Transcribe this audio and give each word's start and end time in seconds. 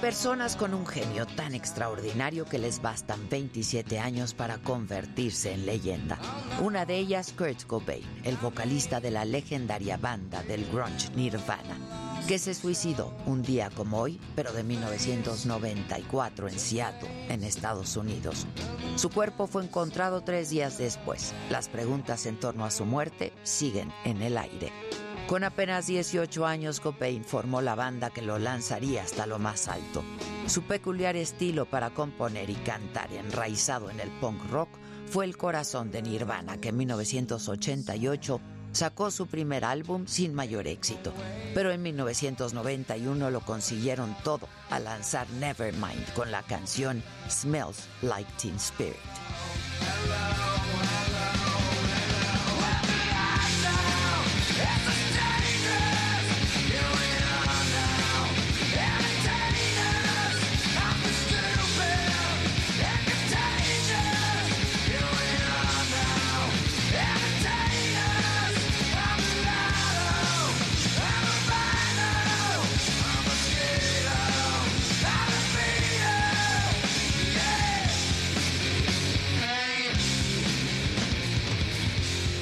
Personas 0.00 0.56
con 0.56 0.72
un 0.72 0.86
genio 0.86 1.26
tan 1.26 1.54
extraordinario 1.54 2.46
que 2.46 2.58
les 2.58 2.80
bastan 2.80 3.28
27 3.28 3.98
años 3.98 4.32
para 4.32 4.56
convertirse 4.58 5.52
en 5.52 5.66
leyenda. 5.66 6.18
Una 6.62 6.86
de 6.86 6.96
ellas, 6.96 7.34
Kurt 7.36 7.64
Cobain, 7.66 8.04
el 8.24 8.36
vocalista 8.38 9.00
de 9.00 9.10
la 9.10 9.26
legendaria 9.26 9.98
banda 9.98 10.42
del 10.42 10.64
grunge 10.70 11.10
Nirvana, 11.14 12.24
que 12.26 12.38
se 12.38 12.54
suicidó 12.54 13.14
un 13.26 13.42
día 13.42 13.68
como 13.70 13.98
hoy, 14.00 14.18
pero 14.34 14.52
de 14.52 14.64
1994 14.64 16.48
en 16.48 16.58
Seattle, 16.58 17.26
en 17.28 17.44
Estados 17.44 17.96
Unidos. 17.96 18.46
Su 18.96 19.10
cuerpo 19.10 19.46
fue 19.46 19.64
encontrado 19.64 20.22
tres 20.22 20.48
días 20.48 20.78
después. 20.78 21.34
Las 21.50 21.68
preguntas 21.68 22.24
en 22.24 22.40
torno 22.40 22.64
a 22.64 22.70
su 22.70 22.86
muerte 22.86 23.34
siguen 23.42 23.92
en 24.04 24.22
el 24.22 24.38
aire. 24.38 24.72
Con 25.30 25.44
apenas 25.44 25.86
18 25.86 26.44
años, 26.44 26.80
Cobain 26.80 27.24
formó 27.24 27.60
la 27.60 27.76
banda 27.76 28.10
que 28.10 28.20
lo 28.20 28.40
lanzaría 28.40 29.04
hasta 29.04 29.26
lo 29.26 29.38
más 29.38 29.68
alto. 29.68 30.02
Su 30.48 30.62
peculiar 30.62 31.14
estilo 31.14 31.66
para 31.66 31.90
componer 31.90 32.50
y 32.50 32.56
cantar, 32.56 33.12
enraizado 33.12 33.90
en 33.90 34.00
el 34.00 34.10
punk 34.10 34.42
rock, 34.50 34.68
fue 35.06 35.24
el 35.26 35.36
corazón 35.36 35.92
de 35.92 36.02
Nirvana, 36.02 36.56
que 36.56 36.70
en 36.70 36.78
1988 36.78 38.40
sacó 38.72 39.12
su 39.12 39.28
primer 39.28 39.64
álbum 39.64 40.08
sin 40.08 40.34
mayor 40.34 40.66
éxito. 40.66 41.12
Pero 41.54 41.70
en 41.70 41.80
1991 41.80 43.30
lo 43.30 43.40
consiguieron 43.42 44.16
todo 44.24 44.48
al 44.68 44.82
lanzar 44.82 45.30
Nevermind 45.38 46.12
con 46.14 46.32
la 46.32 46.42
canción 46.42 47.04
Smells 47.28 47.86
Like 48.02 48.32
Teen 48.36 48.56
Spirit. 48.56 48.96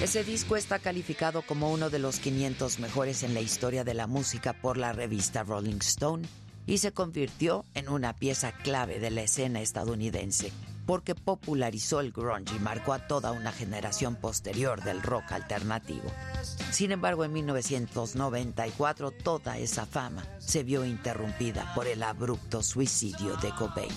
Ese 0.09 0.25
disco 0.25 0.57
está 0.57 0.79
calificado 0.79 1.43
como 1.43 1.71
uno 1.71 1.91
de 1.91 1.99
los 1.99 2.19
500 2.19 2.79
mejores 2.79 3.23
en 3.25 3.35
la 3.35 3.43
historia 3.43 3.85
de 3.85 3.93
la 3.93 4.07
música 4.07 4.55
por 4.55 4.79
la 4.79 4.95
revista 4.95 5.43
Rolling 5.43 5.81
Stone 5.83 6.27
y 6.65 6.79
se 6.79 6.93
convirtió 6.93 7.67
en 7.75 7.91
una 7.91 8.15
pieza 8.15 8.53
clave 8.53 9.01
de 9.01 9.11
la 9.11 9.21
escena 9.21 9.61
estadounidense 9.61 10.51
porque 10.87 11.15
popularizó 11.15 12.01
el 12.01 12.11
grunge 12.11 12.57
y 12.57 12.59
marcó 12.59 12.95
a 12.95 13.07
toda 13.07 13.33
una 13.33 13.53
generación 13.53 14.17
posterior 14.17 14.83
del 14.83 15.03
rock 15.03 15.31
alternativo. 15.33 16.11
Sin 16.71 16.91
embargo, 16.91 17.27
en 17.27 17.35
1994 17.35 19.11
toda 19.11 19.59
esa 19.59 19.85
fama 19.85 20.25
se 20.39 20.63
vio 20.63 20.87
interrumpida 20.87 21.71
por 21.75 21.87
el 21.87 22.03
abrupto 22.03 22.63
suicidio 22.63 23.37
de 23.37 23.51
Cobain. 23.51 23.93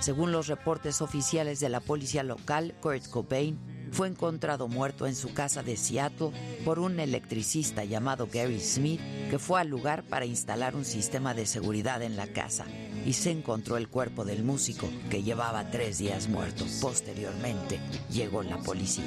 Según 0.00 0.32
los 0.32 0.48
reportes 0.48 1.00
oficiales 1.02 1.60
de 1.60 1.68
la 1.68 1.78
policía 1.78 2.24
local, 2.24 2.74
Kurt 2.80 3.06
Cobain 3.08 3.75
fue 3.92 4.08
encontrado 4.08 4.68
muerto 4.68 5.06
en 5.06 5.14
su 5.14 5.32
casa 5.32 5.62
de 5.62 5.76
Seattle 5.76 6.30
por 6.64 6.78
un 6.78 7.00
electricista 7.00 7.84
llamado 7.84 8.28
Gary 8.32 8.60
Smith 8.60 9.00
que 9.30 9.38
fue 9.38 9.60
al 9.60 9.68
lugar 9.68 10.02
para 10.04 10.26
instalar 10.26 10.76
un 10.76 10.84
sistema 10.84 11.34
de 11.34 11.46
seguridad 11.46 12.02
en 12.02 12.16
la 12.16 12.26
casa 12.26 12.66
y 13.04 13.12
se 13.12 13.30
encontró 13.30 13.76
el 13.76 13.88
cuerpo 13.88 14.24
del 14.24 14.42
músico 14.42 14.88
que 15.10 15.22
llevaba 15.22 15.70
tres 15.70 15.98
días 15.98 16.28
muerto. 16.28 16.64
Posteriormente 16.80 17.80
llegó 18.10 18.42
la 18.42 18.58
policía. 18.58 19.04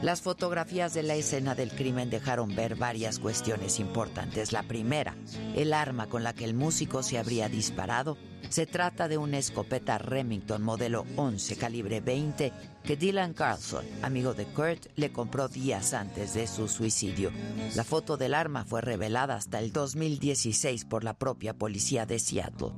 Las 0.00 0.22
fotografías 0.22 0.94
de 0.94 1.02
la 1.02 1.16
escena 1.16 1.56
del 1.56 1.72
crimen 1.72 2.08
dejaron 2.08 2.54
ver 2.54 2.76
varias 2.76 3.18
cuestiones 3.18 3.80
importantes. 3.80 4.52
La 4.52 4.62
primera, 4.62 5.16
el 5.56 5.72
arma 5.72 6.06
con 6.06 6.22
la 6.22 6.34
que 6.34 6.44
el 6.44 6.54
músico 6.54 7.02
se 7.02 7.18
habría 7.18 7.48
disparado 7.48 8.16
se 8.48 8.66
trata 8.66 9.08
de 9.08 9.18
una 9.18 9.38
escopeta 9.38 9.98
Remington 9.98 10.62
modelo 10.62 11.04
11 11.16 11.56
calibre 11.56 12.00
20 12.00 12.52
que 12.84 12.96
Dylan 12.96 13.34
Carlson, 13.34 13.84
amigo 14.02 14.32
de 14.32 14.46
Kurt, 14.46 14.86
le 14.96 15.12
compró 15.12 15.48
días 15.48 15.92
antes 15.92 16.34
de 16.34 16.46
su 16.46 16.68
suicidio. 16.68 17.30
La 17.74 17.84
foto 17.84 18.16
del 18.16 18.34
arma 18.34 18.64
fue 18.64 18.80
revelada 18.80 19.34
hasta 19.34 19.58
el 19.58 19.72
2016 19.72 20.86
por 20.86 21.04
la 21.04 21.14
propia 21.14 21.52
policía 21.52 22.06
de 22.06 22.18
Seattle. 22.18 22.72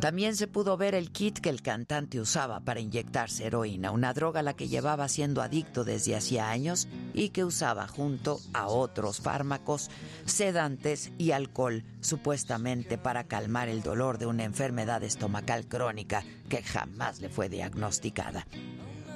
También 0.00 0.34
se 0.34 0.48
pudo 0.48 0.76
ver 0.76 0.96
el 0.96 1.12
kit 1.12 1.38
que 1.38 1.48
el 1.48 1.62
cantante 1.62 2.18
usaba 2.18 2.58
para 2.60 2.80
inyectarse 2.80 3.46
heroína, 3.46 3.92
una 3.92 4.12
droga 4.12 4.40
a 4.40 4.42
la 4.42 4.54
que 4.54 4.66
llevaba 4.68 5.08
siendo 5.08 5.42
adicto 5.42 5.84
desde 5.84 6.16
hacía 6.16 6.50
años 6.50 6.88
y 7.14 7.28
que 7.28 7.44
usaba 7.44 7.86
junto 7.86 8.40
a 8.52 8.66
otros 8.66 9.20
fármacos, 9.20 9.90
sedantes 10.24 11.12
y 11.18 11.30
alcohol, 11.30 11.84
supuestamente 12.00 12.98
para 12.98 13.24
calmar 13.24 13.68
el 13.68 13.82
dolor 13.82 14.18
de 14.18 14.26
una 14.26 14.44
enfermedad 14.44 14.91
estomacal 15.00 15.66
crónica 15.66 16.22
que 16.48 16.62
jamás 16.62 17.20
le 17.20 17.28
fue 17.28 17.48
diagnosticada. 17.48 18.46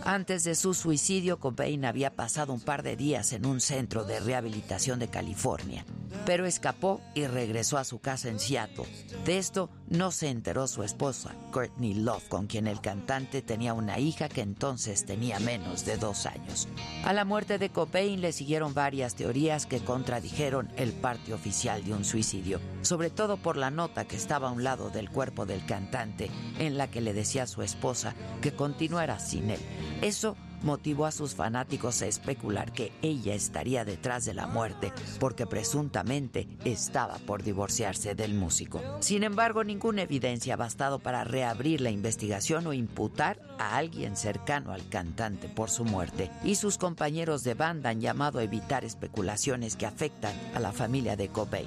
Antes 0.06 0.44
de 0.44 0.54
su 0.54 0.72
suicidio, 0.72 1.40
Cobain 1.40 1.84
había 1.84 2.14
pasado 2.14 2.52
un 2.52 2.60
par 2.60 2.84
de 2.84 2.94
días 2.94 3.32
en 3.32 3.44
un 3.44 3.60
centro 3.60 4.04
de 4.04 4.20
rehabilitación 4.20 5.00
de 5.00 5.08
California, 5.08 5.84
pero 6.24 6.46
escapó 6.46 7.00
y 7.16 7.26
regresó 7.26 7.76
a 7.76 7.82
su 7.82 7.98
casa 7.98 8.28
en 8.28 8.38
Seattle. 8.38 8.86
De 9.24 9.36
esto 9.36 9.68
no 9.88 10.12
se 10.12 10.28
enteró 10.28 10.68
su 10.68 10.84
esposa, 10.84 11.34
Courtney 11.50 11.94
Love, 11.94 12.28
con 12.28 12.46
quien 12.46 12.68
el 12.68 12.80
cantante 12.80 13.42
tenía 13.42 13.74
una 13.74 13.98
hija 13.98 14.28
que 14.28 14.42
entonces 14.42 15.04
tenía 15.06 15.40
menos 15.40 15.84
de 15.84 15.96
dos 15.96 16.26
años. 16.26 16.68
A 17.04 17.12
la 17.12 17.24
muerte 17.24 17.58
de 17.58 17.70
Cobain 17.70 18.20
le 18.20 18.30
siguieron 18.30 18.74
varias 18.74 19.16
teorías 19.16 19.66
que 19.66 19.80
contradijeron 19.80 20.70
el 20.76 20.92
parte 20.92 21.34
oficial 21.34 21.84
de 21.84 21.94
un 21.94 22.04
suicidio, 22.04 22.60
sobre 22.82 23.10
todo 23.10 23.38
por 23.38 23.56
la 23.56 23.72
nota 23.72 24.04
que 24.04 24.14
estaba 24.14 24.50
a 24.50 24.52
un 24.52 24.62
lado 24.62 24.90
del 24.90 25.10
cuerpo 25.10 25.46
del 25.46 25.66
cantante, 25.66 26.30
en 26.60 26.78
la 26.78 26.88
que 26.88 27.00
le 27.00 27.12
decía 27.12 27.42
a 27.42 27.48
su 27.48 27.62
esposa 27.62 28.14
que 28.40 28.52
continuara 28.52 29.18
sin 29.18 29.50
él 29.50 29.60
eso 30.02 30.36
motivó 30.62 31.06
a 31.06 31.12
sus 31.12 31.34
fanáticos 31.34 32.02
a 32.02 32.06
especular 32.06 32.72
que 32.72 32.92
ella 33.02 33.34
estaría 33.34 33.84
detrás 33.84 34.24
de 34.24 34.34
la 34.34 34.46
muerte 34.46 34.92
porque 35.20 35.46
presuntamente 35.46 36.48
estaba 36.64 37.18
por 37.18 37.42
divorciarse 37.42 38.14
del 38.14 38.34
músico. 38.34 38.82
Sin 39.00 39.22
embargo, 39.22 39.64
ninguna 39.64 40.02
evidencia 40.02 40.54
ha 40.54 40.56
bastado 40.56 40.98
para 40.98 41.24
reabrir 41.24 41.80
la 41.80 41.90
investigación 41.90 42.66
o 42.66 42.72
imputar 42.72 43.40
a 43.58 43.76
alguien 43.76 44.16
cercano 44.16 44.72
al 44.72 44.88
cantante 44.88 45.48
por 45.48 45.70
su 45.70 45.84
muerte. 45.84 46.30
Y 46.44 46.56
sus 46.56 46.78
compañeros 46.78 47.44
de 47.44 47.54
banda 47.54 47.90
han 47.90 48.00
llamado 48.00 48.38
a 48.38 48.44
evitar 48.44 48.84
especulaciones 48.84 49.76
que 49.76 49.86
afectan 49.86 50.34
a 50.54 50.60
la 50.60 50.72
familia 50.72 51.16
de 51.16 51.28
Cobain. 51.28 51.66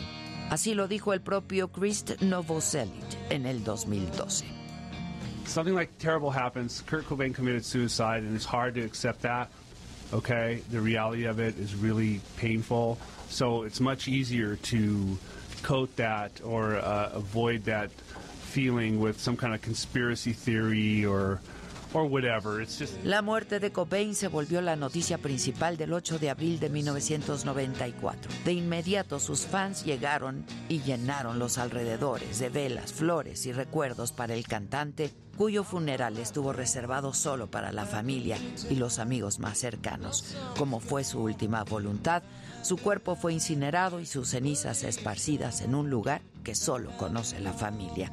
Así 0.49 0.73
lo 0.73 0.87
dijo 0.87 1.13
el 1.13 1.21
propio 1.21 1.71
Chris 1.71 2.05
Novoselic 2.21 3.05
en 3.29 3.45
el 3.45 3.63
2012. 3.63 4.58
Something 5.49 5.75
like 5.75 5.97
terrible 5.97 6.31
happens. 6.31 6.81
Kurt 6.85 7.05
Cobain 7.05 7.33
committed 7.33 7.65
suicide, 7.65 8.23
and 8.23 8.35
it's 8.35 8.45
hard 8.45 8.75
to 8.75 8.81
accept 8.81 9.21
that. 9.21 9.49
okay? 10.13 10.61
The 10.71 10.79
reality 10.79 11.25
of 11.25 11.39
it 11.39 11.57
is 11.57 11.75
really 11.75 12.21
painful. 12.37 12.97
So 13.29 13.63
it's 13.63 13.79
much 13.79 14.07
easier 14.07 14.55
to 14.55 15.17
coat 15.61 15.95
that 15.97 16.31
or 16.43 16.77
uh, 16.77 17.11
avoid 17.13 17.65
that 17.65 17.91
feeling 17.91 18.99
with 18.99 19.19
some 19.19 19.37
kind 19.37 19.53
of 19.53 19.61
conspiracy 19.61 20.33
theory 20.33 21.05
or 21.05 21.41
La 23.03 23.21
muerte 23.21 23.59
de 23.59 23.71
Cobain 23.71 24.13
se 24.13 24.27
volvió 24.27 24.61
la 24.61 24.75
noticia 24.75 25.17
principal 25.17 25.75
del 25.77 25.93
8 25.93 26.19
de 26.19 26.29
abril 26.29 26.59
de 26.59 26.69
1994. 26.69 28.31
De 28.45 28.53
inmediato 28.53 29.19
sus 29.19 29.45
fans 29.45 29.83
llegaron 29.83 30.45
y 30.67 30.81
llenaron 30.81 31.39
los 31.39 31.57
alrededores 31.57 32.39
de 32.39 32.49
velas, 32.49 32.93
flores 32.93 33.45
y 33.45 33.51
recuerdos 33.51 34.11
para 34.11 34.35
el 34.35 34.47
cantante, 34.47 35.11
cuyo 35.35 35.63
funeral 35.63 36.17
estuvo 36.17 36.53
reservado 36.53 37.13
solo 37.13 37.49
para 37.49 37.71
la 37.71 37.85
familia 37.85 38.37
y 38.69 38.75
los 38.75 38.99
amigos 38.99 39.39
más 39.39 39.57
cercanos. 39.57 40.35
Como 40.57 40.79
fue 40.79 41.03
su 41.03 41.21
última 41.21 41.63
voluntad, 41.63 42.23
su 42.61 42.77
cuerpo 42.77 43.15
fue 43.15 43.33
incinerado 43.33 43.99
y 43.99 44.05
sus 44.05 44.29
cenizas 44.29 44.83
esparcidas 44.83 45.61
en 45.61 45.75
un 45.75 45.89
lugar 45.89 46.21
que 46.43 46.55
solo 46.55 46.91
conoce 46.97 47.39
la 47.39 47.53
familia. 47.53 48.11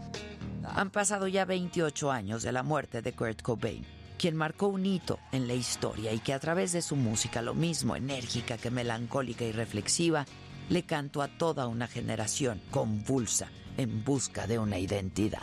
Han 0.74 0.90
pasado 0.90 1.28
ya 1.28 1.44
28 1.44 2.10
años 2.10 2.42
de 2.42 2.52
la 2.52 2.62
muerte 2.62 3.02
de 3.02 3.12
Kurt 3.12 3.42
Cobain, 3.42 3.86
quien 4.18 4.36
marcó 4.36 4.68
un 4.68 4.84
hito 4.84 5.18
en 5.32 5.46
la 5.46 5.54
historia 5.54 6.12
y 6.12 6.18
que 6.18 6.32
a 6.32 6.40
través 6.40 6.72
de 6.72 6.82
su 6.82 6.96
música, 6.96 7.42
lo 7.42 7.54
mismo 7.54 7.96
enérgica 7.96 8.58
que 8.58 8.70
melancólica 8.70 9.44
y 9.44 9.52
reflexiva, 9.52 10.26
le 10.68 10.84
cantó 10.84 11.22
a 11.22 11.28
toda 11.28 11.68
una 11.68 11.86
generación 11.86 12.60
convulsa 12.70 13.48
en 13.76 14.04
busca 14.04 14.46
de 14.46 14.58
una 14.58 14.78
identidad. 14.78 15.42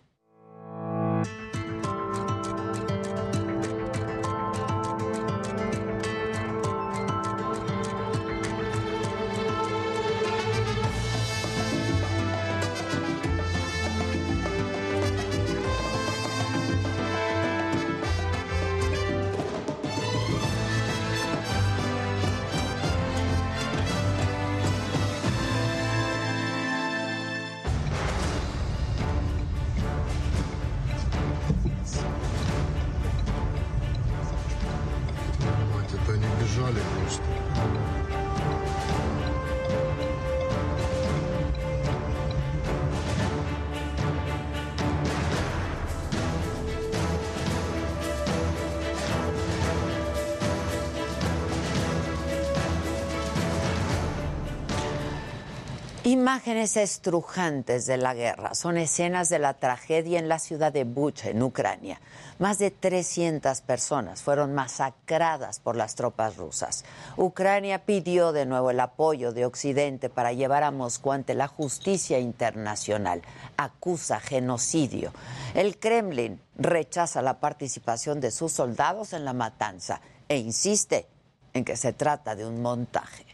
Imágenes 56.21 56.77
estrujantes 56.77 57.87
de 57.87 57.97
la 57.97 58.13
guerra 58.13 58.53
son 58.53 58.77
escenas 58.77 59.27
de 59.29 59.39
la 59.39 59.55
tragedia 59.55 60.19
en 60.19 60.29
la 60.29 60.37
ciudad 60.37 60.71
de 60.71 60.83
Bucha, 60.83 61.31
en 61.31 61.41
Ucrania. 61.41 61.99
Más 62.37 62.59
de 62.59 62.69
300 62.69 63.61
personas 63.61 64.21
fueron 64.21 64.53
masacradas 64.53 65.59
por 65.59 65.75
las 65.75 65.95
tropas 65.95 66.37
rusas. 66.37 66.85
Ucrania 67.17 67.85
pidió 67.85 68.33
de 68.33 68.45
nuevo 68.45 68.69
el 68.69 68.79
apoyo 68.81 69.31
de 69.31 69.47
Occidente 69.47 70.11
para 70.11 70.31
llevar 70.31 70.61
a 70.61 70.69
Moscú 70.69 71.11
ante 71.11 71.33
la 71.33 71.47
justicia 71.47 72.19
internacional. 72.19 73.23
Acusa 73.57 74.19
genocidio. 74.19 75.13
El 75.55 75.79
Kremlin 75.79 76.39
rechaza 76.55 77.23
la 77.23 77.39
participación 77.39 78.21
de 78.21 78.29
sus 78.29 78.51
soldados 78.51 79.13
en 79.13 79.25
la 79.25 79.33
matanza 79.33 80.01
e 80.29 80.37
insiste 80.37 81.07
en 81.55 81.65
que 81.65 81.75
se 81.75 81.93
trata 81.93 82.35
de 82.35 82.45
un 82.45 82.61
montaje. 82.61 83.25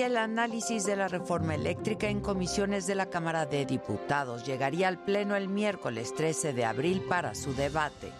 El 0.00 0.16
análisis 0.16 0.86
de 0.86 0.96
la 0.96 1.08
reforma 1.08 1.54
eléctrica 1.54 2.08
en 2.08 2.20
comisiones 2.20 2.86
de 2.86 2.94
la 2.94 3.10
Cámara 3.10 3.44
de 3.44 3.66
Diputados. 3.66 4.46
Llegaría 4.46 4.88
al 4.88 4.98
Pleno 4.98 5.36
el 5.36 5.48
miércoles 5.48 6.14
13 6.14 6.54
de 6.54 6.64
abril 6.64 7.02
para 7.06 7.34
su 7.34 7.52
debate. 7.52 8.10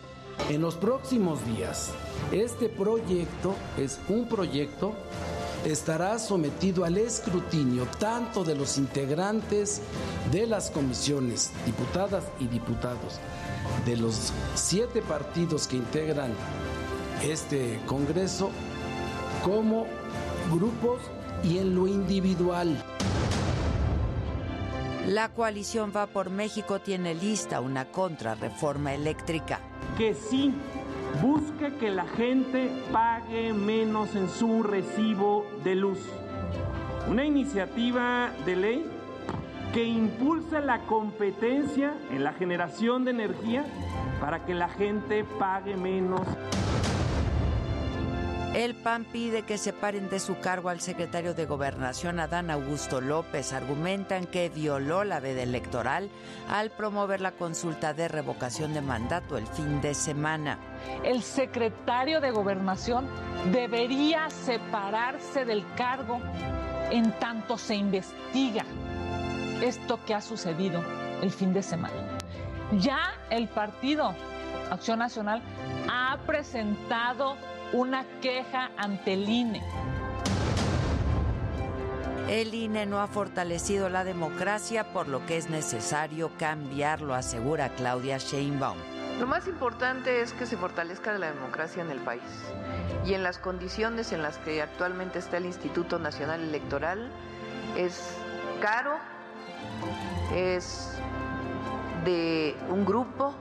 En 0.51 0.61
los 0.61 0.75
próximos 0.75 1.43
días, 1.47 1.91
este 2.33 2.69
proyecto 2.69 3.55
es 3.79 3.99
un 4.11 4.29
proyecto 4.29 4.93
estará 5.65 6.19
sometido 6.19 6.85
al 6.85 6.99
escrutinio 6.99 7.87
tanto 7.99 8.45
de 8.45 8.55
los 8.55 8.77
integrantes 8.77 9.81
de 10.31 10.47
las 10.47 10.71
comisiones, 10.71 11.51
diputadas 11.65 12.25
y 12.39 12.47
diputados, 12.47 13.19
de 13.87 13.97
los 13.97 14.35
siete 14.55 15.01
partidos 15.01 15.67
que 15.67 15.77
integran 15.77 16.35
este 17.23 17.81
Congreso, 17.87 18.51
como 19.43 19.87
grupos 20.51 21.01
y 21.43 21.59
en 21.59 21.75
lo 21.75 21.87
individual. 21.87 22.77
La 25.07 25.31
coalición 25.31 25.93
Va 25.97 26.07
por 26.07 26.31
México 26.31 26.79
tiene 26.81 27.15
lista 27.15 27.61
una 27.61 27.87
contrarreforma 27.87 28.95
eléctrica. 28.95 29.61
que 29.97 30.15
sí 30.15 30.55
busque 31.21 31.75
que 31.81 31.91
la 31.91 32.07
gente 32.07 32.71
pague 32.93 33.53
menos 33.53 34.15
en 34.15 34.29
su 34.29 34.63
recibo 34.63 35.45
de 35.65 35.75
luz. 35.75 35.99
Una 37.09 37.25
iniciativa 37.25 38.31
de 38.47 38.57
ley 38.57 38.87
que 39.73 39.85
impulse 39.85 40.61
la 40.61 40.81
competencia 40.81 41.95
en 42.11 42.23
la 42.23 42.33
generación 42.33 43.05
de 43.05 43.11
energía 43.11 43.65
para 44.21 44.45
que 44.45 44.55
la 44.55 44.69
gente 44.69 45.25
pague 45.39 45.77
menos. 45.77 46.23
El 48.55 48.75
PAN 48.75 49.05
pide 49.05 49.43
que 49.43 49.59
separen 49.59 50.11
de 50.11 50.19
su 50.19 50.41
cargo 50.41 50.71
al 50.71 50.81
secretario 50.81 51.35
de 51.35 51.47
Gobernación, 51.47 52.19
Adán 52.19 52.51
Augusto 52.51 53.01
López. 53.01 53.53
Argumentan 53.53 54.27
que 54.27 54.49
violó 54.49 55.05
la 55.05 55.21
veda 55.21 55.43
electoral 55.43 56.11
al 56.49 56.71
promover 56.71 57.21
la 57.21 57.31
consulta 57.31 57.95
de 57.95 58.09
revocación 58.09 58.75
de 58.75 58.81
mandato 58.81 59.39
el 59.39 59.47
fin 59.47 59.81
de 59.81 59.95
semana. 59.95 60.59
El 61.05 61.23
secretario 61.23 62.21
de 62.21 62.33
Gobernación 62.33 63.07
debería 63.53 64.29
separarse 64.31 65.45
del 65.45 65.65
cargo 65.77 66.21
en 66.91 67.13
tanto 67.21 67.57
se 67.57 67.77
investiga 67.77 68.65
esto 69.63 70.01
que 70.05 70.13
ha 70.13 70.21
sucedido 70.21 70.83
el 71.23 71.31
fin 71.31 71.53
de 71.53 71.63
semana. 71.63 72.19
Ya 72.81 73.15
el 73.31 73.47
partido 73.47 74.13
Acción 74.71 74.99
Nacional 74.99 75.41
ha 75.89 76.19
presentado 76.27 77.37
una 77.73 78.05
queja 78.21 78.71
ante 78.77 79.15
el 79.15 79.29
INE. 79.29 79.63
El 82.29 82.55
INE 82.55 82.87
no 82.87 83.01
ha 83.01 83.07
fortalecido 83.07 83.89
la 83.89 84.05
democracia, 84.05 84.93
por 84.93 85.09
lo 85.09 85.25
que 85.27 85.37
es 85.37 85.51
necesario 85.51 86.31
cambiarlo, 86.39 87.15
asegura 87.15 87.69
Claudia 87.71 88.19
Sheinbaum. 88.19 88.79
Lo 89.19 89.27
más 89.27 89.47
importante 89.47 90.23
es 90.23 90.33
que 90.33 90.47
se 90.47 90.57
fortalezca 90.57 91.17
la 91.19 91.33
democracia 91.33 91.83
en 91.83 91.91
el 91.91 91.99
país 91.99 92.23
y 93.05 93.15
en 93.15 93.23
las 93.23 93.39
condiciones 93.39 94.13
en 94.13 94.23
las 94.23 94.39
que 94.39 94.63
actualmente 94.63 95.19
está 95.19 95.37
el 95.37 95.47
Instituto 95.47 95.99
Nacional 95.99 96.41
Electoral 96.41 97.11
es 97.77 98.17
caro, 98.61 98.97
es 100.35 100.93
de 102.05 102.57
un 102.71 102.85
grupo, 102.85 103.35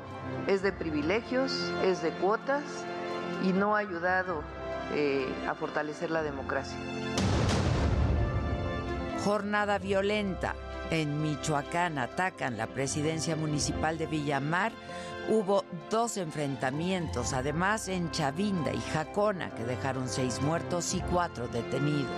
es 0.48 0.62
de 0.62 0.71
privilegios, 0.71 1.53
es 1.83 2.01
de 2.01 2.12
cuotas 2.12 2.63
y 3.43 3.53
no 3.53 3.75
ha 3.75 3.79
ayudado 3.79 4.43
eh, 4.93 5.27
a 5.48 5.55
fortalecer 5.55 6.12
la 6.12 6.24
democracia. 6.24 6.77
Jornada 9.24 9.77
violenta. 9.79 10.55
En 10.91 11.22
Michoacán 11.22 12.00
atacan 12.00 12.58
la 12.58 12.65
presidencia 12.65 13.36
municipal 13.36 14.00
de 14.00 14.08
Villamar. 14.08 14.72
Hubo 15.29 15.63
dos 15.91 16.17
enfrentamientos, 16.17 17.34
además 17.34 17.88
en 17.89 18.10
Chavinda 18.10 18.74
y 18.74 18.81
Jacona, 18.91 19.51
que 19.51 19.63
dejaron 19.65 20.10
seis 20.10 20.41
muertos 20.41 20.96
y 20.96 21.01
cuatro 21.01 21.48
detenidos. 21.48 22.10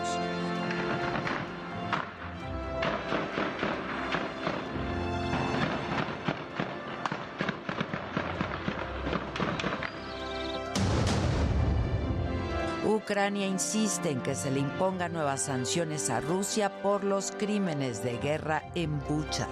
Ucrania 13.01 13.47
insiste 13.47 14.11
en 14.11 14.21
que 14.21 14.35
se 14.35 14.51
le 14.51 14.59
impongan 14.59 15.13
nuevas 15.13 15.41
sanciones 15.41 16.11
a 16.11 16.19
Rusia 16.19 16.81
por 16.83 17.03
los 17.03 17.31
crímenes 17.31 18.03
de 18.03 18.19
guerra 18.19 18.63
en 18.75 18.99
Bucha. 19.07 19.47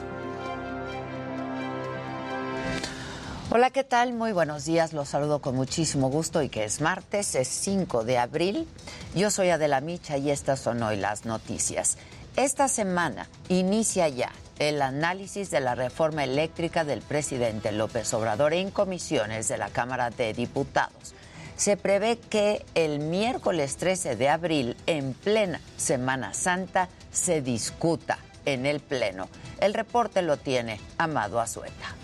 Hola, 3.50 3.72
¿qué 3.72 3.84
tal? 3.84 4.13
Muy 4.13 4.34
buenos 4.34 4.65
días, 4.65 4.94
los 4.94 5.10
saludo 5.10 5.39
con 5.39 5.56
muchísimo 5.56 6.10
gusto 6.12 6.44
y 6.44 6.50
que 6.50 6.63
es 6.63 6.79
martes, 6.79 7.34
es 7.34 7.48
5 7.48 8.03
de 8.03 8.20
abril. 8.20 8.68
Yo 9.15 9.32
soy 9.32 9.50
Adela 9.50 9.82
Micha 9.82 10.18
y 10.18 10.29
estas 10.29 10.60
son 10.60 10.84
hoy 10.84 10.98
las 10.98 11.25
noticias. 11.25 11.98
Esta 12.36 12.68
semana 12.68 13.27
inicia 13.48 14.08
ya 14.10 14.32
el 14.60 14.79
análisis 14.84 15.50
de 15.50 15.60
la 15.60 15.74
reforma 15.74 16.24
eléctrica 16.24 16.84
del 16.84 17.01
presidente 17.01 17.72
López 17.72 18.13
Obrador 18.13 18.53
en 18.53 18.70
comisiones 18.70 19.48
de 19.48 19.58
la 19.58 19.70
Cámara 19.70 20.12
de 20.12 20.34
Diputados 20.34 21.15
se 21.59 21.75
prevé 21.75 22.17
que 22.17 22.65
el 22.73 22.99
miércoles 22.99 23.75
13 23.75 24.15
de 24.15 24.29
abril, 24.29 24.77
en 24.85 25.13
plena 25.13 25.59
Semana 25.75 26.33
Santa, 26.33 26.87
se 27.11 27.41
discuta 27.41 28.17
en 28.45 28.65
el 28.65 28.79
Pleno. 28.79 29.27
El 29.59 29.73
reporte 29.73 30.21
lo 30.21 30.37
tiene 30.37 30.79
Amado 30.97 31.41
Azueta. 31.41 31.95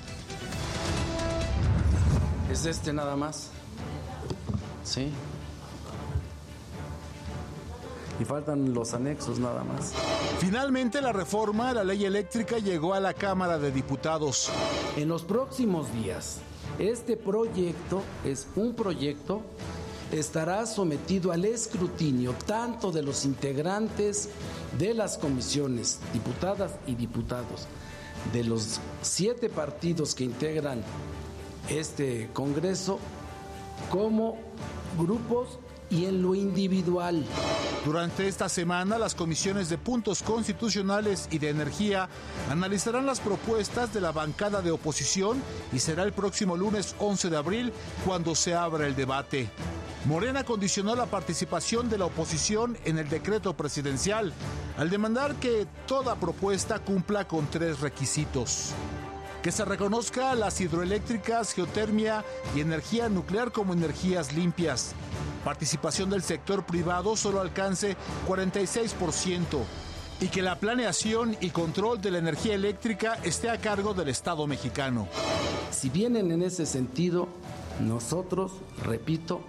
¿Es 2.52 2.66
este 2.66 2.92
nada 2.92 3.16
más? 3.16 3.50
Sí. 4.84 5.10
Y 8.20 8.26
faltan 8.26 8.74
los 8.74 8.94
anexos 8.94 9.40
nada 9.40 9.64
más. 9.64 9.94
Finalmente 10.40 11.02
la 11.02 11.14
reforma 11.14 11.70
a 11.70 11.76
la 11.76 11.86
ley 11.86 12.04
eléctrica 12.04 12.58
llegó 12.58 12.94
a 12.94 13.00
la 13.00 13.14
Cámara 13.14 13.58
de 13.58 13.72
Diputados. 13.72 14.52
En 14.98 15.08
los 15.08 15.24
próximos 15.24 15.94
días 15.94 16.42
este 16.80 17.18
proyecto 17.18 18.02
es 18.24 18.48
un 18.56 18.74
proyecto, 18.74 19.42
estará 20.12 20.66
sometido 20.66 21.32
al 21.32 21.46
escrutinio 21.46 22.34
tanto 22.46 22.92
de 22.92 23.02
los 23.02 23.26
integrantes 23.26 24.30
de 24.78 24.94
las 24.94 25.18
comisiones, 25.18 26.00
diputadas 26.14 26.74
y 26.86 26.96
diputados, 26.96 27.68
de 28.34 28.44
los 28.44 28.80
siete 29.02 29.50
partidos 29.50 30.16
que 30.16 30.24
integran 30.24 30.84
este 31.70 32.30
Congreso, 32.34 33.00
como 33.90 34.38
grupos 34.98 35.60
y 35.90 36.06
en 36.06 36.22
lo 36.22 36.36
individual. 36.36 37.24
Durante 37.86 38.28
esta 38.28 38.50
semana, 38.50 38.98
las 38.98 39.14
comisiones 39.14 39.70
de 39.70 39.78
puntos 39.78 40.24
constitucionales 40.24 41.28
y 41.32 41.38
de 41.38 41.50
energía 41.50 42.10
analizarán 42.50 43.06
las 43.06 43.20
propuestas 43.20 43.94
de 43.94 44.02
la 44.02 44.12
bancada 44.12 44.62
de 44.62 44.72
oposición 44.72 45.42
y 45.72 45.80
será 45.80 46.04
el 46.04 46.12
próximo 46.12 46.58
lunes 46.58 46.96
11 47.00 47.30
de 47.30 47.38
abril 47.38 47.74
cuando 48.04 48.34
se 48.34 48.56
abra 48.56 48.88
el 48.88 48.96
debate. 48.96 49.50
Morena 50.06 50.44
condicionó 50.44 50.96
la 50.96 51.06
participación 51.06 51.90
de 51.90 51.98
la 51.98 52.06
oposición 52.06 52.78
en 52.86 52.98
el 52.98 53.10
decreto 53.10 53.56
presidencial 53.56 54.34
al 54.78 54.90
demandar 54.90 55.36
que 55.36 55.68
toda 55.88 56.16
propuesta 56.16 56.80
cumpla 56.80 57.28
con 57.28 57.48
tres 57.48 57.80
requisitos 57.80 58.74
que 59.46 59.52
se 59.52 59.64
reconozca 59.64 60.34
las 60.34 60.60
hidroeléctricas, 60.60 61.54
geotermia 61.54 62.26
y 62.56 62.62
energía 62.62 63.10
nuclear 63.10 63.52
como 63.52 63.74
energías 63.74 64.34
limpias, 64.34 64.96
participación 65.44 66.10
del 66.10 66.24
sector 66.24 66.66
privado 66.66 67.16
solo 67.16 67.42
alcance 67.42 67.96
46% 68.28 69.60
y 70.20 70.30
que 70.30 70.42
la 70.42 70.60
planeación 70.60 71.38
y 71.42 71.52
control 71.52 72.02
de 72.02 72.10
la 72.10 72.18
energía 72.18 72.56
eléctrica 72.56 73.20
esté 73.22 73.52
a 73.52 73.60
cargo 73.60 73.94
del 73.94 74.10
Estado 74.10 74.48
mexicano. 74.48 75.08
Si 75.70 75.92
vienen 75.92 76.32
en 76.32 76.42
ese 76.42 76.66
sentido, 76.66 77.28
nosotros, 77.80 78.52
repito, 78.84 79.42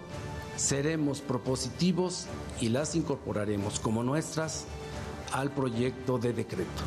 seremos 0.57 1.21
propositivos 1.21 2.27
y 2.61 2.69
las 2.69 2.93
incorporaremos 2.93 3.79
como 3.79 4.03
nuestras 4.03 4.67
al 5.33 5.51
proyecto 5.51 6.17
de 6.17 6.33
decreto. 6.33 6.83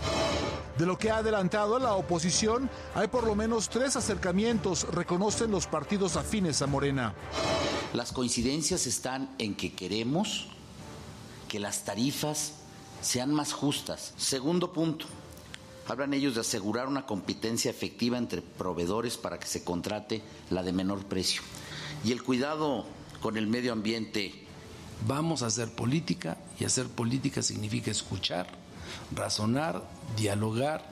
De 0.79 0.87
lo 0.87 0.97
que 0.97 1.11
ha 1.11 1.19
adelantado 1.19 1.79
la 1.79 1.95
oposición, 1.95 2.71
hay 2.95 3.09
por 3.09 3.25
lo 3.25 3.35
menos 3.35 3.69
tres 3.69 3.97
acercamientos, 3.97 4.87
reconocen 4.93 5.51
los 5.51 5.67
partidos 5.67 6.17
afines 6.17 6.63
a 6.63 6.67
Morena. 6.67 7.15
Las 7.93 8.13
coincidencias 8.13 8.87
están 8.87 9.35
en 9.39 9.55
que 9.55 9.75
queremos 9.75 10.49
que 11.49 11.59
las 11.59 11.85
tarifas 11.85 12.55
sean 13.03 13.35
más 13.35 13.53
justas. 13.53 14.15
Segundo 14.17 14.73
punto, 14.73 15.07
hablan 15.89 16.15
ellos 16.15 16.37
de 16.37 16.43
asegurar 16.43 16.87
una 16.87 17.05
competencia 17.05 17.71
efectiva 17.71 18.17
entre 18.17 18.41
proveedores 18.41 19.17
para 19.17 19.39
que 19.39 19.49
se 19.49 19.65
contrate 19.65 20.23
la 20.51 20.63
de 20.63 20.73
menor 20.73 21.05
precio. 21.07 21.43
Y 22.05 22.13
el 22.13 22.23
cuidado 22.23 22.87
con 23.21 23.37
el 23.37 23.47
medio 23.47 23.73
ambiente. 23.73 24.47
Vamos 25.07 25.43
a 25.43 25.47
hacer 25.47 25.71
política 25.71 26.37
y 26.59 26.65
hacer 26.65 26.87
política 26.87 27.43
significa 27.43 27.91
escuchar, 27.91 28.47
razonar, 29.15 29.83
dialogar, 30.17 30.85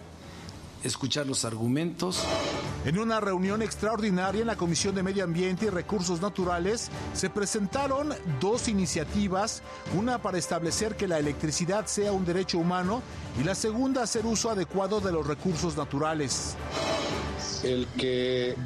escuchar 0.83 1.27
los 1.27 1.45
argumentos. 1.45 2.23
En 2.85 2.99
una 2.99 3.21
reunión 3.21 3.61
extraordinaria 3.61 4.41
en 4.41 4.47
la 4.47 4.57
Comisión 4.57 4.95
de 4.95 5.03
Medio 5.03 5.25
Ambiente 5.25 5.67
y 5.67 5.71
Recursos 5.71 6.21
Naturales 6.21 6.91
se 7.12 7.29
presentaron 7.29 8.15
dos 8.41 8.69
iniciativas, 8.69 9.62
una 9.97 10.23
para 10.23 10.38
establecer 10.38 10.97
que 10.97 11.09
la 11.09 11.19
electricidad 11.19 11.87
sea 11.87 12.12
un 12.12 12.25
derecho 12.25 12.59
humano 12.59 13.03
y 13.38 13.45
la 13.45 13.55
segunda 13.55 14.03
hacer 14.03 14.25
uso 14.25 14.50
adecuado 14.50 15.00
de 15.00 15.12
los 15.12 15.27
recursos 15.27 15.77
naturales. 15.77 16.57
El 17.62 17.87
que 17.88 18.57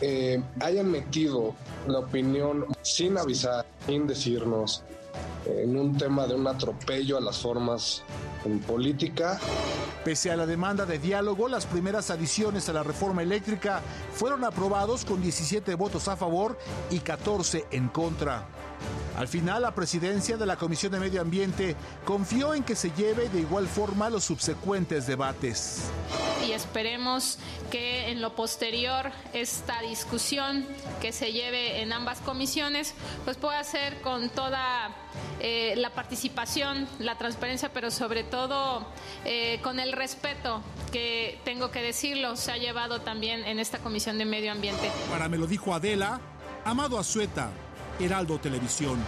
eh, 0.00 0.42
hayan 0.60 0.90
metido 0.90 1.54
la 1.86 2.00
opinión 2.00 2.66
sin 2.82 3.18
avisar, 3.18 3.64
sin 3.86 4.06
decirnos, 4.06 4.82
en 5.46 5.76
un 5.76 5.96
tema 5.96 6.26
de 6.26 6.34
un 6.34 6.46
atropello 6.46 7.16
a 7.16 7.20
las 7.20 7.38
formas 7.38 8.02
en 8.44 8.60
política. 8.60 9.38
Pese 10.04 10.30
a 10.30 10.36
la 10.36 10.46
demanda 10.46 10.86
de 10.86 10.98
diálogo, 10.98 11.48
las 11.48 11.66
primeras 11.66 12.10
adiciones 12.10 12.68
a 12.68 12.72
la 12.72 12.82
reforma 12.82 13.22
eléctrica 13.22 13.80
fueron 14.12 14.44
aprobados 14.44 15.04
con 15.04 15.20
17 15.20 15.74
votos 15.74 16.08
a 16.08 16.16
favor 16.16 16.56
y 16.90 17.00
14 17.00 17.66
en 17.70 17.88
contra. 17.88 18.46
Al 19.16 19.28
final, 19.28 19.62
la 19.62 19.74
presidencia 19.74 20.36
de 20.36 20.44
la 20.44 20.56
Comisión 20.56 20.92
de 20.92 21.00
Medio 21.00 21.22
Ambiente 21.22 21.74
confió 22.04 22.52
en 22.52 22.62
que 22.62 22.76
se 22.76 22.90
lleve 22.90 23.30
de 23.30 23.40
igual 23.40 23.66
forma 23.66 24.10
los 24.10 24.24
subsecuentes 24.24 25.06
debates. 25.06 25.84
y 26.46 26.52
esperemos 26.52 27.38
que 27.70 28.10
en 28.10 28.20
lo 28.20 28.36
posterior 28.36 29.10
esta 29.32 29.80
discusión 29.80 30.66
que 31.00 31.12
se 31.12 31.32
lleve 31.32 31.80
en 31.80 31.92
ambas 31.92 32.20
comisiones 32.20 32.94
pues 33.24 33.36
pueda 33.36 33.64
ser 33.64 34.00
con 34.02 34.28
toda 34.28 34.94
eh, 35.40 35.74
la 35.76 35.90
participación, 35.90 36.86
la 36.98 37.16
transparencia, 37.18 37.72
pero 37.72 37.90
sobre 37.90 38.22
todo 38.22 38.86
eh, 39.24 39.58
con 39.62 39.80
el 39.80 39.92
respeto 39.92 40.60
que 40.92 41.40
tengo 41.44 41.70
que 41.70 41.82
decirlo 41.82 42.36
se 42.36 42.52
ha 42.52 42.58
llevado 42.58 43.00
también 43.00 43.44
en 43.44 43.58
esta 43.58 43.78
comisión 43.78 44.18
de 44.18 44.26
medio 44.26 44.52
ambiente. 44.52 44.90
Para 45.10 45.28
me 45.28 45.38
lo 45.38 45.46
dijo 45.46 45.74
Adela, 45.74 46.20
Amado 46.64 46.98
Azueta, 46.98 47.50
Heraldo 47.98 48.38
Televisión. 48.38 48.98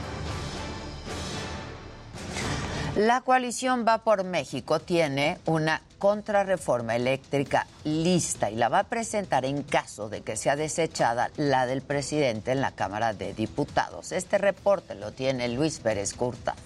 La 2.97 3.21
coalición 3.21 3.85
Va 3.87 3.99
por 3.99 4.25
México 4.25 4.81
tiene 4.81 5.39
una 5.47 5.83
contrarreforma 5.99 6.97
eléctrica 6.97 7.67
lista 7.85 8.51
y 8.51 8.57
la 8.57 8.69
va 8.69 8.81
a 8.81 8.85
presentar 8.85 9.45
en 9.45 9.63
caso 9.63 10.09
de 10.09 10.23
que 10.23 10.37
sea 10.37 10.57
desechada 10.57 11.31
la 11.37 11.67
del 11.67 11.83
presidente 11.83 12.51
en 12.51 12.61
la 12.61 12.73
Cámara 12.73 13.13
de 13.13 13.35
Diputados. 13.35 14.11
Este 14.11 14.37
reporte 14.39 14.97
lo 14.97 15.13
tiene 15.13 15.49
Luis 15.49 15.79
Pérez 15.79 16.13
Curta. 16.15 16.57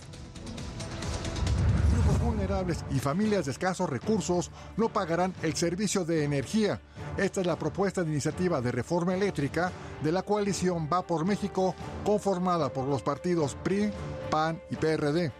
Grupos 1.92 2.20
vulnerables 2.20 2.84
y 2.90 2.98
familias 2.98 3.44
de 3.44 3.50
escasos 3.50 3.90
recursos 3.90 4.50
no 4.78 4.88
pagarán 4.88 5.34
el 5.42 5.54
servicio 5.54 6.06
de 6.06 6.24
energía. 6.24 6.80
Esta 7.16 7.42
es 7.42 7.46
la 7.46 7.58
propuesta 7.58 8.02
de 8.02 8.10
iniciativa 8.10 8.62
de 8.62 8.72
reforma 8.72 9.14
eléctrica 9.14 9.70
de 10.02 10.12
la 10.12 10.22
coalición 10.22 10.88
Va 10.90 11.06
por 11.06 11.26
México, 11.26 11.74
conformada 12.04 12.72
por 12.72 12.88
los 12.88 13.02
partidos 13.02 13.54
PRI, 13.62 13.90
PAN 14.30 14.60
y 14.70 14.76
PRD. 14.76 15.30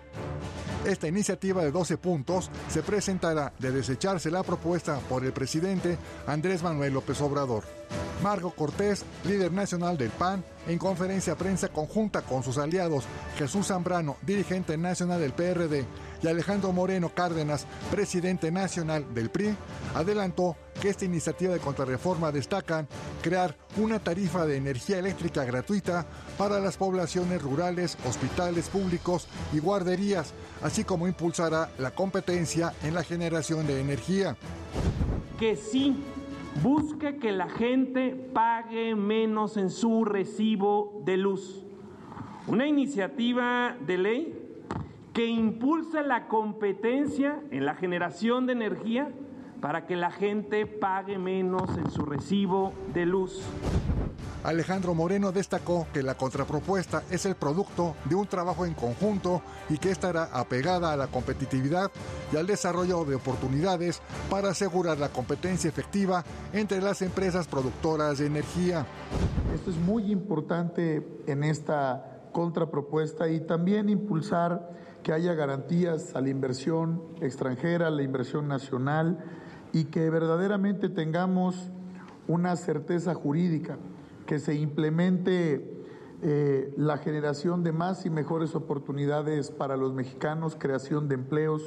Esta 0.85 1.09
iniciativa 1.09 1.63
de 1.63 1.71
12 1.71 1.97
puntos 1.97 2.51
se 2.69 2.83
presentará 2.83 3.53
de 3.59 3.71
desecharse 3.71 4.31
la 4.31 4.43
propuesta 4.43 4.99
por 5.09 5.25
el 5.25 5.33
presidente 5.33 5.97
Andrés 6.27 6.63
Manuel 6.63 6.93
López 6.93 7.21
Obrador. 7.21 7.65
Margo 8.23 8.51
Cortés, 8.51 9.05
líder 9.25 9.53
nacional 9.53 9.97
del 9.97 10.11
PAN, 10.11 10.45
en 10.69 10.79
conferencia 10.79 11.37
prensa 11.37 11.69
conjunta 11.69 12.23
con 12.23 12.43
sus 12.43 12.59
aliados 12.59 13.05
Jesús 13.37 13.69
Zambrano, 13.69 14.17
dirigente 14.23 14.77
nacional 14.77 15.21
del 15.21 15.33
PRD, 15.33 15.87
y 16.23 16.29
Alejandro 16.29 16.73
Moreno 16.73 17.11
Cárdenas, 17.11 17.67
presidente 17.91 18.51
nacional 18.51 19.13
del 19.13 19.31
PRI, 19.31 19.55
adelantó 19.95 20.57
que 20.81 20.89
esta 20.89 21.05
iniciativa 21.05 21.53
de 21.53 21.61
contrarreforma 21.61 22.33
destaca 22.33 22.87
crear 23.23 23.57
una 23.77 23.99
tarifa 23.99 24.47
de 24.47 24.57
energía 24.57 24.99
eléctrica 24.99 25.45
gratuita 25.45 26.07
para 26.39 26.61
las 26.61 26.77
poblaciones 26.77 27.43
rurales, 27.43 27.99
hospitales 28.09 28.69
públicos 28.69 29.29
y 29.53 29.59
guarderías, 29.59 30.33
así 30.63 30.85
como 30.85 31.09
impulsará 31.09 31.71
la 31.79 31.91
competencia 31.91 32.73
en 32.83 32.95
la 32.95 33.03
generación 33.03 33.67
de 33.67 33.81
energía. 33.81 34.37
Que 35.39 35.57
sí 35.57 35.97
busque 36.63 37.17
que 37.17 37.33
la 37.33 37.49
gente 37.49 38.15
pague 38.33 38.95
menos 38.95 39.57
en 39.57 39.71
su 39.71 40.05
recibo 40.05 41.03
de 41.05 41.17
luz. 41.17 41.65
Una 42.47 42.67
iniciativa 42.67 43.77
de 43.87 43.99
ley 43.99 44.42
que 45.13 45.27
impulse 45.27 46.03
la 46.03 46.29
competencia 46.29 47.41
en 47.51 47.67
la 47.67 47.75
generación 47.75 48.47
de 48.47 48.53
energía 48.53 49.11
para 49.61 49.87
que 49.87 49.95
la 49.95 50.11
gente 50.11 50.67
pague 50.67 51.19
menos 51.19 51.77
en 51.77 51.91
su 51.91 52.05
recibo 52.05 52.73
de 52.93 53.07
luz. 53.07 53.43
Alejandro 54.43 54.93
Moreno 54.93 55.31
destacó 55.31 55.87
que 55.93 56.03
la 56.03 56.17
contrapropuesta 56.17 57.05
es 57.11 57.27
el 57.27 57.37
producto 57.37 57.95
de 58.07 58.17
un 58.17 58.27
trabajo 58.27 58.67
en 58.67 58.75
conjunto 58.75 59.41
y 59.69 59.79
que 59.79 59.93
estará 59.93 60.25
apegada 60.33 60.93
a 60.93 60.97
la 60.97 61.07
competitividad 61.07 61.93
y 62.33 62.37
al 62.37 62.49
desarrollo 62.49 63.05
de 63.05 63.15
oportunidades 63.15 64.03
para 64.29 64.51
asegurar 64.51 64.99
la 64.99 65.11
competencia 65.11 65.69
efectiva 65.69 66.25
entre 66.53 66.81
las 66.81 67.03
empresas 67.03 67.47
productoras 67.47 68.19
de 68.19 68.27
energía. 68.27 68.85
Esto 69.55 69.71
es 69.71 69.77
muy 69.77 70.11
importante 70.11 71.07
en 71.29 71.45
esta 71.45 72.12
contrapropuesta 72.33 73.29
y 73.29 73.41
también 73.41 73.89
impulsar 73.89 74.71
que 75.03 75.13
haya 75.13 75.35
garantías 75.35 76.15
a 76.15 76.21
la 76.21 76.29
inversión 76.29 77.03
extranjera, 77.21 77.89
a 77.89 77.91
la 77.91 78.03
inversión 78.03 78.49
nacional 78.49 79.19
y 79.73 79.85
que 79.85 80.11
verdaderamente 80.11 80.89
tengamos 80.89 81.71
una 82.29 82.57
certeza 82.57 83.15
jurídica, 83.15 83.79
que 84.27 84.39
se 84.39 84.55
implemente 84.55 85.72
eh, 86.25 86.73
la 86.77 86.99
generación 86.99 87.65
de 87.65 87.73
más 87.73 88.07
y 88.07 88.11
mejores 88.11 88.55
oportunidades 88.55 89.51
para 89.51 89.77
los 89.77 89.93
mexicanos, 89.93 90.57
creación 90.57 91.09
de 91.09 91.17
empleos. 91.17 91.65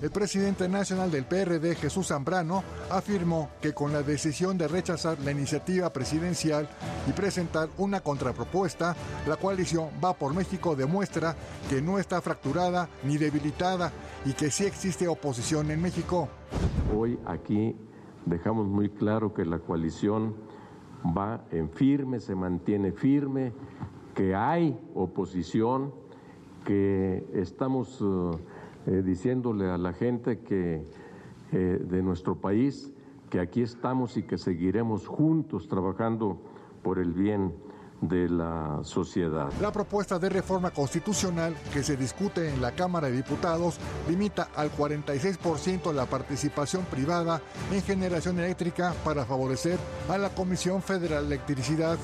El 0.00 0.10
presidente 0.10 0.66
nacional 0.66 1.10
del 1.10 1.26
PRD, 1.26 1.74
Jesús 1.74 2.08
Zambrano, 2.08 2.64
afirmó 2.90 3.50
que 3.60 3.74
con 3.74 3.92
la 3.92 4.02
decisión 4.02 4.56
de 4.56 4.66
rechazar 4.66 5.20
la 5.20 5.30
iniciativa 5.30 5.92
presidencial 5.92 6.70
y 7.06 7.12
presentar 7.12 7.68
una 7.76 8.00
contrapropuesta, 8.00 8.96
la 9.28 9.36
coalición 9.36 9.90
Va 10.02 10.14
por 10.14 10.32
México 10.34 10.74
demuestra 10.74 11.36
que 11.68 11.82
no 11.82 11.98
está 11.98 12.22
fracturada 12.22 12.88
ni 13.04 13.18
debilitada 13.18 13.92
y 14.24 14.32
que 14.32 14.50
sí 14.50 14.64
existe 14.64 15.06
oposición 15.06 15.70
en 15.70 15.82
México. 15.82 16.30
Hoy 16.96 17.18
aquí 17.26 17.76
dejamos 18.24 18.66
muy 18.66 18.88
claro 18.88 19.34
que 19.34 19.44
la 19.44 19.58
coalición 19.58 20.34
va 21.04 21.44
en 21.50 21.70
firme, 21.70 22.20
se 22.20 22.34
mantiene 22.34 22.92
firme, 22.92 23.52
que 24.14 24.34
hay 24.34 24.78
oposición, 24.94 25.92
que 26.64 27.26
estamos 27.34 28.00
eh, 28.00 28.38
eh, 28.86 29.02
diciéndole 29.04 29.70
a 29.70 29.78
la 29.78 29.92
gente 29.92 30.40
que 30.40 30.84
eh, 31.52 31.78
de 31.82 32.02
nuestro 32.02 32.36
país 32.36 32.92
que 33.30 33.40
aquí 33.40 33.62
estamos 33.62 34.16
y 34.16 34.24
que 34.24 34.38
seguiremos 34.38 35.06
juntos 35.06 35.68
trabajando 35.68 36.38
por 36.82 36.98
el 36.98 37.12
bien 37.12 37.54
de 38.02 38.28
la 38.28 38.80
sociedad. 38.82 39.50
La 39.60 39.72
propuesta 39.72 40.18
de 40.18 40.28
reforma 40.28 40.72
constitucional 40.72 41.54
que 41.72 41.82
se 41.82 41.96
discute 41.96 42.52
en 42.52 42.60
la 42.60 42.72
Cámara 42.72 43.08
de 43.08 43.16
Diputados 43.16 43.78
limita 44.08 44.48
al 44.56 44.72
46% 44.72 45.92
la 45.94 46.06
participación 46.06 46.84
privada 46.84 47.40
en 47.72 47.80
generación 47.80 48.38
eléctrica 48.40 48.92
para 49.04 49.24
favorecer 49.24 49.78
a 50.10 50.18
la 50.18 50.30
Comisión 50.30 50.82
Federal 50.82 51.28
de 51.28 51.36
Electricidad. 51.36 51.96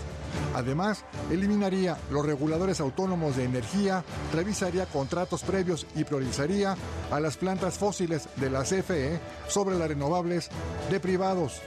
Además, 0.54 1.04
eliminaría 1.30 1.96
los 2.10 2.24
reguladores 2.24 2.80
autónomos 2.80 3.36
de 3.36 3.44
energía, 3.44 4.04
revisaría 4.32 4.86
contratos 4.86 5.42
previos 5.42 5.86
y 5.94 6.04
priorizaría 6.04 6.76
a 7.10 7.20
las 7.20 7.36
plantas 7.36 7.78
fósiles 7.78 8.28
de 8.36 8.50
la 8.50 8.62
CFE 8.62 9.20
sobre 9.48 9.76
las 9.76 9.88
renovables 9.88 10.48
de 10.90 11.00
privados. 11.00 11.60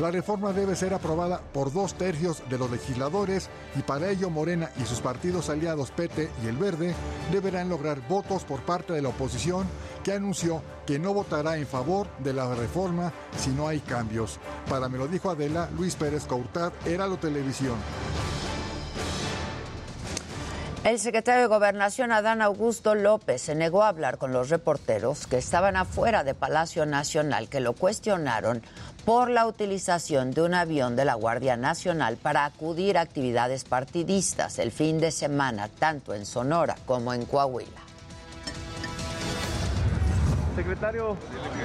La 0.00 0.10
reforma 0.10 0.52
debe 0.52 0.76
ser 0.76 0.94
aprobada 0.94 1.42
por 1.52 1.72
dos 1.72 1.94
tercios 1.94 2.42
de 2.48 2.56
los 2.56 2.70
legisladores 2.70 3.50
y 3.76 3.82
para 3.82 4.08
ello 4.08 4.30
Morena 4.30 4.70
y 4.80 4.86
sus 4.86 5.00
partidos 5.00 5.50
aliados 5.50 5.90
PT 5.90 6.30
y 6.42 6.46
El 6.46 6.56
Verde 6.56 6.94
deberán 7.30 7.68
lograr 7.68 8.00
votos 8.08 8.44
por 8.44 8.60
parte 8.60 8.94
de 8.94 9.02
la 9.02 9.10
oposición 9.10 9.66
que 10.02 10.12
anunció 10.12 10.62
que 10.86 10.98
no 10.98 11.14
votará 11.14 11.56
en 11.56 11.66
favor 11.66 12.06
de 12.18 12.32
la 12.32 12.54
reforma 12.54 13.12
si 13.36 13.50
no 13.50 13.68
hay 13.68 13.80
cambios. 13.80 14.38
Para 14.68 14.88
me 14.88 14.98
lo 14.98 15.06
dijo 15.06 15.30
Adela, 15.30 15.68
Luis 15.76 15.94
Pérez 15.96 16.26
Courtad, 16.26 16.72
Heralo 16.84 17.16
Televisión. 17.16 17.76
El 20.82 20.98
secretario 20.98 21.42
de 21.42 21.46
Gobernación, 21.46 22.10
Adán 22.10 22.40
Augusto 22.40 22.94
López, 22.94 23.42
se 23.42 23.54
negó 23.54 23.82
a 23.82 23.88
hablar 23.88 24.16
con 24.16 24.32
los 24.32 24.48
reporteros 24.48 25.26
que 25.26 25.36
estaban 25.36 25.76
afuera 25.76 26.24
de 26.24 26.32
Palacio 26.32 26.86
Nacional, 26.86 27.50
que 27.50 27.60
lo 27.60 27.74
cuestionaron 27.74 28.62
por 29.04 29.28
la 29.28 29.46
utilización 29.46 30.30
de 30.30 30.40
un 30.40 30.54
avión 30.54 30.96
de 30.96 31.04
la 31.04 31.14
Guardia 31.14 31.58
Nacional 31.58 32.16
para 32.16 32.46
acudir 32.46 32.96
a 32.96 33.02
actividades 33.02 33.64
partidistas 33.64 34.58
el 34.58 34.72
fin 34.72 35.00
de 35.00 35.10
semana, 35.10 35.68
tanto 35.68 36.14
en 36.14 36.24
Sonora 36.24 36.76
como 36.86 37.12
en 37.12 37.26
Coahuila. 37.26 37.89
Secretario, 40.56 41.16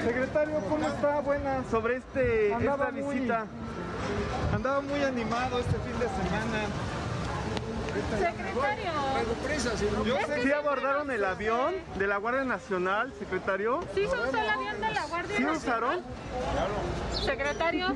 secretario, 0.06 0.60
¿cómo 0.70 0.88
está? 0.88 1.20
Buena 1.20 1.64
sobre 1.70 1.98
este 1.98 2.54
esta 2.54 2.92
visita. 2.92 3.46
Andaba 4.54 4.80
muy 4.82 5.02
animado 5.04 5.60
este 5.60 5.74
fin 5.80 6.00
de 6.00 6.08
semana. 6.08 6.66
Secretario. 8.20 8.92
Yo 10.06 10.18
sé 10.28 10.44
¿Sí 10.44 10.52
abordaron 10.52 11.10
el 11.12 11.24
avión 11.24 11.76
de 11.98 12.08
la 12.08 12.18
Guardia 12.18 12.44
Nacional, 12.44 13.14
secretario? 13.18 13.80
Sí, 13.96 14.02
se 14.02 14.08
usó 14.08 14.38
el 14.38 14.50
avión 14.50 14.82
de 14.82 14.92
la 14.94 15.06
Guardia 15.06 15.38
¿Sí 15.38 15.44
Nacional. 15.44 15.58
usaron? 15.58 16.02
Secretario. 17.26 17.88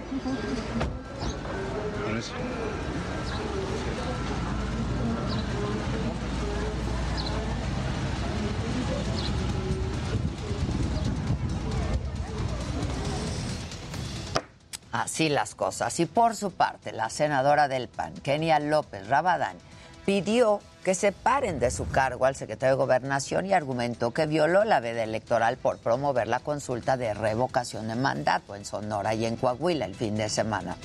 Así 14.92 15.30
las 15.30 15.56
cosas. 15.56 16.00
Y 16.00 16.06
por 16.06 16.36
su 16.36 16.52
parte, 16.52 16.92
la 16.92 17.10
senadora 17.10 17.68
del 17.68 17.88
PAN, 17.88 18.14
Kenia 18.16 18.60
López 18.60 19.08
Rabadán, 19.08 19.58
pidió 20.06 20.62
que 20.84 20.96
separen 20.96 21.60
de 21.60 21.70
su 21.70 21.88
cargo 21.90 22.26
al 22.26 22.36
secretario 22.36 22.76
de 22.76 22.84
Gobernación 22.84 23.46
y 23.46 23.54
argumentó 23.54 24.12
que 24.12 24.26
violó 24.26 24.64
la 24.64 24.80
veda 24.80 25.04
electoral 25.04 25.58
por 25.58 25.78
promover 25.78 26.28
la 26.28 26.40
consulta 26.40 26.98
de 26.98 27.14
revocación 27.14 27.88
de 27.88 27.96
mandato 27.96 28.56
en 28.56 28.66
Sonora 28.66 29.14
y 29.14 29.26
en 29.26 29.36
Coahuila 29.36 29.86
el 29.86 29.94
fin 29.94 30.16
de 30.16 30.30
semana. 30.30 30.78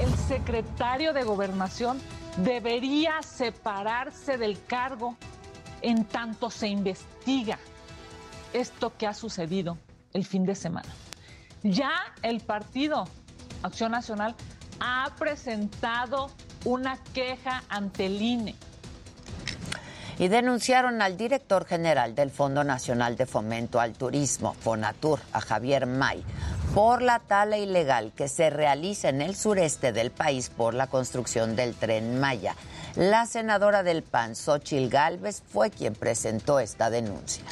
El 0.00 0.16
secretario 0.16 1.12
de 1.12 1.24
Gobernación 1.24 2.00
debería 2.38 3.20
separarse 3.22 4.38
del 4.38 4.64
cargo 4.64 5.16
en 5.82 6.04
tanto 6.04 6.50
se 6.50 6.68
investiga 6.68 7.58
esto 8.52 8.92
que 8.96 9.06
ha 9.06 9.14
sucedido 9.14 9.76
el 10.12 10.24
fin 10.24 10.46
de 10.46 10.54
semana. 10.54 10.88
Ya 11.62 11.92
el 12.22 12.40
partido 12.40 13.08
Acción 13.62 13.92
Nacional 13.92 14.34
ha 14.80 15.14
presentado 15.18 16.30
una 16.64 16.98
queja 17.12 17.64
ante 17.68 18.06
el 18.06 18.20
INE. 18.22 18.54
Y 20.18 20.28
denunciaron 20.28 21.00
al 21.00 21.16
director 21.16 21.64
general 21.64 22.16
del 22.16 22.30
Fondo 22.30 22.64
Nacional 22.64 23.16
de 23.16 23.26
Fomento 23.26 23.80
al 23.80 23.92
Turismo, 23.92 24.54
FONATUR, 24.54 25.20
a 25.32 25.40
Javier 25.40 25.86
May, 25.86 26.24
por 26.74 27.02
la 27.02 27.20
tala 27.20 27.56
ilegal 27.56 28.12
que 28.16 28.26
se 28.26 28.50
realiza 28.50 29.10
en 29.10 29.22
el 29.22 29.36
sureste 29.36 29.92
del 29.92 30.10
país 30.10 30.50
por 30.50 30.74
la 30.74 30.88
construcción 30.88 31.54
del 31.54 31.74
tren 31.74 32.18
Maya. 32.18 32.56
La 32.96 33.26
senadora 33.26 33.84
del 33.84 34.02
PAN, 34.02 34.34
Xochil 34.34 34.90
Gálvez, 34.90 35.42
fue 35.46 35.70
quien 35.70 35.94
presentó 35.94 36.58
esta 36.58 36.90
denuncia. 36.90 37.44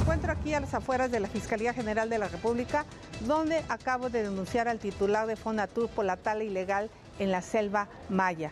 Encuentro 0.00 0.32
aquí 0.32 0.54
a 0.54 0.60
las 0.60 0.74
afueras 0.74 1.10
de 1.10 1.20
la 1.20 1.28
Fiscalía 1.28 1.74
General 1.74 2.08
de 2.08 2.18
la 2.18 2.28
República, 2.28 2.84
donde 3.26 3.62
acabo 3.68 4.10
de 4.10 4.22
denunciar 4.22 4.68
al 4.68 4.78
titular 4.78 5.26
de 5.26 5.36
Fonatur 5.36 5.88
por 5.88 6.04
la 6.04 6.16
tala 6.16 6.44
ilegal 6.44 6.90
en 7.18 7.32
la 7.32 7.42
selva 7.42 7.88
maya. 8.08 8.50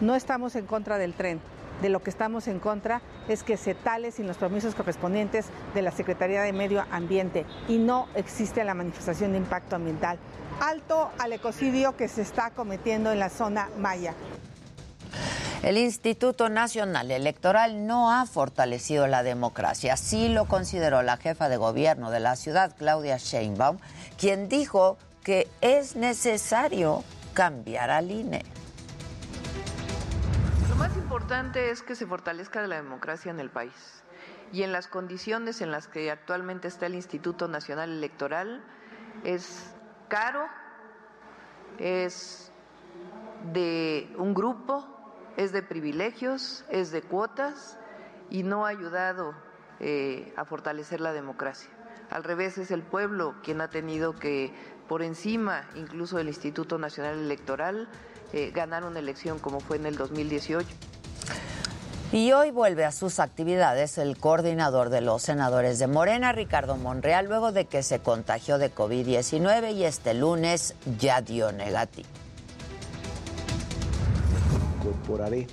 No 0.00 0.14
estamos 0.14 0.54
en 0.56 0.66
contra 0.66 0.96
del 0.98 1.12
tren. 1.12 1.40
De 1.82 1.90
lo 1.90 2.02
que 2.02 2.08
estamos 2.08 2.48
en 2.48 2.60
contra 2.60 3.02
es 3.28 3.42
que 3.42 3.56
se 3.56 3.74
tale 3.74 4.10
sin 4.10 4.26
los 4.26 4.38
permisos 4.38 4.74
correspondientes 4.74 5.46
de 5.74 5.82
la 5.82 5.90
Secretaría 5.90 6.40
de 6.42 6.52
Medio 6.52 6.84
Ambiente 6.90 7.44
y 7.68 7.78
no 7.78 8.08
existe 8.14 8.64
la 8.64 8.72
manifestación 8.72 9.32
de 9.32 9.38
impacto 9.38 9.76
ambiental. 9.76 10.18
Alto 10.60 11.10
al 11.18 11.32
ecocidio 11.32 11.96
que 11.96 12.08
se 12.08 12.22
está 12.22 12.50
cometiendo 12.50 13.12
en 13.12 13.18
la 13.18 13.28
zona 13.28 13.68
maya. 13.78 14.14
El 15.66 15.78
Instituto 15.78 16.48
Nacional 16.48 17.10
Electoral 17.10 17.88
no 17.88 18.12
ha 18.12 18.24
fortalecido 18.26 19.08
la 19.08 19.24
democracia, 19.24 19.94
así 19.94 20.28
lo 20.28 20.44
consideró 20.44 21.02
la 21.02 21.16
jefa 21.16 21.48
de 21.48 21.56
gobierno 21.56 22.12
de 22.12 22.20
la 22.20 22.36
ciudad, 22.36 22.76
Claudia 22.78 23.16
Sheinbaum, 23.16 23.78
quien 24.16 24.48
dijo 24.48 24.96
que 25.24 25.48
es 25.62 25.96
necesario 25.96 27.02
cambiar 27.34 27.90
al 27.90 28.12
INE. 28.12 28.44
Lo 30.68 30.76
más 30.76 30.96
importante 30.96 31.72
es 31.72 31.82
que 31.82 31.96
se 31.96 32.06
fortalezca 32.06 32.64
la 32.64 32.76
democracia 32.76 33.32
en 33.32 33.40
el 33.40 33.50
país 33.50 34.04
y 34.52 34.62
en 34.62 34.70
las 34.70 34.86
condiciones 34.86 35.60
en 35.62 35.72
las 35.72 35.88
que 35.88 36.12
actualmente 36.12 36.68
está 36.68 36.86
el 36.86 36.94
Instituto 36.94 37.48
Nacional 37.48 37.90
Electoral 37.90 38.62
es 39.24 39.74
caro, 40.06 40.46
es 41.80 42.52
de 43.52 44.14
un 44.16 44.32
grupo, 44.32 44.92
es 45.36 45.52
de 45.52 45.62
privilegios, 45.62 46.64
es 46.70 46.90
de 46.90 47.02
cuotas 47.02 47.78
y 48.30 48.42
no 48.42 48.66
ha 48.66 48.70
ayudado 48.70 49.34
eh, 49.80 50.32
a 50.36 50.44
fortalecer 50.44 51.00
la 51.00 51.12
democracia. 51.12 51.70
Al 52.10 52.24
revés, 52.24 52.58
es 52.58 52.70
el 52.70 52.82
pueblo 52.82 53.34
quien 53.42 53.60
ha 53.60 53.68
tenido 53.68 54.14
que, 54.14 54.52
por 54.88 55.02
encima 55.02 55.68
incluso 55.74 56.16
del 56.18 56.28
Instituto 56.28 56.78
Nacional 56.78 57.18
Electoral, 57.18 57.88
eh, 58.32 58.50
ganar 58.54 58.84
una 58.84 58.98
elección 58.98 59.38
como 59.38 59.60
fue 59.60 59.76
en 59.76 59.86
el 59.86 59.96
2018. 59.96 60.68
Y 62.12 62.32
hoy 62.32 62.52
vuelve 62.52 62.84
a 62.84 62.92
sus 62.92 63.18
actividades 63.18 63.98
el 63.98 64.16
coordinador 64.16 64.90
de 64.90 65.00
los 65.00 65.22
senadores 65.22 65.80
de 65.80 65.88
Morena, 65.88 66.32
Ricardo 66.32 66.76
Monreal, 66.76 67.26
luego 67.26 67.50
de 67.50 67.64
que 67.64 67.82
se 67.82 67.98
contagió 67.98 68.58
de 68.58 68.72
COVID-19 68.72 69.74
y 69.74 69.84
este 69.84 70.14
lunes 70.14 70.76
ya 70.98 71.20
dio 71.20 71.50
negativo. 71.50 72.08
Incorporaré 74.86 75.48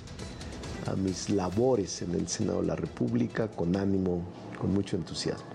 a 0.86 0.94
mis 0.94 1.28
labores 1.28 2.02
en 2.02 2.14
el 2.14 2.28
Senado 2.28 2.60
de 2.60 2.68
la 2.68 2.76
República 2.76 3.48
con 3.48 3.74
ánimo, 3.74 4.22
con 4.60 4.72
mucho 4.72 4.94
entusiasmo. 4.94 5.48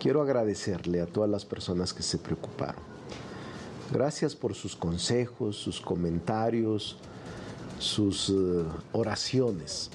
Quiero 0.00 0.22
agradecerle 0.22 1.02
a 1.02 1.06
todas 1.06 1.28
las 1.28 1.44
personas 1.44 1.92
que 1.92 2.02
se 2.02 2.16
preocuparon. 2.16 2.82
Gracias 3.92 4.34
por 4.34 4.54
sus 4.54 4.74
consejos, 4.74 5.56
sus 5.56 5.82
comentarios, 5.82 6.96
sus 7.78 8.30
uh, 8.30 8.64
oraciones. 8.92 9.90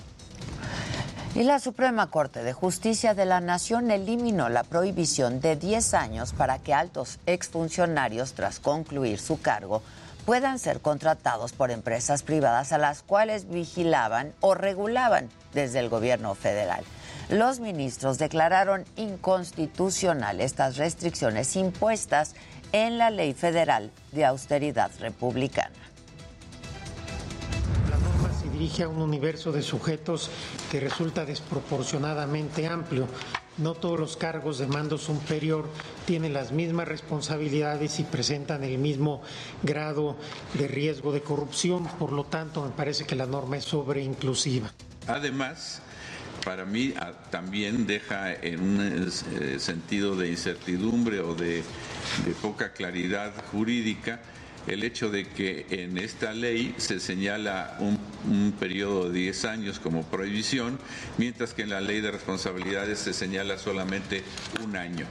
Y 1.34 1.44
la 1.44 1.60
Suprema 1.60 2.12
Corte 2.12 2.44
de 2.44 2.54
Justicia 2.54 3.16
de 3.16 3.26
la 3.26 3.42
Nación 3.42 3.90
eliminó 3.90 4.50
la 4.50 4.64
prohibición 4.64 5.42
de 5.42 5.56
10 5.56 5.96
años 5.96 6.32
para 6.34 6.60
que 6.60 6.76
altos 6.76 7.18
exfuncionarios, 7.26 8.34
tras 8.34 8.60
concluir 8.60 9.18
su 9.18 9.42
cargo, 9.42 9.82
puedan 10.28 10.60
ser 10.60 10.82
contratados 10.82 11.54
por 11.54 11.72
empresas 11.72 12.22
privadas 12.22 12.74
a 12.74 12.78
las 12.78 13.02
cuales 13.02 13.48
vigilaban 13.48 14.34
o 14.42 14.56
regulaban 14.56 15.30
desde 15.54 15.80
el 15.80 15.88
gobierno 15.88 16.36
federal. 16.36 16.84
Los 17.30 17.62
ministros 17.62 18.18
declararon 18.18 18.84
inconstitucional 18.98 20.42
estas 20.42 20.76
restricciones 20.76 21.56
impuestas 21.56 22.36
en 22.74 22.98
la 22.98 23.10
Ley 23.10 23.34
Federal 23.34 23.90
de 24.12 24.26
Austeridad 24.26 24.92
Republicana 25.00 25.88
dirige 28.58 28.84
a 28.84 28.90
un 28.90 29.04
universo 29.04 29.52
de 29.52 29.62
sujetos 29.62 30.32
que 30.72 30.80
resulta 30.80 31.26
desproporcionadamente 31.26 32.66
amplio. 32.66 33.08
No 33.58 33.74
todos 33.74 34.00
los 34.00 34.18
cargos 34.18 34.60
de 34.60 34.68
mando 34.68 34.98
superior 34.98 35.68
tienen 36.06 36.34
las 36.34 36.52
mismas 36.52 36.88
responsabilidades 36.88 38.00
y 38.00 38.04
presentan 38.04 38.64
el 38.64 38.78
mismo 38.78 39.22
grado 39.64 40.16
de 40.54 40.68
riesgo 40.68 41.12
de 41.12 41.22
corrupción. 41.22 41.88
Por 41.98 42.12
lo 42.12 42.24
tanto, 42.24 42.64
me 42.64 42.70
parece 42.70 43.06
que 43.06 43.16
la 43.16 43.26
norma 43.26 43.58
es 43.58 43.64
sobreinclusiva. 43.64 44.72
Además, 45.08 45.82
para 46.46 46.66
mí 46.66 46.94
ah, 46.98 47.14
también 47.32 47.88
deja 47.88 48.34
en 48.34 48.62
un 48.62 49.12
eh, 49.42 49.60
sentido 49.60 50.16
de 50.16 50.30
incertidumbre 50.30 51.20
o 51.20 51.34
de, 51.34 51.64
de 52.26 52.32
poca 52.42 52.74
claridad 52.74 53.34
jurídica 53.52 54.22
el 54.68 54.84
hecho 54.84 55.10
de 55.10 55.28
que 55.28 55.66
en 55.70 55.98
esta 55.98 56.34
ley 56.34 56.76
se 56.78 57.00
señala 57.00 57.78
un, 57.80 57.98
periodo 58.60 59.10
de 59.10 59.20
10 59.20 59.46
años 59.46 59.80
como 59.80 60.04
prohibición, 60.04 60.80
mientras 61.18 61.54
que 61.54 61.62
en 61.62 61.70
la 61.70 61.80
ley 61.80 62.02
de 62.02 62.12
responsabilidades 62.12 63.00
se 63.00 63.14
señala 63.14 63.58
solamente 63.58 64.24
un 64.64 64.76
año. 64.76 65.06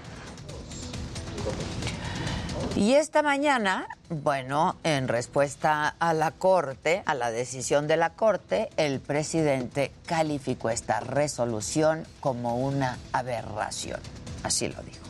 Y 2.75 2.93
esta 2.95 3.23
mañana, 3.23 3.89
bueno, 4.11 4.77
en 4.85 5.09
respuesta 5.09 5.89
a 5.99 6.13
la 6.13 6.31
Corte, 6.31 7.03
a 7.07 7.15
la 7.15 7.31
decisión 7.31 7.87
de 7.87 7.97
la 7.97 8.11
Corte, 8.11 8.69
el 8.77 9.01
presidente 9.01 9.93
calificó 10.05 10.69
esta 10.69 11.01
resolución 11.01 12.05
como 12.21 12.59
una 12.59 12.99
aberración. 13.13 14.01
Así 14.43 14.69
lo 14.69 14.83
dijo 14.83 15.06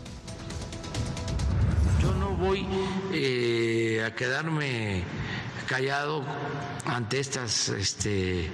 voy 2.38 2.66
eh, 3.12 4.02
a 4.04 4.14
quedarme 4.14 5.04
callado 5.66 6.24
ante 6.84 7.18
estas 7.18 7.68
este, 7.70 8.50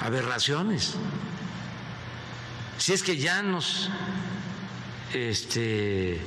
aberraciones. 0.00 0.94
Si 2.78 2.92
es 2.92 3.02
que 3.02 3.16
ya 3.16 3.42
nos 3.42 3.88
este, 5.14 6.20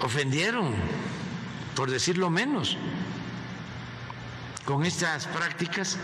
ofendieron, 0.00 0.74
por 1.74 1.90
decirlo 1.90 2.30
menos, 2.30 2.76
con 4.64 4.84
estas 4.84 5.26
prácticas. 5.26 5.96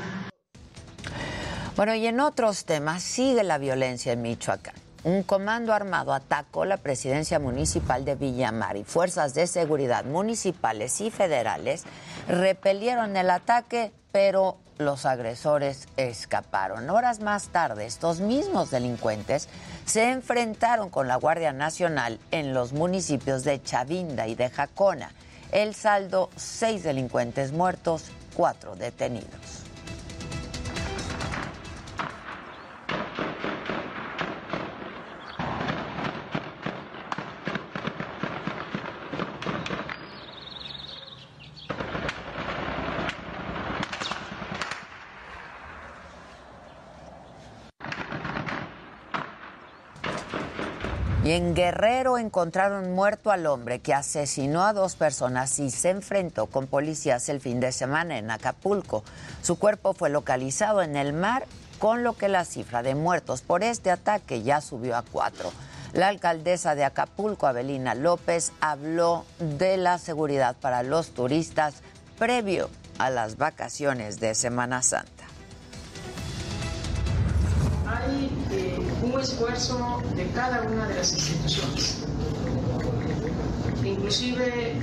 Bueno, 1.77 1.95
y 1.95 2.07
en 2.07 2.21
otros 2.21 2.65
temas 2.65 3.03
sigue 3.03 3.43
la 3.45 3.59
violencia 3.59 4.13
en 4.13 4.23
Michoacán 4.23 4.82
un 5.05 5.23
comando 5.23 5.73
armado 5.73 6.13
atacó 6.13 6.65
la 6.65 6.77
presidencia 6.77 7.39
municipal 7.39 8.05
de 8.05 8.15
Villamar 8.15 8.77
y 8.77 8.85
fuerzas 8.85 9.35
de 9.35 9.47
seguridad 9.47 10.05
municipales 10.05 11.01
y 11.01 11.11
federales 11.11 11.85
repelieron 12.29 13.17
el 13.17 13.31
ataque, 13.31 13.93
pero 14.13 14.59
los 14.79 15.05
agresores 15.05 15.89
escaparon. 15.97 16.89
Horas 16.91 17.21
más 17.21 17.49
tarde, 17.49 17.87
estos 17.87 18.21
mismos 18.21 18.71
delincuentes 18.71 19.49
se 19.85 20.11
enfrentaron 20.11 20.91
con 20.91 21.09
la 21.09 21.17
Guardia 21.17 21.53
Nacional 21.53 22.19
en 22.31 22.55
los 22.55 22.73
municipios 22.73 23.45
de 23.45 23.63
Chavinda 23.63 24.29
y 24.29 24.35
de 24.35 24.51
Jacona. 24.51 25.11
El 25.51 25.75
saldo, 25.75 26.31
seis 26.37 26.83
delincuentes 26.83 27.53
muertos, 27.53 28.05
cuatro 28.35 28.77
detenidos. 28.77 29.62
En 51.35 51.55
Guerrero 51.55 52.19
encontraron 52.19 52.93
muerto 52.93 53.31
al 53.31 53.47
hombre 53.47 53.79
que 53.79 53.95
asesinó 53.95 54.67
a 54.67 54.75
dos 54.75 54.97
personas 54.97 55.59
y 55.61 55.71
se 55.71 55.89
enfrentó 55.89 56.45
con 56.45 56.67
policías 56.67 57.27
el 57.31 57.41
fin 57.41 57.59
de 57.59 57.73
semana 57.73 58.19
en 58.19 58.31
Acapulco. 58.31 59.03
Su 59.41 59.59
cuerpo 59.59 59.95
fue 59.95 60.11
localizado 60.11 60.83
en 60.83 60.95
el 60.95 61.15
mar, 61.15 61.47
con 61.79 62.03
lo 62.03 62.13
que 62.13 62.29
la 62.29 62.45
cifra 62.45 62.83
de 62.83 62.95
muertos 62.95 63.41
por 63.41 63.63
este 63.63 63.91
ataque 63.91 64.43
ya 64.43 64.61
subió 64.61 64.95
a 64.95 65.05
cuatro. 65.11 65.51
La 65.95 66.09
alcaldesa 66.09 66.75
de 66.75 66.85
Acapulco, 66.85 67.47
Abelina 67.47 67.95
López, 67.95 68.53
habló 68.61 69.25
de 69.39 69.79
la 69.79 69.97
seguridad 69.97 70.55
para 70.61 70.83
los 70.83 71.15
turistas 71.15 71.77
previo 72.19 72.69
a 72.99 73.09
las 73.09 73.39
vacaciones 73.39 74.21
de 74.21 74.35
Semana 74.35 74.83
Santa. 74.83 75.25
Eh, 78.51 78.92
esfuerzo 79.23 80.03
de 80.17 80.27
cada 80.29 80.63
una 80.63 80.87
de 80.89 80.97
las 80.97 81.13
instituciones. 81.13 81.99
Inclusive 83.85 84.81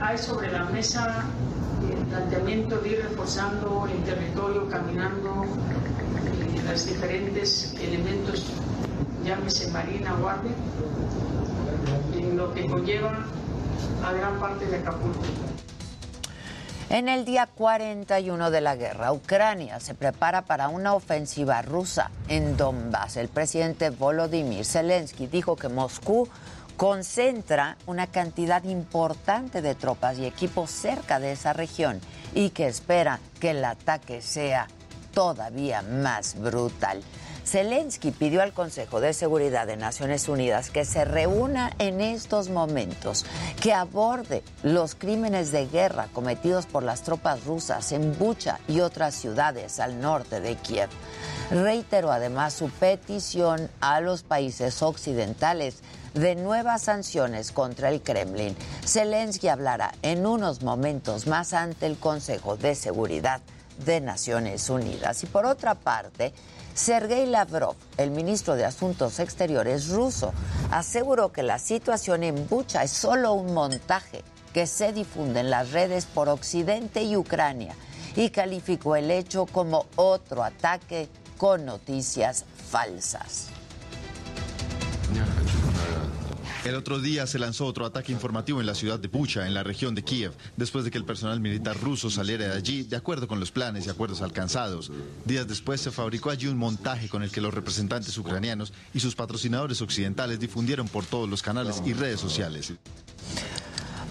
hay 0.00 0.18
sobre 0.18 0.52
la 0.52 0.64
mesa 0.66 1.24
el 1.90 2.06
planteamiento 2.06 2.78
de 2.78 2.88
ir 2.90 3.02
reforzando 3.08 3.88
el 3.92 4.04
territorio, 4.04 4.68
caminando 4.68 5.44
eh, 5.44 6.62
los 6.68 6.86
diferentes 6.86 7.74
elementos, 7.80 8.46
llámese 9.24 9.68
Marina, 9.72 10.14
Guardia, 10.14 10.52
en 12.14 12.36
lo 12.36 12.54
que 12.54 12.66
conlleva 12.66 13.26
a 14.04 14.12
gran 14.12 14.38
parte 14.38 14.64
de 14.66 14.76
Acapulco. 14.76 15.51
En 16.92 17.08
el 17.08 17.24
día 17.24 17.46
41 17.46 18.50
de 18.50 18.60
la 18.60 18.76
guerra, 18.76 19.14
Ucrania 19.14 19.80
se 19.80 19.94
prepara 19.94 20.42
para 20.42 20.68
una 20.68 20.92
ofensiva 20.92 21.62
rusa 21.62 22.10
en 22.28 22.58
Donbass. 22.58 23.16
El 23.16 23.28
presidente 23.28 23.88
Volodymyr 23.88 24.66
Zelensky 24.66 25.26
dijo 25.26 25.56
que 25.56 25.70
Moscú 25.70 26.28
concentra 26.76 27.78
una 27.86 28.08
cantidad 28.08 28.62
importante 28.64 29.62
de 29.62 29.74
tropas 29.74 30.18
y 30.18 30.26
equipos 30.26 30.70
cerca 30.70 31.18
de 31.18 31.32
esa 31.32 31.54
región 31.54 31.98
y 32.34 32.50
que 32.50 32.66
espera 32.66 33.20
que 33.40 33.52
el 33.52 33.64
ataque 33.64 34.20
sea 34.20 34.68
todavía 35.14 35.80
más 35.80 36.38
brutal. 36.38 37.02
Zelensky 37.44 38.12
pidió 38.12 38.40
al 38.42 38.52
Consejo 38.52 39.00
de 39.00 39.12
Seguridad 39.12 39.66
de 39.66 39.76
Naciones 39.76 40.28
Unidas 40.28 40.70
que 40.70 40.84
se 40.84 41.04
reúna 41.04 41.72
en 41.78 42.00
estos 42.00 42.48
momentos, 42.48 43.26
que 43.60 43.74
aborde 43.74 44.42
los 44.62 44.94
crímenes 44.94 45.50
de 45.50 45.66
guerra 45.66 46.08
cometidos 46.12 46.66
por 46.66 46.82
las 46.82 47.02
tropas 47.02 47.44
rusas 47.44 47.92
en 47.92 48.16
Bucha 48.16 48.60
y 48.68 48.80
otras 48.80 49.14
ciudades 49.14 49.80
al 49.80 50.00
norte 50.00 50.40
de 50.40 50.54
Kiev. 50.56 50.88
Reiteró 51.50 52.12
además 52.12 52.54
su 52.54 52.70
petición 52.70 53.68
a 53.80 54.00
los 54.00 54.22
países 54.22 54.80
occidentales 54.82 55.82
de 56.14 56.36
nuevas 56.36 56.82
sanciones 56.82 57.52
contra 57.52 57.88
el 57.88 58.02
Kremlin. 58.02 58.56
Zelensky 58.86 59.48
hablará 59.48 59.94
en 60.02 60.26
unos 60.26 60.62
momentos 60.62 61.26
más 61.26 61.52
ante 61.52 61.86
el 61.86 61.98
Consejo 61.98 62.56
de 62.56 62.74
Seguridad 62.74 63.40
de 63.84 64.00
Naciones 64.00 64.68
Unidas. 64.70 65.22
Y 65.24 65.26
por 65.26 65.46
otra 65.46 65.74
parte, 65.74 66.32
Sergei 66.74 67.26
Lavrov, 67.26 67.76
el 67.98 68.10
ministro 68.10 68.56
de 68.56 68.64
Asuntos 68.64 69.18
Exteriores 69.18 69.88
ruso, 69.88 70.32
aseguró 70.70 71.32
que 71.32 71.42
la 71.42 71.58
situación 71.58 72.22
en 72.22 72.48
Bucha 72.48 72.82
es 72.82 72.92
solo 72.92 73.34
un 73.34 73.52
montaje 73.52 74.24
que 74.52 74.66
se 74.66 74.92
difunde 74.92 75.40
en 75.40 75.50
las 75.50 75.72
redes 75.72 76.06
por 76.06 76.28
Occidente 76.28 77.02
y 77.02 77.16
Ucrania 77.16 77.74
y 78.16 78.30
calificó 78.30 78.96
el 78.96 79.10
hecho 79.10 79.46
como 79.46 79.86
otro 79.96 80.42
ataque 80.42 81.08
con 81.38 81.64
noticias 81.64 82.44
falsas. 82.70 83.48
El 86.64 86.76
otro 86.76 87.00
día 87.00 87.26
se 87.26 87.40
lanzó 87.40 87.66
otro 87.66 87.84
ataque 87.84 88.12
informativo 88.12 88.60
en 88.60 88.66
la 88.66 88.76
ciudad 88.76 89.00
de 89.00 89.08
Bucha, 89.08 89.48
en 89.48 89.54
la 89.54 89.64
región 89.64 89.96
de 89.96 90.04
Kiev, 90.04 90.32
después 90.56 90.84
de 90.84 90.92
que 90.92 90.98
el 90.98 91.04
personal 91.04 91.40
militar 91.40 91.76
ruso 91.80 92.08
saliera 92.08 92.46
de 92.46 92.52
allí 92.52 92.84
de 92.84 92.94
acuerdo 92.94 93.26
con 93.26 93.40
los 93.40 93.50
planes 93.50 93.86
y 93.86 93.90
acuerdos 93.90 94.22
alcanzados. 94.22 94.92
Días 95.24 95.48
después 95.48 95.80
se 95.80 95.90
fabricó 95.90 96.30
allí 96.30 96.46
un 96.46 96.56
montaje 96.56 97.08
con 97.08 97.24
el 97.24 97.32
que 97.32 97.40
los 97.40 97.52
representantes 97.52 98.16
ucranianos 98.16 98.72
y 98.94 99.00
sus 99.00 99.16
patrocinadores 99.16 99.82
occidentales 99.82 100.38
difundieron 100.38 100.86
por 100.86 101.04
todos 101.04 101.28
los 101.28 101.42
canales 101.42 101.82
y 101.84 101.94
redes 101.94 102.20
sociales. 102.20 102.72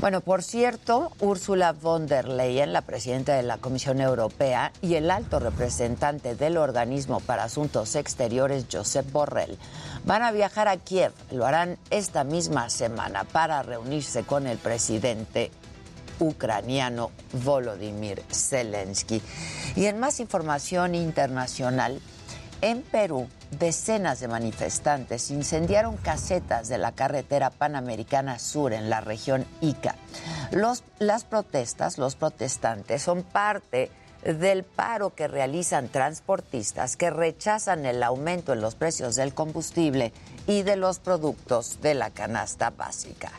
Bueno, 0.02 0.22
por 0.22 0.42
cierto, 0.42 1.12
Ursula 1.20 1.74
von 1.74 2.08
der 2.08 2.28
Leyen, 2.28 2.74
la 2.74 2.82
presidenta 2.82 3.36
de 3.36 3.44
la 3.44 3.60
Comisión 3.60 4.02
Europea, 4.02 4.74
y 4.82 4.96
el 4.96 5.12
alto 5.12 5.38
representante 5.38 6.34
del 6.34 6.58
organismo 6.58 7.20
para 7.20 7.44
asuntos 7.44 7.94
exteriores, 7.94 8.66
Josep 8.72 9.12
Borrell, 9.12 9.60
van 10.04 10.24
a 10.24 10.32
viajar 10.32 10.68
a 10.68 10.78
Kiev. 10.78 11.14
Lo 11.30 11.46
harán 11.46 11.78
esta 11.92 12.24
misma 12.24 12.72
semana 12.72 13.26
para 13.26 13.62
reunirse 13.62 14.24
con 14.24 14.48
el 14.48 14.58
presidente 14.58 15.52
ucraniano 16.20 17.12
Volodymyr 17.44 18.24
Zelensky. 18.32 19.22
Y 19.76 19.86
en 19.86 20.00
más 20.00 20.20
información 20.20 20.96
internacional, 20.96 22.02
en 22.62 22.82
Perú, 22.84 23.28
decenas 23.52 24.20
de 24.20 24.28
manifestantes 24.28 25.32
incendiaron 25.32 25.98
casetas 25.98 26.68
de 26.68 26.78
la 26.78 26.92
carretera 26.92 27.50
panamericana 27.50 28.40
sur 28.40 28.74
en 28.74 28.90
la 28.90 29.02
región 29.02 29.46
Ica. 29.62 29.96
Los, 30.52 30.84
las 31.00 31.24
protestas, 31.24 31.98
los 31.98 32.16
protestantes, 32.16 33.02
son 33.02 33.24
parte 33.24 33.92
del 34.24 34.64
paro 34.64 35.16
que 35.16 35.28
realizan 35.28 35.88
transportistas 35.90 36.96
que 36.96 37.10
rechazan 37.10 37.86
el 37.86 38.04
aumento 38.04 38.54
en 38.54 38.62
los 38.62 38.76
precios 38.76 39.16
del 39.16 39.34
combustible 39.34 40.14
y 40.48 40.62
de 40.62 40.76
los 40.76 41.00
productos 41.00 41.82
de 41.82 41.96
la 41.96 42.12
canasta 42.12 42.70
básica. 42.70 43.32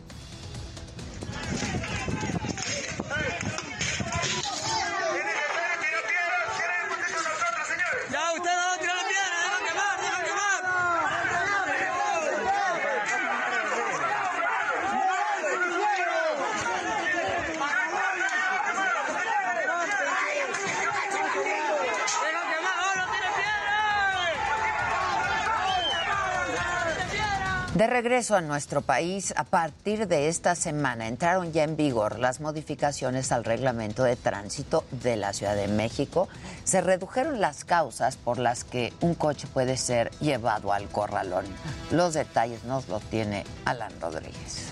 De 27.83 27.89
regreso 27.89 28.37
a 28.37 28.41
nuestro 28.41 28.81
país, 28.81 29.35
a 29.37 29.43
partir 29.43 30.07
de 30.07 30.29
esta 30.29 30.55
semana 30.55 31.09
entraron 31.09 31.51
ya 31.53 31.65
en 31.65 31.77
vigor 31.77 32.21
las 32.21 32.41
modificaciones 32.41 33.33
al 33.33 33.43
reglamento 33.43 34.05
de 34.05 34.15
tránsito 34.15 34.85
de 35.03 35.17
la 35.17 35.33
Ciudad 35.33 35.57
de 35.57 35.67
México. 35.67 36.29
Se 36.63 36.81
redujeron 36.81 37.41
las 37.41 37.65
causas 37.65 38.17
por 38.17 38.39
las 38.39 38.63
que 38.63 38.93
un 39.01 39.17
coche 39.17 39.49
puede 39.53 39.77
ser 39.77 40.13
llevado 40.21 40.73
al 40.73 40.87
corralón. 40.91 41.45
Los 41.91 42.15
detalles 42.15 42.63
nos 42.63 42.87
los 42.87 43.03
tiene 43.03 43.43
Alan 43.65 43.93
Rodríguez. 44.01 44.69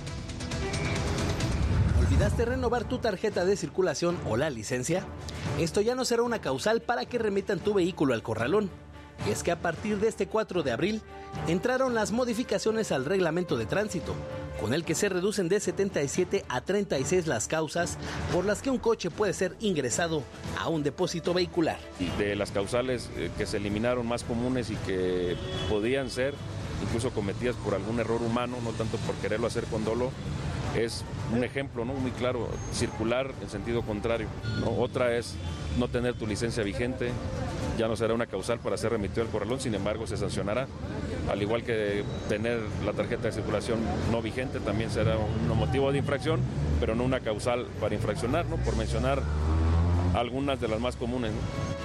¿Olvidaste 1.99 2.44
renovar 2.44 2.85
tu 2.85 2.99
tarjeta 2.99 3.44
de 3.44 3.57
circulación 3.57 4.20
o 4.29 4.37
la 4.37 4.51
licencia? 4.51 5.03
Esto 5.59 5.81
ya 5.81 5.96
no 5.96 6.05
será 6.05 6.23
una 6.23 6.40
causal 6.40 6.81
para 6.81 7.07
que 7.07 7.18
remitan 7.18 7.59
tu 7.59 7.75
vehículo 7.75 8.14
al 8.14 8.23
corralón. 8.23 8.70
Es 9.28 9.42
que 9.42 9.50
a 9.50 9.61
partir 9.61 9.98
de 9.98 10.09
este 10.09 10.26
4 10.26 10.62
de 10.62 10.72
abril 10.72 11.02
entraron 11.46 11.94
las 11.94 12.11
modificaciones 12.11 12.90
al 12.92 13.04
reglamento 13.04 13.56
de 13.56 13.66
tránsito, 13.66 14.14
con 14.61 14.74
el 14.74 14.85
que 14.85 14.94
se 14.94 15.09
reducen 15.09 15.48
de 15.48 15.61
77 15.61 16.44
a 16.48 16.61
36 16.61 17.26
las 17.26 17.46
causas 17.46 17.98
por 18.33 18.44
las 18.44 18.62
que 18.62 18.70
un 18.70 18.78
coche 18.78 19.11
puede 19.11 19.33
ser 19.33 19.56
ingresado 19.61 20.22
a 20.59 20.68
un 20.68 20.83
depósito 20.83 21.35
vehicular. 21.35 21.78
De 22.18 22.35
las 22.35 22.50
causales 22.50 23.11
eh, 23.16 23.30
que 23.37 23.46
se 23.46 23.59
eliminaron 23.59 24.06
más 24.06 24.24
comunes 24.24 24.70
y 24.70 24.76
que 24.76 25.37
podían 25.68 26.11
ser 26.11 26.35
incluso 26.83 27.11
cometidas 27.11 27.56
por 27.56 27.74
algún 27.74 28.00
error 28.00 28.22
humano, 28.22 28.56
no 28.64 28.70
tanto 28.70 28.96
por 28.98 29.14
quererlo 29.16 29.46
hacer 29.46 29.64
con 29.64 29.85
dolo, 29.85 30.11
es 30.76 31.04
un 31.35 31.44
ejemplo 31.44 31.85
¿no? 31.85 31.94
muy 31.94 32.11
claro, 32.12 32.48
circular 32.72 33.33
en 33.42 33.48
sentido 33.48 33.83
contrario. 33.83 34.28
Otra 34.78 35.16
es 35.16 35.35
no 35.78 35.88
tener 35.88 36.14
tu 36.14 36.26
licencia 36.26 36.62
vigente, 36.62 37.11
ya 37.78 37.88
no 37.88 37.96
será 37.96 38.14
una 38.14 38.26
causal 38.26 38.59
para 38.59 38.76
ser 38.76 38.92
remitido 38.92 39.22
al 39.22 39.28
corralón, 39.28 39.61
sin 39.61 39.74
embargo 39.74 40.06
se 40.06 40.16
sancionará. 40.16 40.66
Al 41.30 41.40
igual 41.40 41.62
que 41.62 42.04
tener 42.28 42.61
la 42.85 42.92
tarjeta 42.92 43.24
de 43.24 43.33
circulación 43.33 43.78
no 44.11 44.20
vigente, 44.20 44.61
también 44.61 44.90
será 44.90 45.16
un 45.16 45.59
motivo 45.59 45.92
de 45.92 45.98
infracción, 45.98 46.40
pero 46.80 46.94
no 46.94 47.04
una 47.04 47.20
causal 47.20 47.66
para 47.80 47.94
infraccionar, 47.94 48.46
¿no? 48.46 48.56
por 48.56 48.76
mencionar 48.76 49.22
algunas 50.14 50.61
de 50.61 50.68
las 50.68 50.81
más 50.81 50.96
comunes. 50.96 51.33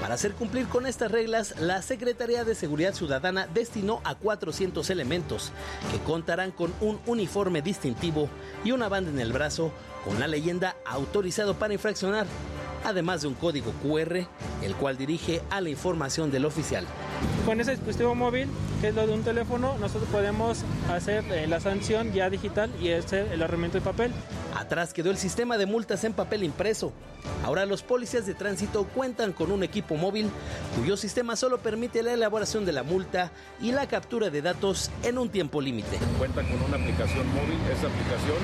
Para 0.02 0.16
hacer 0.16 0.34
cumplir 0.34 0.68
con 0.68 0.86
estas 0.86 1.12
reglas, 1.12 1.56
la 1.60 1.82
Secretaría 1.82 2.44
de 2.44 2.56
Seguridad 2.56 2.94
Ciudadana 2.94 3.48
destinó 3.54 4.02
a 4.04 4.16
400 4.16 4.90
elementos 4.90 5.52
que 5.92 6.00
contarán 6.00 6.52
con 6.52 6.74
un 6.82 7.00
uniforme 7.06 7.62
distintivo 7.62 8.30
y 8.64 8.72
una 8.72 8.90
banda 8.90 9.12
en 9.12 9.20
el 9.20 9.34
brazo 9.34 9.72
con 10.04 10.20
la 10.20 10.28
leyenda 10.28 10.76
autorizado 10.86 11.56
para 11.56 11.74
infraccionar, 11.74 12.28
además 12.86 13.21
de 13.21 13.28
un 13.28 13.34
código 13.34 13.74
QR, 13.84 14.28
el 14.62 14.76
cual 14.76 14.98
dirige 14.98 15.41
a 15.50 15.62
la 15.62 15.69
información 15.69 16.32
del 16.32 16.45
oficial 16.45 16.86
con 17.45 17.62
ese 17.62 17.71
dispositivo 17.71 18.15
móvil, 18.15 18.50
que 18.82 18.88
es 18.88 18.95
lo 18.95 19.06
de 19.06 19.13
un 19.13 19.24
teléfono, 19.24 19.78
nosotros 19.78 20.10
podemos 20.10 20.63
hacer 20.91 21.24
eh, 21.32 21.45
la 21.48 21.60
sanción 21.60 22.12
ya 22.12 22.30
digital 22.30 22.71
y 22.82 22.91
hacer 22.91 23.32
el 23.32 23.43
arremento 23.43 23.78
de 23.78 23.84
papel. 23.84 24.12
Atrás 24.56 24.93
quedó 24.93 25.12
el 25.12 25.17
sistema 25.17 25.58
de 25.58 25.67
multas 25.67 26.04
en 26.04 26.13
papel 26.13 26.43
impreso. 26.43 26.91
Ahora 27.43 27.65
los 27.65 27.84
policías 27.84 28.26
de 28.26 28.34
tránsito 28.34 28.86
cuentan 28.86 29.32
con 29.32 29.52
un 29.52 29.63
equipo 29.63 29.95
móvil 29.95 30.30
cuyo 30.78 30.98
sistema 30.98 31.36
solo 31.36 31.60
permite 31.60 32.02
la 32.02 32.13
elaboración 32.13 32.65
de 32.65 32.71
la 32.71 32.84
multa 32.84 33.32
y 33.62 33.71
la 33.71 33.88
captura 33.88 34.30
de 34.30 34.41
datos 34.41 34.89
en 35.04 35.17
un 35.17 35.30
tiempo 35.30 35.62
límite. 35.62 36.00
Cuentan 36.17 36.48
con 36.48 36.62
una 36.63 36.78
aplicación 36.78 37.28
móvil, 37.34 37.60
esa 37.71 37.88
aplicación 37.88 38.38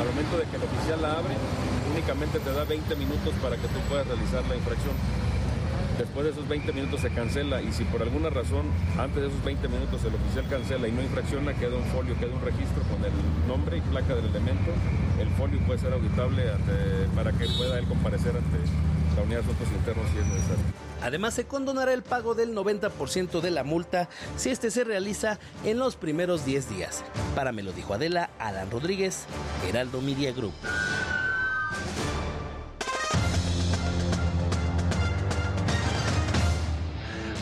al 0.00 0.06
momento 0.06 0.38
de 0.38 0.44
que 0.44 0.56
el 0.56 0.62
oficial 0.62 1.02
la 1.02 1.12
abre 1.12 1.34
únicamente 1.94 2.40
te 2.40 2.52
da 2.52 2.64
20 2.64 2.96
minutos 2.96 3.32
para 3.40 3.56
que 3.56 3.68
tú 3.68 3.78
puedas 3.88 4.06
realizar 4.06 4.42
la 4.48 4.56
infracción. 4.56 4.94
Después 5.96 6.26
de 6.26 6.32
esos 6.32 6.48
20 6.48 6.72
minutos 6.72 7.00
se 7.00 7.10
cancela 7.10 7.62
y 7.62 7.72
si 7.72 7.84
por 7.84 8.02
alguna 8.02 8.28
razón 8.28 8.66
antes 8.98 9.22
de 9.22 9.28
esos 9.28 9.44
20 9.44 9.68
minutos 9.68 10.02
el 10.04 10.12
oficial 10.12 10.48
cancela 10.50 10.88
y 10.88 10.92
no 10.92 11.02
infracciona, 11.02 11.54
queda 11.54 11.76
un 11.76 11.84
folio, 11.84 12.18
queda 12.18 12.34
un 12.34 12.42
registro 12.42 12.82
con 12.90 13.04
el 13.04 13.12
nombre 13.46 13.78
y 13.78 13.80
placa 13.80 14.16
del 14.16 14.26
elemento. 14.26 14.72
El 15.20 15.28
folio 15.38 15.60
puede 15.66 15.78
ser 15.78 15.92
auditable 15.92 16.42
para 17.14 17.30
que 17.30 17.46
pueda 17.56 17.78
él 17.78 17.86
comparecer 17.86 18.34
ante 18.36 18.58
la 19.14 19.22
unidad 19.22 19.38
de 19.38 19.44
asuntos 19.44 19.68
internos 19.68 20.06
si 20.10 20.18
es 20.18 20.26
necesario. 20.26 20.64
Además, 21.00 21.34
se 21.34 21.44
condonará 21.44 21.92
el 21.92 22.02
pago 22.02 22.34
del 22.34 22.56
90% 22.56 23.40
de 23.40 23.50
la 23.52 23.62
multa 23.62 24.08
si 24.36 24.50
este 24.50 24.72
se 24.72 24.82
realiza 24.82 25.38
en 25.64 25.78
los 25.78 25.94
primeros 25.94 26.44
10 26.44 26.70
días. 26.70 27.04
Para 27.36 27.52
me 27.52 27.62
lo 27.62 27.72
dijo 27.72 27.94
Adela, 27.94 28.30
Alan 28.40 28.68
Rodríguez, 28.70 29.26
Heraldo 29.68 30.00
Media 30.00 30.32
Group. 30.32 30.54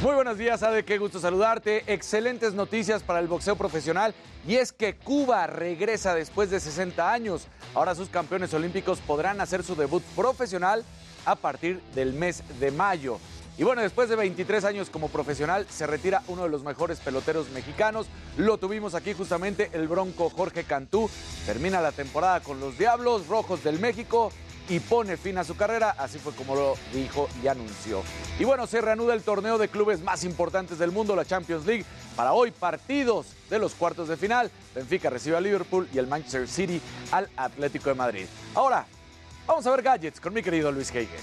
Muy 0.02 0.16
buenos 0.16 0.36
días, 0.36 0.64
Ade, 0.64 0.84
qué 0.84 0.98
gusto 0.98 1.20
saludarte. 1.20 1.84
Excelentes 1.86 2.54
noticias 2.54 3.04
para 3.04 3.20
el 3.20 3.28
boxeo 3.28 3.54
profesional 3.54 4.12
y 4.48 4.56
es 4.56 4.72
que 4.72 4.96
Cuba 4.96 5.46
regresa 5.46 6.12
después 6.12 6.50
de 6.50 6.58
60 6.58 7.12
años. 7.12 7.46
Ahora 7.72 7.94
sus 7.94 8.08
campeones 8.08 8.52
olímpicos 8.52 8.98
podrán 8.98 9.40
hacer 9.40 9.62
su 9.62 9.76
debut 9.76 10.02
profesional 10.16 10.84
a 11.24 11.36
partir 11.36 11.80
del 11.94 12.14
mes 12.14 12.42
de 12.58 12.72
mayo. 12.72 13.20
Y 13.58 13.64
bueno, 13.64 13.82
después 13.82 14.08
de 14.08 14.16
23 14.16 14.64
años 14.64 14.88
como 14.88 15.08
profesional, 15.08 15.66
se 15.68 15.86
retira 15.86 16.22
uno 16.28 16.44
de 16.44 16.48
los 16.48 16.62
mejores 16.62 17.00
peloteros 17.00 17.50
mexicanos. 17.50 18.06
Lo 18.38 18.56
tuvimos 18.56 18.94
aquí 18.94 19.12
justamente, 19.12 19.70
el 19.74 19.88
bronco 19.88 20.30
Jorge 20.30 20.64
Cantú. 20.64 21.10
Termina 21.44 21.80
la 21.80 21.92
temporada 21.92 22.40
con 22.40 22.60
los 22.60 22.78
Diablos 22.78 23.26
Rojos 23.26 23.62
del 23.62 23.78
México 23.78 24.32
y 24.68 24.80
pone 24.80 25.16
fin 25.16 25.36
a 25.38 25.44
su 25.44 25.56
carrera, 25.56 25.94
así 25.98 26.18
fue 26.18 26.32
como 26.32 26.54
lo 26.54 26.76
dijo 26.94 27.28
y 27.42 27.48
anunció. 27.48 28.02
Y 28.38 28.44
bueno, 28.44 28.66
se 28.66 28.80
reanuda 28.80 29.12
el 29.12 29.22
torneo 29.22 29.58
de 29.58 29.68
clubes 29.68 30.00
más 30.00 30.24
importantes 30.24 30.78
del 30.78 30.92
mundo, 30.92 31.14
la 31.14 31.24
Champions 31.24 31.66
League. 31.66 31.84
Para 32.16 32.32
hoy, 32.32 32.52
partidos 32.52 33.26
de 33.50 33.58
los 33.58 33.74
cuartos 33.74 34.08
de 34.08 34.16
final. 34.16 34.50
Benfica 34.74 35.10
recibe 35.10 35.36
a 35.36 35.40
Liverpool 35.40 35.88
y 35.92 35.98
el 35.98 36.06
Manchester 36.06 36.48
City 36.48 36.80
al 37.10 37.28
Atlético 37.36 37.90
de 37.90 37.94
Madrid. 37.96 38.26
Ahora, 38.54 38.86
vamos 39.46 39.66
a 39.66 39.70
ver 39.72 39.82
gadgets 39.82 40.20
con 40.20 40.32
mi 40.32 40.42
querido 40.42 40.72
Luis 40.72 40.90
Heige. 40.94 41.18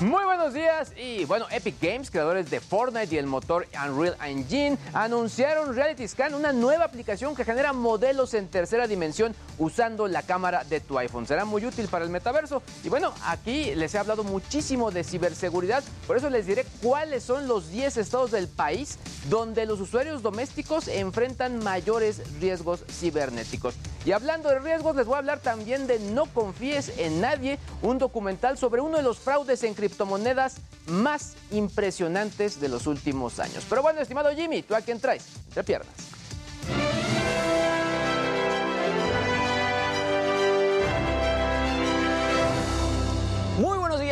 Muy 0.00 0.24
buenos 0.24 0.52
días 0.52 0.92
y 0.96 1.24
bueno, 1.24 1.46
Epic 1.52 1.76
Games, 1.80 2.10
creadores 2.10 2.50
de 2.50 2.58
Fortnite 2.58 3.14
y 3.14 3.18
el 3.18 3.26
motor 3.26 3.68
Unreal 3.80 4.16
Engine, 4.26 4.76
anunciaron 4.92 5.72
Reality 5.72 6.08
Scan, 6.08 6.34
una 6.34 6.52
nueva 6.52 6.84
aplicación 6.84 7.36
que 7.36 7.44
genera 7.44 7.72
modelos 7.72 8.34
en 8.34 8.48
tercera 8.48 8.88
dimensión 8.88 9.36
usando 9.56 10.08
la 10.08 10.22
cámara 10.22 10.64
de 10.64 10.80
tu 10.80 10.98
iPhone. 10.98 11.28
Será 11.28 11.44
muy 11.44 11.64
útil 11.64 11.86
para 11.86 12.04
el 12.04 12.10
metaverso. 12.10 12.60
Y 12.82 12.88
bueno, 12.88 13.14
aquí 13.24 13.72
les 13.76 13.94
he 13.94 13.98
hablado 13.98 14.24
muchísimo 14.24 14.90
de 14.90 15.04
ciberseguridad, 15.04 15.84
por 16.08 16.16
eso 16.16 16.28
les 16.28 16.46
diré 16.46 16.66
cuáles 16.82 17.22
son 17.22 17.46
los 17.46 17.70
10 17.70 17.96
estados 17.96 18.32
del 18.32 18.48
país 18.48 18.98
donde 19.30 19.64
los 19.64 19.80
usuarios 19.80 20.22
domésticos 20.22 20.88
enfrentan 20.88 21.62
mayores 21.62 22.20
riesgos 22.40 22.84
cibernéticos. 22.90 23.76
Y 24.04 24.12
hablando 24.12 24.50
de 24.50 24.58
riesgos, 24.58 24.96
les 24.96 25.06
voy 25.06 25.14
a 25.14 25.18
hablar 25.18 25.38
también 25.38 25.86
de 25.86 25.98
No 25.98 26.26
confíes 26.26 26.92
en 26.98 27.22
nadie, 27.22 27.58
un 27.80 27.98
documental 27.98 28.58
sobre 28.58 28.82
uno 28.82 28.98
de 28.98 29.02
los 29.02 29.18
fraudes 29.18 29.62
en 29.62 29.74
criptomonedas 29.84 30.56
más 30.86 31.34
impresionantes 31.50 32.58
de 32.58 32.68
los 32.70 32.86
últimos 32.86 33.38
años. 33.38 33.66
Pero 33.68 33.82
bueno, 33.82 34.00
estimado 34.00 34.34
Jimmy, 34.34 34.62
¿tú 34.62 34.74
a 34.74 34.80
quién 34.80 34.98
traes? 34.98 35.26
Entre 35.48 35.62
piernas. 35.62 35.94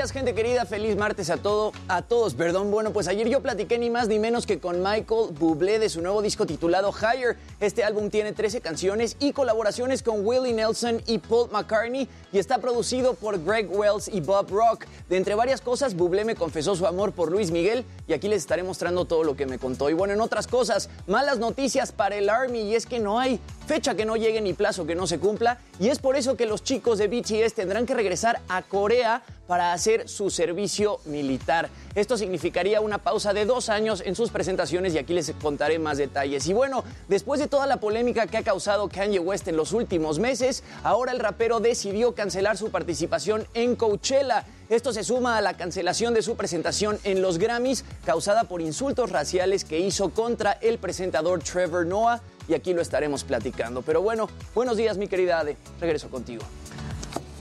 Días, 0.03 0.13
gente 0.13 0.35
querida. 0.35 0.65
Feliz 0.65 0.97
martes 0.97 1.31
a 1.31 1.37
todo, 1.37 1.73
a 1.87 2.03
todos. 2.03 2.35
Perdón. 2.35 2.73
Bueno, 2.73 2.93
pues 2.93 3.07
ayer 3.07 3.29
yo 3.29 3.41
platiqué 3.41 3.79
ni 3.79 3.89
más 3.89 4.09
ni 4.09 4.19
menos 4.19 4.47
que 4.47 4.59
con 4.59 4.83
Michael 4.83 5.29
Bublé 5.39 5.79
de 5.79 5.89
su 5.89 6.03
nuevo 6.03 6.23
disco 6.23 6.45
titulado 6.45 6.93
Higher. 6.93 7.37
Este 7.61 7.85
álbum 7.85 8.11
tiene 8.11 8.33
13 8.33 8.61
canciones 8.61 9.17
y 9.21 9.33
colaboraciones 9.33 10.03
con 10.03 10.27
Willie 10.27 10.55
Nelson 10.55 11.03
y 11.07 11.19
Paul 11.19 11.51
McCartney 11.53 12.09
y 12.33 12.39
está 12.39 12.59
producido 12.59 13.15
por 13.15 13.45
Greg 13.45 13.69
Wells 13.71 14.09
y 14.09 14.21
Bob 14.21 14.51
Rock. 14.51 14.87
De 15.09 15.17
entre 15.17 15.37
varias 15.37 15.61
cosas, 15.61 15.95
Bublé 15.95 16.25
me 16.25 16.35
confesó 16.35 16.75
su 16.75 16.87
amor 16.87 17.13
por 17.13 17.31
Luis 17.31 17.53
Miguel 17.53 17.85
y 18.09 18.13
aquí 18.13 18.27
les 18.27 18.39
estaré 18.39 18.65
mostrando 18.65 19.05
todo 19.05 19.23
lo 19.23 19.37
que 19.37 19.47
me 19.47 19.59
contó. 19.59 19.89
Y 19.89 19.93
bueno, 19.93 20.15
en 20.15 20.21
otras 20.21 20.49
cosas, 20.49 20.89
malas 21.07 21.39
noticias 21.39 21.93
para 21.93 22.17
el 22.17 22.29
Army 22.29 22.63
y 22.63 22.75
es 22.75 22.87
que 22.87 22.99
no 22.99 23.21
hay 23.21 23.39
fecha 23.67 23.95
que 23.95 24.05
no 24.05 24.17
llegue 24.17 24.41
ni 24.41 24.53
plazo 24.53 24.85
que 24.85 24.97
no 24.97 25.07
se 25.07 25.19
cumpla 25.19 25.59
y 25.79 25.89
es 25.89 25.99
por 25.99 26.17
eso 26.17 26.37
que 26.37 26.47
los 26.47 26.65
chicos 26.65 26.99
de 26.99 27.07
BTS 27.07 27.55
tendrán 27.55 27.87
que 27.87 27.95
regresar 27.95 28.41
a 28.49 28.63
Corea 28.63 29.23
para 29.47 29.73
hacer 29.73 29.92
su 30.07 30.31
servicio 30.31 31.01
militar. 31.05 31.69
Esto 31.95 32.17
significaría 32.17 32.81
una 32.81 32.99
pausa 32.99 33.33
de 33.33 33.45
dos 33.45 33.69
años 33.69 34.03
en 34.05 34.15
sus 34.15 34.31
presentaciones 34.31 34.95
y 34.95 34.99
aquí 34.99 35.13
les 35.13 35.33
contaré 35.43 35.79
más 35.79 35.99
detalles. 35.99 36.47
Y 36.47 36.53
bueno, 36.53 36.85
después 37.09 37.41
de 37.41 37.49
toda 37.49 37.67
la 37.67 37.79
polémica 37.79 38.27
que 38.27 38.39
ha 38.39 38.43
causado 38.43 38.89
Kanye 38.89 39.19
West 39.19 39.49
en 39.49 39.57
los 39.57 39.73
últimos 39.73 40.19
meses, 40.19 40.63
ahora 40.83 41.13
el 41.13 41.19
rapero 41.19 41.61
decidió 41.61 42.15
cancelar 42.15 42.57
su 42.57 42.71
participación 42.71 43.47
en 43.55 43.77
Coachella. 43.77 44.45
Esto 44.69 44.93
se 44.93 45.05
suma 45.05 45.37
a 45.37 45.43
la 45.43 45.55
cancelación 45.57 46.15
de 46.15 46.23
su 46.23 46.37
presentación 46.37 46.99
en 47.05 47.21
los 47.21 47.39
Grammys 47.39 47.85
causada 48.07 48.45
por 48.45 48.63
insultos 48.63 49.11
raciales 49.11 49.65
que 49.65 49.79
hizo 49.79 50.11
contra 50.11 50.53
el 50.53 50.79
presentador 50.79 51.43
Trevor 51.43 51.85
Noah 51.87 52.21
y 52.49 52.55
aquí 52.55 52.73
lo 52.73 52.81
estaremos 52.81 53.25
platicando. 53.25 53.83
Pero 53.83 54.03
bueno, 54.03 54.29
buenos 54.55 54.77
días 54.77 54.97
mi 54.97 55.09
querida 55.09 55.41
Ade, 55.41 55.57
regreso 55.81 56.09
contigo. 56.09 56.43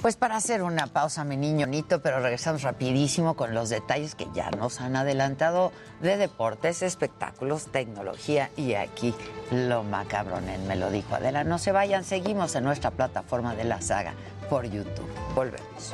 Pues 0.01 0.15
para 0.15 0.35
hacer 0.35 0.63
una 0.63 0.87
pausa, 0.87 1.23
mi 1.23 1.37
niño 1.37 1.67
Nito, 1.67 2.01
pero 2.01 2.19
regresamos 2.19 2.63
rapidísimo 2.63 3.35
con 3.35 3.53
los 3.53 3.69
detalles 3.69 4.15
que 4.15 4.27
ya 4.33 4.49
nos 4.49 4.81
han 4.81 4.95
adelantado 4.95 5.71
de 6.01 6.17
deportes, 6.17 6.81
espectáculos, 6.81 7.67
tecnología 7.71 8.49
y 8.57 8.73
aquí 8.73 9.13
lo 9.51 9.83
macabrón 9.83 10.49
en 10.49 10.67
Me 10.67 10.75
lo 10.75 10.89
dijo 10.89 11.13
Adela. 11.13 11.43
No 11.43 11.59
se 11.59 11.71
vayan, 11.71 12.03
seguimos 12.03 12.55
en 12.55 12.63
nuestra 12.63 12.89
plataforma 12.89 13.53
de 13.53 13.63
la 13.63 13.79
saga 13.79 14.15
por 14.49 14.65
YouTube. 14.65 15.07
Volvemos. 15.35 15.93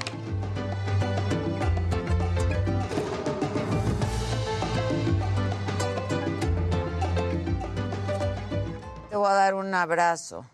Te 9.10 9.16
voy 9.18 9.28
a 9.28 9.34
dar 9.34 9.54
un 9.54 9.74
abrazo. 9.74 10.46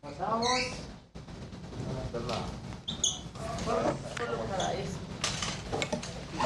Pasamos. 0.00 0.93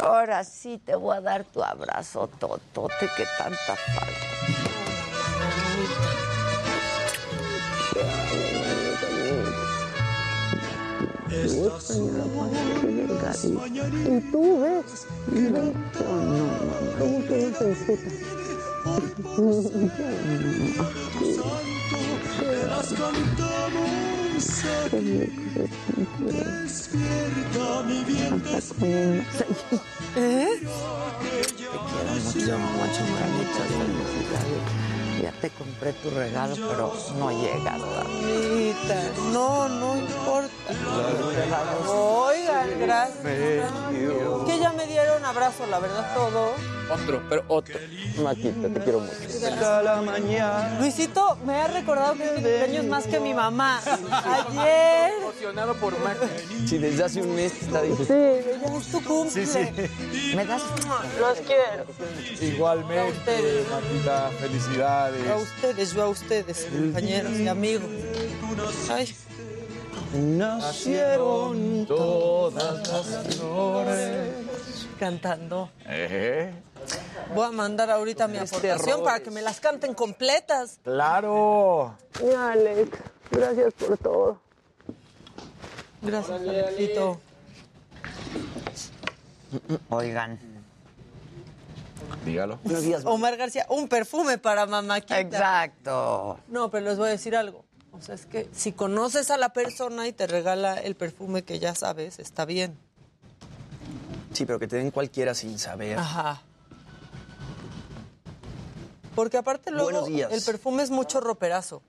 Ahora 0.03 0.43
sí 0.45 0.79
te 0.79 0.97
voy 0.97 1.17
a 1.17 1.21
dar 1.21 1.45
tu 1.45 1.63
abrazo, 1.63 2.29
Totote, 2.39 3.11
que 3.17 3.27
tanta 3.37 3.77
falta. 3.77 4.29
Y 14.07 14.21
tú 14.31 14.63
ves, 14.63 15.07
mira, 15.27 15.63
¿cómo 16.99 17.19
te 17.25 17.51
las 22.67 22.89
cantamos 22.95 24.18
¿Eh? 30.17 30.49
Te 30.63 32.33
quiero 32.33 32.59
mucho, 32.59 33.03
mucho, 33.29 33.63
Ya 35.23 35.33
te 35.41 35.51
compré 35.51 35.93
tu 35.95 36.11
regalo, 36.11 36.55
pero 36.55 36.95
no 37.19 37.31
llega. 37.33 37.77
No, 39.33 39.69
no 39.69 39.97
importa. 39.97 40.73
Oigan, 42.49 42.81
gracias. 42.81 43.73
Que 44.47 44.59
ya 44.59 44.73
me 44.73 44.87
dieron 44.87 45.25
abrazo, 45.25 45.67
la 45.67 45.79
verdad, 45.79 46.15
todo. 46.15 46.53
Otro, 46.91 47.23
pero 47.29 47.45
otro. 47.49 47.79
Maquita, 48.23 48.69
te 48.69 48.81
quiero 48.81 49.01
mucho. 49.01 49.15
la 49.83 50.01
mañana. 50.03 50.79
Luisito 50.81 51.37
me 51.45 51.55
ha 51.55 51.69
recordado 51.69 52.15
que 52.15 52.25
es 52.25 52.31
mi 52.31 52.37
cumpleaños 52.37 52.85
más 52.87 53.07
que 53.07 53.21
mi 53.21 53.35
mamá. 53.35 53.81
Ayer. 54.49 55.13
emocionado 55.21 55.75
por 55.75 55.99
Mac. 56.01 56.17
Sí, 56.67 56.79
desde 56.79 57.05
hace 57.05 57.23
un 57.23 57.35
mes 57.35 57.53
está 57.63 57.83
diciendo. 57.83 58.05
Sí, 58.05 58.61
ya 58.63 58.79
es 58.79 58.87
tu 58.91 59.05
cumple. 59.05 59.47
¿Me 60.35 60.47
das? 60.47 60.63
Los 61.21 61.39
quiero. 61.41 61.85
Igualmente, 62.41 63.65
Maquita, 63.71 64.31
felicidades. 64.41 65.31
A 65.31 65.37
ustedes, 65.37 65.93
yo 65.93 66.03
a 66.03 66.09
ustedes, 66.09 66.67
compañeros 66.71 67.33
y 67.39 67.49
amigos. 67.49 67.91
Ay. 68.91 69.15
Nacieron 70.15 71.85
todas 71.87 72.89
las 72.89 73.37
flores. 73.37 74.33
Cantando. 74.99 75.71
Eh, 75.87 76.53
Voy 77.35 77.47
a 77.47 77.51
mandar 77.51 77.91
ahorita 77.91 78.27
mi 78.27 78.39
aportación 78.39 79.05
para 79.05 79.21
que 79.21 79.31
me 79.31 79.43
las 79.43 79.61
canten 79.61 79.95
completas. 79.95 80.79
claro. 80.83 81.95
Mi 82.25 82.33
Alex, 82.33 82.91
gracias 83.31 83.75
por 83.75 83.99
todo. 83.99 84.41
Gracias, 86.01 86.41
Alexito. 86.41 87.21
Oigan. 89.91 90.39
Dígalo. 92.25 92.59
Omar 93.05 93.37
García, 93.37 93.67
un 93.69 93.89
perfume 93.89 94.39
para 94.39 94.65
mamáquita. 94.67 95.21
Exacto. 95.21 96.39
No, 96.49 96.71
pero 96.71 96.87
les 96.87 96.97
voy 96.97 97.09
a 97.09 97.11
decir 97.11 97.37
algo. 97.37 97.65
O 97.93 98.01
sea, 98.01 98.15
es 98.15 98.27
que 98.27 98.49
si 98.55 98.73
conoces 98.73 99.31
a 99.31 99.37
la 99.37 99.49
persona 99.53 100.07
y 100.07 100.13
te 100.13 100.27
regala 100.27 100.75
el 100.75 100.95
perfume 100.95 101.43
que 101.43 101.59
ya 101.59 101.75
sabes, 101.75 102.19
está 102.19 102.45
bien. 102.45 102.77
Sí, 104.33 104.47
pero 104.47 104.59
que 104.59 104.69
te 104.69 104.77
den 104.77 104.91
cualquiera 104.91 105.35
sin 105.35 105.59
saber. 105.59 105.99
Ajá. 105.99 106.43
Porque 109.15 109.37
aparte 109.37 109.71
luego 109.71 109.85
Buenos 109.91 110.07
días. 110.09 110.33
el 110.33 110.43
perfume 110.43 110.83
es 110.83 110.91
mucho 110.91 111.21
roperazo. 111.21 111.83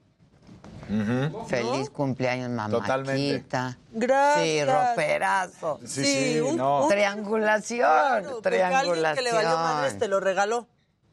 Feliz 1.47 1.91
cumpleaños, 1.91 2.49
mamáquita. 2.49 2.79
Totalmente. 2.81 3.77
Gracias. 3.91 4.43
Sí, 4.43 4.63
roperazo. 4.65 5.79
Sí, 5.85 6.03
sí, 6.05 6.39
un- 6.39 6.57
no. 6.57 6.83
un- 6.85 6.89
Triangulación. 6.89 7.79
Claro, 7.81 8.41
triangulación. 8.41 9.05
alguien 9.05 9.15
que 9.15 9.21
le 9.21 9.31
valió 9.31 9.55
madres 9.55 9.99
te 9.99 10.07
lo 10.07 10.19
regaló. 10.19 10.65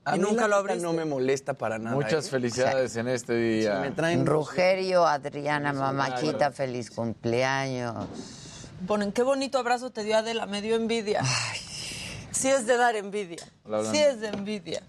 A 0.06 0.14
y 0.14 0.20
mí 0.20 0.24
nunca 0.24 0.46
la 0.46 0.62
lo 0.62 0.76
no 0.76 0.92
me 0.92 1.04
molesta 1.04 1.54
para 1.54 1.78
nada. 1.80 1.96
Muchas 1.96 2.28
¿eh? 2.28 2.30
felicidades 2.30 2.94
en 2.94 3.08
este 3.08 3.34
día. 3.34 3.80
Me 3.80 3.90
traen 3.90 4.24
Rugerio, 4.24 5.04
Adriana, 5.04 5.72
mamáquita, 5.72 6.52
feliz 6.52 6.92
cumpleaños. 6.92 8.06
Ponen, 8.86 9.10
qué 9.10 9.24
bonito 9.24 9.58
abrazo 9.58 9.90
te 9.90 10.04
dio 10.04 10.16
Adela, 10.16 10.46
me 10.46 10.62
dio 10.62 10.76
envidia. 10.76 11.24
Sí 12.30 12.48
es 12.48 12.66
de 12.66 12.76
dar 12.76 12.94
envidia. 12.94 13.42
Hola. 13.64 13.90
Sí 13.90 13.98
es 13.98 14.20
de 14.20 14.28
envidia. 14.28 14.80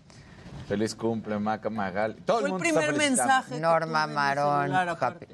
Feliz 0.67 0.93
cumple, 0.93 1.39
Maca 1.39 1.71
Magal. 1.71 2.17
Todo 2.23 2.41
Fue 2.41 2.49
el 2.49 2.55
el 2.55 2.59
primer 2.59 2.93
mensaje. 2.93 3.59
Norma 3.59 4.05
Marón. 4.05 4.71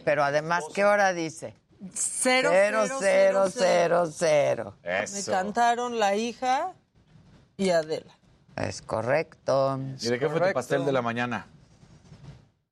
Pero 0.05 0.23
además, 0.23 0.63
¿qué 0.73 0.85
hora 0.85 1.11
dice? 1.11 1.55
Cero, 1.93 2.51
Cero, 2.53 2.85
cero, 2.99 3.45
cero, 3.51 4.05
cero. 4.09 4.77
Me 4.81 5.03
Eso. 5.03 5.29
cantaron 5.29 5.99
la 5.99 6.15
hija 6.15 6.71
y 7.57 7.71
Adela. 7.71 8.13
Es 8.55 8.81
correcto. 8.81 9.79
¿Y 10.01 10.07
de 10.07 10.19
qué 10.19 10.29
fue 10.29 10.39
tu 10.47 10.53
pastel 10.53 10.85
de 10.85 10.91
la 10.91 11.01
mañana? 11.01 11.47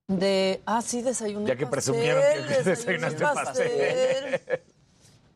De, 0.08 0.62
ah, 0.66 0.82
sí, 0.82 1.02
desayuné 1.02 1.48
Ya 1.48 1.56
que 1.56 1.66
pastel, 1.66 1.94
presumieron 1.96 2.24
que 2.48 2.64
desayunaste 2.70 3.24
pastel. 3.24 4.42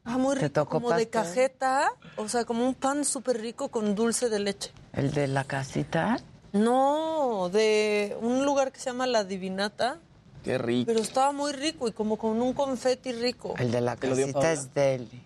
Ah, 0.07 0.19
muy 0.19 0.35
¿Te 0.35 0.41
rico, 0.41 0.53
tocó 0.53 0.69
como 0.73 0.89
de 0.91 1.07
pastel? 1.07 1.09
cajeta, 1.09 1.91
o 2.17 2.29
sea, 2.29 2.45
como 2.45 2.63
un 2.67 2.75
pan 2.75 3.03
súper 3.05 3.41
rico 3.41 3.69
con 3.69 3.95
dulce 3.95 4.29
de 4.29 4.37
leche. 4.37 4.71
¿El 4.93 5.11
de 5.11 5.25
la 5.27 5.45
casita? 5.45 6.19
No, 6.53 7.49
de 7.51 8.15
un 8.21 8.45
lugar 8.45 8.71
que 8.71 8.79
se 8.79 8.85
llama 8.91 9.07
La 9.07 9.23
Divinata, 9.23 9.97
Qué 10.43 10.59
rico. 10.59 10.85
pero 10.85 10.99
estaba 10.99 11.31
muy 11.31 11.53
rico 11.53 11.87
y 11.87 11.91
como 11.91 12.17
con 12.17 12.39
un 12.39 12.53
confeti 12.53 13.13
rico. 13.13 13.55
El 13.57 13.71
de 13.71 13.81
la 13.81 13.95
¿Te 13.95 14.05
lo 14.05 14.15
dio 14.15 14.27
casita 14.27 14.51
es 14.51 14.73
Deli. 14.75 15.23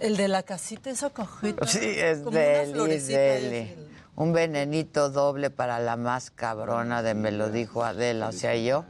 El 0.00 0.16
de 0.16 0.26
la 0.26 0.42
casita, 0.42 0.90
esa 0.90 1.10
cajeta. 1.10 1.64
Sí, 1.64 1.78
es 1.84 2.18
como 2.18 2.30
una 2.30 2.40
Deli, 2.40 2.62
es 2.64 2.72
florecita, 2.72 3.18
Deli. 3.20 3.74
Un 4.16 4.32
venenito 4.32 5.10
doble 5.10 5.50
para 5.50 5.78
la 5.78 5.96
más 5.96 6.30
cabrona 6.30 7.02
de 7.02 7.14
me 7.14 7.30
lo 7.32 7.50
dijo 7.50 7.84
Adela, 7.84 8.28
o 8.28 8.32
sea, 8.32 8.56
yo. 8.56 8.86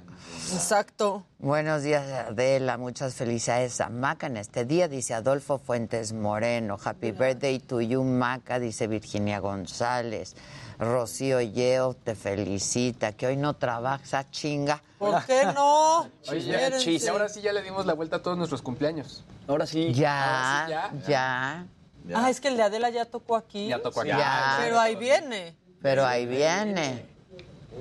Exacto. 0.52 1.24
Buenos 1.40 1.82
días, 1.82 2.08
Adela. 2.08 2.78
Muchas 2.78 3.14
felicidades 3.14 3.80
a 3.80 3.88
Maca 3.88 4.28
en 4.28 4.36
este 4.36 4.64
día, 4.64 4.86
dice 4.86 5.14
Adolfo 5.14 5.58
Fuentes 5.58 6.12
Moreno. 6.12 6.78
Happy 6.82 7.10
birthday 7.10 7.58
to 7.58 7.80
you, 7.80 8.04
Maca, 8.04 8.60
dice 8.60 8.86
Virginia 8.86 9.40
González. 9.40 10.36
Rocío 10.78 11.40
Yeo 11.40 11.94
te 11.94 12.14
felicita, 12.14 13.10
que 13.12 13.26
hoy 13.26 13.36
no 13.36 13.54
trabajas, 13.54 14.14
ah, 14.14 14.30
chinga. 14.30 14.80
¿Por 14.96 15.24
qué 15.24 15.44
no? 15.52 16.02
Oye, 16.28 16.98
ya, 17.00 17.10
ahora 17.10 17.28
sí 17.28 17.40
ya 17.40 17.52
le 17.52 17.62
dimos 17.62 17.84
la 17.84 17.94
vuelta 17.94 18.16
a 18.16 18.22
todos 18.22 18.38
nuestros 18.38 18.62
cumpleaños. 18.62 19.24
Ahora 19.48 19.66
sí. 19.66 19.92
Ya, 19.92 20.62
Ahora 20.62 20.90
sí, 20.92 20.98
ya, 21.08 21.66
Ah, 22.14 22.30
es 22.30 22.40
que 22.40 22.48
el 22.48 22.56
de 22.56 22.62
Adela 22.64 22.90
ya 22.90 23.04
tocó 23.04 23.36
aquí. 23.36 23.68
Ya 23.68 23.80
tocó 23.80 24.00
acá. 24.00 24.08
ya. 24.18 24.58
Pero 24.62 24.78
ahí 24.78 24.96
viene. 24.96 25.56
Pero 25.82 26.06
ahí 26.06 26.26
viene. 26.26 27.16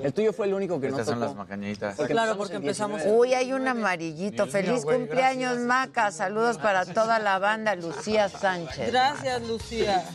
El 0.04 0.14
tuyo 0.14 0.34
fue 0.34 0.48
el 0.48 0.54
único 0.54 0.80
que 0.80 0.88
Estas 0.88 1.06
no 1.08 1.14
son 1.14 1.20
las 1.22 1.36
macañitas. 1.36 1.96
Claro, 1.96 2.38
porque 2.38 2.56
empezamos. 2.56 3.02
Uy, 3.06 3.34
hay 3.34 3.54
un 3.54 3.68
amarillito. 3.68 4.46
Feliz 4.48 4.84
cumpleaños, 4.84 5.58
Maca. 5.60 6.12
Saludos 6.12 6.58
para 6.58 6.86
toda 6.86 7.18
la 7.20 7.40
banda. 7.40 7.76
Lucía 7.76 8.28
Sánchez. 8.28 8.92
Gracias, 8.92 9.42
Lucía. 9.48 10.06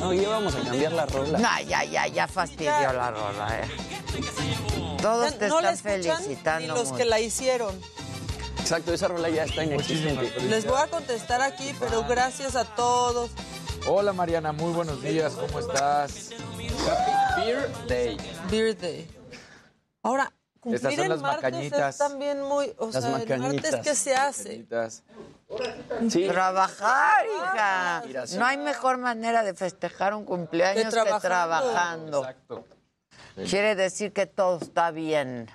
No, 0.00 0.12
ya 0.12 0.28
vamos 0.28 0.54
a 0.54 0.60
cambiar 0.60 0.92
la 0.92 1.06
rola. 1.06 1.38
No, 1.38 1.68
ya, 1.68 1.84
ya, 1.84 2.06
ya 2.06 2.26
fastidió 2.26 2.92
la 2.92 3.10
rola, 3.10 3.60
eh. 3.60 3.68
Todos 5.00 5.38
te 5.38 5.48
no 5.48 5.60
están 5.60 5.76
felicitando. 5.76 6.60
ni 6.60 6.66
los 6.68 6.84
mucho. 6.84 6.96
que 6.96 7.04
la 7.04 7.20
hicieron. 7.20 7.78
Exacto, 8.64 8.94
esa 8.94 9.08
rola 9.08 9.28
ya 9.28 9.44
está 9.44 9.62
inexistente. 9.62 10.32
Les 10.48 10.64
voy 10.64 10.80
a 10.80 10.86
contestar 10.86 11.42
aquí, 11.42 11.74
pero 11.78 12.02
gracias 12.04 12.56
a 12.56 12.64
todos. 12.64 13.30
Hola 13.86 14.14
Mariana, 14.14 14.52
muy 14.52 14.72
buenos 14.72 15.02
días, 15.02 15.34
¿cómo 15.34 15.58
estás? 15.58 16.30
Beer 17.36 17.68
Day. 17.86 18.16
Beer 18.50 18.74
Day. 18.80 19.06
Ahora, 20.02 20.32
cumplir 20.60 20.76
Estas 20.76 20.94
son 20.94 21.02
el 21.04 21.08
las 21.10 21.20
martes 21.20 21.42
macañitas. 21.52 21.94
es 21.94 21.98
también 21.98 22.40
muy... 22.42 22.72
O 22.78 22.86
Las 22.86 23.04
sea, 23.04 23.06
el 23.08 23.12
martes, 23.18 23.38
macañitas. 23.38 23.80
¿qué 23.82 23.94
se 23.94 24.14
hace? 24.14 24.48
Macañitas. 24.48 25.02
Sí. 26.08 26.26
Trabajar, 26.26 27.26
hija. 27.26 27.96
Inspiración. 27.98 28.40
No 28.40 28.46
hay 28.46 28.56
mejor 28.56 28.96
manera 28.96 29.42
de 29.42 29.52
festejar 29.52 30.14
un 30.14 30.24
cumpleaños 30.24 30.84
Que 30.84 30.88
que 30.88 30.90
trabajando. 30.90 31.20
trabajando. 31.20 32.18
Exacto. 32.20 32.64
Quiere 33.50 33.74
decir 33.74 34.14
que 34.14 34.24
todo 34.24 34.58
está 34.62 34.90
bien. 34.90 35.50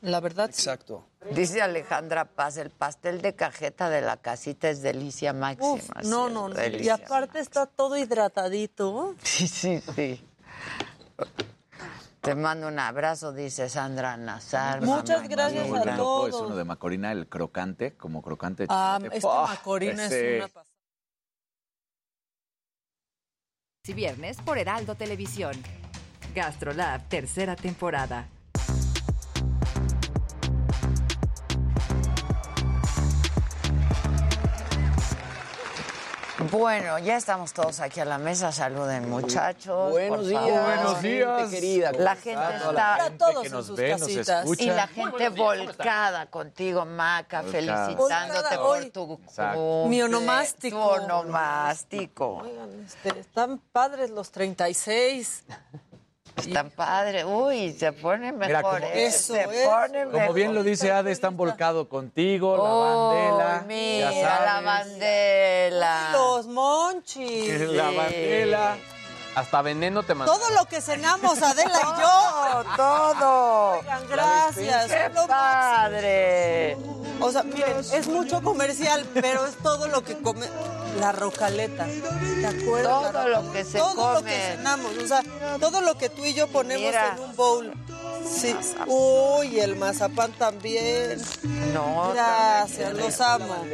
La 0.00 0.20
verdad, 0.20 0.50
sí. 0.52 0.62
Exacto. 0.62 1.04
Dice 1.32 1.60
Alejandra 1.60 2.24
Paz, 2.24 2.56
el 2.56 2.70
pastel 2.70 3.20
de 3.20 3.34
cajeta 3.34 3.90
de 3.90 4.00
la 4.00 4.16
casita 4.16 4.70
es 4.70 4.82
delicia 4.82 5.32
máxima. 5.32 5.72
Uf, 5.72 5.90
no, 6.04 6.28
sí, 6.28 6.34
no, 6.34 6.48
no. 6.48 6.66
Y 6.66 6.88
aparte 6.88 7.40
está 7.40 7.66
todo 7.66 7.96
hidratadito. 7.96 9.14
Sí, 9.22 9.48
sí, 9.48 9.82
sí. 9.94 10.24
Te 12.20 12.34
mando 12.34 12.68
un 12.68 12.78
abrazo, 12.78 13.32
dice 13.32 13.68
Sandra 13.68 14.16
Nazar. 14.16 14.82
Muchas 14.82 15.22
mamá 15.22 15.28
gracias 15.28 15.70
a 15.72 15.96
todos. 15.96 16.28
es 16.28 16.34
uno 16.34 16.56
de 16.56 16.64
Macorina, 16.64 17.12
el 17.12 17.28
crocante, 17.28 17.96
como 17.96 18.22
crocante. 18.22 18.66
Ah, 18.68 18.98
esta 19.10 19.28
¡Pah! 19.28 19.46
Macorina 19.48 20.06
Ese. 20.06 20.36
es 20.36 20.44
una 20.44 20.48
pasada. 20.48 20.66
Y 23.86 23.92
viernes 23.94 24.36
por 24.44 24.58
Heraldo 24.58 24.94
Televisión. 24.94 25.54
Gastrolab, 26.34 27.08
tercera 27.08 27.56
temporada. 27.56 28.28
Bueno, 36.50 36.98
ya 36.98 37.16
estamos 37.16 37.52
todos 37.52 37.80
aquí 37.80 38.00
a 38.00 38.04
la 38.04 38.18
mesa. 38.18 38.52
Saluden, 38.52 39.10
muchachos. 39.10 39.90
Buenos 39.90 40.18
por 40.18 40.26
días. 40.28 40.42
favor. 40.42 40.62
Buenos 40.62 41.02
días. 41.02 41.50
Querida. 41.50 41.92
La 41.92 42.14
gente 42.16 42.56
está... 42.56 42.72
la 42.72 42.96
gente 43.04 43.18
todos 43.18 43.40
que 43.42 43.46
en 43.46 43.52
nos 43.52 43.66
sus 43.66 43.76
ve, 43.76 43.90
nos 43.90 44.00
casitas. 44.00 44.44
escucha. 44.44 44.62
Y 44.62 44.66
la 44.66 44.86
gente 44.86 45.28
volcada 45.30 46.26
contigo, 46.26 46.84
Maca, 46.84 47.42
Volcada. 47.42 47.52
felicitándote 47.86 48.56
Volcada 48.56 48.90
por 48.92 49.20
tu 49.82 49.88
Mi 49.88 50.02
onomástico. 50.02 50.76
Tu 50.78 51.04
onomástico. 51.04 52.36
Oigan, 52.36 52.84
este, 52.86 53.20
están 53.20 53.58
padres 53.72 54.10
los 54.10 54.30
36. 54.30 55.44
Está 56.38 56.64
padre. 56.64 57.24
Uy, 57.24 57.72
se 57.78 57.92
pone 57.92 58.32
Mira, 58.32 58.58
mejor. 58.58 58.80
como- 58.80 58.86
¿eh? 58.92 59.06
Eso, 59.06 59.34
se 59.34 59.42
eso. 59.42 59.70
pone 59.70 60.04
Como 60.04 60.18
mejor. 60.18 60.34
bien 60.34 60.54
lo 60.54 60.62
dice 60.62 60.92
Ade, 60.92 61.10
están 61.12 61.36
volcado 61.36 61.88
contigo, 61.88 62.56
la 62.56 62.62
Oh, 62.62 63.08
bandela. 63.08 63.64
mira, 63.66 64.12
ya 64.12 64.22
la 64.22 64.46
sabes. 64.46 64.64
bandela. 64.64 66.08
Los 66.12 66.46
monchis. 66.46 67.60
La 67.72 67.90
bandela. 67.90 68.76
Hasta 69.34 69.62
veneno 69.62 70.02
te 70.02 70.14
mandó. 70.14 70.32
Todo 70.36 70.50
lo 70.50 70.64
que 70.64 70.80
cenamos, 70.80 71.40
Adela 71.40 71.78
y 71.80 72.00
yo. 72.00 72.64
Todo, 72.76 73.14
todo. 73.14 73.78
Oigan, 73.80 74.08
gracias. 74.08 74.86
¡Qué 74.90 75.10
padre! 75.28 76.76
máximo. 76.76 77.04
O 77.20 77.30
sea, 77.30 77.42
miren, 77.44 77.78
es 77.78 78.08
mucho 78.08 78.42
comercial, 78.42 79.06
pero 79.14 79.46
es 79.46 79.54
todo 79.56 79.86
lo 79.88 80.02
que 80.02 80.16
come 80.18 80.46
la 80.98 81.12
rocaleta. 81.12 81.86
¿Te 81.86 82.46
acuerdas? 82.46 83.12
Todo 83.12 83.28
lo 83.28 83.52
que 83.52 83.64
se 83.64 83.78
Todo 83.78 84.12
lo 84.12 84.18
come. 84.20 84.30
que 84.30 84.40
cenamos, 84.56 84.92
o 84.96 85.06
sea, 85.06 85.22
todo 85.60 85.80
lo 85.80 85.96
que 85.98 86.08
tú 86.08 86.24
y 86.24 86.34
yo 86.34 86.48
ponemos 86.48 86.86
Mira. 86.86 87.14
en 87.16 87.22
un 87.24 87.36
bowl. 87.36 87.72
Sí. 88.28 88.54
Uy, 88.86 89.60
el 89.60 89.76
mazapán 89.76 90.32
también. 90.32 91.20
No, 91.72 92.12
Gracias, 92.14 92.92
los 92.94 93.20
amo. 93.20 93.64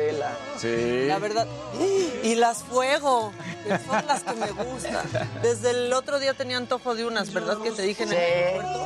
Sí. 0.61 1.07
La 1.07 1.19
verdad. 1.19 1.47
Y 2.23 2.35
las 2.37 2.59
fuego, 2.63 3.33
que 3.67 3.79
son 3.79 4.07
las 4.07 4.23
que 4.23 4.33
me 4.35 4.51
gustan. 4.51 5.31
Desde 5.43 5.71
el 5.71 5.93
otro 5.93 6.19
día 6.21 6.35
tenía 6.35 6.57
antojo 6.59 6.95
de 6.95 7.05
unas, 7.07 7.33
¿verdad? 7.33 7.59
Que 7.63 7.71
te 7.73 7.83
dije 7.83 8.05
en 8.05 8.13
el 8.13 8.19
aeropuerto. 8.19 8.85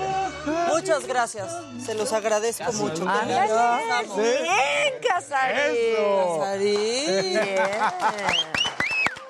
Muchas 0.69 1.07
gracias. 1.07 1.53
Se 1.85 1.95
los 1.95 2.13
agradezco 2.13 2.73
mucho. 2.73 3.05
Los 3.05 3.09
amo. 3.09 4.17
Bien, 4.17 4.95
Casarín. 5.07 5.77
Eso. 5.77 6.39
Casarín. 6.41 7.23
Bien. 7.23 7.59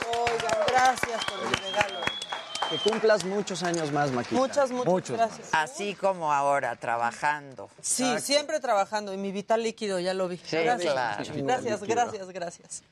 Oigan, 0.08 0.58
gracias 0.68 1.24
por 1.24 1.44
mi 1.46 1.54
regalo. 1.54 1.98
Que 2.70 2.76
cumplas 2.76 3.24
muchos 3.24 3.62
años 3.62 3.90
más, 3.92 4.10
Maquita. 4.10 4.34
Muchas, 4.38 4.70
muchas 4.70 5.16
gracias. 5.16 5.48
Así 5.52 5.94
como 5.94 6.32
ahora, 6.32 6.76
trabajando. 6.76 7.70
Sí, 7.80 8.18
siempre 8.20 8.60
trabajando. 8.60 9.14
Y 9.14 9.16
mi 9.16 9.32
vital 9.32 9.62
líquido, 9.62 9.98
ya 9.98 10.12
lo 10.12 10.28
vi. 10.28 10.36
Sí, 10.36 10.58
gracias. 10.58 10.92
claro. 10.92 11.24
Gracias, 11.34 11.82
gracias, 11.82 12.28
gracias. 12.28 12.82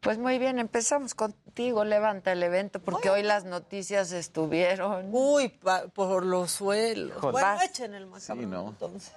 Pues 0.00 0.16
muy 0.18 0.38
bien, 0.38 0.58
empezamos 0.58 1.14
contigo. 1.14 1.84
Levanta 1.84 2.32
el 2.32 2.42
evento 2.42 2.80
porque 2.80 3.10
hoy 3.10 3.22
las 3.24 3.44
noticias 3.44 4.12
estuvieron. 4.12 5.08
Uy, 5.12 5.48
pa- 5.48 5.88
por 5.88 6.24
los 6.24 6.52
suelos. 6.52 7.16
Joder. 7.18 7.32
Bueno, 7.32 7.46
Vas. 7.48 7.64
echen 7.64 7.94
el 7.94 8.06
macabrón 8.06 8.38
Sí, 8.44 8.46
¿no? 8.46 8.68
entonces. 8.68 9.12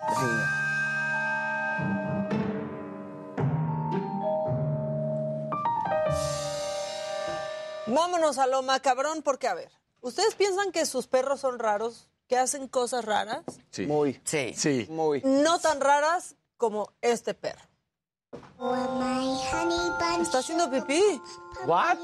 Vámonos 7.87 8.37
a 8.37 8.47
lo 8.47 8.61
macabrón 8.61 9.21
porque, 9.21 9.47
a 9.47 9.53
ver, 9.53 9.71
¿ustedes 10.01 10.35
piensan 10.35 10.71
que 10.71 10.85
sus 10.85 11.07
perros 11.07 11.41
son 11.41 11.59
raros? 11.59 12.07
¿Que 12.27 12.37
hacen 12.37 12.67
cosas 12.67 13.03
raras? 13.03 13.43
Sí. 13.71 13.85
Muy. 13.85 14.21
Sí. 14.23 14.53
Sí. 14.55 14.87
Muy. 14.89 15.21
No 15.25 15.59
tan 15.59 15.81
raras 15.81 16.35
como 16.57 16.93
este 17.01 17.33
perro. 17.33 17.61
¿Está 20.21 20.39
haciendo 20.39 20.69
pipí? 20.69 21.21
¿What? 21.65 21.97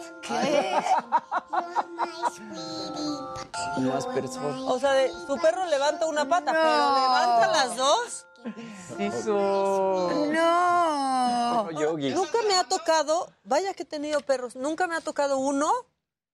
Más 3.80 4.05
personas. 4.13 4.61
O 4.63 4.80
sea, 4.80 4.93
de- 4.93 5.11
su 5.28 5.38
perro 5.38 5.65
levanta 5.67 6.05
una 6.07 6.28
pata, 6.28 6.51
pero 6.51 6.93
levanta 6.95 7.47
las 7.47 7.75
dos. 7.75 8.25
Hizo. 8.99 10.11
No. 10.32 11.71
Yogi. 11.80 12.11
Nunca 12.11 12.39
me 12.47 12.55
ha 12.55 12.63
tocado, 12.63 13.30
vaya 13.43 13.73
que 13.73 13.84
he 13.84 13.86
tenido 13.86 14.19
perros, 14.21 14.55
nunca 14.55 14.88
me 14.88 14.95
ha 14.95 15.01
tocado 15.01 15.38
uno 15.38 15.71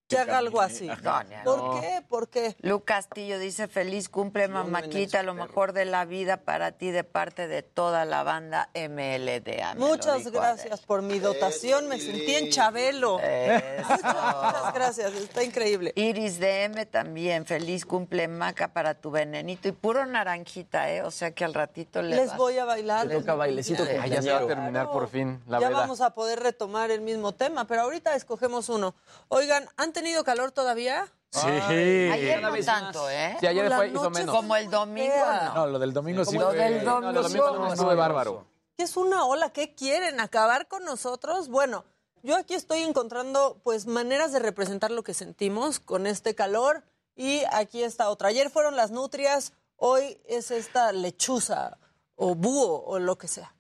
que 0.08 0.18
haga 0.18 0.38
algo 0.38 0.62
así. 0.62 0.88
No, 1.02 1.24
no. 1.24 1.44
¿Por 1.44 1.82
qué? 1.82 2.04
¿Por 2.08 2.30
qué? 2.30 2.56
Lu 2.60 2.84
Castillo 2.84 3.40
dice, 3.40 3.68
feliz 3.68 4.10
cumple, 4.10 4.48
mamáquita, 4.48 5.24
lo 5.24 5.34
mejor 5.34 5.74
de 5.74 5.86
la 5.86 6.06
vida 6.06 6.38
para 6.38 6.72
ti 6.74 6.92
de 6.92 7.04
parte 7.04 7.48
de 7.48 7.64
toda 7.64 8.06
la 8.06 8.24
banda 8.24 8.70
MLDA. 8.76 9.74
Me 9.76 9.80
Muchas 9.80 10.28
gracias 10.32 10.82
por 10.82 11.02
mi 11.02 11.20
dotación, 11.20 11.88
me 11.88 12.00
sentí 12.00 12.36
en 12.36 12.50
Chabelo. 12.50 13.20
Eso. 13.20 13.88
Muchas 13.94 14.74
gracias, 14.74 15.14
está 15.14 15.44
increíble. 15.44 15.94
Iris 15.96 16.40
DM 16.40 16.86
también, 16.86 17.46
feliz 17.46 17.86
cumple 17.86 18.28
Maca 18.28 18.68
para 18.74 18.94
tu 18.96 19.10
venenito 19.12 19.68
y 19.68 19.72
puro 19.72 20.06
naranjita, 20.06 20.92
¿eh? 20.92 21.02
O 21.02 21.12
sea 21.12 21.32
que 21.32 21.44
al 21.46 21.54
ratito 21.54 22.02
le 22.02 22.16
Les 22.16 22.30
vas- 22.30 22.38
voy 22.38 22.58
a 22.58 22.66
bailar. 22.66 23.08
Le 23.08 23.20
toca 23.20 23.36
bailecito 23.36 23.84
Ay, 24.02 24.10
ya 24.12 24.22
se 24.22 24.32
va 24.32 24.40
a 24.40 24.48
terminar 24.48 24.92
por 24.92 25.08
fin 25.10 25.42
la 25.48 25.60
ya 25.60 25.70
veda. 25.70 25.80
vamos 25.80 26.02
a 26.02 26.14
poder 26.14 26.40
retomar 26.40 26.92
el 26.92 27.02
mismo 27.02 27.32
tema, 27.34 27.66
pero 27.66 27.82
ahorita 27.84 28.16
escogemos 28.16 28.70
uno. 28.70 28.96
Oigan, 29.30 29.68
¿han 29.78 29.94
tenido 30.04 30.24
calor 30.24 30.52
todavía? 30.52 31.08
Sí. 31.32 31.40
Ayer 31.48 32.42
no 32.42 32.54
tanto. 32.64 33.10
¿eh? 33.10 33.36
Sí, 33.40 33.48
ayer 33.48 33.68
La 33.68 33.78
fue, 33.78 33.88
hizo 33.88 34.04
noche 34.04 34.20
menos. 34.20 34.36
Como 34.36 34.56
el 34.56 34.70
domingo, 34.70 35.14
no. 35.44 35.54
No, 35.56 35.68
lo 35.68 35.80
del 35.80 35.92
domingo 35.94 36.24
sí 36.26 36.38
Lo 36.38 36.50
fue- 36.50 36.58
del 36.58 36.86
No, 36.86 37.00
lo 37.02 37.24
domingo 37.24 37.46
domingo. 37.48 37.74
estuve 37.74 37.96
bárbaro. 37.96 38.46
¿Qué 38.78 38.84
es 38.84 38.98
una 38.98 39.26
ola? 39.26 39.52
¿Qué 39.52 39.74
quieren? 39.74 40.20
¿Acabar 40.20 40.68
con 40.68 40.84
nosotros? 40.86 41.48
Bueno, 41.50 41.86
yo 42.22 42.36
aquí 42.36 42.54
estoy 42.54 42.84
encontrando 42.84 43.60
pues 43.64 43.88
maneras 43.88 44.32
de 44.32 44.40
representar 44.40 44.92
lo 44.92 45.04
que 45.04 45.14
sentimos 45.14 45.80
con 45.80 46.06
este 46.06 46.36
calor 46.36 46.84
y 47.16 47.42
aquí 47.52 47.82
está 47.84 48.10
otra. 48.10 48.30
Ayer 48.30 48.50
fueron 48.52 48.76
las 48.76 48.92
nutrias, 48.92 49.54
hoy 49.78 50.20
es 50.26 50.52
esta 50.52 50.92
lechuza 50.92 51.78
o 52.16 52.36
búho 52.36 52.84
o 52.86 53.00
lo 53.00 53.18
que 53.18 53.28
sea. 53.28 53.56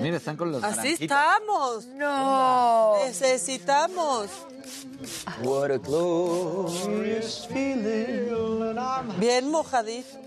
Mira, 0.00 0.16
están 0.16 0.36
con 0.36 0.52
los 0.52 0.62
Así 0.62 0.96
estamos. 1.00 1.86
No. 1.86 2.96
Necesitamos. 3.04 4.30
What 5.42 5.70
a 5.70 5.78
glorious 5.78 7.46
feeling. 7.48 8.76
Bien 9.18 9.50
mojadito. 9.50 10.18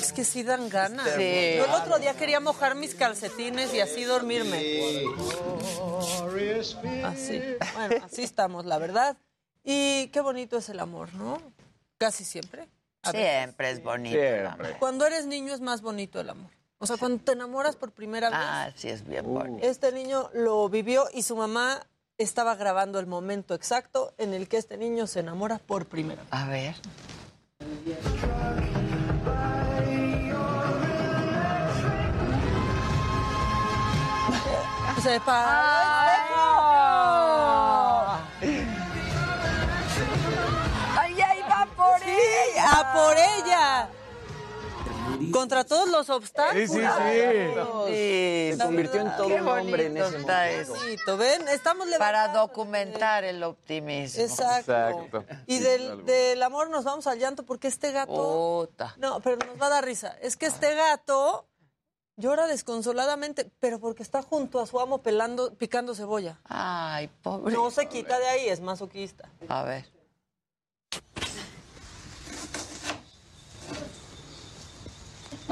Es 0.00 0.12
que 0.12 0.24
sí 0.24 0.42
dan 0.42 0.68
ganas. 0.68 1.06
Sí. 1.06 1.54
Yo 1.56 1.64
el 1.64 1.72
otro 1.72 1.98
día 1.98 2.14
quería 2.14 2.40
mojar 2.40 2.74
mis 2.74 2.94
calcetines 2.94 3.74
y 3.74 3.80
así 3.80 4.04
dormirme. 4.04 5.04
Así. 7.04 7.42
Bueno, 7.74 8.04
así 8.04 8.22
estamos, 8.22 8.64
la 8.66 8.78
verdad. 8.78 9.16
Y 9.64 10.08
qué 10.08 10.20
bonito 10.20 10.58
es 10.58 10.68
el 10.68 10.80
amor, 10.80 11.12
¿no? 11.14 11.40
Casi 11.98 12.24
siempre. 12.24 12.68
A 13.02 13.12
veces. 13.12 13.38
Siempre 13.38 13.70
es 13.70 13.82
bonito. 13.82 14.18
el 14.18 14.46
amor. 14.46 14.76
Cuando 14.78 15.06
eres 15.06 15.26
niño 15.26 15.52
es 15.52 15.60
más 15.60 15.82
bonito 15.82 16.20
el 16.20 16.30
amor. 16.30 16.50
O 16.82 16.86
sea, 16.86 16.96
cuando 16.96 17.22
te 17.22 17.32
enamoras 17.32 17.76
por 17.76 17.92
primera 17.92 18.30
vez. 18.30 18.38
Ah, 18.40 18.70
sí, 18.74 18.88
es 18.88 19.06
bien 19.06 19.26
bonito. 19.26 19.66
Este 19.66 19.92
niño 19.92 20.30
lo 20.32 20.66
vivió 20.70 21.04
y 21.12 21.24
su 21.24 21.36
mamá 21.36 21.86
estaba 22.16 22.54
grabando 22.54 22.98
el 22.98 23.06
momento 23.06 23.52
exacto 23.52 24.14
en 24.16 24.32
el 24.32 24.48
que 24.48 24.56
este 24.56 24.78
niño 24.78 25.06
se 25.06 25.20
enamora 25.20 25.58
por 25.58 25.84
primera 25.84 26.22
vez. 26.22 26.32
A 26.32 26.48
ver. 26.48 26.74
Se 35.02 35.20
para 35.20 36.10
¡Ay, 40.98 41.20
ahí 41.20 41.40
va 41.42 41.66
por 41.76 42.00
Sí, 42.00 42.10
ella! 42.10 42.70
¡A 42.70 42.92
por 42.92 43.16
ella! 43.16 43.88
Contra 45.32 45.64
todos 45.64 45.88
los 45.88 46.08
obstáculos. 46.10 46.68
Sí, 46.70 46.78
sí, 46.78 46.80
sí. 46.80 48.52
Se 48.52 48.58
convirtió 48.64 49.00
en 49.00 49.16
todo 49.16 49.28
Qué 49.28 49.34
un 49.40 49.48
hombre 49.48 49.86
en 49.86 49.96
ese 49.96 50.16
está 50.18 50.44
momento. 50.44 50.60
eso. 50.72 50.74
Bonito, 50.74 51.16
¿Ven? 51.16 51.48
Estamos 51.48 51.88
Para 51.98 52.28
documentar 52.28 53.24
el 53.24 53.42
optimismo. 53.42 54.22
Exacto. 54.22 54.72
Exacto. 54.72 55.24
Y 55.46 55.58
del, 55.58 56.04
del 56.04 56.42
amor 56.42 56.70
nos 56.70 56.84
vamos 56.84 57.06
al 57.06 57.18
llanto 57.18 57.44
porque 57.44 57.68
este 57.68 57.92
gato. 57.92 58.66
Puta. 58.68 58.94
No, 58.98 59.20
pero 59.20 59.36
nos 59.46 59.60
va 59.60 59.66
a 59.66 59.70
dar 59.70 59.84
risa. 59.84 60.16
Es 60.20 60.36
que 60.36 60.46
este 60.46 60.74
gato 60.74 61.46
llora 62.16 62.46
desconsoladamente, 62.46 63.50
pero 63.60 63.80
porque 63.80 64.02
está 64.02 64.22
junto 64.22 64.60
a 64.60 64.66
su 64.66 64.78
amo 64.78 64.98
pelando, 64.98 65.54
picando 65.54 65.94
cebolla. 65.94 66.38
Ay, 66.44 67.08
pobre. 67.22 67.52
No 67.54 67.70
se 67.70 67.86
quita 67.86 68.18
de 68.18 68.26
ahí, 68.26 68.48
es 68.48 68.60
masoquista. 68.60 69.30
A 69.48 69.62
ver. 69.64 69.86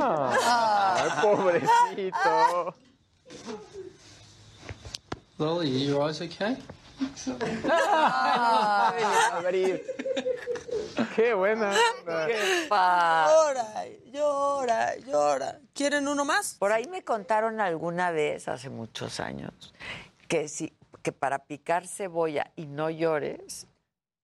Ay, 0.00 1.10
pobrecito. 1.22 2.74
Lily, 5.38 5.86
your 5.86 6.08
eyes 6.08 6.20
okay? 6.20 6.56
A 7.70 8.92
ver, 9.42 9.82
Qué 11.14 11.34
buena. 11.34 11.72
Llora, 13.28 13.86
llora, 14.12 14.96
llora. 14.96 15.60
¿Quieren 15.74 16.08
uno 16.08 16.24
más? 16.24 16.56
Por 16.58 16.72
ahí 16.72 16.86
me 16.88 17.04
contaron 17.04 17.60
alguna 17.60 18.10
vez, 18.10 18.48
hace 18.48 18.68
muchos 18.68 19.20
años, 19.20 19.72
que 20.26 20.48
si 20.48 20.72
que 21.02 21.12
para 21.12 21.38
picar 21.44 21.86
cebolla 21.86 22.50
y 22.56 22.66
no 22.66 22.90
llores, 22.90 23.68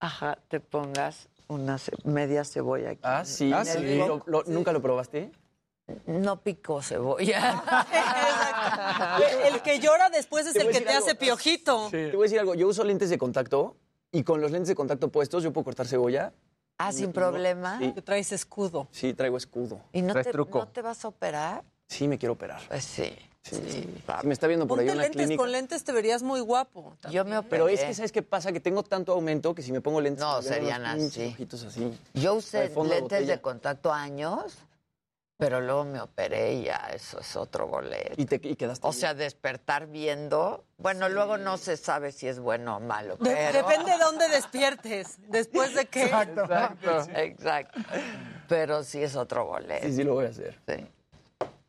ajá, 0.01 0.37
te 0.49 0.59
pongas 0.59 1.29
una 1.47 1.79
ce- 1.79 1.93
media 2.05 2.45
cebolla 2.45 2.91
aquí. 2.91 3.01
Ah, 3.05 3.25
sí. 3.25 3.53
Ah, 3.55 3.65
sí. 3.65 3.99
¿Lo- 3.99 4.23
lo- 4.27 4.43
¿Nunca 4.49 4.73
lo 4.73 4.83
probaste? 4.83 5.31
No 6.07 6.41
picó 6.41 6.83
cebolla. 6.83 7.63
El 9.45 9.61
que 9.63 9.79
llora 9.81 10.09
después 10.09 10.47
es 10.47 10.57
el 10.57 10.71
que 10.71 10.81
te 10.81 10.91
algo. 10.91 11.05
hace 11.05 11.15
piojito. 11.15 11.89
Te 11.91 12.13
voy 12.13 12.21
a 12.21 12.23
decir 12.25 12.41
algo. 12.41 12.55
Yo 12.55 12.69
uso 12.69 12.85
lentes 12.85 13.11
de 13.11 13.19
contacto 13.19 13.77
y 14.11 14.23
con 14.23 14.41
los 14.41 14.51
lentes 14.51 14.69
de 14.69 14.75
contacto 14.75 15.09
puestos 15.09 15.43
yo 15.43 15.53
puedo 15.53 15.65
cortar 15.65 15.87
cebolla. 15.87 16.33
Ah, 16.79 16.91
sin 16.93 17.13
problema. 17.13 17.79
Sí, 17.79 17.93
traes 18.03 18.33
escudo. 18.33 18.89
sí, 18.91 19.13
traigo 19.15 19.37
escudo. 19.37 19.81
¿Y 19.93 20.03
no 20.03 20.15
te, 20.15 20.25
truco. 20.25 20.61
no 20.61 20.69
te 20.69 20.83
vas 20.83 21.05
a 21.05 21.09
operar? 21.09 21.63
Sí, 21.87 22.09
me 22.09 22.19
quiero 22.19 22.33
operar. 22.33 22.61
Pues 22.69 22.85
sí. 22.85 23.17
Sí, 23.43 23.57
sí. 23.69 23.87
Me 24.23 24.33
está 24.33 24.47
viendo 24.47 24.67
por 24.67 24.79
ahí 24.79 24.87
Ponte 24.87 24.93
en 24.93 24.97
la 24.97 25.03
lentes, 25.05 25.21
clínica. 25.21 25.43
con 25.43 25.53
lentes 25.53 25.85
te 25.85 25.93
verías 25.93 26.23
muy 26.23 26.41
guapo. 26.41 26.97
Yo 27.11 27.27
me 27.27 27.37
operé. 27.37 27.51
Pero 27.51 27.69
es 27.69 27.85
que, 27.85 27.93
¿sabes 27.93 28.11
qué 28.11 28.23
pasa? 28.23 28.53
Que 28.53 28.61
tengo 28.61 28.83
tanto 28.83 29.13
aumento 29.13 29.55
que 29.55 29.61
si 29.61 29.71
me 29.71 29.83
pongo 29.83 30.01
lentes... 30.01 30.25
No, 30.25 30.41
serían 30.41 30.87
así. 30.87 31.27
ojitos 31.27 31.63
así. 31.63 31.93
Yo 32.15 32.35
usé 32.35 32.71
lentes 32.75 33.27
de 33.27 33.41
contacto 33.43 33.93
años 33.93 34.57
Pero 35.37 35.61
luego 35.61 35.85
me 35.85 36.01
operé 36.01 36.55
y 36.55 36.65
ya, 36.65 36.91
eso 36.95 37.19
es 37.19 37.35
otro 37.35 37.67
boleto. 37.67 38.15
¿Y, 38.17 38.25
te, 38.25 38.37
y 38.43 38.55
quedaste 38.55 38.87
O 38.87 38.93
sea, 38.93 39.15
despertar 39.15 39.89
viendo. 39.89 40.65
Bueno, 40.79 41.09
luego 41.09 41.39
no 41.39 41.59
se 41.59 41.77
sabe 41.77 42.13
si 42.13 42.29
es 42.29 42.39
bueno 42.39 42.77
o 42.77 42.81
malo. 42.81 43.17
De- 43.17 43.35
pero- 43.35 43.67
Depende 43.67 43.91
de 43.93 43.99
dónde 43.99 44.29
despiertes. 44.29 45.19
Después 45.29 45.75
de 45.75 45.87
que. 45.87 46.05
Exacto. 46.05 46.47
Exacto. 47.17 47.81
Pero 48.49 48.85
sí 48.85 49.03
es 49.03 49.17
otro 49.17 49.47
boleto. 49.47 49.87
Sí, 49.87 49.93
sí 49.97 50.05
lo 50.05 50.15
voy 50.15 50.27
a 50.27 50.29
hacer. 50.29 50.61
Sí. 50.69 50.87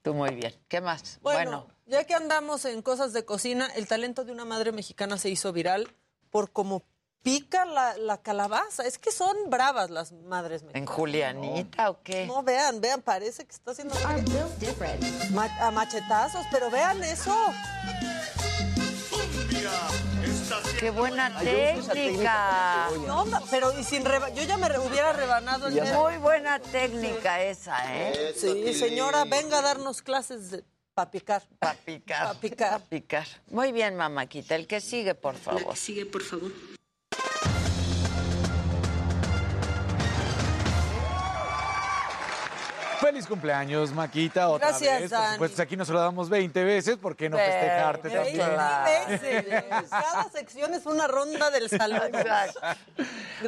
Tú 0.04 0.14
muy 0.14 0.36
bien. 0.36 0.54
¿Qué 0.68 0.80
más? 0.82 1.18
Bueno, 1.24 1.66
ya 1.88 2.04
que 2.04 2.14
andamos 2.14 2.66
en 2.66 2.84
cosas 2.84 3.14
de 3.14 3.26
cocina, 3.26 3.68
el 3.76 3.88
talento 3.88 4.24
de 4.24 4.32
una 4.32 4.46
madre 4.46 4.72
mexicana 4.74 5.18
se 5.18 5.30
hizo 5.30 5.52
viral 5.52 5.90
por 6.30 6.52
cómo 6.52 6.84
pica 7.26 7.66
la, 7.66 7.98
la 7.98 8.18
calabaza. 8.22 8.86
Es 8.86 9.00
que 9.00 9.12
son 9.12 9.36
bravas 9.50 9.90
las 9.90 10.12
madres 10.12 10.62
¿En 10.62 10.68
mexicanas. 10.68 10.96
Julianita 10.96 11.90
o 11.90 12.02
qué? 12.04 12.28
No, 12.28 12.44
vean, 12.44 12.80
vean, 12.80 13.02
parece 13.02 13.46
que 13.46 13.52
está 13.52 13.72
haciendo 13.72 13.96
Ma- 15.32 15.58
a 15.60 15.72
machetazos, 15.72 16.46
pero 16.52 16.70
vean 16.70 17.04
eso. 17.04 17.36
Qué 20.80 20.92
buena 20.92 21.36
técnica. 21.40 22.90
No, 23.08 23.26
pero 23.50 23.78
y 23.80 23.84
sin 23.84 24.06
reba- 24.06 24.30
yo 24.30 24.44
ya 24.44 24.58
me 24.58 24.70
re- 24.70 24.78
hubiera 24.80 25.12
rebanado 25.14 25.68
el 25.68 25.74
dedo. 25.74 26.04
Muy 26.04 26.18
buena 26.18 26.60
técnica 26.60 27.42
esa, 27.42 27.78
¿eh? 27.96 28.36
Sí, 28.40 28.74
señora, 28.76 29.26
venga 29.26 29.60
a 29.60 29.62
darnos 29.64 30.02
clases 30.04 30.64
para 30.94 31.10
picar. 31.10 31.44
Para 31.58 31.74
picar. 31.74 32.28
Para 32.28 32.40
picar. 32.40 32.82
picar. 32.84 33.28
Muy 33.50 33.72
bien, 33.72 33.96
mamáquita. 33.96 34.54
El 34.56 34.68
que 34.68 34.80
sigue, 34.80 35.16
por 35.16 35.36
favor. 35.36 35.76
sigue, 35.76 36.06
por 36.06 36.22
favor. 36.22 36.52
Feliz 43.00 43.28
cumpleaños, 43.28 43.92
Maquita, 43.94 44.50
otra 44.50 44.70
Gracias, 44.70 45.02
vez. 45.02 45.10
Por 45.12 45.20
Dani. 45.20 45.34
supuesto, 45.34 45.62
aquí 45.62 45.78
nos 45.78 45.90
lo 45.90 46.00
damos 46.00 46.30
20 46.30 46.64
veces, 46.64 46.98
¿por 46.98 47.16
qué 47.16 47.30
no 47.30 47.38
festejarte 47.38 48.10
también? 48.10 48.38
veces. 49.10 49.64
Cada 49.90 50.30
sección 50.32 50.74
es 50.74 50.86
una 50.86 51.08
ronda 51.08 51.50
del 51.52 51.70
salón. 51.70 52.12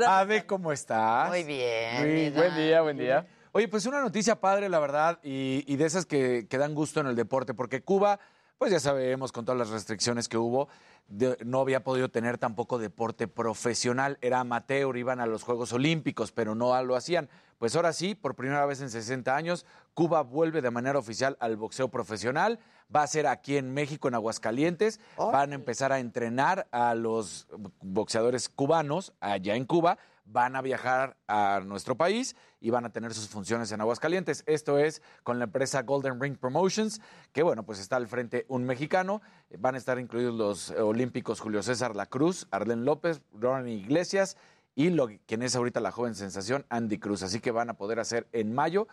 Ave, 0.08 0.46
¿cómo 0.46 0.72
estás? 0.72 1.30
Muy 1.30 1.44
bien. 1.44 2.00
Muy 2.00 2.30
buen 2.32 2.56
día, 2.56 2.82
buen 2.82 2.98
día. 2.98 3.26
Oye, 3.54 3.68
pues 3.68 3.86
una 3.86 4.02
noticia 4.02 4.40
padre, 4.40 4.70
la 4.70 4.80
verdad, 4.80 5.20
y, 5.24 5.64
y 5.66 5.78
de 5.78 5.86
esas 5.86 6.06
que, 6.06 6.46
que 6.50 6.58
dan 6.58 6.76
gusto 6.76 7.00
en 7.00 7.08
el 7.08 7.16
deporte, 7.16 7.54
porque 7.54 7.82
Cuba, 7.82 8.20
pues 8.58 8.72
ya 8.72 8.80
sabemos, 8.80 9.32
con 9.32 9.46
todas 9.46 9.60
las 9.60 9.70
restricciones 9.70 10.28
que 10.28 10.38
hubo, 10.38 10.68
de- 11.08 11.38
no 11.46 11.60
había 11.62 11.84
podido 11.84 12.10
tener 12.10 12.38
tampoco 12.38 12.78
deporte 12.80 13.28
profesional, 13.28 14.18
era 14.22 14.40
amateur, 14.40 14.98
iban 14.98 15.20
a 15.20 15.26
los 15.26 15.44
Juegos 15.44 15.72
Olímpicos, 15.74 16.32
pero 16.32 16.56
no 16.56 16.82
lo 16.84 16.96
hacían. 16.96 17.30
Pues 17.60 17.76
ahora 17.76 17.94
sí, 17.94 18.14
por 18.14 18.36
primera 18.36 18.66
vez 18.66 18.82
en 18.82 18.90
60 18.90 19.36
años, 19.36 19.66
Cuba 19.94 20.22
vuelve 20.22 20.62
de 20.62 20.70
manera 20.72 21.00
oficial 21.00 21.38
al 21.40 21.56
boxeo 21.58 21.88
profesional. 21.90 22.60
Va 22.96 23.04
a 23.04 23.08
ser 23.08 23.26
aquí 23.28 23.58
en 23.58 23.74
México, 23.74 24.08
en 24.08 24.14
Aguascalientes. 24.14 25.00
Van 25.32 25.52
a 25.52 25.56
empezar 25.56 25.92
a 25.92 26.00
entrenar 26.00 26.68
a 26.72 26.94
los 26.94 27.48
boxeadores 27.82 28.48
cubanos 28.50 29.14
allá 29.20 29.56
en 29.56 29.66
Cuba. 29.66 29.98
Van 30.30 30.56
a 30.56 30.62
viajar 30.62 31.18
a 31.28 31.62
nuestro 31.66 31.96
país 31.96 32.36
y 32.60 32.70
van 32.70 32.86
a 32.86 32.92
tener 32.92 33.14
sus 33.14 33.30
funciones 33.30 33.72
en 33.72 33.82
Aguascalientes. 33.82 34.44
Esto 34.46 34.78
es 34.78 35.02
con 35.24 35.40
la 35.40 35.46
empresa 35.46 35.84
Golden 35.84 36.22
Ring 36.22 36.38
Promotions, 36.38 37.02
que 37.32 37.44
bueno, 37.44 37.64
pues 37.64 37.80
está 37.80 37.96
al 37.96 38.08
frente 38.08 38.46
un 38.50 38.66
mexicano. 38.66 39.22
Van 39.58 39.76
a 39.76 39.78
estar 39.78 40.00
incluidos 40.00 40.36
los 40.36 40.72
olímpicos 40.72 41.40
Julio 41.40 41.64
César 41.64 41.96
La 41.96 42.06
Cruz, 42.08 42.48
Arlen 42.52 42.86
López, 42.86 43.22
Ronnie 43.34 43.76
Iglesias 43.76 44.38
y 44.76 44.92
lo, 44.92 45.08
quien 45.26 45.42
es 45.42 45.56
ahorita 45.56 45.80
la 45.80 45.92
joven 45.92 46.14
sensación, 46.14 46.66
Andy 46.70 47.00
Cruz. 47.00 47.24
Así 47.24 47.40
que 47.40 47.52
van 47.52 47.70
a 47.70 47.78
poder 47.78 48.00
hacer 48.00 48.28
en 48.32 48.54
mayo 48.54 48.88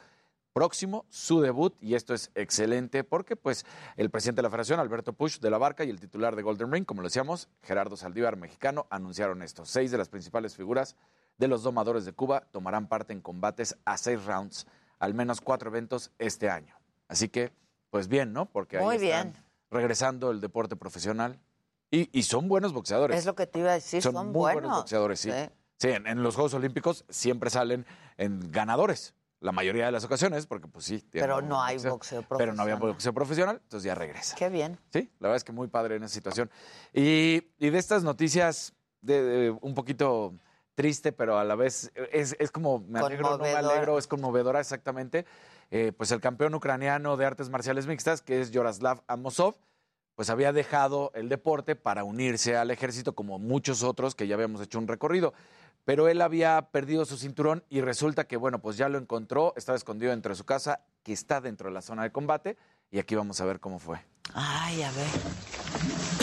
próximo 0.55 1.05
su 1.11 1.41
debut 1.41 1.76
y 1.80 1.95
esto 1.95 2.14
es 2.14 2.30
excelente 2.37 3.03
porque 3.03 3.35
pues 3.35 3.66
el 3.97 4.09
presidente 4.09 4.39
de 4.39 4.45
la 4.45 4.51
federación, 4.51 4.78
Alberto 4.78 5.12
Push 5.12 5.41
de 5.41 5.51
la 5.51 5.59
Barca 5.59 5.85
y 5.85 5.91
el 5.91 5.99
titular 5.99 6.37
de 6.37 6.43
Golden 6.43 6.72
Ring, 6.72 6.87
como 6.87 7.03
lo 7.03 7.09
decíamos, 7.09 7.49
Gerardo 7.62 7.97
Saldívar, 7.97 8.37
mexicano, 8.37 8.87
anunciaron 8.89 9.43
esto. 9.43 9.66
Seis 9.66 9.91
de 9.91 9.99
las 9.99 10.09
principales 10.09 10.55
figuras 10.55 10.97
de 11.39 11.49
los 11.49 11.62
domadores 11.62 12.05
de 12.05 12.12
Cuba 12.12 12.43
tomarán 12.51 12.89
parte 12.89 13.12
en 13.12 13.20
combates 13.20 13.76
a 13.85 13.97
seis 13.99 14.24
rounds, 14.24 14.66
al 14.99 15.14
menos 15.14 15.41
cuatro 15.41 15.70
eventos 15.70 16.11
este 16.18 16.49
año. 16.51 16.74
Así 17.09 17.28
que, 17.28 17.53
pues 17.91 18.09
bien, 18.09 18.32
¿no? 18.32 18.47
Porque 18.47 18.78
ahí 18.78 18.85
Muy 18.85 18.97
están 18.97 19.32
bien. 19.32 19.45
regresando 19.70 20.30
el 20.30 20.41
deporte 20.41 20.76
profesional 20.76 21.39
y, 21.91 22.09
y 22.18 22.22
son 22.22 22.49
buenos 22.49 22.72
boxeadores. 22.72 23.18
Es 23.18 23.26
lo 23.26 23.35
que 23.35 23.47
te 23.47 23.59
iba 23.59 23.70
a 23.70 23.74
decir, 23.74 24.03
son, 24.03 24.12
son 24.14 24.26
muy 24.26 24.32
buenos. 24.41 24.62
buenos 24.62 24.78
boxeadores, 24.78 25.20
sí. 25.20 25.30
Sí. 25.30 25.51
Sí, 25.76 25.89
en, 25.91 26.07
en 26.07 26.22
los 26.22 26.35
Juegos 26.37 26.55
Olímpicos 26.55 27.05
siempre 27.09 27.51
salen 27.51 27.85
en 28.16 28.51
ganadores, 28.53 29.12
la 29.41 29.51
mayoría 29.53 29.87
de 29.87 29.93
las 29.93 30.05
ocasiones, 30.05 30.47
porque 30.47 30.68
pues 30.68 30.85
sí. 30.87 31.05
Pero 31.11 31.43
no 31.43 31.61
hay 31.62 31.76
boxeo 31.78 32.22
Pero 32.39 32.55
no 32.55 32.62
había 32.62 32.76
profesional. 32.76 32.93
boxeo 32.95 33.12
profesional, 33.12 33.61
entonces 33.62 33.85
ya 33.85 33.95
regresa. 33.97 34.37
Qué 34.37 34.49
bien. 34.49 34.78
Sí, 34.93 35.11
la 35.18 35.28
verdad 35.28 35.37
es 35.37 35.45
que 35.45 35.53
muy 35.53 35.66
padre 35.66 35.97
en 35.97 36.05
esa 36.05 36.14
situación. 36.14 36.49
Y, 36.93 37.43
y 37.59 37.70
de 37.70 37.78
estas 37.78 38.05
noticias, 38.05 38.72
de, 39.03 39.22
de 39.22 39.51
un 39.61 39.74
poquito 39.74 40.32
triste, 40.75 41.12
pero 41.12 41.39
a 41.39 41.45
la 41.45 41.55
vez 41.55 41.93
es, 42.12 42.37
es 42.39 42.51
como, 42.51 42.81
me 42.81 42.99
alegro, 42.99 43.31
no 43.31 43.39
me 43.39 43.53
alegro, 43.53 43.99
es 43.99 44.07
conmovedora 44.07 44.61
exactamente. 44.61 45.25
Eh, 45.70 45.93
pues 45.97 46.11
el 46.12 46.20
campeón 46.20 46.55
ucraniano 46.55 47.16
de 47.16 47.27
artes 47.27 47.49
marciales 47.49 47.87
mixtas, 47.87 48.22
que 48.22 48.41
es 48.41 48.51
Yoroslav 48.51 49.03
Amosov, 49.07 49.57
pues 50.14 50.31
había 50.31 50.53
dejado 50.53 51.11
el 51.14 51.29
deporte 51.29 51.75
para 51.75 52.05
unirse 52.05 52.57
al 52.57 52.70
ejército 52.70 53.14
como 53.14 53.39
muchos 53.39 53.83
otros 53.83 54.14
que 54.14 54.27
ya 54.27 54.35
habíamos 54.35 54.61
hecho 54.61 54.79
un 54.79 54.87
recorrido. 54.87 55.35
Pero 55.85 56.09
él 56.09 56.22
había 56.22 56.70
perdido 56.70 57.05
su 57.05 57.18
cinturón 57.18 57.64
y 57.68 57.81
resulta 57.81 58.25
que, 58.27 58.37
bueno, 58.37 58.61
pues 58.61 58.77
ya 58.77 58.89
lo 58.89 58.97
encontró, 58.99 59.53
estaba 59.57 59.77
escondido 59.77 60.12
dentro 60.12 60.31
de 60.31 60.37
su 60.37 60.45
casa, 60.45 60.81
que 61.03 61.12
está 61.12 61.41
dentro 61.41 61.68
de 61.68 61.75
la 61.75 61.83
zona 61.83 62.05
de 62.05 62.12
combate, 62.12 62.57
y 62.91 62.99
aquí 62.99 63.14
vamos 63.14 63.41
a 63.41 63.45
ver 63.45 63.61
cómo 63.61 63.79
fue. 63.79 63.99
Ay, 64.33 64.83
a 64.83 64.91
ver. 64.93 66.14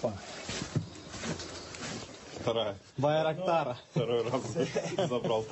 Опа. 0.00 0.12
Байрактара. 2.96 3.76
Забрал 3.94 5.44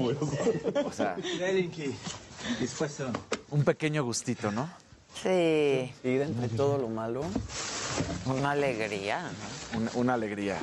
O 0.86 0.92
sea, 0.92 1.16
Беленький. 1.38 1.94
Dispuesto. 2.60 3.10
un 3.50 3.64
pequeño 3.64 4.04
gustito, 4.04 4.50
¿no? 4.52 4.68
Sí. 5.14 5.92
Y 6.02 6.14
de 6.16 6.24
entre 6.24 6.48
todo 6.48 6.78
lo 6.78 6.88
malo. 6.88 7.22
Una 8.26 8.52
alegría, 8.52 9.22
¿no? 9.22 9.78
Una, 9.78 9.90
una 9.94 10.14
alegría. 10.14 10.58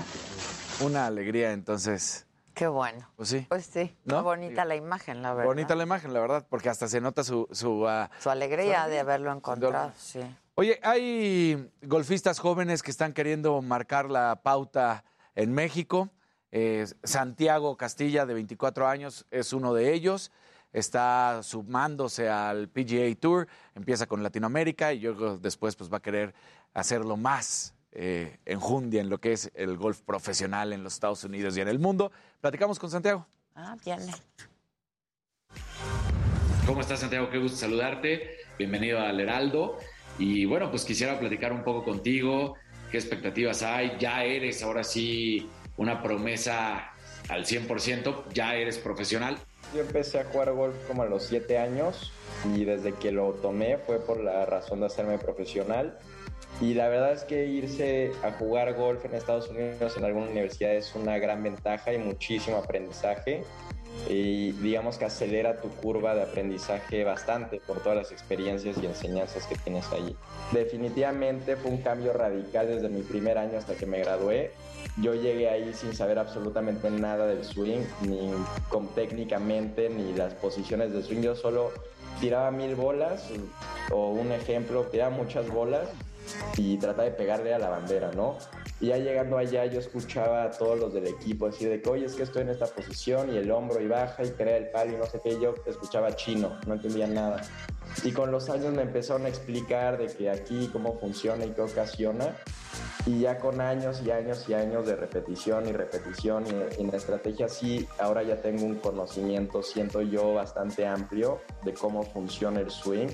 Una 0.81 1.05
alegría, 1.07 1.51
entonces. 1.53 2.25
Qué 2.53 2.67
bueno. 2.67 3.09
Pues 3.15 3.29
sí. 3.29 3.45
Pues 3.49 3.65
sí, 3.65 3.95
¿No? 4.05 4.17
qué 4.17 4.21
bonita 4.23 4.65
la 4.65 4.75
imagen, 4.75 5.21
la 5.21 5.33
verdad. 5.33 5.45
Bonita 5.47 5.75
la 5.75 5.83
imagen, 5.83 6.13
la 6.13 6.19
verdad, 6.19 6.45
porque 6.49 6.69
hasta 6.69 6.87
se 6.87 6.99
nota 7.01 7.23
su... 7.23 7.47
Su, 7.51 7.87
ah, 7.87 8.09
Su 8.19 8.29
alegría 8.29 8.87
de 8.87 8.99
haberlo 8.99 9.31
encontrado, 9.31 9.91
sí. 9.97 10.19
Oye, 10.58 10.80
hay 10.82 11.70
golfistas 11.82 12.38
jóvenes 12.38 12.82
que 12.82 12.90
están 12.90 13.12
queriendo 13.12 13.60
marcar 13.60 14.10
la 14.10 14.40
pauta 14.42 15.04
en 15.34 15.52
México. 15.52 16.08
Eh, 16.50 16.86
Santiago 17.04 17.76
Castilla, 17.76 18.24
de 18.24 18.32
24 18.32 18.88
años, 18.88 19.26
es 19.30 19.52
uno 19.52 19.74
de 19.74 19.92
ellos. 19.92 20.32
Está 20.72 21.42
sumándose 21.42 22.30
al 22.30 22.70
PGA 22.70 23.14
Tour, 23.20 23.48
empieza 23.74 24.06
con 24.06 24.22
Latinoamérica 24.22 24.94
y 24.94 25.00
luego 25.00 25.36
después 25.36 25.76
pues, 25.76 25.92
va 25.92 25.98
a 25.98 26.02
querer 26.02 26.34
hacerlo 26.72 27.18
más 27.18 27.74
eh, 27.92 28.38
enjundia 28.46 29.02
en 29.02 29.10
lo 29.10 29.18
que 29.18 29.34
es 29.34 29.50
el 29.54 29.76
golf 29.76 30.00
profesional 30.00 30.72
en 30.72 30.82
los 30.82 30.94
Estados 30.94 31.22
Unidos 31.22 31.54
y 31.58 31.60
en 31.60 31.68
el 31.68 31.78
mundo. 31.78 32.10
Platicamos 32.40 32.78
con 32.78 32.90
Santiago. 32.90 33.26
Ah, 33.54 33.76
viene. 33.84 34.10
¿Cómo 36.66 36.80
estás, 36.80 37.00
Santiago? 37.00 37.28
Qué 37.28 37.36
gusto 37.36 37.58
saludarte. 37.58 38.38
Bienvenido 38.58 39.00
al 39.00 39.20
Heraldo. 39.20 39.78
Y 40.18 40.44
bueno, 40.44 40.70
pues 40.70 40.84
quisiera 40.84 41.18
platicar 41.18 41.52
un 41.52 41.62
poco 41.62 41.84
contigo. 41.84 42.54
¿Qué 42.90 42.98
expectativas 42.98 43.62
hay? 43.62 43.96
Ya 43.98 44.24
eres 44.24 44.62
ahora 44.62 44.84
sí 44.84 45.48
una 45.76 46.02
promesa 46.02 46.92
al 47.28 47.44
100%, 47.44 48.32
ya 48.32 48.54
eres 48.54 48.78
profesional. 48.78 49.36
Yo 49.74 49.80
empecé 49.80 50.20
a 50.20 50.24
jugar 50.24 50.52
golf 50.52 50.76
como 50.86 51.02
a 51.02 51.06
los 51.06 51.24
7 51.24 51.58
años 51.58 52.12
y 52.54 52.64
desde 52.64 52.92
que 52.94 53.10
lo 53.10 53.32
tomé 53.32 53.78
fue 53.78 53.98
por 53.98 54.22
la 54.22 54.46
razón 54.46 54.80
de 54.80 54.86
hacerme 54.86 55.18
profesional. 55.18 55.98
Y 56.60 56.74
la 56.74 56.88
verdad 56.88 57.12
es 57.12 57.24
que 57.24 57.46
irse 57.46 58.12
a 58.22 58.32
jugar 58.32 58.72
golf 58.74 59.04
en 59.04 59.14
Estados 59.14 59.50
Unidos 59.50 59.96
en 59.96 60.04
alguna 60.04 60.26
universidad 60.30 60.74
es 60.74 60.94
una 60.94 61.18
gran 61.18 61.42
ventaja 61.42 61.92
y 61.92 61.98
muchísimo 61.98 62.56
aprendizaje. 62.56 63.42
Y 64.08 64.52
digamos 64.52 64.98
que 64.98 65.04
acelera 65.04 65.60
tu 65.60 65.68
curva 65.68 66.14
de 66.14 66.22
aprendizaje 66.22 67.04
bastante 67.04 67.60
por 67.60 67.80
todas 67.80 67.96
las 67.96 68.12
experiencias 68.12 68.76
y 68.80 68.86
enseñanzas 68.86 69.46
que 69.46 69.56
tienes 69.56 69.90
allí. 69.92 70.16
Definitivamente 70.52 71.56
fue 71.56 71.70
un 71.72 71.78
cambio 71.78 72.12
radical 72.12 72.68
desde 72.68 72.88
mi 72.88 73.02
primer 73.02 73.38
año 73.38 73.58
hasta 73.58 73.74
que 73.74 73.86
me 73.86 73.98
gradué. 73.98 74.52
Yo 75.02 75.14
llegué 75.14 75.50
ahí 75.50 75.72
sin 75.74 75.94
saber 75.94 76.18
absolutamente 76.18 76.90
nada 76.90 77.26
del 77.26 77.44
swing, 77.44 77.82
ni 78.02 78.30
con, 78.68 78.88
técnicamente, 78.94 79.88
ni 79.88 80.12
las 80.14 80.34
posiciones 80.34 80.92
de 80.92 81.02
swing. 81.02 81.20
Yo 81.20 81.34
solo 81.34 81.72
tiraba 82.20 82.50
mil 82.50 82.76
bolas, 82.76 83.28
o 83.90 84.10
un 84.10 84.32
ejemplo, 84.32 84.84
tiraba 84.84 85.10
muchas 85.10 85.48
bolas 85.50 85.88
y 86.56 86.76
trataba 86.78 87.04
de 87.04 87.12
pegarle 87.12 87.54
a 87.54 87.58
la 87.58 87.68
bandera, 87.68 88.10
¿no? 88.12 88.38
Y 88.80 88.88
ya 88.88 88.98
llegando 88.98 89.38
allá 89.38 89.64
yo 89.66 89.80
escuchaba 89.80 90.44
a 90.44 90.50
todos 90.50 90.78
los 90.78 90.92
del 90.92 91.06
equipo 91.06 91.46
decir 91.46 91.68
de 91.68 91.80
que, 91.80 91.88
oye, 91.88 92.06
es 92.06 92.14
que 92.14 92.24
estoy 92.24 92.42
en 92.42 92.50
esta 92.50 92.66
posición 92.66 93.32
y 93.32 93.38
el 93.38 93.50
hombro 93.50 93.80
y 93.80 93.86
baja 93.86 94.22
y 94.24 94.30
crea 94.30 94.56
el 94.56 94.68
palo 94.68 94.92
y 94.92 94.96
no 94.96 95.06
sé 95.06 95.20
qué. 95.22 95.30
Y 95.30 95.40
yo 95.40 95.54
escuchaba 95.66 96.14
chino, 96.14 96.58
no 96.66 96.74
entendía 96.74 97.06
nada. 97.06 97.42
Y 98.04 98.12
con 98.12 98.30
los 98.30 98.50
años 98.50 98.74
me 98.74 98.82
empezaron 98.82 99.26
a 99.26 99.28
explicar 99.28 99.98
de 99.98 100.06
que 100.06 100.30
aquí 100.30 100.68
cómo 100.72 100.98
funciona 100.98 101.44
y 101.44 101.50
qué 101.50 101.62
ocasiona. 101.62 102.36
Y 103.06 103.20
ya 103.20 103.38
con 103.38 103.60
años 103.60 104.02
y 104.04 104.10
años 104.10 104.46
y 104.48 104.54
años 104.54 104.86
de 104.86 104.96
repetición 104.96 105.68
y 105.68 105.72
repetición 105.72 106.44
y 106.46 106.80
en 106.80 106.92
estrategia 106.94 107.48
sí, 107.48 107.86
ahora 107.98 108.22
ya 108.22 108.42
tengo 108.42 108.64
un 108.64 108.76
conocimiento, 108.76 109.62
siento 109.62 110.02
yo, 110.02 110.34
bastante 110.34 110.86
amplio 110.86 111.40
de 111.64 111.72
cómo 111.72 112.02
funciona 112.02 112.60
el 112.60 112.70
swing. 112.70 113.08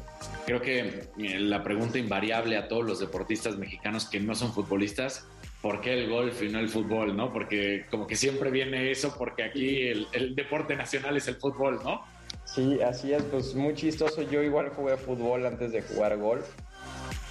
Creo 0.46 0.60
que 0.62 1.10
eh, 1.18 1.38
la 1.38 1.62
pregunta 1.62 1.98
invariable 1.98 2.56
a 2.56 2.68
todos 2.68 2.84
los 2.84 3.00
deportistas 3.00 3.56
mexicanos 3.56 4.06
que 4.06 4.18
no 4.18 4.34
son 4.34 4.52
futbolistas, 4.52 5.26
¿por 5.60 5.80
qué 5.80 5.92
el 5.92 6.10
golf 6.10 6.42
y 6.42 6.48
no 6.48 6.58
el 6.58 6.68
fútbol? 6.68 7.16
¿no? 7.16 7.32
Porque 7.32 7.84
como 7.90 8.06
que 8.06 8.16
siempre 8.16 8.50
viene 8.50 8.90
eso, 8.90 9.14
porque 9.16 9.44
aquí 9.44 9.88
el, 9.88 10.08
el 10.12 10.34
deporte 10.34 10.74
nacional 10.74 11.16
es 11.16 11.28
el 11.28 11.36
fútbol, 11.36 11.80
¿no? 11.84 12.02
Sí, 12.44 12.80
así 12.82 13.12
es, 13.12 13.22
pues 13.24 13.54
muy 13.54 13.74
chistoso. 13.74 14.22
Yo 14.22 14.42
igual 14.42 14.70
jugué 14.70 14.96
fútbol 14.96 15.46
antes 15.46 15.72
de 15.72 15.82
jugar 15.82 16.16
golf. 16.18 16.46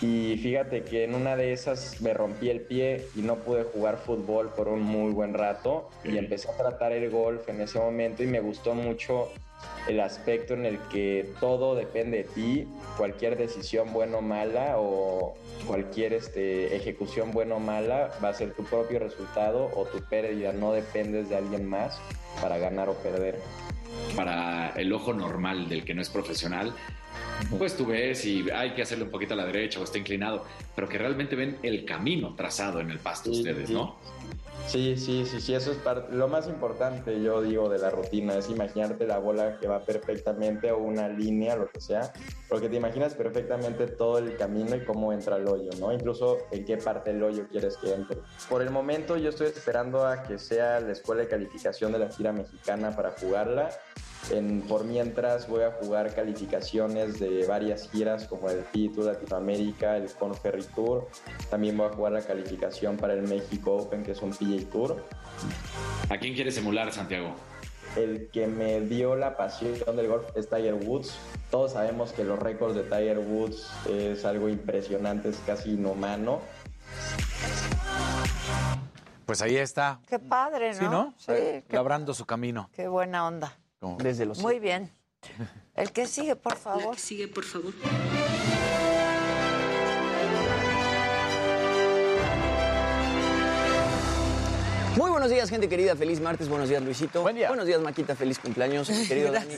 Y 0.01 0.37
fíjate 0.37 0.83
que 0.83 1.03
en 1.03 1.13
una 1.13 1.35
de 1.35 1.53
esas 1.53 2.01
me 2.01 2.13
rompí 2.13 2.49
el 2.49 2.61
pie 2.61 3.05
y 3.15 3.21
no 3.21 3.35
pude 3.35 3.63
jugar 3.63 3.97
fútbol 3.97 4.49
por 4.49 4.67
un 4.67 4.81
muy 4.81 5.11
buen 5.11 5.33
rato. 5.33 5.89
Y 6.03 6.17
empecé 6.17 6.49
a 6.49 6.57
tratar 6.57 6.91
el 6.91 7.09
golf 7.11 7.47
en 7.49 7.61
ese 7.61 7.77
momento 7.77 8.23
y 8.23 8.27
me 8.27 8.39
gustó 8.39 8.73
mucho 8.73 9.29
el 9.87 9.99
aspecto 9.99 10.53
en 10.53 10.65
el 10.65 10.79
que 10.89 11.33
todo 11.39 11.75
depende 11.75 12.17
de 12.17 12.23
ti, 12.23 12.67
cualquier 12.97 13.37
decisión 13.37 13.93
buena 13.93 14.17
o 14.17 14.21
mala 14.21 14.75
o 14.77 15.35
cualquier 15.67 16.13
este, 16.13 16.75
ejecución 16.75 17.31
buena 17.31 17.55
o 17.55 17.59
mala 17.59 18.11
va 18.23 18.29
a 18.29 18.33
ser 18.33 18.53
tu 18.53 18.63
propio 18.63 18.99
resultado 18.99 19.71
o 19.75 19.85
tu 19.85 19.99
pérdida, 20.03 20.53
no 20.53 20.73
dependes 20.73 21.29
de 21.29 21.37
alguien 21.37 21.65
más 21.65 21.99
para 22.41 22.57
ganar 22.57 22.89
o 22.89 22.93
perder. 22.93 23.39
Para 24.15 24.69
el 24.71 24.91
ojo 24.93 25.13
normal 25.13 25.69
del 25.69 25.83
que 25.83 25.93
no 25.93 26.01
es 26.01 26.09
profesional, 26.09 26.73
pues 27.57 27.75
tú 27.75 27.85
ves 27.85 28.25
y 28.25 28.49
hay 28.51 28.73
que 28.73 28.81
hacerle 28.81 29.05
un 29.05 29.11
poquito 29.11 29.33
a 29.33 29.37
la 29.37 29.45
derecha 29.45 29.79
o 29.79 29.83
está 29.83 29.97
inclinado, 29.97 30.45
pero 30.75 30.87
que 30.87 30.97
realmente 30.97 31.35
ven 31.35 31.57
el 31.63 31.85
camino 31.85 32.35
trazado 32.35 32.79
en 32.79 32.91
el 32.91 32.99
pasto 32.99 33.31
ustedes, 33.31 33.69
¿no? 33.69 33.97
Sí, 34.67 34.95
sí, 34.95 35.25
sí, 35.25 35.41
sí, 35.41 35.53
eso 35.53 35.71
es 35.71 35.79
lo 36.11 36.27
más 36.29 36.47
importante, 36.47 37.21
yo 37.21 37.41
digo, 37.41 37.67
de 37.67 37.77
la 37.77 37.89
rutina, 37.89 38.37
es 38.37 38.49
imaginarte 38.49 39.05
la 39.05 39.19
bola 39.19 39.57
que 39.59 39.67
va 39.67 39.81
perfectamente 39.81 40.71
o 40.71 40.77
una 40.77 41.09
línea, 41.09 41.57
lo 41.57 41.69
que 41.69 41.81
sea, 41.81 42.13
porque 42.47 42.69
te 42.69 42.77
imaginas 42.77 43.13
perfectamente 43.13 43.87
todo 43.87 44.17
el 44.17 44.37
camino 44.37 44.75
y 44.75 44.85
cómo 44.85 45.11
entra 45.11 45.35
el 45.35 45.47
hoyo, 45.47 45.71
¿no? 45.79 45.91
Incluso 45.91 46.37
en 46.51 46.63
qué 46.63 46.77
parte 46.77 47.11
del 47.11 47.21
hoyo 47.21 47.47
quieres 47.49 47.75
que 47.77 47.93
entre. 47.93 48.19
Por 48.49 48.61
el 48.61 48.69
momento 48.69 49.17
yo 49.17 49.29
estoy 49.29 49.47
esperando 49.47 50.07
a 50.07 50.23
que 50.23 50.39
sea 50.39 50.79
la 50.79 50.93
escuela 50.93 51.23
de 51.23 51.27
calificación 51.27 51.91
de 51.91 51.99
la 51.99 52.09
gira 52.09 52.31
mexicana 52.31 52.95
para 52.95 53.11
jugarla. 53.11 53.71
En, 54.29 54.61
por 54.61 54.83
mientras 54.85 55.47
voy 55.47 55.63
a 55.63 55.71
jugar 55.71 56.13
calificaciones 56.13 57.19
de 57.19 57.45
varias 57.47 57.89
giras 57.89 58.25
como 58.25 58.49
el 58.49 58.63
Tour 58.93 59.05
Latinoamérica, 59.05 59.97
el 59.97 60.11
Conferry 60.13 60.63
Tour. 60.75 61.07
También 61.49 61.75
voy 61.77 61.87
a 61.87 61.93
jugar 61.93 62.11
la 62.13 62.21
calificación 62.21 62.97
para 62.97 63.13
el 63.13 63.23
México 63.23 63.73
Open, 63.75 64.03
que 64.03 64.11
es 64.11 64.21
un 64.21 64.31
PGA 64.31 64.69
Tour. 64.71 65.03
¿A 66.09 66.17
quién 66.17 66.33
quieres 66.35 66.57
emular, 66.57 66.91
Santiago? 66.93 67.33
El 67.97 68.29
que 68.31 68.47
me 68.47 68.79
dio 68.81 69.15
la 69.17 69.35
pasión 69.35 69.73
del 69.97 70.07
golf 70.07 70.25
es 70.35 70.47
Tiger 70.49 70.75
Woods. 70.75 71.13
Todos 71.49 71.73
sabemos 71.73 72.13
que 72.13 72.23
los 72.23 72.39
récords 72.39 72.75
de 72.75 72.83
Tiger 72.83 73.19
Woods 73.19 73.69
es 73.89 74.23
algo 74.23 74.47
impresionante, 74.47 75.29
es 75.29 75.37
casi 75.45 75.71
inhumano. 75.71 76.39
Pues 79.25 79.41
ahí 79.41 79.55
está. 79.57 79.99
Qué 80.07 80.19
padre, 80.19 80.73
¿no? 80.73 80.79
Sí, 80.79 80.85
¿no? 80.85 81.13
Sí, 81.17 81.31
Eh, 81.31 81.63
qué, 81.67 81.75
Labrando 81.75 82.13
su 82.13 82.25
camino. 82.25 82.69
qué 82.73 82.87
buena 82.87 83.25
onda. 83.27 83.57
Como- 83.81 83.97
Desde 83.97 84.27
los 84.27 84.37
Muy 84.37 84.59
bien. 84.59 84.91
El 85.73 85.91
que 85.91 86.05
sigue, 86.05 86.35
por 86.35 86.55
favor. 86.55 86.97
sigue, 86.99 87.27
por 87.27 87.43
favor. 87.43 87.73
Muy 94.97 95.09
buenos 95.09 95.29
días, 95.29 95.49
gente 95.49 95.69
querida. 95.69 95.95
Feliz 95.95 96.19
martes. 96.19 96.49
Buenos 96.49 96.67
días, 96.67 96.83
Luisito. 96.83 97.21
Buen 97.21 97.35
día. 97.37 97.47
Buenos 97.47 97.65
días, 97.65 97.79
Maquita. 97.81 98.15
Feliz 98.15 98.37
cumpleaños, 98.39 98.89
querido 99.07 99.31
Dani. 99.31 99.53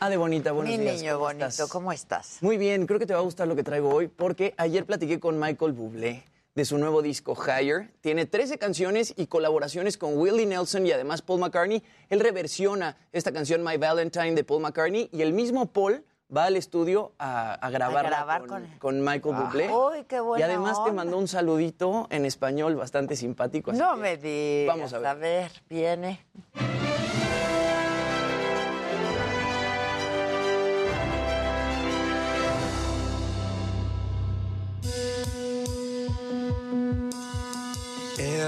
Ah, 0.00 0.08
de 0.08 0.16
bonita, 0.16 0.52
buenos 0.52 0.72
Mi 0.76 0.82
días. 0.82 0.96
niño 0.96 1.12
¿Cómo 1.14 1.24
bonito, 1.26 1.46
estás? 1.46 1.68
¿cómo 1.70 1.92
estás? 1.92 2.38
Muy 2.40 2.56
bien, 2.56 2.86
creo 2.86 2.98
que 2.98 3.06
te 3.06 3.12
va 3.12 3.18
a 3.20 3.22
gustar 3.22 3.46
lo 3.46 3.54
que 3.54 3.62
traigo 3.62 3.90
hoy 3.94 4.08
porque 4.08 4.54
ayer 4.56 4.86
platiqué 4.86 5.20
con 5.20 5.38
Michael 5.38 5.72
Bublé 5.72 6.24
de 6.54 6.64
su 6.64 6.78
nuevo 6.78 7.02
disco 7.02 7.34
Higher. 7.34 7.92
Tiene 8.00 8.26
13 8.26 8.58
canciones 8.58 9.14
y 9.16 9.26
colaboraciones 9.26 9.96
con 9.96 10.18
Willie 10.18 10.46
Nelson 10.46 10.86
y 10.86 10.92
además 10.92 11.22
Paul 11.22 11.40
McCartney. 11.40 11.82
Él 12.08 12.20
reversiona 12.20 12.96
esta 13.12 13.32
canción 13.32 13.62
My 13.62 13.76
Valentine 13.76 14.34
de 14.34 14.44
Paul 14.44 14.62
McCartney 14.62 15.08
y 15.12 15.22
el 15.22 15.32
mismo 15.32 15.66
Paul 15.66 16.04
va 16.34 16.44
al 16.44 16.56
estudio 16.56 17.12
a, 17.18 17.54
a 17.54 17.70
grabarla 17.70 18.10
grabar 18.10 18.46
con, 18.46 18.66
con 18.78 19.00
Michael 19.00 19.34
Bublé. 19.34 19.70
Uy, 19.72 20.04
qué 20.04 20.20
buena 20.20 20.40
y 20.40 20.48
además 20.48 20.84
te 20.84 20.92
mandó 20.92 21.18
un 21.18 21.28
saludito 21.28 22.06
en 22.10 22.24
español 22.24 22.76
bastante 22.76 23.16
simpático. 23.16 23.70
así 23.72 23.80
No 23.80 23.96
me 23.96 24.16
digas. 24.16 24.76
Vamos 24.76 24.92
a 24.92 24.98
ver. 24.98 25.06
A 25.08 25.14
ver, 25.14 25.50
viene. 25.68 26.24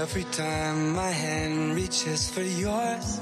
Every 0.03 0.25
time 0.25 0.93
my 0.93 1.09
hand 1.09 1.75
reaches 1.75 2.29
for 2.29 2.41
yours, 2.41 3.21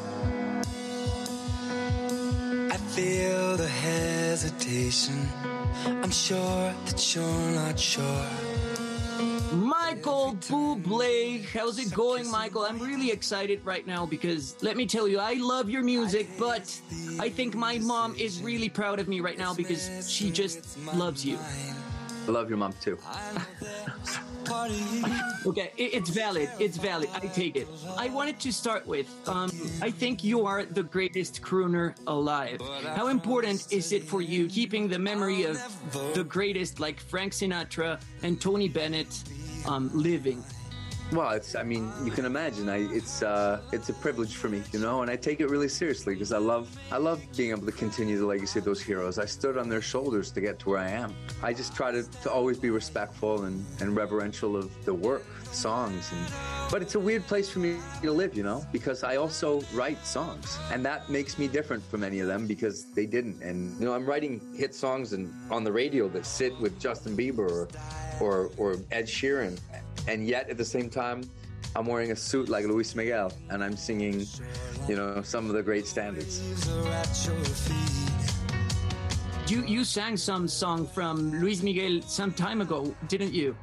I 2.71 2.77
feel 2.95 3.55
the 3.55 3.67
hesitation. 3.67 5.29
I'm 5.85 6.09
sure 6.09 6.73
that 6.87 7.15
you're 7.15 7.51
not 7.51 7.79
sure. 7.79 8.25
Michael 9.53 10.35
Bublé, 10.39 11.45
how's 11.45 11.77
it 11.77 11.93
going, 11.93 12.31
Michael? 12.31 12.63
I'm 12.63 12.79
really 12.79 13.11
excited 13.11 13.61
right 13.63 13.85
now 13.85 14.07
because 14.07 14.55
let 14.63 14.75
me 14.75 14.87
tell 14.87 15.07
you, 15.07 15.19
I 15.19 15.33
love 15.35 15.69
your 15.69 15.83
music, 15.83 16.29
but 16.39 16.81
I 17.19 17.29
think 17.29 17.53
my 17.53 17.77
mom 17.77 18.15
is 18.17 18.41
really 18.41 18.69
proud 18.69 18.99
of 18.99 19.07
me 19.07 19.19
right 19.19 19.37
now 19.37 19.53
because 19.53 20.09
she 20.09 20.31
just 20.31 20.79
loves 20.95 21.23
you. 21.23 21.37
I 22.27 22.31
love 22.31 22.49
your 22.49 22.57
mom 22.57 22.73
too. 22.81 22.97
Okay, 25.45 25.71
it's 25.77 26.09
valid. 26.09 26.49
It's 26.59 26.77
valid. 26.77 27.09
I 27.15 27.19
take 27.27 27.55
it. 27.55 27.67
I 27.97 28.09
wanted 28.09 28.39
to 28.41 28.51
start 28.51 28.85
with 28.85 29.07
um, 29.27 29.49
I 29.81 29.89
think 29.89 30.23
you 30.23 30.45
are 30.45 30.65
the 30.65 30.83
greatest 30.83 31.41
crooner 31.41 31.95
alive. 32.07 32.61
How 32.95 33.07
important 33.07 33.71
is 33.71 33.91
it 33.91 34.03
for 34.03 34.21
you 34.21 34.47
keeping 34.47 34.87
the 34.87 34.99
memory 34.99 35.43
of 35.45 35.57
the 36.13 36.23
greatest 36.23 36.79
like 36.79 36.99
Frank 36.99 37.33
Sinatra 37.33 37.99
and 38.23 38.39
Tony 38.41 38.67
Bennett 38.67 39.23
um, 39.65 39.89
living? 39.93 40.43
Well, 41.11 41.31
it's 41.31 41.55
I 41.55 41.63
mean, 41.63 41.91
you 42.05 42.11
can 42.11 42.23
imagine. 42.23 42.69
I 42.69 42.77
it's 42.93 43.21
uh 43.21 43.59
it's 43.73 43.89
a 43.89 43.93
privilege 43.93 44.35
for 44.35 44.47
me, 44.47 44.63
you 44.71 44.79
know, 44.79 45.01
and 45.01 45.11
I 45.11 45.17
take 45.17 45.41
it 45.41 45.49
really 45.49 45.67
seriously 45.67 46.13
because 46.13 46.31
I 46.31 46.37
love 46.37 46.73
I 46.89 46.97
love 46.97 47.21
being 47.35 47.51
able 47.51 47.65
to 47.65 47.71
continue 47.73 48.17
the 48.17 48.25
legacy 48.25 48.59
of 48.59 48.65
those 48.65 48.81
heroes. 48.81 49.19
I 49.19 49.25
stood 49.25 49.57
on 49.57 49.67
their 49.67 49.81
shoulders 49.81 50.31
to 50.31 50.39
get 50.39 50.57
to 50.59 50.69
where 50.69 50.79
I 50.79 50.89
am. 50.89 51.13
I 51.43 51.53
just 51.53 51.75
try 51.75 51.91
to, 51.91 52.03
to 52.03 52.31
always 52.31 52.57
be 52.57 52.69
respectful 52.69 53.43
and, 53.43 53.65
and 53.81 53.93
reverential 53.93 54.55
of 54.55 54.71
the 54.85 54.93
work, 54.93 55.25
the 55.43 55.55
songs 55.55 56.09
and 56.13 56.25
but 56.71 56.81
it's 56.81 56.95
a 56.95 56.99
weird 56.99 57.27
place 57.27 57.49
for 57.49 57.59
me 57.59 57.75
to 58.01 58.11
live, 58.13 58.33
you 58.33 58.43
know, 58.43 58.65
because 58.71 59.03
I 59.03 59.17
also 59.17 59.61
write 59.73 60.05
songs. 60.05 60.57
And 60.71 60.85
that 60.85 61.09
makes 61.09 61.37
me 61.37 61.49
different 61.49 61.83
from 61.83 62.01
any 62.01 62.21
of 62.21 62.27
them 62.27 62.47
because 62.47 62.85
they 62.85 63.05
didn't. 63.05 63.43
And 63.43 63.77
you 63.77 63.85
know, 63.85 63.93
I'm 63.93 64.05
writing 64.05 64.39
hit 64.55 64.73
songs 64.73 65.11
and 65.11 65.33
on 65.51 65.65
the 65.65 65.71
radio 65.73 66.07
that 66.07 66.25
sit 66.25 66.57
with 66.61 66.79
Justin 66.79 67.17
Bieber 67.17 67.51
or 67.51 67.67
or, 68.21 68.51
or 68.57 68.77
Ed 68.91 69.05
Sheeran. 69.05 69.59
And 70.07 70.27
yet 70.27 70.49
at 70.49 70.57
the 70.57 70.65
same 70.65 70.89
time, 70.89 71.23
I'm 71.75 71.85
wearing 71.85 72.11
a 72.11 72.15
suit 72.15 72.49
like 72.49 72.65
Luis 72.65 72.95
Miguel 72.95 73.31
and 73.49 73.63
I'm 73.63 73.77
singing, 73.77 74.25
you 74.87 74.95
know, 74.95 75.21
some 75.21 75.47
of 75.47 75.53
the 75.53 75.63
great 75.63 75.87
standards. 75.87 76.41
You 79.47 79.63
you 79.65 79.83
sang 79.83 80.17
some 80.17 80.47
song 80.47 80.87
from 80.87 81.31
Luis 81.41 81.61
Miguel 81.61 82.01
some 82.01 82.31
time 82.31 82.61
ago, 82.61 82.95
didn't 83.07 83.33
you? 83.33 83.55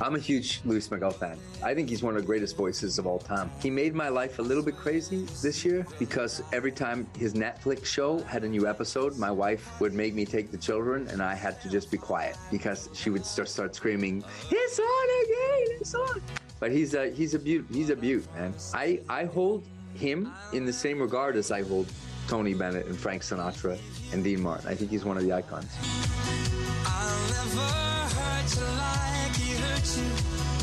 I'm 0.00 0.14
a 0.14 0.18
huge 0.18 0.60
Luis 0.64 0.90
Miguel 0.90 1.10
fan. 1.10 1.36
I 1.62 1.74
think 1.74 1.88
he's 1.88 2.04
one 2.04 2.14
of 2.14 2.22
the 2.22 2.26
greatest 2.26 2.56
voices 2.56 2.98
of 2.98 3.06
all 3.06 3.18
time. 3.18 3.50
He 3.60 3.68
made 3.68 3.94
my 3.94 4.08
life 4.08 4.38
a 4.38 4.42
little 4.42 4.62
bit 4.62 4.76
crazy 4.76 5.24
this 5.42 5.64
year 5.64 5.84
because 5.98 6.40
every 6.52 6.70
time 6.70 7.08
his 7.18 7.34
Netflix 7.34 7.84
show 7.86 8.20
had 8.20 8.44
a 8.44 8.48
new 8.48 8.68
episode, 8.68 9.18
my 9.18 9.30
wife 9.30 9.80
would 9.80 9.92
make 9.92 10.14
me 10.14 10.24
take 10.24 10.52
the 10.52 10.58
children 10.58 11.08
and 11.08 11.20
I 11.20 11.34
had 11.34 11.60
to 11.62 11.68
just 11.68 11.90
be 11.90 11.98
quiet 11.98 12.36
because 12.50 12.88
she 12.94 13.10
would 13.10 13.26
start 13.26 13.48
start 13.48 13.74
screaming, 13.74 14.22
"It's 14.50 14.78
on 14.78 15.08
again! 15.24 15.78
It's 15.80 15.94
on!" 15.94 16.22
But 16.60 16.70
he's 16.70 16.94
a 16.94 17.10
he's 17.10 17.34
a 17.34 17.38
beaut. 17.38 17.66
He's 17.72 17.90
a 17.90 17.96
beaut, 17.96 18.24
man. 18.34 18.54
I 18.74 19.00
I 19.08 19.24
hold 19.24 19.64
him 19.94 20.32
in 20.52 20.64
the 20.64 20.72
same 20.72 21.00
regard 21.00 21.34
as 21.34 21.50
I 21.50 21.62
hold 21.62 21.88
Tony 22.28 22.54
Bennett 22.54 22.86
and 22.86 22.96
Frank 22.96 23.22
Sinatra 23.22 23.78
and 24.12 24.24
Dean 24.24 24.40
Martin. 24.40 24.68
I 24.68 24.74
think 24.74 24.90
he's 24.90 25.04
one 25.04 25.16
of 25.16 25.24
the 25.24 25.32
icons. 25.32 25.70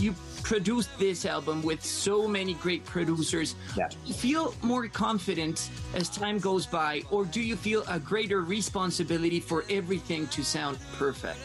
You 0.01 0.15
produced 0.43 0.89
this 0.99 1.25
album 1.25 1.63
with 1.63 1.83
so 1.83 2.27
many 2.27 2.53
great 2.55 2.85
producers. 2.85 3.55
Yeah. 3.75 3.87
Do 3.87 3.97
you 4.05 4.13
feel 4.13 4.53
more 4.61 4.87
confident 4.87 5.69
as 5.95 6.09
time 6.09 6.37
goes 6.37 6.65
by, 6.65 7.01
or 7.09 7.25
do 7.25 7.41
you 7.41 7.55
feel 7.55 7.83
a 7.87 7.99
greater 7.99 8.41
responsibility 8.41 9.39
for 9.39 9.65
everything 9.69 10.27
to 10.27 10.43
sound 10.43 10.77
perfect? 10.97 11.39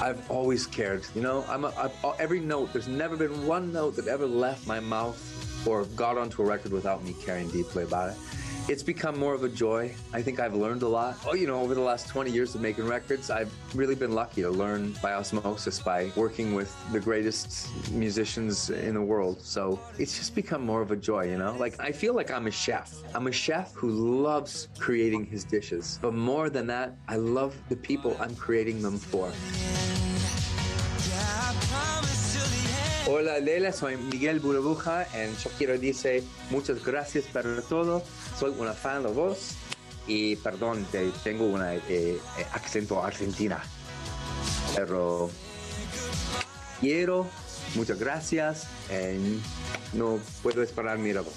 I've 0.00 0.30
always 0.30 0.66
cared. 0.66 1.04
You 1.14 1.22
know, 1.22 1.44
I'm 1.48 1.64
a, 1.64 1.72
I've, 1.76 2.04
uh, 2.04 2.12
every 2.18 2.40
note. 2.40 2.72
There's 2.72 2.88
never 2.88 3.16
been 3.16 3.46
one 3.46 3.72
note 3.72 3.96
that 3.96 4.06
ever 4.06 4.26
left 4.26 4.66
my 4.66 4.80
mouth 4.80 5.18
or 5.66 5.84
got 5.96 6.16
onto 6.16 6.40
a 6.40 6.44
record 6.46 6.72
without 6.72 7.04
me 7.04 7.14
caring 7.24 7.50
deeply 7.50 7.82
about 7.82 8.10
it. 8.10 8.16
It's 8.68 8.82
become 8.82 9.18
more 9.18 9.32
of 9.32 9.44
a 9.44 9.48
joy. 9.48 9.94
I 10.12 10.20
think 10.20 10.38
I've 10.40 10.54
learned 10.54 10.82
a 10.82 10.88
lot. 10.88 11.16
Oh, 11.26 11.32
you 11.32 11.46
know, 11.46 11.58
over 11.58 11.74
the 11.74 11.80
last 11.80 12.06
20 12.06 12.30
years 12.30 12.54
of 12.54 12.60
making 12.60 12.86
records, 12.86 13.30
I've 13.30 13.50
really 13.74 13.94
been 13.94 14.12
lucky 14.12 14.42
to 14.42 14.50
learn 14.50 14.94
by 15.02 15.14
osmosis 15.14 15.80
by 15.80 16.12
working 16.16 16.54
with 16.54 16.70
the 16.92 17.00
greatest 17.00 17.70
musicians 17.92 18.68
in 18.68 18.92
the 18.92 19.00
world. 19.00 19.40
So 19.40 19.80
it's 19.98 20.18
just 20.18 20.34
become 20.34 20.66
more 20.66 20.82
of 20.82 20.90
a 20.90 20.96
joy, 20.96 21.30
you 21.30 21.38
know? 21.38 21.56
Like, 21.58 21.80
I 21.80 21.92
feel 21.92 22.12
like 22.12 22.30
I'm 22.30 22.46
a 22.46 22.50
chef. 22.50 22.94
I'm 23.14 23.26
a 23.26 23.32
chef 23.32 23.72
who 23.72 23.88
loves 23.88 24.68
creating 24.78 25.24
his 25.24 25.44
dishes. 25.44 25.98
But 26.02 26.12
more 26.12 26.50
than 26.50 26.66
that, 26.66 26.94
I 27.08 27.16
love 27.16 27.56
the 27.70 27.76
people 27.76 28.18
I'm 28.20 28.36
creating 28.36 28.82
them 28.82 28.98
for. 28.98 29.32
Hola 33.10 33.38
Lela, 33.38 33.72
soy 33.72 33.96
Miguel 33.96 34.38
Burbuja 34.38 35.06
y 35.14 35.42
yo 35.42 35.50
quiero 35.56 35.78
decir 35.78 36.22
muchas 36.50 36.84
gracias 36.84 37.24
por 37.24 37.62
todo. 37.62 38.02
Soy 38.38 38.54
una 38.58 38.74
fan 38.74 39.02
de 39.02 39.08
vos 39.10 39.52
y 40.06 40.36
perdón, 40.36 40.86
te- 40.92 41.10
tengo 41.24 41.46
un 41.46 41.62
acento 42.52 43.02
argentina. 43.02 43.62
Pero 44.76 45.30
quiero, 46.80 47.26
muchas 47.74 47.98
gracias 47.98 48.66
y 48.90 49.40
no 49.96 50.18
puedo 50.42 50.62
esperar 50.62 50.98
mi 50.98 51.12
voz. 51.14 51.32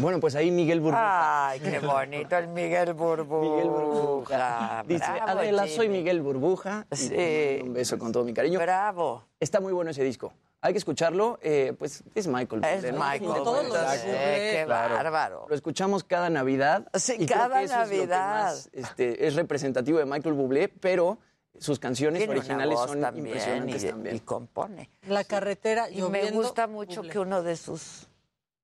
Bueno, 0.00 0.18
pues 0.20 0.34
ahí 0.34 0.50
Miguel 0.50 0.80
Burbuja. 0.80 1.48
Ay, 1.50 1.60
qué 1.60 1.78
bonito 1.78 2.36
el 2.36 2.48
Miguel 2.48 2.94
Burbuja. 2.94 3.40
Miguel 3.48 3.68
Burbuja. 3.70 4.84
Dice, 4.86 5.04
Bravo, 5.10 5.30
Adela, 5.40 5.68
soy. 5.68 5.88
Miguel 5.88 6.20
Burbuja. 6.20 6.86
y 6.90 6.96
Sí. 6.96 7.60
Un 7.62 7.72
beso 7.72 7.98
con 7.98 8.10
todo 8.12 8.24
mi 8.24 8.34
cariño. 8.34 8.58
Bravo. 8.58 9.24
Está 9.38 9.60
muy 9.60 9.72
bueno 9.72 9.92
ese 9.92 10.02
disco. 10.02 10.32
Hay 10.60 10.72
que 10.72 10.78
escucharlo. 10.78 11.38
eh, 11.42 11.74
pues 11.78 12.02
es 12.14 12.26
Michael. 12.26 12.64
Es. 12.64 12.82
Michael 12.92 13.20
De 13.20 13.40
todos 13.40 13.62
los 13.68 13.76
Bublé, 13.76 13.98
Bublé, 14.04 14.50
qué 14.52 14.64
bárbaro. 14.66 15.46
Lo 15.48 15.54
escuchamos 15.54 16.02
cada 16.04 16.28
Navidad. 16.28 16.88
Sí, 16.94 17.14
y 17.18 17.26
creo 17.26 17.38
cada 17.38 17.58
que 17.60 17.64
eso 17.66 17.74
es 17.74 17.80
lo 17.80 17.90
que 17.90 17.96
Navidad. 17.98 18.44
más, 18.44 18.70
este, 18.72 19.26
es 19.26 19.34
representativo 19.36 19.98
de 19.98 20.06
Michael 20.06 20.34
Bublé, 20.34 20.68
pero 20.68 21.18
sus 21.58 21.78
canciones 21.78 22.18
Tiene 22.18 22.32
originales 22.36 22.78
son 22.80 23.00
también 23.00 23.26
impresionantes 23.26 23.84
y- 23.84 23.88
también. 23.88 24.16
y 24.16 24.20
compone. 24.20 24.90
La 25.06 25.22
carretera 25.22 25.88
Y 25.88 26.02
me 26.02 26.30
gusta 26.32 26.66
mucho 26.66 26.96
Bublé. 27.02 27.12
que 27.12 27.18
uno 27.20 27.42
de 27.42 27.56
sus 27.56 28.08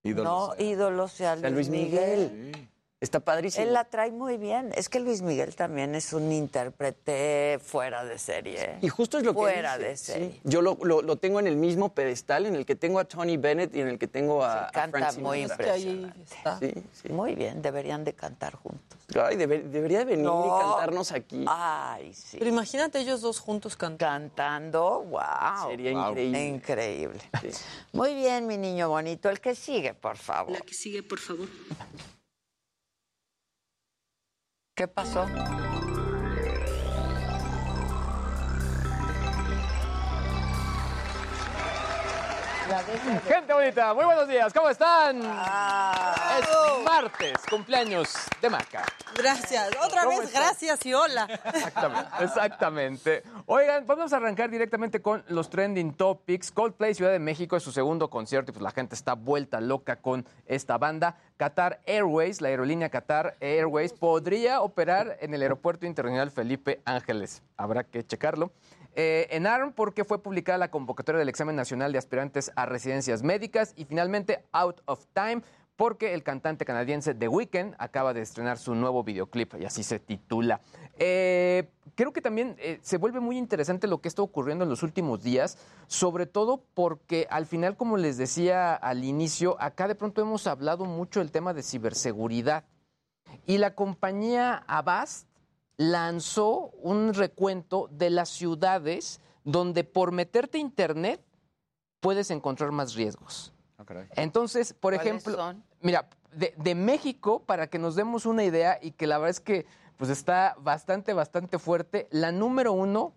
Ídolos. 0.02 0.56
no 0.58 0.64
ídolos 0.64 1.12
sea 1.12 1.36
Luis, 1.36 1.42
sea 1.42 1.50
Luis 1.50 1.68
Miguel. 1.68 2.69
Está 3.00 3.18
padrísimo. 3.20 3.64
Él 3.66 3.72
la 3.72 3.84
trae 3.86 4.10
muy 4.12 4.36
bien. 4.36 4.72
Es 4.76 4.90
que 4.90 5.00
Luis 5.00 5.22
Miguel 5.22 5.56
también 5.56 5.94
es 5.94 6.12
un 6.12 6.30
intérprete 6.30 7.58
fuera 7.62 8.04
de 8.04 8.18
serie. 8.18 8.76
Y 8.82 8.88
justo 8.88 9.16
es 9.16 9.24
lo 9.24 9.32
que 9.32 9.38
fuera 9.38 9.78
de 9.78 9.96
serie. 9.96 10.32
sí. 10.32 10.40
Yo 10.44 10.60
lo, 10.60 10.76
lo- 10.82 11.00
lo 11.00 11.16
tengo 11.16 11.40
en 11.40 11.46
el 11.46 11.56
mismo 11.56 11.94
pedestal 11.94 12.44
en 12.44 12.54
el 12.54 12.66
que 12.66 12.76
tengo 12.76 12.98
a 12.98 13.06
Tony 13.06 13.38
Bennett 13.38 13.74
y 13.74 13.80
en 13.80 13.88
el 13.88 13.98
que 13.98 14.06
tengo 14.06 14.44
a, 14.44 14.68
a 14.68 14.70
Canta 14.70 14.98
Frank 14.98 15.18
muy 15.18 15.40
impresionante. 15.42 16.82
Muy 17.08 17.34
bien, 17.34 17.62
deberían 17.62 18.04
de 18.04 18.12
cantar 18.12 18.54
juntos. 18.54 18.98
Ay, 19.18 19.36
debe- 19.36 19.62
debería 19.62 20.00
de 20.00 20.04
venir 20.04 20.26
No. 20.26 20.44
y 20.46 20.60
cantarnos 20.60 21.10
aquí. 21.12 21.44
Ay, 21.48 22.12
sí. 22.12 22.36
Pero 22.38 22.50
imagínate 22.50 23.00
ellos 23.00 23.22
dos 23.22 23.40
juntos 23.40 23.76
cantando. 23.76 24.00
Cantando, 24.30 25.02
wow. 25.04 25.70
Sería 25.70 25.92
Wow. 25.92 26.10
increíble. 26.10 26.46
Increíble. 26.48 27.20
Muy 27.92 28.14
bien, 28.14 28.46
mi 28.46 28.56
niño 28.58 28.88
bonito. 28.90 29.30
El 29.30 29.40
que 29.40 29.54
sigue, 29.54 29.94
por 29.94 30.16
favor. 30.18 30.52
La 30.52 30.60
que 30.60 30.74
sigue, 30.74 31.02
por 31.02 31.18
favor. 31.18 31.48
¿Qué 34.80 34.88
pasó? 34.88 35.26
Gente 43.26 43.52
bonita, 43.52 43.92
muy 43.94 44.04
buenos 44.04 44.28
días, 44.28 44.52
¿cómo 44.52 44.68
están? 44.68 45.20
Ah. 45.24 46.38
Es 46.38 46.84
martes, 46.84 47.32
cumpleaños 47.50 48.14
de 48.40 48.48
Maca. 48.48 48.84
Gracias. 49.16 49.70
Otra 49.84 50.04
¿Cómo 50.04 50.20
vez, 50.20 50.32
gracias 50.32 50.86
y 50.86 50.94
hola. 50.94 51.26
Exactamente, 51.52 52.10
exactamente. 52.20 53.22
Oigan, 53.46 53.84
vamos 53.88 54.12
a 54.12 54.18
arrancar 54.18 54.50
directamente 54.50 55.02
con 55.02 55.24
los 55.26 55.50
trending 55.50 55.94
topics. 55.94 56.52
Coldplay 56.52 56.94
Ciudad 56.94 57.10
de 57.10 57.18
México 57.18 57.56
es 57.56 57.64
su 57.64 57.72
segundo 57.72 58.08
concierto 58.08 58.52
y 58.52 58.54
pues 58.54 58.62
la 58.62 58.70
gente 58.70 58.94
está 58.94 59.14
vuelta 59.14 59.60
loca 59.60 59.96
con 59.96 60.24
esta 60.46 60.78
banda. 60.78 61.16
Qatar 61.38 61.80
Airways, 61.86 62.40
la 62.40 62.50
aerolínea 62.50 62.88
Qatar 62.88 63.36
Airways, 63.40 63.92
podría 63.92 64.60
operar 64.60 65.16
en 65.20 65.34
el 65.34 65.42
Aeropuerto 65.42 65.86
Internacional 65.86 66.30
Felipe 66.30 66.80
Ángeles. 66.84 67.42
Habrá 67.56 67.82
que 67.82 68.06
checarlo. 68.06 68.52
Eh, 68.94 69.28
en 69.30 69.46
ARM 69.46 69.72
porque 69.72 70.04
fue 70.04 70.22
publicada 70.22 70.58
la 70.58 70.70
convocatoria 70.70 71.18
del 71.18 71.28
examen 71.28 71.56
nacional 71.56 71.92
de 71.92 71.98
aspirantes 71.98 72.50
a 72.56 72.66
residencias 72.66 73.22
médicas 73.22 73.72
y 73.76 73.84
finalmente 73.84 74.44
Out 74.52 74.82
of 74.86 75.06
Time 75.12 75.42
porque 75.80 76.12
el 76.12 76.22
cantante 76.22 76.66
canadiense 76.66 77.14
The 77.14 77.26
Weeknd 77.26 77.74
acaba 77.78 78.12
de 78.12 78.20
estrenar 78.20 78.58
su 78.58 78.74
nuevo 78.74 79.02
videoclip 79.02 79.54
y 79.58 79.64
así 79.64 79.82
se 79.82 79.98
titula. 79.98 80.60
Eh, 80.98 81.70
creo 81.94 82.12
que 82.12 82.20
también 82.20 82.54
eh, 82.58 82.78
se 82.82 82.98
vuelve 82.98 83.20
muy 83.20 83.38
interesante 83.38 83.86
lo 83.86 84.02
que 84.02 84.08
está 84.08 84.20
ocurriendo 84.20 84.64
en 84.64 84.68
los 84.68 84.82
últimos 84.82 85.22
días, 85.22 85.56
sobre 85.86 86.26
todo 86.26 86.62
porque 86.74 87.26
al 87.30 87.46
final, 87.46 87.78
como 87.78 87.96
les 87.96 88.18
decía 88.18 88.74
al 88.74 89.04
inicio, 89.04 89.56
acá 89.58 89.88
de 89.88 89.94
pronto 89.94 90.20
hemos 90.20 90.46
hablado 90.46 90.84
mucho 90.84 91.20
del 91.20 91.30
tema 91.30 91.54
de 91.54 91.62
ciberseguridad 91.62 92.64
y 93.46 93.56
la 93.56 93.74
compañía 93.74 94.62
Avast 94.66 95.29
lanzó 95.80 96.72
un 96.82 97.14
recuento 97.14 97.88
de 97.90 98.10
las 98.10 98.28
ciudades 98.28 99.18
donde 99.44 99.82
por 99.82 100.12
meterte 100.12 100.58
a 100.58 100.60
internet 100.60 101.24
puedes 102.00 102.30
encontrar 102.30 102.70
más 102.70 102.94
riesgos. 102.94 103.54
Entonces, 104.14 104.74
por 104.74 104.92
¿Cuáles 104.92 105.06
ejemplo, 105.06 105.36
son? 105.36 105.64
mira, 105.80 106.10
de, 106.32 106.52
de 106.58 106.74
México, 106.74 107.44
para 107.46 107.70
que 107.70 107.78
nos 107.78 107.96
demos 107.96 108.26
una 108.26 108.44
idea 108.44 108.78
y 108.82 108.90
que 108.90 109.06
la 109.06 109.16
verdad 109.16 109.30
es 109.30 109.40
que 109.40 109.64
pues 109.96 110.10
está 110.10 110.54
bastante, 110.58 111.14
bastante 111.14 111.58
fuerte, 111.58 112.08
la 112.10 112.30
número 112.30 112.74
uno 112.74 113.14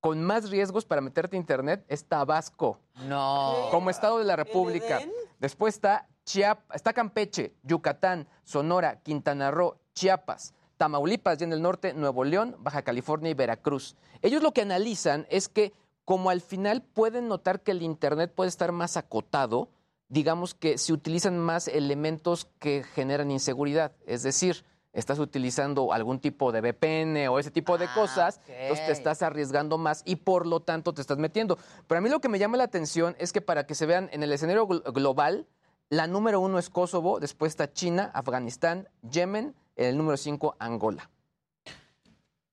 con 0.00 0.20
más 0.24 0.50
riesgos 0.50 0.84
para 0.84 1.00
meterte 1.00 1.36
a 1.36 1.38
internet 1.38 1.84
es 1.86 2.04
Tabasco. 2.04 2.80
No. 3.04 3.68
Como 3.70 3.90
estado 3.90 4.18
de 4.18 4.24
la 4.24 4.34
República. 4.34 5.02
Después 5.38 5.74
está 5.74 6.08
Chiap, 6.24 6.68
está 6.74 6.92
Campeche, 6.92 7.54
Yucatán, 7.62 8.26
Sonora, 8.42 9.00
Quintana 9.02 9.52
Roo, 9.52 9.76
Chiapas, 9.94 10.52
Tamaulipas, 10.76 11.40
y 11.40 11.44
en 11.44 11.52
el 11.52 11.62
norte, 11.62 11.94
Nuevo 11.94 12.24
León, 12.24 12.56
Baja 12.58 12.82
California 12.82 13.30
y 13.30 13.34
Veracruz. 13.34 13.96
Ellos 14.22 14.42
lo 14.42 14.52
que 14.52 14.62
analizan 14.62 15.26
es 15.30 15.48
que 15.48 15.72
como 16.04 16.30
al 16.30 16.40
final 16.40 16.82
pueden 16.82 17.28
notar 17.28 17.60
que 17.60 17.72
el 17.72 17.82
internet 17.82 18.32
puede 18.34 18.48
estar 18.48 18.70
más 18.72 18.96
acotado, 18.96 19.68
digamos 20.08 20.54
que 20.54 20.78
se 20.78 20.92
utilizan 20.92 21.38
más 21.38 21.66
elementos 21.66 22.46
que 22.60 22.84
generan 22.94 23.30
inseguridad. 23.32 23.92
Es 24.06 24.22
decir, 24.22 24.64
estás 24.92 25.18
utilizando 25.18 25.92
algún 25.92 26.20
tipo 26.20 26.52
de 26.52 26.60
VPN 26.60 27.28
o 27.28 27.38
ese 27.40 27.50
tipo 27.50 27.76
de 27.76 27.88
cosas, 27.92 28.40
entonces 28.46 28.86
te 28.86 28.92
estás 28.92 29.22
arriesgando 29.22 29.78
más 29.78 30.02
y 30.04 30.16
por 30.16 30.46
lo 30.46 30.60
tanto 30.60 30.94
te 30.94 31.00
estás 31.00 31.18
metiendo. 31.18 31.58
Pero 31.88 31.98
a 31.98 32.00
mí 32.02 32.08
lo 32.08 32.20
que 32.20 32.28
me 32.28 32.38
llama 32.38 32.56
la 32.56 32.64
atención 32.64 33.16
es 33.18 33.32
que 33.32 33.40
para 33.40 33.66
que 33.66 33.74
se 33.74 33.84
vean 33.86 34.08
en 34.12 34.22
el 34.22 34.32
escenario 34.32 34.66
gl- 34.68 34.92
global, 34.92 35.46
la 35.90 36.06
número 36.06 36.40
uno 36.40 36.58
es 36.58 36.70
Kosovo, 36.70 37.18
después 37.20 37.50
está 37.50 37.72
China, 37.72 38.10
Afganistán, 38.14 38.88
Yemen, 39.10 39.54
el 39.76 39.96
número 39.96 40.16
cinco 40.16 40.56
Angola. 40.58 41.08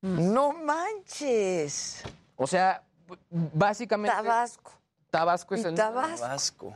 No 0.01 0.51
manches. 0.53 2.03
O 2.35 2.45
sea, 2.45 2.83
básicamente... 3.29 4.15
Tabasco. 4.15 4.71
Tabasco 5.09 5.53
es 5.55 5.63
el... 5.65 5.75
Tabasco. 5.75 6.73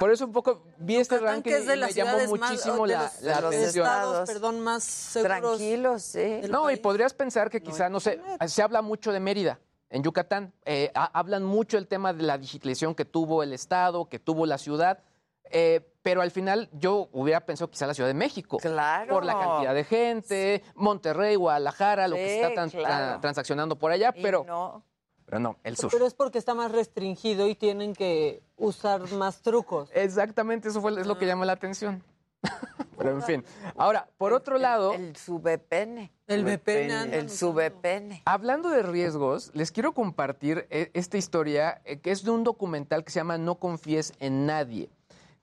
Por 0.00 0.10
eso 0.10 0.26
un 0.26 0.32
poco 0.32 0.64
vi 0.78 0.96
este 0.96 1.18
ranking 1.18 1.50
que 1.50 1.58
es 1.58 1.66
de 1.66 1.76
y 1.76 1.80
me 1.80 1.92
llamó 1.92 2.18
más- 2.18 2.28
muchísimo 2.28 2.86
de 2.86 2.94
la, 2.94 3.02
los- 3.04 3.22
la 3.22 3.36
de 3.36 3.40
los 3.42 3.54
atención. 3.54 3.86
estados, 3.86 4.28
perdón, 4.28 4.60
más 4.60 4.82
seguros. 4.84 5.38
Tranquilos, 5.38 6.12
del 6.12 6.50
No, 6.50 6.70
y 6.70 6.76
podrías 6.76 7.14
pensar 7.14 7.48
que 7.48 7.62
quizá, 7.62 7.88
no 7.88 8.00
sé, 8.00 8.20
se 8.48 8.62
habla 8.62 8.82
mucho 8.82 9.12
de 9.12 9.20
Mérida. 9.20 9.60
En 9.90 10.02
Yucatán 10.02 10.52
eh, 10.66 10.90
ha- 10.94 11.10
hablan 11.18 11.44
mucho 11.44 11.76
del 11.76 11.86
tema 11.86 12.12
de 12.12 12.24
la 12.24 12.36
digitalización 12.36 12.94
que 12.96 13.04
tuvo 13.04 13.42
el 13.44 13.52
Estado, 13.52 14.08
que 14.08 14.18
tuvo 14.18 14.44
la 14.44 14.58
ciudad, 14.58 14.98
eh, 15.44 15.88
pero 16.08 16.22
al 16.22 16.30
final 16.30 16.70
yo 16.72 17.10
hubiera 17.12 17.44
pensado 17.44 17.70
quizá 17.70 17.86
la 17.86 17.92
Ciudad 17.92 18.08
de 18.08 18.14
México. 18.14 18.56
Claro. 18.56 19.12
Por 19.12 19.26
la 19.26 19.38
cantidad 19.38 19.74
de 19.74 19.84
gente, 19.84 20.62
Monterrey, 20.74 21.36
Guadalajara, 21.36 22.08
lo 22.08 22.16
que 22.16 22.26
se 22.26 22.48
está 22.48 22.66
claro. 22.66 23.20
transaccionando 23.20 23.76
por 23.76 23.90
allá, 23.90 24.14
Y 24.16 24.22
pero 24.22 24.42
no. 24.46 24.82
Pero 25.26 25.38
no, 25.38 25.58
el 25.64 25.76
sur. 25.76 25.90
Pero 25.92 26.06
es 26.06 26.14
porque 26.14 26.38
está 26.38 26.54
más 26.54 26.72
restringido 26.72 27.46
y 27.46 27.54
tienen 27.54 27.92
que 27.92 28.42
usar 28.56 29.02
más 29.12 29.42
trucos. 29.42 29.90
Exactamente, 29.92 30.68
eso 30.68 30.80
fue, 30.80 30.98
es 30.98 31.06
lo 31.06 31.18
que 31.18 31.26
llamó 31.26 31.44
la 31.44 31.52
atención. 31.52 32.02
Pero 32.96 33.10
en 33.10 33.22
fin. 33.22 33.44
Ahora, 33.76 34.08
por 34.16 34.32
otro 34.32 34.56
lado. 34.56 34.94
El 34.94 35.14
subepene. 35.14 36.10
El 36.26 36.42
VPN. 36.42 37.12
El 37.12 37.28
subepene. 37.28 38.22
Hablando 38.24 38.70
de 38.70 38.82
riesgos, 38.82 39.50
les 39.54 39.72
quiero 39.72 39.92
compartir 39.92 40.66
eh, 40.70 40.90
esta 40.94 41.18
historia 41.18 41.82
eh, 41.84 42.00
que 42.00 42.10
es 42.12 42.24
de 42.24 42.30
un 42.30 42.44
documental 42.44 43.04
que 43.04 43.10
se 43.10 43.20
llama 43.20 43.36
No 43.36 43.56
confíes 43.56 44.14
en 44.20 44.46
nadie 44.46 44.88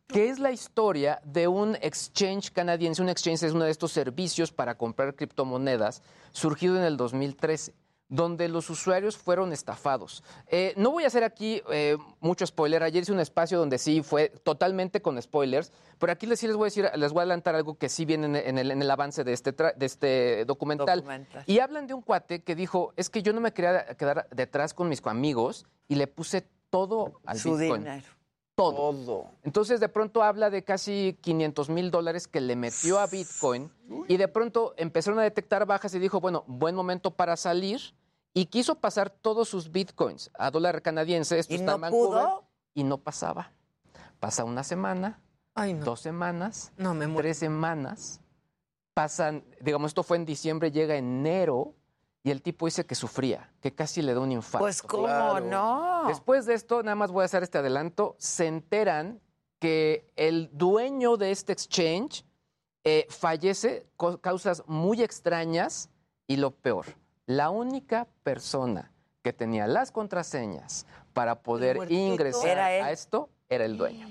que 0.08 0.30
es 0.30 0.39
la 0.39 0.51
historia 0.51 1.20
de 1.24 1.47
un 1.47 1.76
exchange 1.82 2.51
canadiense. 2.51 3.01
Un 3.01 3.10
exchange 3.10 3.43
es 3.43 3.53
uno 3.53 3.66
de 3.66 3.72
estos 3.72 3.91
servicios 3.91 4.51
para 4.51 4.78
comprar 4.78 5.16
criptomonedas 5.16 6.01
surgido 6.32 6.78
en 6.78 6.84
el 6.84 6.97
2013 6.97 7.74
donde 8.08 8.47
los 8.49 8.70
usuarios 8.70 9.18
fueron 9.18 9.51
estafados. 9.51 10.24
Eh, 10.47 10.76
no 10.78 10.91
voy 10.91 11.06
a 11.06 11.08
hacer 11.08 11.24
aquí 11.24 11.64
eh, 11.72 11.97
mucho 12.20 12.45
spoiler. 12.45 12.84
Ayer 12.84 13.01
hice 13.01 13.12
un 13.12 13.20
espacio 13.20 13.58
donde 13.58 13.80
sí 13.80 14.03
fue 14.03 14.30
totalmente 14.30 15.01
con 15.01 15.20
spoilers, 15.20 15.72
pero 15.97 16.12
aquí 16.14 16.28
les, 16.28 16.39
sí 16.39 16.45
les 16.45 16.56
voy 16.56 16.66
a 16.66 16.68
decir, 16.68 16.88
les 16.95 17.12
voy 17.12 17.22
a 17.22 17.24
adelantar 17.24 17.56
algo 17.56 17.80
que 17.80 17.89
sí 17.89 18.06
viene 18.06 18.28
en 18.47 18.60
el, 18.60 18.70
en 18.70 18.80
el 18.80 18.91
avance 18.91 19.24
de 19.24 19.34
este, 19.34 19.56
tra- 19.58 19.74
de 19.76 19.88
este 19.88 20.45
documental. 20.45 20.99
Documental. 20.99 21.43
Y 21.47 21.58
hablan 21.58 21.88
de 21.88 21.95
un 21.95 22.03
cuate 22.03 22.43
que 22.43 22.53
dijo, 22.53 22.93
es 22.95 23.10
que 23.10 23.24
yo 23.24 23.34
no 23.34 23.41
me 23.41 23.53
quería 23.53 23.86
quedar 23.97 24.28
detrás 24.30 24.76
con 24.76 24.88
mis 24.88 25.03
amigos 25.08 25.66
y 25.88 25.95
le 25.95 26.06
puse 26.06 26.47
todo 26.70 27.22
al 27.26 27.39
Su 27.39 27.58
Bitcoin. 27.58 27.82
dinero. 27.82 28.06
Todo. 28.56 29.32
Entonces 29.43 29.82
de 29.82 29.89
pronto 29.89 30.24
habla 30.24 30.49
de 30.49 30.64
casi 30.64 31.18
500 31.22 31.70
mil 31.70 31.91
dólares 31.91 32.28
que 32.28 32.39
le 32.39 32.56
metió 32.56 32.99
a 32.99 33.08
Bitcoin 33.08 33.70
y 34.08 34.16
de 34.16 34.28
pronto 34.30 34.74
empezaron 34.78 35.20
a 35.20 35.24
detectar 35.24 35.66
bajas 35.66 35.93
y 35.93 35.99
dijo, 35.99 36.22
bueno, 36.22 36.45
buen 36.47 36.74
momento 36.74 37.12
para 37.12 37.36
salir 37.36 37.82
y 38.34 38.45
quiso 38.45 38.76
pasar 38.76 39.10
todos 39.10 39.49
sus 39.49 39.72
Bitcoins 39.72 40.32
a 40.36 40.51
dólar 40.51 40.82
canadiense. 40.82 41.38
Esto 41.38 41.53
¿Y 41.53 41.58
está 41.58 41.72
no 41.72 41.76
en 41.76 41.82
Vancouver, 41.82 42.24
pudo? 42.24 42.43
Y 42.74 42.84
no 42.84 42.97
pasaba. 42.97 43.51
Pasa 44.20 44.45
una 44.45 44.64
semana, 44.64 45.22
dos 45.84 45.99
semanas, 45.99 46.72
tres 47.18 47.38
semanas. 47.38 48.22
Pasan, 48.93 49.43
digamos, 49.60 49.91
esto 49.91 50.03
fue 50.03 50.16
en 50.16 50.26
diciembre, 50.26 50.72
llega 50.72 50.95
enero 50.95 51.74
y 52.26 52.32
el 52.32 52.41
tipo 52.41 52.65
dice 52.65 52.88
que 52.88 52.95
sufría, 52.95 53.51
que 53.61 53.76
casi 53.76 54.01
le 54.01 54.15
da 54.15 54.19
un 54.19 54.32
infarto. 54.32 54.65
Pues, 54.65 54.82
¿cómo 54.82 55.39
no? 55.39 56.05
Después 56.07 56.47
de 56.47 56.55
esto, 56.55 56.82
nada 56.82 56.95
más 56.95 57.11
voy 57.11 57.21
a 57.21 57.26
hacer 57.26 57.43
este 57.43 57.59
adelanto, 57.59 58.15
se 58.17 58.47
enteran 58.47 59.21
que 59.59 60.11
el 60.15 60.49
dueño 60.51 61.17
de 61.17 61.30
este 61.30 61.53
exchange 61.53 62.26
eh, 62.84 63.05
fallece 63.09 63.86
con 63.95 64.17
causas 64.17 64.63
muy 64.65 65.03
extrañas 65.03 65.91
y 66.26 66.38
lo 66.38 66.49
peor, 66.49 66.88
la 67.28 67.51
única 67.51 68.07
persona 68.23 68.91
que 69.21 69.32
tenía 69.32 69.67
las 69.67 69.91
contraseñas 69.91 70.88
para 71.13 71.43
poder 71.43 71.91
ingresar 71.91 72.57
a 72.57 72.91
esto 72.91 73.30
era 73.49 73.65
el 73.65 73.78
dueño. 73.78 74.07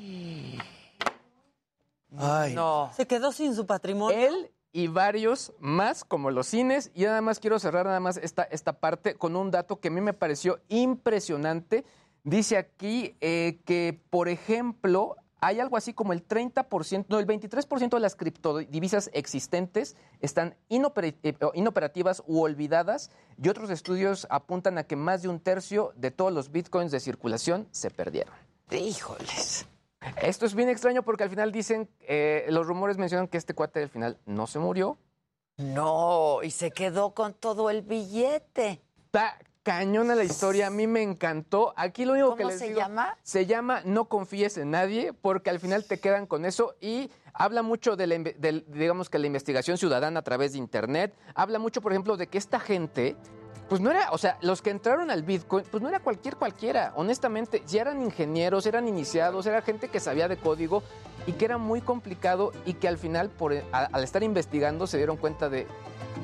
No. 2.10 2.92
Se 2.94 3.08
quedó 3.08 3.32
sin 3.32 3.56
su 3.56 3.66
patrimonio. 3.66 4.16
Él 4.16 4.52
y 4.74 4.88
varios 4.88 5.52
más, 5.60 6.04
como 6.04 6.30
los 6.30 6.48
cines. 6.48 6.90
Y 6.94 7.04
nada 7.04 7.22
más 7.22 7.38
quiero 7.38 7.58
cerrar 7.58 7.86
nada 7.86 8.00
más 8.00 8.18
esta, 8.18 8.42
esta 8.42 8.74
parte 8.80 9.14
con 9.14 9.36
un 9.36 9.50
dato 9.50 9.80
que 9.80 9.88
a 9.88 9.90
mí 9.92 10.00
me 10.02 10.12
pareció 10.12 10.60
impresionante. 10.68 11.84
Dice 12.24 12.56
aquí 12.56 13.16
eh, 13.20 13.60
que, 13.64 14.00
por 14.10 14.28
ejemplo, 14.28 15.14
hay 15.40 15.60
algo 15.60 15.76
así 15.76 15.92
como 15.92 16.12
el 16.12 16.26
30%, 16.26 17.04
no, 17.08 17.18
el 17.18 17.26
23% 17.26 17.88
de 17.90 18.00
las 18.00 18.16
criptodivisas 18.16 19.10
existentes 19.12 19.94
están 20.20 20.56
inopera- 20.68 21.14
eh, 21.22 21.36
inoperativas 21.54 22.22
u 22.26 22.40
olvidadas 22.40 23.10
y 23.40 23.48
otros 23.50 23.70
estudios 23.70 24.26
apuntan 24.30 24.78
a 24.78 24.84
que 24.84 24.96
más 24.96 25.22
de 25.22 25.28
un 25.28 25.38
tercio 25.38 25.92
de 25.96 26.10
todos 26.10 26.32
los 26.32 26.50
bitcoins 26.50 26.90
de 26.90 26.98
circulación 26.98 27.68
se 27.70 27.90
perdieron. 27.90 28.34
Híjoles. 28.70 29.66
Esto 30.22 30.46
es 30.46 30.54
bien 30.54 30.68
extraño 30.68 31.02
porque 31.02 31.24
al 31.24 31.30
final 31.30 31.52
dicen, 31.52 31.88
eh, 32.00 32.46
los 32.50 32.66
rumores 32.66 32.98
mencionan 32.98 33.28
que 33.28 33.38
este 33.38 33.54
cuate 33.54 33.82
al 33.82 33.88
final 33.88 34.18
no 34.26 34.46
se 34.46 34.58
murió. 34.58 34.98
No, 35.56 36.42
y 36.42 36.50
se 36.50 36.70
quedó 36.70 37.14
con 37.14 37.34
todo 37.34 37.70
el 37.70 37.82
billete. 37.82 38.82
Está 39.06 39.38
cañona 39.62 40.14
la 40.14 40.24
historia, 40.24 40.66
a 40.66 40.70
mí 40.70 40.86
me 40.86 41.00
encantó. 41.02 41.72
Aquí 41.76 42.04
lo 42.04 42.12
único 42.12 42.28
¿Cómo 42.30 42.36
que 42.38 42.44
les 42.44 42.58
se 42.58 42.66
digo, 42.68 42.80
llama? 42.80 43.16
Se 43.22 43.46
llama 43.46 43.80
No 43.84 44.08
confíes 44.10 44.58
en 44.58 44.70
nadie 44.72 45.12
porque 45.14 45.48
al 45.50 45.58
final 45.60 45.84
te 45.86 46.00
quedan 46.00 46.26
con 46.26 46.44
eso 46.44 46.74
y 46.80 47.10
habla 47.32 47.62
mucho 47.62 47.96
de, 47.96 48.06
la, 48.06 48.18
del- 48.18 48.64
digamos 48.68 49.08
que 49.08 49.18
la 49.18 49.26
investigación 49.26 49.78
ciudadana 49.78 50.20
a 50.20 50.22
través 50.22 50.52
de 50.52 50.58
internet. 50.58 51.14
Habla 51.34 51.58
mucho, 51.58 51.80
por 51.80 51.92
ejemplo, 51.92 52.16
de 52.18 52.26
que 52.26 52.36
esta 52.36 52.60
gente 52.60 53.16
pues 53.68 53.80
no 53.80 53.90
era, 53.90 54.10
o 54.10 54.18
sea, 54.18 54.38
los 54.42 54.62
que 54.62 54.70
entraron 54.70 55.10
al 55.10 55.22
Bitcoin, 55.22 55.64
pues 55.70 55.82
no 55.82 55.88
era 55.88 56.00
cualquier 56.00 56.36
cualquiera. 56.36 56.92
Honestamente, 56.96 57.62
ya 57.66 57.82
eran 57.82 58.02
ingenieros, 58.02 58.66
eran 58.66 58.88
iniciados, 58.88 59.46
era 59.46 59.62
gente 59.62 59.88
que 59.88 60.00
sabía 60.00 60.28
de 60.28 60.36
código 60.36 60.82
y 61.26 61.32
que 61.32 61.46
era 61.46 61.58
muy 61.58 61.80
complicado 61.80 62.52
y 62.66 62.74
que 62.74 62.88
al 62.88 62.98
final, 62.98 63.30
por, 63.30 63.54
al 63.72 64.04
estar 64.04 64.22
investigando, 64.22 64.86
se 64.86 64.98
dieron 64.98 65.16
cuenta 65.16 65.48
de, 65.48 65.66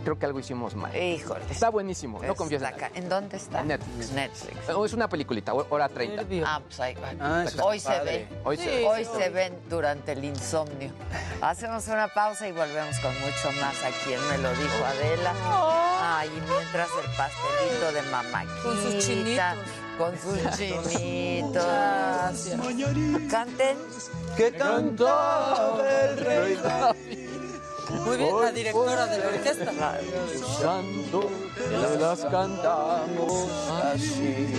creo 0.02 0.18
que 0.18 0.26
algo 0.26 0.38
hicimos 0.40 0.74
mal. 0.74 0.94
Híjole. 0.96 1.44
Está 1.50 1.68
buenísimo, 1.70 2.20
no 2.22 2.34
confíes 2.34 2.62
en 2.62 2.68
Está 2.68 2.78
nadie. 2.80 2.92
ca- 2.92 2.98
¿En 2.98 3.08
dónde 3.08 3.36
está? 3.36 3.62
Netflix. 3.62 4.12
Netflix. 4.12 4.68
Es 4.68 4.92
una 4.92 5.08
peliculita, 5.08 5.52
hora 5.54 5.88
30. 5.88 6.24
Ah, 6.46 6.60
pues 6.64 6.80
ahí 6.80 6.94
va. 6.94 7.12
Ah, 7.20 7.44
Hoy 7.62 7.80
se 7.80 8.00
ve. 8.00 8.28
Hoy 8.44 8.56
se 8.56 8.66
ve. 8.66 8.86
Hoy 8.86 9.04
se 9.04 9.28
ven 9.30 9.54
durante 9.68 10.12
el 10.12 10.24
insomnio. 10.24 10.90
Hacemos 11.40 11.86
una 11.88 12.08
pausa 12.08 12.48
y 12.48 12.52
volvemos 12.52 12.98
con 13.00 13.12
mucho 13.20 13.52
más 13.60 13.76
aquí 13.84 14.12
en 14.14 14.28
Me 14.28 14.38
lo 14.38 14.50
dijo 14.50 14.84
Adela. 14.84 15.34
Ay, 16.02 16.28
y 16.28 16.40
mientras 16.50 16.88
el 17.02 17.10
pastelito 17.16 17.92
de 17.92 18.02
mamáquita. 18.10 18.62
Con 18.62 18.76
sus 18.82 19.06
chinitos. 19.06 19.44
Con 19.98 20.18
sus 20.18 20.56
chinitos. 20.56 21.64
Gracias. 21.64 22.60
Canten. 23.30 23.76
¿Qué 24.36 24.52
cantaba 24.52 25.82
el 25.86 26.16
rey 26.24 26.58
Muy 28.04 28.16
bien, 28.16 28.40
la 28.40 28.52
directora 28.52 29.06
de 29.06 29.18
la 29.18 29.26
orquesta. 29.26 30.00
Santo, 30.60 31.30
las 31.98 32.20
cantamos 32.24 33.50
así. 33.84 34.54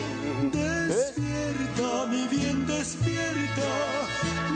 Despierta, 0.51 2.05
mi 2.07 2.27
bien, 2.27 2.67
despierta. 2.67 4.51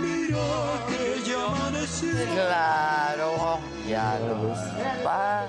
Ya. 1.26 2.34
Claro, 2.34 3.60
ya 3.88 4.20
los 4.20 4.58
va. 5.06 5.48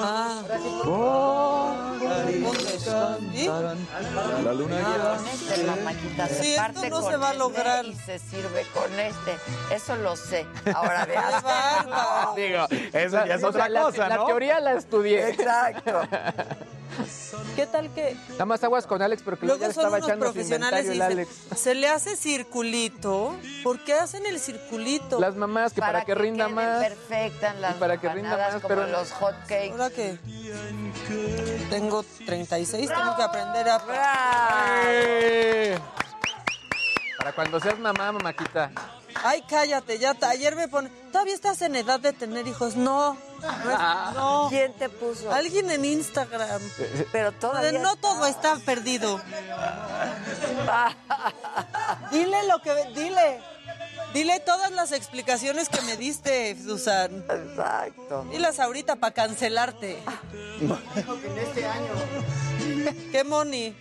Ah. 0.00 0.32
La 4.44 4.52
luna 4.52 4.80
Con 5.16 5.26
este 5.26 5.64
mamáquita 5.64 6.26
se 6.28 6.42
Sí, 6.42 6.50
esto 6.54 6.62
parte 6.62 6.90
no 6.90 7.00
con 7.00 7.10
se 7.10 7.16
va 7.16 7.26
a 7.26 7.32
este 7.32 7.38
lograr. 7.38 7.84
y 7.84 7.94
se 7.94 8.18
sirve 8.18 8.64
con 8.74 8.98
este. 8.98 9.36
Eso 9.74 9.96
lo 9.96 10.16
sé. 10.16 10.46
Ahora 10.74 11.04
¡Qué 11.06 11.12
veas. 11.12 11.44
Digo, 12.36 12.66
Eso 12.92 13.24
ya 13.26 13.34
es 13.34 13.44
otra 13.44 13.68
la- 13.68 13.82
cosa, 13.82 14.08
la, 14.08 14.16
¿no? 14.16 14.26
teoría 14.26 14.60
la 14.60 14.72
estudié. 14.74 15.30
Exacto. 15.30 16.02
¿Qué 17.56 17.66
tal 17.66 17.92
que 17.92 18.16
Nada 18.30 18.44
más 18.46 18.62
aguas 18.64 18.86
con 18.86 19.00
Alex, 19.02 19.22
pero 19.24 19.38
que 19.38 19.46
luego 19.46 19.60
ya 19.60 19.66
son 19.72 19.84
estaba 19.84 19.96
unos 19.98 20.08
echando 20.08 20.26
su 20.26 20.32
profesionales 20.32 20.84
y 20.84 20.92
inventario 20.92 21.18
el 21.20 21.24
dicen, 21.26 21.42
Alex. 21.50 21.60
se 21.62 21.74
le 21.74 21.88
hace 21.88 22.16
circulito? 22.16 23.36
¿Por 23.64 23.84
qué 23.84 23.94
hacen 23.94 24.26
el 24.26 24.38
circulito? 24.40 25.20
Las 25.20 25.34
mamás 25.36 25.72
que 25.72 25.80
para, 25.80 26.04
que, 26.04 26.14
rinda 26.14 26.44
queden 26.46 26.54
más. 26.56 26.84
perfectas 26.84 27.56
las 27.60 27.76
Y 27.76 27.78
para 27.78 27.96
que 28.00 28.08
rinda 28.08 28.36
más, 28.36 28.54
como 28.62 28.68
pero- 28.68 28.86
los 28.86 29.10
hot 29.12 29.34
cakes. 29.46 29.70
Ahora 29.72 29.90
que 29.90 30.18
tengo 31.70 32.04
36, 32.26 32.88
tengo 32.88 33.16
que 33.16 33.22
aprender 33.22 33.68
a... 33.68 33.80
¡Eh! 34.86 35.78
Para 37.18 37.32
cuando 37.32 37.60
seas 37.60 37.78
mamá, 37.78 38.12
mamaquita. 38.12 38.70
Ay, 39.24 39.42
cállate, 39.48 39.98
ya 39.98 40.14
ta- 40.14 40.30
ayer 40.30 40.54
me 40.56 40.68
pone, 40.68 40.90
¿todavía 41.12 41.34
estás 41.34 41.60
en 41.62 41.76
edad 41.76 42.00
de 42.00 42.12
tener 42.12 42.46
hijos? 42.46 42.76
No, 42.76 43.16
no, 43.40 43.70
es- 43.72 44.14
no. 44.14 44.46
¿Quién 44.50 44.72
te 44.74 44.88
puso? 44.88 45.32
Alguien 45.32 45.70
en 45.70 45.84
Instagram. 45.84 46.60
Pero 47.12 47.32
todavía 47.32 47.78
No 47.80 47.96
todo 47.96 48.26
está 48.26 48.56
perdido. 48.64 49.20
Dile 52.10 52.46
lo 52.48 52.60
que, 52.62 52.72
dile, 52.94 53.40
dile 54.14 54.40
todas 54.40 54.70
las 54.72 54.92
explicaciones 54.92 55.68
que 55.68 55.80
me 55.82 55.96
diste, 55.96 56.56
Susan. 56.62 57.24
Exacto. 57.28 58.24
Dilas 58.30 58.58
ahorita 58.60 58.96
para 58.96 59.14
cancelarte. 59.14 59.98
En 60.60 61.38
este 61.38 61.66
año. 61.66 61.92
¿Qué 63.12 63.24
Moni? 63.24 63.76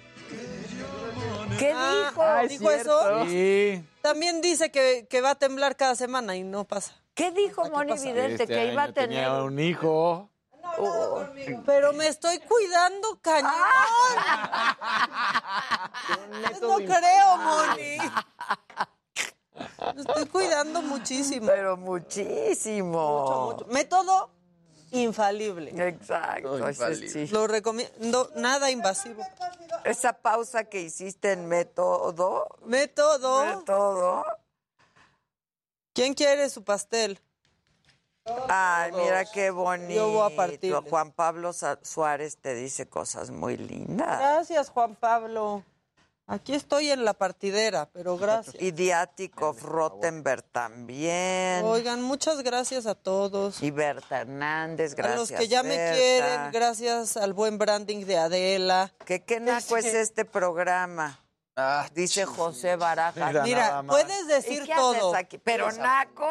¿Qué 1.57 1.73
Ah, 1.75 2.09
dijo? 2.09 2.21
Ah, 2.21 2.41
¿Dijo 2.47 2.69
cierto. 2.69 3.21
eso? 3.21 3.25
Sí. 3.25 3.83
También 4.07 4.39
dice 4.39 4.71
que, 4.71 5.05
que 5.09 5.19
va 5.19 5.31
a 5.31 5.35
temblar 5.35 5.75
cada 5.75 5.93
semana 5.93 6.37
y 6.37 6.43
no 6.43 6.63
pasa. 6.63 6.93
¿Qué 7.13 7.31
dijo 7.31 7.69
Moni 7.69 7.91
pasa? 7.91 8.05
Vidente? 8.05 8.43
Este 8.43 8.47
que 8.47 8.71
iba 8.71 8.83
a 8.83 8.93
tener. 8.93 9.09
tenía 9.09 9.43
un 9.43 9.59
hijo. 9.59 10.29
Oh, 10.77 11.25
Pero 11.65 11.91
me 11.91 12.07
estoy 12.07 12.39
cuidando, 12.39 13.19
cañón. 13.19 13.51
no 16.61 16.77
creo, 16.77 17.37
Moni. 17.37 17.97
Me 19.93 20.01
estoy 20.01 20.25
cuidando 20.27 20.81
muchísimo. 20.81 21.47
pero 21.47 21.75
muchísimo. 21.75 23.51
Mucho. 23.51 23.65
Método 23.65 24.29
infalible. 24.91 25.71
Exacto. 25.87 26.59
sí. 26.73 27.27
Lo 27.27 27.47
recomiendo, 27.47 28.31
nada 28.35 28.71
invasivo. 28.71 29.23
esa 29.83 30.13
pausa 30.13 30.65
que 30.65 30.81
hiciste 30.81 31.31
en 31.31 31.47
método. 31.47 32.47
Método. 32.65 33.45
Método. 33.45 34.25
¿Quién 35.93 36.13
quiere 36.13 36.49
su 36.49 36.63
pastel? 36.63 37.19
Ay, 38.49 38.91
mira 38.91 39.25
qué 39.25 39.49
bonito. 39.49 39.93
Yo 39.93 40.11
voy 40.11 40.31
a 40.31 40.35
partirles. 40.35 40.89
Juan 40.89 41.11
Pablo 41.11 41.51
Suárez 41.53 42.37
te 42.37 42.53
dice 42.55 42.87
cosas 42.87 43.31
muy 43.31 43.57
lindas. 43.57 44.19
Gracias, 44.19 44.69
Juan 44.69 44.95
Pablo. 44.95 45.63
Aquí 46.29 46.53
estoy 46.53 46.91
en 46.91 47.05
la 47.05 47.13
partidera, 47.13 47.87
pero 47.93 48.17
gracias. 48.17 48.61
Y 48.61 48.71
Diátikov 48.71 49.61
Rottenberg 49.61 50.43
también. 50.43 51.63
Oigan, 51.63 52.01
muchas 52.01 52.43
gracias 52.43 52.85
a 52.85 52.95
todos. 52.95 53.63
Y 53.63 53.71
Berta 53.71 54.19
Hernández, 54.19 54.93
gracias. 54.93 55.15
a 55.15 55.19
los 55.19 55.31
que 55.31 55.47
ya 55.47 55.63
me 55.63 55.75
quieren, 55.93 56.51
gracias 56.51 57.15
al 57.15 57.31
buen 57.31 57.57
branding 57.57 58.05
de 58.05 58.17
Adela. 58.17 58.91
¿Qué, 59.05 59.23
qué 59.23 59.39
naco 59.39 59.77
es 59.77 59.85
este 59.85 60.25
programa? 60.25 61.17
Dice 61.95 62.25
José 62.25 62.75
Baraja. 62.75 63.31
Mira, 63.43 63.83
puedes 63.87 64.27
decir 64.27 64.63
¿Y 64.63 64.67
qué 64.67 64.75
todo. 64.75 65.13
haces 65.13 65.25
aquí? 65.25 65.37
Pero 65.37 65.71
naco. 65.71 66.29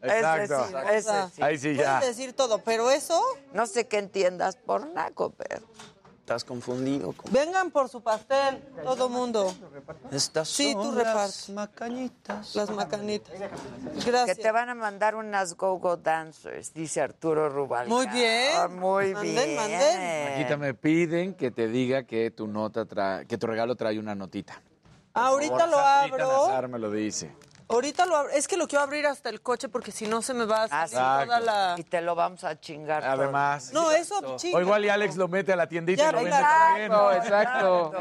Exacto. 0.00 0.66
Ese 0.90 1.02
sí, 1.02 1.10
ese 1.10 1.30
sí. 1.36 1.42
Ahí 1.42 1.58
sí 1.58 1.74
ya. 1.74 1.98
Puedes 1.98 2.16
decir 2.16 2.32
todo, 2.34 2.58
pero 2.64 2.90
eso, 2.90 3.22
No 3.52 3.66
sé 3.66 3.86
qué 3.88 3.98
entiendas 3.98 4.56
por 4.56 4.86
naco, 4.86 5.30
pero. 5.30 5.66
Estás 6.24 6.42
confundido. 6.42 7.12
con- 7.12 7.30
vengan 7.30 7.70
por 7.70 7.90
su 7.90 8.00
pastel, 8.02 8.58
todo 8.82 9.10
mundo. 9.10 9.52
Estas 10.10 10.48
Sí, 10.48 10.72
son 10.72 10.82
tú 10.82 10.92
las 10.98 11.50
macanitas. 11.50 12.54
Las 12.54 12.70
macanitas. 12.70 13.30
Que 14.02 14.10
Gracias. 14.10 14.38
te 14.38 14.50
van 14.50 14.70
a 14.70 14.74
mandar 14.74 15.16
unas 15.16 15.54
go-go 15.54 15.98
dancers, 15.98 16.72
dice 16.72 17.02
Arturo 17.02 17.50
Rubal. 17.50 17.88
Muy 17.88 18.06
bien. 18.06 18.74
muy 18.80 19.12
Manden, 19.12 19.34
bien. 19.34 19.56
manden. 19.56 20.44
Aquí 20.46 20.56
me 20.56 20.72
piden 20.72 21.34
que 21.34 21.50
te 21.50 21.68
diga 21.68 22.04
que 22.04 22.30
tu 22.30 22.46
nota 22.46 22.86
trae, 22.86 23.26
que 23.26 23.36
tu 23.36 23.46
regalo 23.46 23.76
trae 23.76 23.98
una 23.98 24.14
notita. 24.14 24.62
Ahorita 25.12 25.66
lo 25.66 25.78
abro. 25.78 26.26
Nazar 26.26 26.68
me 26.68 26.78
lo 26.78 26.90
dice. 26.90 27.32
Ahorita 27.68 28.06
lo 28.06 28.16
abro. 28.16 28.30
Es 28.32 28.46
que 28.46 28.56
lo 28.56 28.68
quiero 28.68 28.82
abrir 28.84 29.06
hasta 29.06 29.28
el 29.30 29.40
coche 29.40 29.68
porque 29.68 29.90
si 29.90 30.06
no 30.06 30.20
se 30.22 30.34
me 30.34 30.44
va 30.44 30.62
a 30.62 30.64
Ah, 30.64 30.86
salir 30.86 30.92
Exacto. 30.94 31.24
toda 31.26 31.40
la... 31.40 31.74
Y 31.78 31.82
te 31.84 32.00
lo 32.00 32.14
vamos 32.14 32.44
a 32.44 32.58
chingar. 32.60 33.02
todo. 33.02 33.12
Además. 33.12 33.72
No, 33.72 33.90
eso 33.92 34.36
chinga. 34.36 34.58
O 34.58 34.60
igual 34.60 34.84
y 34.84 34.88
Alex 34.90 35.16
lo 35.16 35.28
mete 35.28 35.52
a 35.52 35.56
la 35.56 35.66
tiendita 35.68 36.02
Ya, 36.02 36.08
y 36.10 36.12
lo 36.12 36.18
vende 36.18 36.30
exacto, 36.30 36.58
también. 36.68 36.92
¿no? 36.92 37.12
exacto. 37.12 37.92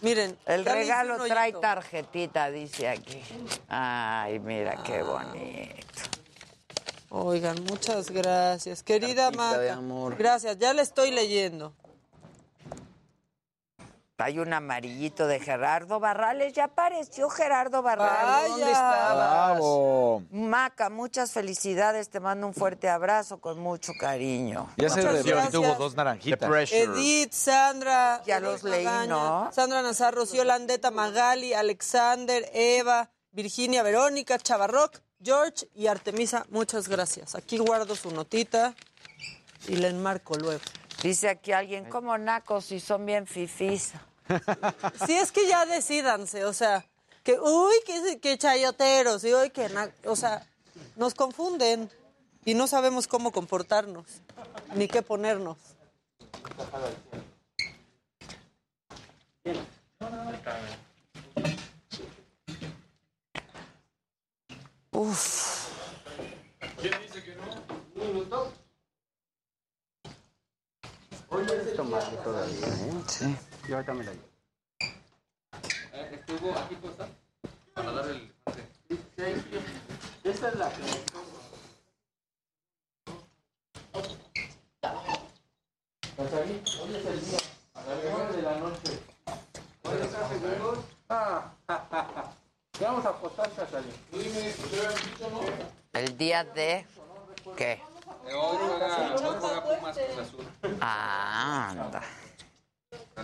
Miren. 0.00 0.36
El 0.46 0.64
regalo 0.64 1.24
trae 1.26 1.52
tarjetita, 1.52 2.50
dice 2.50 2.88
aquí. 2.88 3.22
Ay, 3.68 4.38
mira 4.40 4.82
qué 4.82 5.02
bonito. 5.02 5.86
Oigan, 7.10 7.62
muchas 7.64 8.10
gracias. 8.10 8.82
Querida 8.82 9.28
amor. 9.28 10.16
Gracias, 10.16 10.58
ya 10.58 10.72
le 10.72 10.82
estoy 10.82 11.10
leyendo. 11.10 11.74
Hay 14.22 14.38
un 14.38 14.52
amarillito 14.52 15.26
de 15.26 15.40
Gerardo 15.40 15.98
Barrales. 15.98 16.52
Ya 16.52 16.64
apareció 16.64 17.28
Gerardo 17.28 17.82
Barrales. 17.82 18.48
¿Dónde 18.50 18.70
estabas? 18.70 19.56
Bravo. 19.56 20.22
Maca, 20.30 20.90
muchas 20.90 21.32
felicidades. 21.32 22.08
Te 22.08 22.20
mando 22.20 22.46
un 22.46 22.54
fuerte 22.54 22.88
abrazo 22.88 23.40
con 23.40 23.58
mucho 23.58 23.92
cariño. 23.98 24.68
Ya 24.76 24.88
se 24.88 25.02
revió, 25.02 25.34
gracias. 25.34 25.52
tuvo 25.52 25.74
dos 25.74 25.96
naranjitas. 25.96 26.72
Edith, 26.72 27.32
Sandra. 27.32 28.22
Ya 28.24 28.38
los 28.38 28.62
leí, 28.62 28.84
Magaña, 28.84 29.06
¿no? 29.06 29.50
Sandra 29.52 29.82
Nazar, 29.82 30.14
Rocío 30.14 30.44
Landeta, 30.44 30.90
Magali, 30.90 31.52
Alexander, 31.52 32.48
Eva, 32.52 33.10
Virginia, 33.32 33.82
Verónica, 33.82 34.38
Chavarroc, 34.38 35.00
George 35.22 35.68
y 35.74 35.88
Artemisa. 35.88 36.46
Muchas 36.50 36.88
gracias. 36.88 37.34
Aquí 37.34 37.58
guardo 37.58 37.96
su 37.96 38.10
notita 38.12 38.74
y 39.66 39.76
la 39.76 39.88
enmarco 39.88 40.36
luego. 40.36 40.60
Dice 41.02 41.28
aquí 41.28 41.50
alguien, 41.50 41.86
como 41.86 42.16
nacos 42.16 42.66
si 42.66 42.78
son 42.78 43.04
bien 43.04 43.26
fifís. 43.26 43.92
Si 45.06 45.12
es 45.12 45.32
que 45.32 45.46
ya 45.46 45.66
decidanse, 45.66 46.44
o 46.44 46.52
sea, 46.52 46.86
que 47.22 47.38
uy, 47.38 47.74
que, 47.86 48.20
que 48.20 48.38
chayoteros, 48.38 49.24
y 49.24 49.34
uy, 49.34 49.50
que, 49.50 49.68
o 50.04 50.16
sea, 50.16 50.46
nos 50.96 51.14
confunden 51.14 51.90
y 52.44 52.54
no 52.54 52.66
sabemos 52.66 53.06
cómo 53.06 53.32
comportarnos, 53.32 54.06
ni 54.74 54.88
qué 54.88 55.02
ponernos. 55.02 55.58
Uf. 64.92 65.52
Tomate 71.76 72.16
todavía, 72.18 72.66
¿eh? 72.66 73.02
Sí. 73.08 73.36
Yo 73.68 73.76
ahorita 73.76 73.94
me 73.94 74.04
la 74.04 74.12
llevo. 74.12 74.24
Estuvo 76.10 76.58
aquí 76.58 76.74
puesta 76.76 77.08
para 77.74 77.92
dar 77.92 78.08
el. 78.10 78.32
Esta 80.24 80.48
es 80.48 80.54
la 80.56 80.70
que... 80.70 80.82
Hoy 86.22 86.96
es 86.96 87.06
el 87.06 87.24
día, 87.24 87.38
a 87.74 87.82
las 87.82 87.98
9 88.02 88.36
de 88.36 88.42
la 88.42 88.58
noche. 88.58 88.98
Ah, 91.08 91.52
¿Qué 92.72 92.84
vamos 92.84 93.04
a 93.04 93.08
apostar, 93.10 93.52
Casarín? 93.52 93.92
Tú 94.10 94.18
dime, 94.18 94.52
¿te 94.52 94.78
habías 94.78 95.04
dicho 95.04 95.30
no? 95.30 95.40
El 95.92 96.16
día 96.16 96.44
de... 96.44 96.86
¿Qué? 97.56 97.82
Hoy 98.24 98.32
juega, 98.32 99.14
hoy 99.14 99.36
juega 99.40 99.62
Pumas 99.62 99.98
Cruz 99.98 100.18
Azul. 100.18 100.46
Ah, 100.80 101.68
anda. 101.70 102.01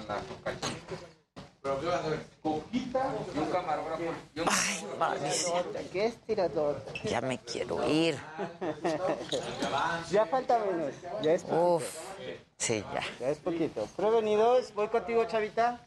En 0.08 0.14
la 0.14 0.20
Tocayo. 0.22 0.58
¿Pero 1.60 1.80
qué 1.80 1.86
vas 1.86 2.04
a 2.04 2.08
ver? 2.08 2.20
Coquita 2.42 3.14
y 3.34 3.38
un 3.38 3.46
camarógrafo. 3.50 4.02
y 4.34 4.40
un- 4.40 4.46
Ay, 5.00 5.30
¿Qué 5.92 6.14
ya 7.10 7.20
me 7.20 7.38
quiero 7.38 7.86
ir. 7.88 8.16
Ya 10.10 10.24
falta 10.26 10.58
menos. 10.60 10.92
Ya 11.22 11.32
es 11.32 11.42
poquito. 11.42 11.74
Uf, 11.76 11.98
sí, 12.56 12.84
ya. 12.94 13.02
Ya 13.20 13.28
es 13.28 13.38
poquito. 13.38 13.86
Prevenidos, 13.96 14.72
voy 14.74 14.88
contigo, 14.88 15.24
Chavita. 15.26 15.80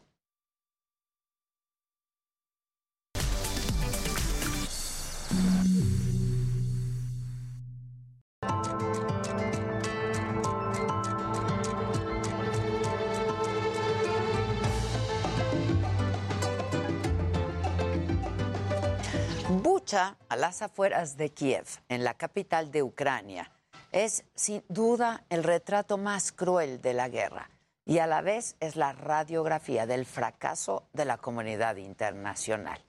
A 20.32 20.38
las 20.38 20.61
afueras 20.61 21.17
de 21.17 21.27
Kiev, 21.27 21.65
en 21.89 22.05
la 22.05 22.13
capital 22.13 22.71
de 22.71 22.84
Ucrania, 22.84 23.51
es 23.91 24.23
sin 24.34 24.63
duda 24.69 25.25
el 25.29 25.43
retrato 25.43 25.97
más 25.97 26.32
cruel 26.32 26.82
de 26.82 26.93
la 26.93 27.09
guerra 27.09 27.49
y 27.84 27.97
a 27.97 28.07
la 28.07 28.21
vez 28.21 28.55
es 28.61 28.77
la 28.77 28.93
radiografía 28.93 29.86
del 29.86 30.05
fracaso 30.05 30.88
de 30.93 31.03
la 31.03 31.17
comunidad 31.17 31.75
internacional. 31.75 32.82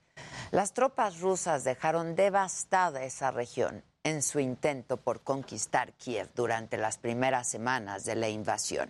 Las 0.51 0.71
tropas 0.71 1.19
rusas 1.19 1.65
dejaron 1.65 2.15
devastada 2.15 3.03
esa 3.03 3.29
región 3.29 3.83
en 4.03 4.21
su 4.21 4.39
intento 4.39 4.95
por 4.95 5.21
conquistar 5.21 5.91
Kiev 5.95 6.29
durante 6.35 6.77
las 6.77 6.97
primeras 6.97 7.49
semanas 7.49 8.05
de 8.05 8.15
la 8.15 8.29
invasión. 8.29 8.89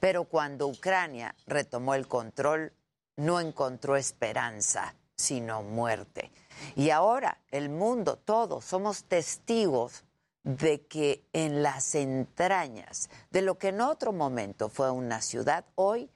Pero 0.00 0.24
cuando 0.24 0.66
Ucrania 0.66 1.36
retomó 1.46 1.94
el 1.94 2.08
control, 2.08 2.72
no 3.14 3.38
encontró 3.38 3.94
esperanza, 3.94 4.96
sino 5.14 5.62
muerte. 5.62 6.32
Y 6.76 6.90
ahora 6.90 7.38
el 7.50 7.68
mundo, 7.68 8.16
todos, 8.16 8.64
somos 8.64 9.04
testigos 9.04 10.04
de 10.44 10.82
que 10.82 11.24
en 11.32 11.62
las 11.62 11.94
entrañas 11.94 13.08
de 13.30 13.42
lo 13.42 13.58
que 13.58 13.68
en 13.68 13.80
otro 13.80 14.12
momento 14.12 14.68
fue 14.68 14.90
una 14.90 15.22
ciudad, 15.22 15.64
hoy, 15.74 16.10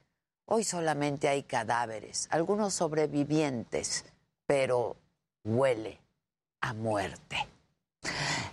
hoy 0.45 0.63
solamente 0.63 1.27
hay 1.27 1.43
cadáveres, 1.43 2.27
algunos 2.31 2.75
sobrevivientes, 2.75 4.05
pero 4.45 4.95
huele 5.43 5.99
a 6.61 6.73
muerte. 6.73 7.47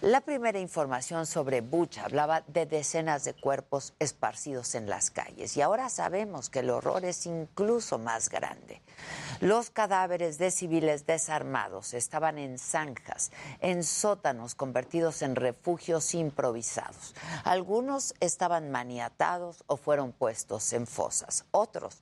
La 0.03 0.21
primera 0.21 0.59
información 0.59 1.27
sobre 1.27 1.63
Bucha 1.63 2.05
hablaba 2.05 2.43
de 2.47 2.67
decenas 2.67 3.25
de 3.25 3.35
cuerpos 3.35 3.95
esparcidos 3.99 4.75
en 4.75 4.89
las 4.89 5.11
calles 5.11 5.57
y 5.57 5.63
ahora 5.63 5.89
sabemos 5.89 6.51
que 6.51 6.61
el 6.61 6.71
horror 6.71 7.05
es 7.05 7.27
incluso 7.27 7.99
más 7.99 8.29
grande. 8.29 8.83
Los 9.41 9.71
cadáveres 9.71 10.39
de 10.39 10.51
civiles 10.51 11.07
desarmados 11.07 11.95
estaban 11.95 12.39
en 12.39 12.59
zanjas, 12.59 13.31
en 13.61 13.85
sótanos 13.85 14.55
convertidos 14.55 15.23
en 15.23 15.37
refugios 15.37 16.15
improvisados. 16.15 17.15
Algunos 17.45 18.15
estaban 18.21 18.71
maniatados 18.71 19.65
o 19.67 19.77
fueron 19.77 20.13
puestos 20.13 20.73
en 20.73 20.87
fosas. 20.87 21.45
Otros 21.51 22.01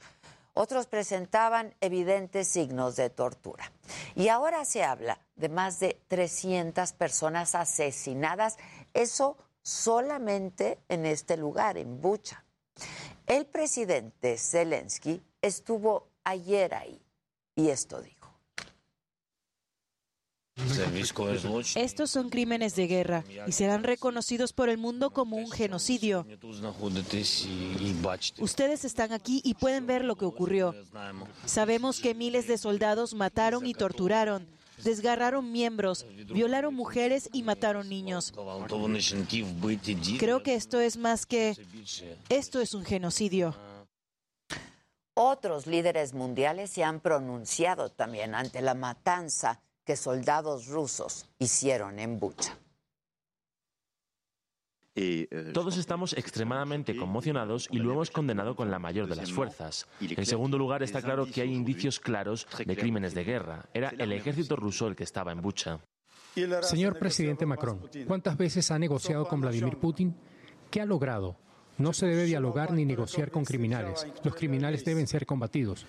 otros 0.55 0.87
presentaban 0.87 1.75
evidentes 1.81 2.47
signos 2.47 2.95
de 2.95 3.11
tortura. 3.11 3.73
Y 4.15 4.29
ahora 4.29 4.65
se 4.65 4.85
habla 4.85 5.19
de 5.35 5.49
más 5.49 5.81
de 5.81 6.01
300 6.07 6.93
personas 6.93 7.57
asesinadas, 7.57 8.57
eso 8.95 9.37
solamente 9.63 10.79
en 10.89 11.07
este 11.07 11.37
lugar, 11.37 11.77
en 11.77 12.01
Bucha. 12.01 12.45
El 13.27 13.47
presidente 13.47 14.39
Zelensky 14.39 15.25
estuvo 15.43 16.09
ayer 16.25 16.75
ahí 16.75 17.01
y 17.57 17.69
esto 17.69 18.01
dijo. 18.01 18.25
Estos 21.75 22.11
son 22.11 22.31
crímenes 22.31 22.77
de 22.77 22.87
guerra 22.87 23.25
y 23.47 23.53
serán 23.53 23.83
reconocidos 23.83 24.53
por 24.53 24.69
el 24.69 24.79
mundo 24.79 25.11
como 25.11 25.37
un 25.37 25.51
genocidio. 25.51 26.25
Ustedes 28.39 28.85
están 28.85 29.13
aquí 29.13 29.41
y 29.45 29.55
pueden 29.55 29.87
ver 29.87 30.05
lo 30.05 30.15
que 30.15 30.25
ocurrió. 30.25 30.75
Sabemos 31.45 31.99
que 31.99 32.15
miles 32.15 32.47
de 32.47 32.57
soldados 32.57 33.15
mataron 33.15 33.67
y 33.67 33.75
torturaron, 33.75 34.47
desgarraron 34.85 35.51
miembros, 35.51 36.07
violaron 36.33 36.73
mujeres 36.73 37.29
y 37.33 37.43
mataron 37.43 37.89
niños. 37.89 38.33
Creo 40.19 40.43
que 40.45 40.55
esto 40.55 40.81
es 40.81 40.97
más 40.97 41.27
que... 41.27 41.57
Esto 42.29 42.61
es 42.61 42.75
un 42.75 42.85
genocidio. 42.85 43.57
Otros 45.17 45.69
líderes 45.69 46.13
mundiales 46.13 46.71
se 46.71 46.83
han 46.83 46.99
pronunciado 46.99 47.89
también 47.89 48.35
ante 48.35 48.61
la 48.61 48.75
matanza 48.75 49.61
que 49.85 49.97
soldados 49.97 50.67
rusos 50.67 51.29
hicieron 51.39 52.01
en 52.01 52.19
Bucha. 52.19 52.59
Todos 55.53 55.77
estamos 55.77 56.13
extremadamente 56.15 56.97
conmocionados 56.97 57.69
y 57.71 57.79
lo 57.79 57.93
hemos 57.93 58.11
condenado 58.11 58.55
con 58.57 58.71
la 58.71 58.79
mayor 58.79 59.09
de 59.09 59.17
las 59.17 59.33
fuerzas. 59.33 59.87
En 60.01 60.27
segundo 60.27 60.59
lugar, 60.59 60.83
está 60.83 61.01
claro 61.01 61.27
que 61.27 61.43
hay 61.43 61.53
indicios 61.53 62.01
claros 62.01 62.47
de 62.65 62.77
crímenes 62.77 63.15
de 63.15 63.25
guerra. 63.25 63.69
Era 63.73 63.91
el 63.91 64.13
ejército 64.13 64.57
ruso 64.57 64.89
el 64.89 64.97
que 64.97 65.05
estaba 65.05 65.31
en 65.33 65.41
Bucha. 65.41 65.81
Señor 66.63 66.99
presidente 66.99 67.47
Macron, 67.47 67.89
¿cuántas 68.07 68.37
veces 68.37 68.71
ha 68.73 68.79
negociado 68.79 69.27
con 69.29 69.41
Vladimir 69.41 69.79
Putin? 69.79 70.17
¿Qué 70.71 70.81
ha 70.81 70.87
logrado? 70.87 71.37
No 71.77 71.93
se 71.93 72.07
debe 72.07 72.25
dialogar 72.25 72.73
ni 72.73 72.85
negociar 72.85 73.31
con 73.31 73.45
criminales. 73.45 74.07
Los 74.23 74.35
criminales 74.37 74.85
deben 74.85 75.09
ser 75.09 75.27
combatidos. 75.27 75.87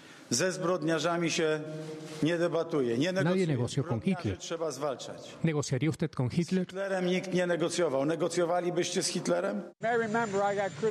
Nadie 3.23 3.47
negoció 3.47 3.87
con 3.87 4.01
Hitler. 4.03 4.39
¿Negociaría 5.43 5.89
usted 5.89 6.11
con 6.11 6.29
Hitler? 6.31 6.67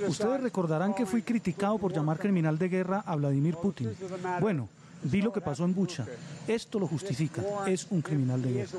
Ustedes 0.09 0.41
recordarán 0.41 0.95
que 0.95 1.07
fui 1.07 1.23
criticado 1.23 1.79
por 1.79 1.93
llamar 1.93 2.19
criminal 2.19 2.57
de 2.57 2.69
guerra 2.69 3.03
a 3.05 3.17
Vladimir 3.17 3.57
Putin. 3.57 3.97
Bueno, 4.41 4.69
vi 5.03 5.23
lo 5.23 5.33
que 5.33 5.41
pasó 5.41 5.65
en 5.65 5.75
Bucha. 5.75 6.07
Esto 6.47 6.79
lo 6.79 6.87
justifica. 6.87 7.43
Es 7.67 7.89
un 7.91 8.01
criminal 8.01 8.41
de 8.43 8.53
guerra. 8.53 8.79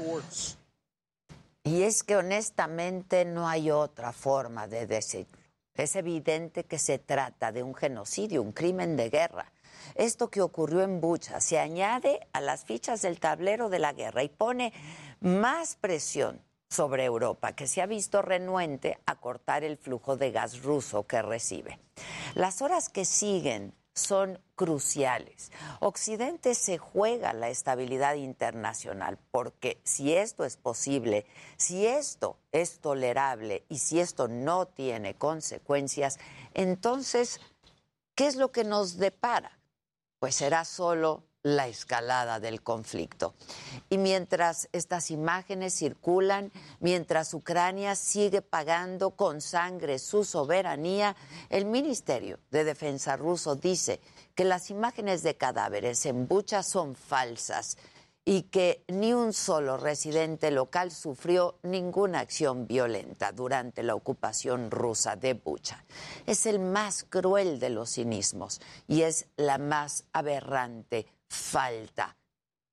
Y 1.66 1.82
es 1.82 2.04
que 2.04 2.16
honestamente 2.16 3.26
no 3.26 3.50
hay 3.50 3.72
otra 3.72 4.14
forma 4.14 4.68
de 4.68 4.88
decirlo. 4.88 5.45
Es 5.76 5.96
evidente 5.96 6.64
que 6.64 6.80
se 6.80 7.00
trata 7.00 7.52
de 7.52 7.64
un 7.64 7.76
genocidio, 7.76 8.42
un 8.42 8.52
crimen 8.52 8.96
de 8.96 9.10
guerra. 9.10 9.52
Esto 9.96 10.30
que 10.30 10.42
ocurrió 10.42 10.82
en 10.82 11.02
Bucha 11.02 11.40
se 11.42 11.60
añade 11.60 12.28
a 12.34 12.42
las 12.42 12.66
fichas 12.66 13.02
del 13.02 13.20
tablero 13.20 13.70
de 13.70 13.80
la 13.80 13.94
guerra 13.94 14.24
y 14.24 14.30
pone 14.30 14.74
más 15.20 15.76
presión 15.76 16.42
sobre 16.70 17.06
Europa, 17.06 17.54
que 17.54 17.68
se 17.68 17.82
ha 17.82 17.86
visto 17.86 18.22
renuente 18.22 18.98
a 19.06 19.16
cortar 19.16 19.64
el 19.64 19.78
flujo 19.78 20.18
de 20.18 20.32
gas 20.32 20.64
ruso 20.64 21.06
que 21.06 21.22
recibe. 21.22 21.80
Las 22.34 22.62
horas 22.62 22.90
que 22.90 23.06
siguen 23.06 23.74
son 23.96 24.40
cruciales. 24.56 25.52
Occidente 25.80 26.54
se 26.54 26.78
juega 26.78 27.34
la 27.34 27.50
estabilidad 27.50 28.16
internacional 28.16 29.18
porque 29.32 29.82
si 29.84 30.14
esto 30.14 30.44
es 30.44 30.58
posible, 30.58 31.26
si 31.58 31.88
esto 31.88 32.38
es 32.52 32.80
tolerable 32.80 33.64
y 33.70 33.80
si 33.80 34.00
esto 34.00 34.28
no 34.28 34.68
tiene 34.68 35.16
consecuencias, 35.16 36.20
entonces, 36.54 37.40
¿qué 38.16 38.28
es 38.28 38.36
lo 38.36 38.52
que 38.52 38.66
nos 38.66 38.98
depara? 38.98 39.58
Pues 40.20 40.36
será 40.36 40.66
solo 40.66 41.24
la 41.46 41.68
escalada 41.68 42.40
del 42.40 42.64
conflicto. 42.64 43.36
Y 43.88 44.00
mientras 44.00 44.68
estas 44.72 45.12
imágenes 45.12 45.76
circulan, 45.76 46.52
mientras 46.80 47.36
Ucrania 47.36 47.96
sigue 47.96 48.42
pagando 48.42 49.12
con 49.12 49.42
sangre 49.42 50.00
su 50.00 50.24
soberanía, 50.24 51.16
el 51.52 51.66
Ministerio 51.66 52.40
de 52.50 52.64
Defensa 52.64 53.16
ruso 53.16 53.56
dice 53.56 54.02
que 54.34 54.44
las 54.44 54.72
imágenes 54.72 55.22
de 55.22 55.38
cadáveres 55.38 56.08
en 56.08 56.28
Bucha 56.28 56.64
son 56.64 56.96
falsas 56.96 57.78
y 58.28 58.44
que 58.44 58.84
ni 58.88 59.14
un 59.14 59.32
solo 59.32 59.78
residente 59.78 60.50
local 60.50 60.90
sufrió 60.90 61.60
ninguna 61.62 62.22
acción 62.22 62.66
violenta 62.66 63.32
durante 63.32 63.84
la 63.84 63.94
ocupación 63.94 64.72
rusa 64.72 65.16
de 65.16 65.36
Bucha. 65.36 65.86
Es 66.26 66.48
el 66.48 66.60
más 66.60 67.06
cruel 67.08 67.60
de 67.60 67.70
los 67.70 67.94
cinismos 67.94 68.62
y 68.88 69.04
es 69.04 69.28
la 69.38 69.60
más 69.60 70.06
aberrante 70.12 71.06
falta 71.36 72.16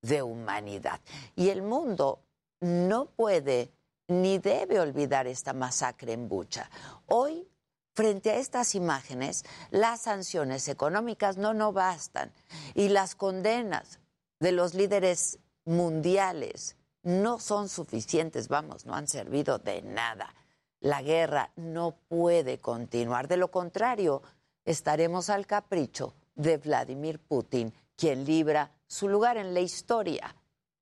de 0.01 0.21
humanidad. 0.21 0.99
Y 1.35 1.49
el 1.49 1.61
mundo 1.61 2.23
no 2.59 3.05
puede 3.05 3.71
ni 4.07 4.37
debe 4.37 4.79
olvidar 4.79 5.27
esta 5.27 5.53
masacre 5.53 6.13
en 6.13 6.27
Bucha. 6.27 6.69
Hoy, 7.07 7.47
frente 7.93 8.31
a 8.31 8.37
estas 8.37 8.75
imágenes, 8.75 9.43
las 9.71 10.01
sanciones 10.01 10.67
económicas 10.67 11.37
no 11.37 11.53
no 11.53 11.71
bastan 11.71 12.31
y 12.73 12.89
las 12.89 13.15
condenas 13.15 13.99
de 14.39 14.51
los 14.51 14.73
líderes 14.73 15.39
mundiales 15.65 16.75
no 17.03 17.39
son 17.39 17.69
suficientes, 17.69 18.47
vamos, 18.47 18.85
no 18.85 18.95
han 18.95 19.07
servido 19.07 19.57
de 19.57 19.81
nada. 19.81 20.33
La 20.79 21.01
guerra 21.01 21.51
no 21.55 21.95
puede 22.09 22.57
continuar. 22.59 23.27
De 23.27 23.37
lo 23.37 23.51
contrario, 23.51 24.21
estaremos 24.65 25.29
al 25.29 25.45
capricho 25.45 26.13
de 26.35 26.57
Vladimir 26.57 27.19
Putin 27.19 27.73
quien 27.95 28.25
libra 28.25 28.71
su 28.87 29.07
lugar 29.07 29.37
en 29.37 29.53
la 29.53 29.59
historia 29.59 30.35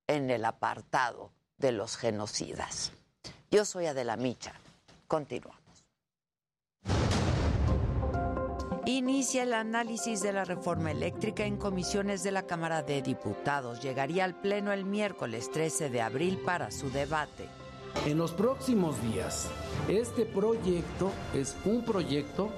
en 0.07 0.29
el 0.29 0.45
apartado 0.45 1.31
de 1.57 1.71
los 1.71 1.95
genocidas. 1.97 2.91
Yo 3.49 3.65
soy 3.65 3.85
Adela 3.85 4.17
Micha. 4.17 4.53
Continuamos. 5.07 5.61
Inicia 8.85 9.43
el 9.43 9.53
análisis 9.53 10.21
de 10.21 10.33
la 10.33 10.43
reforma 10.43 10.91
eléctrica 10.91 11.45
en 11.45 11.57
comisiones 11.57 12.23
de 12.23 12.31
la 12.31 12.47
Cámara 12.47 12.81
de 12.81 13.01
Diputados. 13.01 13.81
Llegaría 13.81 14.25
al 14.25 14.33
Pleno 14.33 14.73
el 14.73 14.85
miércoles 14.85 15.51
13 15.51 15.89
de 15.89 16.01
abril 16.01 16.39
para 16.43 16.71
su 16.71 16.89
debate. 16.89 17.47
En 18.05 18.17
los 18.17 18.31
próximos 18.31 19.01
días, 19.03 19.47
este 19.88 20.25
proyecto 20.25 21.11
es 21.35 21.55
un 21.63 21.85
proyecto 21.85 22.49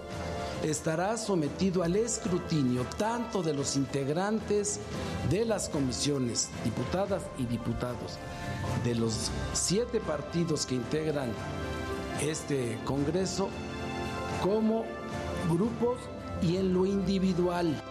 estará 0.63 1.17
sometido 1.17 1.83
al 1.83 1.95
escrutinio 1.95 2.85
tanto 2.97 3.43
de 3.43 3.53
los 3.53 3.75
integrantes 3.75 4.79
de 5.29 5.45
las 5.45 5.69
comisiones, 5.69 6.49
diputadas 6.63 7.23
y 7.37 7.45
diputados, 7.45 8.17
de 8.83 8.95
los 8.95 9.29
siete 9.53 9.99
partidos 9.99 10.65
que 10.65 10.75
integran 10.75 11.29
este 12.21 12.79
Congreso, 12.85 13.49
como 14.41 14.85
grupos 15.49 15.97
y 16.41 16.57
en 16.57 16.73
lo 16.73 16.85
individual. 16.85 17.81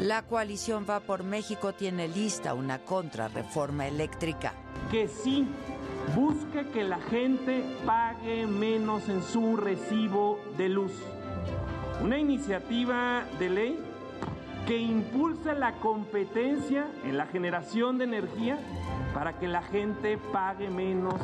La 0.00 0.22
coalición 0.22 0.86
Va 0.88 1.00
por 1.00 1.24
México 1.24 1.72
tiene 1.72 2.06
lista 2.08 2.54
una 2.54 2.78
contrarreforma 2.78 3.88
eléctrica. 3.88 4.54
Que 4.90 5.08
sí 5.08 5.46
busque 6.14 6.66
que 6.68 6.84
la 6.84 6.98
gente 6.98 7.64
pague 7.86 8.46
menos 8.46 9.08
en 9.08 9.22
su 9.22 9.56
recibo 9.56 10.40
de 10.56 10.68
luz. 10.68 10.92
Una 12.02 12.18
iniciativa 12.18 13.24
de 13.38 13.50
ley 13.50 13.78
que 14.66 14.78
impulse 14.78 15.54
la 15.54 15.72
competencia 15.76 16.86
en 17.04 17.16
la 17.16 17.26
generación 17.26 17.98
de 17.98 18.04
energía 18.04 18.58
para 19.14 19.38
que 19.38 19.48
la 19.48 19.62
gente 19.62 20.18
pague 20.32 20.68
menos. 20.68 21.14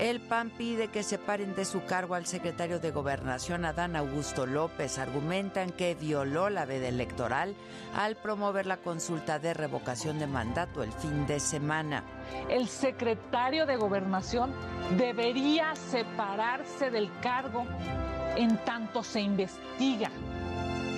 El 0.00 0.18
PAN 0.18 0.48
pide 0.48 0.88
que 0.88 1.02
separen 1.02 1.54
de 1.54 1.66
su 1.66 1.84
cargo 1.84 2.14
al 2.14 2.24
secretario 2.24 2.80
de 2.80 2.90
Gobernación, 2.90 3.66
Adán 3.66 3.96
Augusto 3.96 4.46
López. 4.46 4.98
Argumentan 4.98 5.68
que 5.68 5.94
violó 5.94 6.48
la 6.48 6.64
veda 6.64 6.88
electoral 6.88 7.54
al 7.94 8.16
promover 8.16 8.64
la 8.64 8.78
consulta 8.78 9.38
de 9.38 9.52
revocación 9.52 10.18
de 10.18 10.26
mandato 10.26 10.82
el 10.82 10.90
fin 10.90 11.26
de 11.26 11.38
semana. 11.38 12.02
El 12.48 12.66
secretario 12.68 13.66
de 13.66 13.76
Gobernación 13.76 14.54
debería 14.96 15.76
separarse 15.76 16.90
del 16.90 17.10
cargo 17.20 17.66
en 18.36 18.56
tanto 18.64 19.04
se 19.04 19.20
investiga 19.20 20.10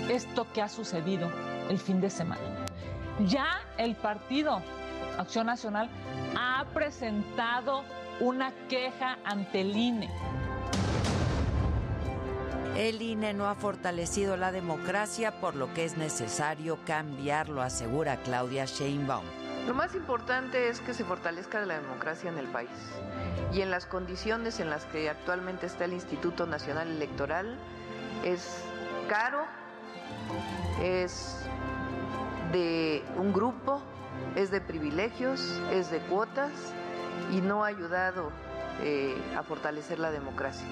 esto 0.08 0.46
que 0.52 0.62
ha 0.62 0.68
sucedido 0.68 1.28
el 1.68 1.80
fin 1.80 2.00
de 2.00 2.08
semana. 2.08 2.40
Ya 3.26 3.62
el 3.78 3.96
partido 3.96 4.62
Acción 5.18 5.46
Nacional 5.46 5.90
ha 6.38 6.64
presentado 6.72 7.82
una 8.22 8.52
queja 8.68 9.18
ante 9.24 9.62
el 9.62 9.76
INE. 9.76 10.08
El 12.76 13.02
INE 13.02 13.34
no 13.34 13.48
ha 13.48 13.56
fortalecido 13.56 14.36
la 14.36 14.52
democracia, 14.52 15.40
por 15.40 15.56
lo 15.56 15.74
que 15.74 15.84
es 15.84 15.96
necesario 15.96 16.78
cambiarlo, 16.86 17.62
asegura 17.62 18.18
Claudia 18.18 18.64
Sheinbaum. 18.64 19.24
Lo 19.66 19.74
más 19.74 19.96
importante 19.96 20.68
es 20.68 20.80
que 20.80 20.94
se 20.94 21.04
fortalezca 21.04 21.66
la 21.66 21.80
democracia 21.80 22.30
en 22.30 22.38
el 22.38 22.46
país 22.46 22.70
y 23.52 23.60
en 23.60 23.72
las 23.72 23.86
condiciones 23.86 24.60
en 24.60 24.70
las 24.70 24.84
que 24.84 25.10
actualmente 25.10 25.66
está 25.66 25.84
el 25.86 25.92
Instituto 25.92 26.46
Nacional 26.46 26.88
Electoral 26.88 27.58
es 28.24 28.62
caro, 29.08 29.44
es 30.80 31.44
de 32.52 33.02
un 33.16 33.32
grupo, 33.32 33.82
es 34.36 34.52
de 34.52 34.60
privilegios, 34.60 35.60
es 35.72 35.90
de 35.90 35.98
cuotas 35.98 36.52
y 37.30 37.40
no 37.40 37.64
ha 37.64 37.68
ayudado 37.68 38.30
eh, 38.82 39.16
a 39.36 39.42
fortalecer 39.42 39.98
la 39.98 40.10
democracia. 40.10 40.66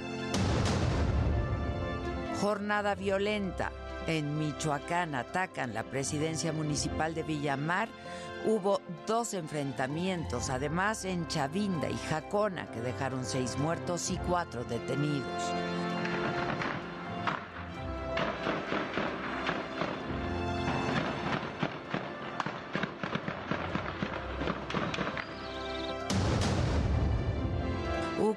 Jornada 2.41 2.95
violenta. 2.95 3.71
En 4.07 4.39
Michoacán 4.39 5.15
atacan 5.15 5.75
la 5.75 5.83
presidencia 5.83 6.53
municipal 6.53 7.15
de 7.15 7.23
Villamar. 7.23 7.89
Hubo 8.47 8.81
dos 9.07 9.35
enfrentamientos, 9.35 10.49
además 10.49 11.05
en 11.05 11.29
Chavinda 11.29 11.91
y 11.91 11.99
Jacona, 12.09 12.71
que 12.71 12.81
dejaron 12.81 13.27
seis 13.27 13.59
muertos 13.59 14.11
y 14.11 14.17
cuatro 14.17 14.65
detenidos. 14.65 15.53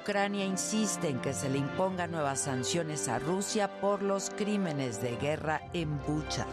Ucrania 0.04 0.44
insiste 0.44 1.08
en 1.08 1.18
que 1.18 1.32
se 1.32 1.48
le 1.48 1.56
impongan 1.56 2.10
nuevas 2.10 2.40
sanciones 2.40 3.08
a 3.08 3.18
Rusia 3.18 3.80
por 3.80 4.02
los 4.02 4.28
crímenes 4.28 5.00
de 5.00 5.16
guerra 5.16 5.62
en 5.72 5.98
Bucha. 6.04 6.44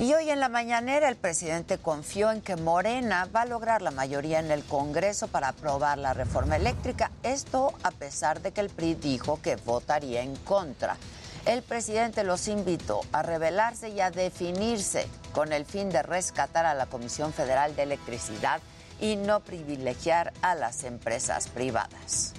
Y 0.00 0.14
hoy 0.14 0.30
en 0.30 0.40
la 0.40 0.48
mañanera 0.48 1.06
el 1.10 1.16
presidente 1.16 1.76
confió 1.76 2.32
en 2.32 2.40
que 2.40 2.56
Morena 2.56 3.28
va 3.36 3.42
a 3.42 3.44
lograr 3.44 3.82
la 3.82 3.90
mayoría 3.90 4.40
en 4.40 4.50
el 4.50 4.64
Congreso 4.64 5.28
para 5.28 5.48
aprobar 5.48 5.98
la 5.98 6.14
reforma 6.14 6.56
eléctrica. 6.56 7.10
Esto 7.22 7.74
a 7.82 7.90
pesar 7.90 8.40
de 8.40 8.52
que 8.52 8.62
el 8.62 8.70
PRI 8.70 8.94
dijo 8.94 9.38
que 9.42 9.56
votaría 9.56 10.22
en 10.22 10.34
contra. 10.34 10.96
El 11.44 11.62
presidente 11.62 12.24
los 12.24 12.48
invitó 12.48 13.02
a 13.12 13.20
rebelarse 13.20 13.90
y 13.90 14.00
a 14.00 14.10
definirse 14.10 15.06
con 15.34 15.52
el 15.52 15.66
fin 15.66 15.90
de 15.90 16.02
rescatar 16.02 16.64
a 16.64 16.72
la 16.72 16.86
Comisión 16.86 17.34
Federal 17.34 17.76
de 17.76 17.82
Electricidad 17.82 18.62
y 19.00 19.16
no 19.16 19.40
privilegiar 19.40 20.32
a 20.42 20.54
las 20.54 20.84
empresas 20.84 21.48
privadas. 21.48 22.34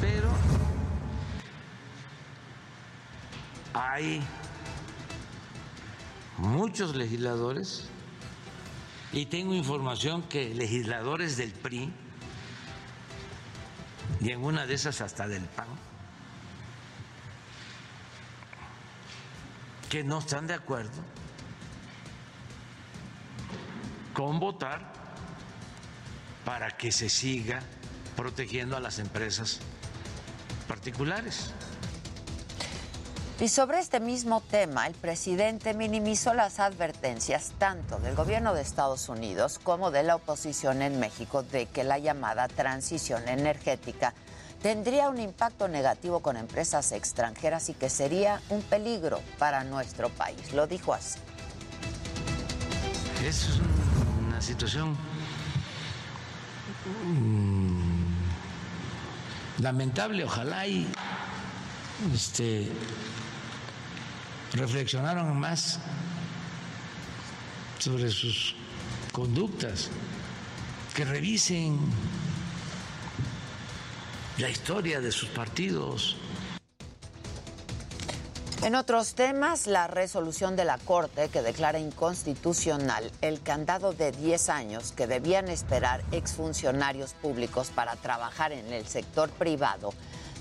Pero 0.00 0.30
hay 3.74 4.22
muchos 6.38 6.94
legisladores 6.94 7.84
y 9.12 9.26
tengo 9.26 9.54
información 9.54 10.22
que 10.22 10.54
legisladores 10.54 11.36
del 11.36 11.52
PRI 11.52 11.92
y 14.20 14.30
en 14.30 14.44
una 14.44 14.66
de 14.66 14.74
esas 14.74 15.00
hasta 15.00 15.26
del 15.28 15.44
PAN 15.44 15.66
que 19.88 20.04
no 20.04 20.18
están 20.18 20.46
de 20.46 20.54
acuerdo 20.54 21.02
con 24.18 24.40
votar 24.40 24.80
para 26.44 26.76
que 26.76 26.90
se 26.90 27.08
siga 27.08 27.60
protegiendo 28.16 28.76
a 28.76 28.80
las 28.80 28.98
empresas 28.98 29.60
particulares. 30.66 31.52
Y 33.38 33.46
sobre 33.46 33.78
este 33.78 34.00
mismo 34.00 34.40
tema, 34.40 34.88
el 34.88 34.94
presidente 34.94 35.72
minimizó 35.72 36.34
las 36.34 36.58
advertencias 36.58 37.52
tanto 37.58 38.00
del 38.00 38.16
gobierno 38.16 38.54
de 38.54 38.62
Estados 38.62 39.08
Unidos 39.08 39.60
como 39.62 39.92
de 39.92 40.02
la 40.02 40.16
oposición 40.16 40.82
en 40.82 40.98
México 40.98 41.44
de 41.44 41.66
que 41.66 41.84
la 41.84 42.00
llamada 42.00 42.48
transición 42.48 43.28
energética 43.28 44.14
tendría 44.62 45.10
un 45.10 45.20
impacto 45.20 45.68
negativo 45.68 46.18
con 46.18 46.36
empresas 46.36 46.90
extranjeras 46.90 47.68
y 47.68 47.74
que 47.74 47.88
sería 47.88 48.42
un 48.48 48.62
peligro 48.62 49.20
para 49.38 49.62
nuestro 49.62 50.08
país. 50.08 50.52
Lo 50.54 50.66
dijo 50.66 50.92
así. 50.92 51.20
Es 53.24 53.60
situación 54.40 54.96
mm, 57.04 58.18
lamentable, 59.62 60.24
ojalá 60.24 60.66
y 60.66 60.86
este, 62.14 62.70
reflexionaron 64.54 65.38
más 65.38 65.80
sobre 67.78 68.10
sus 68.10 68.54
conductas, 69.12 69.90
que 70.94 71.04
revisen 71.04 71.78
la 74.38 74.48
historia 74.48 75.00
de 75.00 75.12
sus 75.12 75.28
partidos. 75.28 76.16
En 78.60 78.74
otros 78.74 79.14
temas, 79.14 79.68
la 79.68 79.86
resolución 79.86 80.56
de 80.56 80.64
la 80.64 80.78
Corte 80.78 81.28
que 81.28 81.42
declara 81.42 81.78
inconstitucional 81.78 83.08
el 83.20 83.40
candado 83.40 83.92
de 83.92 84.10
10 84.10 84.48
años 84.48 84.90
que 84.90 85.06
debían 85.06 85.46
esperar 85.46 86.02
exfuncionarios 86.10 87.14
públicos 87.14 87.70
para 87.72 87.94
trabajar 87.94 88.50
en 88.50 88.72
el 88.72 88.84
sector 88.86 89.30
privado, 89.30 89.94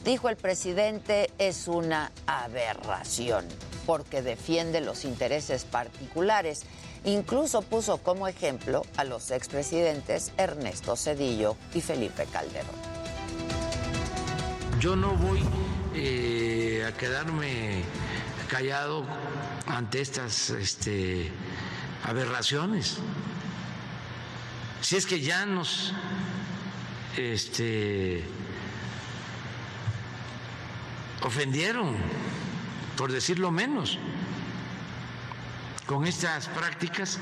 dijo 0.03 0.29
el 0.29 0.35
presidente, 0.35 1.29
es 1.37 1.67
una 1.67 2.11
aberración 2.25 3.45
porque 3.85 4.23
defiende 4.23 4.81
los 4.81 5.05
intereses 5.05 5.63
particulares. 5.63 6.63
Incluso 7.05 7.61
puso 7.61 7.99
como 7.99 8.27
ejemplo 8.27 8.81
a 8.97 9.03
los 9.03 9.29
expresidentes 9.29 10.31
Ernesto 10.37 10.95
Cedillo 10.95 11.55
y 11.75 11.81
Felipe 11.81 12.25
Calderón. 12.25 12.75
Yo 14.79 14.95
no 14.95 15.13
voy 15.13 15.39
eh, 15.99 16.85
a 16.87 16.91
quedarme 16.95 17.83
callado 18.47 19.03
ante 19.65 20.01
estas 20.01 20.51
este, 20.51 21.31
aberraciones. 22.03 22.97
Si 24.81 24.95
es 24.95 25.07
que 25.07 25.19
ya 25.21 25.45
nos 25.47 25.93
este, 27.17 28.23
ofendieron, 31.23 31.97
por 32.95 33.11
decirlo 33.11 33.49
menos, 33.49 33.97
con 35.87 36.05
estas 36.05 36.47
prácticas. 36.49 37.17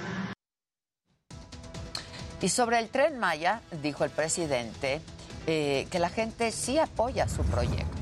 Y 2.42 2.50
sobre 2.50 2.80
el 2.80 2.90
tren 2.90 3.18
Maya, 3.20 3.62
dijo 3.82 4.04
el 4.04 4.12
presidente, 4.12 5.02
eh, 5.48 5.88
que 5.90 6.00
la 6.00 6.10
gente 6.10 6.52
sí 6.52 6.78
apoya 6.78 7.30
su 7.30 7.44
proyecto 7.44 7.95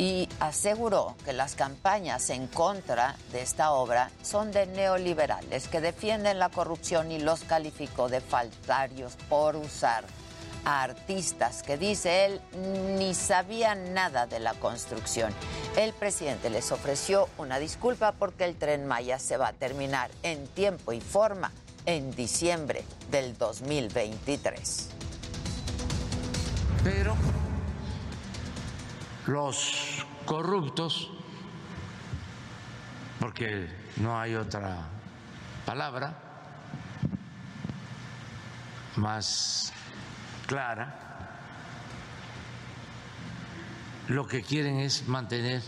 y 0.00 0.30
aseguró 0.40 1.14
que 1.26 1.34
las 1.34 1.54
campañas 1.54 2.30
en 2.30 2.46
contra 2.46 3.16
de 3.32 3.42
esta 3.42 3.72
obra 3.72 4.10
son 4.22 4.50
de 4.50 4.64
neoliberales 4.64 5.68
que 5.68 5.82
defienden 5.82 6.38
la 6.38 6.48
corrupción 6.48 7.12
y 7.12 7.18
los 7.18 7.40
calificó 7.40 8.08
de 8.08 8.22
faltarios 8.22 9.16
por 9.28 9.56
usar 9.56 10.04
a 10.64 10.84
artistas 10.84 11.62
que, 11.62 11.76
dice 11.76 12.24
él, 12.24 12.40
ni 12.96 13.12
sabían 13.12 13.92
nada 13.92 14.26
de 14.26 14.40
la 14.40 14.54
construcción. 14.54 15.34
El 15.76 15.92
presidente 15.92 16.48
les 16.48 16.72
ofreció 16.72 17.28
una 17.36 17.58
disculpa 17.58 18.12
porque 18.12 18.46
el 18.46 18.56
tren 18.56 18.86
Maya 18.86 19.18
se 19.18 19.36
va 19.36 19.48
a 19.48 19.52
terminar 19.52 20.10
en 20.22 20.46
tiempo 20.46 20.94
y 20.94 21.02
forma 21.02 21.52
en 21.84 22.10
diciembre 22.12 22.84
del 23.10 23.36
2023. 23.36 24.88
Pero 26.82 27.14
los 29.30 30.04
corruptos, 30.26 31.08
porque 33.20 33.68
no 33.98 34.18
hay 34.18 34.34
otra 34.34 34.88
palabra 35.64 36.18
más 38.96 39.72
clara, 40.48 41.28
lo 44.08 44.26
que 44.26 44.42
quieren 44.42 44.80
es 44.80 45.06
mantener 45.06 45.62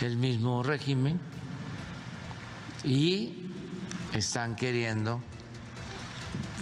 el 0.00 0.16
mismo 0.16 0.64
régimen 0.64 1.20
y 2.82 3.48
están 4.12 4.56
queriendo, 4.56 5.22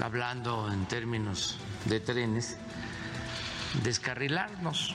hablando 0.03 0.71
en 0.71 0.85
términos 0.85 1.57
de 1.87 1.99
trenes, 2.01 2.59
descarrilarnos, 3.83 4.95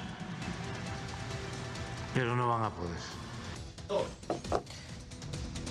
pero 2.13 2.35
no 2.35 2.49
van 2.49 2.63
a 2.63 2.69
poder. 2.69 2.97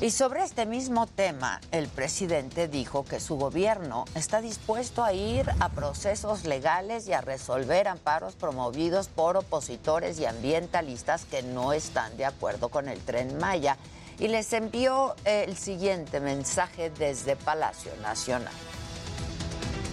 Y 0.00 0.10
sobre 0.10 0.42
este 0.42 0.66
mismo 0.66 1.06
tema, 1.06 1.60
el 1.70 1.86
presidente 1.86 2.66
dijo 2.66 3.04
que 3.04 3.20
su 3.20 3.36
gobierno 3.36 4.04
está 4.16 4.40
dispuesto 4.40 5.04
a 5.04 5.12
ir 5.12 5.48
a 5.60 5.68
procesos 5.68 6.44
legales 6.44 7.06
y 7.06 7.12
a 7.12 7.20
resolver 7.20 7.86
amparos 7.86 8.34
promovidos 8.34 9.06
por 9.06 9.36
opositores 9.36 10.18
y 10.18 10.26
ambientalistas 10.26 11.24
que 11.24 11.44
no 11.44 11.72
están 11.72 12.16
de 12.16 12.24
acuerdo 12.24 12.68
con 12.68 12.88
el 12.88 12.98
tren 12.98 13.38
Maya. 13.38 13.76
Y 14.18 14.26
les 14.26 14.52
envió 14.52 15.14
el 15.24 15.56
siguiente 15.56 16.18
mensaje 16.18 16.90
desde 16.90 17.36
Palacio 17.36 17.92
Nacional. 18.02 18.52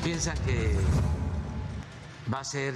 Piensan 0.03 0.37
que 0.39 0.75
va 2.33 2.39
a 2.39 2.43
ser 2.43 2.73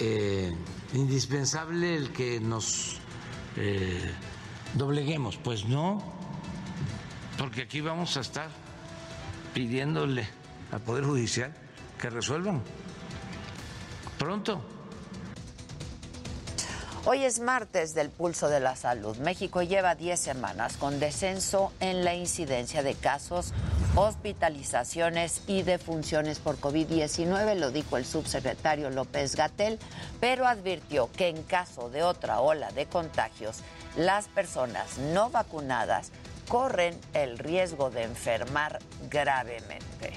eh, 0.00 0.56
indispensable 0.94 1.94
el 1.94 2.12
que 2.12 2.40
nos 2.40 2.98
eh, 3.56 4.10
dobleguemos. 4.74 5.36
Pues 5.36 5.66
no, 5.66 6.02
porque 7.36 7.62
aquí 7.62 7.80
vamos 7.80 8.16
a 8.16 8.20
estar 8.20 8.50
pidiéndole 9.54 10.28
al 10.72 10.80
Poder 10.80 11.04
Judicial 11.04 11.54
que 11.98 12.10
resuelvan 12.10 12.62
pronto. 14.18 14.77
Hoy 17.04 17.24
es 17.24 17.40
martes 17.40 17.94
del 17.94 18.10
pulso 18.10 18.48
de 18.48 18.60
la 18.60 18.76
salud. 18.76 19.16
México 19.18 19.62
lleva 19.62 19.94
10 19.94 20.18
semanas 20.18 20.76
con 20.76 21.00
descenso 21.00 21.72
en 21.80 22.04
la 22.04 22.14
incidencia 22.14 22.82
de 22.82 22.94
casos, 22.94 23.54
hospitalizaciones 23.94 25.42
y 25.46 25.62
defunciones 25.62 26.38
por 26.38 26.58
COVID-19, 26.58 27.54
lo 27.54 27.70
dijo 27.70 27.96
el 27.96 28.04
subsecretario 28.04 28.90
López 28.90 29.36
Gatel, 29.36 29.78
pero 30.20 30.46
advirtió 30.46 31.10
que 31.12 31.28
en 31.28 31.42
caso 31.44 31.88
de 31.88 32.02
otra 32.02 32.40
ola 32.40 32.70
de 32.72 32.86
contagios, 32.86 33.60
las 33.96 34.26
personas 34.28 34.98
no 34.98 35.30
vacunadas 35.30 36.10
corren 36.48 36.98
el 37.14 37.38
riesgo 37.38 37.90
de 37.90 38.02
enfermar 38.02 38.80
gravemente. 39.08 40.12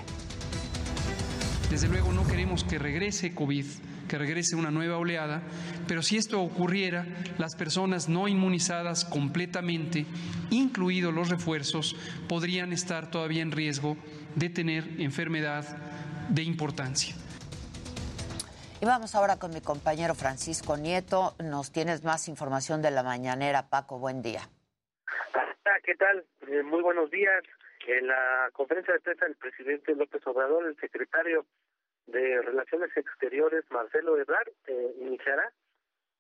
Desde 1.70 1.88
luego 1.88 2.12
no 2.12 2.28
queremos 2.28 2.64
que 2.64 2.80
regrese 2.80 3.34
COVID 3.34 3.66
que 4.12 4.18
regrese 4.18 4.58
una 4.58 4.72
nueva 4.72 4.98
oleada, 4.98 5.42
pero 5.88 6.02
si 6.02 6.18
esto 6.18 6.42
ocurriera, 6.42 7.06
las 7.38 7.56
personas 7.56 8.10
no 8.10 8.28
inmunizadas 8.28 9.06
completamente, 9.06 10.06
incluidos 10.50 11.14
los 11.14 11.30
refuerzos, 11.30 11.96
podrían 12.28 12.74
estar 12.74 13.10
todavía 13.10 13.42
en 13.42 13.54
riesgo 13.54 13.96
de 14.36 14.50
tener 14.50 14.84
enfermedad 15.00 15.64
de 16.28 16.44
importancia. 16.44 17.16
Y 18.82 18.86
vamos 18.86 19.16
ahora 19.16 19.40
con 19.40 19.54
mi 19.54 19.62
compañero 19.62 20.14
Francisco 20.14 20.76
Nieto. 20.76 21.34
Nos 21.42 21.72
tienes 21.72 22.04
más 22.04 22.28
información 22.28 22.82
de 22.82 22.92
la 22.92 23.04
mañanera. 23.04 23.70
Paco, 23.70 23.98
buen 23.98 24.22
día. 24.22 24.42
¿Qué 25.86 25.96
tal? 25.96 26.26
Eh, 26.50 26.64
muy 26.64 26.82
buenos 26.82 27.10
días. 27.12 27.44
En 27.88 28.08
la 28.08 28.50
conferencia 28.52 28.94
de 28.94 29.00
prensa 29.00 29.24
del 29.24 29.38
presidente 29.38 29.96
López 29.96 30.22
Obrador, 30.28 30.68
el 30.68 30.76
secretario 30.82 31.46
de 32.08 32.42
Relaciones 32.42 32.96
Exteriores, 32.96 33.64
Marcelo 33.70 34.18
Ebrard, 34.18 34.50
eh, 34.68 34.96
iniciará 35.00 35.52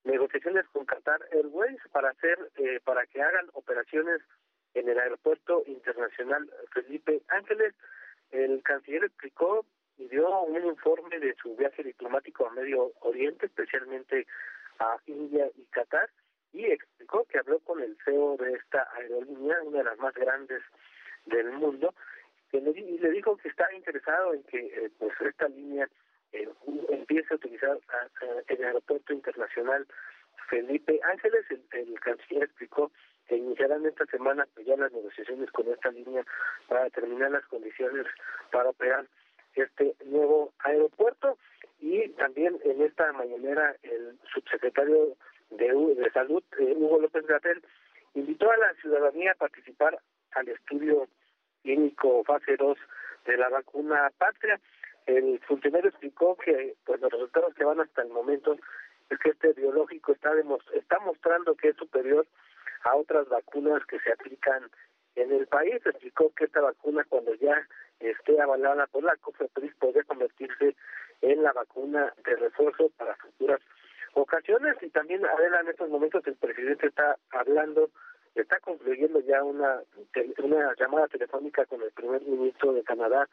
negociaciones 0.03 0.65
con 0.71 0.85
Qatar 0.85 1.21
Airways 1.31 1.79
para 1.91 2.09
hacer, 2.09 2.37
eh, 2.57 2.79
para 2.83 3.05
que 3.05 3.21
hagan 3.21 3.49
operaciones 3.53 4.21
en 4.73 4.89
el 4.89 4.99
aeropuerto 4.99 5.63
internacional 5.67 6.49
Felipe 6.73 7.21
Ángeles. 7.27 7.73
El 8.31 8.63
canciller 8.63 9.03
explicó 9.03 9.65
y 9.97 10.07
dio 10.07 10.41
un 10.43 10.65
informe 10.65 11.19
de 11.19 11.35
su 11.35 11.55
viaje 11.55 11.83
diplomático 11.83 12.47
a 12.47 12.51
Medio 12.51 12.91
Oriente, 13.01 13.45
especialmente 13.45 14.25
a 14.79 14.97
India 15.05 15.49
y 15.55 15.65
Qatar, 15.65 16.09
y 16.53 16.65
explicó 16.65 17.25
que 17.25 17.37
habló 17.37 17.59
con 17.59 17.81
el 17.81 17.97
CEO 18.03 18.37
de 18.37 18.53
esta 18.53 18.87
aerolínea, 18.95 19.61
una 19.63 19.79
de 19.79 19.83
las 19.83 19.97
más 19.99 20.13
grandes 20.13 20.61
del 21.25 21.51
mundo, 21.51 21.93
y 22.53 22.97
le 22.99 23.11
dijo 23.11 23.37
que 23.37 23.47
está 23.47 23.71
interesado 23.73 24.33
en 24.33 24.43
que 24.43 24.59
eh, 24.59 24.91
pues 24.99 25.13
esta 25.21 25.47
línea 25.47 25.87
eh, 26.33 26.49
empiece 26.89 27.33
a 27.33 27.37
utilizar 27.37 27.77
el 28.47 28.63
aeropuerto 28.63 29.13
internacional 29.13 29.87
Felipe 30.49 30.99
Ángeles. 31.03 31.45
El, 31.71 31.99
canciller 31.99 32.43
explicó 32.43 32.91
que 33.27 33.37
iniciarán 33.37 33.85
esta 33.85 34.05
semana 34.05 34.45
pues, 34.53 34.65
ya 34.65 34.75
las 34.75 34.91
negociaciones 34.91 35.49
con 35.51 35.67
esta 35.67 35.91
línea 35.91 36.25
para 36.67 36.83
determinar 36.83 37.31
las 37.31 37.45
condiciones 37.45 38.05
para 38.51 38.69
operar 38.69 39.05
este 39.55 39.95
nuevo 40.05 40.53
aeropuerto 40.59 41.37
y 41.79 42.09
también 42.09 42.59
en 42.63 42.81
esta 42.81 43.11
mañanera 43.13 43.75
el 43.83 44.17
subsecretario 44.33 45.15
de, 45.51 45.95
de 45.95 46.11
Salud, 46.11 46.43
eh, 46.59 46.73
Hugo 46.75 46.99
López 46.99 47.25
Gatel, 47.25 47.61
invitó 48.13 48.51
a 48.51 48.57
la 48.57 48.73
ciudadanía 48.75 49.31
a 49.31 49.35
participar 49.35 49.97
al 50.33 50.47
estudio 50.47 51.07
clínico 51.63 52.23
fase 52.23 52.57
2 52.57 52.77
de 53.25 53.37
la 53.37 53.49
vacuna 53.49 54.11
Patria. 54.17 54.59
El 55.05 55.39
funcionario 55.47 55.89
explicó 55.89 56.37
que 56.37 56.75
pues 56.85 57.01
los 57.01 57.11
resultados 57.11 57.53
que 57.55 57.65
van 57.65 57.79
hasta 57.79 58.01
el 58.03 58.09
momento 58.09 58.57
es 59.09 59.19
que 59.19 59.29
este 59.29 59.53
biológico 59.53 60.13
está 60.13 60.31
está 60.73 60.99
mostrando 60.99 61.55
que 61.55 61.69
es 61.69 61.75
superior 61.75 62.25
a 62.83 62.95
otras 62.95 63.27
vacunas 63.29 63.85
que 63.85 63.99
se 63.99 64.11
aplican 64.11 64.69
en 65.15 65.31
el 65.31 65.47
país. 65.47 65.85
Explicó 65.85 66.31
que 66.35 66.45
esta 66.45 66.61
vacuna 66.61 67.03
cuando 67.09 67.33
ya 67.35 67.67
esté 67.99 68.39
avalada 68.41 68.87
por 68.87 69.03
la 69.03 69.15
COFEPRIS 69.17 69.75
puede 69.75 70.03
convertirse 70.03 70.75
en 71.21 71.43
la 71.43 71.53
vacuna 71.53 72.13
de 72.23 72.35
refuerzo 72.35 72.89
para 72.97 73.15
futuras 73.15 73.59
ocasiones 74.13 74.75
y 74.81 74.89
también 74.89 75.25
Adela 75.25 75.61
en 75.61 75.69
estos 75.69 75.89
momentos 75.89 76.25
el 76.27 76.35
presidente 76.35 76.87
está 76.87 77.17
hablando 77.31 77.89
está 78.35 78.59
concluyendo 78.59 79.19
ya 79.21 79.43
una, 79.43 79.81
una 80.43 80.75
llamada 80.75 81.07
telefónica 81.07 81.65
con 81.65 81.81
el 81.81 81.91
primer 81.91 82.21
ministro 82.21 82.73
de 82.73 82.83
Canadá, 82.83 83.27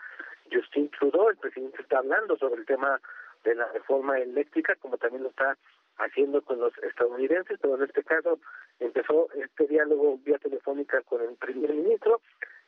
Justin 0.52 0.90
Trudeau. 0.90 1.30
El 1.30 1.36
presidente 1.36 1.82
está 1.82 1.98
hablando 1.98 2.36
sobre 2.36 2.60
el 2.60 2.66
tema 2.66 3.00
de 3.44 3.54
la 3.54 3.66
reforma 3.72 4.18
eléctrica, 4.18 4.74
como 4.76 4.98
también 4.98 5.22
lo 5.22 5.30
está 5.30 5.56
haciendo 5.98 6.42
con 6.42 6.60
los 6.60 6.76
estadounidenses, 6.78 7.58
pero 7.60 7.76
en 7.76 7.84
este 7.84 8.02
caso 8.04 8.38
empezó 8.78 9.28
este 9.34 9.66
diálogo 9.66 10.18
vía 10.24 10.38
telefónica 10.38 11.02
con 11.02 11.22
el 11.22 11.34
primer 11.36 11.72
ministro. 11.72 12.20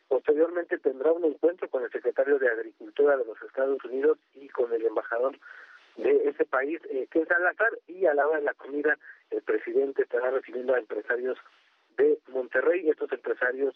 Posteriormente 0.09 0.79
tendrá 0.79 1.13
un 1.13 1.25
encuentro 1.25 1.69
con 1.69 1.85
el 1.85 1.91
secretario 1.91 2.39
de 2.39 2.49
Agricultura 2.49 3.17
de 3.17 3.25
los 3.25 3.41
Estados 3.43 3.85
Unidos 3.85 4.19
y 4.35 4.49
con 4.49 4.73
el 4.73 4.85
embajador 4.85 5.39
de 5.97 6.29
ese 6.29 6.45
país, 6.45 6.81
eh, 6.91 7.07
Ken 7.11 7.27
Salazar, 7.27 7.71
y 7.87 8.07
a 8.07 8.15
la 8.15 8.27
hora 8.27 8.39
de 8.39 8.45
la 8.45 8.55
comida 8.55 8.97
el 9.31 9.43
presidente 9.43 10.03
estará 10.03 10.31
recibiendo 10.31 10.75
a 10.75 10.79
empresarios 10.79 11.39
de 11.97 12.19
Monterrey. 12.29 12.89
Estos 12.89 13.13
empresarios 13.13 13.75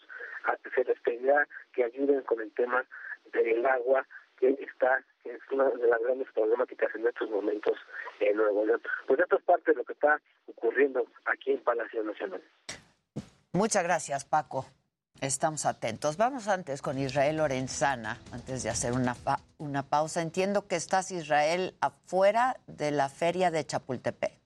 se 0.73 0.83
les 0.83 0.99
pedirá 1.01 1.47
que 1.73 1.83
ayuden 1.83 2.21
con 2.21 2.41
el 2.41 2.51
tema 2.53 2.85
del 3.31 3.65
agua 3.65 4.05
que 4.37 4.49
está 4.49 5.03
que 5.23 5.33
es 5.33 5.41
una 5.51 5.69
de 5.69 5.87
las 5.87 5.99
grandes 6.01 6.27
problemáticas 6.33 6.93
en 6.95 7.07
estos 7.07 7.29
momentos 7.29 7.73
en 8.19 8.37
Nuevo 8.37 8.65
León. 8.65 8.81
Pues 9.07 9.19
esto 9.19 9.37
es 9.37 9.43
parte 9.43 9.71
de 9.71 9.77
lo 9.77 9.83
que 9.83 9.93
está 9.93 10.21
ocurriendo 10.47 11.07
aquí 11.25 11.51
en 11.51 11.63
Palacio 11.63 12.03
Nacional. 12.03 12.41
Muchas 13.53 13.83
gracias, 13.83 14.25
Paco. 14.25 14.65
Estamos 15.21 15.65
atentos. 15.65 16.17
Vamos 16.17 16.47
antes 16.47 16.81
con 16.81 16.99
Israel 16.99 17.37
Lorenzana, 17.37 18.19
antes 18.33 18.63
de 18.63 18.69
hacer 18.69 18.91
una, 18.91 19.15
una 19.57 19.83
pausa. 19.83 20.21
Entiendo 20.21 20.67
que 20.67 20.75
estás, 20.75 21.09
Israel, 21.11 21.73
afuera 21.79 22.57
de 22.67 22.91
la 22.91 23.07
feria 23.07 23.49
de 23.49 23.65
Chapultepec. 23.65 24.44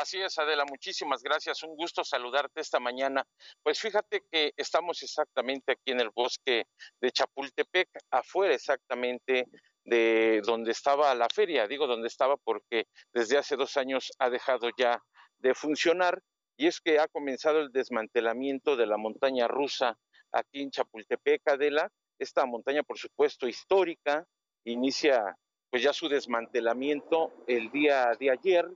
Así 0.00 0.20
es, 0.22 0.38
Adela, 0.38 0.64
muchísimas 0.64 1.24
gracias. 1.24 1.64
Un 1.64 1.74
gusto 1.74 2.04
saludarte 2.04 2.60
esta 2.60 2.78
mañana. 2.78 3.26
Pues 3.64 3.80
fíjate 3.80 4.22
que 4.30 4.52
estamos 4.56 5.02
exactamente 5.02 5.72
aquí 5.72 5.90
en 5.90 5.98
el 5.98 6.10
bosque 6.10 6.66
de 7.00 7.10
Chapultepec, 7.10 7.88
afuera 8.12 8.54
exactamente 8.54 9.48
de 9.84 10.40
donde 10.46 10.70
estaba 10.70 11.12
la 11.16 11.28
feria. 11.28 11.66
Digo 11.66 11.88
donde 11.88 12.06
estaba 12.06 12.36
porque 12.36 12.86
desde 13.12 13.38
hace 13.38 13.56
dos 13.56 13.76
años 13.76 14.12
ha 14.20 14.30
dejado 14.30 14.70
ya 14.78 15.02
de 15.38 15.52
funcionar 15.52 16.22
y 16.56 16.68
es 16.68 16.80
que 16.80 17.00
ha 17.00 17.08
comenzado 17.08 17.58
el 17.58 17.72
desmantelamiento 17.72 18.76
de 18.76 18.86
la 18.86 18.98
montaña 18.98 19.48
rusa 19.48 19.98
aquí 20.30 20.62
en 20.62 20.70
Chapultepec, 20.70 21.42
Adela. 21.48 21.90
Esta 22.20 22.46
montaña, 22.46 22.84
por 22.84 22.98
supuesto, 22.98 23.48
histórica, 23.48 24.24
inicia 24.62 25.36
pues 25.70 25.82
ya 25.82 25.92
su 25.92 26.08
desmantelamiento 26.08 27.32
el 27.48 27.72
día 27.72 28.12
de 28.20 28.30
ayer 28.30 28.68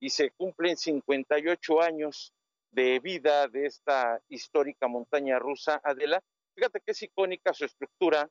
y 0.00 0.10
se 0.10 0.30
cumplen 0.30 0.76
58 0.76 1.82
años 1.82 2.32
de 2.72 2.98
vida 3.00 3.46
de 3.48 3.66
esta 3.66 4.20
histórica 4.28 4.88
montaña 4.88 5.38
rusa, 5.38 5.80
Adela. 5.84 6.22
Fíjate 6.54 6.80
que 6.80 6.92
es 6.92 7.02
icónica 7.02 7.52
su 7.52 7.66
estructura 7.66 8.28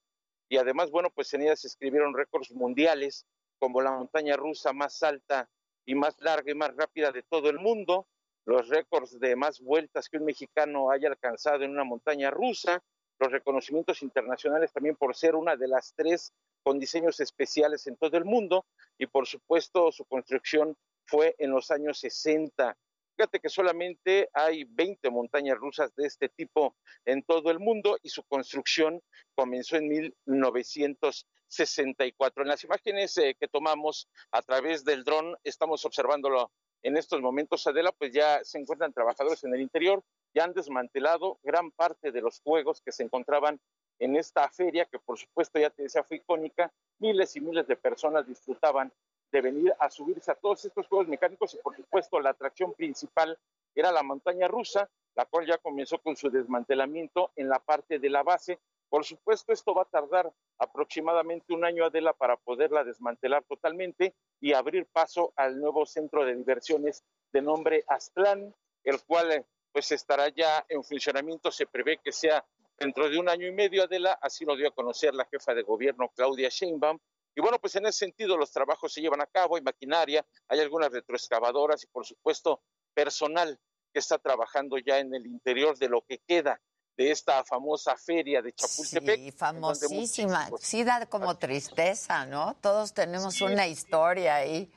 y 0.50 0.58
además, 0.58 0.90
bueno, 0.90 1.10
pues 1.12 1.34
en 1.34 1.44
ella 1.44 1.56
se 1.56 1.68
escribieron 1.68 2.16
récords 2.16 2.52
mundiales 2.52 3.26
como 3.60 3.82
la 3.82 3.92
montaña 3.92 4.36
rusa 4.36 4.74
más 4.74 5.04
alta 5.04 5.50
y 5.86 5.94
más 5.96 6.20
larga 6.20 6.52
y 6.52 6.56
más 6.56 6.76
rápida 6.76 7.12
de 7.12 7.24
todo 7.24 7.50
el 7.50 7.60
mundo, 7.60 8.08
los 8.46 8.68
récords 8.70 9.20
de 9.20 9.36
más 9.36 9.60
vueltas 9.60 10.10
que 10.10 10.18
un 10.18 10.26
mexicano 10.26 10.90
haya 10.90 11.10
alcanzado 11.10 11.64
en 11.64 11.72
una 11.72 11.84
montaña 11.84 12.32
rusa, 12.32 12.82
los 13.20 13.32
reconocimientos 13.32 14.02
internacionales 14.02 14.72
también 14.72 14.96
por 14.96 15.16
ser 15.16 15.36
una 15.36 15.56
de 15.56 15.68
las 15.68 15.94
tres 15.94 16.34
con 16.64 16.80
diseños 16.80 17.20
especiales 17.20 17.86
en 17.88 17.98
todo 17.98 18.18
el 18.18 18.26
mundo 18.26 18.66
y 18.98 19.08
por 19.08 19.28
supuesto 19.28 19.92
su 19.92 20.06
construcción 20.06 20.76
fue 21.10 21.36
en 21.40 21.52
los 21.52 21.72
años 21.72 22.00
60. 22.00 22.78
Fíjate 23.18 23.40
que 23.40 23.50
solamente 23.50 24.30
hay 24.34 24.64
20 24.64 25.10
montañas 25.10 25.58
rusas 25.58 25.94
de 25.96 26.08
este 26.08 26.30
tipo 26.30 26.78
en 27.04 27.22
todo 27.24 27.52
el 27.52 27.60
mundo 27.60 27.98
y 28.02 28.08
su 28.10 28.24
construcción 28.24 29.02
comenzó 29.36 29.76
en 29.76 30.14
1964. 30.26 32.44
En 32.44 32.48
las 32.48 32.64
imágenes 32.64 33.18
eh, 33.18 33.36
que 33.38 33.50
tomamos 33.50 34.08
a 34.32 34.42
través 34.42 34.86
del 34.86 35.04
dron, 35.04 35.36
estamos 35.44 35.84
observándolo 35.84 36.50
en 36.82 36.96
estos 36.96 37.20
momentos, 37.22 37.68
Adela, 37.68 37.92
pues 37.92 38.14
ya 38.14 38.42
se 38.44 38.58
encuentran 38.58 38.94
trabajadores 38.94 39.44
en 39.44 39.54
el 39.54 39.60
interior, 39.60 40.02
ya 40.34 40.46
han 40.46 40.54
desmantelado 40.54 41.38
gran 41.44 41.72
parte 41.72 42.14
de 42.14 42.22
los 42.22 42.40
juegos 42.40 42.82
que 42.82 42.94
se 42.94 43.04
encontraban 43.04 43.60
en 44.00 44.16
esta 44.16 44.50
feria, 44.50 44.86
que 44.86 44.98
por 44.98 45.18
supuesto 45.18 45.60
ya 45.60 45.72
te 45.72 45.84
decía 45.84 46.04
fue 46.04 46.16
icónica, 46.18 46.72
miles 47.00 47.36
y 47.36 47.42
miles 47.42 47.68
de 47.68 47.76
personas 47.76 48.26
disfrutaban 48.26 48.94
de 49.32 49.42
venir 49.42 49.74
a 49.80 49.90
subirse 49.90 50.32
a 50.32 50.36
todos 50.36 50.66
estos 50.66 50.88
juegos 50.88 51.08
mecánicos 51.08 51.54
y 51.54 51.58
por 51.58 51.76
supuesto 51.76 52.20
la 52.20 52.32
atracción 52.32 52.74
principal 52.74 53.38
era 53.76 53.92
la 53.92 54.04
montaña 54.04 54.48
rusa, 54.48 54.90
la 55.16 55.26
cual 55.26 55.46
ya 55.46 55.58
comenzó 55.58 56.00
con 56.00 56.16
su 56.16 56.30
desmantelamiento 56.30 57.32
en 57.36 57.50
la 57.50 57.60
parte 57.60 58.00
de 58.00 58.10
la 58.10 58.24
base. 58.24 58.60
Por 58.90 59.06
supuesto, 59.06 59.54
esto 59.54 59.74
va 59.74 59.84
a 59.84 59.86
tardar 59.86 60.32
aproximadamente 60.58 61.54
un 61.54 61.64
año, 61.64 61.86
Adela, 61.86 62.14
para 62.14 62.38
poderla 62.38 62.84
desmantelar 62.84 63.44
totalmente 63.44 64.16
y 64.40 64.54
abrir 64.54 64.88
paso 64.88 65.32
al 65.36 65.60
nuevo 65.60 65.86
centro 65.86 66.26
de 66.26 66.36
diversiones 66.36 67.04
de 67.32 67.42
nombre 67.42 67.84
Aztlán, 67.88 68.54
el 68.84 69.02
cual 69.04 69.32
eh, 69.32 69.46
pues 69.72 69.92
estará 69.92 70.30
ya 70.30 70.66
en 70.68 70.84
funcionamiento, 70.84 71.52
se 71.52 71.68
prevé 71.68 71.98
que 71.98 72.12
sea 72.12 72.44
dentro 72.80 73.10
de 73.10 73.20
un 73.20 73.30
año 73.30 73.46
y 73.46 73.52
medio, 73.52 73.84
Adela, 73.84 74.18
así 74.22 74.46
lo 74.46 74.56
dio 74.56 74.70
a 74.70 74.72
conocer 74.72 75.14
la 75.14 75.26
jefa 75.26 75.54
de 75.54 75.62
gobierno 75.62 76.10
Claudia 76.16 76.50
Sheinbaum, 76.50 76.98
y 77.40 77.42
bueno, 77.42 77.58
pues 77.58 77.74
en 77.78 77.86
ese 77.86 78.00
sentido 78.00 78.36
los 78.36 78.52
trabajos 78.52 78.92
se 78.92 79.00
llevan 79.00 79.22
a 79.22 79.26
cabo, 79.26 79.56
hay 79.56 79.62
maquinaria, 79.62 80.26
hay 80.50 80.60
algunas 80.60 80.92
retroexcavadoras 80.92 81.82
y 81.86 81.88
por 81.88 82.06
supuesto 82.06 82.62
personal 82.94 83.58
que 83.94 84.00
está 84.00 84.18
trabajando 84.18 84.78
ya 84.78 85.00
en 85.00 85.16
el 85.16 85.26
interior 85.26 85.78
de 85.78 85.88
lo 85.88 86.02
que 86.02 86.18
queda 86.28 86.60
de 86.98 87.12
esta 87.12 87.46
famosa 87.46 87.96
feria 87.96 88.42
de 88.42 88.52
Chapultepec. 88.52 89.16
Sí, 89.18 89.32
famosísima. 89.32 90.50
Sí 90.60 90.84
da 90.84 91.06
como 91.06 91.38
tristeza, 91.38 92.26
¿no? 92.26 92.58
Todos 92.60 92.94
tenemos 92.94 93.40
una 93.40 93.68
historia 93.68 94.36
ahí. 94.36 94.70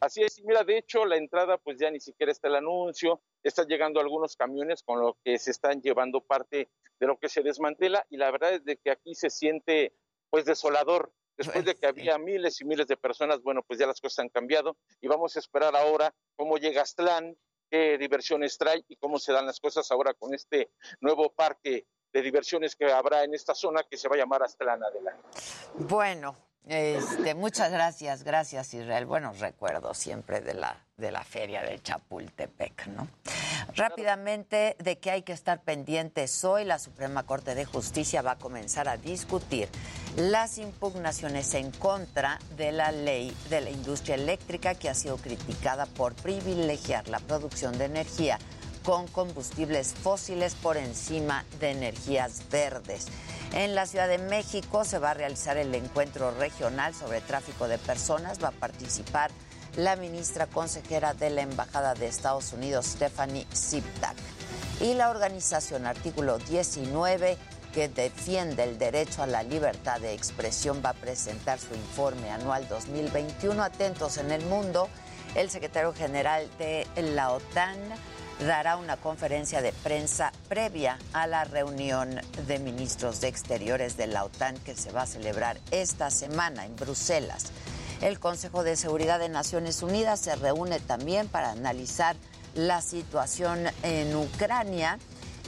Así 0.00 0.24
es, 0.24 0.40
y 0.40 0.42
mira, 0.42 0.64
de 0.64 0.78
hecho 0.78 1.04
la 1.04 1.16
entrada 1.16 1.58
pues 1.58 1.78
ya 1.78 1.92
ni 1.92 2.00
siquiera 2.00 2.32
está 2.32 2.48
el 2.48 2.56
anuncio, 2.56 3.22
están 3.44 3.68
llegando 3.68 4.00
algunos 4.00 4.34
camiones 4.34 4.82
con 4.82 4.98
lo 4.98 5.16
que 5.22 5.38
se 5.38 5.52
están 5.52 5.80
llevando 5.80 6.20
parte 6.20 6.70
de 6.98 7.06
lo 7.06 7.20
que 7.20 7.28
se 7.28 7.44
desmantela 7.44 8.04
y 8.10 8.16
la 8.16 8.32
verdad 8.32 8.54
es 8.54 8.64
de 8.64 8.78
que 8.78 8.90
aquí 8.90 9.14
se 9.14 9.30
siente 9.30 9.94
pues 10.28 10.44
desolador 10.44 11.12
Después 11.36 11.64
de 11.64 11.74
que 11.74 11.86
había 11.86 12.16
miles 12.18 12.60
y 12.60 12.64
miles 12.64 12.86
de 12.86 12.96
personas, 12.96 13.42
bueno, 13.42 13.62
pues 13.66 13.78
ya 13.78 13.86
las 13.86 14.00
cosas 14.00 14.20
han 14.20 14.28
cambiado 14.28 14.76
y 15.00 15.08
vamos 15.08 15.36
a 15.36 15.40
esperar 15.40 15.74
ahora 15.74 16.14
cómo 16.36 16.58
llega 16.58 16.82
Aztlán, 16.82 17.36
qué 17.70 17.98
diversiones 17.98 18.56
trae 18.56 18.84
y 18.88 18.96
cómo 18.96 19.18
se 19.18 19.32
dan 19.32 19.46
las 19.46 19.58
cosas 19.58 19.90
ahora 19.90 20.14
con 20.14 20.32
este 20.32 20.70
nuevo 21.00 21.32
parque 21.32 21.86
de 22.12 22.22
diversiones 22.22 22.76
que 22.76 22.92
habrá 22.92 23.24
en 23.24 23.34
esta 23.34 23.54
zona 23.54 23.82
que 23.82 23.96
se 23.96 24.08
va 24.08 24.14
a 24.14 24.18
llamar 24.18 24.42
Aztlán 24.44 24.82
adelante. 24.84 25.28
Bueno, 25.74 26.36
este, 26.66 27.34
muchas 27.34 27.72
gracias, 27.72 28.22
gracias 28.22 28.72
Israel. 28.72 29.04
Buenos 29.04 29.40
recuerdos 29.40 29.98
siempre 29.98 30.40
de 30.40 30.54
la, 30.54 30.86
de 30.96 31.10
la 31.10 31.24
feria 31.24 31.62
de 31.62 31.82
Chapultepec, 31.82 32.86
¿no? 32.86 33.08
Rápidamente, 33.76 34.76
de 34.78 34.98
que 34.98 35.10
hay 35.10 35.22
que 35.22 35.32
estar 35.32 35.60
pendientes 35.62 36.44
hoy, 36.44 36.64
la 36.64 36.78
Suprema 36.78 37.24
Corte 37.24 37.56
de 37.56 37.64
Justicia 37.64 38.22
va 38.22 38.32
a 38.32 38.38
comenzar 38.38 38.88
a 38.88 38.96
discutir 38.96 39.68
las 40.16 40.58
impugnaciones 40.58 41.54
en 41.54 41.72
contra 41.72 42.38
de 42.56 42.70
la 42.70 42.92
ley 42.92 43.36
de 43.50 43.60
la 43.60 43.70
industria 43.70 44.14
eléctrica 44.14 44.76
que 44.76 44.88
ha 44.88 44.94
sido 44.94 45.16
criticada 45.16 45.86
por 45.86 46.14
privilegiar 46.14 47.08
la 47.08 47.18
producción 47.18 47.76
de 47.76 47.86
energía 47.86 48.38
con 48.84 49.08
combustibles 49.08 49.92
fósiles 49.92 50.54
por 50.54 50.76
encima 50.76 51.44
de 51.58 51.70
energías 51.70 52.48
verdes. 52.50 53.06
En 53.54 53.74
la 53.74 53.86
Ciudad 53.86 54.08
de 54.08 54.18
México 54.18 54.84
se 54.84 54.98
va 54.98 55.12
a 55.12 55.14
realizar 55.14 55.56
el 55.56 55.74
encuentro 55.74 56.30
regional 56.32 56.94
sobre 56.94 57.20
tráfico 57.22 57.66
de 57.66 57.78
personas. 57.78 58.42
Va 58.42 58.48
a 58.48 58.52
participar 58.52 59.30
la 59.76 59.96
ministra 59.96 60.46
consejera 60.46 61.14
de 61.14 61.30
la 61.30 61.42
Embajada 61.42 61.94
de 61.94 62.06
Estados 62.06 62.52
Unidos, 62.52 62.86
Stephanie 62.86 63.46
Siptak. 63.52 64.16
Y 64.80 64.94
la 64.94 65.10
organización 65.10 65.86
Artículo 65.86 66.38
19, 66.38 67.36
que 67.72 67.88
defiende 67.88 68.64
el 68.64 68.78
derecho 68.78 69.22
a 69.22 69.26
la 69.26 69.42
libertad 69.42 70.00
de 70.00 70.12
expresión, 70.12 70.82
va 70.84 70.90
a 70.90 70.94
presentar 70.94 71.58
su 71.58 71.74
informe 71.74 72.30
anual 72.30 72.66
2021. 72.68 73.62
Atentos 73.62 74.18
en 74.18 74.30
el 74.30 74.44
mundo, 74.46 74.88
el 75.34 75.50
secretario 75.50 75.92
general 75.92 76.48
de 76.58 76.86
la 76.96 77.32
OTAN 77.32 77.78
dará 78.40 78.76
una 78.76 78.96
conferencia 78.96 79.62
de 79.62 79.72
prensa 79.72 80.32
previa 80.48 80.98
a 81.12 81.26
la 81.26 81.44
reunión 81.44 82.20
de 82.46 82.58
ministros 82.58 83.20
de 83.20 83.28
Exteriores 83.28 83.96
de 83.96 84.08
la 84.08 84.24
OTAN 84.24 84.56
que 84.58 84.74
se 84.74 84.90
va 84.92 85.02
a 85.02 85.06
celebrar 85.06 85.60
esta 85.70 86.10
semana 86.10 86.66
en 86.66 86.74
Bruselas. 86.76 87.52
El 88.00 88.18
Consejo 88.18 88.64
de 88.64 88.76
Seguridad 88.76 89.18
de 89.18 89.28
Naciones 89.28 89.82
Unidas 89.82 90.20
se 90.20 90.36
reúne 90.36 90.80
también 90.80 91.28
para 91.28 91.52
analizar 91.52 92.16
la 92.54 92.80
situación 92.80 93.66
en 93.82 94.14
Ucrania 94.14 94.98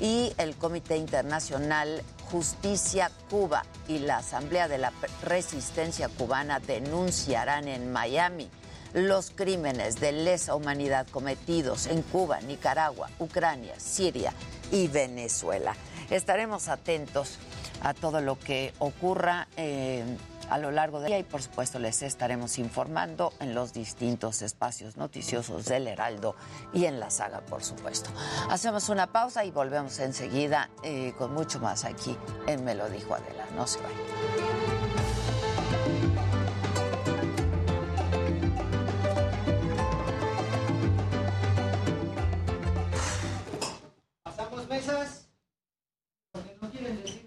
y 0.00 0.32
el 0.38 0.56
Comité 0.56 0.96
Internacional 0.96 2.02
Justicia 2.30 3.10
Cuba 3.30 3.64
y 3.88 3.98
la 3.98 4.18
Asamblea 4.18 4.68
de 4.68 4.78
la 4.78 4.92
Resistencia 5.22 6.08
Cubana 6.08 6.60
denunciarán 6.60 7.68
en 7.68 7.92
Miami 7.92 8.50
los 8.94 9.30
crímenes 9.30 10.00
de 10.00 10.12
lesa 10.12 10.54
humanidad 10.54 11.06
cometidos 11.10 11.86
en 11.86 12.02
Cuba, 12.02 12.40
Nicaragua, 12.40 13.10
Ucrania, 13.18 13.74
Siria 13.78 14.32
y 14.72 14.88
Venezuela. 14.88 15.76
Estaremos 16.10 16.68
atentos 16.68 17.38
a 17.82 17.94
todo 17.94 18.20
lo 18.20 18.38
que 18.38 18.72
ocurra. 18.78 19.48
Eh, 19.56 20.04
a 20.50 20.58
lo 20.58 20.70
largo 20.70 21.00
del 21.00 21.08
día 21.08 21.18
y 21.18 21.24
por 21.24 21.42
supuesto 21.42 21.78
les 21.78 22.02
estaremos 22.02 22.58
informando 22.58 23.32
en 23.40 23.54
los 23.54 23.72
distintos 23.72 24.42
espacios 24.42 24.96
noticiosos 24.96 25.64
del 25.66 25.88
Heraldo 25.88 26.36
y 26.72 26.84
en 26.84 27.00
la 27.00 27.10
saga, 27.10 27.40
por 27.40 27.62
supuesto. 27.62 28.10
Hacemos 28.50 28.88
una 28.88 29.06
pausa 29.08 29.44
y 29.44 29.50
volvemos 29.50 29.98
enseguida 29.98 30.70
eh, 30.82 31.12
con 31.18 31.34
mucho 31.34 31.58
más 31.60 31.84
aquí 31.84 32.16
en 32.46 32.64
Me 32.64 32.74
lo 32.74 32.88
dijo 32.88 33.14
Adela. 33.14 33.46
No 33.56 33.66
se 33.66 33.80
vayan. 33.80 33.96
¿Pasamos 44.22 44.68
mesas? 44.68 45.28
Porque 46.32 46.56
no 46.60 46.70
quieren 46.70 47.02
decir. 47.02 47.25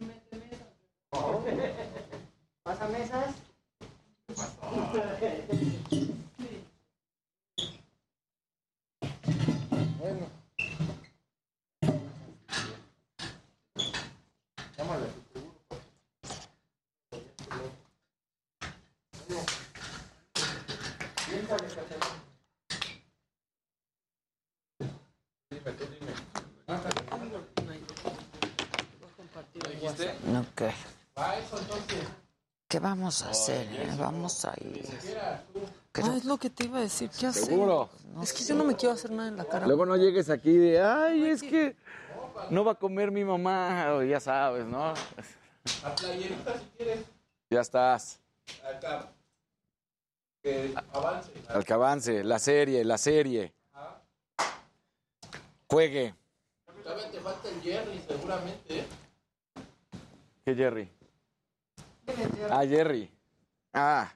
¿Pasa 2.64 2.88
mesas? 2.88 3.36
Llámale 14.78 15.06
a 15.06 15.10
tu 15.10 15.22
seguro. 15.34 15.56
Bueno. 19.28 19.44
Piénsale, 21.28 21.68
Catalina. 21.68 22.10
Dime, 25.50 25.72
tú 25.74 25.84
dime. 26.00 26.14
¿Lo 29.56 29.70
dijiste? 29.70 30.06
Ok. 30.38 30.62
Va 31.18 31.38
eso 31.38 31.60
entonces. 31.60 32.08
¿Qué 32.80 32.84
vamos 32.84 33.24
a 33.24 33.32
hacer? 33.32 33.68
eh? 33.74 33.94
Vamos 34.00 34.46
a 34.46 34.54
ir. 34.62 34.88
Ah, 35.96 36.16
es 36.16 36.24
lo 36.24 36.38
que 36.38 36.50
te 36.50 36.64
iba 36.64 36.78
a 36.78 36.82
decir. 36.82 37.10
¿Qué 37.10 37.26
hacer? 37.28 37.44
Seguro. 37.44 37.90
es 38.24 38.32
que 38.32 38.46
yo 38.46 38.56
no 38.56 38.64
me 38.64 38.74
quiero 38.78 38.94
hacer 38.94 39.12
nada 39.12 39.28
en 39.28 39.36
la 39.36 39.44
cara. 39.44 39.68
Luego 39.68 39.86
no 39.86 39.98
llegues 39.98 40.30
aquí 40.30 40.56
de, 40.56 40.80
ay, 40.80 41.26
es 41.26 41.42
que 41.44 41.76
no 42.52 42.64
va 42.64 42.72
a 42.72 42.76
comer 42.76 43.12
mi 43.12 43.26
mamá, 43.26 43.96
o 43.96 44.04
ya 44.04 44.22
sabes, 44.22 44.66
¿no? 44.66 44.94
La 45.84 45.94
playerita 45.94 46.58
si 46.58 46.66
quieres. 46.78 47.06
Ya 47.50 47.60
estás. 47.60 48.22
Acá. 48.64 49.12
Que 50.42 50.74
avance. 50.94 51.32
Al 51.50 51.66
que 51.66 51.74
avance, 51.74 52.24
la 52.24 52.40
serie, 52.40 52.86
la 52.86 52.98
serie. 52.98 53.54
Juegue. 55.68 56.16
Todavía 56.82 57.12
te 57.12 57.20
falta 57.20 57.50
el 57.50 57.62
Jerry, 57.62 58.02
seguramente, 58.08 58.80
¿eh? 58.80 58.86
¿Qué 60.46 60.56
Jerry? 60.56 60.99
Ah, 62.50 62.66
Jerry. 62.66 63.12
Ah, 63.74 64.12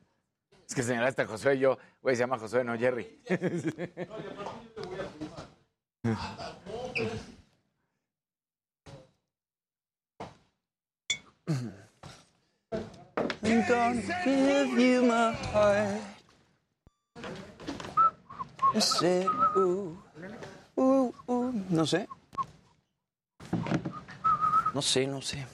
es 0.68 0.76
que 0.76 0.84
señalaste 0.84 1.22
a 1.22 1.28
Josué 1.28 1.56
y 1.56 1.60
yo, 1.60 1.78
güey, 2.02 2.16
se 2.16 2.22
llama 2.22 2.40
Josué, 2.40 2.64
no 2.64 2.78
Jerry. 2.78 3.22
I'm 13.44 13.68
gonna 13.68 14.02
give 14.24 14.80
you 14.80 15.04
my 15.04 15.34
heart. 15.34 16.02
No 18.74 18.82
sé, 18.82 19.28
no 21.70 21.86
sé. 21.86 22.08
No 24.74 24.82
sé, 24.82 25.08
no 25.08 25.22
sé. 25.22 25.46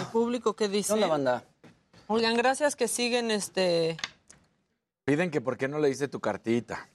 ¿El 0.00 0.06
público 0.06 0.54
qué 0.54 0.68
dice? 0.68 0.88
¿Qué 0.88 0.94
onda, 0.94 1.06
banda? 1.06 1.44
Oigan, 2.06 2.36
gracias 2.36 2.76
que 2.76 2.88
siguen 2.88 3.30
este. 3.30 3.96
Piden 5.04 5.30
que 5.30 5.40
por 5.40 5.56
qué 5.56 5.68
no 5.68 5.78
le 5.78 5.90
hice 5.90 6.08
tu 6.08 6.20
cartita. 6.20 6.88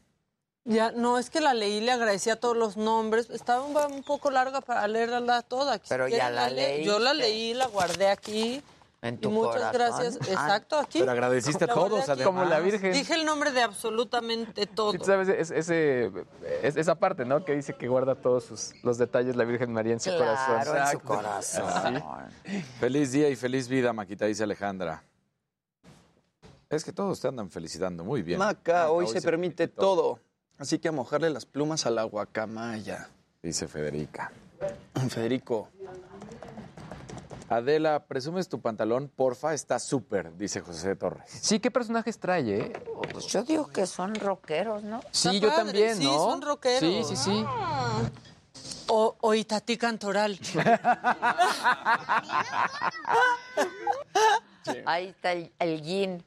Ya, 0.66 0.92
no, 0.92 1.18
es 1.18 1.30
que 1.30 1.42
la 1.42 1.54
leí, 1.54 1.82
le 1.82 1.92
agradecía 1.92 2.40
todos 2.40 2.56
los 2.56 2.78
nombres. 2.78 3.30
Estaba 3.30 3.64
un, 3.64 3.76
un 3.94 4.04
poco 4.04 4.32
larga 4.32 4.62
para 4.62 4.88
leerla 4.88 5.42
toda. 5.42 5.80
Pero 5.90 6.08
ya 6.08 6.30
la 6.30 6.50
leo. 6.50 6.86
Yo 6.86 7.00
la 7.00 7.14
leí, 7.14 7.54
la 7.54 7.68
guardé 7.68 8.08
aquí. 8.08 8.62
En 9.04 9.16
Y 9.16 9.18
tu 9.18 9.32
muchas 9.32 9.56
corazón. 9.56 9.74
gracias. 9.74 10.16
Ah. 10.22 10.32
Exacto, 10.32 10.80
aquí. 10.80 11.00
Pero 11.00 11.12
agradeciste 11.12 11.66
a 11.66 11.68
todos, 11.68 12.08
aquí. 12.08 12.24
Como 12.24 12.46
la 12.46 12.60
Virgen. 12.62 12.94
Dije 12.94 13.14
el 13.16 13.26
nombre 13.26 13.52
de 13.52 13.62
absolutamente 13.62 14.66
todo. 14.66 14.94
Sabes, 15.04 15.28
es- 15.28 15.52
ese, 15.52 16.10
es- 16.64 16.78
esa 16.78 16.96
parte, 16.96 17.26
¿no? 17.26 17.44
Que 17.44 17.54
dice 17.54 17.74
que 17.76 17.90
guarda 17.90 18.16
todos 18.16 18.46
sus, 18.46 18.74
los 18.82 18.98
detalles 18.98 19.36
la 19.36 19.44
Virgen 19.44 19.74
María 19.74 19.92
en 19.94 20.00
su 20.00 20.10
Claro, 20.10 20.26
corazón. 20.48 20.78
en 20.78 20.88
su 20.88 21.00
corazón. 21.02 22.04
Feliz 22.80 23.12
día 23.12 23.28
y 23.30 23.36
feliz 23.36 23.68
vida, 23.68 23.92
Maquita, 23.92 24.26
dice 24.26 24.44
Alejandra. 24.44 25.04
Es 26.70 26.84
que 26.86 26.94
todos 26.94 27.20
te 27.20 27.28
andan 27.28 27.50
felicitando 27.52 28.04
muy 28.06 28.22
bien. 28.24 28.40
Maca, 28.40 28.90
hoy 28.90 29.06
se 29.08 29.22
permite 29.22 29.68
todo. 29.68 30.20
Así 30.58 30.80
que 30.80 30.88
a 30.88 30.92
mojarle 30.94 31.30
las 31.30 31.46
plumas 31.46 31.86
a 31.86 31.90
la 31.92 32.04
guacamaya. 32.04 33.10
Dice 33.42 33.68
Federica. 33.68 34.32
Federico. 35.10 35.68
Adela, 37.58 38.06
¿presumes 38.08 38.48
tu 38.50 38.62
pantalón? 38.62 39.10
Porfa, 39.10 39.54
está 39.54 39.80
súper, 39.80 40.36
dice 40.38 40.62
José 40.62 40.96
Torres. 40.96 41.30
Sí, 41.30 41.60
¿qué 41.60 41.70
personajes 41.72 42.20
trae, 42.20 42.58
eh? 42.58 42.74
Pues 43.12 43.26
yo 43.28 43.44
digo 43.44 43.68
que 43.68 43.86
son 43.88 44.16
rockeros, 44.16 44.84
¿no? 44.84 45.02
Sí, 45.12 45.40
yo 45.40 45.50
padre, 45.50 45.64
también, 45.64 45.98
sí, 45.98 46.04
¿no? 46.06 46.14
son 46.14 46.42
rockeros. 46.42 46.80
Sí, 46.80 47.04
sí, 47.04 47.16
sí. 47.16 47.46
O, 48.88 49.16
o 49.22 49.34
Itatí 49.34 49.78
Cantoral. 49.78 50.40
Ahí 54.86 55.08
está 55.08 55.32
el, 55.34 55.52
el 55.60 55.82
yin. 55.82 56.24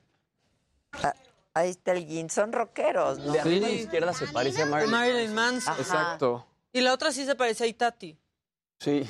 Ah, 1.03 1.15
Ahí 1.55 1.71
está 1.71 1.93
el 1.93 2.07
yin. 2.07 2.29
Son 2.29 2.53
rockeros, 2.53 3.19
¿no? 3.19 3.33
De 3.33 3.41
arriba 3.41 3.67
a 3.67 3.71
la 3.71 3.75
izquierda 3.75 4.13
se 4.13 4.27
parece 4.27 4.63
a 4.63 4.67
Marilyn. 4.67 4.91
Marilyn 4.91 5.35
Manson. 5.35 5.73
Ajá. 5.73 5.81
Exacto. 5.83 6.47
Y 6.73 6.83
la 6.83 6.93
otra 6.93 7.13
sí 7.13 7.25
se 7.25 7.35
parece 7.35 7.65
a 7.65 7.67
Itati. 7.67 8.19
Sí. 8.79 9.09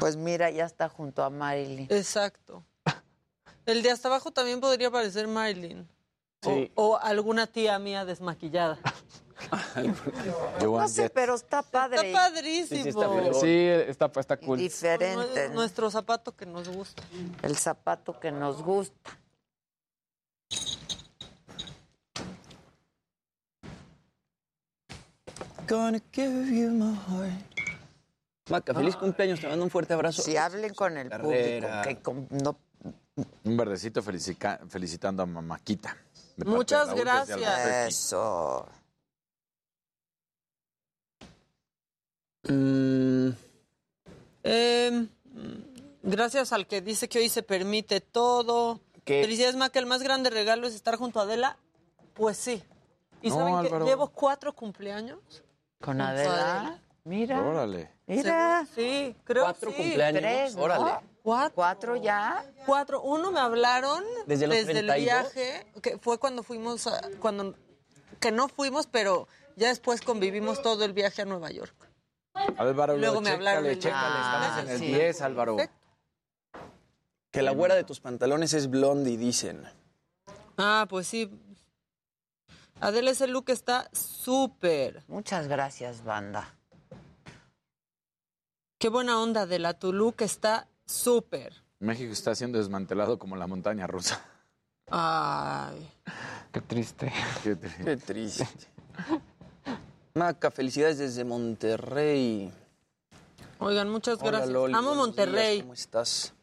Pues 0.00 0.16
mira, 0.16 0.50
ya 0.50 0.64
está 0.64 0.88
junto 0.88 1.22
a 1.22 1.30
Marilyn. 1.30 1.86
Exacto. 1.90 2.64
El 3.64 3.82
de 3.82 3.90
hasta 3.90 4.08
abajo 4.08 4.30
también 4.32 4.60
podría 4.60 4.90
parecer 4.90 5.28
Marilyn. 5.28 5.88
O- 6.44 6.50
Sí. 6.54 6.72
O, 6.74 6.96
alguna 6.98 7.46
tía 7.46 7.78
mía 7.78 8.04
desmaquillada. 8.04 8.78
No 10.60 10.88
sé, 10.88 11.08
pero 11.10 11.34
está 11.36 11.62
padre. 11.62 12.08
Está 12.10 12.28
padrísimo. 12.30 13.32
Sí, 13.40 13.48
está, 13.68 14.10
está 14.20 14.36
cool. 14.36 14.58
Diferente. 14.58 15.48
Nuestro 15.50 15.90
zapato 15.90 16.34
que 16.36 16.46
nos 16.46 16.68
gusta. 16.68 17.02
El 17.42 17.56
zapato 17.56 18.18
que 18.18 18.30
nos 18.32 18.62
gusta. 18.62 19.18
Gonna 25.66 26.00
give 26.12 26.50
you 26.50 26.70
my 26.70 26.94
heart. 26.94 27.51
Maca, 28.52 28.74
feliz 28.74 28.96
cumpleaños. 28.96 29.40
Te 29.40 29.48
mando 29.48 29.64
un 29.64 29.70
fuerte 29.70 29.94
abrazo. 29.94 30.22
Si 30.22 30.36
hablen 30.36 30.74
con 30.74 30.96
el 30.96 31.08
Carrera. 31.08 31.82
público, 31.82 32.14
que 32.28 32.36
no 32.44 32.56
Un 33.44 33.56
verdecito 33.56 34.02
felicica- 34.02 34.60
felicitando 34.68 35.22
a 35.22 35.26
Maquita. 35.26 35.96
Muchas 36.44 36.94
gracias. 36.94 37.88
Eso. 37.88 38.66
Mm, 42.48 43.30
Eh, 44.44 45.06
gracias 46.02 46.52
al 46.52 46.66
que 46.66 46.80
dice 46.80 47.08
que 47.08 47.18
hoy 47.20 47.28
se 47.28 47.42
permite 47.44 48.00
todo. 48.00 48.80
¿Qué? 49.04 49.22
Felicidades, 49.22 49.54
Maca. 49.56 49.78
El 49.78 49.86
más 49.86 50.02
grande 50.02 50.30
regalo 50.30 50.66
es 50.66 50.74
estar 50.74 50.96
junto 50.96 51.20
a 51.20 51.22
Adela. 51.22 51.56
Pues 52.14 52.36
sí. 52.38 52.62
¿Y 53.22 53.28
No, 53.30 53.36
saben 53.36 53.60
que 53.60 53.66
Álvaro. 53.68 53.86
llevo 53.86 54.08
cuatro 54.08 54.52
cumpleaños? 54.52 55.20
Con 55.80 55.98
Junto 55.98 56.04
a 56.04 56.08
Adela. 56.08 56.80
Mira. 57.04 57.40
Órale. 57.40 57.90
Mira. 58.16 58.66
Sí, 58.74 59.16
creo 59.24 59.44
Cuatro 59.44 59.70
sí. 59.70 59.76
cumpleaños. 59.76 60.20
Tres, 60.22 60.56
¿no? 60.56 60.62
Órale. 60.62 60.92
Cuatro. 61.22 61.54
¿Cuatro 61.54 61.96
ya? 61.96 62.44
Cuatro. 62.66 63.00
Uno 63.02 63.30
me 63.30 63.40
hablaron 63.40 64.02
¿Desde 64.26 64.46
los 64.46 64.56
el 64.56 64.64
32? 64.66 64.96
viaje, 65.04 65.66
que 65.82 65.98
fue 65.98 66.18
cuando 66.18 66.42
fuimos, 66.42 66.86
a- 66.86 67.00
cuando 67.20 67.54
que 68.20 68.32
no 68.32 68.48
fuimos, 68.48 68.86
pero 68.86 69.28
ya 69.56 69.68
después 69.68 70.00
convivimos 70.00 70.62
todo 70.62 70.84
el 70.84 70.92
viaje 70.92 71.22
a 71.22 71.24
Nueva 71.24 71.50
York. 71.50 71.74
Álvaro, 72.56 72.96
Luego 72.96 73.20
me 73.20 73.30
hablaron 73.30 73.62
chécale, 73.64 73.72
el- 73.74 73.78
chécale, 73.78 74.20
estamos 74.20 74.48
Ah, 74.56 74.60
en 74.62 74.68
el 74.70 74.78
sí. 74.78 74.86
10, 74.86 75.20
Álvaro. 75.22 75.56
Perfecto. 75.56 75.78
que 77.30 77.40
la 77.42 77.52
güera 77.52 77.74
de 77.74 77.84
tus 77.84 77.98
pantalones 78.00 78.52
es 78.52 78.68
blondie, 78.68 79.16
dicen. 79.16 79.64
Ah, 80.58 80.86
pues 80.88 81.06
sí. 81.06 81.30
Adela, 82.80 83.10
ese 83.10 83.26
look 83.26 83.48
está 83.48 83.88
súper. 83.92 85.02
Muchas 85.08 85.48
gracias, 85.48 86.04
banda. 86.04 86.54
Qué 88.82 88.88
buena 88.88 89.20
onda, 89.20 89.42
Adela. 89.42 89.74
Tu 89.74 89.92
look 89.92 90.22
está 90.22 90.66
súper. 90.86 91.52
México 91.78 92.12
está 92.12 92.34
siendo 92.34 92.58
desmantelado 92.58 93.16
como 93.16 93.36
la 93.36 93.46
montaña 93.46 93.86
rusa. 93.86 94.20
Ay. 94.90 95.88
Qué 96.50 96.60
triste. 96.62 97.12
Qué 97.44 97.54
triste. 97.54 97.84
Qué 97.84 97.96
triste. 97.96 98.48
Maca, 100.14 100.50
felicidades 100.50 100.98
desde 100.98 101.22
Monterrey. 101.22 102.52
Oigan, 103.60 103.88
muchas 103.88 104.18
Hola, 104.20 104.30
gracias. 104.32 104.50
Loli, 104.50 104.74
Amo 104.74 104.96
Monterrey. 104.96 105.52
días, 105.52 105.62
¿Cómo 105.62 105.74
estás? 105.74 106.34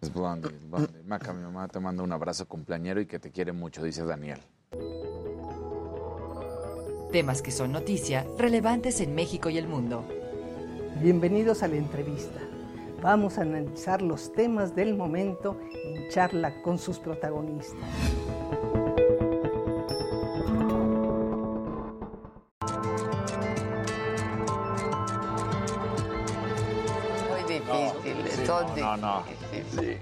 Es 0.00 0.10
Blondie, 0.14 0.48
es 0.56 0.70
Blondie. 0.70 1.02
Maca, 1.02 1.34
mi 1.34 1.42
mamá 1.42 1.68
te 1.68 1.80
manda 1.80 2.02
un 2.02 2.12
abrazo 2.12 2.48
cumpleañero 2.48 2.98
y 2.98 3.04
que 3.04 3.18
te 3.18 3.30
quiere 3.30 3.52
mucho, 3.52 3.82
dice 3.82 4.06
Daniel. 4.06 4.40
Temas 7.12 7.42
que 7.42 7.50
son 7.50 7.72
noticia, 7.72 8.26
relevantes 8.38 9.02
en 9.02 9.14
México 9.14 9.50
y 9.50 9.58
el 9.58 9.68
mundo. 9.68 10.02
Bienvenidos 10.96 11.62
a 11.62 11.68
la 11.68 11.76
entrevista. 11.76 12.40
Vamos 13.00 13.38
a 13.38 13.42
analizar 13.42 14.02
los 14.02 14.32
temas 14.32 14.74
del 14.74 14.94
momento 14.96 15.58
en 15.84 16.08
charla 16.10 16.60
con 16.62 16.78
sus 16.78 16.98
protagonistas. 16.98 17.78
Muy 27.30 27.42
difíciles, 27.52 28.46
son 28.46 28.66
no, 28.80 28.96
no. 28.96 29.24
difíciles. 29.52 30.00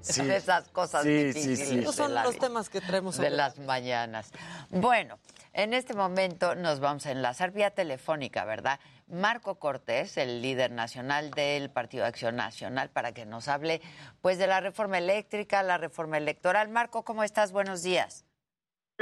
Sí. 0.00 0.22
De 0.22 0.36
esas 0.36 0.68
cosas 0.68 1.02
Sí, 1.02 1.32
sí, 1.32 1.48
difíciles. 1.48 1.68
sí. 1.68 1.76
de 1.80 1.92
son 1.92 2.14
la 2.14 2.24
los 2.24 2.38
temas 2.38 2.68
que 2.68 2.80
traemos 2.80 3.16
de 3.16 3.28
hoy. 3.28 3.32
las 3.36 3.58
mañanas. 3.58 4.30
Bueno, 4.70 5.18
en 5.52 5.72
este 5.74 5.94
momento 5.94 6.54
nos 6.54 6.80
vamos 6.80 7.06
a 7.06 7.12
enlazar 7.12 7.52
vía 7.52 7.70
telefónica, 7.70 8.44
¿verdad? 8.44 8.78
Marco 9.06 9.58
Cortés, 9.58 10.16
el 10.16 10.42
líder 10.42 10.70
nacional 10.70 11.30
del 11.30 11.70
Partido 11.70 12.02
de 12.02 12.08
Acción 12.08 12.36
Nacional, 12.36 12.90
para 12.90 13.12
que 13.12 13.26
nos 13.26 13.48
hable 13.48 13.80
pues 14.22 14.38
de 14.38 14.46
la 14.46 14.60
reforma 14.60 14.98
eléctrica, 14.98 15.62
la 15.62 15.78
reforma 15.78 16.18
electoral. 16.18 16.68
Marco, 16.68 17.04
¿cómo 17.04 17.22
estás? 17.22 17.52
Buenos 17.52 17.82
días. 17.82 18.24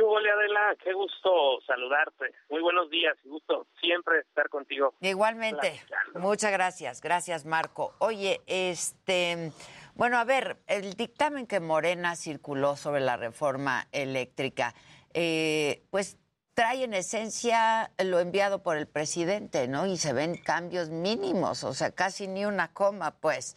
Hola 0.03 0.33
Adela, 0.33 0.77
qué 0.83 0.95
gusto 0.95 1.61
saludarte. 1.67 2.33
Muy 2.49 2.63
buenos 2.63 2.89
días 2.89 3.15
y 3.25 3.29
gusto 3.29 3.67
siempre 3.79 4.21
estar 4.21 4.49
contigo. 4.49 4.95
Igualmente. 5.01 5.81
Muchas 6.15 6.51
gracias. 6.51 7.03
Gracias, 7.03 7.45
Marco. 7.45 7.95
Oye, 7.99 8.41
este, 8.47 9.53
bueno, 9.95 10.17
a 10.17 10.25
ver, 10.25 10.57
el 10.67 10.95
dictamen 10.95 11.47
que 11.47 11.61
Morena 11.61 12.17
circuló 12.17 12.77
sobre 12.77 13.03
la 13.03 13.19
reforma 13.19 13.87
eléctrica, 13.93 14.75
eh, 15.13 15.83
pues 15.91 16.19
trae 16.55 16.85
en 16.85 16.95
esencia 16.95 17.91
lo 18.05 18.21
enviado 18.21 18.63
por 18.63 18.77
el 18.77 18.87
presidente, 18.87 19.69
¿no? 19.69 19.87
Y 19.87 19.97
se 19.97 20.13
ven 20.13 20.37
cambios 20.37 20.91
mínimos, 20.91 21.65
o 21.65 21.73
sea, 21.73 21.91
casi 21.93 22.29
ni 22.29 22.45
una 22.45 22.73
coma, 22.73 23.15
pues. 23.21 23.57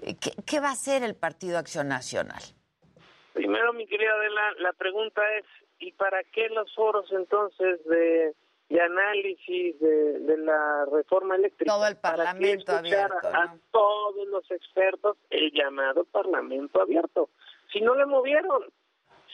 ¿Qué, 0.00 0.30
qué 0.46 0.60
va 0.60 0.68
a 0.68 0.72
hacer 0.72 1.02
el 1.02 1.16
Partido 1.16 1.58
Acción 1.58 1.88
Nacional? 1.88 2.42
Primero, 3.32 3.72
mi 3.72 3.86
querida 3.86 4.12
Adela, 4.12 4.52
la 4.58 4.72
pregunta 4.72 5.22
es, 5.36 5.44
¿y 5.78 5.92
para 5.92 6.22
qué 6.24 6.48
los 6.48 6.72
foros 6.74 7.10
entonces 7.12 7.84
de, 7.84 8.34
de 8.68 8.80
análisis 8.80 9.78
de, 9.80 10.20
de 10.20 10.38
la 10.38 10.84
reforma 10.92 11.36
eléctrica? 11.36 11.72
Todo 11.72 11.86
el 11.86 11.96
¿Para 11.96 12.16
qué 12.16 12.22
Parlamento 12.24 12.72
abierto, 12.72 13.28
a 13.28 13.56
todos 13.70 14.26
los 14.28 14.50
expertos 14.50 15.16
el 15.30 15.52
llamado 15.52 16.04
Parlamento 16.04 16.80
abierto. 16.80 17.30
Si 17.72 17.80
no 17.80 17.94
le 17.94 18.06
movieron, 18.06 18.64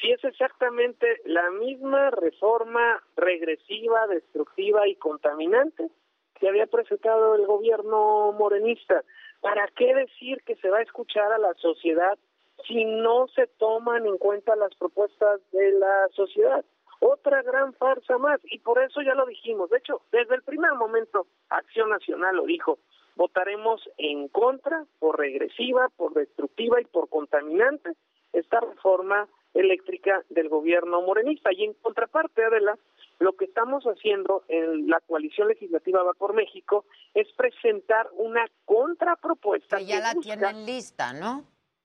si 0.00 0.10
es 0.10 0.22
exactamente 0.24 1.20
la 1.24 1.50
misma 1.50 2.10
reforma 2.10 3.02
regresiva, 3.16 4.06
destructiva 4.06 4.86
y 4.88 4.96
contaminante 4.96 5.90
que 6.34 6.48
había 6.48 6.66
presentado 6.66 7.34
el 7.36 7.46
gobierno 7.46 8.32
morenista. 8.32 9.04
¿Para 9.40 9.68
qué 9.68 9.94
decir 9.94 10.42
que 10.44 10.56
se 10.56 10.70
va 10.70 10.78
a 10.78 10.82
escuchar 10.82 11.32
a 11.32 11.38
la 11.38 11.54
sociedad 11.54 12.18
si 12.66 12.84
no 12.84 13.28
se 13.28 13.46
toman 13.46 14.06
en 14.06 14.18
cuenta 14.18 14.56
las 14.56 14.74
propuestas 14.74 15.40
de 15.52 15.72
la 15.72 16.08
sociedad? 16.12 16.64
Otra 17.00 17.42
gran 17.42 17.74
farsa 17.74 18.16
más, 18.18 18.40
y 18.44 18.60
por 18.60 18.82
eso 18.82 19.02
ya 19.02 19.14
lo 19.14 19.26
dijimos. 19.26 19.68
De 19.70 19.78
hecho, 19.78 20.00
desde 20.10 20.36
el 20.36 20.42
primer 20.42 20.72
momento, 20.74 21.26
Acción 21.50 21.90
Nacional 21.90 22.36
lo 22.36 22.44
dijo. 22.44 22.78
Votaremos 23.16 23.88
en 23.98 24.28
contra, 24.28 24.86
por 24.98 25.18
regresiva, 25.18 25.88
por 25.96 26.14
destructiva 26.14 26.80
y 26.80 26.84
por 26.86 27.08
contaminante, 27.08 27.92
esta 28.32 28.60
reforma 28.60 29.28
eléctrica 29.54 30.24
del 30.28 30.48
gobierno 30.48 31.00
morenista. 31.02 31.52
Y 31.52 31.64
en 31.64 31.74
contraparte, 31.74 32.44
Adela, 32.44 32.78
Lo 33.20 33.34
que 33.34 33.44
estamos 33.44 33.84
haciendo 33.84 34.42
en 34.48 34.88
la 34.88 35.00
coalición 35.00 35.48
legislativa 35.48 36.02
Va 36.02 36.14
por 36.14 36.34
México 36.34 36.84
es 37.14 37.32
presentar 37.34 38.08
una 38.16 38.44
contrapropuesta. 38.64 39.78
Que 39.78 39.86
ya 39.86 40.00
la 40.00 40.14
tienen 40.20 40.66
lista, 40.66 41.12
¿no? 41.12 41.44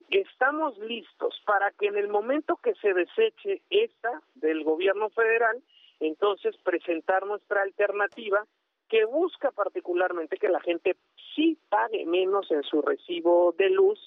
Estamos 0.09 0.75
listos 0.79 1.39
para 1.45 1.71
que 1.71 1.85
en 1.85 1.97
el 1.97 2.07
momento 2.07 2.55
que 2.57 2.73
se 2.75 2.95
deseche 2.95 3.61
esta 3.69 4.23
del 4.33 4.63
gobierno 4.63 5.09
federal, 5.11 5.61
entonces 5.99 6.57
presentar 6.63 7.27
nuestra 7.27 7.61
alternativa 7.61 8.43
que 8.87 9.05
busca 9.05 9.51
particularmente 9.51 10.37
que 10.37 10.49
la 10.49 10.59
gente 10.61 10.97
sí 11.35 11.59
pague 11.69 12.05
menos 12.07 12.49
en 12.49 12.63
su 12.63 12.81
recibo 12.81 13.53
de 13.55 13.69
luz, 13.69 13.99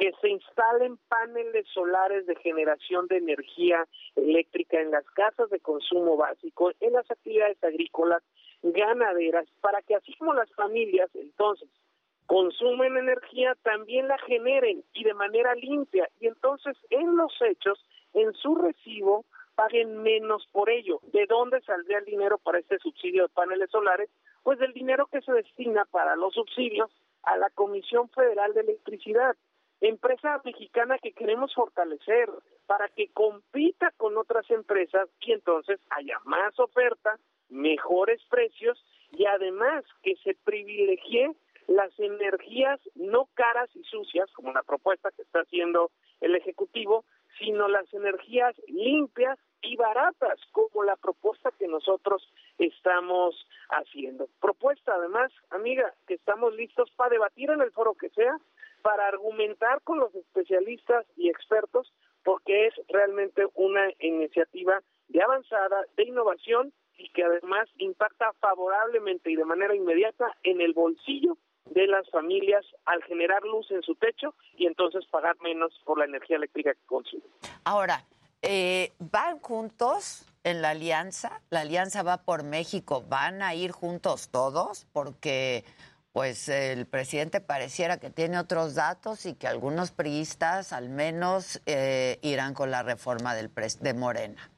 que 0.00 0.12
se 0.22 0.30
instalen 0.30 0.96
paneles 1.08 1.66
solares 1.74 2.24
de 2.24 2.34
generación 2.36 3.06
de 3.08 3.18
energía 3.18 3.86
eléctrica 4.16 4.80
en 4.80 4.90
las 4.90 5.04
casas 5.10 5.50
de 5.50 5.60
consumo 5.60 6.16
básico, 6.16 6.72
en 6.80 6.94
las 6.94 7.08
actividades 7.10 7.62
agrícolas, 7.62 8.22
ganaderas, 8.62 9.46
para 9.60 9.82
que 9.82 9.94
así 9.94 10.14
como 10.14 10.32
las 10.32 10.50
familias 10.54 11.10
entonces 11.12 11.68
consumen 12.24 12.96
energía, 12.96 13.54
también 13.62 14.08
la 14.08 14.16
generen 14.18 14.82
y 14.94 15.04
de 15.04 15.12
manera 15.12 15.54
limpia. 15.54 16.08
Y 16.18 16.28
entonces 16.28 16.78
en 16.88 17.16
los 17.18 17.34
hechos, 17.42 17.84
en 18.14 18.32
su 18.32 18.54
recibo, 18.54 19.26
paguen 19.54 20.02
menos 20.02 20.48
por 20.50 20.70
ello. 20.70 21.00
¿De 21.12 21.26
dónde 21.26 21.60
saldría 21.60 21.98
el 21.98 22.06
dinero 22.06 22.38
para 22.38 22.58
este 22.58 22.78
subsidio 22.78 23.24
de 23.24 23.28
paneles 23.28 23.68
solares? 23.70 24.08
Pues 24.44 24.58
del 24.60 24.72
dinero 24.72 25.08
que 25.08 25.20
se 25.20 25.32
destina 25.32 25.84
para 25.90 26.16
los 26.16 26.32
subsidios 26.32 26.90
a 27.22 27.36
la 27.36 27.50
Comisión 27.50 28.08
Federal 28.08 28.54
de 28.54 28.60
Electricidad, 28.60 29.36
empresa 29.80 30.40
mexicana 30.44 30.98
que 30.98 31.12
queremos 31.12 31.54
fortalecer 31.54 32.28
para 32.66 32.88
que 32.88 33.08
compita 33.12 33.92
con 33.96 34.16
otras 34.16 34.48
empresas 34.50 35.08
y 35.20 35.32
entonces 35.32 35.80
haya 35.90 36.18
más 36.24 36.58
oferta, 36.58 37.18
mejores 37.48 38.22
precios 38.28 38.82
y 39.12 39.26
además 39.26 39.84
que 40.02 40.16
se 40.16 40.34
privilegie 40.44 41.34
las 41.66 41.96
energías 41.98 42.80
no 42.96 43.28
caras 43.34 43.70
y 43.74 43.84
sucias, 43.84 44.30
como 44.32 44.52
la 44.52 44.62
propuesta 44.62 45.10
que 45.12 45.22
está 45.22 45.40
haciendo 45.40 45.90
el 46.20 46.34
Ejecutivo, 46.34 47.04
sino 47.38 47.68
las 47.68 47.92
energías 47.94 48.54
limpias 48.66 49.38
y 49.62 49.76
baratas, 49.76 50.38
como 50.52 50.82
la 50.82 50.96
propuesta 50.96 51.52
que 51.58 51.68
nosotros 51.68 52.28
estamos 52.58 53.46
haciendo. 53.68 54.28
Propuesta, 54.40 54.94
además, 54.94 55.30
amiga, 55.50 55.94
que 56.06 56.14
estamos 56.14 56.54
listos 56.54 56.90
para 56.96 57.10
debatir 57.10 57.50
en 57.50 57.60
el 57.60 57.70
foro 57.70 57.94
que 57.94 58.10
sea, 58.10 58.36
para 58.82 59.08
argumentar 59.08 59.82
con 59.82 59.98
los 59.98 60.14
especialistas 60.14 61.06
y 61.16 61.28
expertos, 61.28 61.92
porque 62.24 62.66
es 62.66 62.74
realmente 62.88 63.46
una 63.54 63.90
iniciativa 63.98 64.82
de 65.08 65.22
avanzada, 65.22 65.84
de 65.96 66.04
innovación 66.04 66.72
y 66.96 67.08
que 67.10 67.24
además 67.24 67.68
impacta 67.78 68.32
favorablemente 68.40 69.30
y 69.30 69.36
de 69.36 69.44
manera 69.44 69.74
inmediata 69.74 70.36
en 70.42 70.60
el 70.60 70.74
bolsillo 70.74 71.36
de 71.66 71.86
las 71.86 72.08
familias 72.10 72.64
al 72.84 73.02
generar 73.04 73.42
luz 73.42 73.70
en 73.70 73.82
su 73.82 73.94
techo 73.94 74.34
y 74.56 74.66
entonces 74.66 75.06
pagar 75.06 75.36
menos 75.40 75.72
por 75.84 75.98
la 75.98 76.04
energía 76.04 76.36
eléctrica 76.36 76.74
que 76.74 76.86
consumen. 76.86 77.26
Ahora, 77.64 78.04
eh, 78.42 78.92
¿van 78.98 79.38
juntos 79.38 80.26
en 80.44 80.62
la 80.62 80.70
alianza? 80.70 81.40
¿La 81.50 81.60
alianza 81.60 82.02
va 82.02 82.18
por 82.18 82.42
México? 82.42 83.04
¿Van 83.08 83.42
a 83.42 83.54
ir 83.54 83.70
juntos 83.70 84.30
todos? 84.30 84.86
Porque 84.92 85.64
pues 86.12 86.48
el 86.48 86.86
presidente 86.86 87.40
pareciera 87.40 87.98
que 88.00 88.10
tiene 88.10 88.38
otros 88.38 88.74
datos 88.74 89.26
y 89.26 89.34
que 89.34 89.46
algunos 89.46 89.92
priistas 89.92 90.72
al 90.72 90.88
menos 90.88 91.62
eh, 91.66 92.18
irán 92.22 92.54
con 92.54 92.70
la 92.70 92.82
reforma 92.82 93.34
del 93.34 93.50
de 93.80 93.94
Morena. 93.94 94.50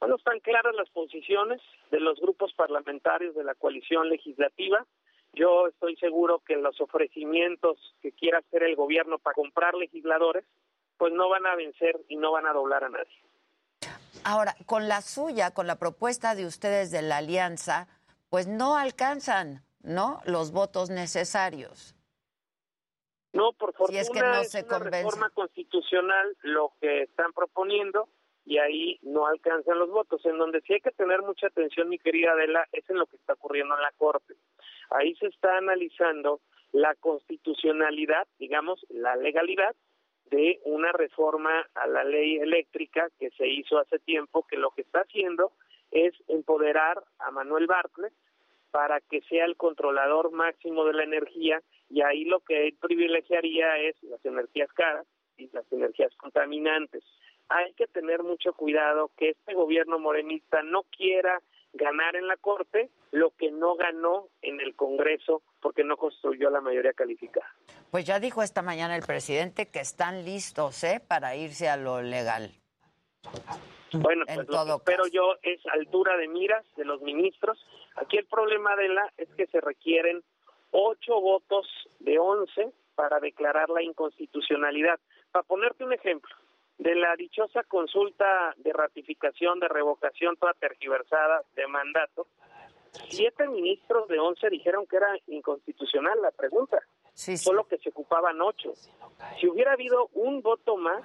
Bueno, 0.00 0.16
están 0.16 0.40
claras 0.40 0.74
las 0.74 0.88
posiciones 0.90 1.60
de 1.90 2.00
los 2.00 2.20
grupos 2.20 2.52
parlamentarios 2.54 3.34
de 3.34 3.44
la 3.44 3.54
coalición 3.54 4.08
legislativa. 4.08 4.86
Yo 5.34 5.66
estoy 5.66 5.96
seguro 5.96 6.40
que 6.46 6.56
los 6.56 6.80
ofrecimientos 6.80 7.78
que 8.00 8.12
quiera 8.12 8.38
hacer 8.38 8.62
el 8.62 8.76
gobierno 8.76 9.18
para 9.18 9.34
comprar 9.34 9.74
legisladores 9.74 10.44
pues 10.96 11.12
no 11.12 11.28
van 11.28 11.46
a 11.46 11.54
vencer 11.54 12.00
y 12.08 12.16
no 12.16 12.32
van 12.32 12.46
a 12.46 12.52
doblar 12.52 12.84
a 12.84 12.88
nadie. 12.88 13.22
Ahora, 14.24 14.56
con 14.66 14.88
la 14.88 15.00
suya, 15.00 15.52
con 15.52 15.66
la 15.66 15.76
propuesta 15.76 16.34
de 16.34 16.44
ustedes 16.44 16.90
de 16.90 17.02
la 17.02 17.18
alianza, 17.18 17.86
pues 18.30 18.46
no 18.46 18.76
alcanzan, 18.76 19.62
¿no? 19.82 20.20
Los 20.24 20.52
votos 20.52 20.90
necesarios. 20.90 21.94
No, 23.32 23.52
por 23.52 23.74
fortuna 23.74 24.00
es, 24.00 24.10
que 24.10 24.20
no 24.20 24.44
se 24.44 24.64
una 24.64 24.78
reforma 24.78 25.30
constitucional 25.30 26.36
lo 26.42 26.72
que 26.80 27.02
están 27.02 27.32
proponiendo 27.32 28.08
y 28.44 28.58
ahí 28.58 28.98
no 29.02 29.26
alcanzan 29.26 29.78
los 29.78 29.90
votos. 29.90 30.24
En 30.24 30.38
donde 30.38 30.62
sí 30.62 30.72
hay 30.72 30.80
que 30.80 30.90
tener 30.92 31.20
mucha 31.22 31.48
atención, 31.48 31.88
mi 31.88 31.98
querida 31.98 32.32
Adela, 32.32 32.66
es 32.72 32.88
en 32.88 32.98
lo 32.98 33.06
que 33.06 33.16
está 33.16 33.34
ocurriendo 33.34 33.74
en 33.74 33.82
la 33.82 33.92
Corte. 33.98 34.34
Ahí 34.90 35.14
se 35.16 35.26
está 35.26 35.58
analizando 35.58 36.40
la 36.72 36.94
constitucionalidad, 36.94 38.26
digamos, 38.38 38.84
la 38.88 39.16
legalidad 39.16 39.76
de 40.30 40.60
una 40.64 40.92
reforma 40.92 41.66
a 41.74 41.86
la 41.86 42.04
ley 42.04 42.36
eléctrica 42.36 43.08
que 43.18 43.30
se 43.30 43.46
hizo 43.46 43.78
hace 43.78 43.98
tiempo, 43.98 44.46
que 44.46 44.56
lo 44.56 44.70
que 44.70 44.82
está 44.82 45.00
haciendo 45.00 45.52
es 45.90 46.14
empoderar 46.28 47.02
a 47.18 47.30
Manuel 47.30 47.66
Bartlett 47.66 48.12
para 48.70 49.00
que 49.00 49.20
sea 49.22 49.44
el 49.44 49.56
controlador 49.56 50.30
máximo 50.30 50.84
de 50.84 50.92
la 50.94 51.04
energía 51.04 51.62
y 51.90 52.02
ahí 52.02 52.24
lo 52.24 52.40
que 52.40 52.66
él 52.66 52.76
privilegiaría 52.80 53.78
es 53.78 53.96
las 54.02 54.24
energías 54.24 54.72
caras 54.72 55.06
y 55.36 55.48
las 55.52 55.70
energías 55.72 56.14
contaminantes. 56.16 57.02
Hay 57.48 57.72
que 57.74 57.86
tener 57.86 58.22
mucho 58.22 58.52
cuidado 58.52 59.10
que 59.16 59.30
este 59.30 59.54
gobierno 59.54 59.98
morenista 59.98 60.62
no 60.62 60.82
quiera 60.96 61.40
ganar 61.72 62.16
en 62.16 62.26
la 62.26 62.36
Corte 62.36 62.90
lo 63.10 63.30
que 63.30 63.50
no 63.50 63.74
ganó 63.76 64.28
en 64.42 64.60
el 64.60 64.74
Congreso 64.74 65.42
porque 65.60 65.84
no 65.84 65.96
construyó 65.96 66.50
la 66.50 66.60
mayoría 66.60 66.92
calificada. 66.92 67.54
Pues 67.90 68.04
ya 68.04 68.20
dijo 68.20 68.42
esta 68.42 68.62
mañana 68.62 68.96
el 68.96 69.02
presidente 69.02 69.68
que 69.68 69.80
están 69.80 70.24
listos 70.24 70.84
¿eh? 70.84 71.00
para 71.06 71.36
irse 71.36 71.68
a 71.68 71.76
lo 71.76 72.02
legal. 72.02 72.50
Bueno, 73.92 74.24
pues 74.26 74.48
lo 74.48 74.64
que 74.66 74.72
espero 74.72 75.06
yo 75.06 75.36
es 75.42 75.60
altura 75.72 76.16
de 76.16 76.28
miras 76.28 76.64
de 76.76 76.84
los 76.84 77.00
ministros. 77.00 77.58
Aquí 78.00 78.16
el 78.16 78.26
problema 78.26 78.76
de 78.76 78.88
la 78.88 79.12
es 79.16 79.28
que 79.36 79.46
se 79.46 79.60
requieren 79.60 80.22
ocho 80.70 81.20
votos 81.20 81.66
de 82.00 82.18
once 82.18 82.72
para 82.94 83.20
declarar 83.20 83.68
la 83.70 83.82
inconstitucionalidad. 83.82 84.98
Para 85.30 85.42
ponerte 85.44 85.84
un 85.84 85.92
ejemplo, 85.92 86.34
de 86.78 86.94
la 86.94 87.16
dichosa 87.16 87.64
consulta 87.64 88.54
de 88.56 88.72
ratificación, 88.72 89.58
de 89.58 89.68
revocación 89.68 90.36
toda 90.36 90.54
tergiversada 90.54 91.42
de 91.56 91.66
mandato, 91.66 92.28
siete 93.08 93.48
ministros 93.48 94.08
de 94.08 94.18
once 94.18 94.48
dijeron 94.48 94.86
que 94.86 94.96
era 94.96 95.18
inconstitucional 95.26 96.20
la 96.22 96.30
pregunta, 96.30 96.80
solo 97.14 97.66
que 97.66 97.78
se 97.78 97.90
ocupaban 97.90 98.40
ocho. 98.40 98.72
Si 99.40 99.48
hubiera 99.48 99.72
habido 99.72 100.08
un 100.14 100.40
voto 100.40 100.76
más, 100.76 101.02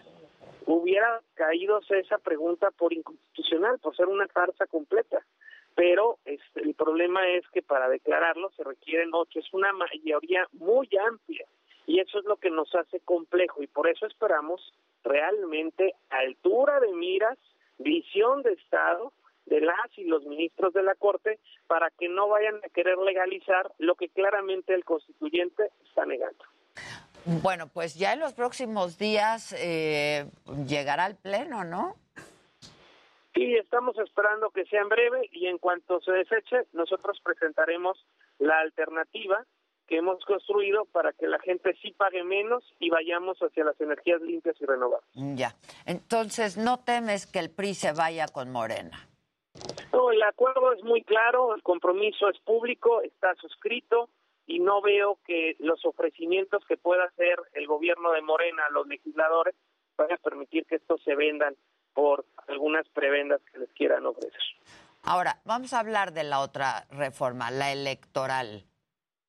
hubiera 0.67 1.21
caído 1.33 1.79
esa 1.89 2.19
pregunta 2.19 2.69
por 2.71 2.93
inconstitucional, 2.93 3.79
por 3.79 3.95
ser 3.95 4.07
una 4.07 4.27
farsa 4.27 4.67
completa. 4.67 5.25
Pero 5.75 6.19
este, 6.25 6.61
el 6.61 6.75
problema 6.75 7.27
es 7.29 7.43
que 7.49 7.61
para 7.61 7.89
declararlo 7.89 8.51
se 8.51 8.63
requieren 8.63 9.09
ocho, 9.13 9.39
es 9.39 9.53
una 9.53 9.73
mayoría 9.73 10.47
muy 10.53 10.89
amplia 11.07 11.45
y 11.85 11.99
eso 11.99 12.19
es 12.19 12.25
lo 12.25 12.37
que 12.37 12.49
nos 12.49 12.73
hace 12.75 12.99
complejo 13.01 13.61
y 13.63 13.67
por 13.67 13.87
eso 13.89 14.05
esperamos 14.05 14.73
realmente 15.03 15.95
altura 16.09 16.79
de 16.79 16.93
miras, 16.93 17.37
visión 17.77 18.41
de 18.43 18.53
Estado 18.53 19.11
de 19.45 19.59
las 19.59 19.97
y 19.97 20.05
los 20.05 20.23
ministros 20.23 20.73
de 20.73 20.83
la 20.83 20.95
Corte 20.95 21.39
para 21.67 21.89
que 21.89 22.07
no 22.07 22.29
vayan 22.29 22.55
a 22.63 22.69
querer 22.69 22.97
legalizar 22.97 23.71
lo 23.77 23.95
que 23.95 24.09
claramente 24.09 24.73
el 24.73 24.85
constituyente 24.85 25.69
está 25.85 26.05
negando. 26.05 26.43
Bueno, 27.25 27.67
pues 27.67 27.95
ya 27.95 28.13
en 28.13 28.19
los 28.19 28.33
próximos 28.33 28.97
días 28.97 29.53
eh, 29.57 30.25
llegará 30.67 31.05
al 31.05 31.15
Pleno, 31.15 31.63
¿no? 31.63 31.95
Sí, 33.33 33.55
estamos 33.55 33.97
esperando 33.97 34.51
que 34.51 34.65
sea 34.65 34.81
en 34.81 34.89
breve 34.89 35.29
y 35.31 35.47
en 35.47 35.57
cuanto 35.57 35.99
se 36.01 36.11
deseche, 36.11 36.67
nosotros 36.71 37.19
presentaremos 37.23 38.05
la 38.37 38.59
alternativa 38.59 39.43
que 39.87 39.97
hemos 39.97 40.23
construido 40.25 40.85
para 40.85 41.13
que 41.13 41.27
la 41.27 41.39
gente 41.39 41.75
sí 41.81 41.91
pague 41.91 42.23
menos 42.23 42.63
y 42.79 42.89
vayamos 42.89 43.37
hacia 43.39 43.65
las 43.65 43.79
energías 43.81 44.21
limpias 44.21 44.55
y 44.61 44.65
renovables. 44.65 45.09
Ya. 45.13 45.55
Entonces, 45.85 46.57
¿no 46.57 46.79
temes 46.79 47.25
que 47.25 47.39
el 47.39 47.49
PRI 47.49 47.73
se 47.73 47.91
vaya 47.91 48.27
con 48.27 48.51
Morena? 48.51 49.09
No, 49.91 50.11
el 50.11 50.23
acuerdo 50.23 50.71
es 50.73 50.83
muy 50.83 51.03
claro, 51.03 51.53
el 51.55 51.61
compromiso 51.63 52.29
es 52.29 52.39
público, 52.39 53.01
está 53.01 53.35
suscrito 53.35 54.09
y 54.45 54.59
no 54.59 54.81
veo 54.81 55.19
que 55.25 55.55
los 55.59 55.83
ofrecimientos 55.85 56.63
que 56.65 56.77
pueda 56.77 57.05
hacer 57.05 57.39
el 57.53 57.67
gobierno 57.67 58.11
de 58.11 58.21
Morena 58.21 58.65
a 58.67 58.71
los 58.71 58.87
legisladores 58.87 59.55
vayan 59.97 60.17
a 60.17 60.23
permitir 60.23 60.65
que 60.65 60.75
estos 60.75 61.01
se 61.03 61.15
vendan 61.15 61.55
por 61.93 62.25
algunas 62.47 62.87
prebendas 62.89 63.41
que 63.51 63.59
les 63.59 63.69
quieran 63.73 64.05
ofrecer. 64.05 64.41
Ahora, 65.03 65.39
vamos 65.45 65.73
a 65.73 65.79
hablar 65.79 66.13
de 66.13 66.23
la 66.23 66.39
otra 66.39 66.85
reforma, 66.89 67.51
la 67.51 67.71
electoral 67.71 68.65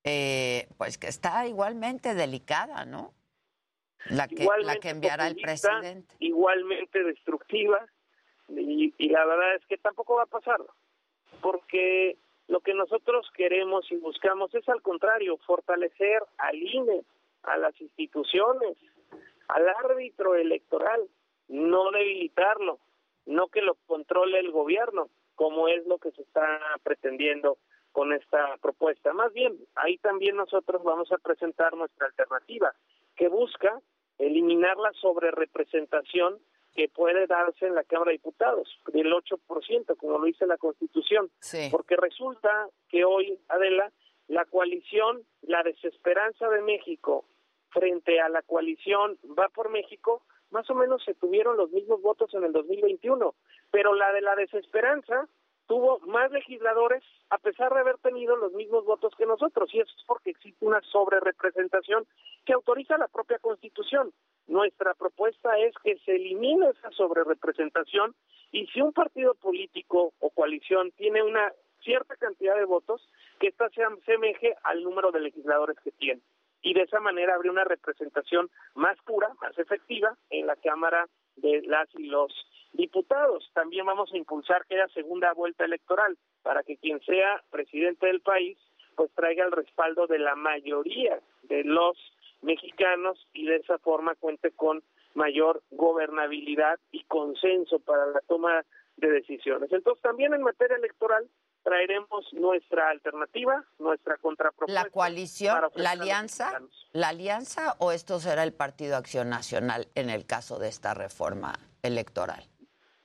eh, 0.04 0.68
pues 0.76 0.98
que 0.98 1.06
está 1.06 1.46
igualmente 1.46 2.14
delicada, 2.14 2.84
¿no? 2.84 3.14
La 4.10 4.28
que, 4.28 4.46
la 4.60 4.76
que 4.76 4.90
enviará 4.90 5.26
el 5.28 5.36
presidente. 5.36 6.14
Igualmente 6.18 7.02
destructiva, 7.02 7.86
y, 8.50 8.92
la 9.08 9.24
verdad 9.24 9.54
es 9.54 9.64
que 9.66 9.78
tampoco 9.78 10.16
va 10.16 10.24
a 10.24 10.26
pasar. 10.26 10.60
porque 11.40 12.18
lo 12.48 12.60
que 12.60 12.74
nosotros 12.74 13.26
queremos 13.34 13.90
y 13.90 13.96
buscamos 13.96 14.54
es 14.54 14.68
al 14.68 14.82
contrario, 14.82 15.38
fortalecer 15.46 16.22
al 16.36 16.56
INE, 16.56 17.02
a 17.42 17.56
las 17.56 17.78
instituciones, 17.80 18.76
al 19.48 19.66
árbitro 19.68 20.34
electoral, 20.34 21.08
no 21.48 21.90
debilitarlo, 21.90 22.78
no 23.26 23.48
que 23.48 23.62
lo 23.62 23.74
controle 23.86 24.38
el 24.38 24.50
gobierno, 24.50 25.08
como 25.34 25.68
es 25.68 25.86
lo 25.86 25.98
que 25.98 26.10
se 26.12 26.22
está 26.22 26.60
pretendiendo 26.82 27.58
con 27.92 28.12
esta 28.12 28.56
propuesta. 28.58 29.12
Más 29.12 29.32
bien, 29.32 29.56
ahí 29.74 29.98
también 29.98 30.36
nosotros 30.36 30.82
vamos 30.82 31.10
a 31.12 31.18
presentar 31.18 31.76
nuestra 31.76 32.06
alternativa, 32.06 32.74
que 33.16 33.28
busca 33.28 33.80
eliminar 34.18 34.76
la 34.76 34.92
sobrerepresentación 34.94 36.38
que 36.74 36.88
puede 36.88 37.26
darse 37.26 37.66
en 37.66 37.74
la 37.74 37.84
Cámara 37.84 38.10
de 38.10 38.18
Diputados, 38.18 38.68
del 38.92 39.12
8%, 39.12 39.96
como 39.96 40.18
lo 40.18 40.24
dice 40.24 40.46
la 40.46 40.58
Constitución. 40.58 41.30
Porque 41.70 41.96
resulta 41.96 42.68
que 42.88 43.04
hoy, 43.04 43.38
Adela, 43.48 43.92
la 44.26 44.44
coalición, 44.46 45.22
la 45.42 45.62
desesperanza 45.62 46.48
de 46.48 46.62
México 46.62 47.24
frente 47.70 48.20
a 48.20 48.28
la 48.28 48.42
coalición 48.42 49.18
Va 49.38 49.48
por 49.48 49.68
México, 49.68 50.22
más 50.54 50.70
o 50.70 50.74
menos 50.74 51.02
se 51.04 51.14
tuvieron 51.14 51.56
los 51.56 51.70
mismos 51.72 52.00
votos 52.00 52.32
en 52.32 52.44
el 52.44 52.52
2021, 52.52 53.34
pero 53.72 53.92
la 53.92 54.12
de 54.12 54.20
la 54.20 54.36
desesperanza 54.36 55.28
tuvo 55.66 55.98
más 56.06 56.30
legisladores 56.30 57.02
a 57.30 57.38
pesar 57.38 57.74
de 57.74 57.80
haber 57.80 57.98
tenido 57.98 58.36
los 58.36 58.52
mismos 58.52 58.84
votos 58.84 59.12
que 59.18 59.26
nosotros 59.26 59.68
y 59.74 59.80
eso 59.80 59.92
es 59.96 60.04
porque 60.06 60.30
existe 60.30 60.64
una 60.64 60.80
sobrerepresentación 60.82 62.06
que 62.44 62.52
autoriza 62.52 62.98
la 62.98 63.08
propia 63.08 63.38
Constitución. 63.40 64.12
Nuestra 64.46 64.94
propuesta 64.94 65.58
es 65.58 65.74
que 65.82 65.98
se 66.04 66.14
elimine 66.14 66.68
esa 66.70 66.90
sobrerepresentación 66.92 68.14
y 68.52 68.66
si 68.68 68.80
un 68.80 68.92
partido 68.92 69.34
político 69.34 70.12
o 70.20 70.30
coalición 70.30 70.92
tiene 70.92 71.22
una 71.22 71.52
cierta 71.82 72.14
cantidad 72.16 72.54
de 72.54 72.64
votos, 72.64 73.06
que 73.40 73.48
ésta 73.48 73.68
se 73.70 73.82
asemeje 73.82 74.54
al 74.62 74.84
número 74.84 75.10
de 75.10 75.20
legisladores 75.20 75.76
que 75.80 75.90
tiene. 75.90 76.22
Y 76.64 76.72
de 76.74 76.82
esa 76.82 76.98
manera 76.98 77.34
habría 77.34 77.52
una 77.52 77.64
representación 77.64 78.50
más 78.74 78.98
pura, 79.04 79.28
más 79.40 79.56
efectiva 79.58 80.16
en 80.30 80.46
la 80.46 80.56
Cámara 80.56 81.06
de 81.36 81.62
las 81.62 81.88
y 81.94 82.06
los 82.06 82.32
diputados. 82.72 83.48
También 83.52 83.86
vamos 83.86 84.12
a 84.12 84.16
impulsar 84.16 84.64
que 84.66 84.74
haya 84.74 84.88
segunda 84.88 85.32
vuelta 85.34 85.64
electoral 85.64 86.16
para 86.42 86.62
que 86.62 86.78
quien 86.78 87.00
sea 87.00 87.42
presidente 87.50 88.06
del 88.06 88.20
país 88.20 88.58
pues 88.96 89.12
traiga 89.12 89.44
el 89.44 89.52
respaldo 89.52 90.06
de 90.06 90.18
la 90.18 90.36
mayoría 90.36 91.20
de 91.42 91.64
los 91.64 91.96
mexicanos 92.42 93.26
y 93.34 93.46
de 93.46 93.56
esa 93.56 93.78
forma 93.78 94.14
cuente 94.14 94.50
con 94.52 94.82
mayor 95.14 95.62
gobernabilidad 95.70 96.78
y 96.92 97.04
consenso 97.04 97.78
para 97.80 98.06
la 98.06 98.20
toma 98.20 98.64
de 98.96 99.10
decisiones. 99.10 99.72
Entonces, 99.72 100.02
también 100.02 100.34
en 100.34 100.42
materia 100.42 100.76
electoral 100.76 101.28
traeremos 101.64 102.32
nuestra 102.32 102.90
alternativa, 102.90 103.64
nuestra 103.78 104.16
contrapropuesta. 104.18 104.84
¿La 104.84 104.90
coalición, 104.90 105.58
la 105.74 105.90
alianza, 105.92 106.60
la 106.92 107.08
alianza 107.08 107.74
o 107.78 107.90
esto 107.90 108.20
será 108.20 108.44
el 108.44 108.52
Partido 108.52 108.96
Acción 108.96 109.30
Nacional 109.30 109.88
en 109.94 110.10
el 110.10 110.26
caso 110.26 110.58
de 110.58 110.68
esta 110.68 110.94
reforma 110.94 111.54
electoral? 111.82 112.44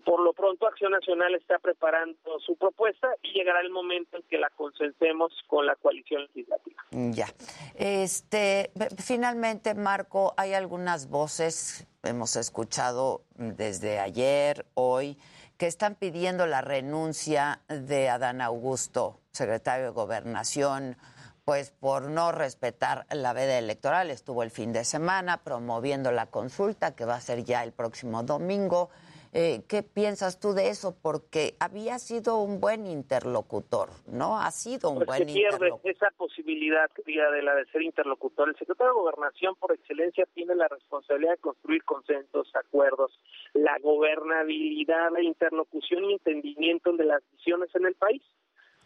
Por 0.05 0.21
lo 0.21 0.33
pronto, 0.33 0.67
Acción 0.67 0.91
Nacional 0.91 1.35
está 1.35 1.59
preparando 1.59 2.39
su 2.45 2.55
propuesta 2.55 3.07
y 3.21 3.31
llegará 3.31 3.61
el 3.61 3.69
momento 3.69 4.17
en 4.17 4.23
que 4.23 4.37
la 4.37 4.49
consensemos 4.49 5.31
con 5.47 5.65
la 5.65 5.75
coalición 5.75 6.23
legislativa. 6.23 6.83
Ya. 6.91 7.27
Este, 7.75 8.71
finalmente, 8.97 9.75
Marco, 9.75 10.33
hay 10.35 10.53
algunas 10.53 11.09
voces, 11.09 11.87
hemos 12.03 12.35
escuchado 12.35 13.23
desde 13.35 13.99
ayer, 13.99 14.65
hoy, 14.73 15.17
que 15.59 15.67
están 15.67 15.95
pidiendo 15.95 16.47
la 16.47 16.61
renuncia 16.61 17.59
de 17.67 18.07
Adán 18.07 18.39
Augusto, 18.39 19.19
secretario 19.33 19.87
de 19.87 19.91
Gobernación, 19.91 20.95
pues 21.43 21.71
por 21.71 22.03
no 22.03 22.31
respetar 22.31 23.05
la 23.09 23.33
veda 23.33 23.57
electoral. 23.57 24.09
Estuvo 24.09 24.41
el 24.43 24.51
fin 24.51 24.71
de 24.71 24.85
semana 24.85 25.43
promoviendo 25.43 26.13
la 26.13 26.27
consulta 26.27 26.95
que 26.95 27.03
va 27.03 27.15
a 27.15 27.21
ser 27.21 27.43
ya 27.43 27.61
el 27.65 27.73
próximo 27.73 28.23
domingo. 28.23 28.89
Eh, 29.31 29.61
¿Qué 29.67 29.83
piensas 29.83 30.39
tú 30.39 30.53
de 30.53 30.69
eso? 30.69 30.95
Porque 31.03 31.55
había 31.59 31.99
sido 31.99 32.41
un 32.41 32.59
buen 32.59 32.87
interlocutor, 32.87 33.89
¿no? 34.07 34.39
Ha 34.39 34.49
sido 34.49 34.89
un 34.89 34.97
pues 34.97 35.07
buen 35.07 35.19
se 35.19 35.33
pierde 35.33 35.71
esa 35.83 36.09
posibilidad, 36.17 36.89
de 37.05 37.41
la 37.43 37.53
de 37.53 37.65
ser 37.67 37.83
interlocutor. 37.83 38.49
El 38.49 38.57
secretario 38.57 38.93
de 38.93 38.99
Gobernación, 38.99 39.55
por 39.55 39.71
excelencia, 39.71 40.25
tiene 40.33 40.55
la 40.55 40.67
responsabilidad 40.67 41.33
de 41.33 41.41
construir 41.41 41.83
consensos, 41.83 42.49
acuerdos, 42.55 43.11
la 43.53 43.77
gobernabilidad, 43.79 45.11
la 45.11 45.21
interlocución 45.21 46.05
y 46.05 46.13
entendimiento 46.13 46.91
de 46.93 47.05
las 47.05 47.21
visiones 47.31 47.69
en 47.75 47.85
el 47.85 47.93
país. 47.93 48.23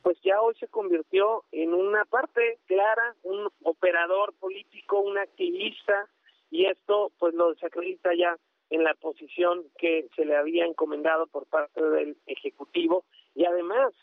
Pues 0.01 0.17
ya 0.23 0.41
hoy 0.41 0.55
se 0.59 0.67
convirtió 0.67 1.45
en 1.53 1.73
una 1.73 2.03
parte 2.03 2.59
clara, 2.65 3.15
un 3.23 3.49
operador 3.63 4.33
político, 4.33 4.99
un 4.99 5.17
activista, 5.17 6.09
y 6.51 6.65
esto 6.65 7.13
pues 7.17 7.33
lo 7.33 7.53
desacredita 7.53 8.09
ya 8.13 8.37
en 8.73 8.83
la 8.83 8.95
posición 8.95 9.65
que 9.77 10.07
se 10.15 10.25
le 10.25 10.35
había 10.35 10.65
encomendado 10.65 11.27
por 11.27 11.45
parte 11.45 11.79
del 11.79 12.17
Ejecutivo 12.25 13.05
y 13.35 13.45
además 13.45 13.93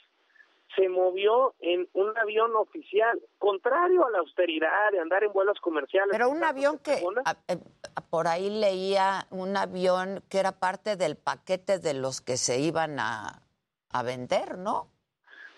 se 0.77 0.89
movió 0.89 1.55
en 1.59 1.89
un 1.95 2.17
avión 2.17 2.55
oficial, 2.55 3.21
contrario 3.39 4.07
a 4.07 4.11
la 4.11 4.19
austeridad 4.19 4.93
de 4.93 5.01
andar 5.01 5.25
en 5.25 5.33
vuelos 5.33 5.59
comerciales. 5.61 6.13
Pero 6.13 6.31
un 6.31 6.45
avión 6.45 6.79
que, 6.79 6.93
eh, 6.93 7.57
por 8.11 8.29
ahí 8.29 8.49
leía, 8.49 9.27
un 9.31 9.57
avión 9.57 10.23
que 10.31 10.39
era 10.39 10.53
parte 10.53 10.95
del 10.95 11.17
paquete 11.17 11.81
de 11.81 11.95
los 11.95 12.21
que 12.21 12.37
se 12.37 12.61
iban 12.61 13.01
a, 13.01 13.43
a 13.91 14.03
vender, 14.05 14.57
¿no? 14.57 14.87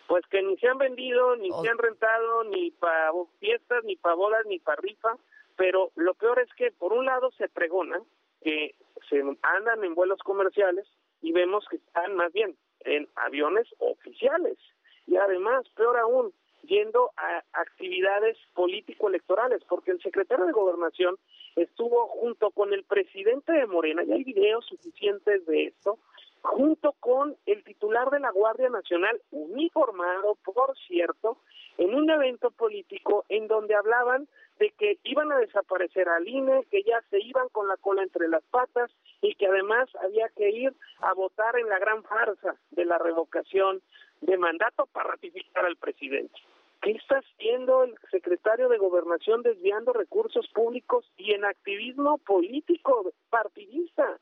Pues 0.07 0.25
que 0.31 0.41
ni 0.41 0.57
se 0.57 0.69
han 0.69 0.79
vendido, 0.79 1.37
ni 1.37 1.51
se 1.51 1.69
han 1.69 1.77
rentado, 1.77 2.45
ni 2.45 2.71
para 2.71 3.11
fiestas, 3.41 3.85
ni 3.85 3.97
para 3.97 4.15
bodas, 4.15 4.47
ni 4.47 4.59
para 4.59 4.81
rifa, 4.81 5.19
pero 5.57 5.91
lo 5.97 6.15
peor 6.15 6.39
es 6.41 6.49
que 6.55 6.71
por 6.71 6.95
un 6.95 7.05
lado 7.05 7.31
se 7.33 7.51
pregona 7.51 8.01
que 8.43 8.75
se 9.09 9.21
andan 9.43 9.85
en 9.85 9.95
vuelos 9.95 10.21
comerciales 10.21 10.87
y 11.21 11.33
vemos 11.33 11.65
que 11.69 11.77
están 11.77 12.17
más 12.17 12.33
bien 12.33 12.57
en 12.81 13.09
aviones 13.17 13.67
oficiales. 13.79 14.59
Y 15.07 15.17
además, 15.17 15.69
peor 15.77 15.99
aún, 15.99 16.33
yendo 16.63 17.11
a 17.17 17.43
actividades 17.53 18.37
político-electorales, 18.55 19.63
porque 19.69 19.91
el 19.91 20.01
secretario 20.01 20.47
de 20.47 20.53
Gobernación 20.53 21.17
estuvo 21.57 22.07
junto 22.09 22.51
con 22.51 22.73
el 22.73 22.85
presidente 22.85 23.53
de 23.53 23.67
Morena, 23.67 24.05
y 24.05 24.13
hay 24.13 24.25
videos 24.25 24.65
suficientes 24.67 25.45
de 25.47 25.67
esto, 25.67 25.99
junto 26.43 26.93
con 27.01 27.37
el 27.47 27.63
titular 27.65 28.11
de 28.11 28.21
la 28.21 28.31
Guardia 28.31 28.69
Nacional, 28.69 29.21
uniformado, 29.31 30.37
por 30.45 30.77
cierto, 30.87 31.39
en 31.79 31.95
un 31.95 32.11
evento 32.11 32.51
político 32.51 33.25
en 33.29 33.49
donde 33.49 33.75
hablaban 33.75 34.29
de 34.59 34.71
que 34.71 34.99
iban 35.05 35.33
a 35.33 35.39
desaparecer 35.39 36.09
al 36.09 36.29
INE, 36.29 36.67
que 36.71 36.83
ya 36.83 37.01
se 37.11 37.21
iban 37.21 37.49
con 37.51 37.69
la 37.69 37.77
cola 37.77 38.03
entre 38.03 38.29
las 38.29 38.43
patas 38.45 38.91
y 39.21 39.35
que 39.35 39.47
además 39.47 39.89
había 40.03 40.29
que 40.31 40.51
ir 40.51 40.75
a 41.01 41.15
votar 41.15 41.57
en 41.59 41.69
la 41.69 41.79
gran 41.79 42.03
farsa 42.03 42.57
de 42.71 42.85
la 42.85 42.99
revocación 42.99 43.81
de 44.21 44.37
mandato 44.37 44.87
para 44.87 45.11
ratificar 45.11 45.65
al 45.65 45.77
presidente. 45.77 46.39
¿Qué 46.81 46.91
está 46.93 47.19
haciendo 47.19 47.85
el 47.85 47.95
secretario 48.11 48.69
de 48.69 48.79
Gobernación 48.79 49.43
desviando 49.43 49.93
recursos 49.93 50.49
públicos 50.49 51.09
y 51.17 51.33
en 51.33 51.45
activismo 51.45 52.19
político 52.19 53.13
partidista? 53.31 54.19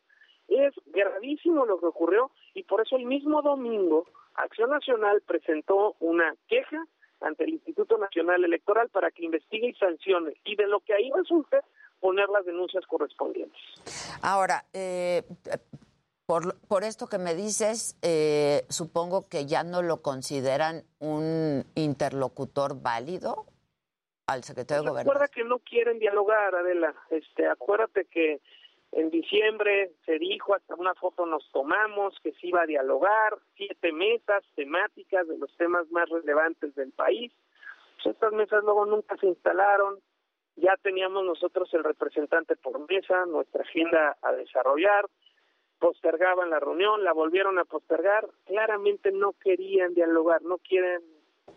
Es 0.51 0.75
gravísimo 0.87 1.65
lo 1.65 1.79
que 1.79 1.87
ocurrió 1.87 2.31
y 2.55 2.65
por 2.65 2.81
eso 2.81 2.97
el 2.97 3.07
mismo 3.07 3.41
domingo 3.41 4.05
Acción 4.35 4.71
Nacional 4.71 5.23
presentó 5.27 5.97
una 6.01 6.35
queja 6.49 6.85
ante 7.21 7.45
el 7.45 7.51
Instituto 7.51 7.99
Nacional 7.99 8.45
Electoral 8.45 8.89
para 8.89 9.11
que 9.11 9.25
investigue 9.25 9.69
y 9.69 9.75
sancione 9.75 10.35
y 10.45 10.57
de 10.57 10.67
lo 10.67 10.81
que 10.81 10.95
ahí 10.95 11.11
resulte 11.15 11.61
poner 12.01 12.29
las 12.31 12.45
denuncias 12.45 12.85
correspondientes. 12.87 13.61
Ahora, 14.23 14.65
eh, 14.73 15.23
por, 16.27 16.59
por, 16.61 16.85
esto 16.85 17.07
que 17.07 17.19
me 17.19 17.35
dices, 17.35 17.97
eh, 18.03 18.65
supongo 18.71 19.29
que 19.29 19.47
ya 19.47 19.63
no 19.63 19.83
lo 19.83 20.01
consideran 20.01 20.83
un 20.99 21.65
interlocutor 21.75 22.81
válido 22.81 23.47
al 24.27 24.45
secretario 24.45 24.83
de 24.83 24.91
Gobernación. 24.91 25.15
Recuerda 25.15 25.35
que 25.35 25.45
no 25.45 25.59
quieren 25.59 25.99
dialogar, 25.99 26.55
Adela. 26.55 26.95
Este, 27.11 27.47
acuérdate 27.47 28.07
que 28.07 28.41
en 28.93 29.11
diciembre 29.11 29.93
se 30.05 30.19
dijo, 30.19 30.55
hasta 30.55 30.75
una 30.75 30.95
foto 30.95 31.25
nos 31.25 31.49
tomamos, 31.53 32.19
que 32.23 32.33
se 32.33 32.49
iba 32.49 32.63
a 32.63 32.67
dialogar, 32.67 33.39
siete 33.57 33.93
mesas 33.93 34.43
temáticas 34.57 35.29
de 35.29 35.39
los 35.39 35.55
temas 35.57 35.89
más 35.91 36.09
relevantes 36.09 36.75
del 36.75 36.91
país. 36.93 37.33
Pues 38.03 38.15
estas 38.15 38.33
mesas 38.33 38.65
luego 38.65 38.87
nunca 38.87 39.17
se 39.19 39.27
instalaron, 39.27 40.01
ya 40.57 40.77
teníamos 40.83 41.25
nosotros 41.25 41.73
el 41.73 41.85
representante 41.85 42.57
por 42.57 42.81
mesa, 42.89 43.27
nuestra 43.27 43.63
agenda 43.63 44.17
a 44.23 44.33
desarrollar, 44.33 45.07
postergaban 45.79 46.51
la 46.51 46.59
reunión, 46.59 47.05
la 47.05 47.13
volvieron 47.13 47.59
a 47.59 47.65
postergar, 47.65 48.29
claramente 48.45 49.13
no 49.13 49.33
querían 49.33 49.95
dialogar, 49.95 50.43
no 50.43 50.59
quieren 50.59 51.01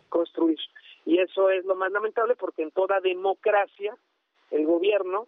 construir. 0.10 0.60
Y 1.06 1.20
eso 1.20 1.50
es 1.50 1.66
lo 1.66 1.76
más 1.76 1.92
lamentable 1.92 2.36
porque 2.36 2.62
en 2.62 2.72
toda 2.72 3.02
democracia 3.02 3.98
el 4.52 4.66
gobierno 4.66 5.28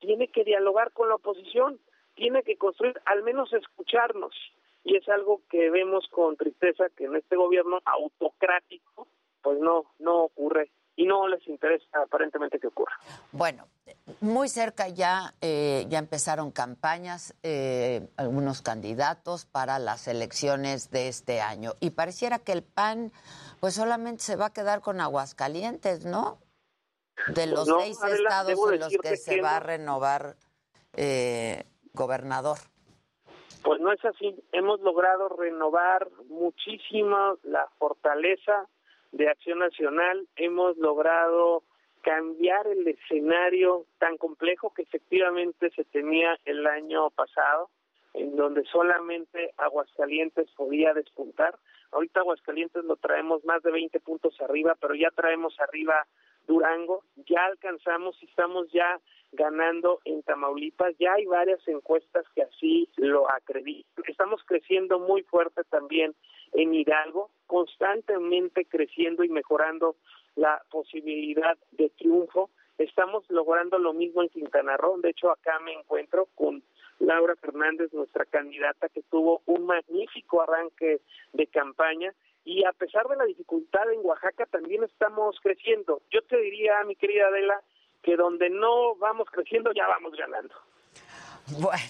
tiene 0.00 0.28
que 0.28 0.44
dialogar 0.44 0.92
con 0.92 1.08
la 1.08 1.16
oposición, 1.16 1.80
tiene 2.14 2.42
que 2.42 2.56
construir, 2.56 3.00
al 3.04 3.22
menos 3.22 3.52
escucharnos. 3.52 4.34
y 4.86 4.96
es 4.96 5.08
algo 5.08 5.40
que 5.48 5.70
vemos 5.70 6.06
con 6.10 6.36
tristeza 6.36 6.90
que 6.94 7.04
en 7.04 7.16
este 7.16 7.36
gobierno 7.36 7.78
autocrático 7.86 9.08
pues 9.40 9.58
no 9.58 9.84
no 9.98 10.24
ocurre 10.24 10.70
y 10.96 11.06
no 11.06 11.26
les 11.28 11.46
interesa 11.48 12.02
aparentemente 12.02 12.58
que 12.58 12.68
ocurra. 12.68 12.94
Bueno, 13.32 13.66
muy 14.20 14.48
cerca 14.48 14.88
ya, 14.88 15.34
eh, 15.40 15.86
ya 15.88 15.98
empezaron 15.98 16.50
campañas, 16.50 17.34
eh, 17.42 18.08
algunos 18.16 18.62
candidatos 18.62 19.44
para 19.44 19.78
las 19.78 20.06
elecciones 20.08 20.90
de 20.90 21.08
este 21.08 21.40
año. 21.40 21.72
Y 21.80 21.90
pareciera 21.90 22.38
que 22.38 22.52
el 22.52 22.62
PAN, 22.62 23.12
pues 23.60 23.74
solamente 23.74 24.22
se 24.22 24.36
va 24.36 24.46
a 24.46 24.52
quedar 24.52 24.80
con 24.80 25.00
Aguascalientes, 25.00 26.04
¿no? 26.04 26.38
De 27.34 27.46
los 27.46 27.68
no, 27.68 27.80
seis 27.80 28.02
Adela, 28.02 28.16
estados 28.16 28.72
en 28.72 28.80
los 28.80 28.96
que 28.98 29.16
se 29.16 29.36
que 29.36 29.40
va 29.42 29.56
a 29.56 29.60
no. 29.60 29.66
renovar 29.66 30.36
eh, 30.96 31.64
gobernador. 31.92 32.58
Pues 33.62 33.80
no 33.80 33.92
es 33.92 34.04
así. 34.04 34.34
Hemos 34.52 34.80
logrado 34.80 35.28
renovar 35.30 36.08
muchísimo 36.28 37.38
la 37.44 37.66
fortaleza 37.78 38.68
de 39.12 39.28
Acción 39.28 39.60
Nacional. 39.60 40.28
Hemos 40.36 40.76
logrado 40.76 41.62
cambiar 42.02 42.66
el 42.66 42.86
escenario 42.86 43.86
tan 43.98 44.18
complejo 44.18 44.74
que 44.74 44.82
efectivamente 44.82 45.70
se 45.70 45.84
tenía 45.84 46.38
el 46.44 46.66
año 46.66 47.08
pasado, 47.10 47.70
en 48.12 48.36
donde 48.36 48.62
solamente 48.64 49.54
Aguascalientes 49.56 50.50
podía 50.54 50.92
despuntar. 50.92 51.56
Ahorita 51.92 52.20
Aguascalientes 52.20 52.84
lo 52.84 52.96
traemos 52.96 53.42
más 53.46 53.62
de 53.62 53.72
20 53.72 53.98
puntos 54.00 54.38
arriba, 54.42 54.76
pero 54.78 54.94
ya 54.94 55.10
traemos 55.14 55.58
arriba 55.58 56.06
Durango, 56.46 57.04
ya 57.26 57.44
alcanzamos 57.46 58.20
y 58.22 58.26
estamos 58.26 58.70
ya 58.72 59.00
ganando 59.32 60.00
en 60.04 60.22
Tamaulipas, 60.22 60.94
ya 60.98 61.14
hay 61.14 61.26
varias 61.26 61.66
encuestas 61.66 62.24
que 62.34 62.42
así 62.42 62.88
lo 62.96 63.30
acreditan. 63.30 64.04
Estamos 64.06 64.42
creciendo 64.44 64.98
muy 64.98 65.22
fuerte 65.22 65.62
también 65.64 66.14
en 66.52 66.74
Hidalgo, 66.74 67.30
constantemente 67.46 68.64
creciendo 68.66 69.24
y 69.24 69.28
mejorando 69.28 69.96
la 70.36 70.62
posibilidad 70.70 71.58
de 71.72 71.90
triunfo. 71.90 72.50
Estamos 72.78 73.24
logrando 73.28 73.78
lo 73.78 73.92
mismo 73.92 74.22
en 74.22 74.28
Quintana 74.28 74.76
Roo, 74.76 74.98
de 74.98 75.10
hecho 75.10 75.30
acá 75.30 75.58
me 75.60 75.72
encuentro 75.72 76.28
con 76.34 76.62
Laura 77.00 77.34
Fernández, 77.36 77.92
nuestra 77.92 78.24
candidata, 78.24 78.88
que 78.88 79.02
tuvo 79.02 79.42
un 79.46 79.66
magnífico 79.66 80.42
arranque 80.42 81.00
de 81.32 81.46
campaña 81.48 82.14
y 82.54 82.64
a 82.64 82.72
pesar 82.72 83.08
de 83.08 83.16
la 83.16 83.24
dificultad 83.24 83.82
en 83.92 84.00
Oaxaca 84.04 84.46
también 84.46 84.84
estamos 84.84 85.36
creciendo. 85.42 86.02
Yo 86.12 86.22
te 86.22 86.36
diría, 86.36 86.84
mi 86.86 86.94
querida 86.94 87.26
Adela, 87.26 87.60
que 88.00 88.16
donde 88.16 88.48
no 88.48 88.94
vamos 88.96 89.26
creciendo 89.32 89.72
ya 89.72 89.88
vamos 89.88 90.12
ganando. 90.16 90.54
Bueno, 91.58 91.82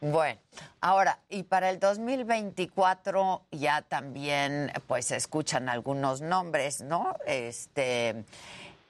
bueno. 0.00 0.40
Ahora, 0.80 1.20
y 1.28 1.44
para 1.44 1.70
el 1.70 1.78
2024 1.78 3.42
ya 3.52 3.82
también, 3.82 4.72
pues, 4.88 5.12
escuchan 5.12 5.68
algunos 5.68 6.20
nombres, 6.20 6.82
¿no? 6.82 7.14
Este, 7.24 8.24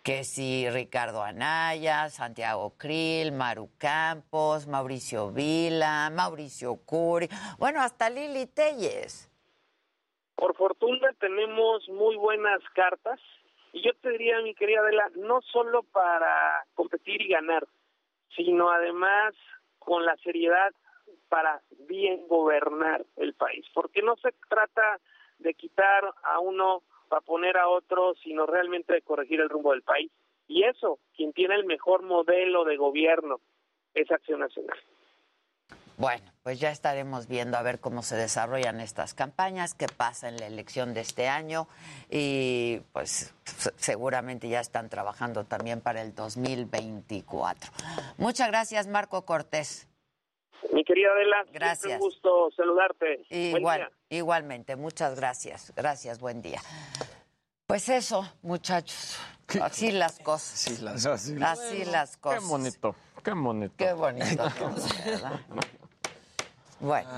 que 0.02 0.24
si 0.24 0.70
Ricardo 0.70 1.22
Anaya, 1.22 2.08
Santiago 2.08 2.72
Krill, 2.78 3.32
Maru 3.32 3.68
Campos, 3.76 4.66
Mauricio 4.66 5.30
Vila, 5.30 6.10
Mauricio 6.10 6.76
Curi, 6.76 7.28
bueno, 7.58 7.82
hasta 7.82 8.08
Lili 8.08 8.46
Telles. 8.46 9.25
Por 10.36 10.54
fortuna 10.54 11.12
tenemos 11.18 11.88
muy 11.88 12.16
buenas 12.16 12.60
cartas 12.74 13.18
y 13.72 13.82
yo 13.82 13.92
te 14.00 14.10
diría, 14.10 14.40
mi 14.42 14.54
querida 14.54 14.80
Adela, 14.80 15.10
no 15.16 15.40
solo 15.42 15.82
para 15.82 16.64
competir 16.74 17.22
y 17.22 17.28
ganar, 17.28 17.66
sino 18.36 18.70
además 18.70 19.34
con 19.78 20.04
la 20.04 20.16
seriedad 20.18 20.72
para 21.28 21.60
bien 21.88 22.26
gobernar 22.28 23.04
el 23.16 23.34
país, 23.34 23.64
porque 23.74 24.02
no 24.02 24.16
se 24.16 24.32
trata 24.48 25.00
de 25.38 25.54
quitar 25.54 26.04
a 26.22 26.38
uno 26.40 26.82
para 27.08 27.20
poner 27.20 27.56
a 27.56 27.68
otro, 27.68 28.14
sino 28.22 28.46
realmente 28.46 28.92
de 28.92 29.02
corregir 29.02 29.40
el 29.40 29.48
rumbo 29.48 29.72
del 29.72 29.82
país. 29.82 30.10
Y 30.48 30.64
eso, 30.64 30.98
quien 31.16 31.32
tiene 31.32 31.54
el 31.54 31.64
mejor 31.64 32.02
modelo 32.02 32.64
de 32.64 32.76
gobierno 32.76 33.40
es 33.94 34.10
Acción 34.10 34.40
Nacional. 34.40 34.78
Bueno, 35.96 36.24
pues 36.46 36.60
ya 36.60 36.70
estaremos 36.70 37.26
viendo 37.26 37.56
a 37.58 37.62
ver 37.62 37.80
cómo 37.80 38.04
se 38.04 38.14
desarrollan 38.14 38.80
estas 38.80 39.14
campañas, 39.14 39.74
qué 39.74 39.88
pasa 39.88 40.28
en 40.28 40.36
la 40.36 40.46
elección 40.46 40.94
de 40.94 41.00
este 41.00 41.26
año 41.26 41.66
y 42.08 42.82
pues 42.92 43.34
se- 43.44 43.72
seguramente 43.76 44.48
ya 44.48 44.60
están 44.60 44.88
trabajando 44.88 45.42
también 45.42 45.80
para 45.80 46.02
el 46.02 46.14
2024. 46.14 47.72
Muchas 48.18 48.46
gracias, 48.46 48.86
Marco 48.86 49.22
Cortés. 49.24 49.88
Mi 50.72 50.84
querida 50.84 51.08
Adela, 51.16 51.36
Gracias. 51.52 51.94
un 51.94 51.98
gusto 51.98 52.48
saludarte. 52.56 53.24
Buen 53.28 53.56
Igual, 53.56 53.78
día. 53.80 53.90
igualmente, 54.10 54.76
muchas 54.76 55.16
gracias. 55.16 55.72
Gracias, 55.74 56.20
buen 56.20 56.42
día. 56.42 56.60
Pues 57.66 57.88
eso, 57.88 58.24
muchachos. 58.42 59.18
Así 59.60 59.90
las 59.90 60.20
cosas. 60.20 60.80
Así 61.42 61.84
las 61.86 62.16
cosas. 62.18 62.40
Qué 62.40 62.46
bonito, 62.48 62.94
qué 63.24 63.32
bonito. 63.32 63.74
Qué 63.76 63.92
bonito. 63.94 64.44
Bueno, 66.80 67.08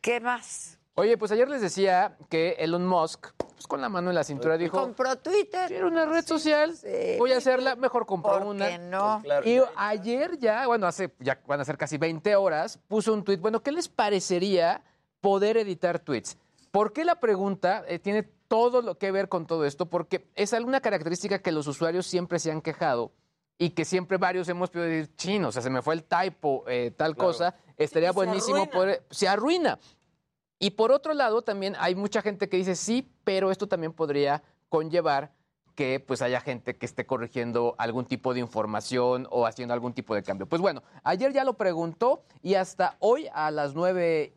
¿qué 0.00 0.20
más? 0.20 0.78
Oye, 0.94 1.16
pues 1.16 1.32
ayer 1.32 1.48
les 1.48 1.62
decía 1.62 2.16
que 2.28 2.50
Elon 2.58 2.86
Musk, 2.86 3.28
pues 3.54 3.66
con 3.66 3.80
la 3.80 3.88
mano 3.88 4.10
en 4.10 4.14
la 4.14 4.24
cintura, 4.24 4.58
dijo... 4.58 4.78
Compró 4.78 5.16
Twitter. 5.16 5.72
Era 5.72 5.86
una 5.86 6.04
red 6.04 6.24
social. 6.24 6.76
Voy 7.18 7.32
a 7.32 7.38
hacerla, 7.38 7.76
mejor 7.76 8.04
compro 8.04 8.32
¿Por 8.32 8.42
una. 8.42 8.68
qué 8.68 8.78
no? 8.78 9.22
Y 9.44 9.58
ayer 9.76 10.38
ya, 10.38 10.66
bueno, 10.66 10.86
hace, 10.86 11.14
ya 11.18 11.40
van 11.46 11.60
a 11.60 11.64
ser 11.64 11.78
casi 11.78 11.96
20 11.96 12.36
horas, 12.36 12.78
puso 12.88 13.14
un 13.14 13.24
tweet. 13.24 13.38
Bueno, 13.38 13.62
¿qué 13.62 13.72
les 13.72 13.88
parecería 13.88 14.82
poder 15.22 15.56
editar 15.56 15.98
tweets? 15.98 16.36
¿Por 16.70 16.92
qué 16.92 17.04
la 17.06 17.20
pregunta 17.20 17.84
eh, 17.88 17.98
tiene 17.98 18.24
todo 18.48 18.82
lo 18.82 18.98
que 18.98 19.10
ver 19.10 19.30
con 19.30 19.46
todo 19.46 19.64
esto? 19.64 19.86
Porque 19.86 20.28
es 20.34 20.52
alguna 20.52 20.80
característica 20.80 21.38
que 21.38 21.52
los 21.52 21.66
usuarios 21.66 22.06
siempre 22.06 22.38
se 22.38 22.50
han 22.50 22.60
quejado 22.60 23.12
y 23.62 23.70
que 23.70 23.84
siempre 23.84 24.16
varios 24.16 24.48
hemos 24.48 24.70
podido 24.70 24.88
decir, 24.88 25.14
chino, 25.14 25.48
o 25.48 25.52
sea, 25.52 25.62
se 25.62 25.70
me 25.70 25.82
fue 25.82 25.94
el 25.94 26.02
typo, 26.02 26.64
eh, 26.66 26.90
tal 26.96 27.14
cosa, 27.16 27.54
estaría 27.76 28.08
se 28.08 28.14
buenísimo 28.16 28.56
arruina. 28.56 28.72
poder... 28.72 29.06
Se 29.10 29.28
arruina. 29.28 29.78
Y 30.58 30.70
por 30.70 30.90
otro 30.90 31.14
lado, 31.14 31.42
también 31.42 31.76
hay 31.78 31.94
mucha 31.94 32.22
gente 32.22 32.48
que 32.48 32.56
dice 32.56 32.74
sí, 32.74 33.08
pero 33.22 33.52
esto 33.52 33.68
también 33.68 33.92
podría 33.92 34.42
conllevar 34.68 35.30
que 35.76 36.00
pues 36.00 36.22
haya 36.22 36.40
gente 36.40 36.76
que 36.76 36.86
esté 36.86 37.06
corrigiendo 37.06 37.76
algún 37.78 38.04
tipo 38.04 38.34
de 38.34 38.40
información 38.40 39.28
o 39.30 39.46
haciendo 39.46 39.74
algún 39.74 39.92
tipo 39.92 40.14
de 40.16 40.24
cambio. 40.24 40.46
Pues 40.46 40.60
bueno, 40.60 40.82
ayer 41.04 41.32
ya 41.32 41.44
lo 41.44 41.54
preguntó 41.54 42.24
y 42.42 42.54
hasta 42.54 42.96
hoy 42.98 43.28
a 43.32 43.52
las 43.52 43.74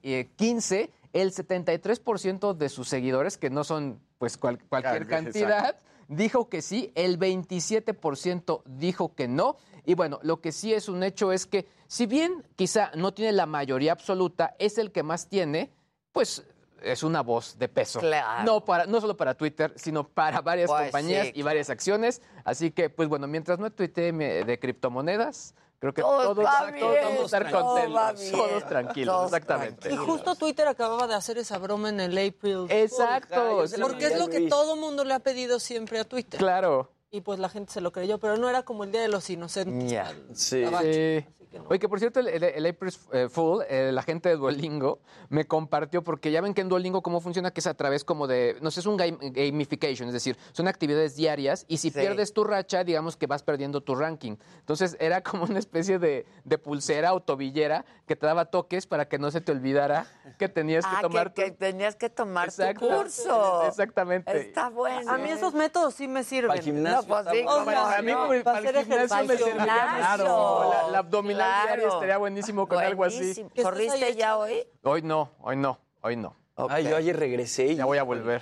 9.15 0.03 0.89
el 1.13 1.31
73% 1.33 2.53
de 2.53 2.69
sus 2.69 2.87
seguidores, 2.87 3.37
que 3.37 3.49
no 3.49 3.63
son 3.63 3.99
pues 4.17 4.37
cual- 4.37 4.59
cualquier 4.69 5.07
cantidad, 5.07 5.77
dijo 6.07 6.49
que 6.49 6.61
sí, 6.61 6.91
el 6.95 7.19
27% 7.19 8.63
dijo 8.65 9.15
que 9.15 9.27
no. 9.27 9.57
Y 9.85 9.93
bueno, 9.93 10.19
lo 10.23 10.41
que 10.41 10.51
sí 10.51 10.73
es 10.73 10.89
un 10.89 11.03
hecho 11.03 11.31
es 11.31 11.45
que 11.45 11.67
si 11.87 12.05
bien 12.05 12.43
quizá 12.55 12.91
no 12.95 13.13
tiene 13.13 13.31
la 13.31 13.45
mayoría 13.45 13.91
absoluta, 13.91 14.55
es 14.59 14.77
el 14.77 14.91
que 14.91 15.03
más 15.03 15.27
tiene, 15.27 15.71
pues 16.11 16.45
es 16.81 17.03
una 17.03 17.21
voz 17.21 17.57
de 17.57 17.67
peso. 17.67 17.99
Claro. 17.99 18.43
No, 18.43 18.63
para, 18.63 18.85
no 18.85 19.01
solo 19.01 19.17
para 19.17 19.33
Twitter, 19.35 19.73
sino 19.75 20.07
para 20.07 20.41
varias 20.41 20.69
Pues 20.69 20.83
compañías 20.83 21.27
sí, 21.27 21.33
y 21.35 21.41
varias 21.41 21.69
acciones. 21.69 22.21
Así 22.43 22.71
que, 22.71 22.89
pues 22.89 23.09
bueno, 23.09 23.27
mientras 23.27 23.59
no 23.59 23.71
tuitee 23.71 24.11
de 24.11 24.59
criptomonedas, 24.59 25.55
creo 25.79 25.93
que 25.93 26.01
Todo 26.01 26.33
todos, 26.33 26.45
va 26.45 26.59
todos 26.59 26.73
bien, 26.73 27.03
vamos 27.03 27.33
a 27.33 27.37
estar 27.37 27.51
todo 27.51 27.75
contentos. 27.75 28.21
bien, 28.21 28.31
todos 28.31 28.65
tranquilos, 28.67 29.15
todos 29.15 29.25
exactamente. 29.27 29.93
Y 29.93 29.97
justo 29.97 30.35
Twitter 30.35 30.67
acababa 30.67 31.07
de 31.07 31.15
hacer 31.15 31.37
esa 31.37 31.57
broma 31.57 31.89
en 31.89 31.99
el 31.99 32.17
April. 32.17 32.65
Exacto. 32.69 33.63
Porque 33.81 34.05
es 34.07 34.17
lo 34.19 34.27
que 34.29 34.47
todo 34.47 34.75
mundo 34.75 35.03
le 35.03 35.13
ha 35.13 35.19
pedido 35.19 35.59
siempre 35.59 35.99
a 35.99 36.03
Twitter. 36.05 36.39
Claro. 36.39 36.94
Y 37.11 37.21
pues 37.21 37.39
la 37.39 37.49
gente 37.49 37.71
se 37.71 37.81
lo 37.81 37.91
creyó, 37.91 38.19
pero 38.19 38.35
no 38.37 38.49
era 38.49 38.63
como 38.63 38.83
el 38.83 38.91
Día 38.91 39.01
de 39.01 39.07
los 39.07 39.29
Inocentes. 39.29 39.89
Sí. 40.33 40.61
Gabacho. 40.61 40.85
Sí. 40.91 41.25
Oye, 41.69 41.79
que 41.79 41.87
por 41.87 41.99
cierto, 41.99 42.19
el, 42.19 42.27
el- 42.27 42.43
el 42.43 42.65
April 42.65 42.93
eh, 43.13 43.29
Fool, 43.29 43.63
eh, 43.69 43.91
la 43.93 44.01
gente 44.03 44.27
de 44.27 44.35
Duolingo, 44.35 44.99
me 45.29 45.45
compartió, 45.45 46.03
porque 46.03 46.29
ya 46.29 46.41
ven 46.41 46.53
que 46.53 46.59
en 46.59 46.67
Duolingo 46.67 47.01
cómo 47.01 47.21
funciona, 47.21 47.51
que 47.51 47.61
es 47.61 47.67
a 47.67 47.73
través 47.75 48.03
como 48.03 48.27
de, 48.27 48.57
no 48.61 48.71
sé, 48.71 48.81
es 48.81 48.85
un 48.85 48.97
game- 48.97 49.17
gamification, 49.21 50.09
es 50.09 50.13
decir, 50.13 50.35
son 50.51 50.67
actividades 50.67 51.15
diarias 51.15 51.63
y 51.69 51.77
si 51.77 51.91
Sí. 51.91 51.97
pierdes 51.97 52.33
tu 52.33 52.43
racha, 52.43 52.83
digamos 52.83 53.15
que 53.15 53.25
vas 53.25 53.41
perdiendo 53.41 53.79
tu 53.79 53.95
ranking. 53.95 54.35
Entonces 54.59 54.97
era 54.99 55.21
como 55.23 55.45
una 55.45 55.59
especie 55.59 55.97
de, 55.97 56.25
de 56.43 56.57
pulsera 56.57 57.13
o 57.13 57.21
tobillera 57.21 57.85
que 58.05 58.17
te 58.17 58.25
daba 58.25 58.45
toques 58.45 58.85
para 58.85 59.07
que 59.07 59.17
no 59.17 59.31
se 59.31 59.39
te 59.39 59.53
olvidara 59.53 60.07
que 60.37 60.49
tenías 60.49 60.83
que 60.85 60.91
Ah, 60.93 61.01
tomar 61.03 61.33
que, 61.33 61.45
que 61.45 61.51
tenías 61.51 61.95
que 61.95 62.09
tomar 62.09 62.49
Exacto. 62.49 62.85
tu 62.85 62.93
curso. 62.97 63.63
Exactamente. 63.65 64.37
Está 64.49 64.67
bueno. 64.69 65.09
A 65.09 65.17
mí 65.17 65.29
esos 65.29 65.53
métodos 65.53 65.93
sí 65.93 66.09
me 66.09 66.25
sirven. 66.25 66.51
Para 67.03 67.31
el 67.31 67.37
gimnasio 67.37 67.43
No, 67.45 67.65
pues 67.65 67.65
sí, 67.65 67.65
bueno. 67.65 67.81
cómo 67.81 67.89
Para 67.89 68.01
mí, 68.01 68.11
no. 68.11 68.43
para 68.43 68.59
el 68.59 68.85
gimnasio 68.85 69.25
me 69.25 69.37
serviría 69.37 69.87
muchísimo. 69.97 70.65
La, 70.83 70.87
la 70.91 70.97
abdominal 70.99 71.37
Claro. 71.37 71.65
diaria 71.67 71.87
estaría 71.87 72.17
buenísimo 72.17 72.67
con 72.67 72.83
algo 72.83 73.03
así. 73.03 73.17
Buenísimo. 73.17 73.49
¿Qué 73.53 73.61
estás 73.61 73.73
¿Corriste 73.73 74.15
ya 74.15 74.37
hoy? 74.37 74.67
Hoy 74.83 75.01
no, 75.01 75.31
hoy 75.41 75.55
no, 75.55 75.79
hoy 76.01 76.15
no. 76.15 76.35
Ay, 76.69 76.85
yo 76.87 76.95
ayer 76.95 77.17
regresé 77.17 77.65
y... 77.67 77.75
Ya 77.75 77.85
voy 77.85 77.97
a 77.97 78.03
volver. 78.03 78.41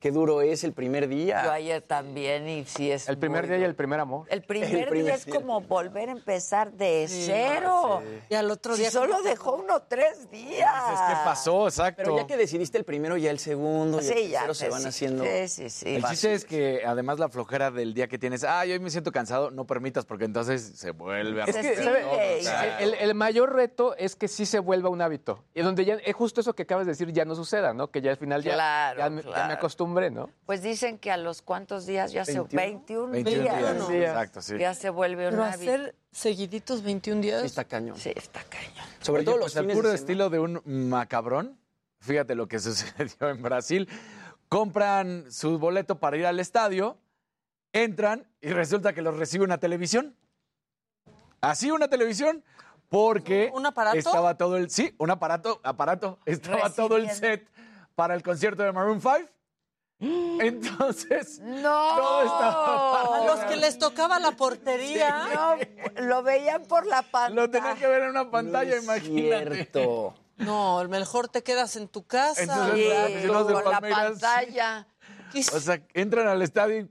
Qué 0.00 0.10
duro 0.10 0.40
es 0.42 0.64
el 0.64 0.72
primer 0.72 1.06
día. 1.08 1.44
Yo 1.44 1.52
ayer 1.52 1.82
también 1.82 2.48
y 2.48 2.64
sí 2.64 2.90
es 2.90 3.08
El 3.08 3.18
primer 3.18 3.46
día 3.46 3.58
y 3.58 3.62
el 3.64 3.74
primer 3.74 4.00
amor. 4.00 4.26
El 4.30 4.42
primer, 4.42 4.74
El 4.74 4.86
primer 4.88 5.04
día 5.04 5.14
es 5.14 5.26
día. 5.26 5.34
como 5.34 5.60
volver 5.60 6.08
a 6.08 6.12
empezar 6.12 6.72
de 6.72 7.06
Sí, 7.06 7.24
cero. 7.26 8.02
Y 8.30 8.34
al 8.34 8.50
otro 8.50 8.74
Si 8.74 8.80
día. 8.80 8.90
solo 8.90 9.12
¿cómo 9.12 9.22
te- 9.22 9.28
dejó 9.28 9.56
uno 9.56 9.82
tres 9.86 10.30
días. 10.30 10.72
Dices, 10.90 11.00
¿qué 11.08 11.14
pasó? 11.24 11.68
Exacto. 11.68 12.02
Pero 12.02 12.16
ya 12.16 12.26
que 12.26 12.36
decidiste 12.38 12.78
el 12.78 12.84
primero, 12.84 13.16
ya 13.18 13.30
el 13.30 13.38
segundo, 13.38 13.98
y 14.00 14.06
el 14.08 14.14
Sí, 14.14 14.28
ya. 14.30 14.46
tercero 14.46 14.54
se 14.54 14.68
van 14.70 14.80
sí, 14.82 14.88
haciendo. 14.88 15.24
Sí, 15.24 15.48
sí, 15.48 15.70
sí. 15.70 15.94
El 15.96 16.04
chiste 16.04 16.32
es 16.32 16.44
que 16.46 16.82
además 16.86 17.18
la 17.18 17.28
flojera 17.28 17.70
del 17.70 17.92
día 17.94 18.08
que 18.08 18.18
tienes, 18.18 18.42
ay, 18.42 18.72
hoy 18.72 18.78
me 18.80 18.88
siento 18.90 19.12
cansado, 19.12 19.50
no 19.50 19.66
permitas 19.66 20.06
porque 20.06 20.24
entonces 20.24 20.62
se 20.76 20.92
vuelve 20.92 21.42
a 21.42 21.44
Es 21.44 21.56
que, 21.56 21.76
¿sabe? 21.76 22.00
todo, 22.00 22.12
o 22.12 22.42
sea, 22.42 22.78
el, 22.80 22.94
el 22.94 23.14
mayor 23.14 23.54
reto 23.54 23.94
es 23.96 24.16
que 24.16 24.28
sí 24.28 24.46
se 24.46 24.58
vuelva 24.60 24.88
un 24.88 25.02
hábito. 25.02 25.44
Y 25.54 25.60
donde 25.60 25.84
ya, 25.84 25.94
es 25.96 26.14
justo 26.14 26.40
eso 26.40 26.54
que 26.54 26.62
acabas 26.62 26.86
de 26.86 26.92
decir, 26.92 27.12
ya 27.12 27.26
no 27.26 27.34
suceda, 27.34 27.74
¿no? 27.74 27.90
Que 27.90 28.00
ya 28.00 28.10
al 28.12 28.16
final 28.16 28.42
ya, 28.42 28.54
Claro, 28.54 28.98
ya, 28.98 29.10
me- 29.10 29.22
ya 29.22 29.28
me 29.28 29.32
claro. 29.34 29.58
¿No? 30.10 30.30
Pues 30.46 30.62
dicen 30.62 30.98
que 30.98 31.10
a 31.10 31.16
los 31.16 31.42
cuántos 31.42 31.86
días 31.86 32.12
ya 32.12 32.24
se... 32.24 32.40
21. 32.40 33.12
21, 33.12 33.42
21 33.44 33.88
días. 33.88 34.08
Exacto, 34.10 34.42
sí. 34.42 34.58
Ya 34.58 34.74
se 34.74 34.90
vuelve 34.90 35.26
un 35.26 35.30
Pero 35.32 35.44
hábito. 35.44 35.72
hacer 35.72 35.94
seguiditos 36.12 36.82
21 36.82 37.20
días. 37.20 37.44
Está 37.44 37.64
cañón. 37.64 37.96
Sí, 37.98 38.12
está 38.14 38.42
cañón. 38.44 38.86
Sobre 39.00 39.20
Oye, 39.20 39.26
todo 39.26 39.36
los 39.36 39.44
pues 39.46 39.56
al 39.56 39.64
fines 39.64 39.76
puro 39.76 39.88
de 39.90 39.96
semana. 39.98 40.12
estilo 40.12 40.30
de 40.30 40.38
un 40.38 40.62
macabrón, 40.88 41.58
fíjate 42.00 42.34
lo 42.34 42.46
que 42.48 42.58
sucedió 42.60 43.28
en 43.28 43.42
Brasil. 43.42 43.88
Compran 44.48 45.30
su 45.30 45.58
boleto 45.58 45.98
para 46.00 46.16
ir 46.16 46.26
al 46.26 46.40
estadio, 46.40 46.98
entran 47.72 48.26
y 48.40 48.50
resulta 48.50 48.92
que 48.92 49.02
los 49.02 49.16
recibe 49.16 49.44
una 49.44 49.58
televisión. 49.58 50.16
Así 51.40 51.70
una 51.70 51.88
televisión, 51.88 52.44
porque 52.88 53.50
¿Un 53.54 53.64
aparato? 53.64 53.96
estaba 53.96 54.36
todo 54.36 54.56
el 54.56 54.68
sí, 54.70 54.94
un 54.98 55.10
aparato, 55.10 55.60
aparato, 55.62 56.18
estaba 56.26 56.68
todo 56.70 56.96
el 56.96 57.08
set 57.10 57.48
para 57.94 58.14
el 58.14 58.22
concierto 58.22 58.62
de 58.62 58.72
Maroon 58.72 59.00
5. 59.00 59.18
Entonces, 60.40 61.40
¡No! 61.40 61.96
todo 61.96 62.22
estaba 62.22 63.16
A 63.16 63.26
los 63.26 63.40
que 63.40 63.56
les 63.56 63.78
tocaba 63.78 64.18
la 64.18 64.32
portería. 64.32 65.26
No, 65.34 65.56
lo 66.02 66.22
veían 66.22 66.64
por 66.64 66.86
la 66.86 67.02
pantalla. 67.02 67.34
lo 67.34 67.50
tenían 67.50 67.76
que 67.76 67.86
ver 67.86 68.04
en 68.04 68.10
una 68.10 68.30
pantalla, 68.30 68.76
No 68.76 68.82
imagínate. 68.82 69.54
Cierto. 69.54 70.14
No, 70.38 70.82
mejor 70.88 71.28
te 71.28 71.42
quedas 71.42 71.76
en 71.76 71.86
tu 71.88 72.06
casa. 72.06 72.42
Entonces, 72.42 73.22
Sí, 73.22 73.26
los 73.26 73.46
del 73.46 73.56
por 73.56 73.70
la 73.70 73.80
pantalla. 73.80 74.86
O 75.52 75.60
sea, 75.60 75.82
entran 75.92 76.26
al 76.28 76.40
estadio 76.42 76.78
y, 76.80 76.90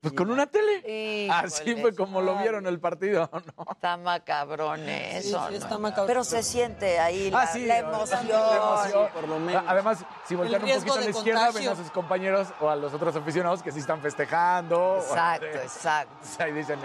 pues 0.00 0.14
con 0.14 0.30
una 0.30 0.46
tele. 0.46 0.78
Híjole, 0.78 1.30
Así 1.32 1.74
fue 1.76 1.94
como 1.94 2.22
lo 2.22 2.36
vieron 2.36 2.66
el 2.66 2.80
partido, 2.80 3.28
¿no? 3.56 3.64
Está 3.72 3.96
macabrón 3.98 4.88
eso, 4.88 5.28
sí, 5.48 5.52
¿no? 5.52 5.56
está 5.58 5.76
macabrón. 5.78 6.06
Pero 6.06 6.24
se 6.24 6.42
siente 6.42 6.98
ahí 6.98 7.30
la, 7.30 7.40
Ah, 7.42 7.46
sí, 7.46 7.66
la 7.66 7.74
la 7.74 7.78
emoción. 7.80 8.20
emoción. 8.30 9.08
por 9.12 9.28
lo 9.28 9.38
menos. 9.38 9.62
Además, 9.66 9.98
si 10.26 10.34
voltean 10.34 10.62
un 10.62 10.68
poquito 10.70 10.94
a 10.94 11.00
la 11.00 11.10
izquierda, 11.10 11.50
ven 11.52 11.68
a 11.68 11.76
sus 11.76 11.90
compañeros 11.90 12.48
o 12.60 12.70
a 12.70 12.76
los 12.76 12.94
otros 12.94 13.14
aficionados 13.14 13.62
que 13.62 13.72
sí 13.72 13.80
están 13.80 14.00
festejando. 14.00 14.96
Exacto, 15.00 15.46
O- 15.46 15.48
exacto. 15.62 16.14
o 16.22 16.26
sea, 16.36 16.48
y 16.48 16.52
dicen, 16.52 16.78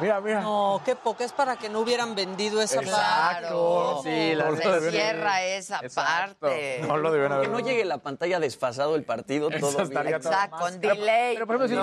mira, 0.00 0.20
mira. 0.20 0.40
No, 0.40 0.80
qué 0.84 0.96
poco. 0.96 1.22
Es 1.22 1.32
para 1.32 1.56
que 1.56 1.68
no 1.68 1.80
hubieran 1.80 2.14
vendido 2.16 2.60
esa 2.60 2.80
Exacto. 2.80 4.00
parte. 4.02 4.10
Sí, 4.10 4.34
la- 4.34 4.50
No 4.50 4.56
Se 4.56 4.90
cierra 4.90 5.42
esa 5.44 5.78
Exacto. 5.80 6.46
parte. 6.46 6.80
No 6.86 6.96
lo 6.96 7.12
deben 7.12 7.28
Que 7.28 7.34
haber. 7.34 7.48
no 7.50 7.60
llegue 7.60 7.84
la 7.84 7.98
pantalla 7.98 8.40
desfasado 8.40 8.96
el 8.96 9.04
partido, 9.04 9.50
todo- 9.50 9.80
Exacto, 9.82 10.56
con 10.58 10.80
delay. 10.80 11.34
Pero, 11.34 11.46
por 11.46 11.56
ejemplo, 11.56 11.68
si 11.68 11.74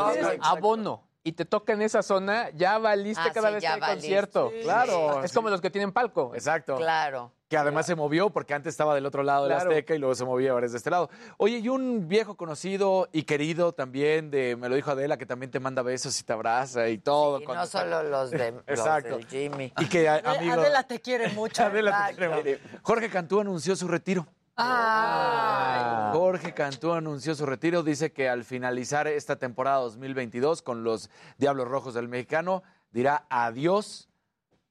Abono 0.74 1.04
y 1.26 1.32
te 1.32 1.46
toca 1.46 1.72
en 1.72 1.82
esa 1.82 2.04
zona, 2.04 2.50
ya 2.50 2.78
valiste 2.80 3.22
Ah, 3.26 3.32
cada 3.34 3.48
sí, 3.48 3.54
vez 3.54 3.62
que 3.64 3.68
hay 3.70 3.80
valiste. 3.80 3.96
concierto. 4.02 4.52
Sí. 4.54 4.60
Claro. 4.64 5.24
Es 5.24 5.32
como 5.32 5.50
los 5.50 5.62
que 5.62 5.70
tienen 5.70 5.94
palco. 5.94 6.32
Exacto. 6.36 6.76
Claro. 6.76 7.32
Que 7.48 7.56
además 7.56 7.86
se 7.86 7.96
movió 7.96 8.30
porque 8.30 8.54
antes 8.54 8.72
estaba 8.74 8.94
del 8.94 9.06
otro 9.06 9.24
lado 9.24 9.44
de 9.46 9.52
Claro. 9.54 9.70
la 9.70 9.70
Azteca 9.70 9.96
y 9.96 10.00
luego 10.00 10.16
se 10.16 10.26
movía 10.26 10.52
ahora 10.52 10.66
es 10.66 10.74
de 10.74 10.80
este 10.80 10.90
lado. 10.90 11.10
Oye, 11.38 11.60
y 11.60 11.70
un 11.70 12.10
viejo 12.10 12.36
conocido 12.36 13.08
y 13.14 13.24
querido 13.24 13.72
también 13.72 14.32
de, 14.32 14.58
me 14.58 14.68
lo 14.68 14.76
dijo 14.76 14.92
Adela, 14.92 15.18
que 15.18 15.26
también 15.26 15.50
te 15.50 15.62
manda 15.62 15.82
besos 15.82 16.20
y 16.20 16.24
te 16.24 16.34
abraza 16.34 16.90
y 16.90 16.98
todo. 16.98 17.40
Y 17.40 17.46
no 17.46 17.54
está- 17.64 17.80
solo 17.84 18.04
los 18.04 18.30
de 18.32 18.52
los 18.68 19.04
del 19.04 19.26
Jimmy. 19.28 19.72
Y 19.80 19.86
que, 19.88 20.10
amigo... 20.10 20.54
Adela 20.60 20.84
te 20.84 21.00
quiere 21.00 21.30
mucho. 21.30 21.64
Adela 21.64 22.10
te 22.10 22.16
quiere. 22.18 22.60
Jorge 22.82 23.10
Cantú 23.10 23.40
anunció 23.40 23.78
su 23.78 23.88
retiro. 23.88 24.28
Ah, 24.56 26.12
Jorge 26.14 26.54
Cantú 26.54 26.94
anunció 26.94 27.34
su 27.34 27.46
retiro. 27.46 27.82
Dice 27.82 28.12
que 28.12 28.30
al 28.30 28.44
finalizar 28.44 29.08
esta 29.08 29.38
temporada 29.38 29.78
2022 29.80 30.62
con 30.62 30.84
los 30.84 31.10
Diablos 31.38 31.68
Rojos 31.68 31.94
del 31.96 32.08
Mexicano, 32.08 32.62
dirá 32.92 33.26
adiós. 33.30 34.10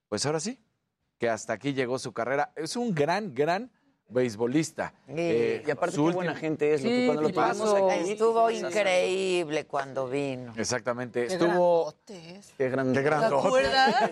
Pues 0.08 0.24
ahora 0.26 0.40
sí, 0.40 0.60
que 1.18 1.28
hasta 1.28 1.52
aquí 1.52 1.72
llegó 1.72 1.98
su 1.98 2.12
carrera. 2.12 2.52
Es 2.54 2.76
un 2.76 2.94
gran, 2.94 3.34
gran 3.34 3.72
beisbolista. 4.12 4.92
Eh, 5.08 5.62
Y 5.66 5.70
aparte, 5.70 5.96
su 5.96 6.06
qué 6.06 6.12
buena 6.12 6.34
gente 6.34 6.74
es. 6.74 6.82
lo 6.82 6.88
que 6.88 7.32
cuando 7.34 7.88
aquí, 7.90 8.10
estuvo 8.12 8.50
increíble 8.50 9.64
cuando 9.66 10.08
vino. 10.08 10.52
Exactamente. 10.56 11.26
Qué 11.26 11.32
Estuvo. 11.34 11.84
grandote 11.84 12.30
es. 12.38 12.52
Qué 12.56 12.68
grande. 12.68 12.92
Qué 12.92 12.98
¿Te 13.00 13.04
grandote. 13.04 13.46
acuerdas? 13.48 14.10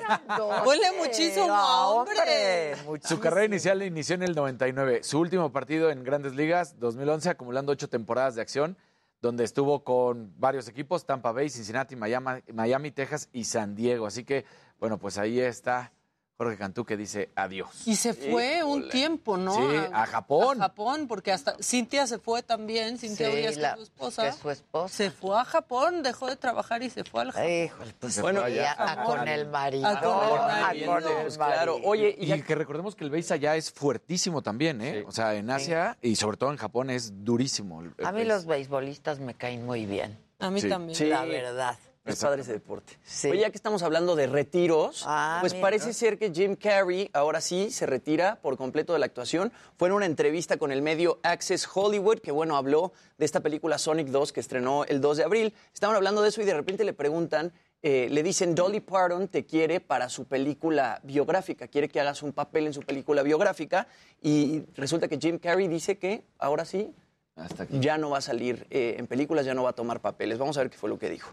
Huele 0.67 0.87
muchísimo 0.99 1.53
a 1.55 1.89
hombre. 1.89 2.75
Su 3.05 3.21
carrera 3.21 3.45
inicial 3.47 3.83
inició 3.83 4.15
en 4.15 4.23
el 4.23 4.35
99. 4.35 5.03
Su 5.03 5.21
último 5.21 5.53
partido 5.53 5.91
en 5.91 6.03
Grandes 6.05 6.35
Ligas, 6.35 6.79
2011, 6.79 7.31
acumulando 7.31 7.73
ocho 7.73 7.89
temporadas 7.89 8.35
de 8.35 8.43
acción, 8.43 8.77
donde 9.21 9.45
estuvo 9.45 9.85
con 9.85 10.33
varios 10.39 10.67
equipos, 10.69 11.05
Tampa 11.05 11.33
Bay, 11.33 11.51
Cincinnati, 11.51 11.95
Miami, 11.97 12.41
Miami, 12.53 12.91
Texas 12.91 13.29
y 13.33 13.45
San 13.45 13.75
Diego. 13.75 14.07
Así 14.07 14.25
que, 14.25 14.45
bueno, 14.79 14.99
pues 14.99 15.19
ahí 15.19 15.41
está 15.41 15.93
Jorge 16.41 16.57
Cantú 16.57 16.87
que 16.87 16.97
dice 16.97 17.29
adiós. 17.37 17.69
Y 17.85 17.97
se 17.97 18.15
fue 18.15 18.65
un 18.65 18.89
tiempo, 18.89 19.37
¿no? 19.37 19.55
Sí, 19.57 19.77
a 19.93 20.07
Japón. 20.07 20.57
A 20.63 20.65
Japón, 20.69 21.07
porque 21.07 21.33
hasta 21.33 21.55
Cintia 21.63 22.07
se 22.07 22.19
fue 22.19 22.43
también. 22.43 22.97
Cintia 22.97 23.27
Sí, 23.27 23.33
Urias, 23.35 23.57
que 23.57 23.61
la- 23.61 23.69
es 23.73 23.77
su 23.77 23.83
esposa. 23.83 24.23
que 24.23 24.29
es 24.31 24.37
su 24.37 24.51
esposa. 24.51 24.95
Se 24.97 25.11
fue 25.11 25.39
a 25.39 25.45
Japón, 25.45 26.03
dejó 26.03 26.29
de 26.29 26.37
trabajar 26.37 26.83
y 26.83 26.89
se 26.89 27.05
fue 27.05 27.21
al 27.21 27.33
Japón. 27.33 27.51
Híjole, 27.51 27.95
pues 28.01 28.15
Se 28.15 28.23
bueno, 28.23 28.41
fue 28.41 28.53
allá. 28.53 28.73
a- 28.73 28.93
a 29.03 29.05
con 29.05 29.29
el 29.29 29.49
marido. 29.49 29.87
A 29.87 30.01
con 30.01 30.29
el 30.31 30.39
a 30.39 30.47
marido. 30.63 30.87
con 30.95 31.03
el 31.05 31.13
Pues 31.21 31.37
claro. 31.37 31.73
marido. 31.75 31.91
Oye, 31.91 32.17
y 32.19 32.33
Y 32.33 32.43
que 32.43 32.55
recordemos 32.55 32.95
que 32.97 33.05
el 33.05 33.11
Beis 33.11 33.31
allá 33.31 33.57
es 33.57 33.71
fuertísimo 33.71 34.41
también, 34.41 34.81
¿eh? 34.81 35.05
O 35.07 35.13
sea, 35.13 35.35
en 35.35 35.51
Asia 35.51 35.99
y 36.01 36.17
sobre 36.17 36.39
todo 36.39 36.51
en 36.53 36.57
Japón 36.57 36.89
es 36.89 37.23
durísimo. 37.23 37.83
el- 37.83 37.93
el 37.99 38.07
A 38.07 38.13
mí 38.13 38.25
los 38.25 38.47
beisbolistas 38.47 39.21
me 39.21 39.35
caen 39.35 39.67
muy 39.67 39.85
bien. 39.85 40.19
A 40.39 40.51
mí 40.51 40.63
Sí. 40.63 40.71
también. 40.71 40.95
Sí. 40.97 41.05
La 41.05 41.27
verdad. 41.27 41.77
Es 42.13 42.21
padre 42.21 42.43
ese 42.43 42.53
deporte. 42.53 42.93
Sí. 43.05 43.29
Oye, 43.29 43.41
ya 43.41 43.51
que 43.51 43.57
estamos 43.57 43.83
hablando 43.83 44.17
de 44.17 44.27
retiros, 44.27 45.05
Ah, 45.07 45.39
pues 45.41 45.53
mira. 45.55 45.63
parece 45.63 45.93
ser 45.93 46.19
que 46.19 46.31
Jim 46.33 46.57
Carrey 46.57 47.11
ahora 47.13 47.41
sí 47.41 47.71
se 47.71 47.87
retira 47.87 48.37
por 48.43 48.57
completo 48.57 48.93
de 48.93 48.99
la 48.99 49.07
actuación. 49.07 49.53
Fue 49.77 49.89
en 49.89 49.95
una 49.95 50.07
entrevista 50.07 50.57
con 50.57 50.73
el 50.73 50.83
medio 50.83 51.19
Access 51.23 51.69
Hollywood, 51.73 52.19
que 52.21 52.33
bueno, 52.33 52.57
habló 52.57 52.93
de 53.19 53.25
esta 53.25 53.41
película 53.41 53.79
Sonic 53.79 54.09
2 54.09 54.33
que 54.33 54.41
estrenó 54.41 54.85
el 54.85 55.01
2 55.01 55.17
de 55.19 55.25
abril. 55.25 55.55
Estaban 55.75 55.97
hablando 55.97 56.23
de 56.23 56.29
eso 56.29 56.41
y 56.43 56.45
de 56.45 56.55
repente 56.55 56.85
le 56.85 56.93
preguntan, 56.93 57.53
eh, 57.83 58.09
le 58.11 58.23
dicen, 58.23 58.55
Dolly 58.55 58.81
Parton 58.81 59.29
te 59.29 59.47
quiere 59.47 59.81
para 59.81 60.09
su 60.11 60.27
película 60.27 61.01
biográfica, 61.03 61.67
quiere 61.67 61.89
que 61.89 61.99
hagas 62.01 62.23
un 62.23 62.33
papel 62.33 62.67
en 62.67 62.75
su 62.75 62.83
película 62.83 63.23
biográfica 63.23 63.87
y 64.21 64.63
resulta 64.77 65.09
que 65.09 65.19
Jim 65.19 65.39
Carrey 65.39 65.67
dice 65.67 65.97
que 65.97 66.25
ahora 66.39 66.67
sí 66.67 66.93
Hasta 67.37 67.63
aquí. 67.63 67.81
ya 67.81 67.97
no 67.97 68.11
va 68.11 68.19
a 68.19 68.21
salir 68.21 68.67
eh, 68.69 68.97
en 68.99 69.07
películas, 69.07 69.47
ya 69.47 69.55
no 69.55 69.63
va 69.63 69.71
a 69.71 69.73
tomar 69.73 70.01
papeles. 70.01 70.37
Vamos 70.39 70.59
a 70.59 70.61
ver 70.61 70.69
qué 70.71 70.77
fue 70.77 70.91
lo 70.91 70.99
que 70.99 71.09
dijo. 71.09 71.33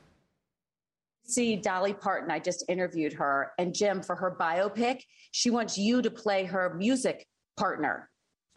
See 1.27 1.55
Dolly 1.57 1.93
Parton. 1.93 2.31
I 2.31 2.39
just 2.39 2.63
interviewed 2.69 3.13
her. 3.13 3.51
And 3.57 3.73
Jim, 3.73 4.01
for 4.01 4.15
her 4.15 4.35
biopic, 4.39 5.01
she 5.31 5.49
wants 5.49 5.77
you 5.77 6.01
to 6.01 6.09
play 6.09 6.45
her 6.45 6.73
music 6.75 7.27
partner. 7.57 8.09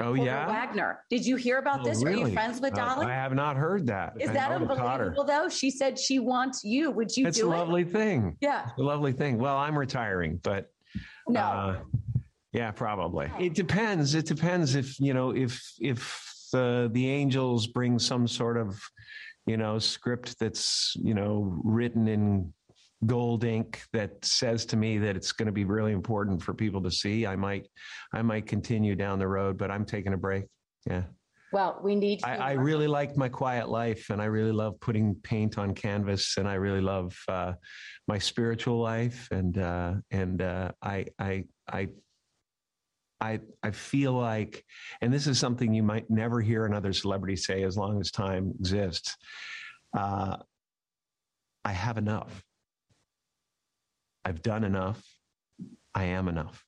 Oh, 0.02 0.12
Wilbur 0.12 0.24
yeah? 0.24 0.47
Wagner. 0.47 1.05
Did 1.10 1.26
you 1.26 1.36
hear 1.36 1.59
about 1.59 1.80
Oh, 1.80 1.84
this? 1.84 2.02
Are 2.02 2.06
really? 2.06 2.30
you 2.30 2.32
friends 2.34 2.59
with 2.60 2.72
Uh, 2.72 2.76
Dolly? 2.86 3.06
I 3.06 3.10
have 3.14 3.34
not 3.34 3.56
heard 3.56 3.86
that. 3.88 4.14
Is 4.18 4.30
I 4.30 4.32
that 4.32 4.48
the 4.48 4.55
unbelievable, 4.55 5.24
though? 5.24 5.48
She 5.51 5.70
said 5.70 5.98
she 5.98 6.18
wants 6.18 6.64
you. 6.64 6.90
Would 6.90 7.14
you 7.16 7.26
It's 7.26 7.38
do 7.38 7.48
a 7.48 7.51
lovely 7.51 7.82
it? 7.82 7.90
thing. 7.92 8.36
Yeah. 8.40 8.64
It's 8.70 8.78
a 8.78 8.82
lovely 8.82 9.12
thing. 9.12 9.36
Well, 9.38 9.59
I'm 9.59 9.78
retiring, 9.78 10.40
but 10.42 10.72
No. 11.28 11.40
uh, 11.40 11.78
yeah, 12.52 12.70
probably. 12.70 13.30
It 13.38 13.55
depends. 13.55 14.14
It 14.14 14.24
depends 14.26 14.74
if 14.74 14.98
you 15.01 15.12
know 15.12 15.34
if 15.34 15.60
if 15.80 16.18
uh, 16.55 16.88
the 16.88 17.09
Angels 17.09 17.66
bring 17.66 17.98
some 17.98 18.26
sort 18.26 18.56
of 18.56 18.80
you 19.47 19.56
know 19.59 19.78
script 19.78 20.38
that's 20.38 20.97
you 20.97 21.12
know 21.14 21.60
written 21.62 22.09
in 22.09 22.52
gold 23.06 23.44
ink 23.44 23.82
that 23.93 24.24
says 24.24 24.66
to 24.66 24.77
me 24.77 24.98
that 24.98 25.16
it's 25.16 25.32
going 25.32 25.47
to 25.47 25.52
be 25.52 25.64
really 25.64 25.93
important 25.93 26.43
for 26.43 26.52
people 26.52 26.82
to 26.82 26.90
see. 26.90 27.27
I 27.27 27.36
might 27.36 27.66
I 28.12 28.22
might 28.22 28.47
continue 28.47 28.94
down 28.94 29.18
the 29.18 29.28
road, 29.28 29.56
but 29.56 29.70
I'm 29.70 29.85
taking 29.85 30.12
a 30.12 30.18
break. 30.18 30.44
Yeah. 30.86 31.05
Well, 31.52 31.81
we 31.82 31.97
need 31.97 32.20
I, 32.24 32.36
I 32.36 32.52
really 32.52 32.86
like 32.86 33.16
my 33.16 33.28
quiet 33.28 33.68
life 33.68 34.10
and 34.10 34.22
I 34.22 34.27
really 34.27 34.52
love 34.52 34.78
putting 34.81 35.16
paint 35.16 35.59
on 35.59 35.74
canvas 35.74 36.36
and 36.36 36.47
I 36.47 36.55
really 36.55 36.81
love 36.81 37.16
uh, 37.28 37.55
my 38.06 38.18
spiritual 38.18 38.78
life 38.78 39.28
and 39.32 39.59
uh, 39.59 39.94
and 40.10 40.43
uh, 40.43 40.72
I 40.81 41.06
I 41.18 41.44
I 41.68 41.89
I 43.20 43.40
I 43.62 43.70
feel 43.72 44.12
like 44.12 44.64
and 45.01 45.12
this 45.12 45.27
is 45.27 45.40
something 45.40 45.74
you 45.74 45.82
might 45.82 46.09
never 46.09 46.40
hear 46.40 46.66
another 46.66 46.93
celebrity 46.93 47.36
say 47.36 47.64
as 47.64 47.77
long 47.77 48.01
as 48.01 48.12
time 48.12 48.52
exists. 48.60 49.16
Uh, 49.97 50.36
I 51.64 51.72
have 51.72 51.98
enough. 51.98 52.44
I've 54.24 54.42
done 54.42 54.64
enough. 54.64 54.98
I 55.94 56.05
am 56.05 56.28
enough. 56.28 56.64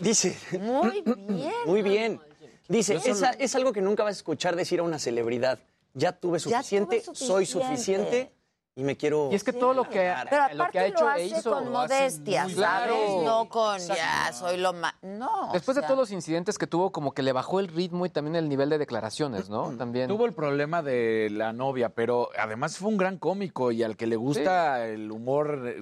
Dice. 0.00 0.36
Muy 0.58 1.02
bien. 1.02 1.52
Muy 1.66 1.82
bien. 1.82 2.20
Dice, 2.68 2.96
es, 2.96 3.22
es 3.38 3.54
algo 3.54 3.72
que 3.72 3.80
nunca 3.80 4.02
vas 4.02 4.16
a 4.16 4.18
escuchar 4.18 4.56
decir 4.56 4.80
a 4.80 4.82
una 4.82 4.98
celebridad. 4.98 5.58
ya 5.94 6.12
tuve 6.12 6.38
Ya 6.38 6.62
suficiente, 6.62 7.02
soy 7.14 7.46
suficiente. 7.46 8.32
Y 8.78 8.84
me 8.84 8.94
quiero... 8.94 9.30
Y 9.32 9.34
es 9.34 9.42
que 9.42 9.54
todo 9.54 9.72
lo 9.72 9.84
que, 9.88 10.12
Pero 10.28 10.48
lo 10.54 10.64
aparte 10.64 10.72
que 10.72 10.78
ha 10.78 10.86
hecho 10.86 11.04
lo 11.04 11.10
e 11.10 11.12
hace 11.24 11.38
hizo... 11.38 11.50
con 11.50 11.72
modestia, 11.72 12.42
¿sabes? 12.42 12.56
claro. 12.56 13.22
No 13.24 13.48
con 13.48 13.76
Exacto. 13.76 13.94
ya 13.96 14.32
soy 14.34 14.58
lo 14.58 14.74
más. 14.74 14.92
No. 15.00 15.48
Después 15.54 15.78
o 15.78 15.80
de 15.80 15.86
todos 15.86 15.98
los 15.98 16.10
incidentes 16.12 16.58
que 16.58 16.66
tuvo, 16.66 16.92
como 16.92 17.12
que 17.12 17.22
le 17.22 17.32
bajó 17.32 17.58
el 17.58 17.68
ritmo 17.68 18.04
y 18.04 18.10
también 18.10 18.36
el 18.36 18.50
nivel 18.50 18.68
de 18.68 18.76
declaraciones, 18.76 19.48
¿no? 19.48 19.70
También. 19.78 20.08
Tuvo 20.08 20.26
el 20.26 20.34
problema 20.34 20.82
de 20.82 21.28
la 21.32 21.54
novia, 21.54 21.88
pero 21.88 22.28
además 22.38 22.76
fue 22.76 22.90
un 22.90 22.98
gran 22.98 23.16
cómico 23.16 23.72
y 23.72 23.82
al 23.82 23.96
que 23.96 24.06
le 24.06 24.16
gusta 24.16 24.86
el 24.86 25.10
humor 25.10 25.62
eh, 25.66 25.78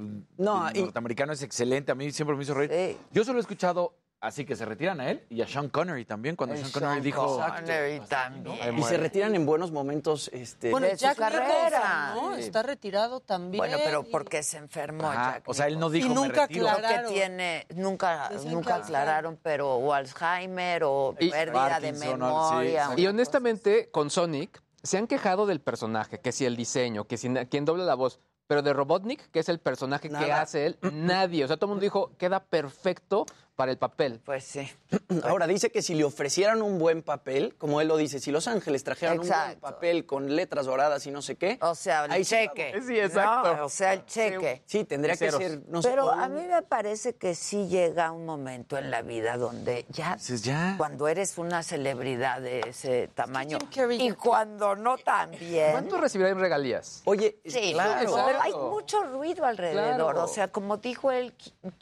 y- 0.76 0.80
norteamericano 0.82 1.32
es 1.32 1.42
excelente. 1.42 1.90
A 1.90 1.96
mí 1.96 2.12
siempre 2.12 2.36
me 2.36 2.44
hizo 2.44 2.54
reír. 2.54 2.96
Yo 3.10 3.24
solo 3.24 3.38
he 3.38 3.42
escuchado 3.42 3.94
así 4.24 4.44
que 4.44 4.56
se 4.56 4.64
retiran 4.64 5.01
a 5.01 5.10
él 5.10 5.24
y 5.30 5.42
a 5.42 5.46
Sean 5.46 5.68
Connery 5.68 6.05
también, 6.05 6.36
cuando 6.36 6.56
Sean 6.56 6.70
Connery 6.70 7.01
dijo... 7.01 7.38
Connery 7.38 8.01
también. 8.09 8.78
Y 8.78 8.82
se 8.82 8.96
retiran 8.96 9.34
en 9.34 9.46
buenos 9.46 9.70
momentos. 9.70 10.28
Este, 10.32 10.70
Bueno, 10.70 10.86
de 10.86 10.96
su 10.96 11.05
Jack 11.05 11.16
carrera. 11.18 12.10
Nicholson, 12.14 12.30
¿no? 12.32 12.36
Está 12.36 12.62
retirado 12.62 13.20
también. 13.20 13.59
Bueno, 13.60 13.78
pero 13.84 14.02
porque 14.05 14.42
se 14.42 14.56
enfermó 14.59 15.10
Ajá, 15.10 15.34
Jack 15.34 15.48
o 15.48 15.55
sea, 15.55 15.66
él 15.66 15.78
no 15.78 15.90
dijo, 15.90 16.06
Y 16.06 16.09
"Me 16.10 16.14
nunca 16.14 16.42
retiro". 16.46 16.64
Creo 16.66 16.76
que 16.76 16.84
aclararon. 16.86 17.12
tiene, 17.12 17.66
nunca, 17.74 18.30
nunca 18.46 18.74
aclararon, 18.76 19.38
pero 19.42 19.74
o 19.74 19.92
Alzheimer 19.92 20.82
o 20.84 21.14
Y- 21.20 21.30
pérdida 21.30 21.80
de 21.80 21.92
memoria. 21.92 22.88
Sí, 22.96 23.02
Y 23.02 23.06
honestamente, 23.06 23.90
con 23.90 24.10
Sonic, 24.10 24.62
se 24.82 24.98
han 24.98 25.06
quejado 25.06 25.46
del 25.46 25.60
personaje, 25.60 26.20
que 26.20 26.32
si 26.32 26.44
el 26.44 26.56
diseño, 26.56 27.05
que 27.05 27.16
si 27.16 27.28
quién 27.51 27.64
dobla 27.64 27.84
la 27.84 27.94
voz. 27.94 28.20
Pero 28.46 28.60
de 28.60 28.74
Robotnik, 28.74 29.30
que 29.30 29.38
es 29.38 29.48
el 29.48 29.59
personaje 29.59 30.10
que 30.10 30.30
hace 30.30 30.66
él, 30.66 30.78
nadie. 30.92 31.44
O 31.44 31.48
sea, 31.48 31.56
todo 31.56 31.64
el 31.66 31.70
mundo 31.70 31.82
dijo, 31.82 32.12
queda 32.18 32.40
perfecto 32.44 33.24
para 33.56 33.70
el 33.70 33.78
papel. 33.78 34.20
Pues 34.24 34.44
sí. 34.44 34.68
Ahora 35.24 35.47
dice 35.47 35.70
que 35.70 35.81
si 35.82 35.94
le 35.94 36.05
ofrecieran 36.05 36.60
un 36.62 36.78
buen 36.78 37.02
papel, 37.02 37.55
como 37.56 37.81
él 37.81 37.89
lo 37.89 37.97
dice, 37.97 38.18
si 38.18 38.31
Los 38.32 38.48
Ángeles 38.48 38.82
trajeran 38.85 39.20
un 39.20 39.28
buen 39.28 39.60
papel 39.60 40.06
con 40.06 40.35
letras 40.35 40.66
doradas 40.66 41.06
y 41.06 41.10
no 41.10 41.22
sé 41.22 41.36
qué, 41.36 41.59
O 41.60 41.74
sea, 41.74 42.06
el 42.06 42.12
Ahí 42.12 42.24
cheque. 42.24 42.74
Sí, 42.86 42.98
exacto. 42.98 43.56
No, 43.56 43.64
o 43.66 43.68
sea, 43.68 43.93
el 43.93 44.05
cheque. 44.06 44.62
sí, 44.66 44.85
tendría 44.85 45.16
que 45.16 45.31
ser, 45.31 45.62
no 45.68 45.82
sé, 45.82 45.90
Pero 45.90 46.10
a 46.10 46.26
un- 46.26 46.35
mí 46.35 46.47
me 46.47 46.62
parece 46.62 47.14
que 47.14 47.35
sí 47.35 47.68
llega 47.68 48.10
un 48.12 48.26
momento 48.26 48.76
en 48.76 48.90
la 48.90 49.02
vida 49.02 49.36
donde 49.36 49.86
ya, 49.90 50.16
Dices, 50.16 50.43
ya. 50.43 50.74
cuando 50.76 51.06
eres 51.09 51.39
una 51.39 51.62
celebridad 51.62 52.40
de 52.40 52.60
ese 52.68 53.09
tamaño 53.14 53.59
y 53.98 54.12
cuando 54.12 54.74
no 54.74 54.98
tan 54.98 55.31
bien. 55.31 55.72
¿Cuánto 55.72 55.98
recibirá 55.98 56.31
en 56.31 56.40
regalías? 56.40 57.02
Oye, 57.05 57.39
Sí, 57.44 57.72
claro. 57.72 58.12
pero 58.26 58.40
hay 58.40 58.52
mucho 58.52 59.02
ruido 59.05 59.44
alrededor. 59.44 60.12
Claro. 60.12 60.24
O 60.24 60.28
sea, 60.28 60.48
como 60.48 60.78
dijo 60.78 61.10
él, 61.12 61.32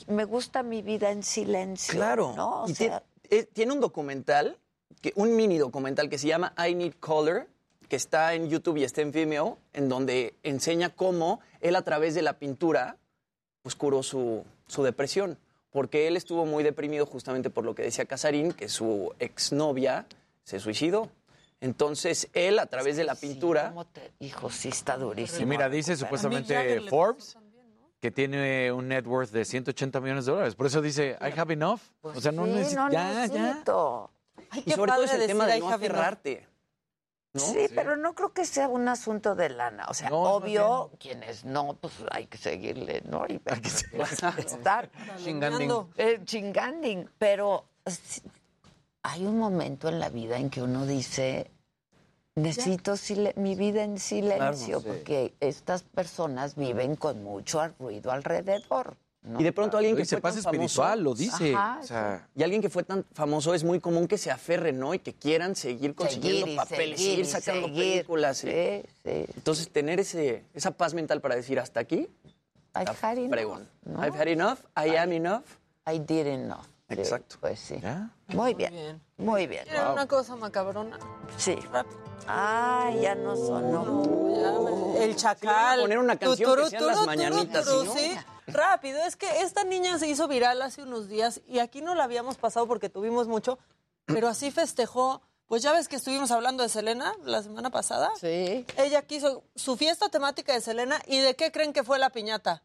me 0.07 0.25
gusta 0.25 0.63
mi 0.63 0.83
vida 0.83 1.11
en 1.11 1.23
silencio. 1.23 1.62
Claro. 1.89 2.33
¿no? 2.37 2.63
O 2.65 2.69
Y 2.69 2.75
sea, 2.75 3.03
eh, 3.31 3.45
tiene 3.53 3.73
un 3.73 3.81
documental, 3.81 4.59
que, 5.01 5.13
un 5.17 5.35
mini 5.37 5.59
documental 5.59 6.09
que 6.09 6.19
se 6.19 6.27
llama 6.29 6.55
I 6.59 6.75
Need 6.75 6.95
Color, 7.01 7.49
que 7.89 7.97
está 7.97 8.35
en 8.35 8.49
YouTube 8.49 8.79
y 8.79 8.85
está 8.85 9.03
en 9.03 9.13
Vimeo, 9.13 9.59
en 9.73 9.89
donde 9.89 10.35
enseña 10.43 10.91
cómo 10.91 11.41
él 11.61 11.77
a 11.77 11.83
través 11.83 12.15
de 12.15 12.23
la 12.23 12.39
pintura 12.39 12.97
pues 13.63 13.75
curó 13.75 14.03
su, 14.03 14.45
su 14.67 14.83
depresión. 14.83 15.39
Porque 15.71 16.07
él 16.07 16.17
estuvo 16.19 16.45
muy 16.45 16.63
deprimido 16.65 17.07
justamente 17.07 17.49
por 17.49 17.65
lo 17.65 17.75
que 17.75 17.83
decía 17.83 18.05
Casarín, 18.05 18.53
que 18.53 18.69
su 18.69 19.15
exnovia 19.19 20.07
se 20.45 20.61
suicidó. 20.61 21.11
Entonces 21.61 22.29
él 22.35 22.59
a 22.59 22.67
través 22.67 22.97
de 22.97 23.05
la 23.05 23.15
sí, 23.15 23.29
pintura... 23.29 23.69
¿cómo 23.69 23.87
te- 23.87 24.13
Hijo, 24.21 24.51
sí 24.51 24.69
está 24.69 24.97
durísimo. 24.99 25.43
Y 25.43 25.47
mira, 25.47 25.69
dice 25.69 25.97
supuestamente 25.97 26.81
Forbes. 26.91 27.37
Que 28.03 28.11
tiene 28.11 28.73
un 28.73 28.89
net 28.89 29.07
worth 29.07 29.31
de 29.31 29.45
180 29.45 30.01
millones 30.01 30.27
de 30.27 30.33
dólares. 30.33 30.57
Por 30.57 30.67
eso 30.67 30.83
dice, 30.83 31.17
I 31.21 31.39
have 31.39 31.53
enough. 31.53 31.81
Pues 32.01 32.17
o 32.19 32.21
sea, 32.21 32.33
no 32.33 32.45
sí, 32.47 32.75
no 32.75 32.91
ya, 32.91 33.13
ya. 33.13 33.21
necesito. 33.29 34.11
Ay, 34.51 34.65
Y 34.67 34.73
sobre 34.73 34.91
todo 34.93 35.05
es 35.05 35.13
el 35.15 35.27
tema 35.29 35.47
de 35.47 35.59
"I 35.59 35.61
no 35.61 35.69
have 35.71 35.87
enough". 35.87 35.97
aferrarte. 35.99 36.49
¿no? 37.33 37.41
Sí, 37.41 37.69
pero 37.75 37.97
no 37.97 38.15
creo 38.17 38.33
que 38.35 38.45
sea 38.45 38.67
un 38.69 38.89
asunto 38.89 39.37
de 39.37 39.51
lana. 39.51 39.87
O 39.89 39.95
sea, 39.95 40.11
No, 40.11 40.19
obvio, 40.21 40.91
quienes 40.99 41.45
no, 41.45 41.75
pues 41.81 41.95
hay 42.11 42.27
que 42.27 42.37
seguirle, 42.39 43.03
¿no? 43.07 43.25
Y 43.29 43.41
estar 44.37 44.91
Chinganding. 45.23 45.71
eh, 45.97 46.21
chinganding. 46.25 47.09
Pero 47.19 47.65
sí, 47.87 48.21
hay 49.05 49.25
un 49.25 49.39
momento 49.39 49.89
en 49.89 50.01
la 50.01 50.09
vida 50.11 50.37
en 50.39 50.51
que 50.51 50.61
uno 50.61 50.85
dice, 50.87 51.53
necesito 52.35 52.95
mi 53.37 53.55
vida 53.55 53.85
en 53.85 53.99
silencio, 53.99 54.81
Claro, 54.81 54.81
sí. 54.81 54.87
porque 54.87 55.35
estas 55.41 55.83
personas 55.83 56.57
viven 56.57 56.97
con 56.97 57.23
mucho 57.23 57.67
ruido 57.79 58.11
alrededor. 58.11 58.97
¿no? 59.25 59.41
Y 59.41 59.45
de 59.45 59.53
pronto 59.53 59.77
alguien 59.77 59.95
que 59.95 60.03
Y 60.03 60.05
se 60.05 60.17
fue 60.17 60.23
pasa 60.23 60.43
tan 60.43 60.53
famoso- 60.53 60.65
espiritual, 60.83 61.03
lo 61.05 61.15
dice. 61.15 61.55
Ajá, 61.55 61.79
o 61.81 61.87
sea, 61.87 62.29
Y 62.35 62.43
alguien 62.43 62.61
que 62.61 62.69
fue 62.69 62.83
tan 62.83 63.05
famoso 63.13 63.55
es 63.55 63.63
muy 63.63 63.79
común 63.79 64.09
que 64.09 64.19
se 64.19 64.33
aferren, 64.33 64.81
¿no? 64.81 64.95
Y 64.95 64.99
que 64.99 65.13
quieran 65.15 65.55
seguir 65.55 65.95
consiguiendo 65.95 66.41
Seguir 66.41 66.55
y 66.55 66.57
papeles, 66.57 67.01
seguir 67.01 67.27
sacando 67.27 67.69
seguir. 67.69 67.93
películas. 67.93 68.39
Sí, 68.39 68.49
sí. 69.05 69.25
Entonces, 69.37 69.71
tener 69.71 70.01
ese, 70.01 70.45
esa 70.55 70.73
paz 70.73 70.93
mental 70.95 71.21
para 71.21 71.37
decir 71.37 71.61
hasta 71.61 71.79
aquí, 71.79 72.09
I've 72.75 72.91
had 73.01 73.17
enough, 73.19 73.31
pregón. 73.31 73.69
¿no? 73.85 74.05
I've 74.05 74.19
had 74.19 74.27
enough, 74.27 74.59
I 74.77 74.97
am 74.97 75.13
enough. 75.13 75.45
I 75.87 75.99
did 76.01 76.27
enough. 76.27 76.67
Exacto. 77.01 77.37
Pues 77.41 77.59
sí. 77.61 77.79
¿ya? 77.81 78.11
Muy 78.29 78.55
bien. 78.55 78.73
bien. 78.73 79.03
Muy 79.19 79.47
bien. 79.47 79.65
¿Quieren 79.65 79.89
una 79.89 80.07
cosa 80.07 80.37
macabrona? 80.37 80.99
Sí. 81.37 81.55
Rápido. 81.73 81.99
Ah, 82.27 82.91
ya 83.01 83.15
no 83.15 83.37
sonó. 83.37 84.93
Ya 84.95 85.03
El 85.05 85.17
chacal. 85.17 85.81
poner 85.81 85.99
una 85.99 86.17
canción 86.17 86.51
Tuturu, 86.51 86.65
que 86.65 86.71
sean 86.71 86.87
las 86.87 86.97
turu, 86.97 87.07
mañanitas, 87.07 87.65
turu, 87.65 87.83
¿sí, 87.83 87.87
no? 87.87 87.95
sí. 87.95 88.19
Rápido, 88.47 89.03
es 89.05 89.17
que 89.17 89.43
esta 89.43 89.65
niña 89.65 89.99
se 89.99 90.09
hizo 90.09 90.29
viral 90.29 90.61
hace 90.63 90.83
unos 90.83 91.09
días 91.09 91.41
y 91.47 91.59
aquí 91.61 91.81
no 91.81 91.95
la 91.95 92.05
habíamos 92.05 92.37
pasado 92.37 92.67
porque 92.67 92.89
tuvimos 92.89 93.29
mucho, 93.29 93.59
pero 94.07 94.29
así 94.29 94.51
festejó. 94.51 95.23
Pues 95.47 95.63
ya 95.63 95.73
ves 95.73 95.87
que 95.87 95.97
estuvimos 95.97 96.31
hablando 96.31 96.63
de 96.63 96.71
Selena 96.71 97.13
la 97.25 97.43
semana 97.43 97.69
pasada. 97.69 98.11
Sí. 98.19 98.65
Ella 98.79 99.03
quiso 99.03 99.45
su 99.55 99.77
fiesta 99.77 100.09
temática 100.09 100.55
de 100.55 100.63
Selena 100.63 100.99
y 101.07 101.19
¿de 101.19 101.37
qué 101.37 101.53
creen 101.53 101.75
que 101.75 101.85
fue 101.85 101.99
la 101.99 102.09
piñata? 102.09 102.63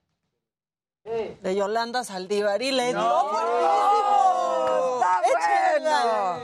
De 1.08 1.56
Yolanda 1.56 2.04
Saldívar 2.04 2.62
y 2.62 2.72
le 2.72 2.94
dio 2.94 3.30
fuertísimo. 3.30 5.00
Está 5.00 5.22
Échenla. 5.74 6.38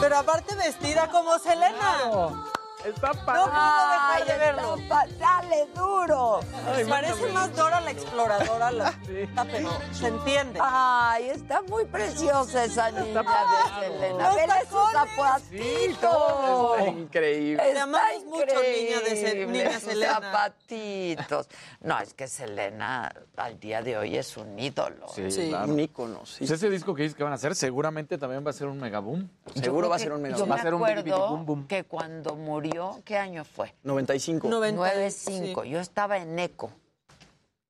Pero 0.00 0.16
aparte 0.16 0.54
vestida 0.54 1.08
como 1.10 1.38
Selena. 1.40 2.52
Está 2.84 3.12
No 3.14 3.24
puedo 3.24 3.44
dejar 3.46 4.12
Ay, 4.14 4.24
de 4.26 4.38
verlo. 4.38 4.76
dale 5.18 5.66
duro. 5.74 6.40
Parece 6.88 7.26
más 7.32 7.54
Dora 7.56 7.80
la 7.80 7.90
exploradora, 7.92 8.70
la 8.72 8.88
está, 9.08 9.44
pero 9.44 9.70
se 9.92 10.08
entiende. 10.08 10.58
Ay, 10.62 11.30
está 11.30 11.62
muy 11.62 11.84
preciosa 11.86 12.64
esa 12.64 12.90
niña 12.90 13.22
de 13.22 13.86
Selena. 13.88 14.26
Los 14.26 14.36
Vele 14.36 14.52
sus 14.68 14.92
zapatitos. 14.92 16.78
Está 16.78 16.88
increíble. 16.90 17.62
Te 17.62 17.68
Está 17.70 17.82
amamos 17.84 18.24
mucho, 18.26 18.44
niña 18.46 19.00
de 19.00 19.18
increíble, 19.18 19.46
niña 19.64 19.80
Selena. 19.80 20.14
zapatitos. 20.14 21.48
No, 21.80 21.98
es 22.00 22.12
que 22.14 22.28
Selena 22.28 23.10
al 23.36 23.58
día 23.60 23.80
de 23.82 23.96
hoy 23.96 24.16
es 24.16 24.36
un 24.36 24.58
ídolo. 24.58 25.08
Sí, 25.14 25.30
Sí. 25.30 25.48
claro. 25.48 25.72
Un 25.72 25.80
ícono, 25.80 26.26
sí. 26.26 26.38
Pues 26.40 26.50
ese 26.50 26.68
disco 26.68 26.94
que 26.94 27.04
dice 27.04 27.14
que 27.14 27.22
van 27.24 27.32
a 27.32 27.36
hacer 27.36 27.54
seguramente 27.54 28.18
también 28.18 28.44
va 28.44 28.50
a 28.50 28.52
ser 28.54 28.66
un 28.66 28.78
megaboom. 28.78 29.28
Seguro 29.54 29.88
va 29.88 29.96
a 29.96 29.98
ser 29.98 30.12
un 30.12 30.20
creo 30.20 30.22
mega. 30.22 30.34
que- 30.34 30.40
Yo 30.40 30.46
Va 30.46 30.54
a 30.54 30.58
me 30.58 30.62
ser 30.62 30.74
un 30.74 30.82
acuerdo 30.84 31.28
boom, 31.28 31.46
boom. 31.46 31.66
que 31.66 31.84
cuando 31.84 32.34
murió, 32.34 32.73
¿qué 33.04 33.16
año 33.18 33.44
fue? 33.44 33.74
95. 33.82 34.48
9-5. 34.48 35.64
Yo 35.64 35.80
estaba 35.80 36.18
en 36.18 36.38
ECO. 36.38 36.70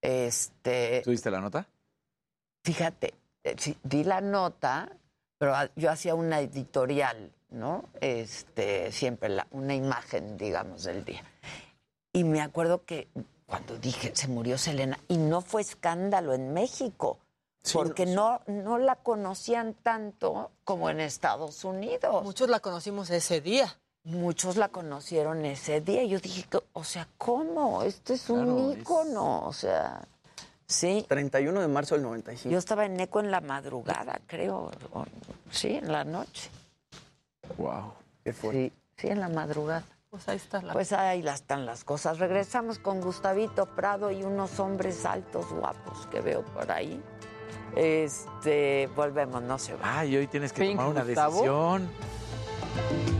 Este, 0.01 1.01
¿Tuviste 1.03 1.31
la 1.31 1.41
nota? 1.41 1.67
fíjate, 2.63 3.15
eh, 3.43 3.57
sí, 3.59 3.77
di 3.83 4.05
la 4.05 4.21
nota, 4.23 4.91
pero 5.39 5.55
yo 5.77 5.91
hacía 5.91 6.15
una 6.15 6.41
editorial, 6.41 7.31
¿no? 7.51 7.85
Este, 8.01 8.91
siempre 8.91 9.29
la- 9.29 9.47
una 9.51 9.75
imagen, 9.75 10.37
digamos, 10.39 10.85
del 10.85 11.05
día. 11.05 11.23
Y 12.13 12.25
me 12.25 12.41
acuerdo 12.41 12.85
que 12.85 13.09
cuando 13.47 13.77
dije, 13.79 14.13
se 14.15 14.29
murió 14.29 14.57
Selena, 14.57 14.99
y 15.09 15.19
no 15.19 15.43
fue 15.43 15.61
escándalo 15.61 16.33
en 16.33 16.55
México, 16.55 17.19
Sí, 17.63 17.75
porque 17.75 18.05
no, 18.07 18.41
no 18.47 18.79
la 18.79 18.97
conocían 18.97 19.75
tanto 19.75 20.51
como 20.65 20.89
en 20.91 21.01
Estados 21.01 21.65
Unidos. 21.65 22.23
Muchos 22.25 22.49
la 22.51 22.61
conocimos 22.61 23.09
ese 23.11 23.41
día. 23.41 23.79
Muchos 24.05 24.57
la 24.57 24.69
conocieron 24.69 25.45
ese 25.47 25.81
día. 25.81 26.05
Yo 26.05 26.19
dije, 26.21 26.45
o 26.75 26.85
sea, 26.85 27.09
¿cómo? 27.17 27.83
Esto 27.83 28.13
es 28.13 28.29
un 28.29 28.45
Claro, 28.45 28.73
es- 28.73 28.79
ícono, 28.79 29.47
o 29.47 29.53
sea, 29.53 30.03
sí. 30.67 31.07
31 31.09 31.61
de 31.61 31.69
marzo 31.69 31.95
del 31.95 32.03
95. 32.05 32.53
Yo 32.53 32.59
estaba 32.59 32.85
en 32.85 33.01
ECO 33.01 33.21
en 33.21 33.31
la 33.31 33.41
madrugada, 33.41 34.21
creo, 34.27 34.71
o- 34.93 35.07
sí, 35.51 35.77
en 35.77 35.91
la 35.91 36.05
noche. 36.05 36.51
Wow. 37.57 37.95
¿Qué 38.23 38.33
fue? 38.35 38.53
Sí, 38.53 38.73
sí, 38.99 39.09
en 39.09 39.21
la 39.21 39.29
madrugada. 39.31 39.85
Pues 40.11 40.29
ahí 40.29 40.37
está 40.37 40.61
la. 40.63 40.75
Pues 40.75 40.93
ahí 40.93 41.23
las 41.23 41.41
están 41.41 41.65
las 41.67 41.83
cosas. 41.83 42.19
Regresamos 42.19 42.79
con 42.79 43.01
Gustavito 43.01 43.67
Prado 43.75 44.11
y 44.11 44.23
unos 44.23 44.61
hombres 44.61 45.05
altos, 45.07 45.51
guapos 45.51 46.07
que 46.09 46.21
veo 46.21 46.45
por 46.45 46.71
ahí. 46.71 47.03
Este, 47.75 48.87
volvemos, 48.95 49.43
no 49.43 49.59
se 49.59 49.75
va. 49.75 50.01
Ay, 50.01 50.17
hoy 50.17 50.27
tienes 50.29 50.53
que 50.53 50.61
Pink, 50.63 50.77
tomar 50.77 50.89
una 50.93 51.05
Gustavo. 51.05 51.33
decisión. 51.33 51.91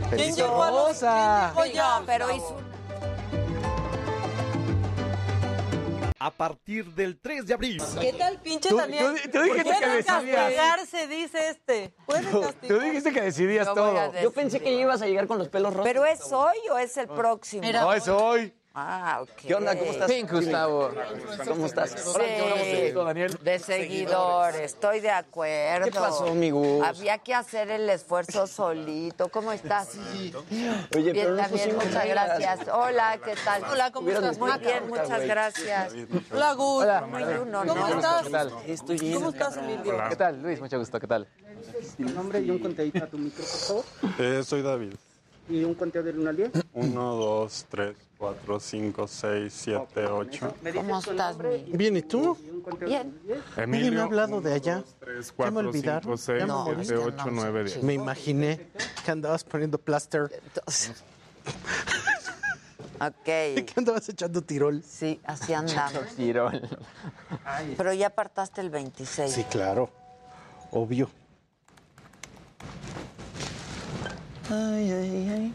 ¿Quién 0.09 0.35
llegó 0.35 0.63
a 0.63 0.71
los- 0.71 0.87
Rosa. 0.89 1.51
quién 1.55 1.65
llegó 1.67 1.75
ya? 1.75 1.99
No, 1.99 2.05
pero 2.05 2.31
hizo 2.31 2.57
a 6.17 6.31
partir 6.31 6.85
del 6.95 7.19
3 7.19 7.45
de 7.45 7.53
abril. 7.53 7.81
¿Qué 8.01 8.13
tal, 8.13 8.39
pinche 8.39 8.69
Tú- 8.69 8.77
Daniel? 8.77 9.15
tú- 9.21 9.29
tú 9.29 9.41
dijiste 9.43 9.63
Puede 9.63 9.79
que 9.79 9.87
decidías. 9.87 10.35
castigarse, 10.35 11.07
dice 11.07 11.49
este. 11.49 11.93
Puede 12.05 12.23
castigar. 12.23 12.53
Tú 12.67 12.79
dijiste 12.79 13.11
que 13.13 13.21
decidías 13.21 13.67
Yo 13.67 13.75
voy 13.75 13.93
todo. 13.93 14.21
Yo 14.21 14.31
pensé 14.31 14.59
que 14.59 14.71
ibas 14.73 15.01
a 15.03 15.05
llegar 15.05 15.27
con 15.27 15.37
los 15.37 15.49
pelos 15.49 15.71
rojos. 15.73 15.85
¿Pero 15.87 16.03
es 16.05 16.31
hoy 16.31 16.57
o 16.71 16.77
es 16.79 16.97
el 16.97 17.07
próximo? 17.07 17.63
Era 17.63 17.81
No, 17.81 17.93
es 17.93 18.07
hoy. 18.07 18.55
Ah, 18.77 19.19
ok. 19.21 19.29
¿Qué 19.37 19.55
onda? 19.55 19.73
¿Cómo 19.79 19.91
estás? 19.91 20.11
Pink, 20.11 20.29
Gustavo. 20.29 20.91
¿Cómo 21.47 21.65
estás? 21.65 21.91
Sí, 21.91 22.91
Daniel. 22.93 23.37
de 23.41 23.59
seguidor, 23.59 24.53
estoy 24.55 24.99
de 24.99 25.11
acuerdo. 25.11 25.85
¿Qué 25.85 25.91
pasó, 25.91 26.35
mi 26.35 26.49
Gus? 26.49 26.83
Había 26.85 27.17
que 27.19 27.33
hacer 27.33 27.71
el 27.71 27.89
esfuerzo 27.89 28.47
solito. 28.47 29.29
¿Cómo 29.29 29.53
estás? 29.53 29.91
Oye, 30.93 31.13
bien, 31.13 31.25
pero 31.25 31.37
también, 31.37 31.73
muchas 31.73 32.05
gracias. 32.05 32.59
Hola, 32.67 33.17
¿qué 33.23 33.35
tal? 33.45 33.63
Hola, 33.71 33.91
¿cómo 33.91 34.09
estás? 34.09 34.37
Muy 34.37 34.51
bien, 34.59 34.89
muchas 34.89 35.25
gracias. 35.25 35.93
Hola, 36.33 36.53
Gus. 36.53 36.83
Hola. 36.83 37.01
Muy 37.01 37.23
uno, 37.23 37.63
¿Cómo 37.65 37.87
estás? 37.87 38.23
¿Qué 38.23 38.29
tal? 38.29 38.53
Estoy 38.67 38.97
bien. 38.97 39.13
¿Cómo 39.13 39.29
estás, 39.29 39.55
Emilio? 39.55 40.03
¿Qué 40.09 40.15
tal, 40.17 40.41
Luis? 40.41 40.59
Mucho 40.59 40.77
gusto, 40.77 40.99
¿qué 40.99 41.07
tal? 41.07 41.25
Tu 41.95 42.03
nombre 42.03 42.41
y 42.41 42.49
un 42.49 42.59
contadito 42.59 43.05
a 43.05 43.07
tu 43.07 43.17
micro, 43.17 43.41
por 43.41 43.59
favor. 43.59 43.85
Eh, 44.19 44.43
soy 44.43 44.61
David. 44.61 44.95
Y 45.47 45.63
un 45.63 45.75
conteo 45.75 46.01
del 46.01 46.17
1 46.19 46.29
al 46.29 46.35
10. 46.37 46.51
1, 46.73 47.15
2, 47.15 47.65
3, 47.69 47.95
4, 48.17 48.59
5, 48.59 49.07
6, 49.07 49.53
7, 49.55 50.05
8. 50.07 50.55
¿Me 50.61 50.71
dices 50.71 50.87
¿Cómo 50.87 50.99
estás? 50.99 51.37
Bien, 51.67 51.97
¿y 51.97 52.01
tú? 52.01 52.35
Bien. 52.81 53.13
del 53.25 53.37
10. 53.37 53.57
Emilio, 53.57 53.91
me 53.91 53.99
ha 53.99 54.03
hablado 54.03 54.41
de 54.41 54.53
allá. 54.53 54.83
3, 54.99 55.27
Ya 55.37 55.45
me 55.51 55.51
4, 55.53 55.69
olvidaron. 55.69 56.17
5, 56.17 56.17
6, 56.17 56.39
Ya 56.39 56.45
me 56.45 56.47
No, 56.47 56.65
7, 56.65 56.81
es 56.81 56.87
que 56.87 56.95
8, 56.95 57.09
andamos 57.09 57.43
9, 57.43 57.59
en 57.59 57.65
10. 57.67 57.83
Me 57.83 57.93
imaginé 57.93 58.67
que 59.03 59.11
andabas 59.11 59.43
poniendo 59.43 59.77
plaster. 59.77 60.41
Ok. 62.99 63.25
Que 63.25 63.73
andabas 63.75 64.09
echando 64.09 64.41
tirol. 64.41 64.81
Sí, 64.81 65.19
así 65.25 65.53
andamos. 65.53 66.15
Tirol. 66.15 66.61
Pero 67.77 67.93
ya 67.93 68.07
apartaste 68.07 68.61
el 68.61 68.71
26. 68.71 69.31
Sí, 69.31 69.43
claro. 69.43 69.91
Obvio. 70.71 71.09
Ay, 74.49 74.91
ay, 74.91 75.29
ay. 75.35 75.53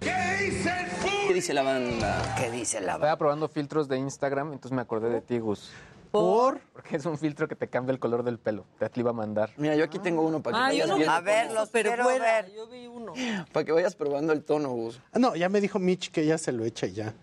¿Qué 0.00 1.34
dice 1.34 1.52
la 1.54 1.62
banda? 1.62 2.34
¿Qué 2.38 2.50
dice 2.50 2.80
la 2.80 2.94
Estaba 2.94 3.16
probando 3.16 3.48
filtros 3.48 3.88
de 3.88 3.98
Instagram, 3.98 4.52
entonces 4.52 4.74
me 4.74 4.82
acordé 4.82 5.10
de 5.10 5.20
ti, 5.20 5.38
Gus. 5.38 5.70
¿Por? 6.10 6.60
Porque 6.72 6.96
es 6.96 7.04
un 7.04 7.18
filtro 7.18 7.46
que 7.48 7.54
te 7.54 7.68
cambia 7.68 7.92
el 7.92 7.98
color 7.98 8.22
del 8.22 8.38
pelo. 8.38 8.64
Te 8.78 8.88
iba 9.00 9.10
a 9.10 9.12
mandar. 9.12 9.50
Mira, 9.58 9.74
yo 9.76 9.84
aquí 9.84 9.98
tengo 9.98 10.22
uno 10.22 10.42
para 10.42 10.56
que 10.56 10.62
Ah, 10.62 10.72
yo 10.72 10.74
vayas 10.84 10.88
no 10.88 10.96
viendo. 10.96 11.12
A 11.12 11.20
ver, 11.20 11.52
los 11.52 11.68
pero 11.68 11.90
quiero 11.90 12.06
ver. 12.06 12.52
yo 12.54 12.66
vi 12.68 12.86
uno. 12.86 13.12
Para 13.52 13.64
que 13.64 13.72
vayas 13.72 13.94
probando 13.94 14.32
el 14.32 14.42
tono, 14.42 14.70
Gus. 14.70 15.00
Ah, 15.12 15.18
No, 15.18 15.36
ya 15.36 15.48
me 15.50 15.60
dijo 15.60 15.78
Mitch 15.78 16.10
que 16.10 16.24
ya 16.24 16.38
se 16.38 16.52
lo 16.52 16.64
echa 16.64 16.86
y 16.86 16.92
ya. 16.94 17.14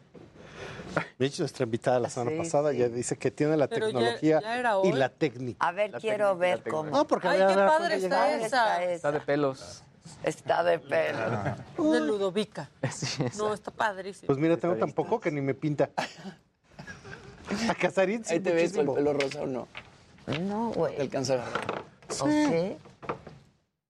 Mitch, 1.19 1.39
nuestra 1.39 1.63
invitada 1.63 1.99
la 1.99 2.09
semana 2.09 2.31
Sí, 2.31 2.37
pasada, 2.37 2.71
sí. 2.71 2.77
ya 2.77 2.89
dice 2.89 3.17
que 3.17 3.31
tiene 3.31 3.57
la 3.57 3.67
Pero 3.67 3.87
tecnología 3.87 4.41
ya 4.41 4.79
y 4.83 4.91
la 4.91 5.09
técnica. 5.09 5.65
A 5.65 5.71
ver, 5.71 5.91
La 5.91 5.99
quiero 5.99 6.37
técnica, 6.37 6.61
ver 6.63 6.71
cómo. 6.71 6.89
No, 6.91 7.07
porque 7.07 7.27
Ay, 7.27 7.39
qué 7.47 7.53
padre 7.55 7.95
está 7.95 8.31
Está 8.35 8.45
esa. 8.45 8.83
Está 8.83 9.11
de 9.11 9.19
pelos. 9.21 9.83
Está 10.23 10.63
de 10.63 10.79
pelo. 10.79 11.91
De 11.91 11.99
Ludovica. 11.99 12.69
Sí. 12.91 13.23
No, 13.37 13.53
está 13.53 13.71
padrísimo. 13.71 14.27
Pues 14.27 14.37
mira, 14.37 14.57
tengo 14.57 14.75
tan 14.75 14.91
poco 14.91 15.19
que 15.19 15.31
ni 15.31 15.41
me 15.41 15.53
pinta. 15.53 15.89
A 17.69 17.75
Casarín 17.75 18.25
sí 18.25 18.33
Ahí 18.33 18.39
te 18.39 18.51
ves 18.51 18.73
con 18.73 18.87
el 18.89 18.93
pelo 18.95 19.13
rosa 19.13 19.41
o 19.41 19.45
no. 19.45 19.67
No, 20.41 20.71
Te 20.73 20.79
güey. 20.79 20.99
alcanza 21.01 21.33
a 21.33 21.35
agarrar. 21.37 21.83
¿O 22.09 22.13
sí? 22.27 22.77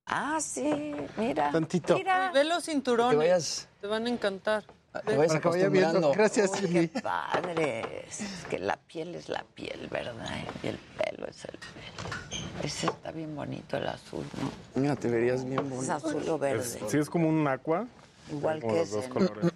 Ah, 0.06 0.38
sí, 0.42 0.94
mira. 1.18 1.52
Tantito. 1.52 1.96
Mira. 1.96 2.32
Ve 2.34 2.44
los 2.44 2.66
cinturones. 2.66 3.18
Vayas, 3.18 3.68
Te 3.82 3.88
van 3.88 4.06
a 4.06 4.10
encantar. 4.10 4.64
Te 5.02 5.16
vayas 5.18 5.28
Para 5.34 5.42
que 5.42 5.48
vaya 5.50 5.70
viendo. 5.70 5.90
acostumbrando. 5.90 6.12
Gracias, 6.14 6.52
Uy, 6.62 6.90
qué 6.90 7.02
padre. 7.02 8.06
Es 8.08 8.46
que 8.50 8.60
la 8.60 8.78
piel 8.78 9.16
es 9.16 9.30
la 9.30 9.44
piel, 9.56 9.88
¿verdad? 9.92 10.26
Y 10.64 10.68
el 10.68 10.78
pelo 10.78 11.28
es 11.28 11.46
el 11.46 11.52
pelo. 11.58 12.46
Ese 12.64 12.88
está 12.88 13.12
bien 13.12 13.36
bonito, 13.36 13.78
el 13.78 13.88
azul, 13.88 14.26
¿no? 14.42 14.82
Mira, 14.82 14.96
te 14.96 15.10
verías 15.10 15.44
bien 15.46 15.60
Es 15.60 15.70
bonito. 15.70 15.94
azul 15.94 16.30
o 16.30 16.38
verde. 16.38 16.62
Es- 16.62 16.80
sí, 16.88 16.98
es 16.98 17.10
como 17.10 17.28
un 17.30 17.48
aqua. 17.48 17.88
Igual 18.32 18.60
que 18.62 18.68
los 18.68 18.90
dos 18.92 19.04
ese, 19.06 19.08
¿no? 19.10 19.14
colores. 19.14 19.52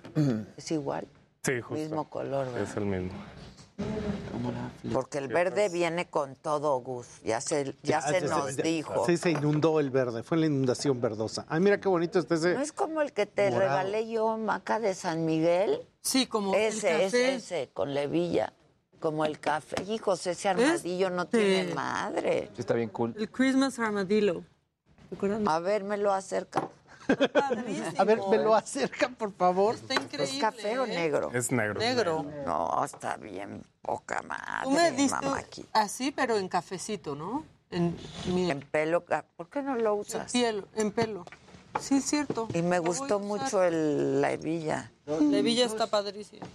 Es 0.58 0.72
igual. 0.72 1.08
Sí, 1.44 1.62
justo. 1.62 1.74
Mismo 1.82 2.10
color, 2.10 2.46
¿verdad? 2.52 2.62
Es 2.70 2.76
el 2.78 2.86
mismo. 2.86 3.12
Porque 4.94 5.18
el 5.18 5.28
verde 5.28 5.70
viene 5.70 6.08
con 6.10 6.36
todo, 6.36 6.80
Gus. 6.80 7.06
Ya 7.24 7.42
se, 7.42 7.76
ya 7.84 8.02
se 8.02 8.22
nos 8.22 8.56
dijo. 8.58 9.06
Sí, 9.06 9.18
se 9.18 9.32
inundó 9.32 9.80
el 9.80 9.90
verde. 9.90 10.24
Fue 10.24 10.38
la 10.38 10.46
inundación 10.46 11.00
verdosa. 11.02 11.46
Ay, 11.50 11.60
mira 11.60 11.80
qué 11.80 11.90
bonito 11.90 12.18
está 12.20 12.36
ese. 12.36 12.54
¿No 12.56 12.62
es 12.62 12.72
como 12.72 13.02
el 13.02 13.12
que 13.12 13.26
te 13.26 13.52
Morado. 13.52 13.60
regalé 13.70 14.10
yo, 14.10 14.38
Maca 14.38 14.80
de 14.80 14.94
San 14.96 15.26
Miguel? 15.26 15.82
Sí, 16.02 16.26
como 16.28 16.56
el 16.56 16.62
Ese, 16.62 16.90
café. 16.92 17.06
ese, 17.06 17.36
ese, 17.36 17.70
con 17.74 17.94
levilla. 17.94 18.54
Como 19.00 19.26
el 19.26 19.40
café. 19.40 19.84
Hijos, 19.84 20.26
ese 20.28 20.50
armadillo 20.50 21.10
no 21.10 21.24
Este. 21.24 21.38
tiene 21.40 21.74
madre. 21.74 22.50
Sí, 22.56 22.62
está 22.62 22.74
bien 22.74 22.90
cool. 22.90 23.14
El 23.18 23.30
Christmas 23.30 23.78
Armadillo. 23.80 24.44
¿Te 25.10 25.16
acuerdas? 25.16 25.42
A 25.46 25.60
ver, 25.60 25.84
me 25.84 25.98
lo 25.98 26.14
acerca. 26.14 26.70
A 27.98 28.04
ver, 28.04 28.20
me 28.30 28.38
lo 28.38 28.56
acercan, 28.56 29.16
por 29.16 29.34
favor. 29.34 29.76
Está 29.76 29.96
increíble. 29.96 30.36
¿Es 30.36 30.42
café 30.42 30.80
o 30.80 30.86
¿eh? 30.86 30.90
negro? 30.90 31.32
Es 31.34 31.52
negro. 31.52 31.80
Negro. 31.80 32.26
No, 32.46 32.84
está 32.84 33.18
bien 33.18 33.64
poca 33.82 34.22
madre, 34.22 34.64
Tú 34.64 34.72
me 34.72 34.92
diste 34.92 35.26
mamá, 35.26 35.40
aquí. 35.40 35.66
así, 35.74 36.12
pero 36.12 36.38
en 36.38 36.48
cafecito, 36.48 37.16
¿no? 37.16 37.44
En, 37.72 37.96
mi- 38.34 38.50
En 38.52 38.60
pelo, 38.62 39.04
¿por 39.36 39.50
qué 39.50 39.62
no 39.62 39.76
lo 39.76 39.94
en 39.96 40.00
usas? 40.02 40.32
piel, 40.32 40.66
en 40.76 40.92
pelo. 40.92 41.26
Sí, 41.80 41.98
es 41.98 42.06
cierto. 42.06 42.48
Y 42.54 42.62
me 42.62 42.78
Lo 42.78 42.84
gustó 42.84 43.20
mucho 43.20 43.64
el, 43.64 44.22
la 44.22 44.32
hebilla. 44.32 44.92
La 45.06 45.38
hebilla 45.38 45.66
está 45.66 45.88
padrísima. 45.88 46.46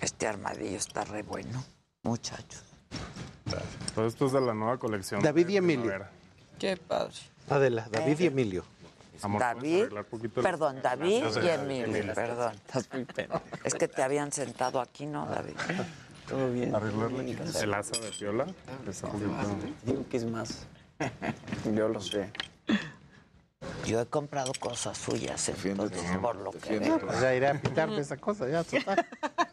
Este 0.00 0.26
armadillo 0.26 0.76
está 0.76 1.04
re 1.04 1.22
bueno, 1.22 1.64
muchachos. 2.02 2.62
Todo 3.94 4.06
esto 4.06 4.26
es 4.26 4.32
de 4.32 4.40
la 4.40 4.54
nueva 4.54 4.78
colección. 4.78 5.22
David 5.22 5.48
y 5.48 5.56
Emilio. 5.56 5.82
primavera. 5.84 6.10
Qué 6.58 6.76
padre. 6.76 7.14
Adela, 7.48 7.88
David 7.90 8.20
y 8.20 8.26
Emilio. 8.26 8.64
Amor, 9.22 9.42
¿puedes 9.58 9.90
David, 9.90 10.30
perdón, 10.42 10.80
David 10.82 11.24
y 11.42 11.48
Emilio, 11.48 11.84
Emilio. 11.86 12.14
perdón. 12.14 12.52
Estás 12.54 12.88
muy 12.92 13.04
pendejo. 13.04 13.42
Es 13.64 13.74
que 13.74 13.88
te 13.88 14.02
habían 14.02 14.30
sentado 14.32 14.80
aquí, 14.80 15.06
¿no, 15.06 15.26
David? 15.26 15.54
Todo 16.28 16.50
bien. 16.52 16.74
Arreglarle 16.74 17.36
el 17.60 17.74
asa 17.74 17.98
de 18.00 18.10
piola. 18.10 18.44
Un 18.44 18.52
poquito- 19.10 19.56
Digo 19.84 20.06
que 20.08 20.16
es 20.18 20.24
más. 20.24 20.66
Yo 21.74 21.88
lo 21.88 22.00
sé. 22.00 22.30
Yo 23.86 24.00
he 24.00 24.06
comprado 24.06 24.52
cosas 24.60 24.96
suyas, 24.98 25.48
entonces, 25.48 26.16
por 26.18 26.36
lo 26.36 26.50
que 26.52 26.78
veo. 26.78 26.98
Pues 27.00 27.20
ya 27.20 27.34
iré 27.34 27.48
a 27.48 27.54
pintarme 27.60 27.98
esa 28.00 28.16
cosa, 28.16 28.48
ya, 28.48 28.62
total. 28.62 29.06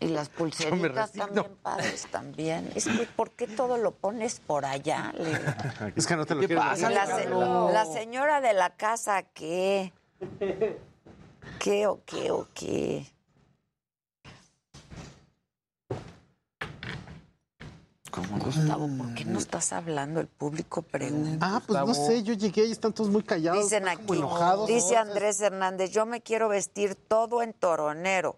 Y 0.00 0.08
las 0.08 0.28
pulseritas 0.38 1.12
también 1.12 1.56
padres 1.62 2.06
también. 2.10 2.70
Es 2.74 2.86
que, 2.86 3.06
¿por 3.14 3.30
qué 3.32 3.46
todo 3.46 3.76
lo 3.76 3.92
pones 3.92 4.40
por 4.40 4.64
allá? 4.64 5.12
Le. 5.16 5.38
Es 5.96 6.06
que 6.06 6.16
no 6.16 6.24
te 6.26 6.34
lo 6.34 6.40
¿Qué 6.40 6.46
quiero 6.48 6.62
pasa, 6.62 6.88
la, 6.90 7.06
se- 7.06 7.24
Carlos? 7.24 7.72
la 7.72 7.84
señora 7.84 8.40
de 8.40 8.54
la 8.54 8.70
casa, 8.76 9.22
¿qué? 9.22 9.92
¿Qué 11.58 11.86
o 11.86 12.00
qué 12.06 12.30
o 12.30 12.48
qué? 12.54 13.06
Gustavo, 18.40 18.88
¿por 18.98 19.14
qué 19.14 19.24
no 19.24 19.38
estás 19.38 19.72
hablando? 19.72 20.18
El 20.20 20.26
público 20.26 20.82
pregunta. 20.82 21.46
Ah, 21.56 21.62
pues 21.64 21.78
no 21.86 21.94
sé, 21.94 22.22
yo 22.24 22.34
llegué 22.34 22.64
y 22.66 22.72
están 22.72 22.92
todos 22.92 23.08
muy 23.08 23.22
callados. 23.22 23.62
Dicen 23.62 23.84
como 23.84 23.92
aquí, 23.92 24.16
enojados. 24.18 24.66
dice 24.68 24.94
¿no? 24.94 25.00
Andrés 25.02 25.40
Hernández, 25.40 25.90
yo 25.92 26.06
me 26.06 26.20
quiero 26.20 26.48
vestir 26.48 26.96
todo 26.96 27.40
en 27.42 27.52
toronero. 27.52 28.36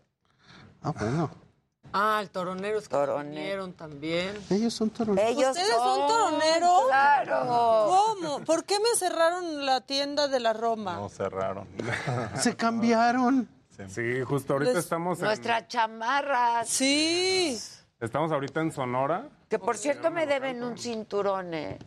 Ah, 0.82 0.92
bueno. 0.92 1.30
Ah, 1.92 2.18
el 2.22 2.30
toronero 2.30 2.78
es 2.78 2.84
que 2.88 2.94
Toronero. 2.94 3.24
vinieron 3.30 3.72
también. 3.74 4.36
Ellos 4.50 4.72
son 4.74 4.90
toroneros. 4.90 5.30
Ellos 5.30 5.50
¿Ustedes 5.50 5.74
son 5.76 6.06
toroneros? 6.08 6.86
Claro. 6.88 7.86
¿Cómo? 8.18 8.40
¿Por 8.44 8.64
qué 8.64 8.78
me 8.78 8.96
cerraron 8.96 9.66
la 9.66 9.80
tienda 9.82 10.28
de 10.28 10.40
la 10.40 10.52
Roma? 10.52 10.94
No, 10.96 11.08
cerraron. 11.08 11.68
Se 12.38 12.56
cambiaron. 12.56 13.48
Sí, 13.88 14.20
justo 14.22 14.52
ahorita 14.52 14.72
Les- 14.74 14.84
estamos 14.84 15.18
en, 15.18 15.24
Nuestras 15.24 15.66
chamarras. 15.68 16.68
Sí, 16.68 17.58
estamos 18.00 18.30
ahorita 18.30 18.60
en 18.60 18.70
Sonora. 18.72 19.28
Que 19.48 19.58
por 19.58 19.76
cierto 19.76 20.10
me 20.10 20.26
deben 20.26 20.62
un 20.62 20.78
cinturón, 20.78 21.52
¿eh? 21.52 21.78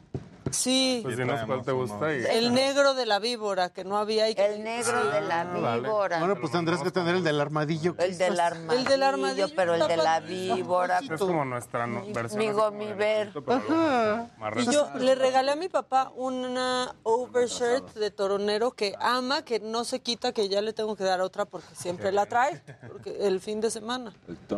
Sí. 0.52 1.00
Pues 1.04 1.18
dinos 1.18 1.40
cuál 1.46 1.64
te 1.64 1.72
gusta 1.72 2.14
y 2.16 2.24
El 2.26 2.54
negro 2.54 2.94
de 2.94 3.06
la 3.06 3.20
víbora, 3.20 3.70
que 3.70 3.84
no 3.84 3.98
había. 3.98 4.30
y 4.30 4.36
que- 4.36 4.46
El 4.46 4.64
negro 4.64 5.06
de 5.12 5.22
la 5.22 5.44
vale. 5.44 5.82
víbora. 5.82 6.20
Bueno, 6.20 6.36
pues 6.40 6.52
tendrás 6.52 6.82
que 6.82 6.92
tener 6.92 7.16
el 7.16 7.24
del 7.24 7.40
armadillo. 7.42 7.96
¿Qué 7.96 8.06
El 8.06 8.18
del 8.18 8.40
armadillo. 8.40 8.80
El 8.80 8.86
del 8.86 9.04
armadillo 9.04 9.48
pero 9.56 9.76
el 9.76 9.88
de 9.88 9.98
la 9.98 10.20
víbora. 10.20 11.00
es 11.00 11.20
como 11.20 11.46
nuestra 11.46 11.88
no- 11.88 12.04
versión. 12.14 12.40
Mi 12.40 12.46
así 12.48 12.54
como 12.56 12.66
gomi 12.72 12.86
de 12.86 12.94
ver. 12.94 13.28
Naruto, 13.28 13.44
pero 13.46 13.58
algo 13.58 14.30
más 14.38 14.58
Y 14.58 14.72
yo 14.72 14.90
le 15.00 15.16
regalé 15.16 15.52
a 15.52 15.56
mi 15.56 15.70
papá 15.70 16.12
una 16.16 16.96
overshirt 17.04 17.94
de 17.96 18.12
toronero 18.12 18.72
que 18.72 18.96
ama, 19.00 19.44
que 19.44 19.60
no 19.60 19.84
se 19.84 20.00
quita, 20.02 20.32
que 20.32 20.50
ya 20.50 20.62
le 20.62 20.74
tengo 20.74 20.96
que 20.96 21.04
dar 21.04 21.22
otra 21.22 21.46
porque 21.46 21.74
siempre 21.76 22.12
la 22.12 22.26
trae, 22.26 22.62
porque 22.88 23.28
el 23.28 23.40
fin 23.40 23.62
de 23.62 23.72
semana. 23.72 24.14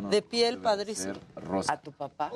De 0.10 0.22
piel 0.22 0.60
padrísimo. 0.60 1.16
A 1.68 1.78
tu 1.80 1.92
papá. 1.92 2.32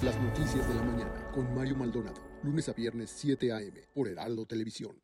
Las 0.00 0.16
noticias 0.20 0.68
de 0.68 0.74
la 0.76 0.82
mañana 0.82 1.28
con 1.32 1.52
Mario 1.52 1.74
Maldonado. 1.74 2.20
Lunes 2.44 2.68
a 2.68 2.72
viernes 2.72 3.10
7 3.16 3.52
a.m. 3.52 3.80
por 3.92 4.06
Heraldo 4.06 4.46
Televisión. 4.46 4.96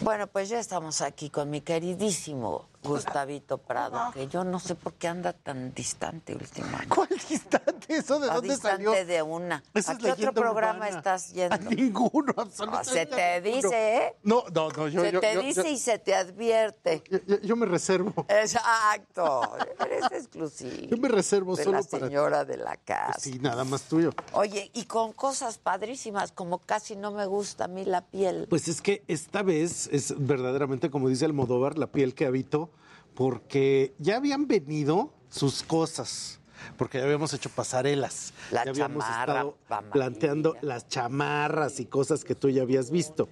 Bueno, 0.00 0.26
pues 0.28 0.48
ya 0.48 0.58
estamos 0.58 1.02
aquí 1.02 1.28
con 1.28 1.50
mi 1.50 1.60
queridísimo 1.60 2.70
Gustavito 2.88 3.58
Prado, 3.58 4.10
que 4.12 4.26
yo 4.28 4.44
no 4.44 4.58
sé 4.58 4.74
por 4.74 4.94
qué 4.94 5.08
anda 5.08 5.32
tan 5.32 5.72
distante 5.74 6.34
últimamente. 6.34 6.94
¿Cuál 6.94 7.08
distante? 7.28 7.96
¿Eso 7.96 8.18
de 8.20 8.30
A 8.30 8.34
dónde 8.34 8.50
distante 8.50 8.84
salió? 8.84 9.04
de 9.06 9.22
una. 9.22 9.62
Esa 9.74 9.92
¿A 9.92 9.98
qué 9.98 10.12
otro 10.12 10.32
programa 10.32 10.78
urbana. 10.86 10.96
estás 10.98 11.32
yendo? 11.32 11.54
A 11.54 11.58
ninguno, 11.58 12.32
No, 12.36 12.42
absolutamente. 12.42 12.92
se 12.92 13.06
te 13.06 13.40
ninguno. 13.40 13.56
dice, 13.68 13.96
¿eh? 13.96 14.16
No, 14.22 14.44
no, 14.54 14.68
no. 14.70 14.88
Yo, 14.88 15.00
se 15.02 15.12
yo- 15.12 15.20
te 15.20 15.34
yo- 15.34 15.40
dice 15.42 15.62
yo- 15.64 15.68
y 15.70 15.76
se 15.78 15.98
te 15.98 16.14
advierte. 16.14 17.02
yo- 17.26 17.40
yo 17.40 17.56
me 17.56 17.66
reservo. 17.66 18.26
Exacto. 18.28 19.56
Eres 19.80 20.12
exclusivo. 20.12 20.88
Yo 20.88 20.96
me 20.96 21.08
reservo 21.08 21.56
de 21.56 21.64
solo 21.64 21.78
la 21.78 21.84
para- 21.84 22.06
señora 22.06 22.44
de 22.44 22.56
la 22.56 22.76
casa. 22.76 23.18
Sí, 23.18 23.38
nada 23.38 23.64
más 23.64 23.82
tuyo. 23.82 24.10
Oye, 24.32 24.70
y 24.74 24.84
con 24.84 25.12
cosas 25.12 25.58
padrísimas, 25.58 26.32
como 26.32 26.58
casi 26.58 26.96
no 26.96 27.10
me 27.12 27.26
gusta 27.26 27.64
a 27.64 27.68
mí 27.68 27.84
la 27.84 28.02
piel. 28.02 28.46
Pues 28.48 28.68
es 28.68 28.80
que 28.82 29.02
esta 29.08 29.42
vez 29.42 29.88
es 29.92 30.14
verdaderamente, 30.18 30.90
como 30.90 31.08
dice 31.08 31.24
Almodóvar, 31.24 31.78
la 31.78 31.86
piel 31.86 32.14
que 32.14 32.26
habito, 32.26 32.70
porque 33.18 33.96
ya 33.98 34.16
habían 34.18 34.46
venido 34.46 35.12
sus 35.28 35.64
cosas, 35.64 36.38
porque 36.76 36.98
ya 36.98 37.04
habíamos 37.04 37.34
hecho 37.34 37.50
pasarelas, 37.50 38.32
La 38.52 38.64
ya 38.64 38.70
habíamos 38.70 39.02
chamarra 39.02 39.40
estado 39.40 39.58
planteando 39.90 40.54
las 40.60 40.86
chamarras 40.86 41.80
y 41.80 41.86
cosas 41.86 42.22
que 42.22 42.36
tú 42.36 42.48
ya 42.48 42.62
habías 42.62 42.92
visto. 42.92 43.28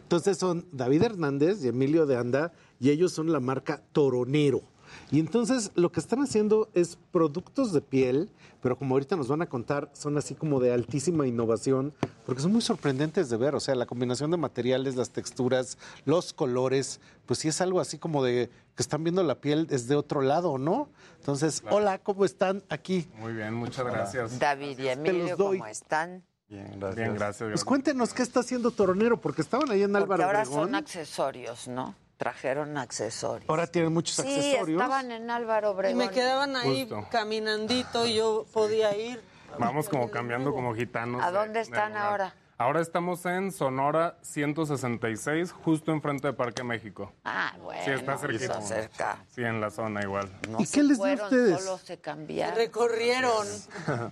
Entonces 0.00 0.38
son 0.38 0.66
David 0.72 1.02
Hernández 1.02 1.62
y 1.62 1.68
Emilio 1.68 2.06
de 2.06 2.16
Anda, 2.16 2.54
y 2.80 2.88
ellos 2.88 3.12
son 3.12 3.30
la 3.30 3.40
marca 3.40 3.82
Toronero. 3.92 4.62
Y 5.10 5.20
entonces 5.20 5.70
lo 5.74 5.92
que 5.92 6.00
están 6.00 6.20
haciendo 6.22 6.70
es 6.72 6.96
productos 7.12 7.74
de 7.74 7.82
piel, 7.82 8.30
pero 8.62 8.78
como 8.78 8.94
ahorita 8.94 9.16
nos 9.16 9.28
van 9.28 9.42
a 9.42 9.48
contar, 9.48 9.90
son 9.92 10.16
así 10.16 10.34
como 10.34 10.60
de 10.60 10.72
altísima 10.72 11.26
innovación, 11.26 11.92
porque 12.24 12.40
son 12.40 12.52
muy 12.52 12.62
sorprendentes 12.62 13.28
de 13.28 13.36
ver. 13.36 13.54
O 13.54 13.60
sea, 13.60 13.74
la 13.74 13.86
combinación 13.86 14.30
de 14.30 14.36
materiales, 14.38 14.96
las 14.96 15.10
texturas, 15.10 15.76
los 16.04 16.32
colores, 16.32 17.00
pues 17.26 17.40
sí 17.40 17.48
es 17.48 17.60
algo 17.60 17.80
así 17.80 17.98
como 17.98 18.24
de 18.24 18.50
que 18.76 18.82
están 18.82 19.02
viendo 19.02 19.22
la 19.22 19.36
piel 19.40 19.66
desde 19.66 19.96
otro 19.96 20.20
lado, 20.20 20.58
¿no? 20.58 20.90
Entonces, 21.18 21.62
hola, 21.70 21.98
¿cómo 21.98 22.24
están 22.24 22.62
aquí? 22.68 23.08
Muy 23.16 23.32
bien, 23.32 23.54
muchas 23.54 23.86
gracias. 23.86 24.38
David 24.38 24.78
y 24.78 24.88
Emilio, 24.88 25.28
los 25.30 25.38
doy. 25.38 25.58
¿cómo 25.58 25.66
están? 25.70 26.22
Bien, 26.48 26.66
gracias. 26.78 26.96
Bien, 26.96 27.14
gracias. 27.14 27.50
Pues 27.50 27.64
cuéntenos 27.64 28.12
qué 28.14 28.22
está 28.22 28.40
haciendo 28.40 28.70
Toronero, 28.70 29.16
porque 29.20 29.40
estaban 29.42 29.70
ahí 29.70 29.82
en 29.82 29.90
Porque 29.92 30.04
Álvaro 30.04 30.24
ahora 30.24 30.42
Obregón. 30.42 30.64
son 30.66 30.74
accesorios, 30.76 31.66
¿no? 31.68 31.94
Trajeron 32.18 32.76
accesorios. 32.78 33.48
Ahora 33.48 33.66
tienen 33.66 33.92
muchos 33.92 34.16
Sí, 34.16 34.22
accesorios. 34.22 34.80
estaban 34.80 35.10
en 35.10 35.30
Álvaro 35.30 35.68
Y 35.68 35.70
Obregón. 35.74 35.98
me 35.98 36.10
quedaban 36.10 36.54
ahí 36.54 36.82
Justo. 36.88 37.08
caminandito 37.10 38.06
y 38.06 38.14
yo 38.14 38.46
podía 38.52 38.96
ir. 38.96 39.20
Vamos 39.58 39.88
como 39.88 40.10
cambiando 40.10 40.52
como 40.52 40.74
gitanos. 40.74 41.22
¿A 41.22 41.32
de- 41.32 41.38
dónde 41.38 41.52
de 41.54 41.60
están 41.60 41.90
lugar. 41.92 42.06
ahora? 42.06 42.34
Ahora 42.58 42.80
estamos 42.80 43.26
en 43.26 43.52
Sonora 43.52 44.16
166, 44.22 45.52
justo 45.52 45.92
enfrente 45.92 46.28
de 46.28 46.32
Parque 46.32 46.64
México. 46.64 47.12
Ah, 47.22 47.54
bueno. 47.62 47.82
Sí, 47.84 47.90
está 47.90 48.16
cerquita. 48.16 48.44
Está 48.44 48.62
cerca. 48.62 49.18
Sí, 49.28 49.42
en 49.42 49.60
la 49.60 49.70
zona 49.70 50.00
igual. 50.00 50.30
No 50.48 50.58
¿Y 50.58 50.66
qué 50.66 50.82
les 50.82 50.96
dio 50.96 51.06
a 51.06 51.24
ustedes? 51.24 51.62
Solo 51.62 51.76
se 51.76 51.98
cambiaron. 51.98 52.56
Recorrieron. 52.56 53.46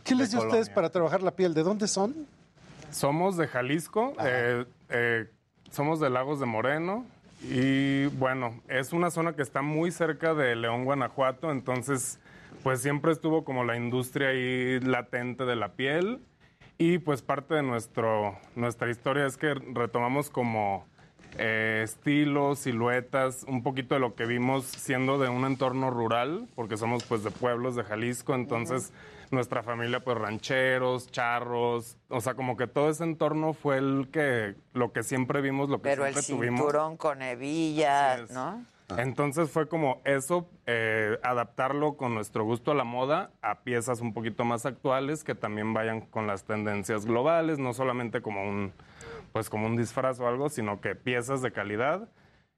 ¿Qué 0.04 0.14
les 0.14 0.30
dio 0.30 0.42
a 0.42 0.44
ustedes 0.44 0.68
para 0.68 0.90
trabajar 0.90 1.22
la 1.22 1.30
piel? 1.30 1.54
¿De 1.54 1.62
dónde 1.62 1.88
son? 1.88 2.26
Somos 2.90 3.38
de 3.38 3.48
Jalisco, 3.48 4.12
eh, 4.20 4.66
eh, 4.90 5.30
somos 5.70 5.98
de 5.98 6.10
Lagos 6.10 6.38
de 6.38 6.44
Moreno 6.44 7.06
y 7.44 8.06
bueno, 8.18 8.60
es 8.68 8.92
una 8.92 9.10
zona 9.10 9.32
que 9.32 9.40
está 9.42 9.62
muy 9.62 9.90
cerca 9.90 10.34
de 10.34 10.54
León, 10.54 10.84
Guanajuato, 10.84 11.50
entonces 11.50 12.18
pues 12.62 12.82
siempre 12.82 13.10
estuvo 13.10 13.42
como 13.42 13.64
la 13.64 13.76
industria 13.76 14.28
ahí 14.28 14.80
latente 14.80 15.44
de 15.44 15.56
la 15.56 15.72
piel 15.72 16.20
y 16.78 16.98
pues 16.98 17.22
parte 17.22 17.54
de 17.54 17.62
nuestro, 17.62 18.38
nuestra 18.54 18.90
historia 18.90 19.26
es 19.26 19.36
que 19.36 19.54
retomamos 19.54 20.30
como 20.30 20.86
eh, 21.38 21.80
estilos, 21.84 22.60
siluetas, 22.60 23.44
un 23.48 23.62
poquito 23.62 23.94
de 23.94 24.00
lo 24.00 24.14
que 24.14 24.26
vimos 24.26 24.64
siendo 24.64 25.18
de 25.18 25.28
un 25.28 25.44
entorno 25.44 25.90
rural, 25.90 26.48
porque 26.54 26.76
somos 26.76 27.04
pues 27.04 27.24
de 27.24 27.30
pueblos 27.30 27.76
de 27.76 27.84
Jalisco, 27.84 28.34
entonces 28.34 28.92
nuestra 29.30 29.62
familia 29.62 30.00
pues 30.00 30.16
rancheros, 30.16 31.10
charros, 31.10 31.96
o 32.08 32.20
sea, 32.20 32.34
como 32.34 32.56
que 32.56 32.66
todo 32.66 32.88
ese 32.88 33.04
entorno 33.04 33.52
fue 33.52 33.78
el 33.78 34.08
que, 34.12 34.54
lo 34.72 34.92
que 34.92 35.02
siempre 35.02 35.40
vimos, 35.40 35.68
lo 35.68 35.78
que 35.78 35.90
Pero 35.90 36.04
siempre 36.04 36.22
tuvimos. 36.22 36.60
cinturón 36.60 36.96
con 36.96 37.22
hebilla, 37.22 38.14
Así 38.14 38.34
¿no? 38.88 38.98
Entonces 38.98 39.50
fue 39.50 39.68
como 39.68 40.00
eso, 40.04 40.48
eh, 40.66 41.18
adaptarlo 41.22 41.96
con 41.96 42.14
nuestro 42.14 42.44
gusto 42.44 42.70
a 42.70 42.74
la 42.74 42.84
moda 42.84 43.30
a 43.42 43.62
piezas 43.62 44.00
un 44.00 44.12
poquito 44.12 44.44
más 44.44 44.66
actuales 44.66 45.24
que 45.24 45.34
también 45.34 45.72
vayan 45.74 46.02
con 46.02 46.26
las 46.26 46.44
tendencias 46.44 47.06
globales, 47.06 47.58
no 47.58 47.72
solamente 47.72 48.20
como 48.20 48.48
un, 48.48 48.72
pues 49.32 49.50
como 49.50 49.66
un 49.66 49.76
disfraz 49.76 50.20
o 50.20 50.28
algo, 50.28 50.48
sino 50.48 50.80
que 50.80 50.94
piezas 50.94 51.42
de 51.42 51.52
calidad 51.52 52.08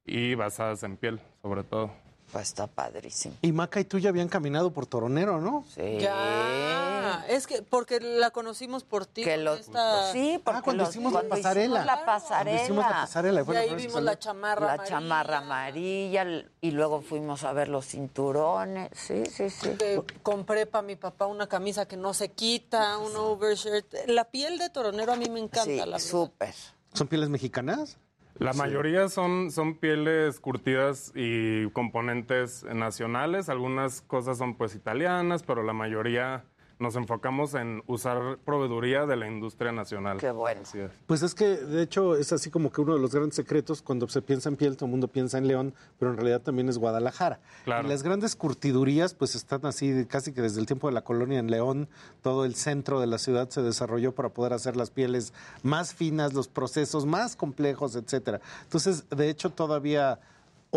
y 0.05 0.35
basadas 0.35 0.83
en 0.83 0.97
piel, 0.97 1.21
sobre 1.43 1.65
todo. 1.65 1.91
Pues 2.33 2.49
está 2.49 2.67
padrísimo. 2.67 3.35
Y 3.41 3.53
Maca 3.53 3.79
y 3.81 3.85
tú 3.85 3.99
ya 3.99 4.09
habían 4.11 4.29
caminado 4.29 4.73
por 4.73 4.87
Toronero, 4.87 5.41
¿no? 5.41 5.65
Sí. 5.75 5.99
Ya. 6.01 7.25
Es 7.29 7.47
que 7.47 7.63
porque 7.63 8.01
la 8.01 8.31
conocimos 8.31 8.83
por 8.85 9.07
ti. 9.07 9.23
Que 9.23 9.37
lo- 9.37 9.55
esta- 9.55 10.13
Sí, 10.13 10.41
porque 10.45 10.59
Ah, 10.59 10.63
cuando 10.63 10.83
los- 10.85 10.91
hicimos 10.91 11.13
la 11.13 11.21
cuando 11.21 11.37
pasarela. 11.37 11.65
hicimos 11.67 11.87
la 11.87 11.93
Cuando 11.95 12.07
pasarela. 12.07 12.63
hicimos 12.63 12.85
la 12.85 12.91
pasarela, 12.91 13.45
Y 13.49 13.57
ahí 13.57 13.75
vimos 13.77 13.93
salió. 13.93 14.01
la 14.07 14.19
chamarra 14.19 14.67
la 14.67 14.73
amarilla. 14.75 14.97
chamarra 14.97 15.39
amarilla 15.39 16.25
y 16.61 16.71
luego 16.73 17.01
fuimos 17.01 17.45
a 17.45 17.53
ver 17.53 17.69
los 17.69 17.87
cinturones. 17.87 18.91
Sí, 18.95 19.25
sí, 19.27 19.49
sí. 19.49 19.71
Que 19.79 20.03
compré 20.23 20.67
para 20.67 20.83
mi 20.83 20.97
papá 20.97 21.27
una 21.27 21.47
camisa 21.47 21.87
que 21.87 21.97
no 21.97 22.13
se 22.13 22.33
quita, 22.33 22.99
un 22.99 23.15
overshirt. 23.17 23.87
La 24.09 24.25
piel 24.25 24.59
de 24.59 24.69
toronero 24.71 25.13
a 25.13 25.17
mí 25.17 25.29
me 25.31 25.41
encanta. 25.41 25.99
Sí, 25.99 26.09
súper. 26.09 26.55
¿Son 26.93 27.07
pieles 27.07 27.29
mexicanas? 27.29 27.99
La 28.39 28.53
mayoría 28.53 29.09
son, 29.09 29.51
son 29.51 29.77
pieles 29.77 30.41
curtidas 30.41 31.13
y 31.15 31.69
componentes 31.71 32.65
nacionales, 32.65 33.49
algunas 33.49 34.03
cosas 34.03 34.39
son 34.39 34.57
pues 34.57 34.75
italianas, 34.75 35.43
pero 35.43 35.63
la 35.63 35.73
mayoría 35.73 36.45
nos 36.79 36.95
enfocamos 36.97 37.55
en 37.55 37.83
usar 37.87 38.39
proveeduría 38.45 39.07
de 39.07 39.17
la 39.17 39.27
industria 39.27 39.73
nacional. 39.73 40.19
Qué 40.19 40.31
bueno. 40.31 40.61
Así 40.63 40.79
es. 40.79 40.91
Pues 41.07 41.23
es 41.23 41.35
que, 41.35 41.47
de 41.57 41.83
hecho, 41.83 42.17
es 42.17 42.33
así 42.33 42.51
como 42.51 42.71
que 42.71 42.83
uno 42.83 42.95
de 42.95 43.01
los 43.01 43.15
grandes 43.15 43.35
secretos, 43.37 43.81
cuando 43.81 44.07
se 44.09 44.21
piensa 44.21 44.51
en 44.51 44.57
piel, 44.57 44.77
todo 44.77 44.85
el 44.85 44.91
mundo 44.91 45.09
piensa 45.09 45.39
en 45.39 45.49
León, 45.49 45.75
pero 45.99 46.11
en 46.11 46.19
realidad 46.19 46.43
también 46.43 46.69
es 46.69 46.77
Guadalajara. 46.77 47.41
Claro. 47.65 47.87
Y 47.87 47.91
las 47.91 48.03
grandes 48.03 48.37
curtidurías, 48.37 49.15
pues 49.15 49.35
están 49.35 49.65
así, 49.65 49.91
de- 49.91 50.07
casi 50.07 50.33
que 50.33 50.43
desde 50.43 50.61
el 50.61 50.67
tiempo 50.67 50.87
de 50.89 50.93
la 50.93 51.03
colonia 51.03 51.39
en 51.39 51.51
León, 51.51 51.89
todo 52.23 52.45
el 52.45 52.55
centro 52.55 53.01
de 53.01 53.07
la 53.07 53.17
ciudad 53.19 53.49
se 53.49 53.63
desarrolló 53.63 54.15
para 54.15 54.29
poder 54.29 54.53
hacer 54.53 54.77
las 54.77 54.91
pieles 54.91 55.33
más 55.63 55.95
finas, 55.95 56.35
los 56.35 56.49
procesos 56.49 57.07
más 57.07 57.37
complejos, 57.37 57.97
etcétera. 57.97 58.41
Entonces, 58.65 59.09
de 59.09 59.31
hecho, 59.31 59.49
todavía 59.51 60.19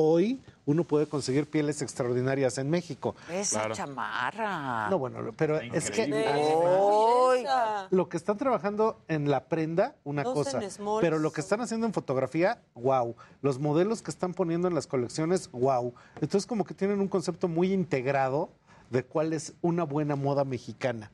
hoy 0.01 0.39
uno 0.65 0.83
puede 0.83 1.07
conseguir 1.07 1.49
pieles 1.49 1.81
extraordinarias 1.81 2.57
en 2.59 2.69
México. 2.69 3.15
Esa 3.31 3.59
Claro. 3.61 3.75
chamarra. 3.75 4.89
No, 4.89 4.99
bueno, 4.99 5.31
pero 5.35 5.59
es 5.59 5.89
que 5.89 6.03
Ay, 6.03 7.43
lo 7.89 8.07
que 8.07 8.17
están 8.17 8.37
trabajando 8.37 8.99
en 9.07 9.29
la 9.31 9.45
prenda, 9.45 9.95
una 10.03 10.23
Dos 10.23 10.33
cosa, 10.33 10.59
pero 11.01 11.17
lo 11.17 11.31
que 11.31 11.41
están 11.41 11.61
haciendo 11.61 11.87
en 11.87 11.93
fotografía, 11.93 12.61
wow. 12.75 13.15
Los 13.41 13.59
modelos 13.59 14.01
que 14.01 14.11
están 14.11 14.33
poniendo 14.33 14.67
en 14.67 14.75
las 14.75 14.85
colecciones, 14.87 15.49
wow. 15.51 15.93
Entonces 16.21 16.45
como 16.45 16.65
que 16.65 16.73
tienen 16.73 16.99
un 16.99 17.07
concepto 17.07 17.47
muy 17.47 17.73
integrado 17.73 18.49
de 18.91 19.03
cuál 19.03 19.33
es 19.33 19.53
una 19.61 19.83
buena 19.83 20.15
moda 20.15 20.43
mexicana. 20.45 21.11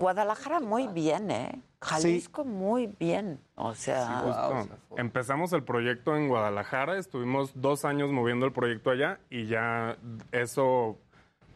Guadalajara 0.00 0.60
muy 0.60 0.88
bien, 0.88 1.30
¿eh? 1.30 1.62
Jalisco 1.82 2.44
muy 2.44 2.86
bien. 2.98 3.38
O 3.54 3.74
sea, 3.74 4.22
Justo. 4.24 4.76
Empezamos 4.96 5.52
el 5.52 5.62
proyecto 5.62 6.16
en 6.16 6.28
Guadalajara, 6.28 6.98
estuvimos 6.98 7.52
dos 7.54 7.84
años 7.84 8.10
moviendo 8.10 8.46
el 8.46 8.52
proyecto 8.52 8.90
allá 8.90 9.20
y 9.28 9.46
ya 9.46 9.98
eso, 10.32 10.96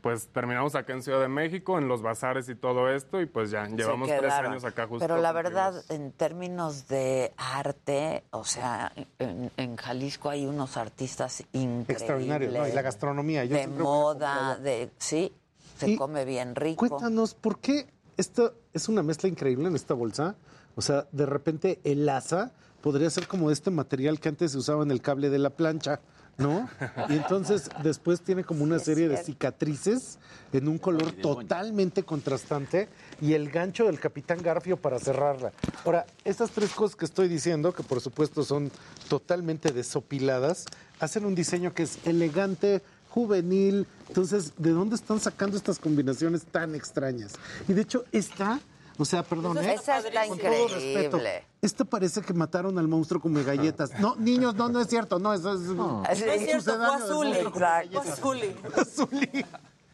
pues 0.03 0.29
terminamos 0.29 0.75
acá 0.75 0.93
en 0.93 1.03
Ciudad 1.03 1.21
de 1.21 1.29
México, 1.29 1.79
en 1.79 1.89
los 1.89 2.03
bazares 2.03 2.49
y 2.51 2.55
todo 2.55 2.91
esto, 2.91 3.21
y 3.23 3.27
pues 3.27 3.51
ya 3.51 3.67
llevamos 3.67 4.09
tres 4.09 4.33
años 4.33 4.65
acá 4.65 4.87
justo. 4.87 5.07
Pero 5.07 5.21
la 5.23 5.33
verdad, 5.33 5.75
en 5.89 6.13
términos 6.13 6.87
de 6.87 7.33
arte, 7.39 8.25
o 8.31 8.45
sea, 8.45 8.93
en, 9.19 9.51
en 9.57 9.77
Jalisco 9.77 10.29
hay 10.29 10.47
unos 10.47 10.77
artistas 10.77 11.41
increíbles. 11.53 11.89
Extraordinario, 11.89 12.51
¿no? 12.51 12.69
Y 12.69 12.73
la 12.73 12.83
gastronomía. 12.83 13.45
Yo 13.47 13.57
de 13.57 13.69
moda, 13.69 14.57
de... 14.57 14.91
Sí, 14.99 15.33
se 15.79 15.91
Y 15.91 15.97
come 15.97 16.25
bien 16.25 16.55
rico. 16.55 16.87
Cuéntanos, 16.87 17.35
¿por 17.35 17.59
qué 17.59 17.94
esto 18.17 18.55
es 18.73 18.89
una 18.89 19.03
mezcla 19.03 19.29
increíble 19.29 19.69
en 19.69 19.77
esta 19.77 19.95
bolsa? 19.95 20.37
O 20.77 20.83
sea, 20.83 21.07
de 21.13 21.27
repente 21.27 21.81
el 21.85 22.09
asa 22.09 22.53
podría 22.81 23.09
ser 23.11 23.27
como 23.27 23.51
este 23.51 23.71
material 23.71 24.21
que 24.21 24.29
antes 24.29 24.53
se 24.53 24.59
usaba 24.59 24.83
en 24.83 24.91
el 24.91 25.01
cable 25.01 25.31
de 25.31 25.39
la 25.39 25.51
plancha, 25.51 26.01
¿no? 26.37 26.69
Y 27.09 27.15
entonces 27.15 27.71
después 27.83 28.21
tiene 28.21 28.45
como 28.45 28.65
una 28.65 28.79
serie 28.79 29.09
de 29.09 29.17
cicatrices 29.17 30.19
en 30.53 30.69
un 30.69 30.79
color 30.79 31.13
totalmente 31.13 32.03
contrastante 32.03 32.89
y 33.21 33.33
el 33.33 33.51
gancho 33.51 33.87
del 33.87 33.99
Capitán 33.99 34.43
Garfio 34.43 34.77
para 34.77 34.99
cerrarla. 34.99 35.53
Ahora, 35.85 36.07
estas 36.25 36.51
tres 36.51 36.73
cosas 36.73 36.97
que 36.97 37.05
estoy 37.05 37.29
diciendo, 37.29 37.73
que 37.73 37.83
por 37.83 38.01
supuesto 38.01 38.45
son 38.45 38.71
totalmente 39.09 39.73
desopiladas, 39.73 40.67
hacen 41.01 41.25
un 41.25 41.35
diseño 41.35 41.73
que 41.73 41.85
es 41.85 41.99
elegante, 42.05 42.83
juvenil. 43.15 43.87
Entonces, 44.09 44.53
¿de 44.57 44.71
dónde 44.71 44.97
están 44.97 45.21
sacando 45.21 45.57
estas 45.57 45.79
combinaciones 45.79 46.45
tan 46.45 46.75
extrañas? 46.75 47.35
Y 47.69 47.73
de 47.73 47.83
hecho, 47.83 48.05
esta, 48.11 48.59
o 48.99 49.05
sea, 49.05 49.23
perdón, 49.23 49.59
¿eh? 49.59 49.75
Esa 49.75 49.99
está 49.99 50.27
Con 50.27 50.39
todo 50.39 50.51
respeto, 50.69 51.17
increíble. 51.19 51.45
Esta 51.63 51.85
parece 51.85 52.21
que 52.23 52.35
mataron 52.35 52.77
al 52.79 52.89
monstruo 52.89 53.21
come 53.21 53.45
galletas. 53.45 53.99
No, 54.01 54.17
niños, 54.17 54.57
no, 54.57 54.69
no 54.69 54.81
es 54.81 54.89
cierto, 54.89 55.19
no, 55.21 55.33
eso 55.33 55.55
es, 55.55 55.61
No 55.61 56.03
es 56.05 56.19
cierto, 56.19 56.77
fue 56.77 56.87
Azuli. 56.87 58.57
Azuli. 58.77 59.47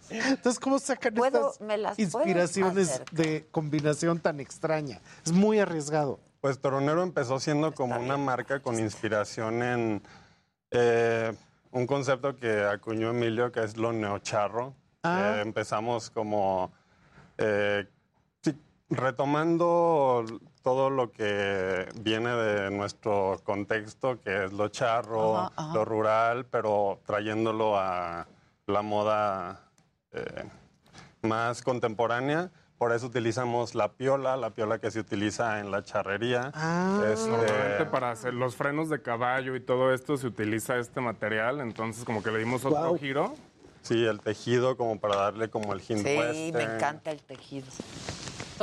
Entonces, 0.08 0.58
¿cómo 0.58 0.78
sacan 0.78 1.14
¿Puedo- 1.14 1.50
estas 1.52 1.60
me 1.60 1.76
las 1.76 1.96
puedes 1.96 2.14
inspiraciones 2.14 3.00
de 3.12 3.46
combinación 3.50 4.18
tan 4.18 4.40
extraña? 4.40 5.00
Es 5.24 5.30
muy 5.32 5.60
arriesgado. 5.60 6.18
Pues 6.40 6.58
Toronero 6.58 7.02
empezó 7.02 7.38
siendo 7.38 7.72
como 7.72 8.00
una 8.00 8.16
marca 8.16 8.60
con 8.60 8.78
inspiración 8.80 9.62
en 9.62 10.02
eh, 10.72 11.32
un 11.72 11.86
concepto 11.86 12.36
que 12.36 12.64
acuñó 12.64 13.10
Emilio, 13.10 13.52
que 13.52 13.62
es 13.62 13.76
lo 13.76 13.92
neocharro. 13.92 14.74
Ah. 15.02 15.36
Eh, 15.36 15.40
empezamos 15.42 16.10
como 16.10 16.72
eh, 17.38 17.86
retomando 18.90 20.24
todo 20.62 20.90
lo 20.90 21.10
que 21.12 21.88
viene 22.00 22.30
de 22.30 22.70
nuestro 22.70 23.40
contexto, 23.44 24.20
que 24.20 24.44
es 24.44 24.52
lo 24.52 24.68
charro, 24.68 25.38
Ajá, 25.38 25.52
ajá. 25.56 25.74
lo 25.74 25.84
rural, 25.84 26.44
pero 26.46 27.00
trayéndolo 27.06 27.78
a 27.78 28.26
la 28.66 28.82
moda 28.82 29.60
eh, 30.12 30.44
más 31.22 31.62
contemporánea. 31.62 32.50
Por 32.80 32.94
eso 32.94 33.08
utilizamos 33.08 33.74
la 33.74 33.92
piola, 33.92 34.38
la 34.38 34.54
piola 34.54 34.78
que 34.78 34.90
se 34.90 35.00
utiliza 35.00 35.60
en 35.60 35.70
la 35.70 35.82
charrería. 35.82 36.50
Ah. 36.54 37.02
Este, 37.12 37.28
Normalmente 37.28 37.84
para 37.84 38.10
hacer 38.10 38.32
los 38.32 38.56
frenos 38.56 38.88
de 38.88 39.02
caballo 39.02 39.54
y 39.54 39.60
todo 39.60 39.92
esto 39.92 40.16
se 40.16 40.26
utiliza 40.26 40.78
este 40.78 41.02
material, 41.02 41.60
entonces 41.60 42.06
como 42.06 42.22
que 42.22 42.30
le 42.30 42.38
dimos 42.38 42.64
otro 42.64 42.96
giro. 42.96 43.34
Sí, 43.82 44.02
el 44.06 44.20
tejido 44.20 44.78
como 44.78 44.98
para 44.98 45.14
darle 45.16 45.50
como 45.50 45.74
el 45.74 45.80
hint 45.86 46.06
Sí, 46.06 46.16
western. 46.16 46.52
me 46.54 46.74
encanta 46.74 47.10
el 47.10 47.20
tejido. 47.20 47.66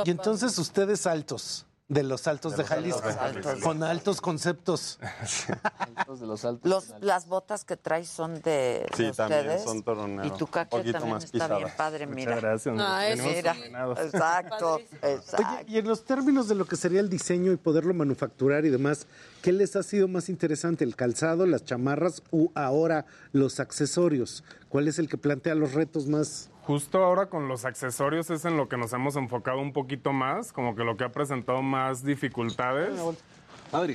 Y 0.04 0.10
entonces 0.10 0.58
ustedes 0.58 1.06
altos, 1.06 1.64
de 1.88 2.02
los 2.02 2.26
altos 2.28 2.52
de, 2.52 2.58
los 2.58 2.66
Jalisco, 2.68 3.00
Altos 3.02 3.14
de 3.34 3.42
Jalisco. 3.42 3.60
con 3.68 3.82
altos 3.82 4.20
conceptos. 4.20 4.98
de 6.20 6.26
los 6.26 6.44
altos. 6.44 6.70
Los, 6.70 6.94
las 7.00 7.26
botas 7.26 7.64
que 7.64 7.76
traes 7.78 8.08
son 8.08 8.42
de, 8.42 8.86
Sí, 8.94 9.04
de 9.04 9.12
también 9.12 9.40
ustedes. 9.40 9.62
son 9.64 9.82
toronero. 9.82 10.26
Y 10.26 10.30
tu 10.36 10.46
Poquito 10.46 10.68
también 10.92 11.10
más 11.14 11.24
está 11.24 11.46
bien 11.48 11.58
pisadas. 11.60 11.74
padre, 11.76 12.06
Muchas 12.06 12.16
mira. 12.16 12.36
gracias. 12.40 12.74
Ah, 12.78 13.08
Mira, 13.16 13.56
exacto, 14.02 14.80
exacto. 15.02 15.46
Oye, 15.62 15.64
y 15.66 15.78
en 15.78 15.88
los 15.88 16.04
términos 16.04 16.48
de 16.48 16.54
lo 16.56 16.66
que 16.66 16.76
sería 16.76 17.00
el 17.00 17.08
diseño 17.08 17.52
y 17.52 17.56
poderlo 17.56 17.94
manufacturar 17.94 18.66
y 18.66 18.70
demás, 18.70 19.06
¿qué 19.42 19.52
les 19.52 19.74
ha 19.76 19.82
sido 19.82 20.08
más 20.08 20.28
interesante? 20.28 20.84
¿El 20.84 20.94
calzado, 20.94 21.46
las 21.46 21.64
chamarras 21.64 22.22
o 22.30 22.50
ahora 22.54 23.06
los 23.32 23.60
accesorios? 23.60 24.44
¿Cuál 24.68 24.88
es 24.88 24.98
el 24.98 25.08
que 25.08 25.16
plantea 25.16 25.54
los 25.54 25.72
retos 25.72 26.06
más? 26.06 26.50
Justo 26.68 27.02
ahora 27.02 27.30
con 27.30 27.48
los 27.48 27.64
accesorios 27.64 28.28
es 28.28 28.44
en 28.44 28.58
lo 28.58 28.68
que 28.68 28.76
nos 28.76 28.92
hemos 28.92 29.16
enfocado 29.16 29.58
un 29.58 29.72
poquito 29.72 30.12
más, 30.12 30.52
como 30.52 30.76
que 30.76 30.84
lo 30.84 30.98
que 30.98 31.04
ha 31.04 31.08
presentado 31.08 31.62
más 31.62 32.04
dificultades. 32.04 33.00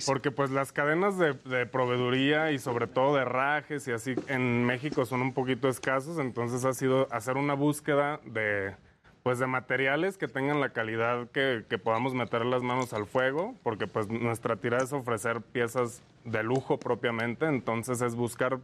Porque 0.08 0.32
pues 0.32 0.50
las 0.50 0.72
cadenas 0.72 1.20
de, 1.20 1.34
de 1.34 1.68
proveeduría 1.68 2.50
y 2.52 2.58
sobre 2.58 2.88
todo 2.88 3.14
de 3.14 3.22
herrajes 3.22 3.88
y 3.88 3.92
así 3.92 4.16
en 4.28 4.66
México 4.66 5.06
son 5.06 5.22
un 5.22 5.36
poquito 5.36 5.70
escasos, 5.70 6.18
entonces 6.18 6.66
ha 6.66 6.74
sido 6.74 7.08
hacer 7.12 7.38
una 7.38 7.54
búsqueda 7.54 8.20
de 8.26 8.76
pues 9.22 9.38
de 9.38 9.46
materiales 9.46 10.18
que 10.18 10.28
tengan 10.28 10.60
la 10.60 10.70
calidad 10.70 11.30
que, 11.30 11.66
que 11.70 11.78
podamos 11.78 12.16
meter 12.16 12.44
las 12.44 12.64
manos 12.64 12.92
al 12.94 13.06
fuego, 13.06 13.54
porque 13.62 13.86
pues 13.86 14.10
nuestra 14.10 14.56
tira 14.56 14.80
es 14.80 14.94
ofrecer 14.94 15.42
piezas 15.42 16.02
de 16.26 16.42
lujo 16.42 16.80
propiamente, 16.80 17.46
entonces 17.46 18.02
es 18.02 18.16
buscar 18.16 18.58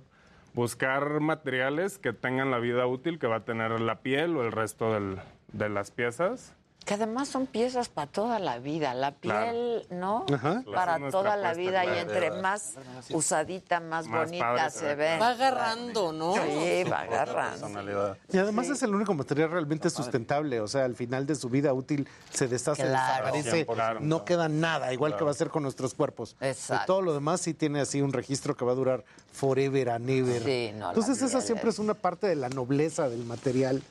buscar 0.53 1.19
materiales 1.19 1.97
que 1.97 2.13
tengan 2.13 2.51
la 2.51 2.59
vida 2.59 2.85
útil 2.87 3.19
que 3.19 3.27
va 3.27 3.37
a 3.37 3.45
tener 3.45 3.79
la 3.79 3.99
piel 4.01 4.35
o 4.37 4.43
el 4.43 4.51
resto 4.51 4.93
del- 4.93 5.19
de 5.53 5.69
las 5.69 5.91
piezas. 5.91 6.53
Que 6.85 6.93
además 6.95 7.27
son 7.27 7.45
piezas 7.45 7.87
para 7.89 8.09
toda 8.09 8.39
la 8.39 8.57
vida. 8.57 8.93
La 8.95 9.11
Claro. 9.11 9.51
piel, 9.51 9.85
¿no? 9.91 10.25
Ajá. 10.33 10.63
Para 10.73 10.97
toda 11.11 11.35
la 11.37 11.53
vida 11.53 11.85
y 11.85 11.99
entre 11.99 12.31
más 12.41 12.75
usadita, 13.11 13.79
más, 13.79 14.07
Más 14.07 14.25
bonita 14.27 14.45
padre 14.55 14.69
se 14.71 14.95
ve. 14.95 15.17
Va 15.19 15.29
agarrando, 15.29 16.13
¿no? 16.13 16.33
Sí, 16.33 16.83
va 16.89 17.01
agarrando. 17.01 18.15
Y 18.31 18.37
además 18.37 18.69
es 18.69 18.81
el 18.81 18.95
único 18.95 19.13
material 19.13 19.51
realmente 19.51 19.89
sustentable, 19.89 20.61
o 20.61 20.67
sea, 20.67 20.85
al 20.85 20.95
final 20.95 21.27
de 21.27 21.35
su 21.35 21.49
vida 21.49 21.73
útil 21.73 22.07
se 22.31 22.47
deshace, 22.47 22.81
Claro. 22.83 23.25
desaparece, 23.35 23.65
100%. 23.65 23.99
no 24.01 24.25
queda 24.25 24.49
nada, 24.49 24.91
igual 24.93 25.15
que 25.15 25.23
va 25.23 25.31
a 25.31 25.35
ser 25.35 25.49
con 25.49 25.63
nuestros 25.63 25.93
cuerpos. 25.93 26.35
Exacto. 26.39 26.85
Todo 26.87 27.01
lo 27.01 27.13
demás 27.13 27.41
sí 27.41 27.53
tiene 27.53 27.81
así 27.81 28.01
un 28.01 28.13
registro 28.13 28.55
que 28.55 28.65
va 28.65 28.71
a 28.71 28.75
durar 28.75 29.03
forever 29.31 29.89
and 29.89 30.09
ever. 30.09 30.41
Sí, 30.43 30.71
no, 30.73 30.79
la 30.79 30.87
Entonces 30.89 31.21
esa 31.21 31.41
siempre 31.41 31.69
es- 31.69 31.75
es 31.75 31.79
una 31.79 31.93
parte 31.93 32.27
de 32.27 32.35
la 32.35 32.49
nobleza 32.49 33.09
del 33.09 33.25
material. 33.25 33.81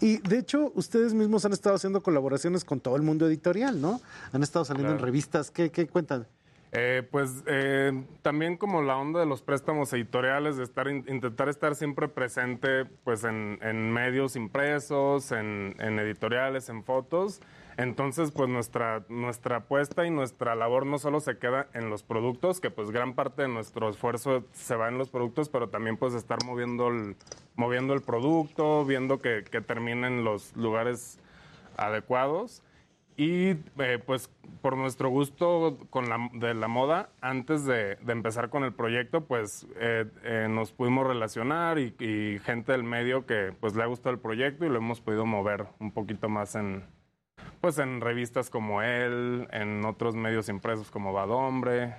Y 0.00 0.18
de 0.18 0.38
hecho, 0.38 0.72
ustedes 0.74 1.14
mismos 1.14 1.44
han 1.44 1.52
estado 1.52 1.76
haciendo 1.76 2.02
colaboraciones 2.02 2.64
con 2.64 2.80
todo 2.80 2.96
el 2.96 3.02
mundo 3.02 3.26
editorial, 3.26 3.80
¿no? 3.80 4.00
Han 4.32 4.42
estado 4.42 4.64
saliendo 4.64 4.92
en 4.92 4.98
revistas, 4.98 5.50
¿qué, 5.50 5.70
qué 5.70 5.86
cuentan? 5.86 6.26
Eh, 6.72 7.02
pues 7.10 7.30
eh, 7.46 8.04
también 8.20 8.58
como 8.58 8.82
la 8.82 8.98
onda 8.98 9.20
de 9.20 9.24
los 9.26 9.40
préstamos 9.40 9.90
editoriales, 9.94 10.58
de 10.58 10.64
estar 10.64 10.86
in- 10.88 11.02
intentar 11.08 11.48
estar 11.48 11.74
siempre 11.74 12.08
presente 12.08 12.84
pues 13.04 13.24
en, 13.24 13.58
en 13.62 13.90
medios 13.90 14.36
impresos, 14.36 15.32
en, 15.32 15.74
en 15.78 15.98
editoriales, 15.98 16.68
en 16.68 16.84
fotos. 16.84 17.40
Entonces, 17.78 18.32
pues 18.32 18.48
nuestra, 18.48 19.04
nuestra 19.08 19.58
apuesta 19.58 20.04
y 20.04 20.10
nuestra 20.10 20.56
labor 20.56 20.84
no 20.84 20.98
solo 20.98 21.20
se 21.20 21.38
queda 21.38 21.68
en 21.74 21.90
los 21.90 22.02
productos, 22.02 22.60
que 22.60 22.72
pues 22.72 22.90
gran 22.90 23.14
parte 23.14 23.42
de 23.42 23.48
nuestro 23.48 23.88
esfuerzo 23.88 24.44
se 24.50 24.74
va 24.74 24.88
en 24.88 24.98
los 24.98 25.10
productos, 25.10 25.48
pero 25.48 25.68
también 25.68 25.96
pues 25.96 26.12
estar 26.14 26.44
moviendo 26.44 26.88
el, 26.88 27.14
moviendo 27.54 27.94
el 27.94 28.02
producto, 28.02 28.84
viendo 28.84 29.20
que, 29.20 29.44
que 29.44 29.62
los 30.24 30.56
lugares 30.56 31.20
adecuados. 31.76 32.64
Y 33.16 33.50
eh, 33.78 34.02
pues 34.04 34.28
por 34.60 34.76
nuestro 34.76 35.08
gusto 35.08 35.78
con 35.90 36.08
la, 36.08 36.30
de 36.32 36.54
la 36.54 36.66
moda, 36.66 37.10
antes 37.20 37.64
de, 37.64 37.94
de 37.94 38.12
empezar 38.12 38.50
con 38.50 38.64
el 38.64 38.72
proyecto, 38.72 39.24
pues 39.24 39.68
eh, 39.76 40.04
eh, 40.24 40.48
nos 40.50 40.72
pudimos 40.72 41.06
relacionar 41.06 41.78
y, 41.78 41.94
y 42.00 42.40
gente 42.40 42.72
del 42.72 42.82
medio 42.82 43.24
que 43.24 43.52
pues 43.60 43.76
le 43.76 43.84
ha 43.84 43.86
gustado 43.86 44.14
el 44.14 44.20
proyecto 44.20 44.66
y 44.66 44.68
lo 44.68 44.78
hemos 44.78 45.00
podido 45.00 45.26
mover 45.26 45.66
un 45.78 45.92
poquito 45.92 46.28
más 46.28 46.56
en 46.56 46.97
pues 47.68 47.78
en 47.80 48.00
revistas 48.00 48.48
como 48.48 48.80
él, 48.80 49.46
en 49.52 49.84
otros 49.84 50.14
medios 50.14 50.48
impresos 50.48 50.90
como 50.90 51.12
Bad 51.12 51.30
Hombre. 51.30 51.96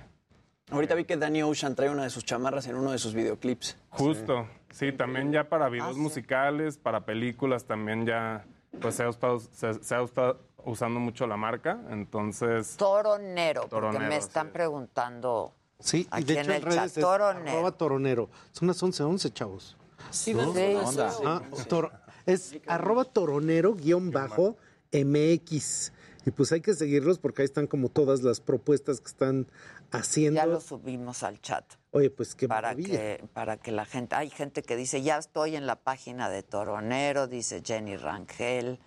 Ahorita 0.72 0.96
vi 0.96 1.04
que 1.04 1.16
Danny 1.16 1.44
Ocean 1.44 1.76
trae 1.76 1.88
una 1.90 2.02
de 2.02 2.10
sus 2.10 2.24
chamarras 2.24 2.66
en 2.66 2.74
uno 2.74 2.90
de 2.90 2.98
sus 2.98 3.14
videoclips. 3.14 3.76
Justo, 3.90 4.48
sí, 4.70 4.90
también 4.90 5.30
ya 5.30 5.48
para 5.48 5.68
videos 5.68 5.96
musicales, 5.96 6.76
para 6.76 7.04
películas 7.04 7.66
también 7.66 8.04
ya 8.04 8.44
pues 8.80 8.96
se 8.96 9.04
ha 9.04 9.08
estado, 9.10 9.38
se, 9.38 9.74
se 9.74 9.94
ha 9.94 10.02
estado 10.02 10.40
usando 10.64 10.98
mucho 10.98 11.28
la 11.28 11.36
marca, 11.36 11.78
entonces... 11.90 12.76
Toronero, 12.76 13.60
porque 13.62 13.70
Toronero, 13.76 14.08
me 14.08 14.16
están 14.16 14.46
sí. 14.48 14.52
preguntando 14.52 15.54
Sí, 15.78 16.00
y 16.00 16.08
aquí 16.10 16.24
de 16.24 16.32
en 16.34 16.38
hecho 16.40 16.50
en 16.50 16.56
el 16.56 16.62
redes 16.62 16.76
chat. 16.78 16.86
es 16.86 16.94
Toronero. 16.94 17.50
arroba 17.52 17.70
toronero. 17.72 18.28
Son 18.50 18.66
las 18.66 18.82
11.11, 18.82 19.32
chavos. 19.32 19.76
Sí, 20.10 20.34
¿No? 20.34 20.52
sí, 20.52 20.74
onda. 20.74 21.10
sí. 21.12 21.22
Ah, 21.24 21.42
toro- 21.68 21.92
es 22.26 22.58
arroba 22.66 23.04
toronero 23.04 23.74
guion 23.74 24.10
bajo 24.10 24.56
MX. 24.92 25.92
Y 26.26 26.30
pues 26.32 26.52
hay 26.52 26.60
que 26.60 26.74
seguirlos 26.74 27.18
porque 27.18 27.42
ahí 27.42 27.46
están 27.46 27.66
como 27.66 27.88
todas 27.88 28.22
las 28.22 28.40
propuestas 28.40 29.00
que 29.00 29.06
están 29.08 29.46
haciendo. 29.90 30.36
Ya 30.38 30.46
lo 30.46 30.60
subimos 30.60 31.22
al 31.22 31.40
chat. 31.40 31.64
Oye, 31.92 32.10
pues 32.10 32.34
qué 32.34 32.46
para 32.46 32.68
maravilla. 32.68 32.90
que 32.98 33.24
para 33.32 33.56
que 33.56 33.72
la 33.72 33.84
gente 33.86 34.14
hay 34.14 34.30
gente 34.30 34.62
que 34.62 34.76
dice 34.76 35.02
ya 35.02 35.16
estoy 35.18 35.56
en 35.56 35.66
la 35.66 35.76
página 35.76 36.28
de 36.28 36.42
Toronero 36.42 37.26
dice 37.26 37.62
Jenny 37.64 37.96
Rangel 37.96 38.78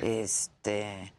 este 0.00 1.14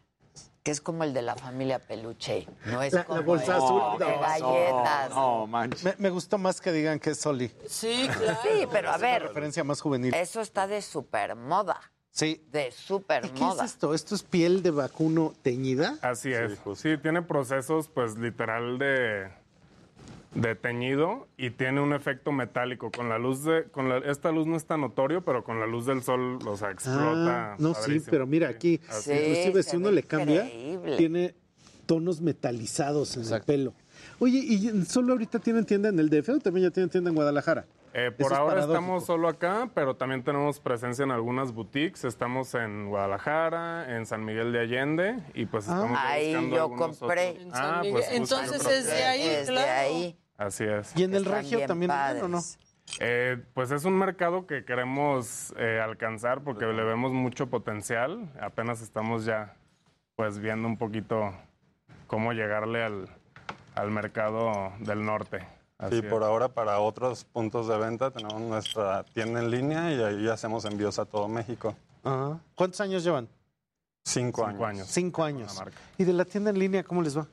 que 0.64 0.72
es 0.72 0.82
como 0.82 1.03
el 1.06 1.14
de 1.14 1.22
la 1.22 1.36
familia 1.36 1.80
Peluche 1.80 2.48
no 2.66 2.84
es 2.84 2.91
La- 2.94 2.99
la 2.99 3.06
como 3.06 3.24
bolsa 3.24 3.56
el 3.58 3.64
azul, 3.64 3.98
de 3.99 4.06
no, 4.06 4.20
galletas 4.20 5.10
No, 5.12 5.48
manches. 5.48 5.84
Me, 5.86 5.95
me 5.98 6.10
gustó 6.10 6.38
más 6.38 6.60
que 6.60 6.72
digan 6.74 6.99
que 6.99 7.12
es 7.12 7.20
Soli. 7.20 7.49
Sí, 7.68 8.08
claro. 8.18 8.40
sí 8.44 8.68
pero 8.72 8.90
a 8.91 8.95
Una 8.98 9.02
ver 9.08 9.24
referencia 9.24 9.64
más 9.64 9.80
juvenil. 9.80 10.14
eso 10.14 10.41
está 10.41 10.68
de 10.68 10.82
super 10.82 11.36
moda 11.36 11.80
Sí. 12.11 12.41
de 12.51 12.71
super 12.71 13.25
¿Y 13.25 13.29
qué 13.29 13.39
moda 13.39 13.63
es 13.65 13.71
esto? 13.71 13.93
¿Esto 13.93 14.15
es 14.15 14.23
piel 14.23 14.61
de 14.63 14.71
vacuno 14.71 15.33
teñida? 15.41 15.97
Así 16.01 16.31
es. 16.31 16.59
Sí, 16.75 16.97
tiene 17.01 17.21
procesos, 17.21 17.88
pues, 17.88 18.17
literal 18.17 18.77
de, 18.77 19.29
de 20.35 20.55
teñido 20.55 21.27
y 21.38 21.51
tiene 21.51 21.79
un 21.81 21.93
efecto 21.93 22.31
metálico. 22.33 22.91
Con 22.91 23.07
la 23.07 23.17
luz 23.17 23.45
de, 23.45 23.63
con 23.71 23.88
la, 23.88 23.99
esta 23.99 24.31
luz 24.31 24.45
no 24.45 24.57
es 24.57 24.65
tan 24.65 24.81
notorio, 24.81 25.23
pero 25.23 25.43
con 25.43 25.59
la 25.59 25.67
luz 25.67 25.85
del 25.85 26.03
sol, 26.03 26.39
o 26.45 26.57
sea, 26.57 26.71
explota. 26.71 27.53
Ah, 27.53 27.55
no, 27.59 27.73
sí, 27.73 28.01
pero 28.09 28.27
mira 28.27 28.49
aquí, 28.49 28.81
Sí, 28.89 29.11
inclusive 29.13 29.63
si 29.63 29.77
uno 29.77 29.89
le 29.91 30.03
cambia, 30.03 30.45
increíble. 30.45 30.97
tiene 30.97 31.35
tonos 31.85 32.19
metalizados 32.21 33.15
en 33.17 33.33
el 33.33 33.41
pelo. 33.41 33.73
Oye, 34.19 34.38
¿y 34.39 34.85
solo 34.85 35.13
ahorita 35.13 35.39
tienen 35.39 35.65
tienda 35.65 35.89
en 35.89 35.97
el 35.99 36.09
DF 36.09 36.29
o 36.29 36.39
también 36.39 36.67
ya 36.67 36.71
tienen 36.71 36.89
tienda 36.89 37.09
en 37.09 37.15
Guadalajara? 37.15 37.65
Eh, 37.93 38.09
por 38.11 38.31
es 38.31 38.38
ahora 38.38 38.61
estamos 38.61 39.05
solo 39.05 39.27
acá, 39.27 39.69
pero 39.73 39.95
también 39.97 40.23
tenemos 40.23 40.59
presencia 40.61 41.03
en 41.03 41.11
algunas 41.11 41.51
boutiques. 41.51 42.05
Estamos 42.05 42.53
en 42.55 42.88
Guadalajara, 42.88 43.95
en 43.97 44.05
San 44.05 44.23
Miguel 44.23 44.53
de 44.53 44.59
Allende 44.61 45.18
y 45.34 45.45
pues 45.45 45.65
estamos 45.65 45.91
ya 45.91 46.07
Ahí 46.09 46.27
buscando 46.34 46.55
yo 46.55 46.61
algunos 46.63 46.97
compré. 46.99 47.30
otros. 47.31 47.43
En 47.45 47.51
San 47.51 47.63
Ah, 47.65 47.81
pues 47.91 48.11
Entonces 48.11 48.65
es 48.65 48.85
de 48.88 49.03
ahí, 49.03 49.27
Es 49.27 49.47
de 49.47 49.53
claro. 49.53 49.72
ahí. 49.72 50.18
Así 50.38 50.63
es. 50.63 50.93
¿Y 50.95 51.03
en 51.03 51.13
el 51.13 51.23
Están 51.23 51.34
regio 51.41 51.65
también 51.68 51.91
o 51.91 52.27
no? 52.30 52.39
Eh, 52.99 53.38
pues 53.53 53.72
es 53.72 53.85
un 53.85 53.97
mercado 53.97 54.47
que 54.47 54.65
queremos 54.65 55.53
eh, 55.57 55.80
alcanzar 55.84 56.41
porque 56.43 56.65
le 56.65 56.84
vemos 56.84 57.11
mucho 57.11 57.47
potencial. 57.47 58.31
Apenas 58.41 58.81
estamos 58.81 59.26
ya 59.26 59.55
pues 60.15 60.39
viendo 60.39 60.68
un 60.68 60.77
poquito 60.77 61.34
cómo 62.07 62.31
llegarle 62.34 62.84
al, 62.84 63.09
al 63.76 63.91
mercado 63.91 64.72
del 64.80 65.05
norte. 65.05 65.45
Así 65.82 65.95
Sí, 65.98 66.02
por 66.03 66.24
ahora 66.24 66.48
para 66.49 66.80
otros 66.80 67.24
puntos 67.26 67.68
de 67.68 67.78
venta 67.78 68.12
tenemos 68.12 68.40
nuestra 68.40 69.03
tienda 69.03 69.40
en 69.41 69.49
línea 69.49 69.91
y 69.91 70.02
ahí 70.02 70.28
hacemos 70.30 70.64
envíos 70.66 70.99
a 70.99 71.06
todo 71.06 71.28
México. 71.28 71.76
¿Cuántos 72.56 72.80
años 72.82 73.03
llevan? 73.03 73.28
Cinco, 74.03 74.45
Cinco 74.48 74.66
años. 74.66 74.80
años. 74.82 74.88
Cinco 74.88 75.24
años. 75.24 75.53
La 75.56 75.64
marca. 75.66 75.78
¿Y 75.98 76.03
de 76.03 76.14
la 76.14 76.26
tienda 76.26 76.49
en 76.52 76.60
línea 76.60 76.84
cómo 76.84 77.02
les 77.02 77.18
va? 77.18 77.28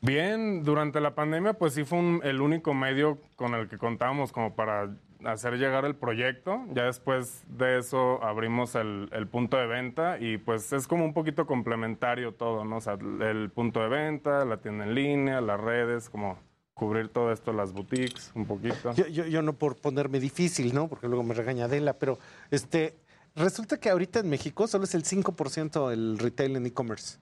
Bien, 0.00 0.64
durante 0.64 1.00
la 1.00 1.14
pandemia 1.14 1.52
pues 1.54 1.74
sí 1.74 1.84
fue 1.84 1.98
un- 1.98 2.20
el 2.24 2.40
único 2.40 2.74
medio 2.74 3.18
con 3.36 3.54
el 3.54 3.68
que 3.68 3.78
contábamos 3.78 4.32
como 4.32 4.54
para 4.54 4.90
hacer 5.24 5.54
llegar 5.58 5.84
el 5.84 5.94
proyecto. 5.94 6.60
Ya 6.72 6.84
después 6.84 7.44
de 7.46 7.78
eso 7.78 8.22
abrimos 8.24 8.74
el, 8.74 9.08
el 9.12 9.28
punto 9.28 9.56
de 9.56 9.66
venta 9.66 10.18
y 10.18 10.38
pues 10.38 10.72
es 10.72 10.88
como 10.88 11.04
un 11.04 11.14
poquito 11.14 11.46
complementario 11.46 12.32
todo, 12.34 12.64
¿no? 12.64 12.78
O 12.78 12.80
sea, 12.80 12.94
el 12.94 13.50
punto 13.50 13.80
de 13.80 13.88
venta, 13.88 14.44
la 14.44 14.56
tienda 14.56 14.84
en 14.84 14.94
línea, 14.94 15.40
las 15.40 15.60
redes, 15.60 16.10
como 16.10 16.36
cubrir 16.74 17.08
todo 17.08 17.32
esto, 17.32 17.52
las 17.52 17.72
boutiques, 17.72 18.30
un 18.34 18.46
poquito. 18.46 18.94
Yo, 18.94 19.06
yo, 19.06 19.26
yo 19.26 19.42
no 19.42 19.52
por 19.52 19.76
ponerme 19.76 20.20
difícil, 20.20 20.74
¿no? 20.74 20.88
Porque 20.88 21.08
luego 21.08 21.22
me 21.22 21.34
regaña 21.34 21.66
Adela, 21.66 21.94
pero 21.94 22.18
este, 22.50 22.96
resulta 23.34 23.78
que 23.78 23.90
ahorita 23.90 24.20
en 24.20 24.28
México 24.28 24.66
solo 24.66 24.84
es 24.84 24.94
el 24.94 25.04
5% 25.04 25.92
el 25.92 26.18
retail 26.18 26.56
en 26.56 26.66
e-commerce. 26.66 27.18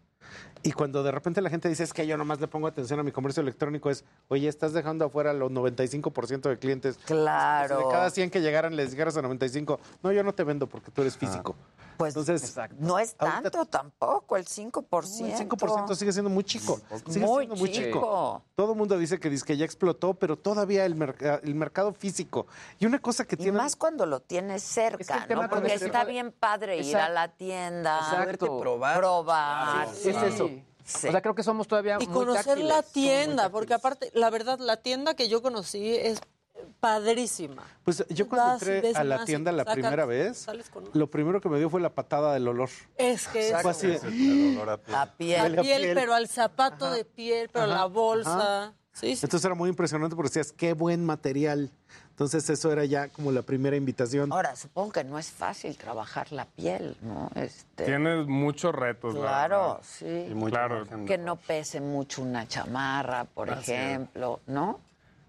Y 0.63 0.73
cuando 0.73 1.03
de 1.03 1.11
repente 1.11 1.41
la 1.41 1.49
gente 1.49 1.69
dice 1.69 1.85
es 1.85 1.93
que 1.95 2.07
yo 2.07 2.17
nomás 2.19 2.41
le 2.41 2.47
pongo 2.49 2.67
atención 2.67 3.01
a 3.01 3.03
mi 3.03 3.13
comercio 3.13 3.43
electrónico, 3.43 3.89
es, 3.91 4.05
oye, 4.29 4.47
estás 4.49 4.73
dejando 4.75 5.07
afuera 5.07 5.33
los 5.33 5.51
95% 5.51 6.49
de 6.49 6.59
clientes. 6.59 6.99
Claro. 7.07 7.79
Si 7.79 7.85
de 7.85 7.91
cada 7.91 8.11
100 8.11 8.31
que 8.31 8.41
llegaran 8.41 8.77
les 8.77 8.91
dijeras 8.91 9.17
a 9.17 9.23
95, 9.23 9.81
no, 10.03 10.13
yo 10.13 10.23
no 10.23 10.35
te 10.35 10.45
vendo 10.45 10.67
porque 10.67 10.91
tú 10.91 11.01
eres 11.01 11.17
físico. 11.17 11.57
Pues 11.97 12.17
Entonces, 12.17 12.57
no 12.79 12.99
es 12.99 13.15
ahorita- 13.19 13.43
tanto 13.51 13.67
tampoco, 13.67 14.39
el 14.39 14.47
5%. 14.47 15.27
el 15.27 15.35
5% 15.49 15.95
sigue 15.95 16.13
siendo 16.13 16.31
muy 16.31 16.45
chico. 16.45 16.81
Sigue 17.07 17.27
Muy 17.27 17.45
siendo 17.45 17.57
muy 17.57 17.71
chico. 17.71 17.87
chico. 17.99 18.43
Todo 18.55 18.73
el 18.73 18.79
mundo 18.79 18.97
dice 18.97 19.21
que, 19.21 19.29
dice 19.29 19.45
que 19.45 19.59
ya 19.59 19.67
explotó, 19.67 20.15
pero 20.15 20.37
todavía 20.39 20.87
el, 20.87 20.97
merc- 20.97 21.41
el 21.43 21.55
mercado 21.55 21.93
físico. 21.93 22.47
Y 22.79 22.87
una 22.87 23.01
cosa 23.01 23.27
que 23.27 23.37
tiene... 23.37 23.53
más 23.59 23.77
cuando 23.77 24.07
lo 24.07 24.21
tienes 24.21 24.63
cerca, 24.63 25.27
¿no? 25.29 25.47
Porque 25.51 25.75
está 25.75 26.05
bien 26.05 26.33
padre 26.33 26.79
ir 26.79 26.97
a 26.97 27.11
la 27.11 27.29
tienda. 27.29 27.99
Exacto. 27.99 28.59
probar. 28.59 28.97
Probar. 28.99 29.89
Sí, 29.95 30.09
es 30.09 30.23
eso. 30.23 30.50
Sí. 30.91 31.09
O 31.09 31.11
sea, 31.13 31.21
creo 31.23 31.35
que 31.35 31.43
somos 31.43 31.69
todavía 31.69 31.97
Y 32.01 32.07
muy 32.07 32.15
conocer 32.15 32.59
la 32.59 32.83
tienda, 32.83 33.49
porque 33.51 33.75
aparte, 33.75 34.11
la 34.15 34.29
verdad, 34.31 34.59
la 34.59 34.77
tienda 34.79 35.15
que 35.15 35.29
yo 35.29 35.41
conocí 35.43 35.95
es 35.97 36.21
padrísima. 36.81 37.63
Pues 37.85 38.05
yo 38.09 38.29
cuando 38.29 38.53
Vas, 38.53 38.63
entré 38.63 38.93
a 38.95 39.05
la 39.05 39.25
tienda 39.25 39.53
la 39.53 39.63
sacas, 39.63 39.75
primera 39.75 40.07
vez, 40.07 40.47
con- 40.73 40.89
lo 40.93 41.11
primero 41.11 41.41
que 41.41 41.49
me 41.49 41.59
dio 41.59 41.71
fue 41.71 41.81
la 41.81 41.95
patada 41.95 42.35
del 42.35 42.47
olor. 42.49 42.71
Es 42.97 43.29
que 43.29 43.51
es 43.51 43.63
Fue 43.63 43.71
así 43.71 43.87
de- 43.87 43.97
El 43.97 44.57
olor 44.59 44.71
a 44.71 44.77
piel. 44.79 44.93
La 44.93 45.17
piel. 45.17 45.57
la 45.57 45.63
piel, 45.63 45.91
pero 45.95 46.15
al 46.15 46.29
zapato 46.29 46.91
de 46.91 47.05
piel, 47.05 47.49
pero 47.53 47.67
Ajá, 47.67 47.75
la 47.75 47.85
bolsa. 47.87 48.65
ajá. 48.65 48.75
Sí, 48.93 49.17
sí. 49.17 49.25
Entonces 49.25 49.45
era 49.45 49.55
muy 49.55 49.71
impresionante 49.71 50.17
porque 50.17 50.29
decías, 50.31 50.53
qué 50.53 50.73
buen 50.73 51.05
material. 51.05 51.71
Entonces 52.21 52.51
eso 52.51 52.71
era 52.71 52.85
ya 52.85 53.09
como 53.09 53.33
la 53.33 53.41
primera 53.41 53.77
invitación. 53.77 54.31
Ahora, 54.31 54.55
supongo 54.55 54.93
que 54.93 55.05
no 55.05 55.19
es 55.19 55.31
fácil 55.31 55.75
trabajar 55.79 56.31
la 56.33 56.45
piel, 56.45 56.95
¿no? 57.01 57.31
Este, 57.35 57.87
Tienes 57.87 58.27
muchos 58.27 58.75
retos, 58.75 59.15
la 59.15 59.21
Claro, 59.21 59.81
sí. 59.83 60.27
Y 60.31 60.35
mucho 60.35 60.51
Claro. 60.51 60.87
Que 61.07 61.17
no 61.17 61.37
pese 61.37 61.81
mucho 61.81 62.21
una 62.21 62.47
chamarra, 62.47 63.25
por 63.25 63.49
Así 63.49 63.73
es. 63.73 63.79
ejemplo, 63.79 64.41
¿no? 64.47 64.81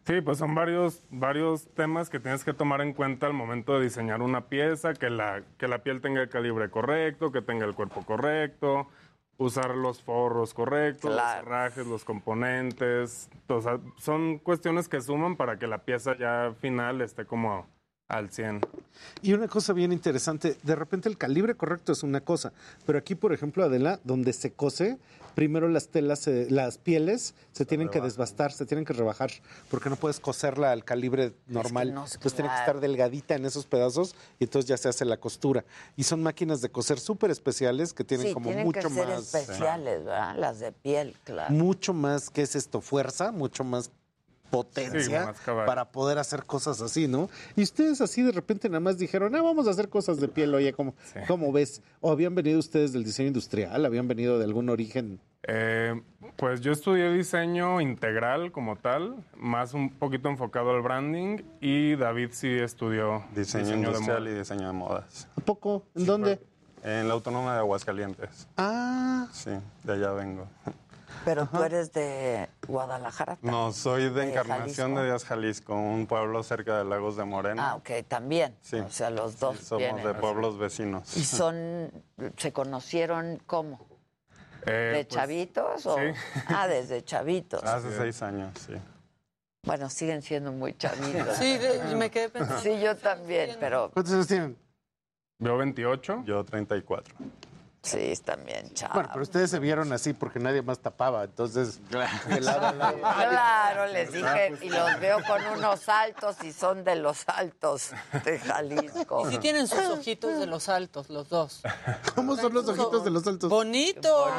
Sí, 0.05 0.19
pues 0.19 0.39
son 0.39 0.53
varios, 0.53 0.99
varios 1.09 1.65
temas 1.75 2.09
que 2.09 2.19
tienes 2.19 2.43
que 2.43 2.53
tomar 2.53 2.81
en 2.81 2.91
cuenta 2.91 3.25
al 3.25 3.33
momento 3.33 3.77
de 3.77 3.85
diseñar 3.85 4.21
una 4.21 4.47
pieza, 4.47 4.93
que 4.93 5.09
la, 5.09 5.43
que 5.57 5.69
la 5.69 5.83
piel 5.83 6.01
tenga 6.01 6.21
el 6.21 6.27
calibre 6.27 6.69
correcto, 6.69 7.31
que 7.31 7.41
tenga 7.41 7.65
el 7.65 7.73
cuerpo 7.73 8.05
correcto, 8.05 8.87
usar 9.37 9.75
los 9.75 10.01
forros 10.01 10.53
correctos, 10.53 11.11
Claro. 11.11 11.39
los 11.39 11.47
herrajes, 11.47 11.87
los 11.87 12.05
componentes. 12.05 13.29
O 13.47 13.61
sea, 13.61 13.79
son 13.97 14.37
cuestiones 14.39 14.87
que 14.87 15.01
suman 15.01 15.35
para 15.35 15.57
que 15.57 15.67
la 15.67 15.79
pieza 15.79 16.15
ya 16.17 16.53
final 16.59 17.01
esté 17.01 17.25
como 17.25 17.67
al 18.11 18.29
100. 18.29 18.61
Y 19.21 19.33
una 19.33 19.47
cosa 19.47 19.73
bien 19.73 19.91
interesante, 19.91 20.57
de 20.61 20.75
repente 20.75 21.09
el 21.09 21.17
calibre 21.17 21.55
correcto 21.55 21.91
es 21.91 22.03
una 22.03 22.21
cosa, 22.21 22.51
pero 22.85 22.99
aquí, 22.99 23.15
por 23.15 23.33
ejemplo, 23.33 23.63
Adela, 23.63 23.99
donde 24.03 24.33
se 24.33 24.51
cose, 24.51 24.99
primero 25.33 25.67
las 25.69 25.87
telas, 25.87 26.19
se- 26.19 26.49
las 26.51 26.77
pieles 26.77 27.33
se 27.53 27.65
tienen 27.65 27.89
que 27.89 28.01
desbastar, 28.01 28.51
se 28.51 28.65
tienen 28.65 28.83
que 28.85 28.93
rebajar, 28.93 29.31
porque 29.69 29.89
no 29.89 29.95
puedes 29.95 30.19
coserla 30.19 30.71
al 30.71 30.83
calibre 30.83 31.33
normal. 31.47 31.93
no, 31.93 32.03
entonces 32.03 32.33
tiene 32.33 32.49
que 32.49 32.55
claro. 32.55 32.59
estar 32.59 32.79
delgadita 32.81 33.35
en 33.35 33.45
esos 33.45 33.65
pedazos 33.65 34.13
y 34.39 34.43
entonces 34.43 34.67
ya 34.67 34.77
se 34.77 34.89
hace 34.89 35.05
la 35.05 35.17
costura. 35.17 35.63
Y 35.95 36.03
son 36.03 36.21
máquinas 36.21 36.61
de 36.61 36.69
coser 36.69 36.99
súper 36.99 37.31
especiales 37.31 37.93
que 37.93 38.03
tienen 38.03 38.27
sí, 38.27 38.33
como 38.33 38.47
tienen 38.47 38.65
mucho 38.65 38.87
que 38.89 38.93
ser 38.93 39.07
más... 39.07 39.33
especiales, 39.33 40.03
¿verdad? 40.03 40.35
Las 40.37 40.59
de 40.59 40.71
piel, 40.73 41.15
claro. 41.23 41.53
mucho 41.53 41.93
más, 41.93 42.29
¿qué 42.29 42.41
es 42.41 42.55
esto? 42.55 42.81
Fuerza, 42.81 43.31
mucho 43.31 43.63
más 43.63 43.89
potencia 44.51 45.33
Sí, 45.33 45.41
para 45.45 45.85
poder 45.91 46.19
hacer 46.19 46.45
cosas 46.45 46.81
así, 46.81 47.07
¿no? 47.07 47.29
Y 47.55 47.63
ustedes 47.63 48.01
así 48.01 48.21
de 48.21 48.31
repente 48.31 48.69
nada 48.69 48.81
más 48.81 48.97
dijeron, 48.97 49.33
ah, 49.35 49.41
vamos 49.41 49.67
a 49.67 49.71
hacer 49.71 49.89
cosas 49.89 50.19
de 50.19 50.27
piel, 50.27 50.53
oye, 50.53 50.73
¿cómo, 50.73 50.93
¿cómo 51.27 51.51
ves? 51.51 51.81
¿O 52.01 52.11
habían 52.11 52.35
venido 52.35 52.59
ustedes 52.59 52.93
del 52.93 53.03
diseño 53.03 53.29
industrial? 53.29 53.85
¿Habían 53.85 54.07
venido 54.07 54.37
de 54.37 54.45
algún 54.45 54.69
origen? 54.69 55.19
Eh, 55.43 55.99
pues 56.35 56.61
yo 56.61 56.71
estudié 56.71 57.11
diseño 57.11 57.81
integral 57.81 58.51
como 58.51 58.75
tal, 58.75 59.15
más 59.35 59.73
un 59.73 59.89
poquito 59.89 60.29
enfocado 60.29 60.69
al 60.71 60.81
branding, 60.83 61.37
y 61.59 61.95
David 61.95 62.29
sí 62.31 62.47
estudió 62.59 63.23
Diseño, 63.33 63.73
industrial 63.73 64.27
y 64.27 64.33
diseño 64.33 64.67
de 64.67 64.73
modas. 64.73 65.27
¿A 65.35 65.41
poco? 65.41 65.83
¿En 65.95 66.05
dónde? 66.05 66.39
En 66.83 67.07
la 67.07 67.13
Autónoma 67.15 67.53
de 67.53 67.59
Aguascalientes. 67.59 68.47
Ah, 68.57 69.27
Sí, 69.31 69.51
de 69.83 69.93
allá 69.93 70.11
vengo. 70.11 70.47
Pero 71.25 71.45
tú 71.47 71.61
eres 71.63 71.91
de 71.93 72.49
Guadalajara. 72.67 73.37
No, 73.41 73.71
soy 73.71 74.03
de 74.05 74.09
¿De 74.11 74.29
Encarnación 74.31 74.89
Jalisco? 74.95 74.99
de 74.99 75.05
Díaz, 75.05 75.25
Jalisco, 75.25 75.75
un 75.75 76.07
pueblo 76.07 76.41
cerca 76.43 76.77
de 76.79 76.85
Lagos 76.85 77.15
de 77.17 77.25
Moreno. 77.25 77.61
Ah, 77.63 77.75
ok, 77.75 77.89
también. 78.07 78.57
Sí. 78.61 78.77
O 78.79 78.89
sea, 78.89 79.09
los 79.09 79.39
dos 79.39 79.57
Sí, 79.59 79.65
somos 79.65 79.79
vienen. 79.83 80.05
de 80.05 80.13
pueblos 80.15 80.57
vecinos. 80.57 81.15
¿Y 81.17 81.23
son, 81.25 81.91
se 82.37 82.51
conocieron 82.53 83.41
cómo? 83.45 83.85
Eh, 84.65 84.91
¿De 84.95 85.05
pues, 85.05 85.07
chavitos? 85.07 85.85
O? 85.85 85.95
sí. 85.95 86.01
Ah, 86.47 86.67
desde 86.67 87.03
chavitos. 87.03 87.63
Hace 87.63 87.95
seis 87.97 88.21
años, 88.21 88.51
sí. 88.59 88.73
Bueno, 89.63 89.89
siguen 89.89 90.21
siendo 90.23 90.51
muy 90.51 90.75
chavitos. 90.75 91.37
Sí, 91.37 91.57
de- 91.57 91.95
me 91.95 92.09
quedé 92.09 92.29
pensando. 92.29 92.61
Sí, 92.61 92.79
yo 92.81 92.95
también, 92.97 93.57
pero 93.59 93.91
¿cuántos 93.91 94.13
años 94.13 94.27
tienen? 94.27 94.57
Yo 95.37 95.57
28. 95.57 96.23
Yo 96.25 96.43
34. 96.43 97.13
Sí, 97.81 97.97
están 98.11 98.43
bien 98.45 98.73
chavos. 98.73 98.93
Bueno, 98.95 99.09
pero 99.11 99.23
ustedes 99.23 99.49
se 99.51 99.59
vieron 99.59 99.91
así 99.93 100.13
porque 100.13 100.39
nadie 100.39 100.61
más 100.61 100.79
tapaba, 100.79 101.23
entonces... 101.23 101.79
Claro, 101.89 103.85
les 103.93 104.11
dije, 104.11 104.53
y 104.61 104.69
los 104.69 104.99
veo 104.99 105.17
con 105.27 105.41
unos 105.57 105.87
altos 105.89 106.35
y 106.43 106.51
son 106.53 106.83
de 106.83 106.95
los 106.95 107.27
altos 107.27 107.91
de 108.23 108.39
Jalisco. 108.39 109.27
Y 109.29 109.33
sí 109.33 109.37
tienen 109.39 109.67
sus 109.67 109.85
ojitos 109.87 110.39
de 110.39 110.45
los 110.47 110.69
altos, 110.69 111.09
los 111.09 111.29
dos. 111.29 111.61
¿Cómo 112.15 112.35
son 112.35 112.53
los 112.53 112.67
ojitos 112.67 113.03
de 113.03 113.09
los 113.11 113.25
altos? 113.27 113.49
Bonitos. 113.49 114.29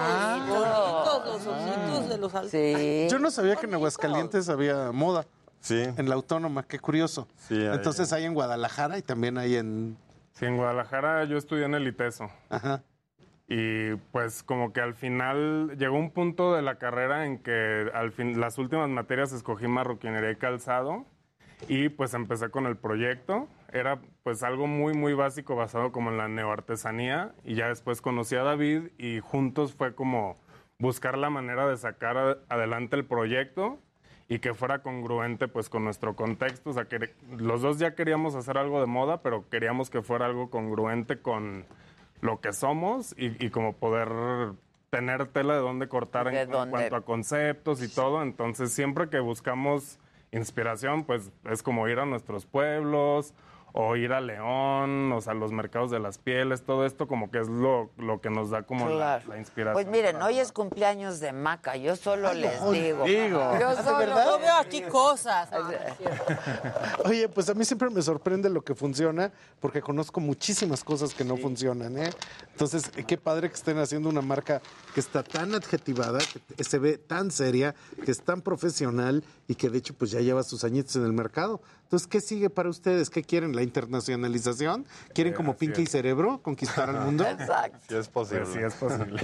Bonitos 0.49 1.27
los 1.27 1.47
ojitos 1.47 2.09
de 2.09 2.19
los 2.19 2.35
altos. 2.35 2.51
Sí. 2.51 3.07
Yo 3.11 3.19
no 3.19 3.31
sabía 3.31 3.57
que 3.57 3.67
en 3.67 3.75
Aguascalientes 3.75 4.49
había 4.49 4.93
moda. 4.93 5.27
Sí. 5.61 5.81
En 5.81 6.09
la 6.09 6.17
Autónoma, 6.17 6.65
qué 6.65 6.81
curioso. 6.81 7.29
Sí, 7.49 7.55
hay- 7.55 7.75
Entonces 7.77 8.13
hay 8.13 8.25
en 8.25 8.35
Guadalajara 8.35 8.99
y 8.99 9.03
también 9.03 9.39
hay 9.39 9.55
en... 9.57 9.97
Sí, 10.33 10.47
en 10.47 10.57
Guadalajara 10.57 11.25
yo 11.25 11.37
estudié 11.39 11.67
en 11.67 11.75
el 11.75 11.87
ITESO. 11.87 12.29
Ajá. 12.51 12.83
Y 13.49 13.97
pues 14.13 14.43
como 14.43 14.73
que 14.73 14.81
al 14.81 14.95
final 14.95 15.77
llegó 15.79 15.97
un 15.97 16.11
punto 16.11 16.55
de 16.55 16.63
la 16.63 16.77
carrera 16.77 17.27
en 17.27 17.39
que 17.39 17.91
al 17.93 18.13
fin 18.13 18.41
las 18.41 18.59
últimas 18.59 18.89
materias 18.89 19.33
escogí 19.33 19.67
marroquinería 19.67 20.31
y 20.31 20.37
calzado 20.37 21.05
y 21.69 21.89
pues 21.91 22.15
empecé 22.15 22.51
con 22.51 22.67
el 22.67 22.77
proyecto. 22.77 23.49
Era 23.73 24.01
pues 24.23 24.43
algo 24.43 24.67
muy 24.67 24.95
muy 24.95 25.15
básico 25.15 25.57
basado 25.57 25.93
como 25.93 26.11
en 26.11 26.19
la 26.19 26.29
neoartesanía 26.29 27.35
y 27.45 27.55
ya 27.55 27.69
después 27.69 28.01
conocí 28.01 28.37
a 28.37 28.43
David 28.43 28.89
y 28.99 29.21
juntos 29.21 29.75
fue 29.75 29.95
como 29.95 30.39
buscar 30.79 31.17
la 31.17 31.31
manera 31.31 31.67
de 31.67 31.77
sacar 31.77 32.43
adelante 32.49 32.97
el 32.97 33.05
proyecto 33.05 33.79
y 34.29 34.39
que 34.39 34.55
fuera 34.55 34.83
congruente 34.83 35.47
pues 35.47 35.69
con 35.69 35.85
nuestro 35.85 36.17
contexto, 36.17 36.71
o 36.71 36.73
sea 36.73 36.87
que 36.87 37.15
los 37.37 37.61
dos 37.61 37.79
ya 37.79 37.95
queríamos 37.95 38.35
hacer 38.35 38.57
algo 38.57 38.81
de 38.81 38.87
moda, 38.87 39.23
pero 39.23 39.49
queríamos 39.51 39.91
que 39.91 40.01
fuera 40.01 40.27
algo 40.27 40.49
congruente 40.49 41.21
con 41.21 41.67
lo 42.23 42.41
que 42.41 42.55
somos 42.55 43.15
y, 43.19 43.45
y 43.45 43.51
como 43.51 43.75
poder 43.75 44.09
tener 44.89 45.27
tela 45.27 45.55
de 45.55 45.61
dónde 45.61 45.89
cortar 45.89 46.29
en, 46.29 46.35
De 46.35 46.41
en 46.43 46.51
dónde. 46.51 46.71
cuanto 46.71 46.97
a 46.97 47.01
conceptos 47.03 47.83
y 47.83 47.89
todo. 47.89 48.23
Entonces, 48.23 48.73
siempre 48.73 49.11
que 49.11 49.21
buscamos 49.21 49.99
inspiración, 50.33 51.05
pues 51.05 51.31
es 51.51 51.63
como 51.63 51.89
ir 51.89 51.99
a 51.99 52.07
nuestros 52.07 52.47
pueblos 52.47 53.35
o 53.75 53.97
ir 53.97 54.13
a 54.13 54.21
León, 54.21 55.11
o 55.13 55.21
sea, 55.21 55.35
los 55.35 55.51
mercados 55.53 55.91
de 55.91 55.99
las 55.99 56.19
pieles, 56.19 56.63
todo 56.63 56.85
esto 56.85 57.07
como 57.09 57.31
que 57.31 57.39
es 57.41 57.49
lo, 57.49 57.91
lo 57.97 58.21
que 58.21 58.29
nos 58.31 58.51
da 58.51 58.63
como 58.65 58.87
la, 58.89 58.95
Claro. 59.19 59.29
la 59.31 59.39
inspiración. 59.39 59.73
Pues 59.75 59.87
miren, 59.87 60.21
hoy 60.23 60.39
es 60.39 60.53
cumpleaños 60.53 61.21
de 61.21 61.33
Maca, 61.33 61.77
yo 61.77 61.97
solo 61.97 62.33
les 62.35 62.53
digo. 62.71 63.05
digo. 63.05 63.59
Yo 63.59 63.71
¿De 63.77 63.83
solo 63.83 63.99
verdad? 63.99 64.25
Yo 64.27 64.39
veo 64.39 64.57
aquí 64.57 64.83
cosas. 64.83 65.49
Oye, 67.05 67.29
pues 67.29 67.49
a 67.49 67.55
mí 67.55 67.65
siempre 67.65 67.91
me 67.91 68.03
sorprende 68.03 68.49
lo 68.51 68.63
que 68.63 68.75
funciona, 68.75 69.33
porque 69.61 69.81
conozco 69.81 70.21
muchísimas 70.21 70.85
cosas 70.85 71.15
que 71.15 71.25
no 71.25 71.37
funcionan, 71.37 71.97
¿eh? 71.99 72.11
Entonces, 72.53 72.91
qué 73.07 73.17
padre 73.17 73.49
que 73.49 73.55
estén 73.55 73.79
haciendo 73.79 74.09
una 74.09 74.21
marca 74.23 74.61
que 74.95 75.01
está 75.01 75.23
tan 75.23 75.55
adjetivada, 75.55 76.19
que 76.57 76.65
se 76.65 76.79
ve 76.79 76.99
tan 76.99 77.31
seria, 77.31 77.75
que 78.05 78.11
es 78.11 78.23
tan 78.23 78.43
profesional 78.43 79.25
y 79.53 79.55
que 79.55 79.69
de 79.69 79.79
hecho 79.79 79.93
pues 79.95 80.11
ya 80.11 80.21
lleva 80.21 80.43
sus 80.43 80.65
añitos 80.65 80.97
en 80.97 81.05
el 81.05 81.13
mercado. 81.13 81.61
Entonces, 81.85 82.09
¿qué 82.09 82.21
sigue 82.23 82.49
para 82.49 82.71
ustedes? 82.71 83.11
¿Qué 83.11 83.23
quieren? 83.23 83.55
¿La 83.55 83.63
internacionalización? 83.63 84.87
¿Quieren 85.15 85.35
como 85.35 85.57
Pinky 85.57 85.83
y. 85.83 85.87
Cerebro 85.87 86.41
conquistar 86.43 86.89
al 86.89 87.05
mundo? 87.05 87.25
Exacto. 87.29 87.79
Sí 87.89 87.95
es 87.97 88.09
posible. 88.09 88.45
Pues 88.45 88.55
sí 88.55 88.61
es 88.63 88.75
posible. 88.75 89.23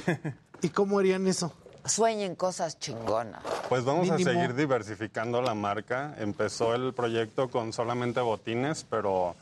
¿Y 0.62 0.68
cómo 0.68 0.98
harían 0.98 1.26
eso? 1.26 1.52
Sueñen 1.86 2.34
cosas 2.34 2.78
chingonas. 2.78 3.42
Pues 3.70 3.84
vamos 3.84 4.10
Mínimo. 4.10 4.28
a 4.30 4.32
seguir 4.34 4.54
diversificando 4.54 5.40
la 5.40 5.54
marca. 5.54 6.14
Empezó 6.18 6.74
el 6.74 6.92
proyecto 6.92 7.48
con 7.48 7.72
solamente 7.72 8.20
botines, 8.20 8.84
pero 8.90 9.34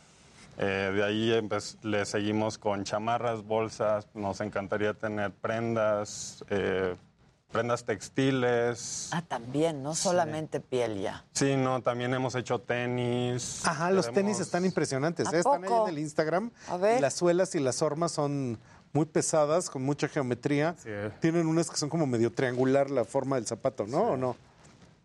eh, 0.58 0.92
de 0.94 1.02
ahí 1.02 1.30
empe- 1.30 1.76
le 1.82 2.04
seguimos 2.06 2.58
con 2.58 2.84
chamarras, 2.84 3.42
bolsas. 3.44 4.06
Nos 4.14 4.40
encantaría 4.40 4.94
tener 4.94 5.32
prendas, 5.32 6.44
eh, 6.50 6.94
prendas 7.50 7.84
textiles. 7.84 9.08
Ah, 9.12 9.22
también, 9.22 9.82
no 9.82 9.94
solamente 9.94 10.60
piel 10.60 11.00
ya. 11.00 11.24
Sí, 11.32 11.56
no, 11.56 11.80
también 11.82 12.12
hemos 12.14 12.34
hecho 12.34 12.58
tenis. 12.60 13.62
Ajá, 13.66 13.90
los 13.90 14.12
tenis 14.12 14.40
están 14.40 14.64
impresionantes. 14.64 15.28
¿A 15.28 15.36
¿eh? 15.36 15.38
Están 15.38 15.64
ahí 15.64 15.70
en 15.84 15.88
el 15.88 15.98
Instagram. 15.98 16.50
A 16.68 16.76
ver. 16.76 16.98
Y 16.98 17.00
las 17.00 17.14
suelas 17.14 17.54
y 17.54 17.60
las 17.60 17.82
hormas 17.82 18.12
son 18.12 18.58
muy 18.92 19.06
pesadas, 19.06 19.70
con 19.70 19.82
mucha 19.82 20.08
geometría. 20.08 20.74
Sí. 20.78 20.90
Tienen 21.20 21.46
unas 21.46 21.70
que 21.70 21.76
son 21.76 21.88
como 21.88 22.06
medio 22.06 22.32
triangular 22.32 22.90
la 22.90 23.04
forma 23.04 23.36
del 23.36 23.46
zapato, 23.46 23.86
¿no? 23.86 24.02
¿O 24.12 24.16
no? 24.16 24.36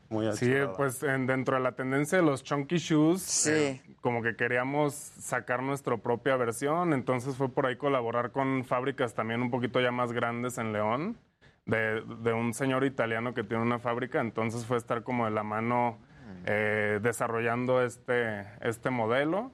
Muy 0.10 0.30
Sí, 0.36 0.52
pues 0.76 1.02
en- 1.04 1.26
dentro 1.26 1.56
de 1.56 1.62
la 1.64 1.72
tendencia 1.72 2.18
de 2.18 2.24
los 2.26 2.44
chunky 2.44 2.78
shoes, 2.80 3.22
Sí. 3.22 3.50
eh, 3.50 3.82
como 4.02 4.22
que 4.22 4.36
queríamos 4.36 4.94
sacar 4.94 5.64
nuestra 5.64 5.96
propia 5.96 6.36
versión, 6.36 6.92
entonces 6.92 7.36
fue 7.38 7.48
por 7.48 7.66
ahí 7.66 7.78
colaborar 7.78 8.32
con 8.34 8.66
fábricas 8.66 9.14
también 9.14 9.42
un 9.42 9.50
poquito 9.50 9.80
ya 9.80 9.92
más 9.92 10.12
grandes 10.12 10.58
en 10.58 10.74
León, 10.74 11.18
de, 11.66 12.02
de 12.02 12.34
un 12.34 12.54
señor 12.54 12.84
italiano 12.84 13.34
que 13.34 13.44
tiene 13.44 13.64
una 13.64 13.80
fábrica, 13.80 14.20
entonces 14.20 14.66
fue 14.66 14.78
estar 14.78 15.04
como 15.04 15.26
de 15.26 15.32
la 15.32 15.44
mano 15.44 16.00
eh, 16.46 17.00
desarrollando 17.02 17.84
este, 17.84 18.48
este 18.62 18.90
modelo. 18.90 19.52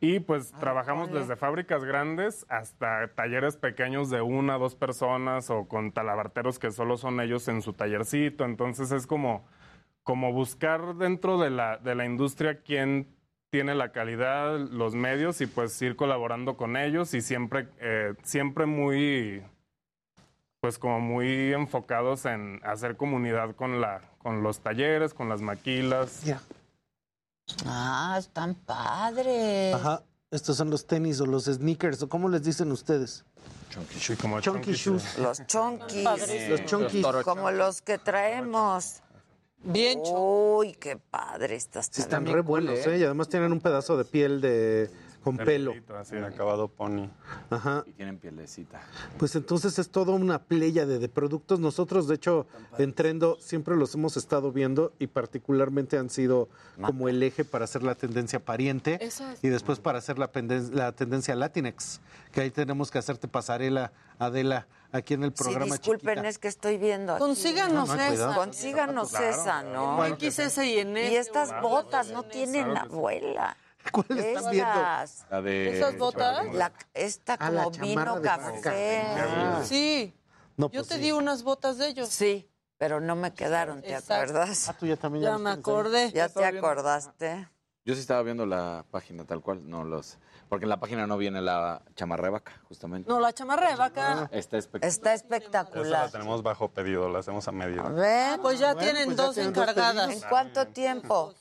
Y 0.00 0.20
pues 0.20 0.52
trabajamos 0.60 1.08
ponle. 1.08 1.20
desde 1.20 1.36
fábricas 1.36 1.84
grandes 1.84 2.44
hasta 2.50 3.08
talleres 3.14 3.56
pequeños 3.56 4.10
de 4.10 4.20
una, 4.20 4.58
dos 4.58 4.74
personas 4.74 5.48
o 5.50 5.66
con 5.66 5.92
talabarteros 5.92 6.58
que 6.58 6.70
solo 6.70 6.98
son 6.98 7.20
ellos 7.20 7.48
en 7.48 7.62
su 7.62 7.72
tallercito. 7.72 8.44
Entonces 8.44 8.92
es 8.92 9.06
como, 9.06 9.46
como 10.02 10.32
buscar 10.32 10.96
dentro 10.96 11.38
de 11.38 11.50
la, 11.50 11.78
de 11.78 11.94
la 11.94 12.04
industria 12.04 12.60
quién 12.60 13.16
tiene 13.48 13.74
la 13.74 13.92
calidad, 13.92 14.58
los 14.58 14.94
medios 14.94 15.40
y 15.40 15.46
pues 15.46 15.80
ir 15.80 15.96
colaborando 15.96 16.56
con 16.56 16.76
ellos 16.76 17.14
y 17.14 17.22
siempre, 17.22 17.68
eh, 17.78 18.12
siempre 18.24 18.66
muy, 18.66 19.42
pues 20.64 20.78
como 20.78 20.98
muy 20.98 21.52
enfocados 21.52 22.24
en 22.24 22.58
hacer 22.64 22.96
comunidad 22.96 23.54
con, 23.54 23.82
la, 23.82 24.00
con 24.22 24.42
los 24.42 24.60
talleres, 24.60 25.12
con 25.12 25.28
las 25.28 25.42
maquilas. 25.42 26.22
Ya. 26.24 26.40
Ah, 27.66 28.16
están 28.18 28.54
padres. 28.54 29.74
Ajá. 29.74 30.02
Estos 30.30 30.56
son 30.56 30.70
los 30.70 30.86
tenis 30.86 31.20
o 31.20 31.26
los 31.26 31.44
sneakers, 31.44 32.00
o 32.00 32.08
cómo 32.08 32.30
les 32.30 32.44
dicen 32.44 32.72
ustedes. 32.72 33.26
Sí, 33.90 34.16
como 34.16 34.40
Chunky 34.40 34.72
shoes. 34.72 35.18
Los 35.18 35.46
chonquis. 35.46 36.48
Los 36.48 36.64
chunkies. 36.64 37.06
Como 37.24 37.50
los 37.50 37.82
que 37.82 37.98
traemos. 37.98 39.02
Bien 39.64 40.00
Uy, 40.02 40.72
qué 40.72 40.96
padre 40.96 41.56
estas 41.56 41.90
Sí, 41.92 42.00
están 42.00 42.24
re 42.24 42.40
buenos, 42.40 42.86
¿eh? 42.86 42.96
Y 42.96 43.04
además 43.04 43.28
tienen 43.28 43.52
un 43.52 43.60
pedazo 43.60 43.98
de 43.98 44.06
piel 44.06 44.40
de 44.40 44.90
con 45.24 45.40
El 45.40 45.46
pelo. 45.46 45.70
pelito, 45.72 45.96
así, 45.96 46.16
acabado 46.16 46.68
pony. 46.68 47.08
Ajá. 47.50 47.82
Y 47.86 47.92
tienen 47.92 48.18
pielecita. 48.18 48.80
Pues 49.18 49.34
entonces 49.34 49.78
es 49.78 49.88
toda 49.90 50.12
una 50.12 50.38
playa 50.42 50.84
de, 50.86 50.98
de 50.98 51.08
productos. 51.08 51.58
Nosotros, 51.58 52.06
de 52.06 52.14
hecho, 52.16 52.46
en 52.78 52.92
Trendo 52.92 53.36
siempre 53.40 53.74
los 53.76 53.94
hemos 53.94 54.16
estado 54.16 54.52
viendo 54.52 54.92
y 54.98 55.06
particularmente 55.06 55.96
han 55.98 56.10
sido 56.10 56.48
como 56.80 57.08
el 57.08 57.22
eje 57.22 57.44
para 57.44 57.64
hacer 57.64 57.82
la 57.82 57.94
tendencia 57.94 58.38
pariente 58.44 58.98
Eso 59.04 59.28
es. 59.30 59.42
y 59.42 59.48
después 59.48 59.80
para 59.80 59.98
hacer 59.98 60.18
la, 60.18 60.30
la 60.72 60.92
tendencia 60.92 61.34
Latinex, 61.34 62.00
que 62.30 62.42
ahí 62.42 62.50
tenemos 62.50 62.90
que 62.90 62.98
hacerte 62.98 63.26
pasarela, 63.26 63.92
Adela, 64.18 64.66
aquí 64.92 65.14
en 65.14 65.24
el 65.24 65.30
Sí, 65.30 65.42
programa. 65.42 65.64
disculpen, 65.76 66.10
chiquita. 66.14 66.28
es 66.28 66.38
que 66.38 66.48
estoy 66.48 66.76
viendo. 66.78 67.14
aquí. 67.14 67.20
Consíganos 67.20 67.88
No, 67.88 67.96
no, 67.96 68.06
cuidado. 68.08 68.30
esa. 68.30 68.34
Consíganos 68.38 69.10
Claro, 69.10 69.26
esa, 69.30 69.62
¿no? 69.62 70.04
En 70.04 70.14
XS 70.20 70.58
y 70.66 70.78
en 70.78 70.96
Y 70.96 71.00
S. 71.00 71.18
estas 71.18 71.60
botas 71.62 72.10
no 72.10 72.24
tienen 72.24 72.64
Claro 72.66 72.82
que 72.84 72.88
sí. 72.90 72.94
abuela. 72.96 73.56
¿Cuál 73.92 74.06
viendo? 74.08 74.50
Estas. 74.50 75.26
La 75.30 75.42
de. 75.42 75.76
¿Esas 75.78 75.98
botas? 75.98 76.52
La- 76.54 76.72
esta 76.94 77.34
Ah, 77.38 77.50
la 77.50 77.64
como 77.64 77.70
vino 77.78 78.16
de 78.20 78.22
café. 78.28 79.02
Ah. 79.16 79.62
Sí. 79.64 80.14
No, 80.56 80.70
Yo 80.70 80.80
pues 80.80 80.88
te 80.88 80.94
sí. 80.96 81.00
di 81.00 81.12
unas 81.12 81.42
botas 81.42 81.78
de 81.78 81.88
ellos. 81.88 82.08
Sí, 82.08 82.48
pero 82.78 83.00
no 83.00 83.16
me 83.16 83.34
quedaron, 83.34 83.82
¿te 83.82 83.88
Exacto. 83.92 84.14
acuerdas? 84.14 84.68
Ah, 84.68 84.76
tú 84.78 84.86
ya 84.86 84.96
también 84.96 85.24
ya, 85.24 85.32
los 85.32 85.40
me 85.40 85.50
tienes 85.50 85.56
ahí. 85.66 85.72
acordé. 85.72 86.12
¿Ya 86.12 86.28
te 86.28 86.44
acordaste? 86.44 87.48
Yo 87.86 87.94
sí 87.94 88.00
estaba 88.00 88.22
viendo 88.22 88.46
la 88.46 88.84
página 88.90 89.26
tal 89.26 89.40
cual, 89.42 89.68
no 89.68 89.84
los. 89.84 90.18
Porque 90.48 90.64
en 90.64 90.68
la 90.70 90.78
página 90.78 91.06
no 91.06 91.16
viene 91.16 91.42
la 91.42 91.82
chamarra 91.96 92.24
de 92.24 92.30
vaca, 92.30 92.52
justamente. 92.68 93.08
No, 93.10 93.18
la 93.18 93.32
chamarra 93.32 93.68
de 93.70 93.76
vaca. 93.76 94.28
Está 94.30 94.56
espectacular. 94.58 94.88
Está 94.88 95.12
Esa 95.14 95.26
la 95.28 95.36
espectacular. 95.36 96.10
tenemos 96.10 96.42
bajo 96.42 96.70
pedido, 96.70 97.08
la 97.08 97.18
hacemos 97.18 97.46
a 97.48 97.52
medida. 97.52 97.82
A 97.82 97.88
ver, 97.90 98.40
Pues 98.40 98.58
ya 98.58 98.74
tienen 98.74 99.06
pues 99.06 99.16
tienen 99.16 99.16
dos 99.16 99.36
encargadas. 99.38 100.10
¿en 100.10 100.20
cuánto 100.28 100.66
tiempo? 100.68 101.34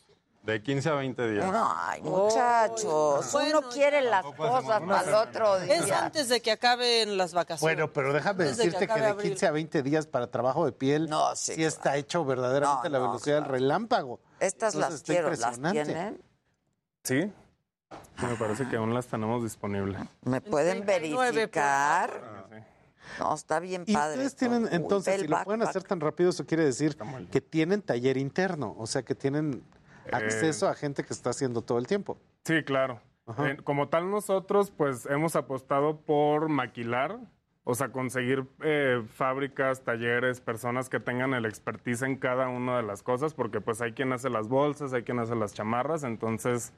De 0.44 0.62
15 0.62 0.90
a 0.90 0.96
20 0.96 1.32
días. 1.32 1.50
Ay, 1.54 2.02
muchachos, 2.02 3.32
Bueno, 3.32 3.60
uno 3.60 3.70
quiere 3.70 4.02
las 4.02 4.26
cosas 4.26 4.82
para 4.82 5.02
el 5.08 5.14
otro 5.14 5.56
Es 5.58 5.86
día. 5.86 6.06
antes 6.06 6.28
de 6.28 6.42
que 6.42 6.52
acaben 6.52 7.16
las 7.18 7.34
vacaciones. 7.34 7.62
Bueno, 7.78 7.94
pero 7.94 8.12
déjame 8.12 8.44
Antes 8.44 8.58
de 8.58 8.64
que 8.66 8.70
decirte 8.72 8.94
que, 8.94 9.00
de 9.00 9.06
abril. 9.08 9.30
15 9.32 9.48
a 9.48 9.52
20 9.52 9.84
días 9.84 10.06
para 10.08 10.28
trabajo 10.28 10.66
de 10.66 10.74
piel, 10.74 11.10
No, 11.10 11.34
sí, 11.38 11.64
está 11.64 11.96
hecho 11.96 12.26
verdaderamente 12.26 12.90
No, 12.90 12.96
a 12.96 13.00
la 13.00 13.06
no, 13.06 13.12
velocidad 13.12 13.36
del 13.42 13.46
relámpago. 13.46 14.20
Estas 14.42 14.76
Entonces, 14.76 14.92
las 14.92 15.04
quiero, 15.04 15.30
¿las 15.34 15.72
tienen? 15.72 16.22
Sí, 17.04 17.32
Sí, 18.20 18.26
me 18.26 18.36
parece 18.36 18.68
que 18.68 18.76
aún 18.76 18.94
las 18.94 19.08
tenemos 19.08 19.44
disponibles. 19.44 20.02
¿Me 20.24 20.42
pueden 20.42 20.84
39, 20.84 21.32
verificar? 21.32 22.12
Sí. 22.50 22.58
No, 23.20 23.34
está 23.36 23.60
bien 23.60 23.84
Y 23.86 23.94
padre. 23.94 24.14
ustedes 24.16 24.36
tienen. 24.36 24.64
Uy, 24.64 24.70
entonces, 24.74 25.22
si 25.22 25.28
lo 25.28 25.42
pueden 25.44 25.62
hacer 25.62 25.84
tan 25.84 26.02
rápido, 26.02 26.32
eso 26.32 26.46
quiere 26.46 26.66
decir 26.66 26.98
que 27.32 27.40
tienen 27.40 27.82
taller 27.82 28.18
interno, 28.18 28.76
o 28.78 28.88
sea, 28.88 29.04
que 29.04 29.14
tienen 29.16 29.64
acceso 30.12 30.68
a 30.68 30.76
gente 30.76 31.04
que 31.04 31.14
está 31.14 31.30
haciendo 31.30 31.62
todo 31.62 31.78
el 31.78 31.88
tiempo. 31.88 32.18
Sí, 32.44 32.64
claro. 32.64 33.02
Eh, 33.40 33.58
como 33.64 33.88
tal, 33.88 34.12
nosotros 34.12 34.72
pues 34.72 35.06
hemos 35.06 35.36
apostado 35.36 36.02
por 36.02 36.50
maquilar, 36.50 37.20
o 37.64 37.74
sea, 37.74 37.90
conseguir 37.90 38.46
eh, 38.62 39.02
fábricas, 39.14 39.84
talleres, 39.84 40.42
personas 40.42 40.90
que 40.90 41.00
tengan 41.00 41.34
el 41.34 41.46
expertise 41.46 42.02
en 42.02 42.18
cada 42.18 42.50
una 42.50 42.76
de 42.76 42.84
las 42.84 43.02
cosas, 43.02 43.34
porque 43.34 43.62
pues 43.62 43.82
hay 43.82 43.94
quien 43.94 44.12
hace 44.12 44.30
las 44.30 44.50
bolsas, 44.50 44.92
hay 44.92 45.04
quien 45.04 45.20
hace 45.20 45.36
las 45.36 45.54
chamarras, 45.54 46.04
entonces 46.04 46.74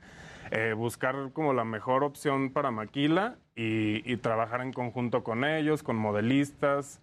eh, 0.52 0.74
buscar 0.78 1.32
como 1.34 1.54
la 1.54 1.64
mejor 1.64 2.04
opción 2.04 2.52
para 2.54 2.70
maquila 2.70 3.38
y, 3.56 4.10
y 4.12 4.18
trabajar 4.18 4.62
en 4.62 4.72
conjunto 4.72 5.24
con 5.24 5.44
ellos, 5.44 5.82
con 5.82 5.96
modelistas. 5.96 7.02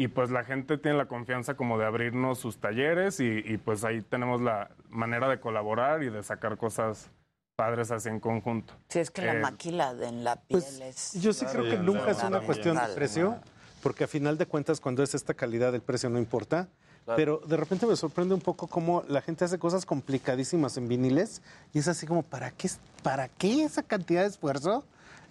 Y 0.00 0.08
pues 0.08 0.30
la 0.30 0.44
gente 0.44 0.78
tiene 0.78 0.96
la 0.96 1.04
confianza 1.04 1.56
como 1.58 1.76
de 1.76 1.84
abrirnos 1.84 2.38
sus 2.38 2.56
talleres 2.56 3.20
y, 3.20 3.42
y, 3.44 3.58
pues 3.58 3.84
ahí 3.84 4.00
tenemos 4.00 4.40
la 4.40 4.70
manera 4.88 5.28
de 5.28 5.40
colaborar 5.40 6.02
y 6.02 6.08
de 6.08 6.22
sacar 6.22 6.56
cosas 6.56 7.10
padres 7.54 7.90
así 7.90 8.08
en 8.08 8.18
conjunto. 8.18 8.72
Sí, 8.88 9.00
es 9.00 9.10
que 9.10 9.20
la 9.20 9.34
Eh, 9.34 9.40
maquila 9.40 9.92
de 9.92 10.06
en 10.08 10.24
la 10.24 10.36
piel 10.36 10.62
Pues 10.62 10.80
es... 10.80 11.20
yo 11.20 11.34
sí 11.34 11.44
creo 11.44 11.64
que 11.64 11.76
nunca 11.76 12.12
es 12.12 12.22
una 12.22 12.40
cuestión 12.40 12.78
de 12.78 12.94
precio, 12.94 13.36
porque 13.82 14.04
a 14.04 14.06
final 14.08 14.38
de 14.38 14.46
cuentas 14.46 14.80
cuando 14.80 15.02
es 15.02 15.14
esta 15.14 15.34
calidad 15.34 15.74
el 15.74 15.82
precio 15.82 16.08
no 16.08 16.18
importa. 16.18 16.68
Pero 17.14 17.42
de 17.46 17.58
repente 17.58 17.84
me 17.84 17.94
sorprende 17.94 18.32
un 18.32 18.40
poco 18.40 18.68
cómo 18.68 19.04
la 19.06 19.20
gente 19.20 19.44
hace 19.44 19.58
cosas 19.58 19.84
complicadísimas 19.84 20.78
en 20.78 20.88
viniles 20.88 21.42
y 21.74 21.80
es 21.80 21.88
así 21.88 22.06
como, 22.06 22.22
¿para 22.22 22.52
qué, 22.52 22.70
¿para 23.02 23.28
qué 23.28 23.64
esa 23.64 23.82
cantidad 23.82 24.22
de 24.22 24.28
esfuerzo 24.28 24.82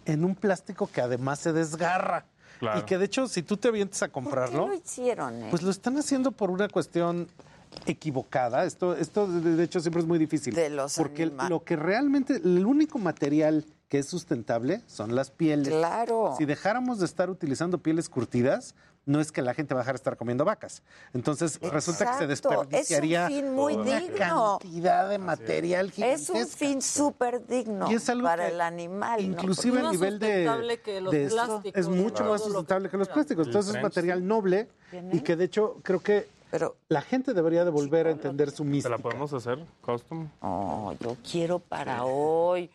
en 0.05 0.25
un 0.25 0.35
plástico 0.35 0.87
que 0.93 1.01
además 1.01 1.39
se 1.39 1.53
desgarra? 1.53 2.25
Claro. 2.59 2.79
Y 2.79 2.83
que 2.83 2.97
de 2.97 3.05
hecho, 3.05 3.27
si 3.27 3.41
tú 3.41 3.57
te 3.57 3.69
avientes 3.69 4.03
a 4.03 4.07
¿Por 4.07 4.09
qué 4.09 4.13
comprarlo, 4.13 4.67
lo 4.67 4.73
hicieron? 4.73 5.43
eh? 5.43 5.47
pues 5.49 5.63
lo 5.63 5.71
están 5.71 5.97
haciendo 5.97 6.31
por 6.31 6.51
una 6.51 6.67
cuestión 6.67 7.27
equivocada. 7.85 8.65
Esto, 8.65 8.95
esto 8.95 9.27
de 9.27 9.63
hecho 9.63 9.79
siempre 9.79 10.01
es 10.01 10.07
muy 10.07 10.19
difícil. 10.19 10.53
De 10.53 10.69
los 10.69 10.95
porque 10.95 11.25
lo 11.25 11.63
que 11.63 11.75
realmente, 11.75 12.35
el 12.35 12.65
único 12.65 12.99
material 12.99 13.65
que 13.87 13.99
es 13.99 14.07
sustentable 14.07 14.81
son 14.87 15.15
las 15.15 15.31
pieles. 15.31 15.69
Claro. 15.69 16.35
Si 16.37 16.45
dejáramos 16.45 16.99
de 16.99 17.05
estar 17.05 17.29
utilizando 17.29 17.79
pieles 17.79 18.07
curtidas, 18.09 18.75
no 19.09 19.19
es 19.19 19.31
que 19.31 19.41
la 19.41 19.55
gente 19.55 19.73
va 19.73 19.79
a 19.81 19.83
dejar 19.83 19.95
de 19.95 19.97
estar 19.97 20.17
comiendo 20.17 20.45
vacas. 20.45 20.83
Entonces 21.13 21.59
resulta 21.61 22.11
que 22.11 22.17
se 22.19 22.27
desperdiciaría 22.27 23.25
Es 23.25 23.31
un 23.31 23.35
fin 23.37 23.53
muy 23.53 23.73
una 23.75 23.99
digno. 23.99 24.59
cantidad 24.61 25.09
de 25.09 25.17
material 25.17 25.87
Es 25.87 25.93
gigantesca. 25.93 26.33
un 26.33 26.47
fin 26.47 26.81
súper 26.81 27.45
digno 27.47 27.91
Y 27.91 27.95
es 27.95 28.07
algo 28.09 28.27
para 28.27 28.47
el 28.47 28.61
animal. 28.61 29.17
¿no? 29.19 29.33
Inclusive 29.33 29.79
a 29.79 29.83
Más 29.83 29.91
nivel 29.93 30.19
de, 30.19 30.27
sustentable 30.27 30.81
que 30.81 31.01
los 31.01 31.11
de 31.11 31.23
esto, 31.25 31.35
plásticos, 31.35 31.79
es 31.81 31.87
mucho 31.87 32.23
más 32.23 32.43
sustentable 32.43 32.89
que 32.89 32.97
los 32.97 33.09
plásticos. 33.09 33.47
Entonces 33.47 33.75
es 33.75 33.81
material 33.81 34.27
noble 34.27 34.69
y 35.11 35.21
que 35.21 35.35
de 35.35 35.45
hecho 35.45 35.77
creo 35.81 36.01
que 36.01 36.29
la 36.87 37.01
gente 37.01 37.33
debería 37.33 37.63
de 37.63 37.71
volver 37.71 38.07
a 38.07 38.11
entender 38.11 38.51
su 38.51 38.63
¿Te 38.63 38.69
mística. 38.69 38.89
la 38.95 38.97
podemos 38.97 39.31
hacer 39.33 39.59
custom? 39.81 40.29
Oh, 40.41 40.93
yo 40.99 41.15
quiero 41.29 41.59
para 41.59 42.03
hoy. 42.05 42.69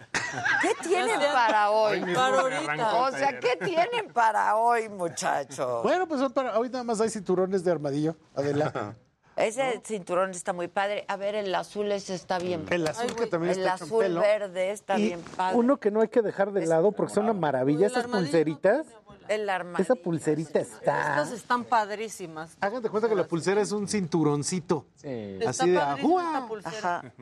¿Qué 0.62 0.68
tienen 0.88 1.18
para 1.32 1.70
hoy? 1.70 2.00
Para 2.14 2.40
ahorita. 2.40 2.94
O 3.02 3.08
el 3.08 3.14
sea. 3.14 3.40
¿qué 3.40 3.56
tienen 3.56 4.12
para 4.12 4.56
hoy, 4.56 4.88
muchachos? 4.88 5.82
Bueno, 5.82 6.06
pues 6.06 6.22
para, 6.32 6.58
hoy 6.58 6.68
nada 6.68 6.84
más 6.84 7.00
hay 7.00 7.10
cinturones 7.10 7.64
de 7.64 7.72
armadillo. 7.72 8.16
Adela. 8.34 8.94
Ese 9.36 9.82
cinturón 9.84 10.30
está 10.30 10.52
muy 10.52 10.68
padre. 10.68 11.04
A 11.08 11.16
ver, 11.16 11.34
el 11.34 11.52
azul 11.56 11.90
ese 11.90 12.14
está 12.14 12.38
bien. 12.38 12.64
El 12.70 12.86
azul 12.86 13.16
que 13.16 13.26
también 13.26 13.54
El 13.54 13.58
está 13.66 13.70
en 13.70 13.82
azul 13.82 14.14
verde 14.14 14.70
está 14.70 14.96
Y 14.96 15.06
bien 15.06 15.20
padre. 15.36 15.58
uno 15.58 15.78
que 15.78 15.90
no 15.90 16.02
hay 16.02 16.08
que 16.08 16.22
dejar 16.22 16.52
de 16.52 16.64
lado 16.66 16.92
porque 16.92 17.14
son 17.14 17.24
una 17.24 17.32
maravilla. 17.32 17.88
Esas 17.88 18.06
pulseritas. 18.06 18.86
El 19.28 19.48
armadillo. 19.48 19.82
Esa 19.82 19.94
pulserita 19.94 20.60
está. 20.60 21.00
Estas 21.20 21.32
están 21.32 21.64
padrísimas. 21.64 22.56
Hagan 22.60 22.82
de 22.82 22.90
cuenta 22.90 23.08
que 23.08 23.14
la 23.14 23.26
pulsera 23.26 23.60
es 23.60 23.72
un 23.72 23.88
cinturoncito. 23.88 24.86
Está 25.02 25.50
Así 25.50 25.70
de. 25.70 25.78
Ajá. 25.78 27.12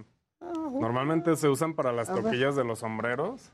Normalmente 0.40 1.36
se 1.36 1.48
usan 1.48 1.74
para 1.74 1.92
las 1.92 2.08
toquillas 2.08 2.56
de 2.56 2.64
los 2.64 2.81
sombreros. 2.81 3.52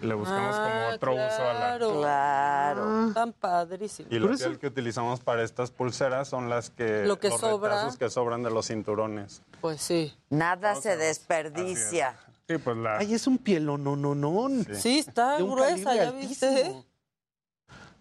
Le 0.00 0.14
buscamos 0.14 0.56
como 0.56 0.68
Ah, 0.68 0.90
otro 0.94 1.12
uso 1.12 1.22
a 1.22 1.52
la... 1.52 1.78
claro. 1.78 1.92
Claro. 2.00 3.08
Están 3.08 3.32
padrísimas. 3.32 4.10
Y 4.12 4.18
la 4.18 4.34
piel 4.34 4.58
que 4.58 4.66
utilizamos 4.66 5.20
para 5.20 5.44
estas 5.44 5.70
pulseras 5.70 6.26
son 6.26 6.48
las 6.50 6.70
que... 6.70 7.04
Lo 7.06 7.20
que 7.20 7.28
los 7.28 7.40
sobra. 7.40 7.88
que 7.96 8.10
sobran 8.10 8.42
de 8.42 8.50
los 8.50 8.66
cinturones. 8.66 9.42
Pues 9.60 9.80
sí. 9.80 10.12
Nada 10.28 10.74
se 10.74 10.96
desperdicia. 10.96 12.16
Sí, 12.48 12.58
pues 12.58 12.76
la... 12.76 12.98
Ay, 12.98 13.14
es 13.14 13.28
un 13.28 13.38
pielo, 13.38 13.78
no, 13.78 13.94
no, 13.94 14.16
no. 14.16 14.48
Sí, 14.74 14.98
está 14.98 15.36
De 15.36 15.44
un 15.44 15.52
gruesa, 15.52 15.94
¿ya 15.94 16.10
viste? 16.10 16.84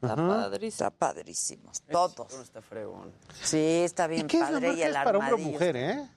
Está 0.02 0.14
Ajá. 0.14 0.28
padrísimo. 0.28 0.68
Está 0.70 0.90
padrísimo. 0.92 1.72
Todos. 1.92 2.34
Está 2.40 2.62
fregón. 2.62 3.12
Sí, 3.42 3.82
está 3.84 4.08
bien 4.08 4.26
¿Y 4.26 4.28
qué 4.28 4.38
es 4.38 4.44
la 4.44 4.50
padre. 4.54 4.68
marca? 4.68 4.80
y 4.80 4.84
el 4.84 4.92
¿Es 4.92 4.98
para 4.98 5.18
hombre 5.18 5.32
o 5.32 5.36
armadillo 5.36 5.52
mujer, 5.52 5.76
eh? 5.78 6.08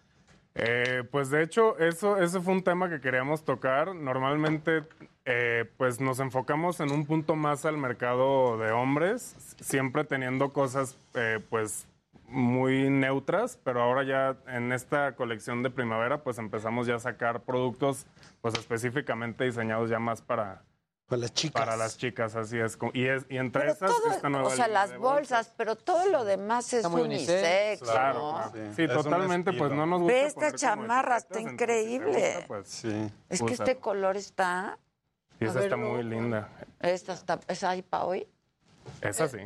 Eh, 0.56 1.02
pues 1.10 1.30
de 1.30 1.42
hecho, 1.42 1.76
eso, 1.78 2.16
ese 2.16 2.40
fue 2.40 2.52
un 2.54 2.62
tema 2.62 2.88
que 2.88 3.00
queríamos 3.00 3.44
tocar. 3.44 3.94
Normalmente, 3.94 4.84
eh, 5.24 5.64
pues 5.76 6.00
nos 6.00 6.20
enfocamos 6.20 6.78
en 6.80 6.92
un 6.92 7.06
punto 7.06 7.34
más 7.34 7.64
al 7.64 7.76
mercado 7.76 8.56
de 8.58 8.70
hombres, 8.70 9.34
siempre 9.60 10.04
teniendo 10.04 10.52
cosas, 10.52 10.96
eh, 11.14 11.40
pues 11.50 11.86
muy 12.28 12.88
neutras, 12.88 13.58
pero 13.64 13.82
ahora 13.82 14.02
ya 14.04 14.36
en 14.46 14.72
esta 14.72 15.14
colección 15.14 15.62
de 15.62 15.70
primavera, 15.70 16.22
pues 16.22 16.38
empezamos 16.38 16.86
ya 16.86 16.94
a 16.96 17.00
sacar 17.00 17.42
productos, 17.42 18.06
pues 18.40 18.54
específicamente 18.54 19.44
diseñados 19.44 19.90
ya 19.90 19.98
más 19.98 20.22
para 20.22 20.62
Para 21.14 21.22
las 21.22 21.34
chicas. 21.34 21.62
para 21.62 21.76
las 21.76 21.96
chicas, 21.98 22.36
así 22.36 22.58
es. 22.58 22.78
Y, 22.92 23.06
es, 23.06 23.24
y 23.28 23.36
entre 23.36 23.62
Pero 23.62 23.72
esas, 23.72 23.90
todo, 23.90 24.10
esta 24.10 24.28
nueva 24.28 24.48
o 24.48 24.50
sea, 24.50 24.68
las 24.68 24.96
bolsas, 24.98 25.52
pero 25.56 25.76
todo 25.76 26.06
lo 26.08 26.24
demás 26.24 26.72
es 26.72 26.84
unisex, 26.84 27.06
unisex. 27.06 27.82
Claro, 27.82 28.18
¿no? 28.18 28.32
claro. 28.32 28.52
Sí, 28.52 28.74
Sí, 28.76 28.82
es 28.82 28.92
totalmente, 28.92 29.52
pues 29.52 29.72
no 29.72 29.86
nos 29.86 30.00
gusta. 30.00 30.12
Ve 30.14 30.26
esta 30.26 30.52
chamarra, 30.52 31.16
está 31.18 31.40
increíble. 31.40 32.32
gusta, 32.34 32.46
pues, 32.46 32.68
Sí. 32.68 33.12
Es 33.28 33.42
que 33.42 33.52
este 33.52 33.76
color 33.76 34.16
está... 34.16 34.78
y 35.40 35.44
A 35.44 35.48
esa 35.48 35.54
ver, 35.54 35.64
está 35.64 35.76
muy 35.76 36.02
no. 36.04 36.10
linda. 36.10 36.48
Esta 36.80 37.12
está... 37.12 37.40
¿Es 37.48 37.62
ahí 37.62 37.82
para 37.82 38.04
hoy? 38.04 38.28
Esa 39.00 39.28
sí. 39.28 39.38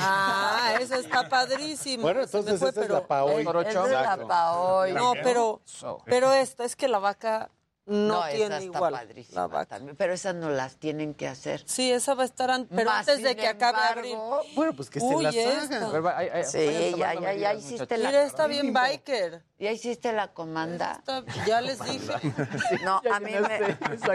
Ah, 0.00 0.74
esa 0.80 0.98
está 0.98 1.28
padrísima. 1.28 2.02
Bueno, 2.02 2.22
entonces 2.22 2.58
fue, 2.58 2.70
esa 2.70 2.82
es 2.82 2.90
la 2.90 3.06
pa' 3.06 3.24
hoy. 3.24 3.46
Es 3.66 3.74
de 3.74 3.90
la 3.90 4.16
pa' 4.26 4.56
hoy. 4.58 4.92
No, 4.92 5.12
pero, 5.22 5.60
pero 6.04 6.32
esta, 6.32 6.64
es 6.64 6.76
que 6.76 6.88
la 6.88 6.98
vaca 6.98 7.50
no, 7.86 8.26
esa 8.26 8.36
tiene 8.36 8.54
está 8.58 8.64
igual. 8.64 8.92
padrísima 8.94 9.40
La 9.42 9.46
vaca. 9.46 9.66
también, 9.76 9.96
pero 9.96 10.12
esas 10.12 10.34
no 10.34 10.50
las 10.50 10.76
tienen 10.76 11.14
que 11.14 11.28
hacer. 11.28 11.62
Sí, 11.66 11.90
esa 11.92 12.14
va 12.14 12.22
a 12.24 12.26
estar, 12.26 12.50
an- 12.50 12.66
pero 12.68 12.90
Más, 12.90 13.08
antes 13.08 13.22
de 13.22 13.36
que 13.36 13.46
acabe 13.46 13.78
embargo, 13.78 14.34
abril. 14.34 14.54
Bueno, 14.56 14.72
pues 14.74 14.90
que 14.90 15.00
se 15.00 15.06
Uy, 15.06 15.22
las 15.22 15.34
esta. 15.34 15.86
hagan. 15.86 16.44
Sí, 16.44 16.94
ya, 16.96 17.14
ya, 17.14 17.32
ya 17.34 17.54
hiciste 17.54 17.96
la... 17.98 18.08
Mira, 18.08 18.22
está 18.24 18.46
bien 18.46 18.72
biker. 18.72 19.42
¿Ya 19.58 19.70
hiciste 19.72 20.12
la 20.12 20.32
comanda? 20.34 20.92
Está- 20.98 21.24
ya 21.46 21.60
les 21.60 21.78
dije. 21.82 22.12
No, 22.84 23.00
a 23.12 23.20
mí 23.20 23.32
me... 23.32 23.56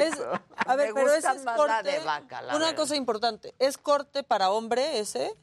Es- 0.03 0.17
a 0.65 0.75
ver, 0.75 0.89
Me 0.89 0.93
pero 0.93 1.13
ese 1.13 1.27
es 1.31 1.43
más 1.43 1.55
corte. 1.57 1.71
la 1.73 1.81
de 1.83 1.99
vaca, 1.99 2.41
la 2.41 2.55
una 2.55 2.65
verdad. 2.65 2.75
cosa 2.75 2.95
importante, 2.95 3.55
¿es 3.57 3.77
corte 3.77 4.23
para 4.23 4.51
hombre 4.51 4.99
ese? 4.99 5.33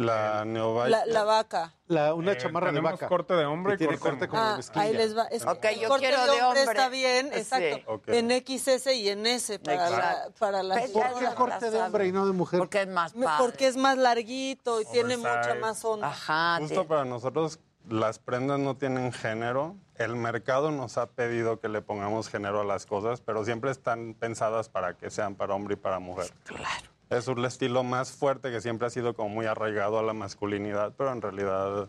La 0.00 0.44
Neovite. 0.46 0.88
La, 0.90 1.04
la 1.04 1.24
vaca. 1.24 1.74
La, 1.86 2.14
una 2.14 2.32
Eh, 2.32 2.36
chamarra 2.38 2.72
de 2.72 2.80
vaca. 2.80 3.06
corte 3.06 3.34
de 3.34 3.44
hombre 3.44 3.74
y 3.74 3.76
tiene 3.76 3.98
corte 3.98 4.28
como 4.28 4.40
Ah, 4.42 4.56
mezclilla. 4.56 4.86
ahí 4.86 4.94
les 4.94 5.14
va. 5.16 5.24
Es, 5.24 5.44
Ok, 5.44 5.66
yo 5.78 5.88
corte 5.88 6.06
quiero 6.06 6.24
de 6.32 6.42
hombre. 6.42 6.62
está 6.62 6.88
bien, 6.88 7.28
Sí. 7.34 7.38
exacto. 7.40 7.92
Ok. 7.92 8.08
En 8.08 8.30
XS 8.30 8.94
y 8.94 9.08
en 9.10 9.26
S 9.26 9.58
para, 9.58 9.90
la, 9.90 9.96
Exacto. 9.98 10.32
para 10.38 10.62
las 10.62 10.78
Pues 10.80 10.92
ya 10.94 11.02
¿Por 11.10 11.18
qué 11.18 11.24
la 11.24 11.34
corte 11.34 11.70
de 11.70 11.82
hombre 11.82 12.06
y 12.06 12.12
no 12.12 12.26
de 12.26 12.32
mujer? 12.32 12.58
Porque 12.60 12.80
es 12.82 12.88
más 12.88 13.12
padre. 13.12 13.28
Porque 13.38 13.66
es 13.66 13.76
más 13.76 13.98
larguito 13.98 14.80
y 14.80 14.86
tiene 14.86 15.18
mucha 15.18 15.54
más 15.60 15.84
onda. 15.84 16.08
Ajá. 16.08 16.56
Justo 16.60 16.86
para 16.86 17.04
nosotros 17.04 17.60
las 17.88 18.18
prendas 18.18 18.58
no 18.58 18.76
tienen 18.78 19.12
género. 19.12 19.76
El 19.96 20.16
mercado 20.16 20.70
nos 20.70 20.96
ha 20.96 21.08
pedido 21.10 21.60
que 21.60 21.68
le 21.68 21.82
pongamos 21.82 22.30
género 22.30 22.62
a 22.62 22.64
las 22.64 22.86
cosas, 22.86 23.20
pero 23.20 23.44
siempre 23.44 23.70
están 23.70 24.14
pensadas 24.14 24.70
para 24.70 24.96
que 24.96 25.10
sean 25.10 25.34
para 25.34 25.54
hombre 25.54 25.74
y 25.74 25.76
para 25.76 25.98
mujer. 25.98 26.32
Claro. 26.44 26.89
Es 27.10 27.26
un 27.28 27.44
estilo 27.44 27.82
más 27.82 28.12
fuerte 28.12 28.50
que 28.50 28.60
siempre 28.60 28.86
ha 28.86 28.90
sido 28.90 29.14
como 29.14 29.28
muy 29.28 29.46
arraigado 29.46 29.98
a 29.98 30.02
la 30.02 30.12
masculinidad, 30.12 30.94
pero 30.96 31.12
en 31.12 31.20
realidad 31.20 31.88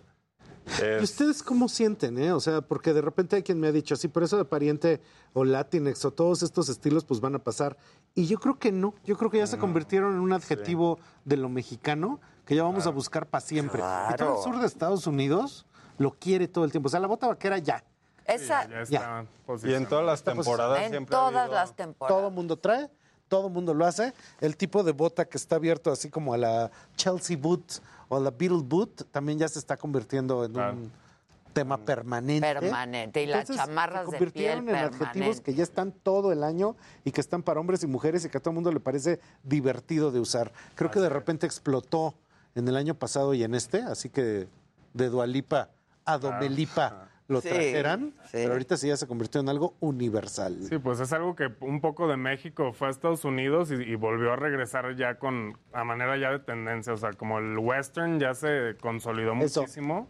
¿Y 0.79 0.83
es... 0.83 1.03
ustedes 1.03 1.43
cómo 1.43 1.69
sienten, 1.69 2.17
eh? 2.17 2.31
O 2.33 2.39
sea, 2.39 2.61
porque 2.61 2.91
de 2.93 3.01
repente 3.01 3.35
hay 3.35 3.43
quien 3.43 3.59
me 3.59 3.67
ha 3.67 3.71
dicho, 3.71 3.95
sí, 3.95 4.07
por 4.07 4.23
eso 4.23 4.37
de 4.37 4.45
pariente 4.45 4.99
o 5.33 5.43
Latinx 5.43 6.03
o 6.05 6.11
todos 6.11 6.41
estos 6.43 6.69
estilos 6.69 7.05
pues 7.05 7.19
van 7.19 7.35
a 7.35 7.39
pasar. 7.39 7.77
Y 8.15 8.25
yo 8.25 8.39
creo 8.39 8.57
que 8.57 8.71
no. 8.71 8.95
Yo 9.05 9.15
creo 9.17 9.29
que 9.29 9.37
ya 9.37 9.47
se 9.47 9.57
convirtieron 9.59 10.13
en 10.13 10.19
un 10.19 10.33
adjetivo 10.33 10.99
de 11.23 11.37
lo 11.37 11.49
mexicano 11.49 12.19
que 12.45 12.55
ya 12.55 12.63
vamos 12.63 12.87
a 12.87 12.89
buscar 12.89 13.27
para 13.27 13.41
siempre. 13.41 13.81
Y 14.11 14.15
todo 14.15 14.37
el 14.37 14.43
sur 14.43 14.59
de 14.59 14.65
Estados 14.67 15.05
Unidos 15.07 15.65
lo 15.99 16.11
quiere 16.11 16.47
todo 16.47 16.65
el 16.65 16.71
tiempo. 16.71 16.87
O 16.87 16.89
sea, 16.89 16.99
la 16.99 17.07
bota 17.07 17.27
vaquera 17.27 17.59
ya. 17.59 17.83
Esa, 18.25 18.67
Ya 18.67 18.81
está 18.81 19.25
Ya. 19.47 19.67
Y 19.69 19.73
en 19.73 19.87
todas 19.87 20.05
las 20.05 20.23
temporadas 20.23 20.81
en 20.83 20.89
siempre 20.91 21.15
ha 21.15 21.19
todas 21.19 21.35
habido- 21.35 21.55
las 21.55 21.75
temporadas. 21.75 22.17
Todo 22.21 22.31
mundo 22.31 22.57
trae, 22.57 22.89
todo 23.31 23.47
mundo 23.49 23.73
lo 23.73 23.85
hace. 23.85 24.13
El 24.41 24.57
tipo 24.57 24.83
de 24.83 24.91
bota 24.91 25.23
que 25.23 25.37
está 25.37 25.55
abierto 25.55 25.89
así 25.89 26.09
como 26.09 26.33
a 26.33 26.37
la 26.37 26.69
Chelsea 26.97 27.37
Boot 27.37 27.81
o 28.09 28.17
a 28.17 28.19
la 28.19 28.29
Beatle 28.29 28.61
Boot 28.61 29.09
también 29.09 29.39
ya 29.39 29.47
se 29.47 29.57
está 29.57 29.77
convirtiendo 29.77 30.43
en 30.43 30.51
Claro. 30.51 30.73
un 30.73 30.91
tema 31.53 31.77
permanente. 31.77 32.45
Permanente. 32.53 33.23
Y 33.23 33.27
las 33.27 33.41
Entonces, 33.49 33.65
chamarras 33.65 34.05
se 34.05 34.11
de 34.11 34.17
convirtieron 34.17 34.65
piel 34.65 34.75
en 34.75 34.81
adjetivos 34.83 35.07
permanente. 35.13 35.43
que 35.43 35.53
ya 35.53 35.63
están 35.63 35.93
todo 35.93 36.33
el 36.33 36.43
año 36.43 36.75
y 37.05 37.11
que 37.13 37.21
están 37.21 37.41
para 37.41 37.61
hombres 37.61 37.81
y 37.83 37.87
mujeres 37.87 38.25
y 38.25 38.29
que 38.29 38.37
a 38.37 38.41
todo 38.41 38.49
el 38.51 38.55
mundo 38.55 38.71
le 38.73 38.81
parece 38.81 39.21
divertido 39.43 40.11
de 40.11 40.19
usar. 40.19 40.51
Creo 40.75 40.91
que 40.91 40.99
de 40.99 41.07
repente 41.09 41.45
explotó 41.45 42.13
en 42.55 42.67
el 42.67 42.75
año 42.75 42.95
pasado 42.95 43.33
y 43.33 43.43
en 43.45 43.55
este, 43.55 43.81
así 43.81 44.09
que 44.09 44.49
de 44.93 45.09
Dualipa 45.09 45.69
a 46.03 46.17
Domelipa 46.17 47.07
lo 47.31 47.41
Sí, 47.41 47.49
trajeran, 47.49 48.13
sí. 48.25 48.29
pero 48.33 48.53
ahorita 48.53 48.77
sí 48.77 48.87
ya 48.89 48.97
se 48.97 49.07
convirtió 49.07 49.41
en 49.41 49.49
algo 49.49 49.75
universal. 49.79 50.57
Sí, 50.67 50.77
pues 50.77 50.99
es 50.99 51.13
algo 51.13 51.35
que 51.35 51.49
un 51.61 51.81
poco 51.81 52.07
de 52.07 52.17
México 52.17 52.73
fue 52.73 52.87
a 52.87 52.91
Estados 52.91 53.25
Unidos 53.25 53.71
y, 53.71 53.75
y 53.75 53.95
volvió 53.95 54.33
a 54.33 54.35
regresar 54.35 54.95
ya 54.95 55.17
con 55.17 55.57
a 55.73 55.83
manera 55.83 56.17
ya 56.17 56.31
de 56.31 56.39
tendencia, 56.39 56.93
o 56.93 56.97
sea, 56.97 57.13
como 57.13 57.39
el 57.39 57.57
western 57.57 58.19
ya 58.19 58.33
se 58.33 58.75
consolidó 58.81 59.33
Eso. 59.33 59.61
muchísimo. 59.61 60.09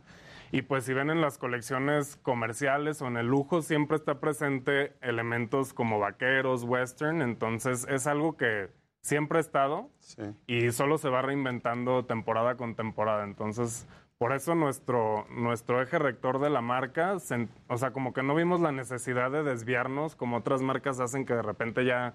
Y 0.53 0.63
pues 0.63 0.83
si 0.83 0.93
ven 0.93 1.09
en 1.09 1.21
las 1.21 1.37
colecciones 1.37 2.17
comerciales 2.17 3.01
o 3.01 3.07
en 3.07 3.15
el 3.15 3.27
lujo 3.27 3.61
siempre 3.61 3.95
está 3.95 4.19
presente 4.19 4.91
elementos 5.01 5.73
como 5.73 5.97
vaqueros, 5.99 6.63
western, 6.65 7.21
entonces 7.21 7.87
es 7.89 8.05
algo 8.05 8.35
que 8.35 8.69
siempre 9.01 9.37
ha 9.37 9.41
estado 9.41 9.89
Sí. 9.99 10.23
y 10.47 10.71
solo 10.71 10.97
se 10.97 11.07
va 11.09 11.21
reinventando 11.21 12.05
temporada 12.05 12.55
con 12.57 12.75
temporada. 12.75 13.23
Entonces, 13.23 13.87
por 14.21 14.33
eso 14.33 14.53
nuestro, 14.53 15.25
nuestro 15.31 15.81
eje 15.81 15.97
rector 15.97 16.39
de 16.39 16.51
la 16.51 16.61
marca, 16.61 17.17
se- 17.19 17.47
o 17.67 17.77
sea, 17.79 17.89
como 17.91 18.13
que 18.13 18.21
no 18.21 18.35
vimos 18.35 18.61
la 18.61 18.71
necesidad 18.71 19.31
de 19.31 19.41
desviarnos, 19.41 20.15
como 20.15 20.37
otras 20.37 20.61
marcas 20.61 20.99
hacen 20.99 21.25
que 21.25 21.33
de 21.33 21.41
repente 21.41 21.85
ya 21.85 22.13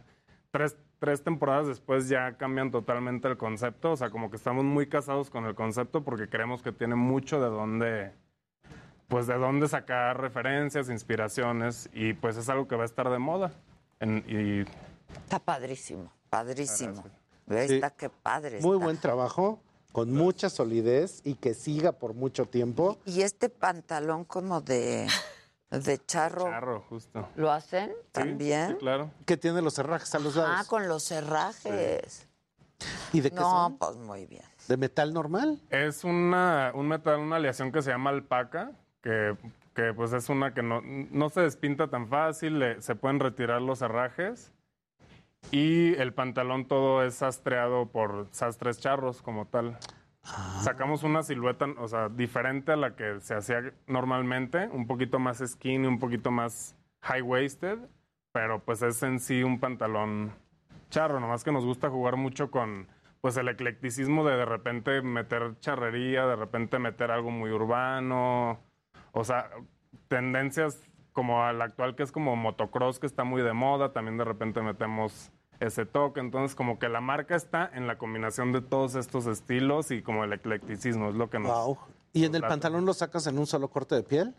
tres, 0.52 0.76
tres 1.01 1.25
temporadas 1.25 1.67
después 1.67 2.09
ya 2.09 2.36
cambian 2.36 2.70
totalmente 2.70 3.26
el 3.26 3.36
concepto. 3.36 3.91
O 3.91 3.97
sea, 3.97 4.10
como 4.10 4.31
que 4.31 4.36
estamos 4.36 4.65
muy 4.65 4.86
casados 4.86 5.31
con 5.31 5.47
el 5.47 5.57
concepto 5.57 6.05
porque 6.05 6.28
creemos 6.28 6.62
que 6.62 6.70
tiene 6.70 6.94
mucho 6.94 7.41
de 7.41 7.49
dónde, 7.49 8.12
pues 9.09 9.26
de 9.26 9.35
dónde 9.35 9.67
sacar 9.67 10.20
referencias, 10.20 10.89
inspiraciones 10.89 11.91
y 11.93 12.12
pues 12.12 12.36
es 12.36 12.49
algo 12.49 12.68
que 12.68 12.76
va 12.76 12.83
a 12.85 12.86
estar 12.86 13.10
de 13.10 13.18
moda. 13.18 13.51
En- 13.99 14.23
y 14.28 14.60
Está 15.25 15.41
padrísimo, 15.41 16.12
padrísimo. 16.31 17.02
Sí. 17.49 17.57
Está 17.75 17.91
qué 17.91 18.10
padre. 18.10 18.60
Muy 18.62 18.75
está. 18.76 18.85
buen 18.85 18.97
trabajo, 19.01 19.60
con 19.97 20.12
mucha 20.12 20.50
solidez 20.50 21.23
y 21.25 21.36
que 21.36 21.55
siga 21.55 21.92
por 21.92 22.12
mucho 22.12 22.44
tiempo. 22.44 22.99
Y 23.07 23.23
este 23.23 23.49
pantalón 23.49 24.26
como 24.26 24.60
de 24.60 25.07
De 25.70 26.05
charro. 26.05 26.44
Charro, 26.44 26.84
justo. 26.91 27.26
¿Lo 27.34 27.50
hacen 27.50 27.89
Sí, 27.89 27.97
también? 28.12 28.68
sí, 28.73 28.75
claro. 28.75 29.10
Que 29.25 29.39
tiene 29.39 29.62
los 29.62 29.78
herrajes 29.78 30.15
a 30.15 30.18
los 30.18 30.36
lados. 30.36 30.50
Ah, 30.55 30.65
con 30.68 30.86
los 30.86 31.10
herrajes. 31.10 32.28
¿Y 33.15 33.23
de 33.23 33.31
qué 33.31 33.36
No, 33.36 33.50
son? 33.50 33.78
pues 33.78 33.97
muy 33.97 34.26
bien. 34.26 34.44
¿De 34.68 34.76
metal 34.76 35.15
normal? 35.15 35.62
Es 35.70 36.05
una, 36.05 36.73
un 36.75 36.89
metal, 36.89 37.18
una 37.18 37.36
aleación 37.36 37.73
que 37.73 37.81
se 37.81 37.89
llama 37.91 38.10
alpaca, 38.10 38.73
que, 39.00 39.34
que 39.75 39.94
pues 39.94 40.12
es 40.12 40.28
una 40.28 40.52
que 40.52 40.62
no, 40.62 40.83
no 40.83 41.31
se 41.31 41.41
despinta 41.41 41.89
tan 41.89 42.07
fácil, 42.08 42.58
le- 42.58 42.83
se 42.83 42.97
pueden 42.97 43.18
retirar 43.18 43.62
los 43.62 43.81
herrajes 43.81 44.52
y 45.50 45.94
el 45.94 46.12
pantalón 46.12 46.66
todo 46.66 47.05
es 47.05 47.15
sastreado 47.15 47.86
por 47.86 48.28
sastres 48.33 48.78
charros 48.78 49.23
como 49.23 49.47
tal. 49.47 49.78
Sacamos 50.62 51.05
una 51.05 51.23
silueta, 51.23 51.66
o 51.78 51.86
sea, 51.86 52.08
diferente 52.08 52.73
a 52.73 52.76
la 52.76 52.97
que 52.97 53.20
se 53.20 53.34
hacía 53.34 53.73
normalmente, 53.86 54.68
un 54.73 54.86
poquito 54.86 55.20
más 55.20 55.39
skinny, 55.39 55.86
un 55.86 56.00
poquito 56.00 56.33
más 56.33 56.76
high-waisted, 57.02 57.78
pero 58.33 58.65
pues 58.65 58.83
es 58.83 59.02
en 59.05 59.20
sí 59.20 59.44
un 59.44 59.60
pantalón 59.60 60.33
charro, 60.91 61.20
nomás 61.20 61.44
que 61.44 61.52
nos 61.52 61.65
gusta 61.65 61.91
jugar 61.91 62.16
mucho 62.16 62.50
con 62.50 62.89
pues 63.20 63.36
el 63.36 63.49
eclecticismo 63.49 64.25
de 64.25 64.36
de 64.36 64.44
repente 64.44 65.00
meter 65.02 65.58
charrería, 65.60 66.26
de 66.26 66.36
repente 66.36 66.78
meter 66.78 67.10
algo 67.10 67.31
muy 67.31 67.50
urbano, 67.50 68.60
o 69.12 69.25
sea, 69.25 69.50
tendencias 70.08 70.83
como 71.12 71.44
al 71.44 71.62
actual 71.62 71.97
que 71.97 72.02
es 72.02 72.12
como 72.12 72.36
motocross 72.36 72.99
que 72.99 73.07
está 73.07 73.25
muy 73.25 73.42
de 73.42 73.52
moda, 73.52 73.92
también 73.92 74.18
de 74.18 74.25
repente 74.25 74.60
metemos 74.60 75.33
ese 75.60 75.86
toque, 75.86 76.20
entonces 76.20 76.55
como 76.55 76.78
que 76.78 76.89
la 76.89 77.01
marca 77.01 77.35
está 77.36 77.70
en 77.75 77.86
la 77.86 77.97
combinación 77.99 78.52
de 78.52 78.60
todos 78.60 78.94
estos 78.94 79.26
estilos 79.26 79.91
y 79.91 80.02
como 80.02 80.25
el 80.25 80.33
eclecticismo 80.33 81.09
es 81.09 81.15
lo 81.15 81.31
que 81.31 81.39
nos 81.39 81.51
Wow. 81.52 81.78
¿Y 82.12 82.25
en 82.25 82.35
el 82.35 82.41
late. 82.43 82.51
pantalón 82.52 82.85
lo 82.86 82.94
sacas 82.94 83.26
en 83.26 83.39
un 83.39 83.47
solo 83.47 83.68
corte 83.68 83.94
de 83.94 84.02
piel? 84.02 84.35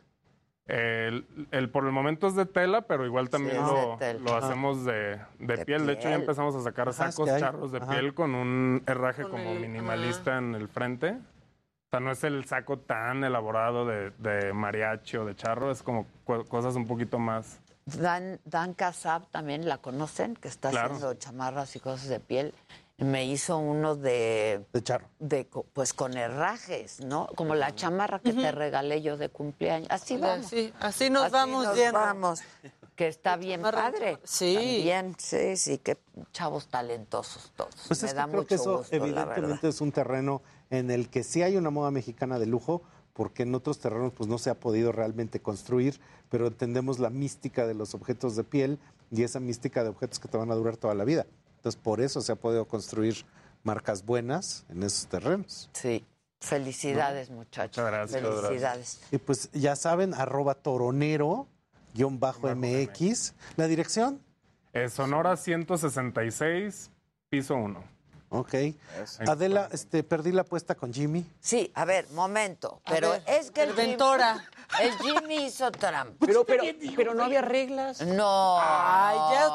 el, 0.66 1.26
el- 1.52 1.70
por 1.70 1.86
el 1.86 1.92
momento 1.94 2.28
es 2.28 2.36
de 2.36 2.46
tela, 2.46 2.82
pero 2.82 3.06
igual 3.06 3.30
también 3.30 3.56
lo, 3.58 3.98
hacemos 4.36 4.84
de, 4.84 5.18
de 5.40 5.56
De 5.58 5.64
piel. 5.66 5.86
De 5.86 5.94
hecho, 5.94 6.10
ya 6.10 6.16
empezamos 6.16 6.56
a 6.56 6.62
sacar 6.62 6.90
Ajá, 6.90 7.08
es 7.08 7.16
sacos 7.16 7.30
charros 7.40 7.72
de 7.72 7.78
Ajá. 7.78 7.92
piel 7.92 8.14
con 8.14 8.36
un 8.36 8.84
herraje 8.86 9.22
Con 9.24 9.32
como 9.32 9.52
el- 9.52 9.62
minimalista 9.62 10.38
en 10.38 10.56
el 10.56 10.68
frente. 10.68 11.12
O 11.12 11.90
sea, 11.90 12.02
no 12.02 12.12
es 12.12 12.22
el 12.26 12.44
saco 12.44 12.80
tan 12.80 13.24
elaborado 13.24 13.86
de, 13.86 14.12
de 14.18 14.52
mariachi 14.52 15.16
o 15.16 15.24
de 15.26 15.36
charro, 15.36 15.72
es 15.72 15.82
como 15.82 16.06
cosas 16.26 16.76
un 16.76 16.86
poquito 16.86 17.18
más... 17.18 17.62
Dan, 17.95 18.40
Dan 18.45 18.74
Casab 18.74 19.27
también 19.32 19.67
la 19.67 19.77
conocen, 19.77 20.35
que 20.35 20.48
está 20.49 20.69
Claro. 20.72 20.95
haciendo 20.95 21.14
chamarras 21.16 21.75
y 21.75 21.80
cosas 21.80 22.07
de 22.09 22.19
piel. 22.19 22.53
Me 22.98 23.25
hizo 23.25 23.57
uno 23.59 23.95
de. 23.95 24.66
De 24.74 24.83
charro. 24.83 25.07
De, 25.19 25.48
co- 25.48 25.66
pues 25.74 25.93
con 25.93 26.17
herrajes, 26.17 26.99
¿no? 27.01 27.27
Como 27.35 27.53
la 27.53 27.75
chamarra 27.75 28.19
que 28.19 28.33
te 28.33 28.51
regalé 28.51 29.01
yo 29.03 29.17
de 29.17 29.30
cumpleaños. 29.30 29.88
Así 29.91 30.16
Sí, 30.16 30.17
vamos. 30.22 30.45
así- 30.48 30.74
así 30.80 31.09
nos 31.11 31.32
vamos 31.32 31.66
nos 31.66 31.75
yendo. 31.77 31.99
vamos. 31.99 32.41
Que 32.95 33.07
está 33.07 33.35
bien 33.38 33.61
padre. 33.61 34.17
sí. 34.24 34.56
También, 34.56 35.16
sí, 35.19 35.56
sí, 35.57 35.77
que 35.77 35.99
chavos 36.32 36.67
talentosos 36.69 37.51
todos. 37.56 37.75
Pues 37.88 38.01
Me 38.01 38.09
es 38.09 38.16
da 38.16 38.24
que 38.25 38.30
creo 38.32 38.41
mucho 38.41 38.48
que 38.49 38.56
eso 38.56 38.77
gusto, 38.80 38.95
evidentemente 38.95 39.67
es 39.67 39.80
un 39.82 39.91
terreno 39.91 40.41
en 40.72 40.90
el 40.90 41.09
que 41.09 41.24
sí 41.24 41.43
hay 41.43 41.56
una 41.56 41.69
moda 41.69 41.91
mexicana 41.91 42.40
de 42.40 42.48
lujo, 42.48 42.82
porque 43.18 43.42
en 43.42 43.56
otros 43.56 43.80
terrenos 43.80 44.14
pues 44.14 44.30
no 44.30 44.38
se 44.38 44.52
ha 44.52 44.60
podido 44.60 44.92
realmente 44.92 45.40
construir, 45.40 46.00
pero 46.30 46.46
entendemos 46.46 47.00
la 47.00 47.10
mística 47.10 47.66
de 47.66 47.74
los 47.74 47.96
objetos 47.96 48.36
de 48.36 48.44
piel 48.44 48.78
y 49.10 49.24
esa 49.24 49.40
mística 49.40 49.82
de 49.82 49.90
objetos 49.90 50.20
que 50.20 50.28
te 50.28 50.38
van 50.38 50.52
a 50.52 50.56
durar 50.56 50.78
toda 50.78 50.94
la 50.94 51.04
vida. 51.04 51.26
Entonces 51.56 51.82
por 51.82 52.00
eso 52.00 52.22
se 52.22 52.32
ha 52.32 52.36
podido 52.36 52.68
construir 52.68 53.26
marcas 53.64 54.06
buenas 54.06 54.68
en 54.70 54.84
esos 54.84 55.08
terrenos. 55.08 55.68
Sí. 55.74 56.06
Felicidades, 56.40 57.32
muchachos. 57.32 57.84
gracias. 57.84 58.22
Felicidades. 58.22 59.02
Y 59.12 59.18
pues 59.18 59.50
ya 59.52 59.76
saben, 59.76 60.14
arroba 60.14 60.54
toronero, 60.54 61.48
guion 61.96 62.20
bajo 62.20 62.48
MX. 62.56 63.34
¿La 63.56 63.66
dirección? 63.66 64.22
Eh, 64.74 64.90
Sonora 64.90 65.38
166, 65.38 66.92
piso 67.30 67.56
1. 67.56 67.97
Ok. 68.30 68.54
Adela, 69.26 69.70
este, 69.72 70.04
perdí 70.04 70.34
la 70.34 70.42
apuesta 70.42 70.76
con 70.76 70.94
Jimmy. 70.94 71.26
Sí, 71.40 71.72
a 71.74 71.86
ver, 71.86 72.10
momento. 72.12 72.82
A 72.84 72.92
Pero 72.92 73.12
ver, 73.12 73.24
es 73.26 73.52
que 73.52 73.64
el. 73.64 73.74
Jimmy, 73.74 73.96
el 74.82 74.92
Jimmy 75.00 75.46
hizo 75.46 75.72
trampa. 75.72 76.26
Pero, 76.26 76.44
pero, 76.44 76.64
pero 76.98 77.14
no 77.14 77.24
había 77.24 77.42
reglas. 77.42 78.02
No. 78.02 78.58
Ay, 78.60 79.16
ya. 79.32 79.48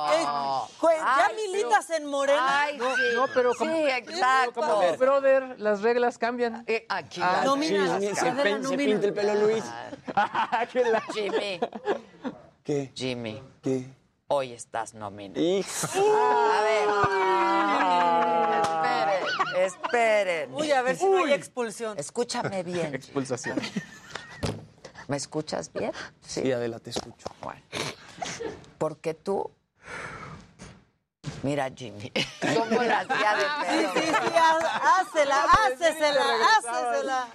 Jue- 0.81 0.97
ya 0.97 1.27
Ay, 1.27 1.35
militas 1.37 1.91
en 1.91 2.07
Morena. 2.07 2.63
Ay, 2.63 2.79
No, 2.79 2.97
sí. 2.97 3.03
no, 3.15 3.27
pero 3.35 3.53
como- 3.55 3.75
Sí, 3.75 3.83
exacto. 3.91 4.61
Como 4.63 4.97
Brother, 4.97 5.61
las 5.61 5.83
reglas 5.83 6.17
cambian. 6.17 6.65
Eh, 6.67 6.87
aquí 6.89 7.21
Ah, 7.23 7.33
las 7.37 7.45
nómina. 7.45 7.99
reglas 7.99 8.19
se, 8.19 8.33
pen- 8.33 8.77
pinta 8.77 9.07
el 9.07 9.13
pelo 9.13 9.35
Luis. 9.35 9.65
La- 10.91 11.03
Jimmy, 11.13 11.61
¿Qué? 12.65 12.91
Jimmy, 12.95 13.43
¿Qué? 13.63 13.87
hoy 14.29 14.53
estás 14.53 14.95
nominado. 14.95 15.41
Hijo. 15.45 15.99
A 15.99 16.63
ver. 16.63 17.22
Esperen. 19.57 20.55
Uy, 20.55 20.73
a 20.73 20.83
ver 20.83 20.97
si 20.97 21.07
no 21.07 21.25
hay 21.25 21.33
expulsión. 21.33 21.99
Escúchame 21.99 22.63
bien. 22.63 22.95
Expulsación. 22.95 23.59
¿Me 25.09 25.17
escuchas 25.17 25.73
bien? 25.73 25.93
Sí, 26.21 26.53
Adela, 26.53 26.79
te 26.79 26.91
escucho. 26.91 27.29
Bueno. 27.43 27.61
Porque 28.79 29.15
tú. 29.15 29.51
Mira, 31.43 31.71
Jimmy. 31.75 32.13
¿Cómo 32.57 32.83
la 32.83 33.01
hacía 33.01 33.35
de 33.37 33.43
Sí, 33.69 33.79
pedo? 33.83 33.93
sí, 33.95 34.01
sí, 34.07 34.33
há- 34.37 34.99
hácela, 35.01 35.37
hácesela, 35.45 36.25
hácesela. 36.57 37.29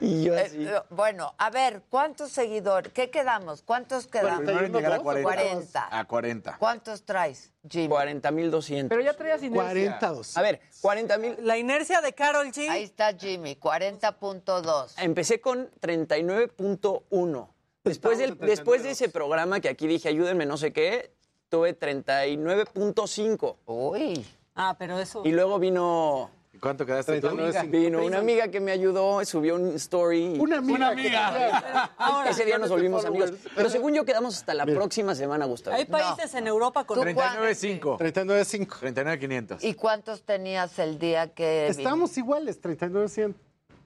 Y 0.00 0.24
yo 0.24 0.34
Eh, 0.34 0.40
así. 0.46 0.66
eh, 0.66 0.82
bueno, 0.90 1.32
a 1.38 1.50
ver, 1.50 1.82
¿cuántos 1.88 2.32
seguidores? 2.32 2.92
¿Qué 2.92 3.10
quedamos? 3.10 3.62
¿Cuántos 3.62 4.08
quedamos? 4.08 4.38
Primero 4.40 4.66
en 4.66 4.72
llegar 4.72 4.92
a 4.94 4.98
40. 4.98 5.22
40. 5.30 5.88
A 5.98 6.04
40. 6.04 6.56
¿Cuántos 6.58 7.04
traes, 7.04 7.52
Jimmy? 7.70 7.86
40.200. 7.94 8.88
Pero 8.88 9.00
ya 9.00 9.12
traías 9.14 9.40
inercia. 9.44 9.98
42. 9.98 10.36
A 10.36 10.42
ver, 10.42 10.60
40.000. 10.82 11.36
La 11.42 11.56
inercia 11.56 12.00
de 12.00 12.12
Carol 12.14 12.48
G. 12.48 12.68
Ahí 12.68 12.82
está 12.82 13.12
Jimmy, 13.16 13.54
40.2. 13.54 14.94
Empecé 14.98 15.40
con 15.40 15.70
39.1. 15.80 17.48
Después, 17.84 18.18
del, 18.18 18.36
después 18.38 18.82
de 18.82 18.90
ese 18.92 19.08
programa 19.08 19.60
que 19.60 19.68
aquí 19.68 19.86
dije, 19.86 20.08
ayúdenme, 20.08 20.46
no 20.46 20.56
sé 20.56 20.72
qué, 20.72 21.12
tuve 21.52 21.78
39.5. 21.78 23.56
Uy. 23.66 24.26
Ah, 24.54 24.74
pero 24.78 24.98
eso. 24.98 25.20
Y 25.22 25.32
luego 25.32 25.58
vino, 25.58 26.30
¿Y 26.54 26.58
¿Cuánto 26.58 26.86
quedaste 26.86 27.20
tú? 27.20 27.28
vino 27.68 28.02
una 28.02 28.18
amiga 28.18 28.48
que 28.48 28.58
me 28.58 28.72
ayudó, 28.72 29.22
subió 29.26 29.56
un 29.56 29.74
story. 29.74 30.38
Una 30.38 30.56
amiga. 30.58 31.90
Ahora, 31.98 32.30
Ese 32.30 32.46
día 32.46 32.56
nos 32.56 32.70
volvimos 32.70 33.04
amigos. 33.04 33.32
Pero 33.54 33.68
según 33.68 33.92
yo 33.92 34.06
quedamos 34.06 34.34
hasta 34.38 34.54
la 34.54 34.64
próxima 34.64 35.14
semana, 35.14 35.44
Gustavo. 35.44 35.76
hay 35.76 35.84
países 35.84 36.34
en 36.34 36.46
Europa 36.46 36.84
con 36.84 36.98
Tú 36.98 37.04
39.5. 37.04 37.98
39.5. 37.98 38.66
39.500. 38.94 39.58
¿Y 39.60 39.74
cuántos 39.74 40.22
tenías 40.22 40.78
el 40.78 40.98
día 40.98 41.34
que? 41.34 41.66
Estamos 41.66 42.16
iguales, 42.16 42.62
39.100. 42.62 43.34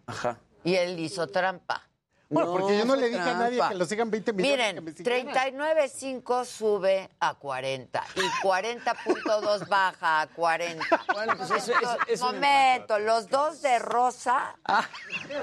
Ajá. 0.07 0.39
Y 0.63 0.77
él 0.77 1.01
hizo 1.01 1.27
trampa. 1.27 1.86
Bueno, 2.29 2.51
porque 2.53 2.77
yo 2.77 2.85
no 2.85 2.97
le 2.97 3.07
dije 3.09 3.21
a 3.21 3.35
nadie 3.35 3.57
trampa. 3.59 3.69
que 3.73 3.75
lo 3.79 3.85
sigan 3.85 4.11
20 4.11 4.33
millones. 4.33 4.59
Miren, 4.59 4.85
me 4.85 4.93
siguieran. 4.93 5.29
39.5 5.29 6.45
sube 6.45 7.09
a 7.21 7.35
40 7.35 8.05
y 8.17 8.21
40.2 8.45 9.69
baja 9.69 10.23
a 10.23 10.27
40. 10.27 10.85
Bueno, 11.15 11.35
pues 11.37 11.51
eso- 11.53 11.73
eso- 11.73 11.99
es 12.09 12.21
un 12.21 12.27
Momento, 12.35 12.99
los 12.99 13.29
dos 13.29 13.63
de 13.63 13.79
rosa, 13.79 14.57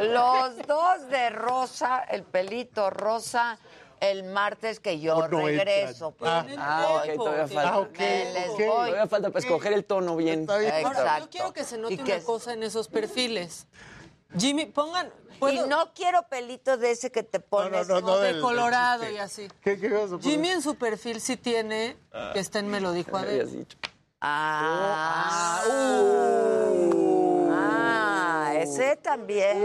los 0.01 0.57
dos 0.67 1.07
de 1.09 1.29
rosa, 1.29 1.99
el 2.09 2.23
pelito 2.23 2.89
rosa, 2.89 3.57
el 4.01 4.23
martes 4.23 4.81
que 4.81 4.99
yo 4.99 5.15
Oh, 5.15 5.27
no 5.29 5.45
regreso. 5.45 6.11
pues, 6.11 6.29
Ah, 6.57 6.95
ok, 6.97 7.05
voy. 7.05 7.17
todavía 7.17 7.47
falta. 7.47 7.69
Ah, 7.73 7.79
ok, 7.79 7.99
Me 7.99 8.33
les 8.33 8.49
ok. 8.49 8.57
voy. 8.57 8.65
Todavía 8.67 9.07
falta 9.07 9.29
para 9.29 9.39
escoger 9.39 9.71
el 9.71 9.85
tono 9.85 10.17
bien. 10.17 10.45
Bien. 10.45 10.51
Ahora, 10.51 10.79
Exacto. 10.81 11.19
yo 11.23 11.29
quiero 11.29 11.53
que 11.53 11.63
se 11.63 11.77
note 11.77 12.01
una 12.01 12.19
cosa 12.19 12.51
en 12.51 12.63
esos 12.63 12.89
perfiles. 12.89 13.67
Jimmy, 14.37 14.65
pongan. 14.65 15.09
Y 15.35 15.39
¿puedo? 15.39 15.67
no 15.67 15.93
quiero 15.93 16.27
pelito 16.29 16.77
de 16.77 16.91
ese 16.91 17.11
que 17.11 17.23
te 17.23 17.39
pones. 17.39 17.87
no, 17.87 18.01
no, 18.01 18.17
de 18.19 18.33
del- 18.33 18.41
colorado 18.41 19.03
del 19.03 19.13
y 19.15 19.17
así. 19.17 19.47
¿Qué, 19.61 19.79
qué 19.79 19.89
vas 19.89 20.05
a 20.05 20.17
poner? 20.17 20.23
Jimmy 20.23 20.49
en 20.49 20.61
su 20.61 20.75
perfil 20.75 21.19
sí 21.21 21.37
tiene, 21.37 21.97
que 22.33 22.39
está 22.39 22.59
en 22.59 22.67
me 22.67 22.79
lo 22.81 22.91
dijo 22.91 23.11
Me 23.11 23.19
habías 23.19 23.47
Adela. 23.47 23.59
dicho. 23.59 23.77
Ah, 24.21 25.61
ah, 25.65 26.73
ese 28.63 28.95
también. 28.97 29.59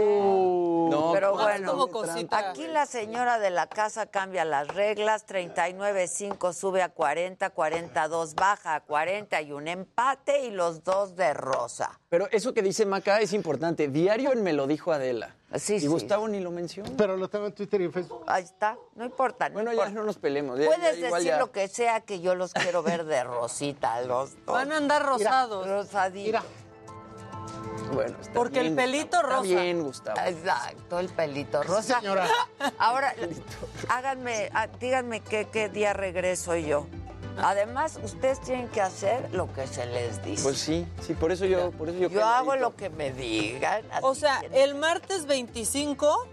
No, 0.89 1.11
Pero 1.13 1.33
¿cuál? 1.33 1.61
bueno, 1.63 1.87
aquí 2.31 2.67
la 2.67 2.85
señora 2.85 3.39
de 3.39 3.49
la 3.49 3.67
casa 3.67 4.05
cambia 4.07 4.45
las 4.45 4.67
reglas, 4.69 5.25
39.5 5.27 6.53
sube 6.53 6.81
a 6.81 6.89
40, 6.89 7.49
42 7.51 8.35
baja 8.35 8.75
a 8.75 8.79
40 8.81 9.41
y 9.41 9.51
un 9.51 9.67
empate 9.67 10.45
y 10.45 10.51
los 10.51 10.83
dos 10.83 11.15
de 11.15 11.33
rosa. 11.33 11.99
Pero 12.09 12.27
eso 12.31 12.53
que 12.53 12.61
dice 12.61 12.85
Maca 12.85 13.19
es 13.21 13.33
importante. 13.33 13.87
Diario 13.87 14.31
en 14.33 14.43
me 14.43 14.53
lo 14.53 14.67
dijo 14.67 14.91
Adela. 14.91 15.35
Sí, 15.55 15.75
y 15.75 15.79
sí. 15.81 15.87
Gustavo 15.87 16.27
ni 16.27 16.39
lo 16.39 16.51
menciona. 16.51 16.89
Pero 16.97 17.17
lo 17.17 17.27
tengo 17.27 17.47
en 17.47 17.53
Twitter 17.53 17.81
y 17.81 17.85
en 17.85 17.91
Facebook. 17.93 18.23
Ahí 18.27 18.43
está, 18.43 18.77
no 18.95 19.03
importa. 19.05 19.49
no 19.49 19.55
Bueno, 19.55 19.73
ya 19.73 19.89
no 19.89 20.03
nos 20.03 20.17
peleemos. 20.17 20.59
ya- 20.59 20.67
Puedes 20.67 20.99
ya 20.99 21.07
igual 21.07 21.21
decir 21.23 21.33
ya. 21.35 21.39
lo 21.39 21.51
que 21.51 21.67
sea 21.67 22.01
que 22.01 22.19
yo 22.21 22.35
los 22.35 22.53
quiero 22.53 22.83
ver 22.83 23.05
de 23.05 23.23
rosita, 23.23 23.99
los 24.01 24.35
dos. 24.45 24.55
Van 24.55 24.71
a 24.71 24.77
andar 24.77 25.03
rosados. 25.05 25.67
Rosadito. 25.67 26.39
Bueno. 27.93 28.15
está 28.19 28.33
Porque 28.33 28.59
el 28.61 28.75
pelito 28.75 29.17
Gustavo. 29.17 29.27
rosa. 29.29 29.49
Está 29.49 29.61
bien, 29.61 29.83
Gustavo. 29.83 30.19
Exacto, 30.25 30.99
el 30.99 31.09
pelito 31.09 31.63
rosa. 31.63 31.99
señora. 31.99 32.27
Ahora, 32.77 33.13
háganme, 33.87 34.49
ah, 34.53 34.67
díganme 34.79 35.21
qué, 35.21 35.47
qué 35.51 35.69
día 35.69 35.93
regreso 35.93 36.55
yo. 36.55 36.85
Además, 37.41 37.99
ustedes 38.03 38.41
tienen 38.41 38.67
que 38.67 38.81
hacer 38.81 39.29
lo 39.33 39.51
que 39.53 39.65
se 39.65 39.85
les 39.85 40.21
dice. 40.23 40.43
Pues 40.43 40.57
sí, 40.57 40.85
sí, 41.05 41.13
por 41.13 41.31
eso 41.31 41.45
yo, 41.45 41.71
por 41.71 41.87
eso 41.87 41.97
yo. 41.97 42.09
yo 42.09 42.25
hago 42.25 42.55
lo 42.57 42.75
que 42.75 42.89
me 42.89 43.11
digan. 43.13 43.83
O 44.01 44.13
sea, 44.13 44.41
que- 44.41 44.63
el 44.63 44.75
martes 44.75 45.25
25 45.25 46.27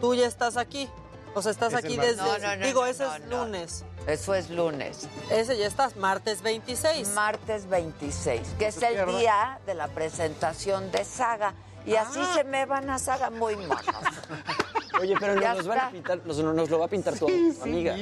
tú 0.00 0.14
ya 0.14 0.26
estás 0.26 0.56
aquí. 0.56 0.88
O 1.36 1.42
sea, 1.42 1.52
estás 1.52 1.72
Es 1.72 1.78
aquí 1.84 1.96
desde... 1.96 2.16
No, 2.16 2.38
no, 2.38 2.56
no, 2.56 2.64
digo, 2.66 2.80
no, 2.82 2.86
ese 2.86 3.04
no, 3.04 3.14
es 3.14 3.24
no. 3.26 3.44
lunes. 3.44 3.84
Eso 4.06 4.34
es 4.34 4.50
lunes. 4.50 5.08
Ese 5.30 5.56
ya 5.56 5.66
estás, 5.66 5.96
martes 5.96 6.42
26. 6.42 7.08
Martes 7.14 7.66
26, 7.68 8.40
que 8.58 8.66
es 8.66 8.82
el 8.82 8.94
pierda. 8.94 9.18
día 9.18 9.60
de 9.66 9.74
la 9.74 9.88
presentación 9.88 10.90
de 10.92 11.04
Saga. 11.04 11.54
Y 11.86 11.96
así 11.96 12.18
Ah. 12.22 12.32
se 12.34 12.44
me 12.44 12.64
van 12.66 12.88
a 12.90 12.98
Saga 12.98 13.30
muy 13.30 13.56
monos. 13.56 13.82
Oye, 15.00 15.16
pero 15.18 15.34
nos, 15.34 15.56
nos 15.56 15.66
van 15.66 15.78
a 15.80 15.90
pintar, 15.90 16.20
nos, 16.24 16.38
nos 16.38 16.70
lo 16.70 16.78
va 16.78 16.84
a 16.84 16.88
pintar 16.88 17.14
tu 17.18 17.26
amiga. 17.62 17.96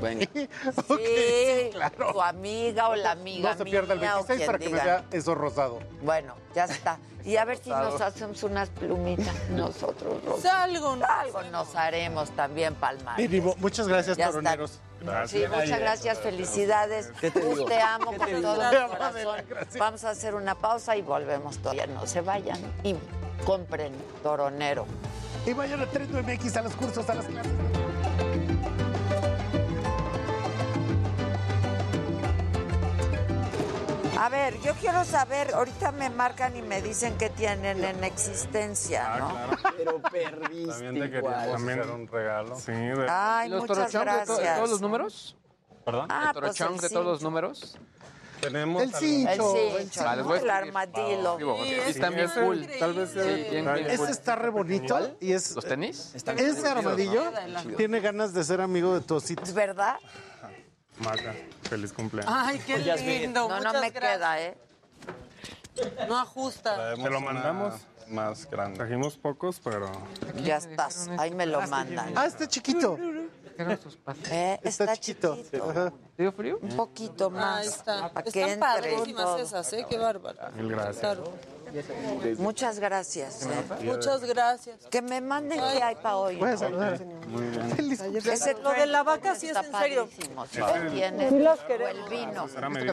Bueno, 0.00 0.20
Sí, 0.34 1.70
tu 2.12 2.20
amiga 2.20 2.88
o 2.88 2.96
la 2.96 3.12
amiga 3.12 3.52
No 3.52 3.56
se 3.58 3.64
pierda 3.64 3.94
el 3.94 4.00
mía 4.00 4.18
o 4.18 4.24
26 4.24 4.36
quien 4.38 4.46
para 4.46 4.58
que 4.58 4.64
me 4.64 4.70
diga. 4.72 4.84
vea 4.84 5.04
eso 5.12 5.34
rosado. 5.34 5.78
Bueno, 6.02 6.34
ya 6.54 6.64
está. 6.64 6.98
Y 7.24 7.36
a 7.36 7.44
ver 7.44 7.58
si 7.58 7.70
nos 7.70 8.00
hacemos 8.00 8.42
unas 8.42 8.68
plumitas 8.70 9.34
nosotros, 9.50 10.22
Rosa. 10.24 10.64
Algo, 10.64 10.96
¿no? 10.96 11.06
Algo 11.06 11.42
nos 11.44 11.74
haremos 11.76 12.30
también, 12.30 12.74
Palmar. 12.74 13.18
Muchas 13.58 13.86
gracias, 13.86 14.16
Ya 14.16 14.26
está. 14.28 14.56
Toroneros. 15.04 15.30
Sí, 15.30 15.44
muchas 15.50 15.80
gracias, 15.80 16.18
felicidades. 16.18 17.10
¿Qué 17.20 17.30
te 17.30 17.40
digo? 17.40 17.64
Te 17.66 17.80
amo 17.80 18.10
¿Qué 18.12 18.16
con 18.18 18.26
te 18.26 18.40
todo 18.40 18.54
el 18.70 18.86
corazón. 18.88 19.36
gracias. 19.48 19.78
Vamos 19.78 20.04
a 20.04 20.10
hacer 20.10 20.34
una 20.34 20.54
pausa 20.54 20.96
y 20.96 21.02
volvemos 21.02 21.58
todavía. 21.58 21.86
No 21.86 22.06
se 22.06 22.20
vayan 22.20 22.58
y 22.82 22.94
compren 23.44 23.92
Toronero. 24.22 24.86
Y 25.46 25.52
vayan 25.52 25.80
a 25.80 25.86
Trendo 25.86 26.22
MX 26.22 26.56
a 26.56 26.62
los 26.62 26.74
cursos, 26.74 27.08
a 27.08 27.14
las 27.14 27.26
clases. 27.26 27.52
A 34.18 34.28
ver, 34.28 34.60
yo 34.62 34.72
quiero 34.74 35.04
saber, 35.04 35.54
ahorita 35.54 35.92
me 35.92 36.10
marcan 36.10 36.56
y 36.56 36.62
me 36.62 36.82
dicen 36.82 37.16
que 37.16 37.30
tienen 37.30 37.84
en 37.84 38.02
existencia, 38.04 39.14
Ah, 39.14 39.18
¿no? 39.18 39.72
pero 39.76 40.02
perdiste 40.02 40.66
También 40.72 40.94
te 40.98 41.10
queríamos 41.10 41.52
También. 41.52 41.80
hacer 41.80 41.92
un 41.92 42.08
regalo. 42.08 42.56
Sí, 42.58 42.72
de- 42.72 43.06
Ay, 43.08 43.48
¿Los 43.48 43.62
muchas 43.62 43.76
torochón 43.92 44.06
de, 44.06 44.26
to- 44.26 44.34
gracias. 44.34 44.56
todos 44.56 44.70
los 44.70 44.80
números? 44.80 45.36
¿Perdón? 45.84 46.06
Ah, 46.10 46.32
¿El 46.34 46.40
pues 46.40 46.60
el 46.60 46.78
de 46.78 46.88
todos 46.90 47.04
los 47.06 47.22
números? 47.22 47.78
Tenemos 48.40 48.82
El 48.82 48.94
cincho. 48.94 49.56
El 49.56 49.80
cincho, 49.90 50.02
¿no? 50.02 50.32
a 50.32 50.38
el 50.38 50.50
armadillo. 50.50 51.36
Digo, 51.38 51.56
Sí, 51.62 51.68
sí, 51.70 51.74
ese 51.74 51.90
están 51.90 52.14
bien 52.14 52.28
cool. 52.34 52.56
increíble. 52.58 52.78
Tal 52.78 52.94
vez 52.94 53.10
sea- 53.10 53.24
Sí, 53.24 53.46
bien, 53.50 53.64
bien 53.74 53.86
Ese 53.86 53.96
cool. 53.98 54.08
está 54.10 54.36
re 54.36 54.50
bonito 54.50 55.16
y 55.20 55.32
es 55.32 55.54
¿Los 55.56 55.64
tenis? 55.64 56.12
Ese 56.14 56.68
armadillo 56.68 57.32
tiene 57.76 58.00
ganas 58.00 58.32
de 58.34 58.44
ser 58.44 58.60
amigo 58.60 58.94
de 58.94 59.00
tu 59.00 59.16
osito. 59.16 59.42
¿Es 59.42 59.54
verdad? 59.54 59.96
Maca, 61.00 61.34
feliz 61.62 61.92
cumpleaños. 61.92 62.32
Ay, 62.36 62.58
qué 62.66 62.78
lindo. 62.78 63.48
No, 63.48 63.48
no 63.48 63.56
muchas 63.58 63.80
me 63.80 63.90
gracias. 63.90 64.16
queda, 64.16 64.40
¿eh? 64.42 64.56
No 66.08 66.18
ajusta. 66.18 66.94
¿Te 66.94 67.10
lo 67.10 67.20
mandamos? 67.20 67.74
Más 68.08 68.48
grande. 68.50 68.78
Trajimos 68.78 69.16
pocos, 69.18 69.60
pero 69.62 69.92
Ya 70.42 70.56
estás. 70.56 71.08
Ahí 71.18 71.30
me 71.30 71.46
lo 71.46 71.60
mandan. 71.66 72.12
Ah, 72.16 72.26
está 72.26 72.48
chiquito. 72.48 72.98
Eh, 74.30 74.58
Está, 74.62 74.86
está 74.86 74.96
chiquito. 74.96 75.36
¿Te 76.16 76.22
dio 76.22 76.32
frío? 76.32 76.58
Un 76.62 76.76
poquito 76.76 77.28
más. 77.28 77.60
Ahí 77.60 77.66
está. 77.66 78.08
Para 78.12 78.22
que 78.22 78.28
Están 78.28 78.50
entre 78.50 78.92
padrísimas 78.96 79.40
esas, 79.40 79.72
¿eh? 79.72 79.86
Qué 79.90 79.98
bárbaro. 79.98 80.38
mil 80.54 80.68
gracias. 80.70 80.98
Claro. 81.00 81.32
Muchas 82.38 82.78
gracias. 82.78 83.44
¿eh? 83.46 83.84
Muchas 83.84 84.24
gracias. 84.24 84.86
Que 84.90 85.02
me 85.02 85.20
manden 85.20 85.58
qué 85.72 85.82
hay 85.82 85.94
para 85.96 86.16
hoy. 86.16 86.36
Puedes 86.36 86.60
saludar. 86.60 86.98
Feliz 87.76 88.00
Ese 88.00 88.54
Lo 88.62 88.70
de 88.72 88.86
la 88.86 89.02
vaca 89.02 89.34
sí 89.34 89.48
es 89.48 89.56
está 89.56 89.66
en 89.66 89.82
serio. 89.82 90.08
tienes, 90.90 91.30
Sí 91.30 91.38
los 91.38 91.60
queremos. 91.60 91.94
el 91.94 92.08
vino 92.10 92.46
medida. 92.70 92.92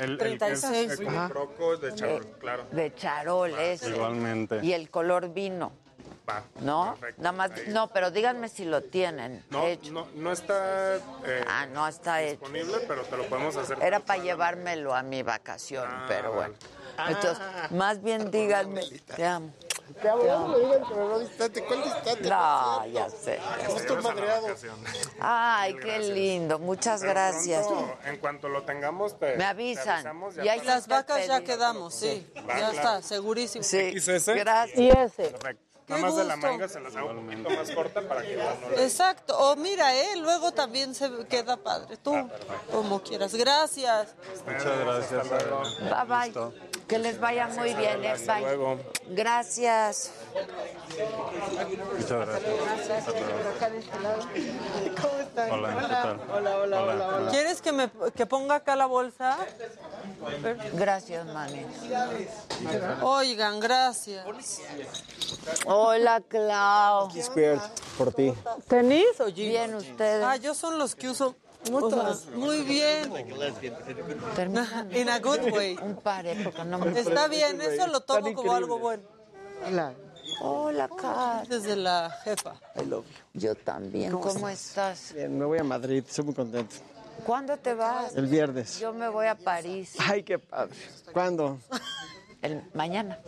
El, 0.00 0.10
el 0.12 0.18
que 0.18 0.52
es 0.52 0.60
36. 0.60 0.90
el 1.00 1.06
croco 1.30 1.74
es 1.74 1.80
de 1.80 1.94
charol, 1.94 2.26
claro. 2.40 2.64
de 2.70 2.94
charol 2.94 3.58
ese. 3.58 3.90
Igualmente. 3.90 4.60
Y 4.62 4.72
el 4.72 4.90
color 4.90 5.32
vino. 5.32 5.72
¿No? 6.60 6.94
Perfecto. 7.00 7.22
Nada 7.22 7.32
más, 7.36 7.50
no, 7.68 7.88
pero 7.88 8.12
díganme 8.12 8.48
si 8.48 8.64
lo 8.64 8.82
tienen 8.84 9.44
No, 9.50 9.66
hecho. 9.66 9.90
no, 9.90 10.06
no 10.14 10.30
está 10.30 10.94
eh, 10.96 11.44
Ah, 11.48 11.66
no 11.66 11.88
está 11.88 12.22
hecho. 12.22 12.32
disponible, 12.46 12.76
pero 12.86 13.02
te 13.02 13.16
lo 13.16 13.24
podemos 13.24 13.56
hacer. 13.56 13.78
Era 13.82 13.98
para 13.98 14.22
llevármelo 14.22 14.94
a 14.94 15.02
mi 15.02 15.24
vacación, 15.24 15.88
Ah, 15.90 16.04
pero 16.06 16.32
bueno. 16.32 16.52
vale. 16.52 16.79
Entonces, 17.08 17.38
más 17.70 18.02
bien 18.02 18.30
díganme, 18.30 18.82
te 19.16 19.24
amo. 19.26 19.52
Te 20.00 20.08
amo, 20.08 20.22
no 20.22 20.48
me 20.48 20.58
digan 20.58 20.82
me 20.88 20.94
veo 20.96 21.18
distante. 21.18 21.64
¿Cuál 21.64 21.82
distante? 21.82 22.28
No, 22.28 22.86
ya 22.86 23.10
sé. 23.10 23.40
Estoy 23.76 24.02
madreado. 24.02 24.46
Ay, 25.20 25.74
qué 25.76 25.98
lindo. 25.98 26.58
Muchas 26.60 27.00
Pero 27.00 27.12
gracias. 27.12 27.66
pronto, 27.66 27.98
en 28.04 28.16
cuanto 28.18 28.48
lo 28.48 28.62
tengamos, 28.62 29.18
te, 29.18 29.32
Me 29.32 29.38
te 29.38 29.44
avisan. 29.44 29.88
avisamos, 29.88 30.34
ya 30.36 30.44
Y 30.44 30.48
ahí 30.48 30.60
Las 30.64 30.86
vacas 30.86 31.26
ya 31.26 31.40
quedamos, 31.42 31.92
sí. 31.94 32.24
Va, 32.36 32.40
Ya 32.40 32.54
claro. 32.56 32.72
está, 32.72 33.02
segurísimo. 33.02 33.64
Sí, 33.64 33.98
XS. 34.00 34.34
gracias. 34.36 34.78
Y 34.78 34.90
ese. 34.90 35.24
Perfecto. 35.30 35.64
Nada 35.88 36.02
más 36.02 36.16
de 36.16 36.24
la 36.24 36.36
manga 36.36 36.68
se 36.68 36.78
las 36.78 36.94
hago 36.94 37.10
un 37.10 37.26
poquito 37.26 37.50
más 37.50 37.70
corta 37.72 38.00
para 38.02 38.22
que 38.22 38.36
no 38.36 38.44
le- 38.70 38.84
Exacto. 38.84 39.36
O 39.36 39.56
mira, 39.56 39.92
¿eh? 39.96 40.16
Luego 40.18 40.52
también 40.52 40.94
se 40.94 41.10
queda 41.28 41.56
padre. 41.56 41.96
Tú, 41.96 42.14
como 42.70 43.02
quieras. 43.02 43.34
Gracias. 43.34 44.14
Muchas 44.46 44.78
gracias. 44.78 45.28
Bye 45.28 46.32
bye. 46.32 46.79
Que 46.90 46.98
les 46.98 47.20
vaya 47.20 47.46
muy 47.46 47.72
bien. 47.74 48.04
eh. 48.04 48.08
Hasta 48.10 48.34
Bye. 48.34 48.42
luego. 48.42 48.80
Gracias. 49.10 50.10
Muchas 51.96 52.26
gracias. 52.26 53.04
¿Cómo 55.00 55.20
están? 55.20 55.50
Hola, 55.52 55.76
¿qué 55.80 55.86
tal? 55.86 56.20
Hola, 56.34 56.56
hola, 56.58 56.82
hola, 56.82 57.08
hola. 57.16 57.30
¿Quieres 57.30 57.62
que, 57.62 57.70
me, 57.70 57.88
que 58.16 58.26
ponga 58.26 58.56
acá 58.56 58.74
la 58.74 58.86
bolsa? 58.86 59.38
Gracias, 60.72 61.26
mami. 61.26 61.64
Oigan, 63.02 63.60
gracias. 63.60 64.26
Hola, 65.66 66.20
Clau. 66.26 67.08
Por 67.96 68.12
ti. 68.12 68.34
¿Tenis 68.66 69.20
o 69.20 69.28
jeans? 69.28 69.36
Bien, 69.50 69.74
ustedes. 69.76 70.24
Ah, 70.24 70.34
yo 70.36 70.54
son 70.54 70.76
los 70.76 70.96
que 70.96 71.08
uso. 71.08 71.36
O 71.72 71.90
sea, 71.90 72.36
muy 72.36 72.62
bien. 72.62 73.12
In 74.92 75.08
a 75.08 75.18
good 75.18 75.52
way. 75.52 75.76
un 75.82 75.96
par, 75.96 76.24
porque 76.42 76.64
no 76.64 76.78
me... 76.78 76.98
Está 76.98 77.28
bien, 77.28 77.60
eso 77.60 77.86
lo 77.86 78.00
tomo 78.00 78.34
como 78.34 78.52
algo 78.54 78.78
bueno. 78.78 79.02
Hola. 79.66 79.94
Hola, 80.42 80.88
Kat. 80.88 81.48
Desde 81.48 81.76
la 81.76 82.10
jefa. 82.24 82.54
I 82.76 82.86
love 82.86 83.04
you. 83.34 83.40
Yo 83.40 83.54
también. 83.54 84.12
¿Cómo, 84.12 84.48
estás? 84.48 85.12
Bien, 85.14 85.38
me 85.38 85.44
voy 85.44 85.58
a 85.58 85.64
Madrid. 85.64 86.02
Estoy 86.06 86.24
muy 86.24 86.34
contento. 86.34 86.76
¿Cuándo 87.26 87.56
te 87.58 87.74
vas? 87.74 88.16
El 88.16 88.26
viernes. 88.26 88.80
Yo 88.80 88.92
me 88.92 89.08
voy 89.08 89.26
a 89.26 89.34
París. 89.34 89.96
Ay, 89.98 90.22
qué 90.22 90.38
padre. 90.38 90.74
¿Cuándo? 91.12 91.58
El 92.42 92.62
mañana. 92.72 93.18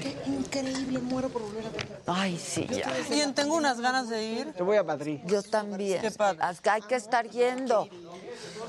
Qué 0.00 0.16
increíble. 0.26 0.98
Muero 0.98 1.28
por 1.30 1.42
volver 1.42 1.66
a 1.66 1.70
ver. 1.70 2.02
Ay, 2.06 2.38
sí, 2.38 2.66
ya. 2.66 2.92
Bien, 3.08 3.34
tengo 3.34 3.56
unas 3.56 3.80
ganas 3.80 4.08
de 4.10 4.24
ir. 4.24 4.54
Yo 4.58 4.64
voy 4.64 4.76
a 4.76 4.82
Madrid. 4.82 5.20
Yo 5.24 5.42
también. 5.42 6.00
Qué 6.00 6.10
padre. 6.10 6.38
Es 6.50 6.60
que 6.60 6.70
Hay 6.70 6.82
que 6.82 6.96
estar 6.96 7.28
yendo. 7.28 7.88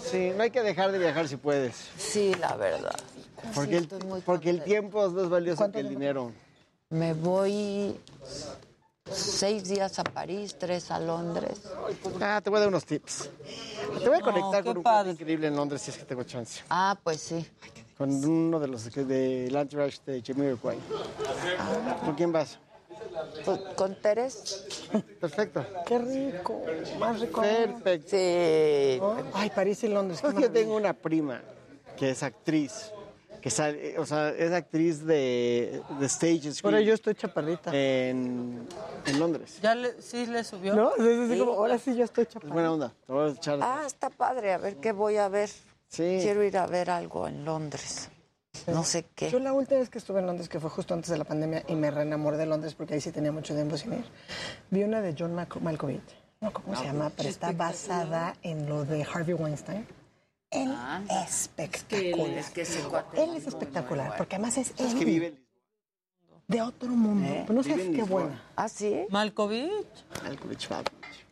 Sí, 0.09 0.31
no 0.35 0.43
hay 0.43 0.51
que 0.51 0.61
dejar 0.61 0.91
de 0.91 0.99
viajar 0.99 1.27
si 1.27 1.35
puedes. 1.35 1.75
Sí, 1.97 2.33
la 2.35 2.55
verdad. 2.55 2.95
Porque 3.53 3.77
el, 3.77 3.87
porque 4.25 4.53
tiempo 4.53 5.05
es 5.05 5.11
más 5.11 5.29
valioso 5.29 5.69
que 5.71 5.79
el 5.79 5.89
dinero. 5.89 6.31
Me 6.89 7.13
voy 7.13 7.99
seis 9.11 9.65
días 9.65 9.99
a 9.99 10.03
París, 10.03 10.55
tres 10.57 10.91
a 10.91 10.99
Londres. 10.99 11.61
Ah, 12.21 12.39
te 12.41 12.49
voy 12.49 12.57
a 12.57 12.59
dar 12.61 12.69
unos 12.69 12.85
tips. 12.85 13.29
Te 14.01 14.07
voy 14.07 14.19
a 14.19 14.21
conectar 14.21 14.63
con 14.63 14.77
un 14.77 14.83
padre. 14.83 15.11
increíble 15.11 15.47
en 15.47 15.55
Londres 15.55 15.81
si 15.81 15.91
es 15.91 15.97
que 15.97 16.05
tengo 16.05 16.23
chance. 16.23 16.61
Ah, 16.69 16.97
pues 17.03 17.19
sí. 17.19 17.45
Con 18.03 18.25
uno 18.25 18.59
de 18.59 18.67
los 18.67 18.89
que- 18.89 19.05
del 19.05 19.55
entourage 19.55 19.99
de 20.05 20.21
Jamiroquai. 20.21 20.77
¿Con 22.03 22.15
quién 22.15 22.33
vas? 22.33 22.59
Pues, 23.45 23.59
¿Con 23.77 23.95
Teres? 24.01 24.89
Perfecto. 25.21 25.65
Qué 25.85 25.99
rico. 25.99 26.61
Más 26.99 27.21
rico. 27.21 27.39
Perfecto. 27.39 28.09
Sí. 28.09 28.99
Ay, 29.33 29.49
París 29.55 29.81
y 29.85 29.87
Londres. 29.87 30.21
Es 30.21 30.33
que 30.33 30.41
yo 30.41 30.51
tengo 30.51 30.75
una 30.75 30.91
prima 30.91 31.41
que 31.95 32.09
es 32.09 32.23
actriz. 32.23 32.91
Que 33.41 33.49
sale, 33.49 33.97
o 33.97 34.05
sea, 34.05 34.31
es 34.31 34.51
actriz 34.51 35.05
de, 35.05 35.81
de 35.97 36.05
stage 36.07 36.51
screen. 36.51 36.75
Ahora 36.75 36.81
yo 36.81 36.93
estoy 36.93 37.15
chaparrita. 37.15 37.71
En, 37.73 38.67
en 39.05 39.19
Londres. 39.19 39.59
¿Ya 39.61 39.75
le, 39.75 40.01
sí 40.01 40.25
le 40.25 40.43
subió? 40.43 40.75
¿No? 40.75 40.91
Como, 41.37 41.53
ahora 41.53 41.77
sí 41.77 41.95
yo 41.95 42.03
estoy 42.03 42.23
Es 42.23 42.29
chaparrita. 42.31 42.53
buena 42.53 42.73
onda. 42.73 42.93
Te 43.07 43.13
voy 43.13 43.29
a 43.29 43.31
echar. 43.33 43.59
Ah, 43.61 43.83
está 43.85 44.09
padre. 44.09 44.51
A 44.51 44.57
ver 44.57 44.75
qué 44.75 44.91
voy 44.91 45.15
a 45.15 45.29
ver. 45.29 45.49
Sí. 45.93 46.17
Quiero 46.23 46.43
ir 46.43 46.57
a 46.57 46.65
ver 46.65 46.89
algo 46.89 47.27
en 47.27 47.45
Londres. 47.45 48.09
No 48.65 48.83
sé 48.83 49.05
qué. 49.13 49.29
Yo 49.29 49.37
la 49.37 49.53
última 49.53 49.79
vez 49.79 49.89
que 49.91 49.99
estuve 49.99 50.21
en 50.21 50.25
Londres, 50.25 50.49
que 50.49 50.59
fue 50.59 50.71
justo 50.71 50.95
antes 50.95 51.11
de 51.11 51.17
la 51.19 51.23
pandemia, 51.23 51.63
y 51.67 51.75
me 51.75 51.91
reenamoré 51.91 52.37
de 52.37 52.47
Londres 52.47 52.73
porque 52.73 52.95
ahí 52.95 53.01
sí 53.01 53.11
tenía 53.11 53.31
mucho 53.31 53.53
tiempo 53.53 53.77
sin 53.77 53.93
ir, 53.93 54.05
vi 54.71 54.83
una 54.83 55.01
de 55.01 55.15
John 55.17 55.35
Malkovich. 55.35 56.01
No, 56.41 56.51
¿cómo 56.51 56.75
se 56.75 56.85
llama? 56.85 57.11
Pero 57.15 57.29
está 57.29 57.51
basada 57.51 58.35
en 58.41 58.67
lo 58.67 58.85
de 58.85 59.03
Harvey 59.03 59.35
Weinstein. 59.35 59.85
Él 60.49 60.75
espectacular. 61.25 62.37
Es 62.37 62.49
que 62.49 62.61
ese 62.61 62.81
cuate 62.81 63.23
Él 63.23 63.35
es 63.35 63.45
espectacular, 63.47 64.17
porque 64.17 64.35
además 64.35 64.57
es 64.57 64.71
Es 64.71 64.93
que 64.95 64.99
él. 64.99 65.05
vive 65.05 65.27
en 65.27 65.45
De 66.47 66.61
otro 66.61 66.89
mundo. 66.89 67.27
¿Eh? 67.27 67.43
Pero 67.45 67.53
no 67.53 67.63
sabes 67.63 67.85
en 67.85 67.93
qué 67.95 68.03
buena. 68.03 68.43
¿Ah, 68.55 68.67
sí? 68.67 69.05
Malkovich. 69.09 69.71
Malkovich, 70.23 70.69
Malkovich. 70.69 71.22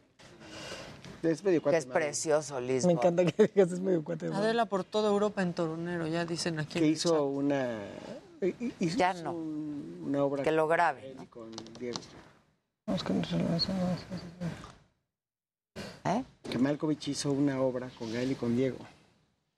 Es 1.23 1.43
medio 1.43 1.59
Que 1.59 1.63
cuate. 1.63 1.77
es 1.77 1.85
precioso, 1.85 2.59
Liz. 2.59 2.85
Me 2.85 2.93
encanta 2.93 3.23
que 3.25 3.47
digas 3.47 3.71
es 3.71 3.79
medio 3.79 4.03
cuate. 4.03 4.29
de 4.29 4.35
Adela 4.35 4.65
por 4.65 4.83
toda 4.83 5.09
Europa 5.09 5.41
en 5.41 5.53
toronero, 5.53 6.07
ya 6.07 6.25
dicen 6.25 6.59
aquí. 6.59 6.79
Que 6.79 6.87
hizo 6.87 7.25
una... 7.25 7.79
hizo 8.79 8.97
Ya 8.97 9.13
no. 9.13 9.33
un- 9.33 10.03
una 10.07 10.23
obra 10.23 10.43
Que 10.43 10.51
lo 10.51 10.67
grabe, 10.67 11.01
con 11.01 11.11
él 11.13 11.23
y 11.23 11.27
con 11.27 11.51
Diego. 11.79 11.99
Que 13.05 13.13
no 13.13 13.27
se 13.27 13.37
lo 13.37 13.45
¿Eh? 16.05 16.23
Que 16.49 16.57
Malkovich 16.57 17.07
hizo 17.09 17.31
una 17.31 17.61
obra 17.61 17.89
con 17.97 18.11
Gael 18.11 18.31
y 18.31 18.35
con 18.35 18.55
Diego. 18.55 18.77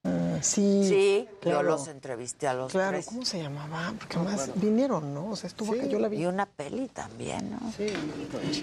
Ah, 0.05 0.39
sí. 0.41 0.83
Sí, 0.87 1.25
yo 1.29 1.39
claro. 1.39 1.63
los 1.63 1.87
entrevisté 1.87 2.47
a 2.47 2.53
los 2.53 2.71
Claro, 2.73 2.91
tres. 2.91 3.05
¿cómo 3.05 3.23
se 3.23 3.41
llamaba? 3.41 3.93
Porque 3.97 4.17
No, 4.17 4.23
más 4.25 4.35
claro. 4.35 4.53
vinieron, 4.55 5.13
¿no? 5.13 5.29
O 5.29 5.35
sea, 5.37 5.47
estuvo 5.47 5.73
acá, 5.73 5.85
yo 5.85 5.97
la 5.97 6.09
vi. 6.09 6.17
Y 6.17 6.25
una 6.25 6.45
peli 6.45 6.89
también, 6.89 7.51
¿no? 7.51 7.71
Sí, 7.71 7.85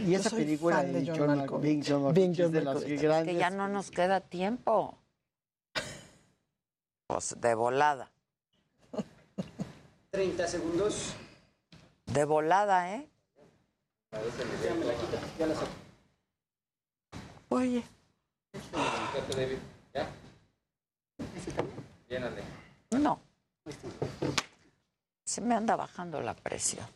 y 0.06 0.10
Yo 0.10 0.18
esa 0.18 0.28
soy 0.30 0.44
película 0.44 0.76
fan 0.76 0.92
de 0.92 1.06
John 1.06 1.18
John 1.18 1.36
Malkovich. 1.38 1.88
John 1.88 2.02
Malkovich, 2.02 2.36
John 2.36 2.46
es 2.46 2.52
de 2.52 2.60
las 2.62 2.84
grandes. 2.84 3.34
Que 3.34 3.40
ya 3.40 3.48
no 3.50 3.68
nos 3.68 3.90
queda 3.90 4.20
tiempo. 4.20 4.98
Pues 7.06 7.34
de 7.40 7.54
volada. 7.54 8.10
30 10.10 10.46
segundos. 10.46 11.14
De 12.06 12.24
volada, 12.24 12.94
¿eh? 12.94 13.08
Ya 14.12 14.74
me 14.74 14.84
la 14.84 14.94
quita, 14.94 15.18
ya 15.38 15.46
la 15.46 15.54
saco. 15.54 15.68
Oye. 17.48 17.84
¿Ya? 19.94 20.08
Llénale. 22.08 22.42
No. 22.90 23.20
Se 25.24 25.40
me 25.40 25.54
anda 25.54 25.76
bajando 25.76 26.20
la 26.20 26.34
presión. 26.34 26.86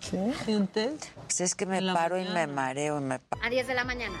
¿Sí? 0.00 0.18
¿Sientes? 0.44 1.10
Pues 1.14 1.40
es 1.40 1.54
que 1.54 1.66
me 1.66 1.80
paro 1.92 2.16
y 2.18 2.22
me 2.24 2.28
mañana. 2.30 2.52
mareo 2.52 2.98
y 2.98 3.02
me 3.02 3.18
pa- 3.18 3.38
A 3.42 3.48
10 3.50 3.66
de 3.66 3.74
la 3.74 3.84
mañana. 3.84 4.16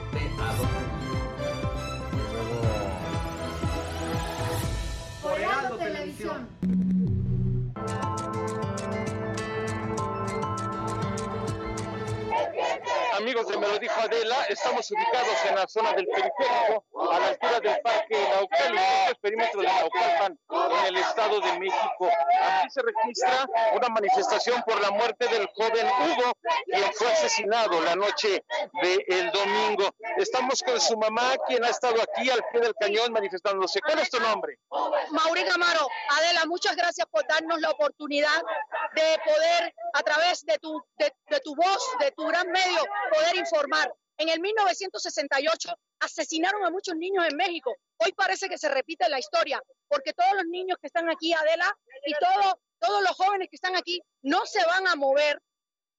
Amigos 13.26 13.48
de 13.48 13.58
Me 13.58 13.66
lo 13.66 13.76
dijo 13.80 14.00
Adela, 14.00 14.44
estamos 14.48 14.88
ubicados 14.88 15.44
en 15.48 15.56
la 15.56 15.66
zona 15.66 15.92
del 15.94 16.06
periférico, 16.06 16.84
a 17.10 17.18
la 17.18 17.26
altura 17.26 17.58
del 17.58 17.80
Parque 17.80 18.28
Naucali, 18.30 18.78
en 18.78 19.08
el 19.08 19.16
perímetro 19.16 19.62
de 19.62 19.66
Naucalpan, 19.66 20.38
en 20.78 20.86
el 20.86 20.96
Estado 20.98 21.40
de 21.40 21.58
México. 21.58 22.08
Aquí 22.40 22.70
se 22.70 22.82
registra 22.82 23.44
una 23.74 23.88
manifestación 23.88 24.62
por 24.62 24.80
la 24.80 24.92
muerte 24.92 25.26
del 25.26 25.44
joven 25.56 25.88
Hugo, 25.88 26.32
quien 26.66 26.92
fue 26.94 27.08
asesinado 27.08 27.80
la 27.80 27.96
noche 27.96 28.44
del 28.80 29.32
domingo. 29.32 29.90
Estamos 30.18 30.62
con 30.62 30.80
su 30.80 30.96
mamá, 30.96 31.34
quien 31.48 31.64
ha 31.64 31.70
estado 31.70 31.96
aquí 32.00 32.30
al 32.30 32.44
pie 32.52 32.60
del 32.60 32.74
cañón 32.78 33.12
manifestándose. 33.12 33.80
¿Cuál 33.80 33.98
es 33.98 34.10
tu 34.10 34.20
nombre? 34.20 34.56
Maureen 35.10 35.50
Amaro, 35.50 35.88
Adela, 36.16 36.44
muchas 36.46 36.76
gracias 36.76 37.08
por 37.10 37.26
darnos 37.26 37.60
la 37.60 37.70
oportunidad 37.70 38.40
de 38.94 39.18
poder, 39.24 39.74
a 39.94 40.02
través 40.04 40.44
de 40.46 40.56
tu, 40.58 40.80
de, 40.96 41.12
de 41.28 41.40
tu 41.40 41.56
voz, 41.56 41.90
de 41.98 42.12
tu 42.12 42.24
gran 42.28 42.48
medio, 42.52 42.84
poder 43.16 43.36
informar. 43.36 43.92
En 44.18 44.28
el 44.28 44.40
1968 44.40 45.68
asesinaron 46.00 46.64
a 46.64 46.70
muchos 46.70 46.96
niños 46.96 47.26
en 47.28 47.36
México. 47.36 47.74
Hoy 47.98 48.12
parece 48.12 48.48
que 48.48 48.58
se 48.58 48.68
repite 48.68 49.08
la 49.08 49.18
historia, 49.18 49.62
porque 49.88 50.12
todos 50.12 50.32
los 50.34 50.46
niños 50.46 50.78
que 50.80 50.86
están 50.86 51.10
aquí, 51.10 51.32
Adela, 51.32 51.70
y 52.06 52.12
todo, 52.14 52.60
todos 52.78 53.02
los 53.02 53.12
jóvenes 53.12 53.48
que 53.50 53.56
están 53.56 53.76
aquí, 53.76 54.00
no 54.22 54.46
se 54.46 54.64
van 54.64 54.86
a 54.88 54.96
mover. 54.96 55.40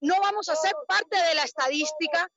No 0.01 0.15
vamos 0.21 0.49
a 0.49 0.55
ser 0.55 0.73
parte 0.87 1.15
de 1.15 1.35
la 1.35 1.43
estadística. 1.43 2.27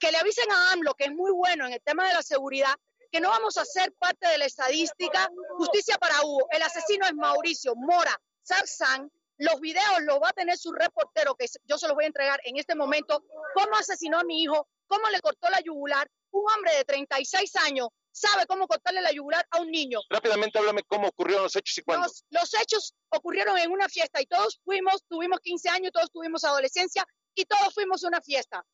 Que 0.00 0.10
le 0.10 0.18
avisen 0.18 0.50
a 0.50 0.72
AMLO, 0.72 0.94
que 0.94 1.04
es 1.04 1.12
muy 1.12 1.30
bueno 1.30 1.66
en 1.66 1.72
el 1.72 1.80
tema 1.82 2.06
de 2.06 2.14
la 2.14 2.22
seguridad, 2.22 2.74
que 3.10 3.20
no 3.20 3.30
vamos 3.30 3.56
a 3.56 3.64
ser 3.64 3.92
parte 3.94 4.28
de 4.28 4.38
la 4.38 4.44
estadística. 4.44 5.30
Justicia 5.56 5.96
para 5.98 6.22
Hugo. 6.22 6.48
El 6.50 6.62
asesino 6.62 7.06
es 7.06 7.14
Mauricio 7.14 7.74
Mora 7.76 8.20
Sarzán. 8.42 9.10
Los 9.38 9.60
videos 9.60 10.02
los 10.02 10.18
va 10.18 10.30
a 10.30 10.32
tener 10.32 10.56
su 10.56 10.72
reportero, 10.72 11.34
que 11.34 11.46
yo 11.64 11.78
se 11.78 11.86
los 11.86 11.94
voy 11.94 12.04
a 12.04 12.06
entregar 12.08 12.40
en 12.44 12.56
este 12.56 12.74
momento. 12.74 13.22
Cómo 13.54 13.76
asesinó 13.76 14.18
a 14.18 14.24
mi 14.24 14.42
hijo, 14.42 14.68
cómo 14.86 15.08
le 15.10 15.20
cortó 15.20 15.50
la 15.50 15.60
yugular. 15.60 16.10
Un 16.30 16.44
hombre 16.52 16.74
de 16.74 16.84
36 16.84 17.56
años 17.56 17.88
sabe 18.12 18.46
cómo 18.46 18.66
cortarle 18.66 19.02
la 19.02 19.12
yugular 19.12 19.46
a 19.50 19.60
un 19.60 19.70
niño. 19.70 20.00
Rápidamente 20.08 20.58
háblame 20.58 20.82
cómo 20.84 21.08
ocurrieron 21.08 21.44
los 21.44 21.56
hechos 21.56 21.78
y 21.78 21.82
cuándo. 21.82 22.06
Los, 22.06 22.24
los 22.30 22.54
hechos 22.60 22.94
ocurrieron 23.10 23.58
en 23.58 23.70
una 23.70 23.88
fiesta 23.88 24.20
y 24.20 24.26
todos 24.26 24.60
fuimos, 24.64 25.04
tuvimos 25.08 25.40
15 25.40 25.68
años, 25.68 25.92
todos 25.92 26.10
tuvimos 26.10 26.44
adolescencia 26.44 27.06
y 27.34 27.44
todos 27.44 27.74
fuimos 27.74 28.02
a 28.04 28.08
una 28.08 28.20
fiesta. 28.22 28.64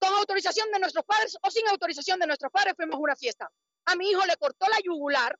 Con 0.00 0.12
autorización 0.14 0.70
de 0.72 0.80
nuestros 0.80 1.04
padres 1.04 1.36
o 1.40 1.50
sin 1.50 1.68
autorización 1.68 2.18
de 2.18 2.26
nuestros 2.26 2.50
padres 2.50 2.74
fuimos 2.76 2.96
a 2.96 2.98
una 2.98 3.16
fiesta. 3.16 3.50
A 3.86 3.96
mi 3.96 4.10
hijo 4.10 4.24
le 4.26 4.36
cortó 4.36 4.66
la 4.68 4.80
yugular 4.82 5.38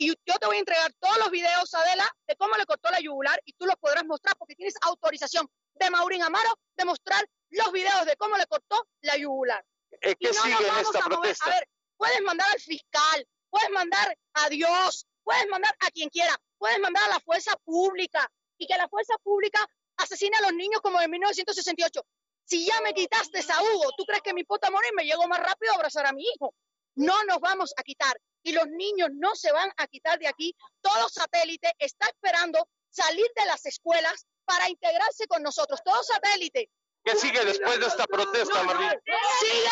y 0.00 0.08
yo 0.08 0.38
te 0.40 0.46
voy 0.46 0.56
a 0.56 0.60
entregar 0.60 0.90
todos 0.98 1.18
los 1.18 1.30
videos, 1.30 1.74
Adela, 1.74 2.08
de 2.26 2.34
cómo 2.36 2.56
le 2.56 2.64
cortó 2.64 2.90
la 2.90 3.00
yugular 3.00 3.38
y 3.44 3.52
tú 3.52 3.66
los 3.66 3.76
podrás 3.76 4.02
mostrar 4.06 4.34
porque 4.38 4.54
tienes 4.54 4.74
autorización 4.80 5.46
de 5.74 5.90
Maurín 5.90 6.22
Amaro 6.22 6.58
de 6.76 6.86
mostrar 6.86 7.22
los 7.50 7.70
videos 7.70 8.06
de 8.06 8.16
cómo 8.16 8.38
le 8.38 8.46
cortó 8.46 8.82
la 9.02 9.18
yugular. 9.18 9.62
Eh, 10.00 10.16
Y 10.18 10.26
¿Qué 10.26 10.32
no 10.32 10.46
nos 10.46 10.66
vamos 10.66 10.82
esta 10.82 10.98
a 11.00 11.02
mover. 11.02 11.18
protesta? 11.18 11.44
A 11.44 11.54
ver, 11.54 11.68
puedes 11.98 12.22
mandar 12.22 12.48
al 12.50 12.60
fiscal, 12.60 13.28
puedes 13.50 13.70
mandar 13.70 14.16
a 14.34 14.48
Dios, 14.48 15.06
puedes 15.22 15.46
mandar 15.48 15.76
a 15.80 15.90
quien 15.90 16.08
quiera, 16.08 16.34
puedes 16.56 16.78
mandar 16.78 17.04
a 17.04 17.08
la 17.08 17.20
fuerza 17.20 17.52
pública 17.64 18.26
y 18.56 18.66
que 18.66 18.76
la 18.78 18.88
fuerza 18.88 19.14
pública 19.22 19.66
asesine 19.98 20.34
a 20.38 20.42
los 20.42 20.54
niños 20.54 20.80
como 20.80 20.98
en 21.02 21.10
1968. 21.10 22.00
Si 22.44 22.64
ya 22.66 22.80
me 22.80 22.94
quitaste 22.94 23.40
a 23.52 23.62
Hugo, 23.62 23.90
¿tú 23.98 24.06
crees 24.06 24.22
que 24.22 24.32
me 24.32 24.40
importa 24.40 24.70
morir? 24.70 24.92
Me 24.96 25.04
llego 25.04 25.28
más 25.28 25.40
rápido 25.40 25.72
a 25.72 25.76
abrazar 25.76 26.06
a 26.06 26.12
mi 26.12 26.22
hijo. 26.22 26.54
No 26.94 27.22
nos 27.24 27.38
vamos 27.38 27.74
a 27.76 27.82
quitar 27.82 28.18
y 28.42 28.52
los 28.52 28.66
niños 28.68 29.08
no 29.12 29.34
se 29.34 29.52
van 29.52 29.70
a 29.76 29.86
quitar 29.86 30.18
de 30.18 30.28
aquí. 30.28 30.54
Todo 30.80 31.08
satélite 31.08 31.72
está 31.78 32.08
esperando 32.08 32.68
salir 32.88 33.26
de 33.36 33.46
las 33.46 33.64
escuelas 33.66 34.26
para 34.44 34.68
integrarse 34.68 35.26
con 35.26 35.42
nosotros. 35.42 35.80
Todo 35.84 36.02
satélite. 36.02 36.70
¿Qué 37.04 37.16
sigue 37.16 37.44
después 37.44 37.80
de 37.80 37.86
esta 37.86 38.06
protesta, 38.06 38.62
Marlene? 38.62 39.00
Sigue 39.40 39.70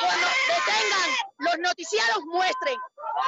cuando 0.00 0.26
detengan, 0.48 1.10
los 1.38 1.58
noticiarios 1.58 2.20
muestren, 2.24 2.78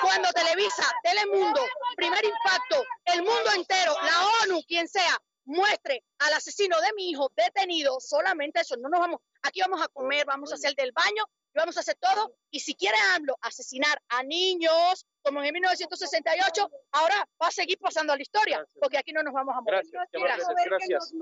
cuando 0.00 0.30
Televisa, 0.32 0.90
Telemundo, 1.02 1.60
Primer 1.96 2.24
Impacto, 2.24 2.84
el 3.04 3.22
mundo 3.22 3.50
entero, 3.54 3.94
la 4.02 4.26
ONU, 4.44 4.62
quien 4.66 4.88
sea, 4.88 5.18
muestre 5.44 6.02
al 6.20 6.32
asesino 6.32 6.80
de 6.80 6.92
mi 6.96 7.10
hijo 7.10 7.30
detenido, 7.36 7.98
solamente 8.00 8.60
eso, 8.60 8.76
no 8.78 8.88
nos 8.88 9.00
vamos, 9.00 9.20
aquí 9.42 9.60
vamos 9.60 9.82
a 9.82 9.88
comer, 9.88 10.24
vamos 10.24 10.50
a 10.52 10.54
hacer 10.54 10.74
del 10.74 10.92
baño, 10.92 11.24
y 11.54 11.58
vamos 11.58 11.76
a 11.76 11.80
hacer 11.80 11.96
todo, 12.00 12.36
y 12.50 12.60
si 12.60 12.74
quiere 12.74 12.96
AMLO 13.14 13.36
asesinar 13.40 14.02
a 14.08 14.22
niños, 14.22 15.06
como 15.24 15.42
en 15.42 15.52
1968, 15.54 16.70
ahora 16.92 17.26
va 17.42 17.48
a 17.48 17.50
seguir 17.50 17.78
pasando 17.78 18.12
a 18.12 18.16
la 18.16 18.22
historia, 18.22 18.64
porque 18.78 18.98
aquí 18.98 19.12
no 19.12 19.22
nos 19.22 19.32
vamos 19.32 19.56
a 19.56 19.60
mover. 19.60 19.82
Gracias, 19.82 20.08
amables, 20.14 20.66
gracias. 20.66 21.14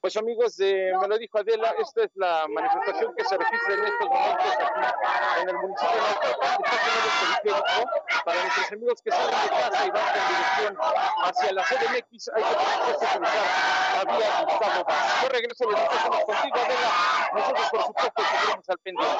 Pues 0.00 0.16
amigos 0.16 0.56
de 0.56 0.92
Me 1.00 1.06
lo 1.06 1.18
dijo 1.18 1.38
Adela, 1.38 1.74
esta 1.78 2.04
es 2.04 2.10
la 2.14 2.46
manifestación 2.48 3.14
que 3.14 3.24
se 3.24 3.36
registra 3.36 3.74
en 3.74 3.84
estos 3.84 4.08
momentos 4.08 4.46
aquí 4.46 5.42
en 5.42 5.48
el 5.50 5.56
municipio 5.56 5.90
de 5.90 6.00
Naucalpan, 6.00 6.60
está 6.64 6.76
en 6.76 6.96
el 6.96 7.62
periférico. 7.62 7.90
Para 8.24 8.42
nuestros 8.42 8.72
amigos 8.72 9.02
que 9.02 9.10
salen 9.10 9.40
de 9.42 9.48
casa 9.48 9.86
y 9.86 9.90
van 9.90 10.16
en 10.16 10.28
dirección 10.28 10.76
hacia 11.24 11.52
la 11.52 11.62
CDMX, 11.64 12.28
hay 12.34 12.42
que 12.42 12.54
cruzar 12.86 13.20
la 13.20 14.16
vía 14.16 14.44
Gustavo 14.48 14.84
Vaz. 14.84 15.22
Yo 15.22 15.28
regreso, 15.28 15.70
los 15.70 15.80
micrófonos 15.80 16.24
contigo, 16.24 16.56
Adela. 16.56 17.30
Nosotros, 17.34 17.68
por 17.70 17.82
supuesto, 17.84 18.22
seguiremos 18.22 18.68
al 18.68 18.78
pendiente. 18.78 19.16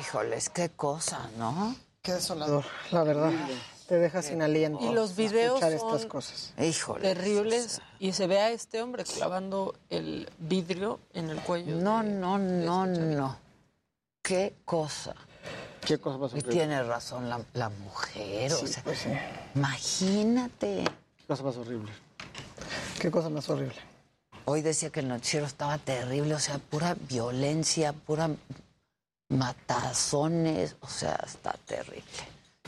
Híjoles, 0.00 0.48
qué 0.50 0.70
cosa, 0.70 1.28
¿no? 1.36 1.74
Qué 2.06 2.12
desolador, 2.12 2.64
la 2.92 3.02
verdad. 3.02 3.32
Te 3.88 3.98
deja 3.98 4.22
sin 4.22 4.40
aliento. 4.40 4.78
Y 4.80 4.94
los 4.94 5.16
videos 5.16 5.60
escuchar 5.60 5.78
son 5.80 5.88
estas 5.88 6.06
cosas. 6.06 6.52
Híjole. 6.56 7.02
terribles 7.02 7.80
y 7.98 8.12
se 8.12 8.28
ve 8.28 8.38
a 8.38 8.52
este 8.52 8.80
hombre 8.80 9.02
clavando 9.02 9.74
el 9.90 10.30
vidrio 10.38 11.00
en 11.14 11.30
el 11.30 11.40
cuello. 11.40 11.74
No, 11.74 12.04
no, 12.04 12.38
no, 12.38 12.86
no. 12.86 13.36
Qué 14.22 14.54
cosa. 14.64 15.16
¿Qué 15.80 15.98
cosa 15.98 16.18
más 16.18 16.30
Y 16.30 16.36
horrible? 16.36 16.52
tiene 16.52 16.82
razón 16.84 17.28
la, 17.28 17.40
la 17.54 17.70
mujer, 17.70 18.52
o 18.52 18.66
sea, 18.68 18.84
pues 18.84 19.00
sí. 19.00 19.08
imagínate. 19.56 20.84
¿Qué 21.16 21.24
cosa 21.26 21.42
más 21.42 21.56
horrible? 21.56 21.90
Qué 23.00 23.10
cosa 23.10 23.30
más 23.30 23.48
horrible. 23.48 23.76
Hoy 24.44 24.62
decía 24.62 24.90
que 24.90 25.00
el 25.00 25.08
noticiero 25.08 25.44
estaba 25.44 25.76
terrible, 25.78 26.36
o 26.36 26.38
sea, 26.38 26.58
pura 26.58 26.96
violencia, 27.08 27.92
pura 27.92 28.30
matazones, 29.28 30.76
o 30.80 30.88
sea, 30.88 31.18
está 31.24 31.54
terrible. 31.66 32.02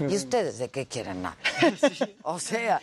¿Y 0.00 0.14
ustedes 0.14 0.58
de 0.58 0.68
qué 0.68 0.86
quieren 0.86 1.26
hablar? 1.26 1.36
O 2.22 2.38
sea, 2.38 2.80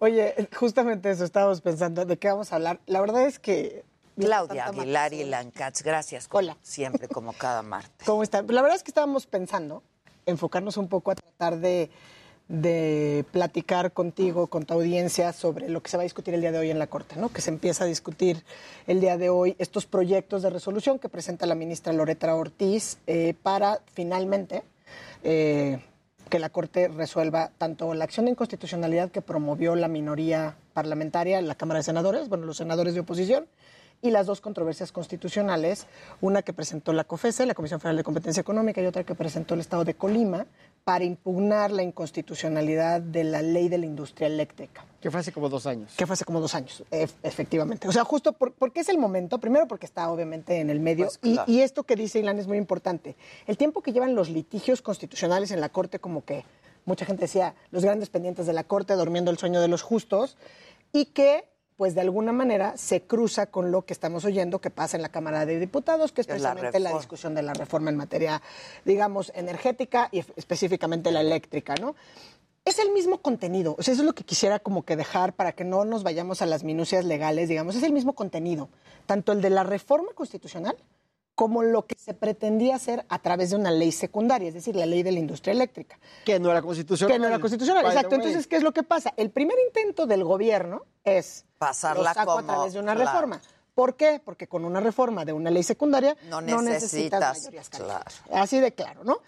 Oye, 0.00 0.48
justamente 0.56 1.10
eso 1.10 1.24
estábamos 1.24 1.60
pensando, 1.60 2.04
¿de 2.04 2.18
qué 2.18 2.28
vamos 2.28 2.52
a 2.52 2.56
hablar? 2.56 2.80
La 2.86 3.00
verdad 3.00 3.26
es 3.26 3.38
que... 3.38 3.84
Claudia 4.18 4.66
Aguilar 4.66 5.14
y. 5.14 5.24
Lancats, 5.24 5.82
gracias. 5.82 6.28
como 6.28 6.56
Siempre, 6.62 7.08
como 7.08 7.32
cada 7.32 7.62
martes. 7.62 8.06
¿Cómo 8.06 8.22
están? 8.22 8.46
La 8.48 8.60
verdad 8.60 8.76
es 8.76 8.82
que 8.82 8.90
estábamos 8.90 9.26
pensando 9.26 9.82
enfocarnos 10.26 10.76
un 10.76 10.88
poco 10.88 11.10
a 11.10 11.14
tratar 11.14 11.58
de, 11.58 11.90
de 12.50 13.24
platicar 13.30 13.92
contigo, 13.92 14.48
con 14.48 14.64
tu 14.64 14.74
audiencia, 14.74 15.32
sobre 15.32 15.68
lo 15.68 15.82
que 15.82 15.88
se 15.88 15.96
va 15.96 16.02
a 16.02 16.04
discutir 16.04 16.34
el 16.34 16.40
día 16.40 16.50
de 16.50 16.58
hoy 16.58 16.70
en 16.70 16.80
la 16.80 16.88
Corte, 16.88 17.14
¿no? 17.14 17.28
Que 17.28 17.40
se 17.40 17.50
empieza 17.50 17.84
a 17.84 17.86
discutir 17.86 18.42
el 18.88 19.00
día 19.00 19.16
de 19.16 19.30
hoy 19.30 19.54
estos 19.60 19.86
proyectos 19.86 20.42
de 20.42 20.50
resolución 20.50 20.98
que 20.98 21.08
presenta 21.08 21.46
la 21.46 21.54
ministra 21.54 21.92
Loreta 21.92 22.34
Ortiz 22.34 22.98
eh, 23.06 23.34
para 23.40 23.78
finalmente 23.92 24.64
eh, 25.22 25.78
que 26.28 26.40
la 26.40 26.50
Corte 26.50 26.88
resuelva 26.88 27.52
tanto 27.56 27.94
la 27.94 28.02
acción 28.02 28.26
de 28.26 28.32
inconstitucionalidad 28.32 29.12
que 29.12 29.22
promovió 29.22 29.76
la 29.76 29.86
minoría 29.86 30.56
parlamentaria 30.72 31.38
en 31.38 31.46
la 31.46 31.54
Cámara 31.54 31.78
de 31.78 31.84
Senadores, 31.84 32.28
bueno, 32.28 32.46
los 32.46 32.56
senadores 32.56 32.94
de 32.94 33.00
oposición, 33.00 33.46
y 34.02 34.10
las 34.10 34.26
dos 34.26 34.40
controversias 34.40 34.92
constitucionales, 34.92 35.86
una 36.20 36.42
que 36.42 36.52
presentó 36.52 36.92
la 36.92 37.04
COFESE, 37.04 37.46
la 37.46 37.54
Comisión 37.54 37.80
Federal 37.80 37.96
de 37.96 38.04
Competencia 38.04 38.40
Económica, 38.40 38.80
y 38.80 38.86
otra 38.86 39.04
que 39.04 39.14
presentó 39.14 39.54
el 39.54 39.60
Estado 39.60 39.84
de 39.84 39.94
Colima, 39.94 40.46
para 40.84 41.04
impugnar 41.04 41.70
la 41.70 41.82
inconstitucionalidad 41.82 43.00
de 43.00 43.24
la 43.24 43.42
ley 43.42 43.68
de 43.68 43.78
la 43.78 43.86
industria 43.86 44.26
eléctrica. 44.26 44.84
Que 45.00 45.10
fue 45.10 45.20
hace 45.20 45.32
como 45.32 45.48
dos 45.48 45.66
años. 45.66 45.94
Que 45.96 46.06
fue 46.06 46.14
hace 46.14 46.24
como 46.24 46.40
dos 46.40 46.54
años, 46.54 46.82
ef- 46.90 47.14
efectivamente. 47.22 47.88
O 47.88 47.92
sea, 47.92 48.04
justo 48.04 48.32
por- 48.32 48.52
porque 48.52 48.80
es 48.80 48.88
el 48.88 48.98
momento, 48.98 49.38
primero 49.38 49.66
porque 49.66 49.86
está 49.86 50.10
obviamente 50.10 50.58
en 50.60 50.70
el 50.70 50.80
medio, 50.80 51.06
Pues, 51.06 51.20
y- 51.22 51.52
y, 51.52 51.60
esto 51.62 51.84
que 51.84 51.96
dice 51.96 52.18
Ilan 52.18 52.38
es 52.38 52.46
muy 52.46 52.58
importante. 52.58 53.16
El 53.46 53.56
tiempo 53.56 53.82
que 53.82 53.92
llevan 53.92 54.14
los 54.14 54.28
litigios 54.30 54.82
constitucionales 54.82 55.50
en 55.50 55.60
la 55.60 55.68
Corte, 55.68 55.98
como 55.98 56.24
que 56.24 56.44
mucha 56.84 57.04
gente 57.04 57.22
decía, 57.22 57.54
los 57.70 57.84
grandes 57.84 58.08
pendientes 58.10 58.46
de 58.46 58.52
la 58.52 58.64
Corte, 58.64 58.94
durmiendo 58.94 59.30
el 59.30 59.38
sueño 59.38 59.60
de 59.60 59.68
los 59.68 59.82
justos, 59.82 60.36
y 60.92 61.06
que 61.06 61.44
pues 61.80 61.94
de 61.94 62.02
alguna 62.02 62.30
manera 62.30 62.76
se 62.76 63.00
cruza 63.00 63.46
con 63.46 63.70
lo 63.70 63.86
que 63.86 63.94
estamos 63.94 64.26
oyendo 64.26 64.60
que 64.60 64.68
pasa 64.68 64.98
en 64.98 65.02
la 65.02 65.08
Cámara 65.08 65.46
de 65.46 65.58
Diputados, 65.58 66.12
que 66.12 66.20
es 66.20 66.26
la 66.26 66.34
precisamente 66.34 66.78
la, 66.78 66.92
discusión 66.92 67.34
de 67.34 67.40
la 67.40 67.54
reforma 67.54 67.88
en 67.88 67.96
materia, 67.96 68.42
digamos, 68.84 69.32
energética 69.34 70.10
y 70.12 70.18
específicamente 70.18 71.10
la 71.10 71.22
eléctrica, 71.22 71.76
¿no? 71.76 71.94
Es 72.66 72.78
el 72.80 72.92
mismo 72.92 73.22
contenido, 73.22 73.76
o 73.78 73.82
sea, 73.82 73.94
eso 73.94 74.02
es 74.02 74.06
lo 74.06 74.12
que 74.12 74.24
quisiera 74.24 74.58
como 74.58 74.82
que 74.82 74.94
dejar 74.94 75.32
para 75.32 75.52
que 75.52 75.64
no 75.64 75.86
nos 75.86 76.02
vayamos 76.02 76.42
a 76.42 76.46
las 76.46 76.64
minucias 76.64 77.06
legales, 77.06 77.48
digamos, 77.48 77.74
es 77.74 77.82
el 77.82 77.94
mismo 77.94 78.12
contenido, 78.12 78.68
tanto 79.06 79.32
el 79.32 79.40
de 79.40 79.48
la 79.48 79.62
reforma 79.62 80.12
constitucional 80.14 80.76
como 81.40 81.62
lo 81.62 81.86
que 81.86 81.94
se 81.98 82.12
pretendía 82.12 82.76
hacer 82.76 83.06
a 83.08 83.18
través 83.18 83.48
de 83.48 83.56
una 83.56 83.70
ley 83.70 83.92
secundaria, 83.92 84.48
es 84.48 84.52
decir, 84.52 84.76
la 84.76 84.84
ley 84.84 85.02
de 85.02 85.10
la 85.10 85.20
industria 85.20 85.52
eléctrica. 85.52 85.98
Que 86.26 86.38
no 86.38 86.50
era 86.50 86.60
constitucional. 86.60 87.14
Que 87.14 87.18
no 87.18 87.26
era 87.28 87.38
constitucional, 87.38 87.82
exacto. 87.86 88.14
Entonces, 88.16 88.46
¿qué 88.46 88.56
es 88.56 88.62
lo 88.62 88.72
que 88.72 88.82
pasa? 88.82 89.14
El 89.16 89.30
primer 89.30 89.56
intento 89.66 90.04
del 90.04 90.22
gobierno 90.22 90.82
es 91.02 91.46
Pasarla 91.56 92.12
saco 92.12 92.36
como- 92.36 92.38
a 92.40 92.54
través 92.54 92.74
de 92.74 92.80
una 92.80 92.94
claro. 92.94 93.10
reforma. 93.10 93.40
¿Por 93.74 93.96
qué? 93.96 94.20
Porque 94.22 94.48
con 94.48 94.66
una 94.66 94.80
reforma 94.80 95.24
de 95.24 95.32
una 95.32 95.50
ley 95.50 95.62
secundaria 95.62 96.14
No 96.28 96.42
necesitas, 96.42 96.62
necesitas, 96.82 97.38
mayorías 97.38 97.70
claro. 97.70 98.04
Así 98.34 98.60
de 98.60 98.72
claro, 98.74 99.02
¿no? 99.02 99.20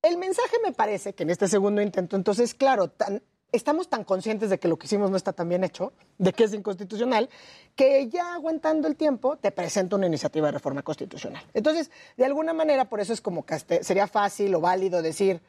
El 0.00 0.16
mensaje 0.16 0.56
me 0.64 0.72
parece 0.72 1.12
que 1.12 1.24
en 1.24 1.28
este 1.28 1.48
segundo 1.48 1.82
intento, 1.82 2.16
entonces, 2.16 2.54
claro, 2.54 2.88
tan- 2.88 3.22
estamos 3.52 3.88
tan 3.88 4.04
conscientes 4.04 4.50
de 4.50 4.58
que 4.58 4.68
lo 4.68 4.78
que 4.78 4.86
hicimos 4.86 5.10
no 5.10 5.16
está 5.16 5.32
tan 5.32 5.48
bien 5.48 5.64
hecho, 5.64 5.92
de 6.18 6.32
que 6.32 6.44
es 6.44 6.52
inconstitucional, 6.54 7.28
que 7.74 8.08
ya 8.08 8.34
aguantando 8.34 8.88
el 8.88 8.96
tiempo 8.96 9.36
te 9.36 9.50
presento 9.50 9.96
una 9.96 10.06
iniciativa 10.06 10.46
de 10.48 10.52
reforma 10.52 10.82
constitucional. 10.82 11.42
Entonces, 11.54 11.90
de 12.16 12.24
alguna 12.24 12.52
manera, 12.52 12.88
por 12.88 13.00
eso 13.00 13.12
es 13.12 13.20
como 13.20 13.44
que 13.46 13.58
sería 13.82 14.06
fácil 14.06 14.54
o 14.54 14.60
válido 14.60 15.00
decir, 15.02 15.40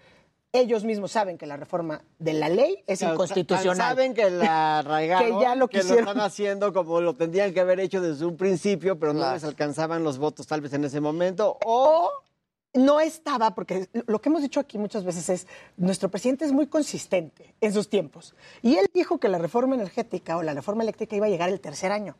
ellos 0.51 0.83
mismos 0.83 1.11
saben 1.11 1.37
que 1.37 1.45
la 1.45 1.57
reforma 1.57 2.01
de 2.17 2.33
la 2.33 2.49
ley 2.49 2.83
es 2.87 2.99
Claro, 2.99 3.13
inconstitucional. 3.13 3.77
Saben 3.77 4.15
que 4.15 4.31
la 4.31 4.79
arraigaron, 4.79 5.37
que 5.37 5.43
ya 5.43 5.53
lo 5.55 5.67
que 5.67 5.79
quisieron. 5.81 6.07
están 6.07 6.21
haciendo 6.21 6.73
como 6.73 7.01
lo 7.01 7.15
tendrían 7.15 7.53
que 7.53 7.59
haber 7.59 7.79
hecho 7.79 8.01
desde 8.01 8.25
un 8.25 8.35
principio, 8.35 8.97
pero 8.97 9.13
no 9.13 9.19
Claro. 9.19 9.35
les 9.35 9.43
alcanzaban 9.43 10.03
los 10.03 10.17
votos 10.17 10.47
tal 10.47 10.61
vez 10.61 10.73
en 10.73 10.85
ese 10.85 11.01
momento. 11.01 11.57
O 11.65 12.09
no 12.73 12.99
estaba, 12.99 13.55
porque 13.55 13.89
lo 14.07 14.21
que 14.21 14.29
hemos 14.29 14.41
dicho 14.41 14.59
aquí 14.59 14.77
muchas 14.77 15.03
veces 15.03 15.29
es, 15.29 15.47
nuestro 15.77 16.09
presidente 16.09 16.45
es 16.45 16.51
muy 16.51 16.67
consistente 16.67 17.55
en 17.61 17.73
sus 17.73 17.89
tiempos. 17.89 18.35
Y 18.61 18.75
él 18.75 18.87
dijo 18.93 19.19
que 19.19 19.29
la 19.29 19.37
reforma 19.37 19.75
energética 19.75 20.37
o 20.37 20.43
la 20.43 20.53
reforma 20.53 20.83
eléctrica 20.83 21.15
iba 21.15 21.25
a 21.25 21.29
llegar 21.29 21.49
el 21.49 21.59
tercer 21.59 21.91
año. 21.91 22.15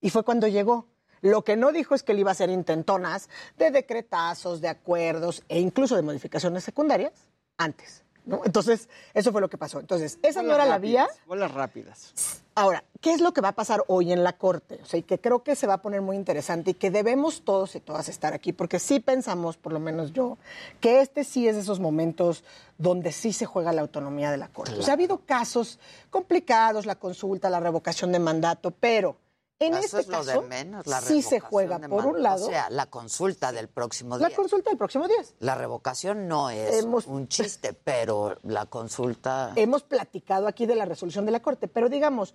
Y 0.00 0.10
fue 0.10 0.24
cuando 0.24 0.48
llegó. 0.48 0.86
Lo 1.22 1.44
que 1.44 1.56
no 1.56 1.70
dijo 1.70 1.94
es 1.94 2.02
que 2.02 2.12
él 2.12 2.20
iba 2.20 2.30
a 2.30 2.32
hacer 2.32 2.48
intentonas 2.48 3.28
de 3.58 3.70
decretazos, 3.70 4.62
de 4.62 4.68
acuerdos 4.68 5.44
e 5.48 5.60
incluso 5.60 5.94
de 5.94 6.02
modificaciones 6.02 6.64
secundarias 6.64 7.12
antes. 7.58 8.04
¿No? 8.24 8.42
Entonces, 8.44 8.88
eso 9.14 9.32
fue 9.32 9.40
lo 9.40 9.48
que 9.48 9.58
pasó. 9.58 9.80
Entonces, 9.80 10.18
esa 10.22 10.42
no 10.42 10.54
era 10.54 10.66
la 10.66 10.78
vía. 10.78 11.08
Bolas 11.26 11.52
rápidas. 11.52 12.42
Ahora, 12.54 12.84
¿qué 13.00 13.12
es 13.12 13.20
lo 13.20 13.32
que 13.32 13.40
va 13.40 13.48
a 13.48 13.54
pasar 13.54 13.84
hoy 13.86 14.12
en 14.12 14.22
la 14.22 14.34
Corte? 14.34 14.80
O 14.82 14.86
sea, 14.86 14.98
y 14.98 15.02
que 15.02 15.18
creo 15.18 15.42
que 15.42 15.56
se 15.56 15.66
va 15.66 15.74
a 15.74 15.82
poner 15.82 16.02
muy 16.02 16.16
interesante 16.16 16.72
y 16.72 16.74
que 16.74 16.90
debemos 16.90 17.42
todos 17.42 17.74
y 17.74 17.80
todas 17.80 18.08
estar 18.08 18.34
aquí, 18.34 18.52
porque 18.52 18.78
sí 18.78 19.00
pensamos, 19.00 19.56
por 19.56 19.72
lo 19.72 19.80
menos 19.80 20.12
yo, 20.12 20.36
que 20.80 21.00
este 21.00 21.24
sí 21.24 21.48
es 21.48 21.54
de 21.54 21.62
esos 21.62 21.80
momentos 21.80 22.44
donde 22.76 23.12
sí 23.12 23.32
se 23.32 23.46
juega 23.46 23.72
la 23.72 23.80
autonomía 23.82 24.30
de 24.30 24.36
la 24.36 24.48
Corte. 24.48 24.78
O 24.78 24.82
sea, 24.82 24.92
ha 24.92 24.94
habido 24.94 25.18
casos 25.24 25.78
complicados, 26.10 26.86
la 26.86 26.96
consulta, 26.96 27.48
la 27.48 27.60
revocación 27.60 28.12
de 28.12 28.18
mandato, 28.18 28.72
pero 28.72 29.16
en 29.60 29.74
Eso 29.74 29.98
este 29.98 30.00
es 30.00 30.08
lo 30.08 30.18
caso 30.24 30.40
de 30.42 30.48
menos, 30.48 30.86
la 30.86 31.00
sí 31.02 31.20
se 31.20 31.38
juega, 31.38 31.78
por 31.78 32.06
un 32.06 32.22
lado, 32.22 32.46
O 32.46 32.48
sea, 32.48 32.70
la 32.70 32.86
consulta 32.86 33.52
del 33.52 33.68
próximo 33.68 34.18
día. 34.18 34.28
la 34.30 34.34
consulta 34.34 34.70
del 34.70 34.78
próximo 34.78 35.06
día. 35.06 35.18
La 35.38 35.54
revocación 35.54 36.26
no 36.28 36.48
es 36.48 36.82
Hemos- 36.82 37.06
un 37.06 37.28
chiste, 37.28 37.74
pero 37.74 38.36
la 38.42 38.64
consulta... 38.66 39.52
Hemos 39.56 39.82
platicado 39.82 40.48
aquí 40.48 40.64
de 40.64 40.76
la 40.76 40.86
resolución 40.86 41.26
de 41.26 41.32
la 41.32 41.40
Corte, 41.42 41.68
pero 41.68 41.90
digamos, 41.90 42.34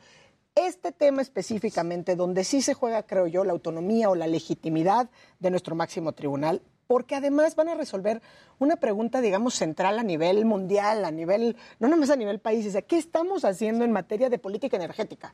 este 0.53 0.91
tema 0.91 1.23
específicamente, 1.23 2.15
donde 2.15 2.43
sí 2.43 2.61
se 2.61 2.75
juega, 2.75 3.03
creo 3.03 3.25
yo, 3.27 3.43
la 3.43 3.53
autonomía 3.53 4.09
o 4.09 4.15
la 4.15 4.27
legitimidad 4.27 5.09
de 5.39 5.49
nuestro 5.49 5.75
máximo 5.75 6.11
tribunal, 6.13 6.61
porque 6.87 7.15
además 7.15 7.55
van 7.55 7.69
a 7.69 7.75
resolver 7.75 8.21
una 8.59 8.77
pregunta, 8.77 9.21
digamos, 9.21 9.55
central 9.55 9.99
a 9.99 10.03
nivel 10.03 10.45
mundial, 10.45 11.03
a 11.03 11.11
nivel, 11.11 11.57
no 11.79 11.87
nomás 11.87 12.09
a 12.09 12.15
nivel 12.15 12.39
país, 12.39 12.65
o 12.67 12.71
sea, 12.71 12.81
¿qué 12.81 12.97
estamos 12.97 13.43
haciendo 13.43 13.83
en 13.83 13.91
materia 13.91 14.29
de 14.29 14.39
política 14.39 14.77
energética? 14.77 15.33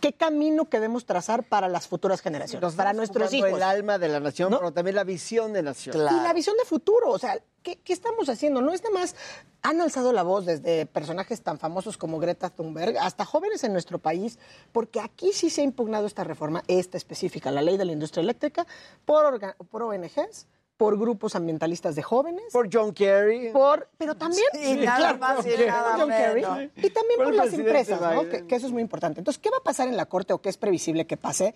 ¿Qué 0.00 0.12
camino 0.12 0.68
queremos 0.68 1.04
trazar 1.04 1.42
para 1.44 1.68
las 1.68 1.88
futuras 1.88 2.20
generaciones, 2.20 2.62
Nos 2.62 2.74
para 2.74 2.92
nuestros 2.92 3.32
hijos? 3.32 3.50
el 3.50 3.62
alma 3.62 3.98
de 3.98 4.08
la 4.08 4.20
nación, 4.20 4.54
pero 4.56 4.72
también 4.72 4.96
la 4.96 5.04
visión 5.04 5.52
de 5.52 5.62
nación. 5.62 5.96
Y 5.96 6.22
la 6.22 6.32
visión 6.32 6.56
de 6.56 6.64
futuro, 6.64 7.10
o 7.10 7.18
sea, 7.18 7.38
¿qué, 7.62 7.76
qué 7.76 7.92
estamos 7.92 8.28
haciendo? 8.28 8.60
No 8.60 8.72
es 8.72 8.82
nada 8.82 8.94
más, 8.94 9.16
han 9.62 9.80
alzado 9.80 10.12
la 10.12 10.22
voz 10.22 10.46
desde 10.46 10.86
personajes 10.86 11.42
tan 11.42 11.58
famosos 11.58 11.98
como 11.98 12.18
Greta 12.18 12.50
Thunberg 12.50 12.96
hasta 12.98 13.24
jóvenes 13.24 13.64
en 13.64 13.72
nuestro 13.72 13.98
país, 13.98 14.38
porque 14.72 15.00
aquí 15.00 15.32
sí 15.32 15.50
se 15.50 15.60
ha 15.60 15.64
impugnado 15.64 16.06
esta 16.06 16.24
reforma, 16.24 16.62
esta 16.68 16.96
específica, 16.96 17.50
la 17.50 17.62
ley 17.62 17.76
de 17.76 17.84
la 17.84 17.92
industria 17.92 18.22
eléctrica, 18.22 18.66
por, 19.04 19.40
por 19.70 19.82
ONGs, 19.82 20.46
por 20.80 20.98
grupos 20.98 21.36
ambientalistas 21.36 21.94
de 21.94 22.02
jóvenes. 22.02 22.44
Por 22.54 22.70
John 22.72 22.94
Kerry. 22.94 23.50
Por, 23.52 23.86
pero 23.98 24.14
también, 24.14 24.46
Sí, 24.54 24.76
nada 24.76 25.12
más 25.12 25.44
y 25.44 25.50
por 25.50 25.66
nada 25.66 25.96
John 25.98 26.08
Kerry, 26.08 26.40
y 26.74 26.88
también 26.88 27.20
Por 27.22 27.34
las 27.34 27.52
empresas, 27.52 28.00
¿no? 28.00 28.26
Que, 28.26 28.46
que 28.46 28.54
eso 28.54 28.66
es 28.66 28.72
muy 28.72 28.80
importante. 28.80 29.20
Entonces, 29.20 29.38
¿qué 29.42 29.50
va 29.50 29.58
a 29.58 29.62
pasar 29.62 29.88
en 29.88 29.96
la 29.98 30.06
Corte 30.06 30.32
o 30.32 30.40
qué 30.40 30.48
es 30.48 30.56
previsible 30.56 31.06
que 31.06 31.18
pase? 31.18 31.54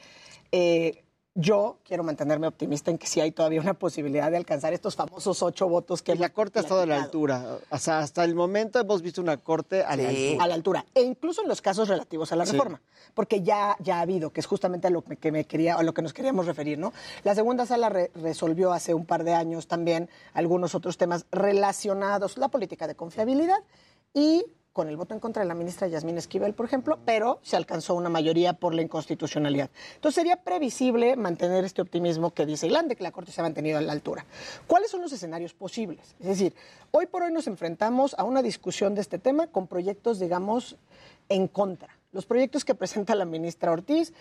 Eh, 0.52 1.04
yo 1.36 1.78
quiero 1.84 2.04
mantenerme 2.04 2.46
optimista 2.46 2.92
en 2.92 2.98
que 2.98 3.08
sí 3.08 3.20
hay 3.20 3.32
todavía 3.32 3.60
una 3.60 3.74
posibilidad 3.74 4.30
de 4.30 4.36
alcanzar 4.36 4.72
estos 4.72 4.94
famosos 4.94 5.42
ocho 5.42 5.68
votos 5.68 6.00
que 6.00 6.12
Y 6.12 6.18
la 6.18 6.28
corte 6.28 6.60
ha 6.60 6.62
estado 6.62 6.82
a 6.82 6.86
la 6.86 7.02
altura. 7.02 7.58
O 7.70 7.78
sea, 7.78 7.98
hasta 7.98 8.22
el 8.22 8.36
momento 8.36 8.78
hemos 8.78 9.02
visto 9.02 9.20
una 9.20 9.36
corte 9.38 9.82
a 9.82 9.96
la 9.96 10.08
altura. 10.08 10.44
a 10.44 10.46
la 10.46 10.54
altura, 10.54 10.86
e 10.94 11.02
incluso 11.02 11.42
en 11.42 11.48
los 11.48 11.60
casos 11.60 11.88
relativos 11.88 12.30
a 12.30 12.36
la 12.36 12.46
Sí. 12.46 12.52
reforma, 12.52 12.80
porque 13.14 13.42
ya, 13.42 13.76
ya 13.80 13.98
ha 13.98 14.00
habido, 14.02 14.30
que 14.30 14.38
es 14.40 14.46
justamente 14.46 14.86
a 14.86 14.90
lo 14.90 15.02
que 15.02 15.32
me 15.32 15.44
quería, 15.44 15.74
a 15.74 15.82
lo 15.82 15.92
que 15.92 16.02
nos 16.02 16.12
queríamos 16.12 16.46
referir, 16.46 16.78
¿no? 16.78 16.92
La 17.24 17.34
segunda 17.34 17.66
sala 17.66 17.88
re- 17.88 18.12
resolvió 18.14 18.72
hace 18.72 18.94
un 18.94 19.04
par 19.04 19.24
de 19.24 19.34
años 19.34 19.66
también 19.66 20.08
algunos 20.34 20.74
otros 20.76 20.96
temas 20.98 21.26
relacionados, 21.32 22.38
la 22.38 22.48
política 22.48 22.86
de 22.86 22.94
confiabilidad 22.94 23.58
y 24.12 24.44
con 24.74 24.88
el 24.88 24.96
voto 24.96 25.14
en 25.14 25.20
contra 25.20 25.40
de 25.40 25.48
la 25.48 25.54
ministra 25.54 25.86
Yasmín 25.86 26.18
Esquivel, 26.18 26.52
por 26.52 26.66
ejemplo, 26.66 26.98
pero 27.06 27.38
se 27.42 27.56
alcanzó 27.56 27.94
una 27.94 28.08
mayoría 28.10 28.54
por 28.54 28.74
la 28.74 28.82
inconstitucionalidad. 28.82 29.70
Entonces 29.94 30.16
sería 30.16 30.42
previsible 30.42 31.14
mantener 31.14 31.64
este 31.64 31.80
optimismo 31.80 32.34
que 32.34 32.44
dice 32.44 32.66
Ilan 32.66 32.88
de 32.88 32.96
que 32.96 33.04
la 33.04 33.12
Corte 33.12 33.30
se 33.30 33.40
ha 33.40 33.44
mantenido 33.44 33.78
a 33.78 33.80
la 33.80 33.92
altura. 33.92 34.26
¿Cuáles 34.66 34.90
son 34.90 35.00
los 35.00 35.12
escenarios 35.12 35.54
posibles? 35.54 36.16
Es 36.18 36.26
decir, 36.26 36.54
hoy 36.90 37.06
por 37.06 37.22
hoy 37.22 37.32
nos 37.32 37.46
enfrentamos 37.46 38.16
a 38.18 38.24
una 38.24 38.42
discusión 38.42 38.96
de 38.96 39.00
este 39.00 39.20
tema 39.20 39.46
con 39.46 39.68
proyectos, 39.68 40.18
digamos, 40.18 40.76
en 41.28 41.46
contra. 41.46 41.96
Los 42.10 42.26
proyectos 42.26 42.64
que 42.64 42.74
presenta 42.74 43.14
la 43.14 43.26
ministra 43.26 43.70
Ortiz 43.70 44.12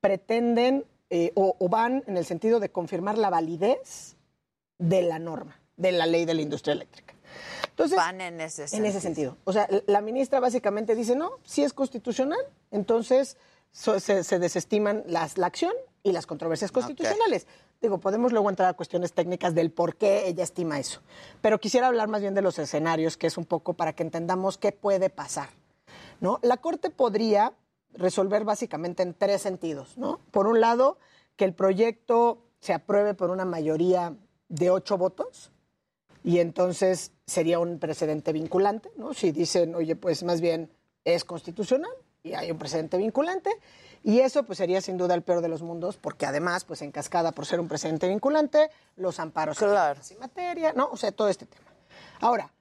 pretenden 0.00 0.86
eh, 1.10 1.30
o, 1.34 1.56
o 1.58 1.68
van 1.68 2.04
en 2.06 2.16
el 2.16 2.24
sentido 2.24 2.58
de 2.58 2.70
confirmar 2.70 3.18
la 3.18 3.28
validez 3.28 4.16
de 4.78 5.02
la 5.02 5.18
norma, 5.18 5.60
de 5.76 5.92
la 5.92 6.06
ley 6.06 6.24
de 6.24 6.32
la 6.32 6.40
industria 6.40 6.72
eléctrica. 6.72 7.14
Entonces, 7.80 7.96
Van 7.96 8.20
en 8.20 8.40
ese 8.40 8.62
en 8.62 8.68
sentido. 8.68 8.88
ese 8.90 9.00
sentido. 9.00 9.36
O 9.44 9.52
sea, 9.52 9.68
la 9.86 10.00
ministra 10.02 10.38
básicamente 10.40 10.94
dice, 10.94 11.16
no, 11.16 11.30
si 11.44 11.62
es 11.62 11.72
constitucional, 11.72 12.38
entonces 12.70 13.36
so- 13.72 13.98
se, 14.00 14.22
se 14.24 14.38
desestiman 14.38 15.02
las, 15.06 15.38
la 15.38 15.46
acción 15.46 15.72
y 16.02 16.12
las 16.12 16.26
controversias 16.26 16.72
constitucionales. 16.72 17.46
Digo, 17.80 17.98
podemos 17.98 18.32
luego 18.32 18.50
entrar 18.50 18.68
a 18.68 18.74
cuestiones 18.74 19.12
técnicas 19.14 19.54
del 19.54 19.70
por 19.70 19.96
qué 19.96 20.28
ella 20.28 20.44
estima 20.44 20.78
eso. 20.78 21.00
Pero 21.40 21.58
quisiera 21.58 21.86
hablar 21.86 22.08
más 22.08 22.20
bien 22.20 22.34
de 22.34 22.42
los 22.42 22.58
escenarios, 22.58 23.16
que 23.16 23.26
es 23.26 23.38
un 23.38 23.46
poco 23.46 23.72
para 23.74 23.94
que 23.94 24.02
entendamos 24.02 24.58
qué 24.58 24.72
puede 24.72 25.08
pasar. 25.08 25.48
¿no? 26.20 26.38
La 26.42 26.58
Corte 26.58 26.90
podría 26.90 27.54
resolver 27.94 28.44
básicamente 28.44 29.02
en 29.02 29.14
tres 29.14 29.40
sentidos. 29.40 29.96
¿no? 29.96 30.20
Por 30.30 30.46
un 30.46 30.60
lado, 30.60 30.98
que 31.36 31.46
el 31.46 31.54
proyecto 31.54 32.42
se 32.60 32.74
apruebe 32.74 33.14
por 33.14 33.30
una 33.30 33.46
mayoría 33.46 34.14
de 34.50 34.70
ocho 34.70 34.98
votos 34.98 35.50
Y 36.22 36.38
entonces 36.38 37.12
sería 37.26 37.58
un 37.58 37.78
precedente 37.78 38.32
vinculante, 38.32 38.90
¿no? 38.96 39.14
Si 39.14 39.32
dicen, 39.32 39.74
oye, 39.74 39.96
pues 39.96 40.22
más 40.22 40.40
bien 40.40 40.70
es 41.04 41.24
constitucional 41.24 41.90
y 42.22 42.34
hay 42.34 42.50
un 42.50 42.58
precedente 42.58 42.98
vinculante. 42.98 43.50
Y 44.02 44.20
eso 44.20 44.44
pues 44.44 44.58
sería 44.58 44.80
sin 44.80 44.96
duda 44.96 45.14
el 45.14 45.22
peor 45.22 45.40
de 45.42 45.48
los 45.48 45.62
mundos, 45.62 45.96
porque 45.96 46.26
además, 46.26 46.64
pues 46.64 46.82
en 46.82 46.90
cascada 46.92 47.32
por 47.32 47.44
ser 47.46 47.60
un 47.60 47.68
precedente 47.68 48.08
vinculante, 48.08 48.70
los 48.96 49.20
amparos 49.20 49.58
Claro. 49.58 50.02
sin 50.02 50.18
materia, 50.18 50.72
¿no? 50.74 50.88
O 50.90 50.96
sea, 50.96 51.12
todo 51.12 51.28
este 51.28 51.46
tema. 51.46 51.66
Ahora, 52.20 52.52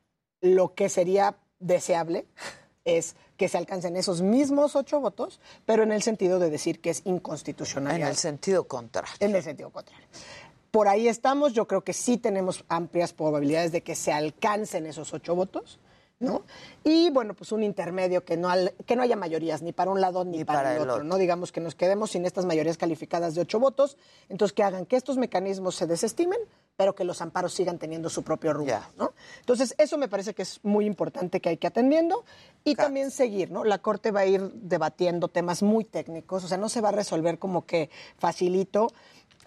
lo 0.42 0.74
que 0.74 0.90
sería 0.90 1.36
deseable 1.60 2.26
es 2.86 3.16
que 3.38 3.48
se 3.48 3.58
alcancen 3.58 3.96
esos 3.96 4.22
mismos 4.22 4.76
ocho 4.76 5.00
votos, 5.00 5.40
pero 5.66 5.84
en 5.84 5.92
el 5.94 6.02
sentido 6.02 6.40
de 6.40 6.50
decir 6.50 6.82
que 6.82 6.90
es 6.90 7.02
inconstitucional. 7.06 7.96
En 7.96 8.08
el 8.08 8.16
sentido 8.18 8.68
contrario. 8.68 9.14
En 9.22 9.34
el 9.36 9.44
sentido 9.44 9.70
contrario. 9.70 10.06
Por 10.72 10.88
ahí 10.88 11.08
estamos, 11.08 11.54
yo 11.54 11.68
creo 11.68 11.82
que 11.84 11.94
sí 11.94 12.18
tenemos 12.18 12.64
amplias 12.70 13.14
probabilidades 13.14 13.72
de 13.72 13.82
que 13.82 13.96
se 13.96 14.12
alcancen 14.12 14.86
esos 14.86 15.14
ocho 15.14 15.36
votos, 15.36 15.80
¿no? 16.20 16.44
Y 16.84 17.10
bueno, 17.12 17.34
pues 17.34 17.52
un 17.54 17.64
intermedio 17.64 18.26
que 18.26 18.36
no, 18.38 18.50
al- 18.50 18.74
que 18.86 18.96
no 18.96 19.02
haya 19.04 19.16
mayorías 19.16 19.62
ni 19.62 19.72
para 19.72 19.90
un 19.90 20.02
lado 20.02 20.26
ni, 20.26 20.44
para, 20.44 20.60
para 20.60 20.76
el 20.76 20.82
otro, 20.82 20.94
otro. 20.96 21.04
¿no? 21.06 21.18
Digamos 21.18 21.52
que 21.52 21.62
nos 21.62 21.76
quedemos 21.76 22.12
sin 22.12 22.26
estas 22.26 22.46
mayorías 22.46 22.78
calificadas 22.78 23.36
de 23.36 23.42
ocho 23.42 23.58
votos, 23.60 23.98
entonces 24.28 24.54
que 24.54 24.62
hagan 24.64 24.86
que 24.86 24.98
estos 24.98 25.18
mecanismos 25.18 25.76
se 25.76 25.88
desestimen, 25.88 26.40
pero 26.76 26.94
que 26.94 27.04
los 27.06 27.22
amparos 27.22 27.54
sigan 27.54 27.78
teniendo 27.80 28.10
su 28.10 28.24
propio 28.24 28.54
rumbo, 28.54 28.72
¿no? 28.98 29.14
Entonces, 29.40 29.76
eso 29.78 29.98
me 29.98 30.08
parece 30.08 30.34
que 30.34 30.44
es 30.44 30.60
muy 30.64 30.86
importante 30.86 31.40
que 31.42 31.50
hay 31.50 31.58
que 31.58 31.68
atendiendo 31.68 32.24
y 32.64 32.76
también 32.76 33.12
seguir, 33.12 33.50
¿no? 33.50 33.64
La 33.66 33.80
Corte 33.80 34.12
va 34.12 34.22
a 34.22 34.26
ir 34.26 34.42
debatiendo 34.54 35.30
temas 35.30 35.64
muy 35.64 35.84
técnicos, 35.86 36.44
o 36.44 36.48
sea, 36.48 36.58
no 36.58 36.70
se 36.70 36.80
va 36.82 36.90
a 36.90 36.94
resolver 36.94 37.40
como 37.40 37.66
que 37.66 37.90
facilito. 38.18 38.88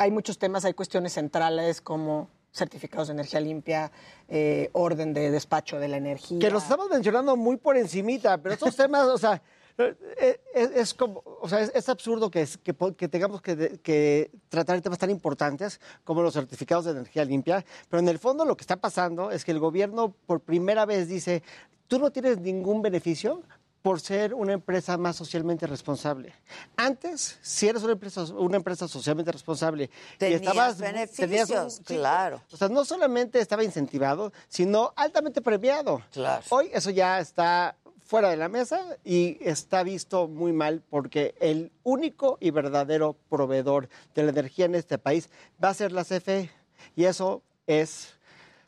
Hay 0.03 0.11
muchos 0.11 0.37
temas, 0.37 0.65
hay 0.65 0.75
cuestiones 0.75 1.13
centrales 1.13 1.81
como 1.81 2.29
certificados 2.53 3.07
de 3.07 3.15
energía 3.15 3.39
limpia, 3.41 3.93
eh, 4.29 4.69
orden 4.73 5.15
de 5.15 5.31
despacho 5.31 5.79
de 5.79 5.87
la 5.87 5.97
energía. 5.97 6.41
Que 6.41 6.51
los 6.51 6.65
estamos 6.65 6.89
mencionando 6.91 7.37
muy 7.37 7.57
por 7.57 7.77
encimita, 7.77 8.37
pero 8.39 8.53
estos 8.55 8.75
temas, 8.77 9.07
o 9.07 9.17
sea, 9.17 9.41
eh, 9.79 10.41
es, 10.55 10.71
es 10.73 10.93
como, 10.95 11.23
o 11.41 11.49
sea, 11.49 11.61
es, 11.61 11.71
es 11.73 11.89
absurdo 11.89 12.33
que, 12.33 12.43
es- 12.43 12.59
que, 12.59 12.75
po- 12.75 12.97
que 12.97 13.07
tengamos 13.09 13.41
que 13.41 14.31
tratar 14.49 14.81
temas 14.81 14.99
tan 14.99 15.11
importantes 15.11 15.81
como 16.03 16.21
los 16.21 16.35
certificados 16.35 16.85
de 16.85 16.91
energía 16.91 17.25
limpia, 17.25 17.65
pero 17.89 18.01
en 18.01 18.09
el 18.09 18.19
fondo 18.19 18.45
lo 18.45 18.57
que 18.57 18.63
está 18.63 18.77
pasando 18.77 19.31
es 19.31 19.45
que 19.45 19.53
el 19.53 19.61
gobierno 19.61 20.13
por 20.27 20.41
primera 20.41 20.85
vez 20.85 21.07
dice, 21.09 21.45
tú 21.87 22.01
no 22.01 22.11
tienes 22.11 22.39
ningún 22.41 22.83
beneficio 22.83 23.41
por 23.83 24.01
ser 24.01 24.33
una 24.33 24.53
empresa 24.53 24.97
más 24.97 25.17
socialmente 25.17 25.67
responsable. 25.67 26.33
Antes, 26.77 27.39
si 27.43 27.69
eres 27.69 27.83
una 27.83 27.93
empresa, 27.93 28.25
una 28.25 28.57
empresa 28.57 28.87
socialmente 28.87 29.33
responsable 29.33 29.91
Tenías 30.19 30.41
y 30.41 30.45
estabas 30.47 30.79
beneficios, 30.79 31.83
claro. 31.85 32.41
o 32.53 32.57
sea, 32.57 32.69
no 32.69 32.85
solamente 32.85 33.41
estaba 33.41 33.65
incentivado, 33.65 34.33
sino 34.49 34.93
altamente 34.97 35.43
premiado. 35.43 36.01
Claro. 36.13 36.45
Hoy 36.51 36.71
eso 36.73 36.91
ya 36.91 37.19
está 37.19 37.77
fuera 38.13 38.31
de 38.31 38.37
la 38.37 38.49
mesa 38.49 38.99
y 39.05 39.39
está 39.41 39.83
visto 39.83 40.29
muy 40.29 40.53
mal 40.53 40.83
porque 40.89 41.35
el 41.41 41.73
único 41.83 42.37
y 42.41 42.51
verdadero 42.51 43.17
proveedor 43.29 43.89
de 44.15 44.23
la 44.23 44.31
energía 44.31 44.67
en 44.67 44.75
este 44.75 44.99
país 44.99 45.29
va 45.63 45.71
a 45.71 45.75
ser 45.75 45.93
la 45.93 46.05
CFE. 46.05 46.51
Y 46.95 47.05
eso 47.05 47.43
es, 47.67 48.15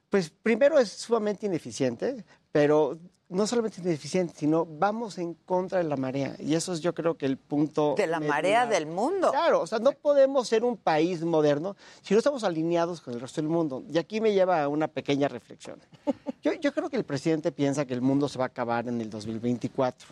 pues 0.08 0.30
primero 0.30 0.78
es 0.78 0.90
sumamente 0.90 1.46
ineficiente, 1.46 2.24
pero 2.52 2.98
no 3.34 3.46
solamente 3.46 3.80
ineficiente, 3.80 4.32
sino 4.36 4.64
vamos 4.64 5.18
en 5.18 5.34
contra 5.34 5.78
de 5.78 5.84
la 5.84 5.96
marea. 5.96 6.36
Y 6.38 6.54
eso 6.54 6.72
es 6.72 6.80
yo 6.80 6.94
creo 6.94 7.16
que 7.16 7.26
el 7.26 7.36
punto... 7.36 7.94
De 7.96 8.06
la 8.06 8.20
marea 8.20 8.66
del 8.66 8.86
mundo. 8.86 9.30
Claro, 9.30 9.60
o 9.60 9.66
sea, 9.66 9.80
no 9.80 9.92
podemos 9.92 10.48
ser 10.48 10.64
un 10.64 10.76
país 10.76 11.22
moderno 11.22 11.76
si 12.02 12.14
no 12.14 12.18
estamos 12.18 12.44
alineados 12.44 13.00
con 13.00 13.14
el 13.14 13.20
resto 13.20 13.40
del 13.40 13.50
mundo. 13.50 13.82
Y 13.90 13.98
aquí 13.98 14.20
me 14.20 14.32
lleva 14.32 14.62
a 14.62 14.68
una 14.68 14.88
pequeña 14.88 15.28
reflexión. 15.28 15.80
Yo, 16.42 16.52
yo 16.52 16.74
creo 16.74 16.90
que 16.90 16.96
el 16.96 17.04
presidente 17.04 17.52
piensa 17.52 17.86
que 17.86 17.94
el 17.94 18.02
mundo 18.02 18.28
se 18.28 18.38
va 18.38 18.44
a 18.44 18.48
acabar 18.48 18.86
en 18.86 19.00
el 19.00 19.08
2024. 19.08 20.08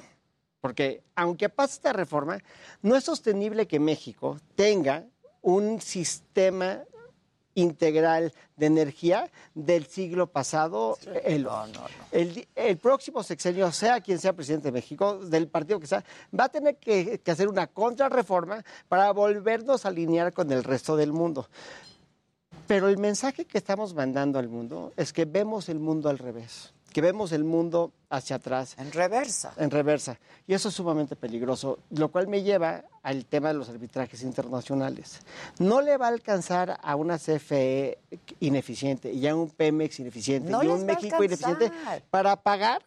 Porque 0.63 1.03
aunque 1.15 1.51
pase 1.51 1.75
esta 1.75 1.93
reforma, 1.93 2.39
no 2.81 2.97
es 2.97 3.05
sostenible 3.05 3.67
que 3.67 3.79
México 3.79 4.39
tenga 4.55 5.05
un 5.43 5.81
sistema 5.81 6.81
integral 7.55 8.33
de 8.57 8.67
energía 8.67 9.31
del 9.55 9.87
siglo 9.87 10.27
pasado. 10.27 10.97
El, 11.25 11.47
el 12.11 12.35
di- 12.35 12.49
el 12.55 12.79
próximo 12.79 13.23
sexenio, 13.23 13.71
sea 13.73 14.01
quien 14.01 14.19
sea 14.19 14.33
presidente 14.33 14.69
de 14.69 14.73
México, 14.73 15.19
del 15.19 15.49
partido 15.49 15.79
que 15.81 15.87
sea, 15.87 16.05
va 16.39 16.45
a 16.45 16.49
tener 16.49 16.77
que, 16.77 17.19
que 17.19 17.31
hacer 17.31 17.49
una 17.49 17.67
contrarreforma 17.67 18.65
para 18.89 19.11
volvernos 19.13 19.85
a 19.85 19.89
alinear 19.89 20.33
con 20.33 20.51
el 20.53 20.65
resto 20.65 20.97
del 20.97 21.13
mundo. 21.13 21.49
Pero 22.67 22.89
el 22.89 22.99
mensaje 22.99 23.45
que 23.45 23.59
estamos 23.59 23.93
mandando 23.95 24.39
al 24.39 24.49
mundo 24.49 24.93
es 24.97 25.13
que 25.13 25.25
vemos 25.25 25.69
el 25.69 25.79
mundo 25.79 26.09
al 26.09 26.19
revés, 26.19 26.73
que 26.93 27.01
vemos 27.01 27.33
el 27.33 27.45
mundo 27.45 27.93
hacia 28.11 28.37
atrás. 28.37 28.75
En 28.79 28.93
reversa. 28.93 29.53
En 29.57 29.71
reversa. 29.71 30.19
Y 30.47 30.55
eso 30.55 30.69
es 30.69 30.75
sumamente 30.75 31.17
peligroso, 31.17 31.79
lo 31.91 32.11
cual 32.11 32.29
me 32.29 32.43
lleva 32.43 32.85
al 33.03 33.25
tema 33.25 33.49
de 33.49 33.55
los 33.55 33.69
arbitrajes 33.69 34.23
internacionales. 34.23 35.21
No 35.59 35.81
le 35.81 35.97
va 35.97 36.07
a 36.07 36.11
alcanzar 36.11 36.79
a 36.83 36.97
una 36.97 37.19
CFE 37.19 37.99
ineficiente 38.41 39.13
y 39.13 39.27
a 39.27 39.35
un 39.35 39.51
Pemex 39.51 40.01
ineficiente 40.01 40.51
No 40.51 40.63
y 40.63 40.69
un 40.69 40.87
México 40.87 41.23
ineficiente 41.23 41.73
para 42.11 42.37
pagar 42.37 42.83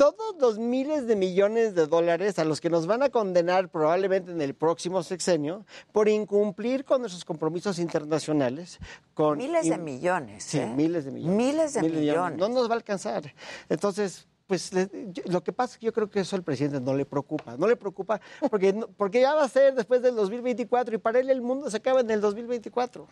todos 0.00 0.36
los 0.40 0.58
miles 0.58 1.06
de 1.06 1.14
millones 1.14 1.74
de 1.74 1.86
dólares 1.86 2.38
a 2.38 2.46
los 2.46 2.62
que 2.62 2.70
nos 2.70 2.86
van 2.86 3.02
a 3.02 3.10
condenar 3.10 3.68
probablemente 3.68 4.32
en 4.32 4.40
el 4.40 4.54
próximo 4.54 5.02
sexenio 5.02 5.66
por 5.92 6.08
incumplir 6.08 6.86
con 6.86 7.02
nuestros 7.02 7.22
compromisos 7.22 7.78
internacionales. 7.78 8.78
Con 9.12 9.36
Miles 9.36 9.68
de 9.68 9.76
millones. 9.76 10.44
Sí, 10.44 10.58
¿eh? 10.58 10.72
miles 10.74 11.04
de 11.04 11.10
millones. 11.10 11.36
Miles 11.36 11.74
de 11.74 11.82
millones. 11.82 12.38
No 12.38 12.48
nos 12.48 12.66
va 12.66 12.72
a 12.72 12.76
alcanzar. 12.76 13.34
Entonces, 13.68 14.26
pues 14.50 14.72
le- 14.72 14.90
yo- 15.12 15.22
lo 15.26 15.44
que 15.44 15.52
pasa 15.52 15.74
es 15.74 15.78
que 15.78 15.86
yo 15.86 15.92
creo 15.92 16.10
que 16.10 16.18
eso 16.18 16.34
al 16.34 16.42
presidente 16.42 16.80
no 16.80 16.92
le 16.92 17.06
preocupa. 17.06 17.56
No 17.56 17.68
le 17.68 17.76
preocupa 17.76 18.20
porque, 18.50 18.74
porque 18.96 19.20
ya 19.20 19.32
va 19.32 19.44
a 19.44 19.48
ser 19.48 19.76
después 19.76 20.02
del 20.02 20.16
2024 20.16 20.96
y 20.96 20.98
para 20.98 21.20
él 21.20 21.30
el 21.30 21.40
mundo 21.40 21.70
se 21.70 21.76
acaba 21.76 22.00
en 22.00 22.10
el 22.10 22.20
2024. 22.20 23.06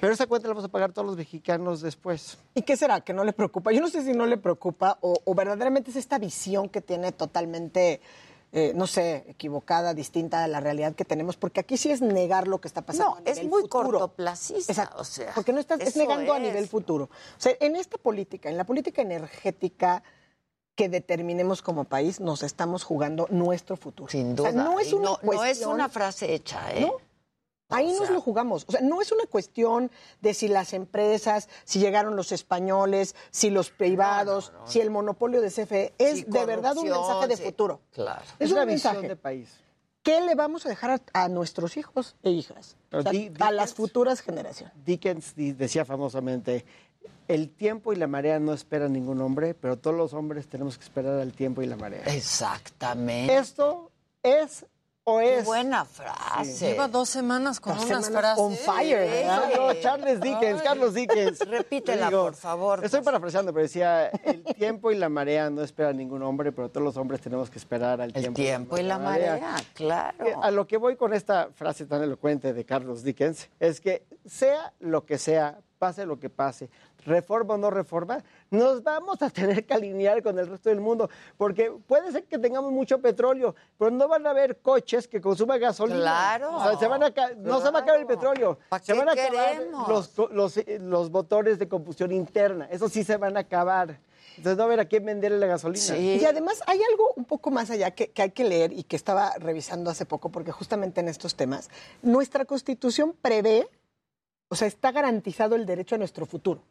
Pero 0.00 0.12
esa 0.12 0.28
cuenta 0.28 0.46
la 0.46 0.54
vamos 0.54 0.66
a 0.68 0.70
pagar 0.72 0.92
todos 0.92 1.04
los 1.08 1.16
mexicanos 1.16 1.80
después. 1.80 2.38
¿Y 2.54 2.62
qué 2.62 2.76
será? 2.76 3.00
¿Que 3.00 3.12
no 3.12 3.24
le 3.24 3.32
preocupa? 3.32 3.72
Yo 3.72 3.80
no 3.80 3.88
sé 3.88 4.04
si 4.04 4.12
no 4.12 4.24
le 4.24 4.36
preocupa 4.36 4.98
o, 5.00 5.18
o 5.24 5.34
verdaderamente 5.34 5.90
es 5.90 5.96
esta 5.96 6.16
visión 6.20 6.68
que 6.68 6.80
tiene 6.80 7.10
totalmente, 7.10 8.00
eh, 8.52 8.72
no 8.76 8.86
sé, 8.86 9.24
equivocada, 9.26 9.94
distinta 9.94 10.40
de 10.42 10.46
la 10.48 10.60
realidad 10.60 10.94
que 10.94 11.04
tenemos, 11.04 11.36
porque 11.36 11.58
aquí 11.58 11.76
sí 11.76 11.90
es 11.90 12.00
negar 12.00 12.46
lo 12.46 12.60
que 12.60 12.68
está 12.68 12.82
pasando. 12.82 13.16
No, 13.16 13.16
a 13.16 13.28
es 13.28 13.42
muy 13.42 13.62
futuro. 13.62 13.90
cortoplacista, 13.98 14.72
Exacto, 14.72 15.00
o 15.00 15.04
sea, 15.04 15.32
Porque 15.34 15.52
no 15.52 15.58
estás, 15.58 15.80
es 15.80 15.96
negando 15.96 16.32
a 16.32 16.38
nivel 16.38 16.68
futuro. 16.68 17.06
O 17.06 17.40
sea, 17.40 17.52
en 17.58 17.74
esta 17.74 17.98
política, 17.98 18.48
en 18.48 18.56
la 18.56 18.64
política 18.64 19.02
energética 19.02 20.02
que 20.78 20.88
determinemos 20.88 21.60
como 21.60 21.82
país, 21.84 22.20
nos 22.20 22.44
estamos 22.44 22.84
jugando 22.84 23.26
nuestro 23.30 23.76
futuro. 23.76 24.08
Sin 24.10 24.32
O 24.32 24.34
duda. 24.36 24.52
sea, 24.52 24.62
no 24.62 24.78
es 24.78 24.92
una 24.92 25.04
no, 25.10 25.18
no 25.24 25.32
es 25.32 25.38
cuestión- 25.38 25.72
una 25.72 25.88
frase 25.88 26.32
hecha, 26.32 26.72
¿eh? 26.72 26.82
¿no? 26.82 26.92
Ahí 27.70 27.92
O 27.96 28.00
nos 28.00 28.10
lo 28.10 28.20
jugamos. 28.20 28.64
O 28.68 28.70
sea, 28.72 28.80
no 28.80 29.02
es 29.02 29.10
una 29.10 29.26
cuestión 29.26 29.90
de 30.20 30.34
si 30.34 30.46
las 30.46 30.72
empresas, 30.72 31.48
si 31.64 31.80
llegaron 31.80 32.14
los 32.14 32.30
españoles, 32.30 33.16
si 33.32 33.50
los 33.50 33.70
privados, 33.70 34.52
si 34.66 34.80
el 34.80 34.90
monopolio 34.90 35.40
de 35.42 35.50
CFE. 35.50 35.94
Es 35.98 36.30
de 36.30 36.46
verdad 36.46 36.76
un 36.78 36.88
mensaje 36.88 37.26
de 37.26 37.36
futuro. 37.36 37.80
Claro. 37.92 38.22
Es, 38.38 38.46
Es 38.46 38.50
un 38.52 38.58
una 38.58 38.64
visión 38.64 38.92
mensaje. 38.94 39.08
de 39.08 39.16
país. 39.16 39.50
¿Qué 40.04 40.20
le 40.22 40.36
vamos 40.36 40.64
a 40.64 40.68
dejar 40.70 41.02
a, 41.12 41.24
a 41.24 41.28
nuestros 41.28 41.76
hijos 41.76 42.14
e 42.22 42.30
hijas? 42.30 42.76
O 42.92 43.02
sea, 43.02 43.12
a 43.40 43.50
las 43.50 43.74
futuras 43.74 44.20
generaciones. 44.22 44.72
Dickens 44.86 45.34
di- 45.34 45.52
decía 45.52 45.84
famosamente, 45.84 46.64
el 47.28 47.50
tiempo 47.50 47.92
y 47.92 47.96
la 47.96 48.06
marea 48.06 48.38
no 48.40 48.52
esperan 48.52 48.92
ningún 48.92 49.20
hombre, 49.20 49.54
pero 49.54 49.76
todos 49.78 49.96
los 49.96 50.14
hombres 50.14 50.48
tenemos 50.48 50.78
que 50.78 50.84
esperar 50.84 51.20
al 51.20 51.32
tiempo 51.32 51.60
y 51.62 51.66
la 51.66 51.76
marea. 51.76 52.02
Exactamente. 52.06 53.36
Esto 53.36 53.90
es 54.22 54.64
o 55.04 55.20
es... 55.20 55.44
buena 55.46 55.84
frase. 55.86 56.68
Lleva 56.70 56.86
dos 56.88 57.08
semanas 57.08 57.60
con 57.60 57.74
Dos 57.74 57.86
unas 57.86 58.04
semanas 58.06 58.36
frases. 58.38 58.44
on 58.44 58.54
fire, 58.74 58.98
¿verdad? 59.10 59.50
No, 59.56 59.74
Charles 59.80 60.20
Dickens, 60.20 60.60
Carlos 60.62 60.92
Dickens. 60.94 61.38
Repítela, 61.48 62.08
Digo, 62.08 62.24
por 62.24 62.34
favor. 62.34 62.84
Estoy 62.84 63.00
parafraseando, 63.00 63.52
pero 63.54 63.62
decía, 63.62 64.08
el 64.08 64.42
tiempo 64.44 64.90
y 64.92 64.96
la 64.96 65.08
marea 65.08 65.48
no 65.48 65.62
esperan 65.62 65.96
ningún 65.96 66.22
hombre, 66.22 66.52
pero 66.52 66.68
todos 66.70 66.84
los 66.84 66.96
hombres 66.98 67.22
tenemos 67.22 67.48
que 67.48 67.58
esperar 67.58 68.00
al 68.02 68.08
El 68.10 68.20
tiempo. 68.20 68.36
tiempo 68.36 68.78
y 68.78 68.82
la 68.82 68.98
marea, 68.98 69.56
claro. 69.74 70.26
Eh, 70.26 70.34
A 70.42 70.50
lo 70.50 70.66
que 70.66 70.76
voy 70.76 70.96
con 70.96 71.14
esta 71.14 71.48
frase 71.54 71.86
tan 71.86 72.02
elocuente 72.02 72.52
de 72.52 72.64
Carlos 72.66 73.02
Dickens 73.02 73.48
es 73.60 73.80
que 73.80 74.04
sea 74.26 74.74
lo 74.78 75.06
que 75.06 75.16
sea, 75.16 75.58
pase 75.78 76.04
lo 76.04 76.18
que 76.18 76.28
pase, 76.28 76.68
reforma 77.06 77.54
o 77.54 77.58
no 77.58 77.70
reforma, 77.70 78.22
nos 78.50 78.82
vamos 78.82 79.22
a 79.22 79.30
tener 79.30 79.64
que 79.64 79.74
alinear 79.74 80.22
con 80.22 80.38
el 80.38 80.46
resto 80.46 80.68
del 80.68 80.80
mundo, 80.80 81.08
porque 81.36 81.70
puede 81.86 82.10
ser 82.12 82.24
que 82.24 82.38
tengamos 82.38 82.72
mucho 82.72 83.00
petróleo, 83.00 83.54
pero 83.78 83.90
no 83.90 84.08
van 84.08 84.26
a 84.26 84.30
haber 84.30 84.58
coches 84.58 85.06
que 85.08 85.20
consuman 85.20 85.60
gasolina. 85.60 86.00
Claro. 86.00 86.56
O 86.56 86.62
sea, 86.62 86.78
se 86.78 86.88
van 86.88 87.02
a 87.02 87.12
ca- 87.12 87.32
no 87.36 87.60
se 87.60 87.70
va 87.70 87.78
a 87.78 87.82
acabar 87.82 88.00
el 88.00 88.06
petróleo. 88.06 88.58
¿Para 88.68 88.84
Se 88.84 88.92
qué 88.92 88.98
van 88.98 89.08
a 89.08 89.12
acabar 89.12 89.52
queremos? 89.56 89.88
los, 89.88 90.30
los, 90.32 90.56
eh, 90.58 90.78
los 90.80 91.10
motores 91.10 91.58
de 91.58 91.68
combustión 91.68 92.12
interna. 92.12 92.68
Eso 92.70 92.88
sí 92.88 93.04
se 93.04 93.16
van 93.16 93.36
a 93.36 93.40
acabar. 93.40 94.00
Entonces 94.36 94.56
no 94.56 94.64
va 94.64 94.64
a 94.64 94.66
haber 94.74 94.80
a 94.80 94.84
quién 94.88 95.04
venderle 95.04 95.38
la 95.38 95.46
gasolina. 95.48 95.96
Y 95.98 96.24
además 96.24 96.62
hay 96.66 96.80
algo 96.92 97.12
un 97.16 97.24
poco 97.24 97.50
más 97.50 97.70
allá 97.70 97.90
que, 97.90 98.10
que 98.10 98.22
hay 98.22 98.30
que 98.30 98.44
leer 98.44 98.72
y 98.72 98.84
que 98.84 98.94
estaba 98.94 99.32
revisando 99.38 99.90
hace 99.90 100.06
poco, 100.06 100.28
porque 100.30 100.52
justamente 100.52 101.00
en 101.00 101.08
estos 101.08 101.34
temas, 101.34 101.68
nuestra 102.02 102.44
constitución 102.44 103.16
prevé, 103.20 103.68
o 104.48 104.54
sea, 104.56 104.68
está 104.68 104.92
garantizado 104.92 105.54
el 105.56 105.66
derecho 105.66 105.94
a 105.94 105.98
nuestro 105.98 106.26
futuro. 106.26 106.62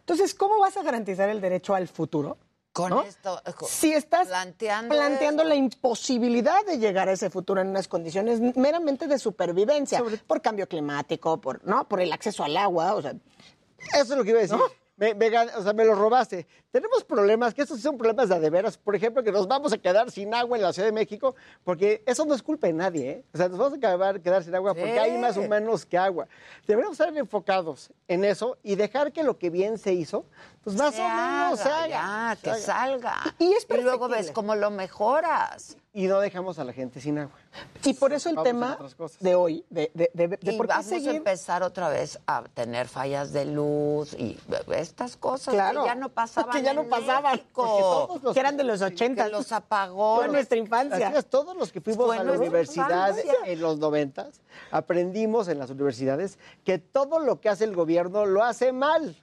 Entonces, 0.00 0.34
¿cómo 0.34 0.58
vas 0.58 0.76
a 0.76 0.82
garantizar 0.82 1.28
el 1.28 1.40
derecho 1.40 1.74
al 1.74 1.88
futuro? 1.88 2.38
Con 2.72 2.90
¿no? 2.90 3.02
esto, 3.02 3.40
Si 3.66 3.92
estás 3.92 4.28
planteando, 4.28 5.42
la 5.44 5.54
imposibilidad 5.56 6.64
de 6.64 6.78
llegar 6.78 7.08
a 7.08 7.12
ese 7.12 7.28
futuro 7.28 7.60
en 7.60 7.68
unas 7.68 7.88
condiciones 7.88 8.40
meramente 8.56 9.06
de 9.08 9.18
supervivencia, 9.18 10.02
por 10.26 10.40
cambio 10.40 10.68
climático, 10.68 11.40
por, 11.40 11.64
¿no? 11.64 11.88
por 11.88 12.00
el 12.00 12.12
acceso 12.12 12.44
al 12.44 12.56
agua, 12.56 12.94
o 12.94 13.02
sea, 13.02 13.14
Eso 13.94 14.12
es 14.12 14.16
lo 14.18 14.22
que 14.22 14.30
iba 14.30 14.38
a 14.38 14.42
decir. 14.42 14.58
Me, 14.96 15.14
me 15.14 15.30
gan- 15.30 15.50
o 15.56 15.62
sea, 15.62 15.72
me 15.72 15.84
lo 15.84 15.94
robaste. 15.94 16.46
Tenemos 16.70 17.02
problemas, 17.02 17.54
que 17.54 17.62
estos 17.62 17.78
sí 17.78 17.82
son 17.82 17.96
problemas 17.96 18.28
de 18.28 18.34
a 18.34 18.40
de 18.40 18.50
veras. 18.50 18.76
Por 18.76 18.94
ejemplo, 18.94 19.22
que 19.22 19.32
nos 19.32 19.48
vamos 19.48 19.72
a 19.72 19.78
quedar 19.78 20.10
sin 20.10 20.34
agua 20.34 20.58
en 20.58 20.62
la 20.62 20.72
Ciudad 20.74 20.86
de 20.88 20.92
México, 20.92 21.34
porque 21.64 22.02
eso 22.04 22.26
no 22.26 22.34
es 22.34 22.42
culpa 22.42 22.66
de 22.66 22.74
nadie, 22.74 23.10
¿eh? 23.10 23.24
O 23.32 23.38
sea, 23.38 23.48
nos 23.48 23.56
vamos 23.58 23.72
a 23.74 23.76
acabar 23.76 24.20
quedar 24.20 24.44
sin 24.44 24.54
agua 24.54 24.74
porque 24.74 24.98
hay 24.98 25.16
más 25.16 25.36
o 25.38 25.42
menos 25.48 25.86
que 25.86 25.96
agua. 25.96 26.28
Deberíamos 26.66 27.00
estar 27.00 27.16
enfocados 27.16 27.90
en 28.06 28.22
eso 28.24 28.58
y 28.62 28.74
dejar 28.74 29.12
que 29.12 29.22
lo 29.22 29.38
que 29.38 29.48
bien 29.48 29.78
se 29.78 29.94
hizo, 29.94 30.26
pues 30.62 30.76
más 30.76 30.94
Se 30.94 31.00
o 31.00 31.08
menos 31.08 31.60
se 31.60 31.68
haga, 31.70 32.36
que 32.36 32.50
haga. 32.50 32.58
salga. 32.60 33.14
Y 33.38 33.52
es 33.54 33.66
luego 33.68 34.08
ves 34.08 34.30
cómo 34.30 34.54
lo 34.54 34.70
mejoras. 34.70 35.78
Y 35.94 36.06
no 36.06 36.20
dejamos 36.20 36.58
a 36.60 36.64
la 36.64 36.72
gente 36.72 37.00
sin 37.00 37.18
agua. 37.18 37.34
Y 37.82 37.94
por 37.94 38.12
eso 38.12 38.28
el 38.28 38.36
Vamos 38.36 38.46
a 38.46 38.50
tema 38.52 38.78
de 39.20 39.34
hoy, 39.34 39.64
de, 39.70 39.90
de, 39.94 40.10
de- 40.14 40.28
de 40.28 40.38
y 40.52 40.56
por 40.56 40.66
qué 40.66 40.72
vamos 40.74 40.86
a 40.86 40.88
seguir... 40.88 41.14
empezar 41.16 41.62
otra 41.64 41.88
vez 41.88 42.20
a 42.26 42.44
tener 42.54 42.86
fallas 42.86 43.32
de 43.32 43.46
luz 43.46 44.12
y 44.12 44.38
estas 44.76 45.16
cosas 45.16 45.54
Claro, 45.54 45.82
que 45.82 45.88
ya 45.88 45.94
no 45.96 46.10
pasaban 46.10 46.57
que 46.58 46.64
ya 46.66 46.74
no 46.74 46.84
pasaban, 46.84 47.40
todos 47.54 48.22
los- 48.22 48.34
que 48.34 48.40
eran 48.40 48.56
de 48.56 48.64
los 48.64 48.80
80. 48.82 49.24
Que 49.24 49.30
los 49.30 49.50
apagó. 49.52 50.16
Fue 50.16 50.28
nuestra 50.28 50.58
infancia. 50.58 51.12
Es, 51.16 51.26
todos 51.26 51.56
los 51.56 51.72
que 51.72 51.80
fuimos 51.80 52.06
Fue 52.06 52.18
a 52.18 52.24
la 52.24 52.32
universidad 52.32 53.08
infancia. 53.10 53.34
en 53.46 53.60
los 53.60 53.78
noventas, 53.78 54.40
aprendimos 54.70 55.48
en 55.48 55.58
las 55.58 55.70
universidades 55.70 56.38
que 56.64 56.78
todo 56.78 57.18
lo 57.20 57.40
que 57.40 57.48
hace 57.48 57.64
el 57.64 57.74
gobierno 57.74 58.26
lo 58.26 58.42
hace 58.44 58.72
mal. 58.72 59.16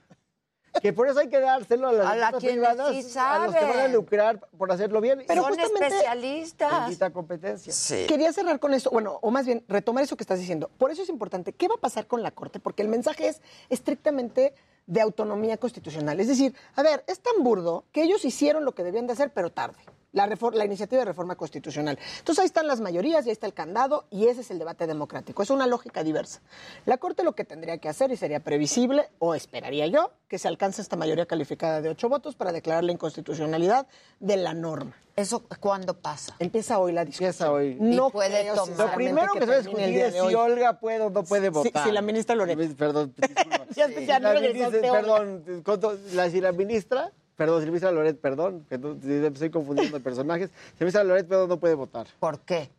Que 0.82 0.92
por 0.92 1.08
eso 1.08 1.20
hay 1.20 1.30
que 1.30 1.40
dárselo 1.40 1.88
a 1.88 1.92
las 1.92 2.06
A 2.06 2.16
la 2.16 2.32
privadas, 2.32 2.94
sí 2.94 3.18
a 3.18 3.46
los 3.46 3.54
que 3.54 3.64
van 3.64 3.78
a 3.80 3.88
lucrar 3.88 4.40
por 4.58 4.70
hacerlo 4.70 5.00
bien. 5.00 5.24
Pero 5.26 5.42
Son 5.42 5.54
justamente- 5.54 5.86
especialistas. 5.86 7.12
Competencia. 7.14 7.72
Sí. 7.72 8.04
Quería 8.06 8.30
cerrar 8.30 8.60
con 8.60 8.74
eso, 8.74 8.90
bueno, 8.90 9.18
o 9.22 9.30
más 9.30 9.46
bien 9.46 9.64
retomar 9.68 10.04
eso 10.04 10.18
que 10.18 10.22
estás 10.22 10.38
diciendo. 10.38 10.70
Por 10.76 10.90
eso 10.90 11.00
es 11.02 11.08
importante, 11.08 11.54
¿qué 11.54 11.66
va 11.66 11.76
a 11.76 11.80
pasar 11.80 12.06
con 12.06 12.22
la 12.22 12.30
Corte? 12.30 12.60
Porque 12.60 12.82
el 12.82 12.88
mensaje 12.88 13.26
es 13.28 13.40
estrictamente 13.70 14.52
de 14.86 15.00
autonomía 15.00 15.56
constitucional. 15.56 16.20
Es 16.20 16.28
decir, 16.28 16.54
a 16.74 16.82
ver, 16.82 17.04
es 17.06 17.20
tan 17.20 17.42
burdo 17.42 17.84
que 17.92 18.02
ellos 18.02 18.24
hicieron 18.24 18.64
lo 18.64 18.74
que 18.74 18.84
debían 18.84 19.06
de 19.06 19.14
hacer, 19.14 19.32
pero 19.32 19.50
tarde. 19.50 19.78
La, 20.16 20.26
la 20.26 20.64
iniciativa 20.64 21.00
de 21.00 21.04
reforma 21.04 21.36
constitucional. 21.36 21.98
Entonces 22.18 22.40
ahí 22.40 22.46
están 22.46 22.66
las 22.66 22.80
mayorías 22.80 23.26
y 23.26 23.28
ahí 23.28 23.32
está 23.32 23.46
el 23.46 23.52
candado 23.52 24.06
y 24.10 24.28
ese 24.28 24.40
es 24.40 24.50
el 24.50 24.58
debate 24.58 24.86
democrático. 24.86 25.42
Es 25.42 25.50
una 25.50 25.66
lógica 25.66 26.02
diversa. 26.02 26.40
La 26.86 26.96
Corte 26.96 27.22
lo 27.22 27.34
que 27.34 27.44
tendría 27.44 27.76
que 27.76 27.90
hacer 27.90 28.10
y 28.10 28.16
sería 28.16 28.40
previsible, 28.40 29.10
o 29.18 29.34
esperaría 29.34 29.86
yo, 29.88 30.12
que 30.28 30.38
se 30.38 30.48
alcance 30.48 30.80
esta 30.80 30.96
mayoría 30.96 31.26
calificada 31.26 31.82
de 31.82 31.90
ocho 31.90 32.08
votos 32.08 32.34
para 32.34 32.50
declarar 32.50 32.82
la 32.84 32.92
inconstitucionalidad 32.92 33.86
de 34.18 34.36
la 34.38 34.54
norma. 34.54 34.94
¿Eso 35.16 35.44
cuándo 35.60 35.94
pasa? 36.00 36.34
Empieza 36.38 36.78
hoy 36.78 36.92
la 36.92 37.04
discusión. 37.04 37.28
Empieza 37.28 37.52
hoy. 37.52 37.76
No 37.78 38.08
Y 38.08 38.12
puede 38.12 38.40
creo, 38.40 38.54
tomar- 38.54 38.78
Lo 38.88 38.94
primero 38.94 39.32
que 39.34 39.40
se 39.40 39.46
va 39.46 39.52
a 39.52 39.58
discutir 39.58 39.98
es 39.98 40.12
si 40.14 40.34
Olga 40.34 40.80
puede 40.80 41.00
o 41.02 41.10
no 41.10 41.24
puede 41.24 41.50
votar. 41.50 41.84
si 41.86 41.92
la 41.92 42.00
ministra 42.02 42.34
Loret. 42.34 42.74
Perdón, 42.76 43.14
disculpa. 43.16 43.66
Ya- 43.76 43.88
Sí. 43.88 44.06
ya 44.06 44.18
no 44.18 44.32
La 44.32 44.40
ministra-. 44.40 44.70
Perdón, 44.92 45.62
¿cuánto- 45.64 45.98
la, 46.14 46.30
si 46.30 46.40
la 46.40 46.52
ministra, 46.52 47.12
perdón, 47.36 47.60
si 47.60 47.66
la 47.66 47.70
ministra 47.72 47.92
Loret, 47.92 48.18
perdón, 48.18 48.64
que 48.68 48.78
no- 48.78 48.96
estoy 49.28 49.50
confundiendo 49.50 50.00
personajes, 50.00 50.50
si 50.50 50.80
la 50.80 50.84
ministra 50.84 51.04
Loret 51.04 51.26
pero 51.28 51.46
no 51.46 51.58
puede 51.60 51.74
votar. 51.74 52.06
¿Por 52.18 52.40
qué? 52.40 52.70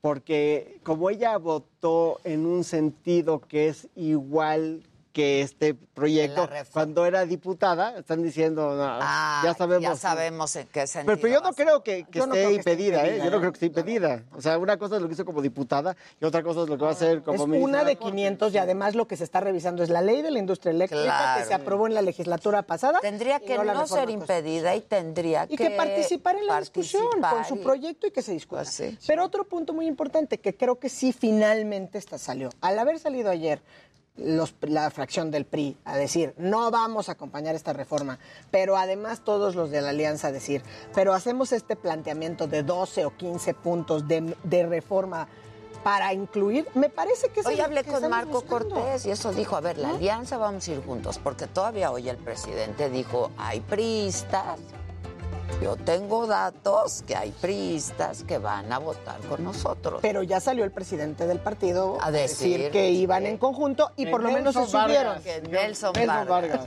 Porque 0.00 0.80
como 0.84 1.10
ella 1.10 1.36
votó 1.38 2.20
en 2.24 2.46
un 2.46 2.64
sentido 2.64 3.40
que 3.40 3.68
es 3.68 3.88
igual 3.96 4.82
que 5.18 5.40
este 5.40 5.74
proyecto, 5.74 6.48
cuando 6.72 7.04
era 7.04 7.26
diputada, 7.26 7.98
están 7.98 8.22
diciendo, 8.22 8.76
no, 8.76 8.84
Ah, 9.02 9.40
ya 9.42 9.52
sabemos. 9.52 9.82
Ya 9.82 9.96
sabemos 9.96 10.54
en 10.54 10.68
qué 10.68 10.86
sentido. 10.86 11.16
Pero, 11.16 11.20
pero 11.20 11.34
yo 11.34 11.40
no 11.48 11.54
creo 11.56 11.82
que, 11.82 12.04
que 12.04 12.20
no 12.20 12.26
esté 12.26 12.36
creo 12.36 12.48
que 12.50 12.56
esté 12.58 12.70
impedida, 12.70 13.04
¿eh? 13.04 13.18
Yo 13.18 13.30
no 13.32 13.38
creo 13.40 13.50
que 13.50 13.56
esté 13.56 13.66
impedida. 13.66 14.22
O 14.36 14.40
sea, 14.40 14.58
una 14.58 14.76
cosa 14.76 14.94
es 14.94 15.02
lo 15.02 15.08
que 15.08 15.14
hizo 15.14 15.24
como 15.24 15.42
diputada 15.42 15.96
y 16.20 16.24
otra 16.24 16.44
cosa 16.44 16.62
es 16.62 16.68
lo 16.68 16.76
que 16.78 16.84
va 16.84 16.90
a 16.90 16.92
hacer 16.92 17.24
como 17.24 17.42
Es 17.42 17.48
ministra 17.48 17.64
una 17.68 17.84
de 17.84 17.96
Corte. 17.96 18.12
500 18.12 18.54
y 18.54 18.58
además 18.58 18.94
lo 18.94 19.08
que 19.08 19.16
se 19.16 19.24
está 19.24 19.40
revisando 19.40 19.82
es 19.82 19.88
la 19.88 20.00
ley 20.00 20.22
de 20.22 20.30
la 20.30 20.38
industria 20.38 20.70
eléctrica 20.70 21.02
Claro. 21.02 21.40
que 21.40 21.48
se 21.48 21.54
aprobó 21.54 21.88
en 21.88 21.94
la 21.94 22.02
legislatura 22.02 22.62
pasada. 22.62 23.00
Tendría 23.00 23.40
que 23.40 23.58
no, 23.58 23.86
ser 23.88 24.10
impedida 24.10 24.76
y 24.76 24.82
tendría 24.82 25.46
Y 25.48 25.56
que 25.56 25.64
que 25.68 25.70
participar 25.76 26.36
en 26.36 26.46
la 26.46 26.60
discusión 26.60 27.02
con 27.20 27.44
su 27.44 27.60
proyecto 27.60 28.06
y 28.06 28.12
que 28.12 28.22
se 28.22 28.30
discuta. 28.30 28.62
Pues 28.62 28.72
sí. 28.72 28.96
Pero 29.04 29.24
otro 29.24 29.42
punto 29.42 29.72
muy 29.72 29.88
importante 29.88 30.38
que 30.38 30.54
creo 30.54 30.78
que 30.78 30.88
sí 30.88 31.12
finalmente 31.12 31.98
esta 31.98 32.18
salió. 32.18 32.50
Al 32.60 32.78
haber 32.78 33.00
salido 33.00 33.30
ayer 33.30 33.60
los- 34.18 34.54
la 34.62 34.90
fracción 34.90 35.30
del 35.30 35.44
PRI 35.46 35.76
a 35.84 35.96
decir 35.96 36.34
no 36.38 36.70
vamos 36.70 37.08
a 37.08 37.12
acompañar 37.12 37.54
esta 37.54 37.72
reforma, 37.72 38.18
pero 38.50 38.76
además 38.76 39.20
todos 39.24 39.54
los 39.54 39.70
de 39.70 39.80
la 39.80 39.90
alianza 39.90 40.28
a 40.28 40.32
decir, 40.32 40.62
pero 40.94 41.14
hacemos 41.14 41.52
este 41.52 41.76
planteamiento 41.76 42.46
de 42.46 42.62
12 42.62 43.04
o 43.06 43.16
15 43.16 43.54
puntos 43.54 44.06
de, 44.08 44.36
de 44.44 44.66
reforma 44.66 45.28
para 45.84 46.12
incluir, 46.12 46.66
me 46.74 46.88
parece 46.90 47.28
que 47.28 47.40
es 47.40 47.46
Hoy 47.46 47.60
hablé 47.60 47.84
que 47.84 47.92
con 47.92 48.10
Marco 48.10 48.32
buscando. 48.40 48.74
Cortés 48.74 49.06
y 49.06 49.10
eso 49.12 49.32
dijo, 49.32 49.54
a 49.56 49.60
ver, 49.60 49.78
la 49.78 49.90
alianza 49.90 50.36
vamos 50.36 50.66
a 50.66 50.72
ir 50.72 50.82
juntos, 50.84 51.18
porque 51.22 51.46
todavía 51.46 51.92
hoy 51.92 52.08
el 52.08 52.16
presidente 52.16 52.90
dijo, 52.90 53.30
hay 53.38 53.60
priistas, 53.60 54.58
yo 55.62 55.76
tengo 55.76 56.26
datos 56.26 57.02
que 57.06 57.16
hay 57.16 57.30
priistas 57.32 58.22
que 58.24 58.38
van 58.38 58.72
a 58.72 58.78
votar 58.78 59.18
con 59.28 59.42
nosotros. 59.44 59.98
Pero 60.02 60.22
ya 60.22 60.40
salió 60.40 60.64
el 60.64 60.70
presidente 60.70 61.26
del 61.26 61.40
partido 61.40 61.98
A 62.00 62.06
a 62.06 62.10
decir 62.10 62.58
decir, 62.58 62.70
que 62.70 62.90
iban 62.90 63.26
en 63.26 63.38
conjunto 63.38 63.90
y 63.96 64.06
por 64.06 64.22
lo 64.22 64.30
menos 64.30 64.54
se 64.54 64.60
Nelson 64.60 64.82
subieron. 64.82 65.22
Que 65.22 65.40
Nelson, 65.42 65.92
Nelson 65.94 66.26
Vargas. 66.28 66.66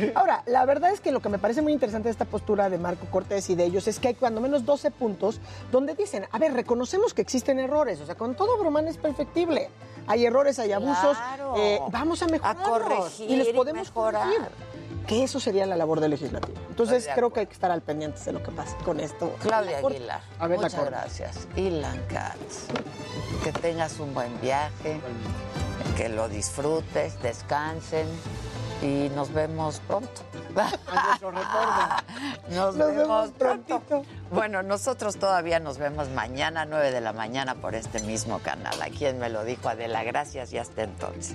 sí. 0.00 0.12
Ahora, 0.14 0.42
la 0.46 0.64
verdad 0.64 0.90
es 0.92 1.00
que 1.00 1.12
lo 1.12 1.20
que 1.20 1.28
me 1.28 1.38
parece 1.38 1.62
muy 1.62 1.72
interesante 1.72 2.08
de 2.08 2.12
esta 2.12 2.24
postura 2.24 2.70
de 2.70 2.78
Marco 2.78 3.06
Cortés 3.10 3.50
y 3.50 3.54
de 3.56 3.64
ellos 3.64 3.88
es 3.88 3.98
que 3.98 4.08
hay 4.08 4.14
cuando 4.14 4.40
menos 4.40 4.64
12 4.64 4.90
puntos 4.92 5.40
donde 5.72 5.94
dicen, 5.94 6.26
a 6.30 6.38
ver, 6.38 6.52
reconocemos 6.52 7.14
que 7.14 7.22
existen 7.22 7.58
errores, 7.58 8.00
o 8.00 8.06
sea, 8.06 8.14
con 8.14 8.34
todo 8.36 8.58
Bromán 8.58 8.86
es 8.88 8.96
perfectible. 8.96 9.70
Hay 10.06 10.24
errores, 10.24 10.58
hay 10.58 10.72
abusos, 10.72 11.16
Claro. 11.16 11.54
eh, 11.56 11.80
vamos 11.90 12.22
a 12.22 12.26
mejorarlos 12.26 12.68
corregir 12.68 13.30
y 13.30 13.36
les 13.36 13.48
y 13.48 13.52
podemos 13.52 13.88
mejorar. 13.88 14.24
corregir. 14.24 14.48
Que 15.10 15.24
eso 15.24 15.40
sería 15.40 15.66
la 15.66 15.74
labor 15.74 15.98
del 15.98 16.12
legislativo. 16.12 16.56
Entonces, 16.68 17.08
creo 17.12 17.32
que 17.32 17.40
hay 17.40 17.46
que 17.46 17.52
estar 17.54 17.72
al 17.72 17.82
pendiente 17.82 18.22
de 18.22 18.30
lo 18.30 18.44
que 18.44 18.52
pasa 18.52 18.76
con 18.84 19.00
esto. 19.00 19.34
Claudia. 19.42 19.78
Aguilar, 19.78 20.20
A 20.38 20.46
ver 20.46 20.60
la 20.60 20.68
muchas 20.68 20.84
gracias. 20.84 21.48
Ilan 21.56 22.00
Katz, 22.06 22.68
que 23.42 23.50
tengas 23.50 23.98
un 23.98 24.14
buen 24.14 24.40
viaje, 24.40 25.00
que 25.96 26.08
lo 26.10 26.28
disfrutes, 26.28 27.20
descansen 27.22 28.06
y 28.82 29.10
nos 29.16 29.32
vemos 29.32 29.80
pronto. 29.88 30.22
Nos, 32.50 32.76
Nos 32.76 32.76
vemos, 32.76 32.96
vemos 32.96 33.30
pronto. 33.32 33.80
prontito. 33.80 34.02
Bueno, 34.30 34.62
nosotros 34.62 35.16
todavía 35.16 35.58
nos 35.58 35.78
vemos 35.78 36.08
mañana, 36.10 36.66
9 36.66 36.92
de 36.92 37.00
la 37.00 37.12
mañana, 37.12 37.56
por 37.56 37.74
este 37.74 38.00
mismo 38.02 38.38
canal. 38.40 38.80
¿A 38.80 38.88
quién 38.90 39.18
me 39.18 39.28
lo 39.28 39.42
dijo 39.44 39.68
Adela? 39.68 40.04
Gracias 40.04 40.52
y 40.52 40.58
hasta 40.58 40.84
entonces. 40.84 41.34